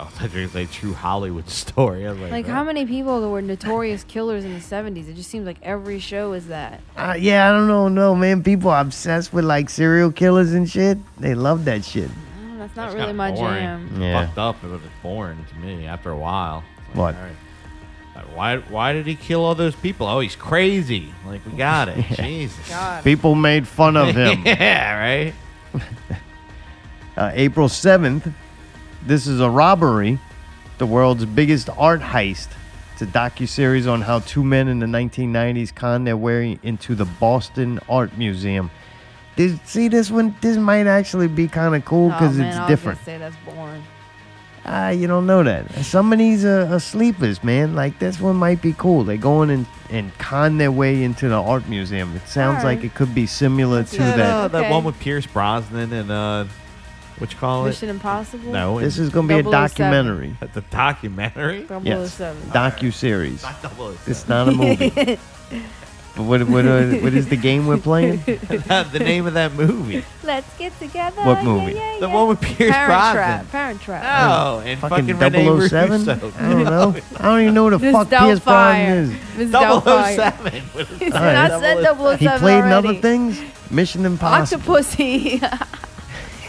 Oh, 0.00 0.04
I 0.04 0.08
thought 0.08 0.22
you 0.34 0.40
were 0.40 0.46
gonna 0.48 0.66
say 0.66 0.72
true 0.72 0.94
Hollywood 0.94 1.48
story. 1.62 2.06
I 2.06 2.10
was 2.12 2.20
like, 2.20 2.30
Like 2.32 2.46
what? 2.46 2.54
how 2.54 2.64
many 2.64 2.86
people 2.86 3.30
were 3.30 3.42
notorious 3.42 4.02
killers 4.04 4.44
in 4.46 4.54
the 4.54 4.60
70s? 4.60 5.08
It 5.08 5.14
just 5.14 5.28
seems 5.30 5.44
like 5.46 5.58
every 5.62 5.98
show 5.98 6.32
is 6.32 6.46
that. 6.46 6.80
Uh, 6.96 7.14
yeah, 7.18 7.48
I 7.48 7.52
don't 7.52 7.68
know, 7.68 7.88
no 7.88 8.14
man. 8.14 8.42
People 8.42 8.70
are 8.70 8.80
obsessed 8.80 9.32
with 9.34 9.44
like 9.44 9.68
serial 9.68 10.10
killers 10.10 10.52
and 10.54 10.68
shit. 10.68 10.96
They 11.18 11.34
love 11.34 11.66
that 11.66 11.84
shit. 11.84 12.08
Mm, 12.08 12.58
That's 12.58 12.74
not 12.76 12.86
It's 12.86 12.94
really 12.94 13.06
kinda 13.08 13.14
my 13.14 13.30
boring. 13.32 13.54
jam. 13.60 14.00
Yeah. 14.02 14.26
Fucked 14.26 14.38
up. 14.38 14.64
It 14.64 14.68
was 14.70 14.80
boring 15.02 15.44
to 15.50 15.54
me 15.56 15.86
after 15.86 16.10
a 16.10 16.16
while. 16.16 16.64
It's 16.78 16.96
like, 16.96 16.96
What? 16.96 17.14
all 17.16 17.20
right. 17.22 17.36
Why? 18.34 18.56
Why 18.58 18.92
did 18.92 19.06
he 19.06 19.14
kill 19.16 19.44
all 19.44 19.54
those 19.54 19.74
people? 19.74 20.06
Oh, 20.06 20.20
he's 20.20 20.36
crazy. 20.36 21.12
Like 21.26 21.40
we 21.46 21.52
got 21.52 21.88
it. 21.88 22.04
Jesus. 22.16 22.70
People 23.02 23.34
made 23.34 23.66
fun 23.66 23.96
of 23.96 24.14
him. 24.14 24.42
yeah, 24.46 24.98
right. 24.98 25.34
uh, 27.16 27.30
April 27.34 27.68
7th, 27.68 28.32
this 29.06 29.26
is 29.26 29.40
a 29.40 29.50
robbery, 29.50 30.18
the 30.78 30.86
world's 30.86 31.24
biggest 31.24 31.68
art 31.76 32.00
heist. 32.00 32.48
It's 32.92 33.02
a 33.02 33.06
docu-series 33.06 33.86
on 33.86 34.02
how 34.02 34.18
two 34.20 34.44
men 34.44 34.68
in 34.68 34.78
the 34.78 34.86
1990s 34.86 35.74
conned 35.74 36.06
their 36.06 36.16
way 36.16 36.58
into 36.62 36.94
the 36.94 37.06
Boston 37.06 37.80
Art 37.88 38.16
Museum. 38.18 38.70
This, 39.36 39.58
see 39.64 39.88
this 39.88 40.10
one? 40.10 40.34
This 40.42 40.56
might 40.58 40.86
actually 40.86 41.28
be 41.28 41.48
kind 41.48 41.74
of 41.74 41.84
cool 41.84 42.08
because 42.10 42.36
oh, 42.36 42.40
man, 42.40 42.48
it's 42.48 42.56
I 42.58 42.60
was 42.62 42.68
different. 42.68 42.98
gonna 42.98 43.04
say 43.06 43.18
that's 43.18 43.36
boring. 43.44 43.82
Ah, 44.66 44.90
you 44.90 45.06
don't 45.06 45.26
know 45.26 45.42
that. 45.42 45.72
Some 45.84 46.12
of 46.12 46.18
these 46.18 46.44
are, 46.44 46.66
are 46.70 46.78
sleepers, 46.80 47.42
man. 47.42 47.74
Like 47.74 47.98
this 47.98 48.20
one 48.20 48.36
might 48.36 48.60
be 48.60 48.74
cool. 48.74 49.04
They 49.04 49.16
go 49.16 49.42
in 49.42 49.48
and, 49.48 49.66
and 49.88 50.16
con 50.18 50.58
their 50.58 50.70
way 50.70 51.02
into 51.02 51.28
the 51.30 51.40
art 51.40 51.66
museum. 51.66 52.14
It 52.14 52.28
sounds 52.28 52.58
Alright. 52.58 52.76
like 52.78 52.84
it 52.84 52.94
could 52.94 53.14
be 53.14 53.26
similar 53.26 53.82
to 53.84 53.96
That, 53.98 54.16
that. 54.18 54.30
uh, 54.30 54.48
that 54.48 54.70
one 54.70 54.84
with 54.84 55.00
Pierce 55.00 55.26
Brosnan 55.26 55.90
and 55.94 56.10
uh, 56.10 56.44
what 57.20 57.30
you 57.32 57.38
call? 57.38 57.64
Mission 57.66 57.88
it? 57.88 57.92
Impossible. 57.92 58.50
No, 58.52 58.80
This 58.80 58.98
is 58.98 59.10
gonna 59.10 59.28
be 59.28 59.34
a 59.34 59.42
007. 59.42 59.50
documentary. 59.52 60.36
the 60.54 60.60
documentary. 60.62 61.66
Yes, 61.82 62.14
007. 62.14 62.36
docu 62.50 62.92
series. 62.92 63.42
Not 63.42 63.60
007. 63.62 63.96
It's 64.06 64.28
not 64.28 64.48
a 64.48 64.52
movie. 64.52 64.90
but 66.16 66.22
what 66.24 66.42
what 66.48 66.66
uh, 66.66 66.86
what 67.04 67.14
is 67.14 67.28
the 67.28 67.36
game 67.36 67.66
we're 67.66 67.76
playing? 67.78 68.20
the 68.26 68.98
name 69.00 69.26
of 69.26 69.34
that 69.34 69.52
movie. 69.52 70.04
Let's 70.24 70.52
get 70.58 70.76
together. 70.80 71.22
What 71.22 71.38
yeah, 71.38 71.44
movie? 71.44 71.72
yeah, 71.74 71.96
The 72.00 72.08
yeah. 72.08 72.14
one 72.14 72.28
with 72.28 72.40
Pierce 72.40 72.72
Parent 72.72 72.88
Brosnan. 72.88 73.14
Trap. 73.14 73.50
Parent 73.50 73.80
Trap. 73.80 74.04
Oh, 74.30 74.60
and 74.60 74.80
fucking, 74.80 75.16
Fucking 75.18 75.44
Rene 75.44 75.68
007? 75.68 76.00
Russo. 76.06 76.32
I 76.38 76.48
don't 76.50 76.64
know. 76.64 76.94
I 77.18 77.22
don't 77.22 77.40
even 77.42 77.54
know 77.54 77.64
who 77.70 77.78
the 77.78 77.78
Miss 77.78 77.92
fuck 77.94 78.08
Pierce 78.08 78.40
Brosnan 78.40 79.10
Doubtfire. 79.10 79.12
is. 79.30 79.36
Miss 79.38 79.50
Doubtfire. 79.50 80.16
07. 80.16 80.62
What 80.62 80.90
is 80.90 80.98
He 80.98 81.10
that? 81.10 81.12
said, 81.12 81.36
I 81.36 81.60
said 81.84 81.96
007 81.96 82.18
He 82.18 82.28
played 82.38 82.58
in 82.58 82.64
already. 82.64 82.88
other 82.88 82.94
things. 83.00 83.40
Mission 83.70 84.04
Impossible. 84.04 84.74
Octopussy. 84.74 85.40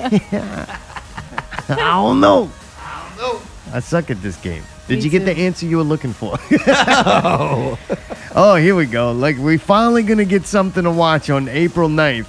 I 0.04 1.76
don't 1.76 2.20
know. 2.20 2.52
I 2.78 3.14
don't 3.18 3.18
know. 3.18 3.42
I 3.74 3.80
suck 3.80 4.10
at 4.10 4.22
this 4.22 4.36
game. 4.38 4.64
Did 4.88 5.00
Me 5.00 5.06
you 5.06 5.10
get 5.10 5.26
the 5.26 5.38
answer 5.38 5.66
you 5.66 5.78
were 5.78 5.84
looking 5.84 6.14
for? 6.14 6.38
oh. 6.68 7.78
oh, 8.36 8.56
here 8.56 8.76
we 8.76 8.86
go. 8.86 9.12
Like 9.12 9.38
we 9.38 9.58
finally 9.58 10.04
gonna 10.04 10.26
get 10.26 10.46
something 10.46 10.84
to 10.84 10.92
watch 10.92 11.30
on 11.30 11.48
April 11.48 11.90
9th. 11.90 12.28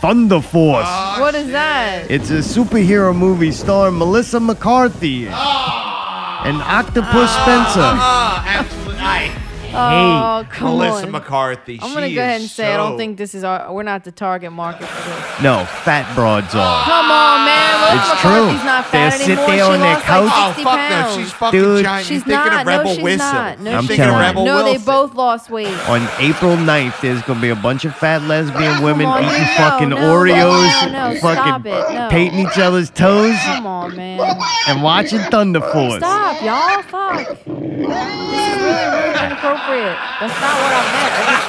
Thunder 0.00 0.40
Force. 0.40 0.86
what 1.18 1.34
is 1.34 1.50
that? 1.50 2.08
It's 2.08 2.30
a 2.30 2.38
superhero 2.38 3.14
movie 3.14 3.50
starring 3.50 3.98
Melissa 3.98 4.38
McCarthy 4.38 5.26
and 5.26 6.62
Octavia 6.62 7.26
ah. 7.26 7.42
Spencer. 7.42 9.47
Oh, 9.78 10.42
hate 10.42 10.50
come 10.50 10.76
Melissa 10.78 11.06
on. 11.06 11.12
McCarthy. 11.12 11.78
I'm 11.82 11.94
gonna 11.94 12.08
She 12.08 12.14
go 12.14 12.22
ahead 12.22 12.36
is 12.36 12.42
and 12.42 12.50
say 12.50 12.72
I 12.72 12.76
don't 12.76 12.96
think 12.96 13.16
this 13.18 13.34
is 13.34 13.44
our. 13.44 13.72
We're 13.72 13.82
not 13.84 14.04
the 14.04 14.12
target 14.12 14.52
market 14.52 14.86
for 14.86 15.08
this. 15.10 15.42
No, 15.42 15.64
fat 15.84 16.12
broads 16.14 16.54
are. 16.54 16.84
Come 16.84 17.10
on, 17.10 17.44
man. 17.46 17.80
Melissa 17.80 18.12
It's 18.12 18.20
true. 18.20 18.30
McCarthy's 18.30 18.64
not 18.64 18.86
fat 18.86 19.10
They'll 19.10 19.18
sit 19.18 19.28
anymore. 19.38 19.46
there 19.46 19.56
she 19.56 19.60
on 19.62 19.80
their 19.80 19.94
lost 19.94 20.04
couch. 20.04 20.24
like 20.26 20.34
Oh, 20.38 20.46
60 20.48 20.62
fuck 20.64 20.78
pounds. 20.78 21.16
no. 21.16 21.22
She's 21.22 21.32
fucking 21.32 21.60
Dude. 21.60 21.84
giant. 21.84 22.06
She's 22.06 22.10
You're 22.10 22.20
thinking 22.26 22.50
not. 22.52 22.60
of 22.60 22.66
Rebel 22.66 22.84
no, 22.84 22.94
she's 22.94 23.02
Wilson. 23.04 23.18
not. 23.34 23.60
No, 23.60 23.70
I'm 23.78 23.86
she's 23.86 23.96
telling 23.96 24.12
not. 24.12 24.18
you. 24.20 24.26
Rebel 24.26 24.44
no, 24.44 24.64
they 24.64 24.78
both 24.78 25.14
lost 25.14 25.50
weight. 25.50 25.88
On 25.88 26.08
April 26.18 26.56
9th, 26.56 27.00
there's 27.00 27.22
gonna 27.22 27.40
be 27.40 27.48
a 27.50 27.56
bunch 27.56 27.84
of 27.84 27.94
fat 27.94 28.22
lesbian 28.22 28.82
women 28.82 29.06
on, 29.06 29.22
eating 29.24 29.38
no, 29.42 29.54
fucking 29.56 29.88
no, 29.90 29.96
Oreos, 29.96 30.92
no, 30.92 31.12
no, 31.12 31.20
fucking 31.20 31.20
stop 31.20 31.66
it, 31.66 31.94
no. 31.94 32.08
painting 32.10 32.40
each 32.40 32.58
other's 32.58 32.90
toes, 32.90 33.36
Come 33.44 33.66
on, 33.66 33.96
man. 33.96 34.20
and 34.68 34.82
watching 34.82 35.20
Thunder 35.30 35.60
Force. 35.60 35.98
Stop, 35.98 36.42
y'all. 36.42 36.82
Fuck. 36.82 37.38
This 37.86 38.46
is 38.48 38.56
really 38.58 38.86
rude 38.90 39.16
and 39.16 39.32
inappropriate. 39.32 39.96
That's 40.20 40.40
not 40.40 40.54
what 40.58 40.72
I 40.72 40.82
meant. 40.92 41.12
I 41.18 41.22
just, 41.28 41.48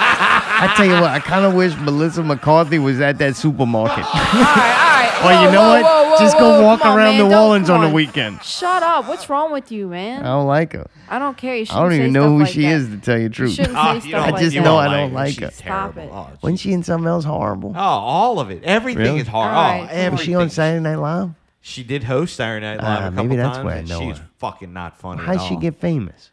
I 0.61 0.73
tell 0.75 0.85
you 0.85 0.93
what, 1.01 1.11
I 1.11 1.19
kind 1.19 1.45
of 1.45 1.53
wish 1.53 1.75
Melissa 1.77 2.23
McCarthy 2.23 2.79
was 2.79 2.99
at 3.01 3.17
that 3.19 3.35
supermarket. 3.35 4.03
all 4.05 4.11
right, 4.13 4.25
all 4.33 4.45
right. 4.45 5.09
or 5.19 5.23
Whoa, 5.23 5.43
you 5.45 5.51
know 5.51 5.61
whoa, 5.61 5.69
what? 5.69 5.83
whoa, 5.83 6.09
whoa, 6.11 6.17
Just 6.19 6.35
whoa, 6.37 6.41
go 6.59 6.63
walk 6.63 6.81
come 6.81 6.91
on, 6.93 6.97
around 6.97 7.15
man. 7.17 7.23
New 7.23 7.29
Don't- 7.29 7.43
Orleans 7.43 7.67
come 7.67 7.81
on 7.81 7.87
the 7.89 7.93
weekend. 7.95 8.43
Shut 8.43 8.83
up. 8.83 9.07
What's 9.07 9.29
wrong 9.29 9.51
with 9.51 9.71
you, 9.71 9.87
man? 9.87 10.21
I 10.21 10.27
don't 10.29 10.47
like 10.47 10.73
her. 10.73 10.87
I 11.09 11.17
don't 11.19 11.37
care. 11.37 11.55
You 11.55 11.61
I 11.61 11.65
shouldn't 11.65 11.81
don't 11.83 11.91
say 11.91 11.95
even 11.99 12.13
know 12.13 12.19
stuff 12.21 12.29
who 12.31 12.39
like 12.39 12.49
she 12.53 12.61
that. 12.63 12.71
is, 12.73 12.89
to 12.89 12.97
tell 12.97 13.17
you 13.17 13.19
the 13.19 13.23
You 13.23 13.29
truth. 13.29 13.51
shouldn't 13.53 13.75
Oh, 13.77 13.81
say 13.81 13.87
ah, 13.89 13.93
you 13.93 14.01
stuff 14.01 14.11
don't- 14.11 14.33
I 14.35 14.39
just 14.41 14.55
that. 14.55 14.59
know 14.61 14.63
don't 14.65 14.79
I 14.79 14.87
like 14.87 14.97
don't 14.97 15.09
her. 15.09 15.15
like 15.15 15.29
She's 15.33 15.39
her. 15.39 15.51
Stop 15.51 15.93
terrible. 15.95 16.01
it. 16.01 16.09
Oh, 16.17 16.37
Wasn't 16.41 16.59
she 16.59 16.71
in 16.73 16.83
something 16.83 17.07
else 17.07 17.25
horrible? 17.25 17.73
Oh, 17.75 17.79
all 17.79 18.39
of 18.39 18.49
it. 18.51 18.63
Everything 18.63 19.03
Really? 19.03 19.19
is 19.21 19.27
hard. 19.27 19.53
All 19.53 19.59
oh, 19.59 19.67
right, 19.67 19.83
oh, 19.89 19.95
come 19.95 20.05
on. 20.05 20.11
Was 20.11 20.21
she 20.21 20.35
on 20.35 20.49
Saturday 20.49 20.83
Night 20.83 20.95
Live? 20.95 21.29
She 21.61 21.83
did 21.83 22.03
host 22.05 22.35
Saturday 22.35 22.65
Night 22.65 22.77
Live 22.81 22.85
Ah, 22.85 23.07
a 23.07 23.09
couple 23.09 23.23
maybe 23.25 23.35
that's 23.35 23.57
times, 23.57 23.65
where 23.65 23.75
I 23.75 23.77
and 23.79 23.89
know 23.89 23.99
she's 23.99 24.17
her. 24.17 24.29
fucking 24.37 24.71
not 24.73 24.97
funny. 24.97 25.21
How'd 25.23 25.37
at 25.37 25.47
she 25.47 25.55
all. 25.55 25.59
get 25.59 25.75
famous? 25.75 26.31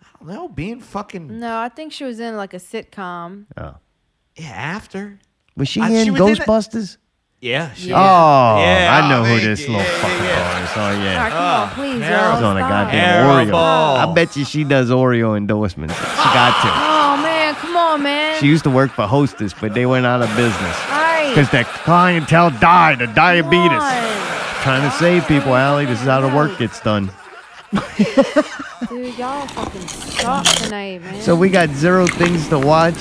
I 0.00 0.06
don't 0.24 0.28
know, 0.34 0.48
being 0.48 0.80
fucking 0.80 1.38
No, 1.40 1.58
I 1.58 1.68
think 1.68 1.92
she 1.92 2.04
was 2.04 2.20
in 2.20 2.36
like 2.36 2.54
a 2.54 2.58
sitcom. 2.58 3.46
Oh. 3.56 3.74
yeah 4.36 4.46
after. 4.50 5.18
Was 5.56 5.68
she 5.68 5.80
Uh, 5.80 5.88
in 5.88 6.04
she 6.04 6.10
was 6.12 6.20
in 6.20 6.28
it- 6.28 6.38
Ghostbusters? 6.38 6.96
Yeah. 7.40 7.72
She 7.74 7.88
Yeah. 7.88 7.96
Oh, 7.98 8.62
Yeah, 8.62 9.00
I 9.02 9.08
know 9.08 9.22
oh, 9.22 9.24
who 9.24 9.34
man, 9.34 9.44
this 9.44 9.62
yeah, 9.66 9.76
little 9.76 9.82
yeah, 9.82 9.98
fucker 9.98 10.24
yeah. 10.24 10.62
is. 10.64 10.70
Oh, 10.76 10.80
All 10.80 10.88
right, 10.92 11.02
yeah. 11.04 11.28
come 11.28 11.38
on, 11.42 11.68
please, 11.74 12.00
terrible. 12.00 12.22
y'all. 12.28 12.36
She's 12.36 12.44
on 12.44 12.56
a 12.56 12.60
stop. 12.60 12.70
goddamn 12.70 13.26
Terrible. 13.26 13.52
Oreo. 13.58 13.96
I 14.10 14.14
bet 14.14 14.36
you 14.36 14.44
she 14.44 14.62
does 14.64 14.90
Oreo 14.90 15.36
endorsements. 15.36 15.94
She 15.98 16.04
got 16.06 16.62
to. 16.62 16.68
Oh 17.18 17.20
man, 17.22 17.54
come 17.56 17.76
on, 17.76 18.02
man. 18.04 18.38
She 18.40 18.46
used 18.46 18.62
to 18.62 18.70
work 18.70 18.92
for 18.92 19.08
Hostess, 19.08 19.54
but 19.60 19.74
they 19.74 19.86
went 19.86 20.06
out 20.06 20.22
of 20.22 20.28
business 20.36 20.76
Right. 20.88 21.32
because 21.34 21.50
their 21.50 21.64
clientele 21.64 22.50
died 22.52 23.02
of 23.02 23.12
diabetes. 23.16 23.82
Trying 24.62 24.88
to 24.88 24.96
save 24.96 25.26
people, 25.26 25.56
Allie. 25.56 25.86
This 25.86 26.00
is 26.00 26.06
how 26.06 26.20
the 26.20 26.34
work 26.34 26.56
gets 26.56 26.80
done. 26.80 27.10
Dude, 28.88 29.18
y'all 29.18 29.46
fucking 29.48 29.88
suck 29.88 30.44
tonight, 30.44 31.02
man. 31.02 31.20
So 31.20 31.34
we 31.34 31.48
got 31.48 31.70
zero 31.70 32.06
things 32.06 32.48
to 32.48 32.60
watch. 32.60 32.94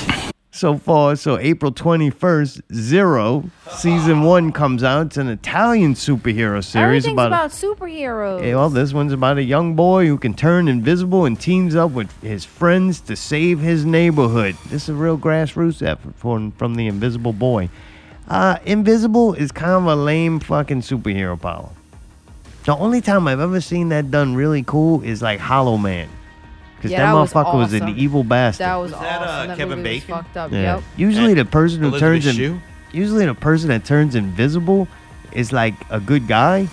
so 0.50 0.78
far. 0.78 1.16
So 1.16 1.38
April 1.38 1.72
21st, 1.72 2.62
Zero, 2.74 3.44
season 3.76 4.24
one 4.24 4.52
comes 4.52 4.84
out. 4.84 5.08
It's 5.08 5.18
an 5.18 5.28
Italian 5.28 5.94
superhero 5.94 6.64
series 6.64 7.06
Everything's 7.06 7.14
about. 7.14 7.28
about, 7.28 7.52
superheroes. 7.52 8.44
Yeah, 8.44 8.56
well, 8.56 8.70
this 8.72 8.92
one's 8.92 9.14
about 9.14 9.38
a 9.38 9.44
young 9.44 9.76
boy 9.76 10.08
who 10.08 10.18
can 10.18 10.34
turn 10.34 10.68
invisible 10.68 11.26
and 11.26 11.40
teams 11.40 11.76
up 11.76 11.92
with 11.92 12.12
his 12.24 12.44
friends 12.44 13.02
to 13.02 13.16
save 13.16 13.60
his 13.60 13.86
neighborhood. 13.86 14.56
This 14.70 14.84
is 14.84 14.90
a 14.90 14.94
real 14.96 15.18
grassroots 15.18 15.86
effort 15.88 16.16
from, 16.16 16.54
from 16.54 16.74
the 16.74 16.88
Invisible 16.88 17.34
Boy. 17.34 17.70
Uh, 18.28 18.58
invisible 18.66 19.34
is 19.34 19.52
kind 19.52 19.72
of 19.72 19.86
a 19.86 19.96
lame 19.96 20.40
fucking 20.40 20.82
superhero 20.82 21.40
power. 21.40 21.70
The 22.64 22.76
only 22.76 23.02
time 23.02 23.28
I've 23.28 23.40
ever 23.40 23.60
seen 23.60 23.90
that 23.90 24.12
done 24.12 24.36
really 24.36 24.64
cool 24.64 25.02
is 25.02 25.22
like 25.22 25.40
Hollow 25.40 25.78
Man. 25.78 26.10
Because 26.76 26.92
Yeah, 26.92 27.00
that 27.00 27.14
that 27.14 27.20
was 27.20 27.34
motherfucker 27.34 27.56
was, 27.56 27.74
an 27.74 27.90
evil 27.90 28.24
bastard. 28.24 28.66
That 28.66 28.76
was, 28.76 28.92
that, 28.92 29.22
awesome. 29.22 29.28
uh, 29.28 29.48
that 29.48 29.58
Kevin 29.58 29.78
movie 29.80 29.90
was 29.90 30.00
Bacon? 30.02 30.16
fucked 30.16 30.38
up. 30.38 30.52
Yeah. 30.52 30.76
Yep. 30.76 30.84
Usually 30.98 31.34
the 31.34 31.46
person 31.46 31.82
who 31.82 31.88
Elizabeth 31.90 32.24
turns 32.24 32.40
in, 32.40 32.62
usually 32.92 33.26
the 33.26 33.36
person 33.36 33.70
that 33.70 33.86
turns 33.86 34.16
invisible 34.16 34.88
is 35.32 35.52
like 35.52 35.74
a 35.90 36.00
good 36.00 36.28
guy. 36.28 36.68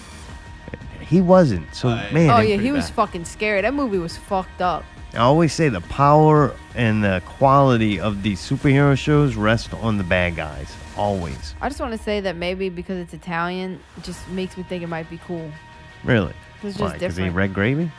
He 1.00 1.20
wasn't. 1.22 1.74
So 1.74 1.88
man, 1.88 2.30
oh 2.30 2.40
yeah, 2.40 2.56
he 2.56 2.70
was 2.70 2.90
fucking 2.90 3.24
scary. 3.24 3.62
That 3.62 3.72
movie 3.74 3.98
was 3.98 4.16
fucked 4.16 4.60
up. 4.60 4.84
I 5.14 5.18
always 5.18 5.54
say 5.54 5.70
the 5.70 5.80
power 5.80 6.54
and 6.74 7.02
the 7.02 7.22
quality 7.24 7.98
of 7.98 8.22
these 8.22 8.40
superhero 8.40 8.96
shows 8.96 9.34
rest 9.36 9.72
on 9.74 9.96
the 9.96 10.04
bad 10.04 10.36
guys. 10.36 10.74
Always. 10.98 11.54
I 11.60 11.68
just 11.68 11.80
want 11.80 11.92
to 11.92 11.98
say 11.98 12.20
that 12.20 12.36
maybe 12.36 12.68
because 12.68 12.98
it's 12.98 13.14
Italian, 13.14 13.80
it 13.96 14.02
just 14.04 14.28
makes 14.30 14.56
me 14.56 14.64
think 14.64 14.82
it 14.82 14.88
might 14.88 15.08
be 15.08 15.18
cool. 15.26 15.50
Really. 16.04 16.32
It's 16.62 16.76
just 16.76 16.80
Why, 16.80 16.90
'cause 16.90 17.00
they 17.00 17.06
different. 17.08 17.34
red 17.36 17.54
gravy? 17.54 17.90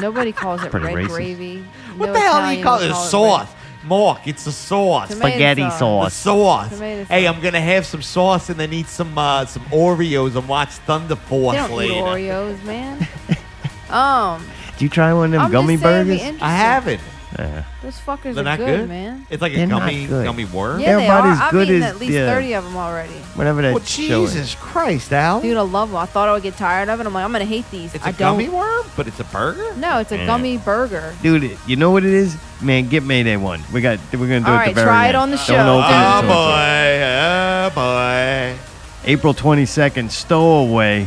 Nobody 0.00 0.32
calls 0.32 0.62
it 0.62 0.70
Pretty 0.70 0.86
red 0.86 0.94
racist. 0.96 1.08
gravy. 1.08 1.64
What 1.96 2.06
No 2.06 2.12
the 2.12 2.18
hell 2.20 2.32
do 2.34 2.38
Italian 2.38 2.58
you 2.58 2.64
call 2.64 2.78
would 2.78 2.84
it? 2.90 2.92
red- 2.92 2.96
Sauce. 3.10 3.48
Mark, 3.84 4.26
it's 4.26 4.44
a 4.46 4.52
sauce. 4.52 5.08
Tomato 5.10 5.28
Spaghetti 5.28 5.70
sauce. 5.70 6.04
The 6.06 6.10
sauce. 6.10 6.68
sauce. 6.68 6.78
Tomato 6.78 7.04
Hey, 7.04 7.24
sauce. 7.24 7.34
I'm 7.36 7.40
gonna 7.42 7.60
have 7.60 7.86
some 7.86 8.02
sauce 8.02 8.48
and 8.50 8.58
then 8.58 8.72
eat 8.72 8.88
some 8.88 9.16
uh, 9.16 9.46
some 9.46 9.62
Oreos 9.66 10.34
and 10.36 10.48
watch 10.48 10.70
Thunder 10.70 11.14
Force 11.14 11.56
They 11.56 11.62
don't 11.68 11.76
later. 11.76 11.94
eat 11.94 12.02
Oreos, 12.02 12.64
man. 12.64 13.08
um, 13.90 14.44
Do 14.76 14.84
you 14.84 14.88
try 14.88 15.12
one 15.14 15.26
of 15.26 15.30
them 15.32 15.40
I'm 15.42 15.50
gummy 15.52 15.74
just 15.74 15.84
saying 15.84 15.94
it'd 15.94 16.06
be 16.06 16.10
burgers? 16.16 16.22
interesting. 16.26 16.42
I 16.42 16.50
haven't. 16.56 17.00
Yeah. 17.38 17.62
those 17.82 17.94
fuckers 18.00 18.34
They're 18.34 18.38
are 18.40 18.42
not 18.42 18.58
good, 18.58 18.80
good, 18.80 18.88
man. 18.88 19.24
It's 19.30 19.40
like 19.40 19.52
a 19.52 19.56
They're 19.56 19.66
not 19.68 19.80
gummy 19.82 20.06
good. 20.06 20.24
gummy 20.24 20.44
worm. 20.46 20.80
Yeah, 20.80 20.86
They're 20.96 20.98
they 20.98 21.08
are. 21.08 21.26
as 21.32 21.40
I've 21.40 21.50
good 21.52 21.68
eaten 21.68 21.82
as 21.84 21.90
at 21.94 22.00
least 22.00 22.12
the, 22.12 22.22
uh, 22.28 22.34
thirty 22.34 22.52
of 22.54 22.64
them 22.64 22.76
already. 22.76 23.12
Whatever 23.36 23.62
that 23.62 23.74
Well, 23.74 23.84
show 23.84 24.24
is. 24.24 24.32
Jesus 24.32 24.54
Christ, 24.56 25.12
Al. 25.12 25.40
Dude, 25.40 25.56
I 25.56 25.60
love 25.60 25.90
them. 25.90 25.98
I 25.98 26.06
thought 26.06 26.28
I 26.28 26.32
would 26.32 26.42
get 26.42 26.56
tired 26.56 26.88
of 26.88 26.98
it. 27.00 27.06
I'm 27.06 27.14
like, 27.14 27.24
I'm 27.24 27.30
gonna 27.30 27.44
hate 27.44 27.70
these. 27.70 27.94
It's 27.94 28.04
I 28.04 28.10
a 28.10 28.12
don't. 28.12 28.38
gummy 28.38 28.48
worm, 28.48 28.84
but 28.96 29.06
it's 29.06 29.20
a 29.20 29.24
burger. 29.24 29.72
No, 29.76 29.98
it's 29.98 30.10
a 30.10 30.16
Yeah. 30.16 30.26
gummy 30.26 30.56
burger. 30.58 31.14
Dude, 31.22 31.56
you 31.66 31.76
know 31.76 31.90
what 31.92 32.04
it 32.04 32.12
is? 32.12 32.36
Man, 32.60 32.88
get 32.88 33.04
Mayday 33.04 33.36
one. 33.36 33.62
We 33.72 33.80
got. 33.82 34.00
We're 34.12 34.18
gonna 34.26 34.40
do 34.40 34.46
All 34.46 34.54
it 34.54 34.56
right, 34.56 34.68
the 34.74 34.74
very 34.74 34.86
try 34.86 35.04
it 35.04 35.08
end. 35.10 35.16
on 35.18 35.30
the 35.30 35.36
Don't 35.36 35.46
show. 35.46 35.54
open 35.54 35.90
it 35.90 35.96
Oh 35.96 36.20
till 36.22 36.30
boy, 36.30 36.58
it's- 36.58 37.72
oh 37.76 38.54
boy. 38.54 38.58
April 39.04 39.32
22nd, 39.32 40.10
Stowaway. 40.10 41.06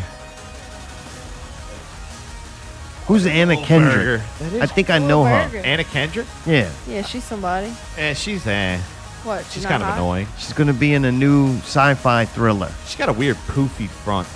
Who's 3.12 3.26
Anna 3.26 3.58
Kendrick? 3.58 4.22
That 4.40 4.54
is 4.54 4.62
I 4.62 4.66
think 4.68 4.90
I 4.90 4.98
know 4.98 5.26
her. 5.26 5.58
Anna 5.58 5.84
Kendrick. 5.84 6.28
Yeah. 6.46 6.72
Yeah, 6.88 7.02
she's 7.02 7.26
somebody. 7.26 7.74
Yeah, 7.98 8.14
she's 8.14 8.48
eh. 8.48 8.80
What? 9.26 9.46
She's 9.52 9.64
not 9.64 9.72
kind 9.72 9.84
of 9.84 9.90
hot? 9.90 9.98
annoying. 9.98 10.28
She's 10.38 10.54
gonna 10.54 10.72
be 10.72 10.94
in 10.94 11.04
a 11.04 11.12
new 11.12 11.58
sci-fi 11.58 12.24
thriller. 12.24 12.72
She's 12.86 12.96
got 12.96 13.10
a 13.10 13.14
weird 13.14 13.36
poofy 13.48 13.90
front. 13.90 14.30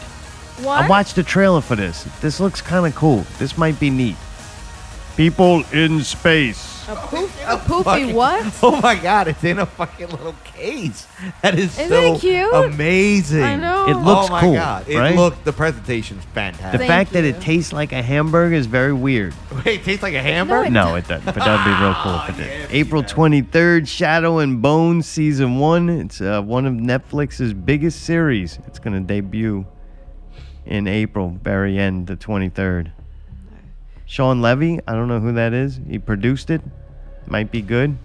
What? 0.62 0.84
I 0.84 0.90
watched 0.90 1.16
the 1.16 1.24
trailer 1.24 1.62
for 1.62 1.78
this. 1.78 2.04
This 2.20 2.42
looks 2.42 2.62
kind 2.62 2.86
of 2.86 2.94
cool. 2.96 3.26
This 3.40 3.58
might 3.58 3.80
be 3.80 3.90
neat. 3.90 4.18
People 5.16 5.64
in 5.72 6.04
space. 6.04 6.75
A, 6.88 6.96
poof, 6.96 7.42
a 7.48 7.58
poofy 7.58 7.84
Fucking- 7.84 8.14
what? 8.16 8.54
Oh 8.64 8.80
my 8.80 8.96
god, 8.96 9.28
it's 9.28 9.44
in 9.44 9.58
a 9.58 9.66
fucking 9.66 10.08
little 10.10 10.36
case. 10.44 11.08
That 11.42 11.58
is 11.58 11.78
Isn't 11.80 11.90
so 11.90 12.14
it 12.16 12.20
cute? 12.20 12.54
amazing. 12.54 13.42
I 13.44 13.56
know. 13.56 13.88
It 13.88 13.96
looks 13.96 14.30
oh 14.30 14.32
my 14.32 14.42
cool, 14.42 14.54
god, 14.54 14.88
it 14.88 14.96
right? 14.98 15.16
looked 15.16 15.44
the 15.46 15.54
presentation's 15.54 16.24
The 16.26 16.32
fantastic. 16.32 16.80
Thank 16.82 16.88
fact 16.90 17.14
that 17.14 17.24
you. 17.24 17.32
it 17.32 17.42
tastes 17.42 17.74
like 17.74 17.92
a 17.92 18.04
hamburger 18.04 18.54
is 18.56 18.68
very 18.68 18.94
weird. 18.94 19.34
Wait, 19.66 19.80
it 19.80 19.84
tastes 19.84 20.04
like 20.04 20.14
a 20.14 20.22
hamburger. 20.22 20.70
No, 20.70 20.94
it 20.96 21.08
doesn't. 21.08 21.26
But 21.26 21.36
that'd 21.36 21.66
be 21.66 21.84
real 21.84 21.96
cool 21.96 22.22
if 22.28 22.40
it 22.40 22.44
did. 22.44 22.72
April 22.72 23.02
23rd, 23.04 23.88
Shadow 23.88 24.38
and 24.40 24.62
Bone 24.62 25.02
season 25.02 25.58
one. 25.58 25.90
It's 25.90 26.22
uh, 26.22 26.42
one 26.42 26.68
of 26.68 26.74
Netflix's 26.74 27.54
biggest 27.54 28.04
series. 28.04 28.60
It's 28.68 28.78
going 28.78 28.94
to 28.94 29.00
debut 29.02 29.66
in 30.66 30.88
April, 30.88 31.40
very 31.44 31.80
end, 31.80 32.06
the 32.08 32.16
23rd. 32.16 32.92
Shawn 34.06 34.42
Levy, 34.42 34.80
I 34.88 34.94
don't 34.94 35.08
know 35.08 35.20
who 35.20 35.34
that 35.34 35.54
is. 35.54 35.80
He 35.88 35.98
produced 36.00 36.50
it. 36.50 36.62
Might 37.28 37.52
be 37.52 37.62
good. 37.62 37.98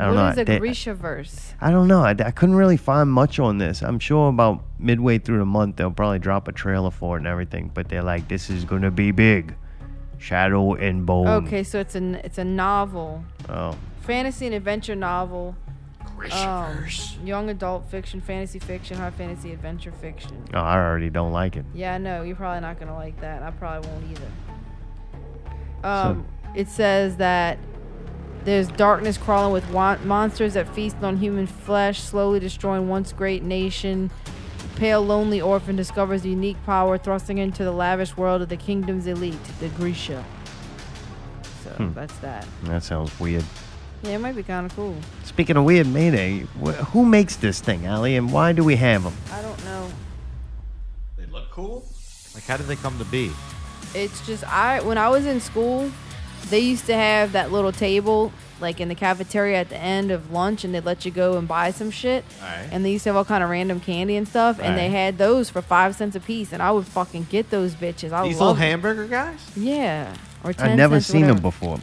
I 0.00 0.06
don't 0.06 0.14
What 0.16 0.22
know. 0.22 0.28
is 0.30 0.38
a 0.38 0.44
They- 0.44 0.58
Grishaverse? 0.60 1.52
I 1.60 1.70
don't 1.70 1.86
know. 1.86 2.02
I, 2.02 2.10
I 2.10 2.30
couldn't 2.30 2.56
really 2.56 2.76
find 2.76 3.08
much 3.10 3.38
on 3.38 3.58
this. 3.58 3.82
I'm 3.82 3.98
sure 3.98 4.28
about 4.28 4.64
midway 4.78 5.18
through 5.18 5.38
the 5.38 5.44
month 5.46 5.76
they'll 5.76 5.90
probably 5.90 6.18
drop 6.18 6.48
a 6.48 6.52
trailer 6.52 6.90
for 6.90 7.16
it 7.16 7.20
and 7.20 7.26
everything. 7.28 7.70
But 7.72 7.88
they're 7.88 8.02
like, 8.02 8.26
this 8.28 8.50
is 8.50 8.64
gonna 8.64 8.90
be 8.90 9.12
big. 9.12 9.54
Shadow 10.18 10.74
and 10.74 11.04
Bone. 11.04 11.28
Okay, 11.28 11.62
so 11.62 11.78
it's 11.78 11.94
an 11.94 12.14
it's 12.16 12.38
a 12.38 12.44
novel, 12.44 13.24
Oh, 13.48 13.76
fantasy 14.00 14.46
and 14.46 14.54
adventure 14.54 14.94
novel. 14.96 15.54
Um, 16.32 16.86
young 17.24 17.50
adult 17.50 17.86
fiction, 17.90 18.20
fantasy 18.20 18.58
fiction, 18.58 18.96
high 18.96 19.10
fantasy 19.10 19.52
adventure 19.52 19.92
fiction. 19.92 20.42
oh, 20.54 20.58
I 20.58 20.76
already 20.76 21.10
don't 21.10 21.32
like 21.32 21.56
it. 21.56 21.64
Yeah, 21.74 21.94
I 21.94 21.98
know. 21.98 22.22
You're 22.22 22.36
probably 22.36 22.60
not 22.60 22.78
gonna 22.80 22.94
like 22.94 23.20
that. 23.20 23.42
I 23.42 23.50
probably 23.50 23.88
won't 23.90 24.04
either. 24.10 25.88
Um, 25.88 26.26
it 26.54 26.68
says 26.68 27.16
that 27.18 27.58
there's 28.44 28.68
darkness 28.68 29.18
crawling 29.18 29.52
with 29.52 29.68
monsters 30.04 30.54
that 30.54 30.68
feast 30.74 30.96
on 31.02 31.16
human 31.18 31.46
flesh, 31.46 32.00
slowly 32.00 32.40
destroying 32.40 32.88
once 32.88 33.12
great 33.12 33.42
nation. 33.42 34.10
Pale, 34.76 35.02
lonely 35.02 35.40
orphan 35.40 35.76
discovers 35.76 36.24
unique 36.26 36.56
power, 36.66 36.98
thrusting 36.98 37.38
into 37.38 37.64
the 37.64 37.70
lavish 37.72 38.16
world 38.16 38.42
of 38.42 38.48
the 38.48 38.56
kingdom's 38.56 39.06
elite, 39.06 39.38
the 39.60 39.68
Grisha. 39.68 40.24
So 41.62 41.70
Hmm. 41.70 41.92
that's 41.92 42.16
that. 42.18 42.46
That 42.64 42.82
sounds 42.82 43.18
weird. 43.20 43.44
Yeah, 44.04 44.10
it 44.16 44.18
might 44.20 44.36
be 44.36 44.42
kind 44.42 44.66
of 44.66 44.76
cool. 44.76 44.94
Speaking 45.24 45.56
of 45.56 45.64
weird, 45.64 45.86
Mayday, 45.86 46.40
wh- 46.62 46.72
who 46.92 47.04
makes 47.06 47.36
this 47.36 47.60
thing, 47.60 47.86
Ali, 47.86 48.16
and 48.16 48.30
why 48.32 48.52
do 48.52 48.62
we 48.62 48.76
have 48.76 49.02
them? 49.04 49.14
I 49.32 49.40
don't 49.42 49.64
know. 49.64 49.88
They 51.16 51.26
look 51.26 51.50
cool. 51.50 51.86
Like, 52.34 52.44
how 52.44 52.56
did 52.56 52.66
they 52.66 52.76
come 52.76 52.98
to 52.98 53.04
be? 53.06 53.30
It's 53.94 54.26
just 54.26 54.44
I 54.44 54.80
when 54.82 54.98
I 54.98 55.08
was 55.08 55.24
in 55.24 55.40
school, 55.40 55.90
they 56.50 56.58
used 56.60 56.84
to 56.86 56.94
have 56.94 57.32
that 57.32 57.50
little 57.52 57.72
table 57.72 58.32
like 58.60 58.80
in 58.80 58.88
the 58.88 58.94
cafeteria 58.94 59.58
at 59.58 59.68
the 59.68 59.76
end 59.78 60.10
of 60.10 60.30
lunch, 60.32 60.64
and 60.64 60.74
they'd 60.74 60.84
let 60.84 61.04
you 61.04 61.10
go 61.10 61.36
and 61.38 61.46
buy 61.48 61.70
some 61.70 61.90
shit. 61.90 62.24
Alright. 62.40 62.68
And 62.72 62.84
they 62.84 62.92
used 62.92 63.04
to 63.04 63.10
have 63.10 63.16
all 63.16 63.24
kind 63.24 63.42
of 63.42 63.50
random 63.50 63.80
candy 63.80 64.16
and 64.16 64.26
stuff, 64.28 64.58
and 64.60 64.76
they 64.76 64.86
Alright. 64.86 64.90
had 64.90 65.18
those 65.18 65.48
for 65.50 65.60
five 65.62 65.94
cents 65.96 66.14
a 66.16 66.20
piece, 66.20 66.52
and 66.52 66.62
I 66.62 66.70
would 66.72 66.86
fucking 66.86 67.26
get 67.30 67.50
those 67.50 67.74
bitches. 67.74 68.12
I 68.12 68.22
These 68.24 68.34
little 68.34 68.48
love 68.48 68.58
hamburger 68.58 69.06
guys? 69.06 69.38
Yeah, 69.56 70.14
or 70.44 70.52
ten 70.52 70.70
I've 70.72 70.76
never 70.76 70.96
cents, 70.96 71.06
seen 71.06 71.20
them 71.22 71.42
whatever. 71.42 71.42
before. 71.42 71.80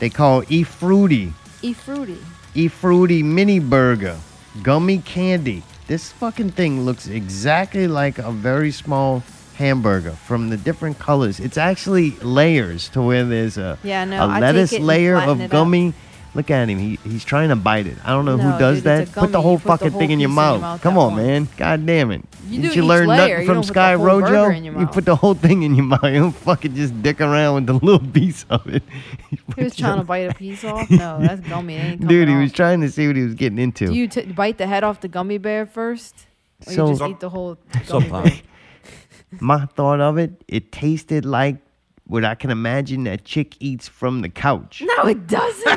They 0.00 0.08
call 0.10 0.42
E 0.48 0.62
Fruity. 0.62 1.34
E 1.62 1.72
fruity. 1.74 2.18
E 2.54 2.68
Fruity 2.68 3.22
Mini 3.22 3.58
Burger. 3.58 4.16
Gummy 4.62 4.98
candy. 4.98 5.62
This 5.88 6.10
fucking 6.12 6.52
thing 6.52 6.84
looks 6.86 7.06
exactly 7.06 7.86
like 7.86 8.18
a 8.18 8.32
very 8.32 8.70
small 8.70 9.22
hamburger 9.56 10.12
from 10.12 10.48
the 10.48 10.56
different 10.56 10.98
colors. 10.98 11.38
It's 11.38 11.58
actually 11.58 12.12
layers 12.22 12.88
to 12.90 13.02
where 13.02 13.24
there's 13.24 13.58
a, 13.58 13.78
Yeah, 13.82 14.06
no, 14.06 14.24
a 14.24 14.40
lettuce 14.40 14.72
layer 14.78 15.16
of 15.18 15.50
gummy. 15.50 15.88
up. 15.88 15.94
Gummy. 16.32 16.36
Look 16.36 16.50
at 16.50 16.68
him. 16.68 16.78
He, 16.78 16.98
he's 17.04 17.24
trying 17.24 17.48
to 17.50 17.56
bite 17.56 17.86
it. 17.86 17.96
I 18.04 18.10
don't 18.10 18.24
know 18.24 18.36
No, 18.36 18.50
who 18.52 18.58
does 18.58 18.78
dude, 18.78 18.84
that. 18.84 19.12
put 19.12 19.32
the 19.32 19.40
whole 19.40 19.52
You 19.54 19.58
put 19.58 19.64
the 19.64 19.68
fucking 19.68 19.90
whole 19.92 20.00
thing 20.00 20.10
in 20.12 20.20
your 20.20 20.28
piece 20.28 20.38
in 20.38 20.42
your 20.42 20.52
mouth. 20.52 20.60
mouth 20.60 20.80
Come 20.82 20.98
on, 20.98 21.12
once. 21.14 21.22
man. 21.26 21.48
God 21.56 21.86
damn 21.86 22.10
it. 22.10 22.24
You 22.48 22.62
Didn't 22.62 22.76
you 22.76 22.84
learn 22.84 23.06
layer. 23.08 23.18
nothing 23.18 23.40
You 23.40 23.46
from 23.46 23.54
don't 23.54 23.62
put 23.62 23.66
the 23.66 23.72
Sky 23.72 23.92
whole 23.94 24.06
Rojo? 24.06 24.26
burger 24.26 24.52
in 24.52 24.64
your 24.64 24.80
You 24.80 24.86
put 24.86 25.04
the 25.04 25.16
whole 25.16 25.34
thing 25.34 25.62
in 25.62 25.74
your 25.74 25.84
mouth. 25.92 26.04
You 26.04 26.20
don't 26.20 26.32
fucking 26.32 26.74
just 26.74 27.02
dick 27.02 27.20
around 27.20 27.54
with 27.54 27.66
the 27.66 27.72
little 27.84 28.06
piece 28.10 28.44
of 28.50 28.66
it. 28.66 28.82
He 29.56 29.64
was 29.64 29.76
trying 29.76 29.98
to 29.98 30.04
bite 30.04 30.30
a 30.30 30.34
piece 30.34 30.64
off. 30.64 30.90
No, 30.90 31.18
that's 31.20 31.40
gummy. 31.48 31.74
Ain't 31.74 32.00
Dude, 32.06 32.28
he 32.28 32.34
coming 32.34 32.42
was 32.42 32.52
trying 32.52 32.80
to 32.80 32.90
see 32.90 33.06
what 33.06 33.16
he 33.16 33.22
was 33.22 33.34
getting 33.34 33.58
into. 33.58 33.86
Do 33.88 33.94
you 33.94 34.08
t- 34.08 34.22
bite 34.26 34.58
the 34.58 34.66
head 34.66 34.84
off 34.84 35.00
the 35.00 35.08
gummy 35.08 35.38
bear 35.38 35.66
first, 35.66 36.26
or 36.66 36.72
So- 36.72 36.86
you 36.86 36.92
just 36.98 37.10
eat 37.10 37.20
the 37.20 37.30
whole 37.30 37.58
gummy 37.88 38.08
bear? 38.08 38.32
My 39.40 39.66
thought 39.66 40.00
of 40.00 40.18
it, 40.18 40.42
it 40.48 40.72
tasted 40.72 41.24
like 41.24 41.56
what 42.10 42.24
I 42.24 42.34
can 42.34 42.50
imagine 42.50 43.06
a 43.06 43.16
chick 43.16 43.56
eats 43.60 43.86
from 43.86 44.22
the 44.22 44.28
couch. 44.28 44.82
No, 44.84 45.04
it 45.04 45.28
doesn't. 45.28 45.68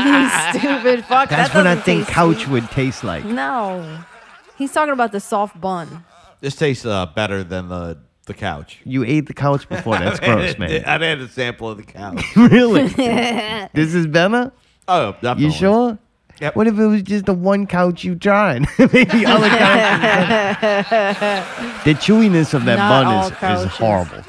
you 0.00 0.28
stupid 0.58 1.04
fuck. 1.04 1.28
That's 1.28 1.52
that 1.52 1.54
what 1.54 1.66
I 1.66 1.76
think 1.76 2.08
couch 2.08 2.44
sweet. 2.44 2.48
would 2.48 2.70
taste 2.70 3.04
like. 3.04 3.22
No, 3.24 3.98
he's 4.56 4.72
talking 4.72 4.94
about 4.94 5.12
the 5.12 5.20
soft 5.20 5.60
bun. 5.60 6.04
This 6.40 6.56
tastes 6.56 6.86
uh, 6.86 7.04
better 7.06 7.44
than 7.44 7.68
the 7.68 7.98
the 8.26 8.32
couch. 8.32 8.80
You 8.84 9.04
ate 9.04 9.26
the 9.26 9.34
couch 9.34 9.68
before. 9.68 9.98
That's 9.98 10.18
gross, 10.24 10.56
man. 10.58 10.82
I 10.86 10.92
had 10.92 11.18
a 11.18 11.28
sample 11.28 11.68
of 11.68 11.76
the 11.76 11.82
couch. 11.82 12.24
really? 12.36 12.88
this 13.74 13.94
is 13.94 14.06
better? 14.06 14.52
Oh, 14.88 15.12
definitely. 15.12 15.44
You 15.44 15.52
sure? 15.52 15.98
Yep. 16.40 16.56
What 16.56 16.66
if 16.66 16.78
it 16.78 16.86
was 16.86 17.02
just 17.02 17.26
the 17.26 17.34
one 17.34 17.66
couch 17.66 18.04
you 18.04 18.16
tried? 18.16 18.66
Maybe 18.78 19.26
other 19.26 19.48
couches. 19.50 20.88
The 21.84 21.94
chewiness 21.94 22.54
of 22.54 22.64
that 22.64 22.76
Not 22.76 23.38
bun 23.38 23.54
is, 23.58 23.66
is 23.66 23.70
horrible. 23.72 24.24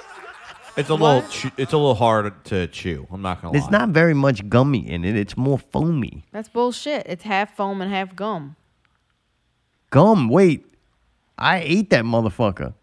It's 0.78 0.90
a 0.90 0.94
little. 0.96 1.22
Chew, 1.30 1.52
it's 1.58 1.74
a 1.74 1.78
little 1.78 1.96
hard 1.96 2.44
to 2.46 2.68
chew. 2.68 3.08
I'm 3.12 3.22
not 3.22 3.42
gonna 3.42 3.54
There's 3.54 3.66
lie. 3.66 3.80
not 3.80 3.90
very 3.90 4.14
much 4.14 4.48
gummy 4.50 4.90
in 4.90 5.06
it. 5.06 5.16
It's 5.16 5.38
more 5.38 5.58
foamy. 5.58 6.24
That's 6.32 6.50
bullshit. 6.50 7.06
It's 7.08 7.24
half 7.24 7.56
foam 7.56 7.82
and 7.82 7.92
half 7.92 8.16
gum. 8.16 8.56
Gum. 9.90 10.28
Wait, 10.30 10.66
I 11.38 11.60
ate 11.60 11.90
that 11.92 12.04
motherfucker. 12.04 12.74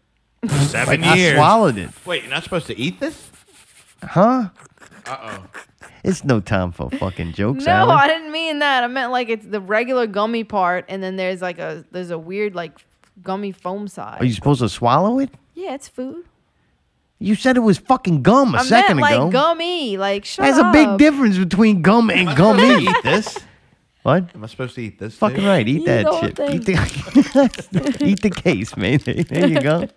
Seven 0.47 1.01
Like, 1.01 1.09
I 1.09 1.35
swallowed 1.35 1.77
it. 1.77 1.89
Wait, 2.05 2.23
you're 2.23 2.31
not 2.31 2.43
supposed 2.43 2.67
to 2.67 2.77
eat 2.77 2.99
this? 2.99 3.29
Huh? 4.01 4.49
Uh 5.05 5.17
oh. 5.21 5.45
It's 6.03 6.23
no 6.25 6.41
time 6.41 6.71
for 6.73 6.89
fucking 6.89 7.31
jokes, 7.33 7.65
no, 7.65 7.71
Alan. 7.71 7.97
I 7.97 8.07
didn't 8.07 8.31
mean 8.31 8.59
that. 8.59 8.83
I 8.83 8.87
meant 8.87 9.11
like 9.11 9.29
it's 9.29 9.45
the 9.45 9.61
regular 9.61 10.05
gummy 10.05 10.43
part, 10.43 10.83
and 10.89 11.01
then 11.01 11.15
there's 11.15 11.41
like 11.41 11.59
a 11.59 11.85
there's 11.91 12.09
a 12.09 12.17
weird 12.17 12.55
like 12.55 12.73
gummy 13.21 13.51
foam 13.53 13.87
side. 13.87 14.19
Are 14.19 14.25
you 14.25 14.33
supposed 14.33 14.59
to 14.61 14.67
swallow 14.69 15.19
it? 15.19 15.29
yeah, 15.53 15.75
it's 15.75 15.87
food. 15.87 16.25
You 17.23 17.35
said 17.35 17.55
it 17.55 17.61
was 17.61 17.77
fucking 17.77 18.21
gum 18.21 18.53
a 18.53 18.57
I 18.59 18.63
second 18.63 18.97
meant 18.97 19.13
ago. 19.13 19.23
like 19.25 19.31
gummy. 19.31 19.97
Like 19.97 20.25
shut 20.25 20.45
There's 20.45 20.57
up. 20.57 20.67
a 20.67 20.71
big 20.73 20.97
difference 20.97 21.37
between 21.37 21.81
gum 21.81 22.09
and 22.09 22.35
gummy. 22.35 22.83
eat 22.85 22.95
this? 23.03 23.37
What? 24.01 24.35
Am 24.35 24.43
I 24.43 24.47
supposed 24.47 24.75
to 24.75 24.81
eat 24.81 24.99
this? 24.99 25.15
Fucking 25.15 25.37
too? 25.39 25.47
right. 25.47 25.65
Eat, 25.65 25.77
Eat 25.83 25.85
that 25.85 26.03
the 26.03 26.11
whole 26.11 26.21
shit. 26.21 26.35
thing. 26.35 26.55
Eat 26.55 26.65
the, 26.65 28.05
eat 28.05 28.21
the 28.21 28.29
case, 28.29 28.75
man. 28.75 28.99
There 29.29 29.47
you 29.47 29.61
go. 29.61 29.87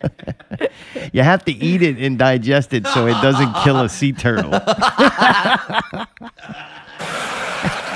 you 1.12 1.22
have 1.24 1.44
to 1.46 1.52
eat 1.52 1.82
it 1.82 1.98
and 1.98 2.16
digest 2.16 2.72
it 2.72 2.86
so 2.86 3.08
it 3.08 3.14
doesn't 3.20 3.52
kill 3.64 3.80
a 3.80 3.88
sea 3.88 4.12
turtle. 4.12 4.52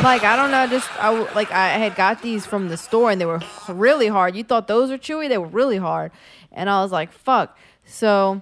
Like 0.03 0.25
I 0.25 0.35
don't 0.35 0.51
know, 0.51 0.67
just 0.67 0.89
I 0.99 1.13
w- 1.13 1.29
like 1.35 1.53
I 1.53 1.69
had 1.77 1.95
got 1.95 2.23
these 2.23 2.47
from 2.47 2.69
the 2.71 2.79
store 2.79 3.11
and 3.11 3.21
they 3.21 3.27
were 3.27 3.41
really 3.69 4.09
hard. 4.09 4.35
You 4.35 4.43
thought 4.45 4.67
those 4.67 4.89
were 4.89 4.97
chewy? 4.97 5.29
They 5.29 5.37
were 5.37 5.47
really 5.47 5.77
hard, 5.77 6.11
and 6.53 6.71
I 6.71 6.81
was 6.83 6.91
like, 6.91 7.13
"Fuck!" 7.13 7.59
So, 7.85 8.41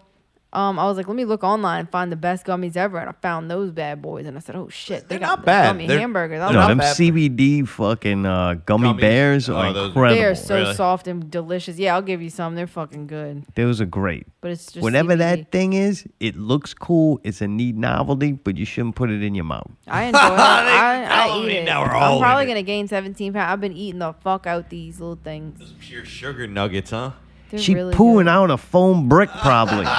um, 0.53 0.79
I 0.79 0.85
was 0.87 0.97
like, 0.97 1.07
"Let 1.07 1.15
me 1.17 1.27
look 1.27 1.45
online 1.45 1.81
and 1.81 1.91
find 1.91 2.11
the 2.11 2.17
best 2.17 2.47
gummies 2.47 2.75
ever," 2.77 2.97
and 2.99 3.09
I 3.09 3.13
found 3.21 3.51
those 3.51 3.71
bad 3.71 4.01
boys, 4.01 4.27
and 4.27 4.35
I 4.37 4.41
said, 4.41 4.57
"Oh 4.57 4.69
shit, 4.71 5.07
they 5.09 5.19
got 5.19 5.27
not 5.27 5.41
the 5.41 5.47
bad. 5.47 5.67
gummy 5.73 5.87
They're- 5.87 5.99
hamburgers." 5.99 6.41
I 6.41 6.53
No, 6.53 6.59
was 6.61 6.69
them 6.69 6.79
like, 6.79 6.97
CBD 6.97 7.69
fucking 7.69 8.25
uh, 8.25 8.55
gummy 8.65 8.89
Gummies. 8.95 9.01
bears 9.01 9.49
Oh, 9.51 9.57
are 9.57 9.73
those 9.75 9.87
incredible. 9.89 10.17
they 10.17 10.25
are 10.25 10.35
so 10.35 10.55
Really? 10.57 10.75
soft 10.75 11.07
and 11.07 11.31
delicious. 11.31 11.79
Yeah, 11.79 11.95
I'll 11.95 12.01
give 12.03 12.23
you 12.23 12.31
some. 12.31 12.55
They're 12.55 12.67
fucking 12.67 13.09
good. 13.09 13.45
Those 13.57 13.81
are 13.83 13.87
great. 13.87 14.27
But 14.41 14.53
it's 14.53 14.73
just 14.73 14.83
Whatever 14.83 15.15
CBD. 15.15 15.19
that 15.19 15.53
thing 15.53 15.73
is, 15.75 16.07
it 16.21 16.35
looks 16.37 16.73
cool. 16.73 17.21
It's 17.25 17.41
a 17.43 17.49
neat 17.49 17.77
novelty, 17.77 18.33
but 18.33 18.57
you 18.57 18.65
shouldn't 18.65 18.95
put 18.97 19.11
it 19.11 19.23
in 19.23 19.35
your 19.35 19.45
mouth. 19.45 19.71
I 19.87 20.05
enjoy 20.05 20.19
it. 20.19 20.23
I, 20.39 21.05
I 21.05 21.27
telling 21.29 21.43
eat 21.43 21.47
me 21.47 21.57
it. 21.59 21.65
now 21.65 21.83
we're 21.83 21.93
all 21.95 22.13
I'm 22.13 22.17
in 22.17 22.23
probably 22.23 22.45
it. 22.45 22.49
gonna 22.49 22.63
gain 22.63 22.89
17 22.89 23.33
pounds. 23.35 23.53
I've 23.53 23.61
been 23.61 23.73
eating 23.77 23.99
the 23.99 24.15
fuck 24.15 24.47
out 24.47 24.71
these 24.71 24.99
little 24.99 25.19
things. 25.23 25.59
Those 25.59 25.75
pure 25.81 26.05
sugar 26.07 26.47
nuggets, 26.47 26.91
huh? 26.91 27.11
They're 27.51 27.61
she 27.61 27.75
really 27.75 27.95
pooing 27.95 28.25
good. 28.25 28.29
out 28.29 28.51
a 28.51 28.57
foam 28.59 29.09
brick, 29.09 29.31
probably. 29.31 29.87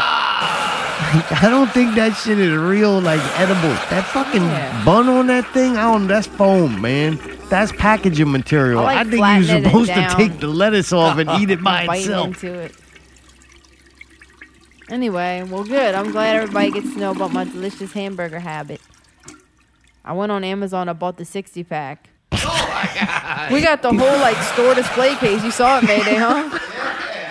I 1.02 1.48
don't 1.50 1.72
think 1.72 1.96
that 1.96 2.14
shit 2.14 2.38
is 2.40 2.56
real, 2.56 3.00
like 3.00 3.22
edible. 3.40 3.70
That 3.90 4.06
fucking 4.14 4.42
Yeah. 4.44 4.86
bun 4.86 5.08
on 5.10 5.28
that 5.28 5.48
thing, 5.54 5.78
I 5.78 5.84
don't. 5.92 6.08
That's 6.08 6.28
foam, 6.28 6.82
man. 6.82 7.20
That's 7.50 7.72
packaging 7.72 8.32
material. 8.32 8.80
I 8.82 9.02
like 9.04 9.08
think 9.10 9.48
you're 9.48 9.64
supposed 9.64 9.92
to 9.92 10.14
take 10.16 10.40
the 10.40 10.48
lettuce 10.48 10.94
off 10.94 11.18
and 11.18 11.30
eat 11.42 11.50
it 11.50 11.64
by 11.64 11.84
itself. 11.96 12.28
into 12.28 12.54
it. 12.54 12.76
Anyway, 14.90 15.44
well, 15.50 15.64
good. 15.64 15.94
I'm 15.96 16.12
glad 16.12 16.36
everybody 16.36 16.72
gets 16.72 16.94
to 16.94 17.00
know 17.00 17.12
about 17.12 17.32
my 17.32 17.44
delicious 17.44 17.92
hamburger 17.94 18.40
habit. 18.40 18.82
I 20.04 20.14
went 20.14 20.32
on 20.32 20.44
Amazon. 20.44 20.90
I 20.90 20.94
bought 20.94 21.18
the 21.18 21.26
60 21.26 21.64
pack. 21.64 22.10
Oh 22.32 22.38
my 22.70 22.90
god! 23.00 23.52
We 23.52 23.62
got 23.62 23.82
the 23.82 23.90
whole 23.90 24.20
like 24.20 24.38
store 24.38 24.74
display 24.74 25.16
case. 25.16 25.44
You 25.44 25.52
saw 25.52 25.80
it, 25.80 25.84
Mayday, 25.86 26.16
huh? 26.16 26.58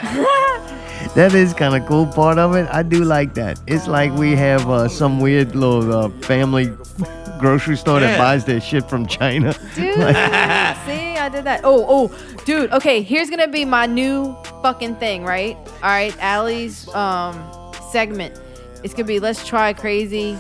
That 1.15 1.35
is 1.35 1.55
kind 1.55 1.75
of 1.75 1.89
cool 1.89 2.07
part 2.07 2.39
of 2.39 2.55
it. 2.55 2.69
I 2.71 2.83
do 2.83 3.03
like 3.03 3.35
that. 3.35 3.59
It's 3.67 3.89
like 3.89 4.13
we 4.13 4.37
have 4.37 4.69
uh, 4.71 4.89
some 4.89 5.21
weird 5.21 5.57
little 5.57 5.93
uh, 5.93 6.09
family 6.21 6.71
grocery 7.41 7.77
store 7.77 7.99
that 8.01 8.19
buys 8.19 8.45
their 8.45 8.61
shit 8.61 8.89
from 8.89 9.07
China. 9.07 9.53
Dude, 9.75 9.95
see, 9.97 10.05
I 11.17 11.29
did 11.33 11.45
that. 11.45 11.63
Oh, 11.65 11.85
oh, 11.89 12.45
dude. 12.45 12.71
Okay, 12.73 13.03
here's 13.03 13.31
gonna 13.31 13.49
be 13.49 13.65
my 13.65 13.87
new 13.87 14.37
fucking 14.63 14.97
thing, 14.97 15.25
right? 15.25 15.57
All 15.57 15.91
right, 15.91 16.17
Allie's 16.21 16.89
um 16.95 17.35
segment. 17.91 18.39
It's 18.85 18.95
gonna 18.95 19.05
be 19.09 19.19
let's 19.19 19.47
try 19.47 19.73
crazy 19.73 20.39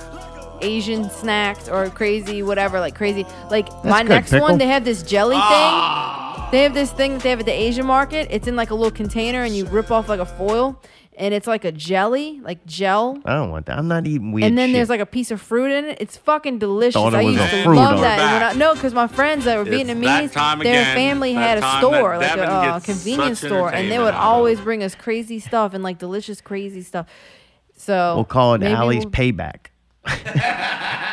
Asian 0.60 1.08
snacks 1.10 1.68
or 1.68 1.88
crazy 1.90 2.42
whatever, 2.42 2.78
like 2.78 2.94
crazy. 2.94 3.26
Like 3.50 3.68
my 3.84 4.02
good, 4.02 4.10
next 4.10 4.30
Pickle. 4.30 4.46
one, 4.48 4.58
they 4.58 4.66
have 4.66 4.84
this 4.84 5.02
jelly 5.02 5.36
thing. 5.36 6.27
They 6.50 6.62
have 6.62 6.72
this 6.72 6.90
thing 6.90 7.12
that 7.14 7.22
they 7.22 7.30
have 7.30 7.40
at 7.40 7.46
the 7.46 7.52
Asian 7.52 7.84
market. 7.86 8.28
It's 8.30 8.48
in 8.48 8.56
like 8.56 8.70
a 8.70 8.74
little 8.74 8.90
container, 8.90 9.42
and 9.42 9.54
you 9.54 9.66
rip 9.66 9.90
off 9.90 10.08
like 10.08 10.18
a 10.18 10.24
foil, 10.24 10.80
and 11.18 11.34
it's 11.34 11.46
like 11.46 11.66
a 11.66 11.72
jelly, 11.72 12.40
like 12.42 12.64
gel. 12.64 13.20
I 13.26 13.34
don't 13.34 13.50
want 13.50 13.66
that. 13.66 13.76
I'm 13.78 13.86
not 13.86 14.06
eating 14.06 14.32
weird 14.32 14.46
And 14.46 14.56
then 14.56 14.68
shit. 14.70 14.74
there's 14.76 14.88
like 14.88 15.00
a 15.00 15.06
piece 15.06 15.30
of 15.30 15.42
fruit 15.42 15.70
in 15.70 15.84
it. 15.84 15.98
It's 16.00 16.16
fucking 16.16 16.58
delicious. 16.58 16.94
Thought 16.94 17.12
it 17.12 17.18
I 17.18 17.24
was 17.24 17.34
used 17.34 17.44
a 17.44 17.50
to 17.50 17.62
fruit 17.64 17.76
love 17.76 17.96
on 17.96 18.00
that. 18.00 18.18
it. 18.18 18.22
And 18.22 18.32
when 18.32 18.42
I, 18.42 18.52
no, 18.54 18.74
because 18.74 18.94
my 18.94 19.06
friends 19.08 19.44
that 19.44 19.56
were 19.58 19.70
It's 19.70 19.90
Vietnamese, 19.90 20.04
that 20.04 20.32
time 20.32 20.58
their 20.60 20.80
again, 20.80 20.96
family 20.96 21.34
that 21.34 21.40
had 21.40 21.58
a 21.58 21.60
time 21.60 21.82
store, 21.82 22.16
like 22.16 22.26
a 22.32 22.36
Devin 22.36 22.48
uh, 22.48 22.72
gets 22.78 22.86
convenience 22.86 23.40
such 23.40 23.48
store, 23.50 23.68
and 23.68 23.74
they 23.90 23.96
entertainment 23.96 24.04
would 24.04 24.14
out 24.14 24.20
of. 24.20 24.24
always 24.26 24.60
bring 24.60 24.82
us 24.82 24.94
crazy 24.94 25.40
stuff 25.40 25.74
and 25.74 25.84
like 25.84 25.98
delicious 25.98 26.40
crazy 26.40 26.80
stuff. 26.80 27.06
So 27.76 28.14
we'll 28.14 28.24
call 28.24 28.54
it 28.54 28.60
maybe 28.60 28.72
Allie's 28.72 29.04
we'll- 29.04 29.10
payback. 29.12 29.66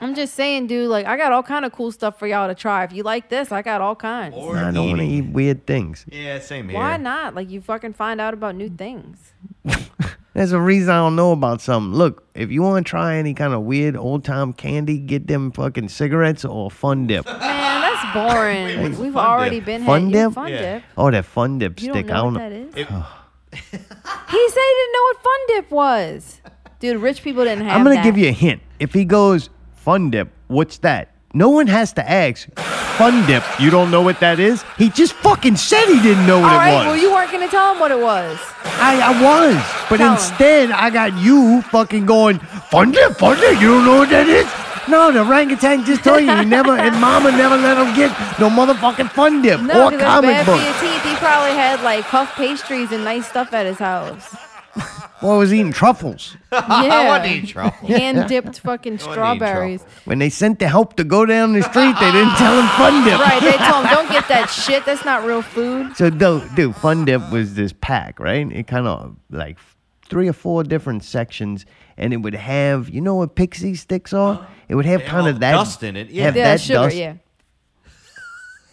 I'm 0.00 0.14
just 0.14 0.34
saying, 0.34 0.66
dude. 0.66 0.88
Like 0.88 1.06
I 1.06 1.16
got 1.16 1.32
all 1.32 1.42
kind 1.42 1.64
of 1.64 1.72
cool 1.72 1.92
stuff 1.92 2.18
for 2.18 2.26
y'all 2.26 2.48
to 2.48 2.54
try. 2.54 2.84
If 2.84 2.92
you 2.92 3.02
like 3.02 3.28
this, 3.28 3.52
I 3.52 3.62
got 3.62 3.80
all 3.80 3.94
kinds. 3.96 4.34
Nah, 4.36 4.68
I 4.68 4.70
don't 4.70 4.88
want 4.88 5.00
to 5.00 5.06
eat 5.06 5.26
weird 5.26 5.66
things. 5.66 6.06
Yeah, 6.10 6.38
same 6.38 6.68
here. 6.68 6.78
Why 6.78 6.96
not? 6.96 7.34
Like 7.34 7.50
you 7.50 7.60
fucking 7.60 7.92
find 7.94 8.20
out 8.20 8.32
about 8.34 8.54
new 8.56 8.68
things. 8.70 9.32
There's 10.32 10.52
a 10.52 10.60
reason 10.60 10.90
I 10.90 10.98
don't 10.98 11.16
know 11.16 11.32
about 11.32 11.60
something. 11.60 11.92
Look, 11.92 12.24
if 12.34 12.50
you 12.52 12.62
want 12.62 12.86
to 12.86 12.88
try 12.88 13.16
any 13.16 13.34
kind 13.34 13.52
of 13.52 13.62
weird 13.62 13.96
old 13.96 14.24
time 14.24 14.52
candy, 14.52 14.98
get 14.98 15.26
them 15.26 15.50
fucking 15.50 15.88
cigarettes 15.88 16.44
or 16.44 16.70
Fun 16.70 17.06
Dip. 17.08 17.26
Man, 17.26 17.38
that's 17.40 18.14
boring. 18.14 18.98
We've 19.00 19.12
Fun 19.12 19.26
already 19.26 19.56
Dip. 19.56 19.66
been 19.66 19.84
Fun 19.84 20.04
had 20.04 20.12
Dip? 20.12 20.32
Fun 20.32 20.48
Yeah. 20.48 20.74
dip. 20.74 20.82
Oh, 20.96 21.10
that 21.10 21.24
Fun 21.24 21.58
Dip 21.58 21.80
You 21.82 21.92
stick. 21.92 22.06
don't 22.06 22.10
I 22.10 22.16
know 22.16 22.22
don't 22.22 22.34
what 22.34 22.52
know. 22.52 22.70
that 22.70 22.78
is. 22.78 23.04
He 24.30 24.48
said 24.48 24.60
he 24.62 24.74
didn't 24.78 24.92
know 24.92 25.02
what 25.02 25.22
Fun 25.22 25.40
Dip 25.48 25.70
was. 25.70 26.40
Dude, 26.78 27.02
rich 27.02 27.22
people 27.22 27.42
didn't 27.44 27.64
have 27.64 27.68
that. 27.72 27.76
I'm 27.76 27.82
gonna 27.84 27.96
that. 27.96 28.04
give 28.04 28.16
you 28.16 28.28
a 28.28 28.32
hint. 28.32 28.62
If 28.78 28.94
he 28.94 29.04
goes 29.04 29.50
Fun 29.80 30.10
Dip, 30.10 30.28
what's 30.48 30.78
that? 30.78 31.08
No 31.32 31.48
one 31.48 31.66
has 31.68 31.92
to 31.94 32.08
ask. 32.10 32.48
Fun 32.98 33.26
Dip, 33.26 33.42
you 33.60 33.70
don't 33.70 33.90
know 33.90 34.02
what 34.02 34.20
that 34.20 34.38
is? 34.40 34.62
He 34.76 34.90
just 34.90 35.12
fucking 35.14 35.56
said 35.56 35.86
he 35.86 36.00
didn't 36.02 36.26
know 36.26 36.40
what 36.40 36.50
All 36.50 36.56
it 36.56 36.58
right, 36.58 36.74
was. 36.78 36.86
well, 36.86 36.96
you 36.96 37.10
weren't 37.12 37.30
going 37.30 37.44
to 37.46 37.50
tell 37.50 37.72
him 37.72 37.80
what 37.80 37.90
it 37.90 37.98
was. 37.98 38.38
I, 38.64 39.00
I 39.00 39.12
was, 39.22 39.56
but 39.88 39.96
Tell 39.98 40.08
him. 40.08 40.12
instead 40.14 40.70
I 40.70 40.90
got 40.90 41.16
you 41.16 41.62
fucking 41.62 42.04
going 42.06 42.38
Fun 42.70 42.90
Dip, 42.92 43.16
Fun 43.16 43.38
Dip. 43.40 43.60
You 43.60 43.68
don't 43.68 43.84
know 43.86 43.96
what 43.98 44.10
that 44.10 44.28
is? 44.28 44.46
No, 44.88 45.12
the 45.12 45.20
orangutan 45.24 45.84
just 45.84 46.02
told 46.02 46.20
you. 46.22 46.34
He 46.36 46.44
never, 46.58 46.76
and 46.76 47.00
Mama 47.00 47.30
never 47.30 47.56
let 47.56 47.78
him 47.78 47.94
get 47.94 48.10
no 48.40 48.50
motherfucking 48.50 49.10
Fun 49.12 49.40
Dip 49.40 49.60
No, 49.60 49.86
or 49.86 49.90
that's 49.92 50.02
comic 50.02 50.30
bad 50.30 50.46
book. 50.46 50.58
for 50.58 50.64
your 50.64 50.74
teeth. 50.92 51.02
He 51.04 51.14
probably 51.16 51.52
had 51.52 51.80
like 51.82 52.04
puff 52.06 52.34
pastries 52.34 52.90
and 52.92 53.04
nice 53.04 53.26
stuff 53.28 53.52
at 53.54 53.64
his 53.66 53.78
house. 53.78 54.34
Boy 55.20 55.38
was 55.38 55.52
eating 55.52 55.72
truffles. 55.72 56.36
Yeah. 56.52 57.08
want 57.08 57.24
to 57.24 57.30
eat 57.30 57.48
truffles. 57.48 57.90
Hand 57.90 58.28
dipped 58.28 58.60
fucking 58.60 58.98
strawberries. 58.98 59.82
When 60.04 60.18
they 60.18 60.30
sent 60.30 60.58
the 60.58 60.68
help 60.68 60.96
to 60.96 61.04
go 61.04 61.26
down 61.26 61.52
the 61.52 61.62
street, 61.62 61.94
they 62.00 62.12
didn't 62.12 62.34
tell 62.36 62.60
him 62.60 62.68
Fun 62.76 63.04
Dip. 63.04 63.18
Right, 63.20 63.40
they 63.42 63.56
told 63.70 63.86
him, 63.86 63.94
don't 63.94 64.08
get 64.10 64.28
that 64.28 64.46
shit. 64.48 64.84
That's 64.86 65.04
not 65.04 65.24
real 65.24 65.42
food. 65.42 65.96
So, 65.96 66.10
dude, 66.10 66.54
dude, 66.54 66.76
Fun 66.76 67.04
Dip 67.04 67.30
was 67.30 67.54
this 67.54 67.72
pack, 67.80 68.18
right? 68.20 68.50
It 68.50 68.66
kind 68.66 68.86
of 68.86 69.16
like 69.30 69.58
three 70.08 70.28
or 70.28 70.32
four 70.32 70.64
different 70.64 71.04
sections, 71.04 71.66
and 71.96 72.12
it 72.12 72.18
would 72.18 72.34
have, 72.34 72.88
you 72.88 73.00
know 73.00 73.16
what 73.16 73.34
pixie 73.34 73.74
sticks 73.74 74.12
are? 74.12 74.46
It 74.68 74.74
would 74.76 74.86
have 74.86 75.02
kind 75.02 75.28
of 75.28 75.40
that 75.40 75.52
dust 75.52 75.82
in 75.82 75.96
it, 75.96 76.10
yeah. 76.10 76.24
Have 76.26 76.36
Yeah, 76.36 76.44
that 76.44 76.60
sugar, 76.60 76.74
dust. 76.74 76.96
yeah. 76.96 77.14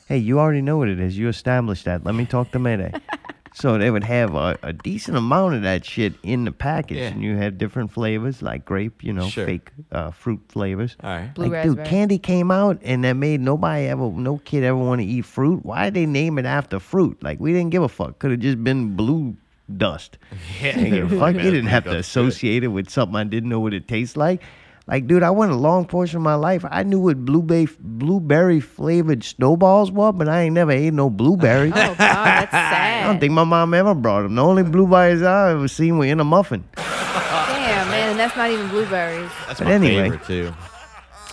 Hey, 0.07 0.17
you 0.19 0.39
already 0.39 0.61
know 0.61 0.77
what 0.77 0.87
it 0.87 0.99
is. 0.99 1.17
You 1.17 1.27
established 1.27 1.85
that. 1.85 2.03
Let 2.05 2.15
me 2.15 2.25
talk 2.25 2.51
to 2.51 2.59
Mayday. 2.59 2.93
so 3.59 3.77
they 3.77 3.89
would 3.89 4.03
have 4.03 4.35
a, 4.35 4.57
a 4.61 4.71
decent 4.73 5.17
amount 5.17 5.55
of 5.55 5.61
that 5.63 5.83
shit 5.83 6.13
in 6.21 6.45
the 6.45 6.51
package, 6.51 6.97
Yeah. 6.97 7.07
and 7.09 7.23
you 7.23 7.35
had 7.37 7.57
different 7.57 7.91
flavors 7.91 8.41
like 8.41 8.65
grape, 8.65 9.03
you 9.03 9.13
know, 9.13 9.27
Sure. 9.29 9.45
fake 9.45 9.71
uh, 9.91 10.11
fruit 10.11 10.39
flavors. 10.49 10.95
All 11.03 11.09
right. 11.09 11.33
Blue 11.33 11.47
like, 11.47 11.63
dude, 11.63 11.77
raspberry. 11.77 11.87
candy 11.89 12.17
came 12.19 12.51
out 12.51 12.79
and 12.83 13.03
that 13.03 13.13
made 13.13 13.41
nobody 13.41 13.87
ever, 13.87 14.11
no 14.11 14.37
kid 14.39 14.63
ever 14.63 14.77
want 14.77 15.01
to 15.01 15.07
eat 15.07 15.25
fruit. 15.25 15.65
Why 15.65 15.85
did 15.85 15.95
they 15.95 16.05
name 16.05 16.37
it 16.37 16.45
after 16.45 16.79
fruit? 16.79 17.17
Like, 17.23 17.39
we 17.39 17.51
didn't 17.51 17.71
give 17.71 17.81
a 17.83 17.89
fuck. 17.89 18.19
Could 18.19 18.31
have 18.31 18.39
just 18.41 18.63
been 18.63 18.95
blue 18.95 19.35
dust. 19.75 20.17
Yeah. 20.61 20.75
Didn't 20.75 20.91
give 20.93 21.11
a 21.13 21.19
fuck. 21.19 21.35
You 21.35 21.51
didn't 21.51 21.67
have 21.67 21.83
to 21.85 21.95
associate 21.97 22.63
it 22.63 22.67
with 22.69 22.89
something 22.89 23.15
I 23.15 23.23
didn't 23.23 23.49
know 23.49 23.59
what 23.59 23.73
it 23.73 23.87
tastes 23.87 24.15
like. 24.17 24.41
Like, 24.87 25.05
dude, 25.05 25.21
I 25.21 25.31
went 25.31 25.51
a 25.51 25.55
long 25.55 25.85
portion 25.85 26.15
of 26.17 26.23
my 26.23 26.35
life. 26.35 26.63
I 26.71 26.83
knew 26.83 26.99
what 26.99 27.25
blueberry 27.25 27.67
blueberry 27.79 28.61
flavored 28.61 29.21
snowballs 29.23 29.91
were, 29.91 30.13
but 30.13 30.29
I 30.29 30.43
ain't 30.43 30.53
never 30.53 30.71
ate 30.71 30.93
no 30.93 31.09
blueberry. 31.09 31.71
Oh, 31.75 31.95
God, 31.95 31.97
that's 31.97 32.51
sad. 32.51 33.03
I 33.03 33.07
don't 33.07 33.19
think 33.19 33.33
my 33.33 33.43
mom 33.43 33.73
ever 33.73 33.93
brought 33.93 34.21
them. 34.23 34.35
The 34.35 34.43
only 34.43 34.63
blueberries 34.63 35.21
I 35.21 35.51
ever 35.51 35.67
seen 35.67 35.97
were 35.97 36.05
in 36.05 36.19
a 36.21 36.23
muffin. 36.23 36.63
Damn, 36.75 37.89
man, 37.89 38.11
and 38.11 38.19
that's 38.19 38.35
not 38.37 38.49
even 38.49 38.69
blueberries. 38.69 39.29
That's 39.47 39.59
But 39.59 39.65
my 39.67 39.73
anyway. 39.73 40.03
favorite 40.09 40.23
too. 40.25 40.53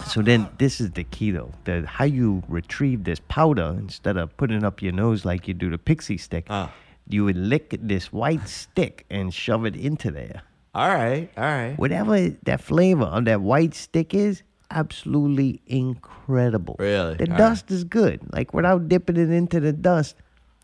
So 0.08 0.20
then, 0.22 0.48
this 0.58 0.80
is 0.80 0.90
the 0.90 1.04
key 1.04 1.30
though: 1.30 1.52
the 1.64 1.86
how 1.86 2.04
you 2.04 2.42
retrieve 2.48 3.04
this 3.04 3.20
powder 3.28 3.74
instead 3.78 4.16
of 4.16 4.36
putting 4.36 4.64
up 4.64 4.82
your 4.82 4.92
nose 4.92 5.24
like 5.24 5.46
you 5.48 5.54
do 5.54 5.70
the 5.70 5.78
pixie 5.78 6.18
stick. 6.18 6.46
Ah. 6.50 6.72
You 7.08 7.24
would 7.26 7.36
lick 7.36 7.76
this 7.80 8.12
white 8.12 8.48
stick 8.48 9.04
and 9.10 9.32
shove 9.32 9.64
it 9.64 9.76
into 9.76 10.10
there. 10.10 10.42
All 10.74 10.88
right, 10.88 11.30
all 11.36 11.44
right. 11.44 11.74
Whatever 11.78 12.30
that 12.30 12.60
flavor 12.60 13.04
of 13.04 13.26
that 13.26 13.40
white 13.40 13.74
stick 13.74 14.12
is, 14.12 14.42
absolutely 14.70 15.60
incredible. 15.66 16.76
Really? 16.78 17.14
The 17.14 17.30
All 17.30 17.38
dust 17.38 17.70
is 17.70 17.84
good. 17.84 18.20
Like 18.32 18.52
without 18.52 18.88
dipping 18.88 19.16
it 19.16 19.30
into 19.30 19.60
the 19.60 19.72
dust, 19.72 20.16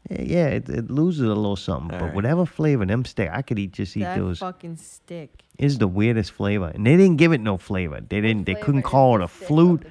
yeah, 0.09 0.47
it, 0.47 0.69
it 0.69 0.91
loses 0.91 1.23
a 1.23 1.29
little 1.29 1.57
something. 1.57 1.99
but 1.99 2.07
right. 2.07 2.15
whatever 2.15 2.45
flavor 2.47 2.85
them 2.85 3.05
stick, 3.05 3.31
I 3.33 3.43
could 3.43 3.59
eat 3.59 3.73
just 3.73 3.97
eat 3.97 4.01
that 4.01 4.19
those. 4.19 4.39
fucking 4.39 4.77
stick. 4.77 5.43
Is 5.59 5.77
the 5.77 5.89
weirdest 5.89 6.33
flavor, 6.33 6.69
and 6.75 6.87
they 6.87 6.97
didn't 6.97 7.17
give 7.17 7.33
it 7.33 7.41
no 7.41 7.59
flavor. 7.59 8.01
They 8.01 8.23
didn't. 8.23 8.47
They 8.47 8.55
couldn't 8.55 8.83
call 8.83 9.17
it 9.17 9.23
a 9.23 9.29
flute. 9.29 9.85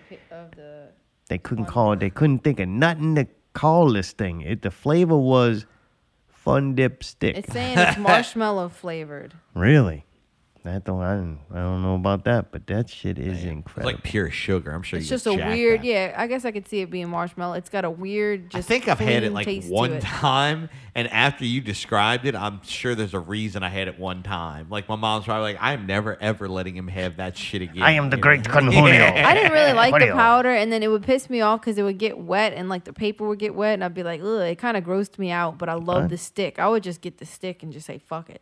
They 1.30 1.38
couldn't 1.38 1.66
call 1.66 1.94
it. 1.94 2.00
They 2.00 2.10
couldn't 2.10 2.40
think 2.40 2.60
of 2.60 2.68
nothing 2.68 3.14
to 3.16 3.28
call 3.54 3.94
this 3.94 4.12
thing. 4.12 4.42
It 4.42 4.64
the 4.64 4.72
flavor 4.72 5.16
was 5.16 5.68
fun 6.28 6.74
dip 6.74 7.04
stick. 7.04 7.38
It's 7.38 7.54
saying 7.54 7.78
it's 7.78 7.98
marshmallow 8.00 8.70
flavored. 8.70 9.36
Really? 9.54 10.06
That 10.66 10.84
don't 10.84 11.02
I 11.02 11.16
don't, 11.16 11.40
I 11.54 11.56
don't 11.60 11.82
know 11.82 11.96
about 11.96 12.26
that, 12.26 12.52
but 12.52 12.68
that 12.68 12.90
shit 12.90 13.18
is 13.18 13.38
It's 13.38 13.44
incredible. 13.46 13.94
like 13.94 14.04
pure 14.04 14.30
sugar. 14.30 14.72
I'm 14.72 14.84
sure 14.84 15.00
It's 15.00 15.06
you 15.08 15.16
just 15.16 15.26
a 15.26 15.34
weird, 15.34 15.80
that. 15.82 15.86
yeah. 15.86 16.14
I 16.18 16.28
guess 16.28 16.44
I 16.44 16.52
could 16.52 16.68
see 16.68 16.82
it 16.82 16.90
being 16.90 17.10
marshmallow. 17.10 17.54
It's 17.54 17.70
got 17.70 17.86
a 17.86 17.90
weird, 17.90 18.52
just 18.52 18.68
I 18.68 18.74
think 18.74 18.88
I've 18.90 19.00
had 19.00 19.24
it 19.24 19.32
like 19.32 19.48
one 19.66 19.94
it. 19.94 20.02
time, 20.04 20.70
and 20.96 21.08
after 21.08 21.46
you 21.46 21.62
described 21.62 22.26
it, 22.26 22.36
I'm 22.36 22.62
sure 22.64 22.94
there's 22.94 23.14
a 23.14 23.20
reason 23.20 23.64
I 23.64 23.70
had 23.70 23.88
it 23.88 23.98
one 23.98 24.22
time. 24.22 24.68
Like 24.70 24.90
my 24.90 24.98
mom's 24.98 25.26
probably 25.26 25.54
like, 25.54 25.58
I'm 25.62 25.86
never 25.86 26.18
ever 26.22 26.50
letting 26.50 26.76
him 26.76 26.90
have 26.90 27.18
that 27.18 27.38
shit 27.38 27.62
again. 27.62 27.82
I 27.84 27.92
am 27.92 28.10
the 28.10 28.18
great 28.18 28.46
know? 28.46 28.54
Conjunio. 28.54 29.14
I 29.26 29.34
didn't 29.34 29.54
really 29.54 29.74
like 29.74 29.98
the 29.98 30.12
powder, 30.14 30.50
and 30.52 30.72
then 30.74 30.84
it 30.84 30.88
would 30.90 31.04
piss 31.04 31.30
me 31.30 31.40
off 31.40 31.62
because 31.62 31.78
it 31.78 31.84
would 31.84 31.98
get 32.00 32.18
wet, 32.18 32.52
and 32.54 32.68
like 32.68 32.84
the 32.84 32.94
paper 32.94 33.26
would 33.28 33.40
get 33.40 33.56
wet, 33.56 33.76
and 33.76 33.84
I'd 33.84 33.94
be 33.94 34.04
like, 34.04 34.20
ugh, 34.22 34.42
it 34.42 34.58
kind 34.58 34.76
of 34.76 34.84
grossed 34.84 35.18
me 35.18 35.32
out. 35.32 35.58
But 35.58 35.70
I 35.70 35.76
love 35.76 36.04
What? 36.04 36.10
the 36.10 36.18
stick. 36.18 36.60
I 36.60 36.68
would 36.68 36.84
just 36.84 37.00
get 37.00 37.18
the 37.18 37.26
stick 37.26 37.64
and 37.64 37.72
just 37.72 37.88
say, 37.88 37.98
fuck 37.98 38.30
it. 38.30 38.42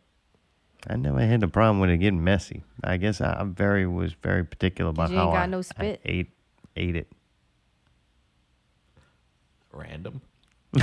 I 0.86 0.96
never 0.96 1.20
had 1.20 1.42
a 1.42 1.48
problem 1.48 1.80
with 1.80 1.90
it 1.90 1.98
getting 1.98 2.22
messy. 2.22 2.62
I 2.84 2.96
guess 2.96 3.20
I, 3.20 3.32
I'm 3.32 3.54
very 3.54 3.86
was 3.86 4.12
very 4.12 4.44
particular 4.44 4.90
about 4.90 5.10
you 5.10 5.16
ain't 5.16 5.24
how 5.26 5.32
got 5.32 5.42
I, 5.42 5.46
no 5.46 5.58
I 5.58 5.62
spit. 5.62 6.00
ate 6.04 6.30
ate 6.76 6.96
it. 6.96 7.08
Random. 9.72 10.20
I'm 10.74 10.80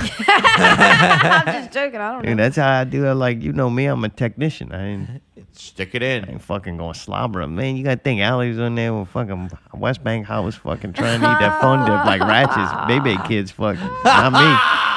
just 1.46 1.72
joking. 1.72 2.00
I 2.00 2.12
don't 2.12 2.22
know. 2.24 2.28
Dude, 2.30 2.38
that's 2.38 2.56
how 2.56 2.80
I 2.80 2.84
do 2.84 3.06
it. 3.06 3.14
Like 3.14 3.42
you 3.42 3.52
know 3.52 3.70
me, 3.70 3.86
I'm 3.86 4.02
a 4.04 4.08
technician. 4.08 4.72
I 4.72 4.86
ain't 4.86 5.22
stick 5.52 5.94
it 5.94 6.02
in. 6.02 6.24
I 6.24 6.32
ain't 6.32 6.42
fucking 6.42 6.76
going 6.76 6.94
slobber 6.94 7.40
'em. 7.42 7.54
Man, 7.54 7.76
you 7.76 7.84
gotta 7.84 8.00
think 8.00 8.20
Allie's 8.20 8.58
on 8.58 8.74
there 8.74 8.92
with 8.92 9.08
fucking 9.08 9.50
West 9.74 10.02
Bank 10.04 10.26
House 10.26 10.56
fucking 10.56 10.92
trying 10.92 11.20
to 11.20 11.26
eat 11.26 11.38
that 11.38 11.60
fun 11.60 11.80
dip 11.88 12.04
like 12.04 12.20
ratchets. 12.20 12.72
Baby 12.88 13.16
kids 13.28 13.50
fucking 13.52 13.80
not 14.04 14.32
me. 14.32 14.92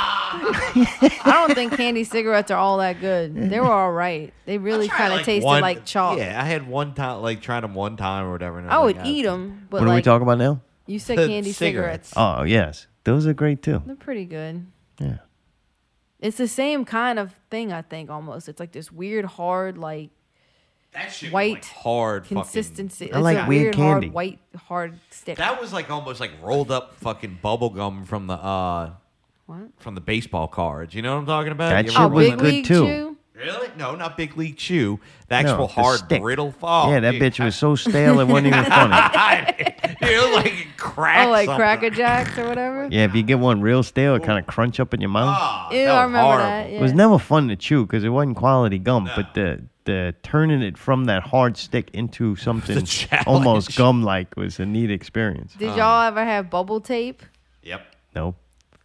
I 0.53 1.31
don't 1.33 1.53
think 1.55 1.75
candy 1.77 2.03
cigarettes 2.03 2.51
are 2.51 2.57
all 2.57 2.77
that 2.79 2.99
good. 2.99 3.49
They 3.49 3.59
were 3.59 3.71
all 3.71 3.91
right. 3.91 4.33
They 4.45 4.57
really 4.57 4.87
kind 4.87 5.13
of 5.13 5.23
tasted 5.23 5.45
One- 5.45 5.61
like 5.61 5.85
chalk. 5.85 6.17
Yeah, 6.17 6.39
I 6.41 6.45
had 6.45 6.67
one 6.67 6.93
time, 6.93 7.21
like 7.21 7.41
tried 7.41 7.61
them 7.61 7.73
one 7.73 7.97
time 7.97 8.25
or 8.25 8.31
whatever. 8.31 8.59
And 8.59 8.69
I 8.69 8.77
was 8.79 8.93
would 8.93 8.97
like, 8.97 9.05
eat 9.07 9.23
them, 9.23 9.67
but 9.69 9.81
what 9.81 9.87
are 9.87 9.89
we 9.91 9.95
like 9.97 10.03
talking 10.03 10.23
about 10.23 10.37
now? 10.37 10.61
you 10.85 10.99
said, 10.99 11.17
The 11.17 11.27
candy 11.27 11.51
cigarettes. 11.51 12.09
cigarettes. 12.09 12.13
Oh 12.39 12.43
yes, 12.43 12.87
those 13.03 13.27
are 13.27 13.33
great 13.33 13.61
too. 13.61 13.81
They're 13.85 13.95
pretty 13.95 14.25
good. 14.25 14.65
Yeah. 14.99 15.17
It's 16.19 16.37
the 16.37 16.47
same 16.47 16.83
kind 16.83 17.17
of 17.19 17.33
thing, 17.49 17.71
I 17.71 17.81
think. 17.81 18.09
Almost, 18.09 18.49
it's 18.49 18.59
like 18.59 18.71
this 18.73 18.91
weird, 18.91 19.23
hard, 19.25 19.77
like 19.77 20.09
white 21.31 21.63
hard 21.65 22.25
fucking- 22.25 22.37
consistency. 22.37 23.13
I 23.13 23.17
It's 23.17 23.23
like 23.23 23.45
a 23.45 23.47
weird 23.47 23.75
candy. 23.75 24.07
hard, 24.07 24.13
white, 24.13 24.39
hard 24.67 24.99
stick. 25.11 25.37
That 25.37 25.61
was 25.61 25.71
like 25.71 25.89
almost 25.89 26.19
like 26.19 26.31
rolled 26.41 26.71
up 26.71 26.95
fucking 26.95 27.39
bubble 27.41 27.69
gum 27.69 28.03
from 28.05 28.27
the 28.27 28.33
uh 28.33 28.91
What? 29.49 29.71
from 29.77 29.95
the 29.95 30.01
baseball 30.01 30.47
cards. 30.47 30.93
You 30.93 31.01
know 31.01 31.13
what 31.15 31.21
I'm 31.21 31.25
talking 31.25 31.51
about? 31.51 31.69
That 31.69 31.85
You 31.85 31.91
shit 31.91 31.99
ever 31.99 32.13
was 32.13 32.29
put 32.29 32.39
good 32.39 32.53
like- 32.53 32.63
too. 32.65 33.17
Really? 33.33 33.69
No, 33.77 33.95
not 33.95 34.17
Big 34.17 34.35
League 34.35 34.57
Chew. 34.57 34.99
The 35.29 35.41
No, 35.41 35.49
actual 35.51 35.67
the 35.67 35.73
hard 35.73 35.99
stick. 35.99 36.21
brittle 36.21 36.51
fall. 36.51 36.91
yeah, 36.91 36.99
that 36.99 37.15
bitch 37.15 37.41
was 37.43 37.55
so 37.55 37.73
stale 37.73 38.19
it 38.19 38.27
wasn't 38.27 38.47
even 38.47 38.65
funny. 38.65 38.93
You're 40.01 40.35
like 40.35 40.67
crack. 40.75 41.25
oh, 41.25 41.31
like 41.31 41.45
something. 41.45 41.57
Cracker 41.57 41.89
Jacks 41.89 42.37
or 42.37 42.47
whatever. 42.49 42.89
Yeah, 42.91 43.05
if 43.05 43.15
you 43.15 43.23
get 43.23 43.39
one 43.39 43.61
real 43.61 43.81
stale, 43.81 44.15
it 44.15 44.23
kind 44.23 44.37
of 44.37 44.45
crunch 44.45 44.79
up 44.81 44.93
in 44.93 44.99
your 44.99 45.09
mouth. 45.09 45.35
Ah, 45.39 45.71
Ew, 45.71 45.87
I 45.87 46.03
remember 46.03 46.37
that. 46.37 46.69
It 46.69 46.81
was 46.81 46.91
yeah. 46.91 46.97
never 46.97 47.17
fun 47.17 47.47
to 47.47 47.55
chew 47.55 47.85
because 47.85 48.03
it 48.03 48.09
wasn't 48.09 48.35
quality 48.35 48.77
gum, 48.77 49.09
but 49.15 49.33
the 49.33 49.63
the 49.85 50.13
turning 50.21 50.61
it 50.61 50.77
from 50.77 51.05
that 51.05 51.23
hard 51.23 51.55
stick 51.55 51.89
into 51.93 52.35
something 52.35 52.85
almost 53.25 53.75
gum 53.77 54.03
like 54.03 54.35
was 54.35 54.59
a 54.59 54.65
neat 54.65 54.91
experience. 54.91 55.53
Did 55.53 55.75
y'all 55.77 56.03
ever 56.05 56.23
have 56.25 56.49
bubble 56.49 56.81
tape? 56.81 57.23
Yep. 57.63 57.85
Nope. 58.15 58.35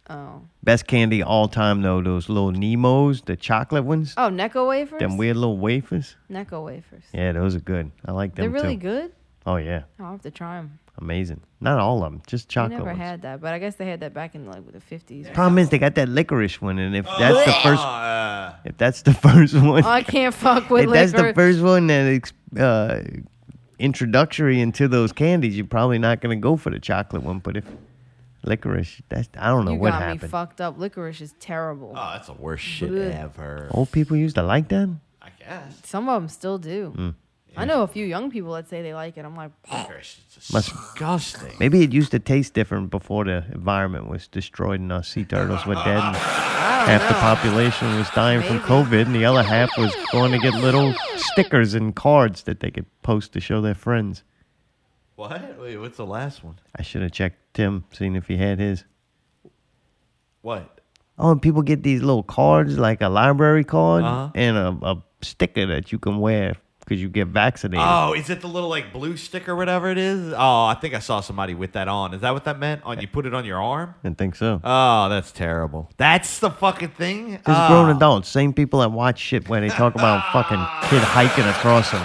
Oh. 0.09 0.41
Best 0.63 0.85
candy 0.87 1.23
all 1.23 1.47
time 1.47 1.81
though, 1.81 2.01
those 2.01 2.29
little 2.29 2.51
Nemos, 2.51 3.21
the 3.25 3.35
chocolate 3.35 3.85
ones. 3.85 4.13
Oh, 4.17 4.29
Necco 4.29 4.67
wafers. 4.67 4.99
Them 4.99 5.17
weird 5.17 5.37
little 5.37 5.57
wafers. 5.57 6.15
Necco 6.31 6.63
wafers. 6.63 7.03
Yeah, 7.13 7.31
those 7.31 7.55
are 7.55 7.59
good. 7.59 7.91
I 8.05 8.11
like 8.11 8.35
them 8.35 8.43
They're 8.43 8.49
really 8.61 8.75
too. 8.75 8.81
good. 8.81 9.11
Oh 9.47 9.55
yeah, 9.57 9.83
I'll 9.99 10.11
have 10.11 10.21
to 10.23 10.31
try 10.31 10.57
them. 10.57 10.79
amazing. 10.99 11.41
Not 11.61 11.79
all 11.79 12.03
of 12.03 12.11
them, 12.11 12.21
just 12.27 12.49
chocolate. 12.49 12.73
I 12.73 12.77
never 12.77 12.85
ones. 12.91 12.99
had 12.99 13.21
that, 13.23 13.41
but 13.41 13.53
I 13.53 13.59
guess 13.59 13.75
they 13.75 13.85
had 13.87 13.99
that 14.01 14.13
back 14.13 14.35
in 14.35 14.45
like 14.45 14.71
the 14.71 14.79
fifties. 14.79 15.27
Problem 15.33 15.57
is 15.59 15.69
they 15.69 15.77
got 15.79 15.95
that 15.95 16.09
licorice 16.09 16.61
one, 16.61 16.77
and 16.79 16.95
if 16.95 17.05
that's 17.17 17.45
the 17.45 17.51
first, 17.63 17.81
Uh, 17.83 18.53
if 18.65 18.77
that's 18.77 19.01
the 19.03 19.13
first 19.25 19.53
one, 19.55 19.83
Oh, 19.85 19.89
I 19.89 20.03
can't 20.03 20.33
fuck 20.33 20.69
with 20.69 20.85
if 20.85 20.91
that's 20.91 21.11
the 21.13 21.33
first 21.33 21.61
one 21.61 21.87
that 21.87 22.07
ex- 22.13 22.33
uh, 22.59 23.01
introductory 23.79 24.61
into 24.61 24.87
those 24.87 25.11
candies, 25.11 25.55
you're 25.57 25.65
probably 25.65 25.97
not 25.99 26.21
gonna 26.21 26.35
go 26.35 26.55
for 26.57 26.69
the 26.69 26.79
chocolate 26.79 27.23
one. 27.23 27.39
But 27.39 27.57
if 27.57 27.65
licorice, 28.45 29.01
that's 29.09 29.27
I 29.37 29.47
don't 29.47 29.65
know 29.65 29.73
you 29.73 29.79
what 29.79 29.91
got 29.91 30.01
me 30.01 30.05
happened. 30.13 30.31
fucked 30.31 30.61
up. 30.61 30.77
Licorice 30.77 31.21
is 31.21 31.33
terrible. 31.39 31.93
Oh, 31.95 32.11
that's 32.13 32.27
the 32.27 32.33
worst 32.33 32.63
shit 32.63 32.91
Blech. 32.91 33.15
ever. 33.23 33.67
Old 33.71 33.91
people 33.91 34.15
used 34.17 34.35
to 34.35 34.43
like 34.43 34.69
that. 34.69 34.89
I 35.21 35.29
guess. 35.39 35.81
Some 35.83 36.07
of 36.07 36.21
them 36.21 36.29
still 36.29 36.57
do. 36.57 36.93
Mm. 36.95 37.15
I 37.57 37.63
know 37.63 37.83
a 37.83 37.87
few 37.87 38.05
young 38.05 38.29
people 38.31 38.51
that 38.53 38.67
say 38.67 38.81
they 38.81 38.93
like 38.93 39.15
it. 39.17 39.23
I'm 39.23 39.33
like, 39.35 39.51
Must- 39.71 40.19
disgusting. 40.33 41.53
Maybe 41.59 41.83
it 41.83 41.93
used 41.93 42.11
to 42.11 42.19
taste 42.19 42.53
different 42.53 42.89
before 42.89 43.23
the 43.23 43.45
environment 43.53 44.09
was 44.09 44.27
destroyed 44.27 44.81
and 44.81 44.91
our 44.91 45.03
sea 45.03 45.23
turtles 45.23 45.65
were 45.65 45.75
dead. 45.75 46.03
And 46.03 46.15
half 46.17 47.07
the 47.07 47.13
population 47.15 47.95
was 47.95 48.09
dying 48.09 48.41
from 48.41 48.59
COVID, 48.59 49.05
and 49.05 49.15
the 49.15 49.23
other 49.25 49.41
half 49.41 49.69
was 49.77 49.95
going 50.11 50.33
to 50.33 50.37
get 50.39 50.53
little 50.53 50.93
stickers 51.15 51.73
and 51.73 51.95
cards 51.95 52.43
that 52.43 52.59
they 52.59 52.71
could 52.71 52.85
post 53.03 53.31
to 53.33 53.39
show 53.39 53.61
their 53.61 53.73
friends. 53.75 54.23
What? 55.15 55.59
Wait, 55.59 55.77
what's 55.77 55.97
the 55.97 56.05
last 56.05 56.43
one? 56.43 56.59
I 56.77 56.81
should 56.81 57.01
have 57.01 57.11
checked 57.11 57.37
Tim, 57.53 57.85
seen 57.93 58.15
if 58.15 58.27
he 58.27 58.37
had 58.37 58.59
his. 58.59 58.83
What? 60.41 60.81
Oh, 61.17 61.31
and 61.31 61.41
people 61.41 61.61
get 61.61 61.83
these 61.83 62.01
little 62.01 62.23
cards, 62.23 62.77
like 62.77 63.01
a 63.01 63.07
library 63.09 63.63
card, 63.63 64.03
Uh-huh. 64.03 64.29
and 64.35 64.57
a, 64.57 64.77
a 64.85 65.03
sticker 65.21 65.65
that 65.67 65.91
you 65.93 65.97
can 65.99 66.19
wear 66.19 66.55
because 66.81 67.01
you 67.01 67.07
get 67.07 67.29
vaccinated. 67.29 67.83
Oh, 67.87 68.13
is 68.13 68.29
it 68.29 68.41
the 68.41 68.47
little 68.49 68.67
like 68.69 68.91
blue 68.91 69.15
sticker, 69.15 69.55
whatever 69.55 69.89
it 69.89 69.97
is? 69.97 70.33
Oh, 70.33 70.65
I 70.65 70.77
think 70.79 70.93
I 70.93 70.99
saw 70.99 71.21
somebody 71.21 71.53
with 71.55 71.71
that 71.71 71.87
on. 71.87 72.13
Is 72.13 72.19
that 72.21 72.31
what 72.33 72.43
that 72.43 72.59
meant? 72.59 72.83
On 72.83 72.99
you 72.99 73.07
put 73.07 73.25
it 73.25 73.33
on 73.33 73.45
your 73.45 73.61
arm? 73.63 73.95
I 74.03 74.09
think 74.09 74.35
so. 74.35 74.59
Oh, 74.63 75.07
that's 75.09 75.31
terrible. 75.31 75.89
That's 75.95 76.39
the 76.39 76.51
fucking 76.51 76.89
thing. 76.89 77.29
There's 77.31 77.41
Ah. 77.47 77.69
grown 77.69 77.95
adults, 77.95 78.27
same 78.27 78.51
people 78.53 78.81
that 78.81 78.91
watch 78.91 79.17
shit 79.19 79.47
when 79.47 79.61
they 79.61 79.69
talk 79.69 79.95
about 79.95 80.31
fucking 80.33 80.63
kid 80.89 81.01
hiking 81.01 81.45
across 81.45 81.89
some 81.89 82.03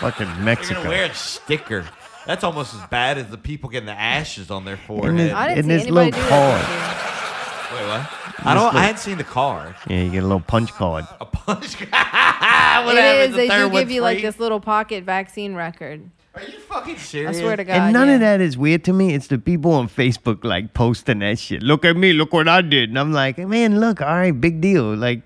fucking 0.00 0.26
You're 0.26 0.36
Mexico. 0.38 0.74
gonna 0.80 0.88
wear 0.88 1.04
a 1.04 1.14
sticker. 1.14 1.84
That's 2.26 2.44
almost 2.44 2.74
as 2.74 2.80
bad 2.88 3.18
as 3.18 3.28
the 3.28 3.38
people 3.38 3.70
getting 3.70 3.86
the 3.86 3.92
ashes 3.98 4.50
on 4.50 4.64
their 4.64 4.74
And 4.74 4.82
forehead. 4.84 5.18
this, 5.18 5.32
I 5.32 5.48
didn't 5.54 5.58
and 5.58 5.64
see 5.66 5.72
this 5.72 5.82
anybody 5.84 6.10
little 6.10 6.22
do 6.22 6.28
card. 6.28 6.60
that 6.60 7.70
Wait, 7.72 7.86
what? 7.86 8.46
I 8.46 8.54
don't. 8.54 8.74
I 8.74 8.82
hadn't 8.82 8.98
seen 8.98 9.18
the 9.18 9.24
card. 9.24 9.74
Yeah, 9.88 10.02
you 10.02 10.10
get 10.10 10.18
a 10.22 10.26
little 10.26 10.40
punch 10.40 10.72
card. 10.72 11.04
what 11.44 11.64
it 11.64 11.94
happens? 11.94 13.30
is. 13.30 13.30
The 13.30 13.36
They 13.36 13.48
third 13.48 13.56
do 13.58 13.64
give 13.64 13.72
one's 13.72 13.92
you 13.92 14.00
like 14.02 14.16
free? 14.18 14.22
this 14.22 14.38
little 14.40 14.60
pocket 14.60 15.04
vaccine 15.04 15.54
record. 15.54 16.10
Are 16.34 16.42
you 16.42 16.58
fucking 16.60 16.96
serious? 16.96 17.30
I 17.30 17.32
serious? 17.32 17.38
swear 17.40 17.56
to 17.56 17.64
God. 17.64 17.74
and 17.76 17.92
none 17.92 18.08
yeah. 18.08 18.14
of 18.14 18.20
that 18.20 18.40
is 18.40 18.56
weird 18.56 18.84
to 18.84 18.92
me. 18.92 19.14
It's 19.14 19.26
the 19.26 19.38
people 19.38 19.72
on 19.72 19.88
Facebook 19.88 20.44
like 20.44 20.74
posting 20.74 21.18
that 21.20 21.38
shit. 21.38 21.62
Look 21.62 21.84
at 21.84 21.96
me, 21.96 22.12
look 22.12 22.32
what 22.32 22.48
I 22.48 22.60
did. 22.60 22.88
And 22.90 22.98
I'm 22.98 23.12
like, 23.12 23.36
man, 23.38 23.80
look, 23.80 24.00
all 24.00 24.06
right, 24.08 24.30
big 24.38 24.60
deal. 24.60 24.94
Like, 24.94 25.22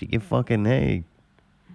you 0.00 0.06
get 0.08 0.22
fucking, 0.22 0.64
hey, 0.66 1.04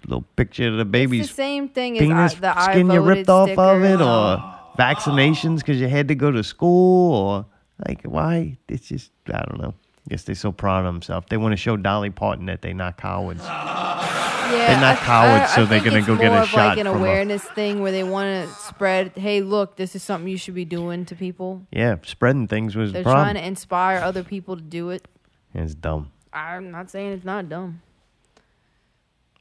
little 0.06 0.26
picture 0.36 0.68
of 0.70 0.78
the 0.78 0.86
baby's 0.86 1.28
the 1.30 1.34
same 1.34 1.70
thing 1.70 1.98
as 1.98 2.02
penis 2.02 2.36
I, 2.36 2.40
the 2.40 2.72
skin 2.72 2.90
you 2.92 3.02
ripped 3.02 3.30
off 3.30 3.50
of 3.58 3.84
it, 3.84 4.02
or 4.02 4.38
vaccinations 4.78 5.58
because 5.58 5.80
you 5.80 5.88
had 5.88 6.08
to 6.10 6.16
go 6.16 6.32
to 6.32 6.44
school, 6.44 7.14
or 7.16 7.46
like, 7.88 8.04
why? 8.04 8.58
It's 8.68 8.88
just, 8.88 9.12
I 9.28 9.44
don't 9.50 9.62
know. 9.62 9.74
I 10.06 10.10
guess 10.10 10.24
they're 10.24 10.36
so 10.36 10.52
proud 10.52 10.86
of 10.86 10.94
themselves. 10.94 11.28
They 11.30 11.38
want 11.38 11.54
to 11.54 11.58
show 11.58 11.78
Dolly 11.78 12.10
Parton 12.10 12.48
that 12.48 12.62
they're 12.62 12.74
not 12.74 12.98
cowards. 12.98 13.42
Yeah, 13.44 14.68
They're 14.68 14.82
not 14.82 14.98
I- 14.98 15.06
cowards, 15.06 15.52
I- 15.52 15.56
so 15.56 15.62
I 15.62 15.66
they're 15.66 15.84
gonna 15.84 16.02
go 16.02 16.18
get 16.18 16.32
a 16.34 16.46
shot 16.46 16.70
like 16.70 16.78
an 16.80 16.86
from 16.88 16.98
a- 16.98 17.00
awareness 17.00 17.44
thing 17.44 17.82
where 17.82 17.92
they 17.94 18.04
want 18.04 18.48
to 18.48 18.54
spread. 18.56 19.14
Hey, 19.16 19.40
look, 19.42 19.78
this 19.78 19.96
is 19.96 20.04
something 20.04 20.28
you 20.28 20.38
should 20.38 20.54
be 20.56 20.66
doing 20.66 21.06
to 21.06 21.16
people. 21.16 21.66
Yeah, 21.72 21.96
spreading 22.04 22.48
things 22.48 22.76
was 22.76 22.92
They're 22.92 23.04
the 23.04 23.10
trying 23.10 23.36
to 23.36 23.46
inspire 23.48 24.00
other 24.00 24.24
people 24.24 24.58
to 24.58 24.62
do 24.62 24.90
it. 24.90 25.08
It's 25.54 25.74
dumb. 25.74 26.12
I'm 26.34 26.72
not 26.72 26.90
saying 26.90 27.14
it's 27.14 27.24
not 27.26 27.48
dumb. 27.48 27.82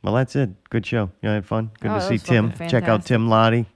Well, 0.03 0.15
that's 0.15 0.35
it. 0.37 0.51
Good 0.71 0.85
show. 0.85 1.11
You 1.23 1.29
know, 1.29 1.31
I 1.31 1.35
had 1.35 1.47
fun. 1.47 1.71
Good 1.81 1.91
Oh, 1.91 1.95
to 1.95 2.01
see 2.09 2.19
Tim. 2.19 2.53
Check 2.69 2.85
out. 2.85 3.07
Tim 3.07 3.29
Lattie. 3.29 3.67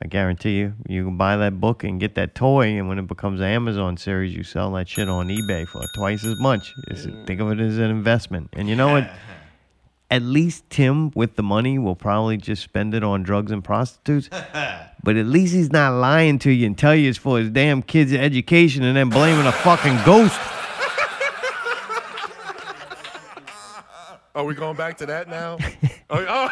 I 0.00 0.06
guarantee 0.06 0.58
you, 0.58 0.74
you 0.88 1.04
can 1.04 1.16
buy 1.16 1.36
that 1.38 1.58
book 1.60 1.82
and 1.82 1.98
get 1.98 2.14
that 2.14 2.36
toy, 2.36 2.78
and 2.78 2.88
when 2.88 3.00
it 3.00 3.08
becomes 3.08 3.40
an 3.40 3.46
Amazon 3.46 3.96
series, 3.96 4.32
you 4.32 4.44
sell 4.44 4.70
that 4.74 4.88
shit 4.88 5.08
on 5.08 5.26
eBay 5.26 5.66
for 5.66 5.82
twice 5.96 6.24
as 6.24 6.38
much. 6.38 6.72
It's- 6.88 7.04
Think 7.26 7.40
of 7.40 7.50
it 7.50 7.58
as 7.58 7.78
an 7.78 7.90
investment. 7.90 8.50
And 8.52 8.68
you 8.68 8.76
know 8.76 8.92
what? 8.92 9.10
At 10.10 10.22
least 10.22 10.70
Tim, 10.70 11.10
with 11.16 11.34
the 11.34 11.42
money, 11.42 11.78
will 11.78 11.96
probably 11.96 12.36
just 12.38 12.62
spend 12.62 12.94
it 12.94 13.02
on 13.02 13.22
drugs 13.24 13.50
and 13.52 13.62
prostitutes. 13.62 14.30
but 15.02 15.16
at 15.16 15.26
least 15.26 15.52
he's 15.52 15.70
not 15.70 15.92
lying 16.00 16.38
to 16.38 16.50
you 16.50 16.64
and 16.66 16.78
tell 16.78 16.94
you 16.94 17.10
it's 17.10 17.18
for 17.18 17.38
his 17.38 17.50
damn 17.50 17.82
kids' 17.82 18.14
education 18.14 18.84
and 18.84 18.96
then 18.96 19.10
blaming 19.10 19.46
a 19.46 19.52
fucking 19.52 19.98
ghost. 20.06 20.40
Are 24.38 24.44
we 24.44 24.54
going 24.54 24.76
back 24.76 24.96
to 24.98 25.06
that 25.06 25.26
now? 25.26 25.58
oh. 26.10 26.48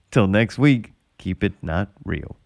Till 0.10 0.26
next 0.26 0.58
week, 0.58 0.94
keep 1.18 1.44
it 1.44 1.52
not 1.60 1.90
real. 2.02 2.39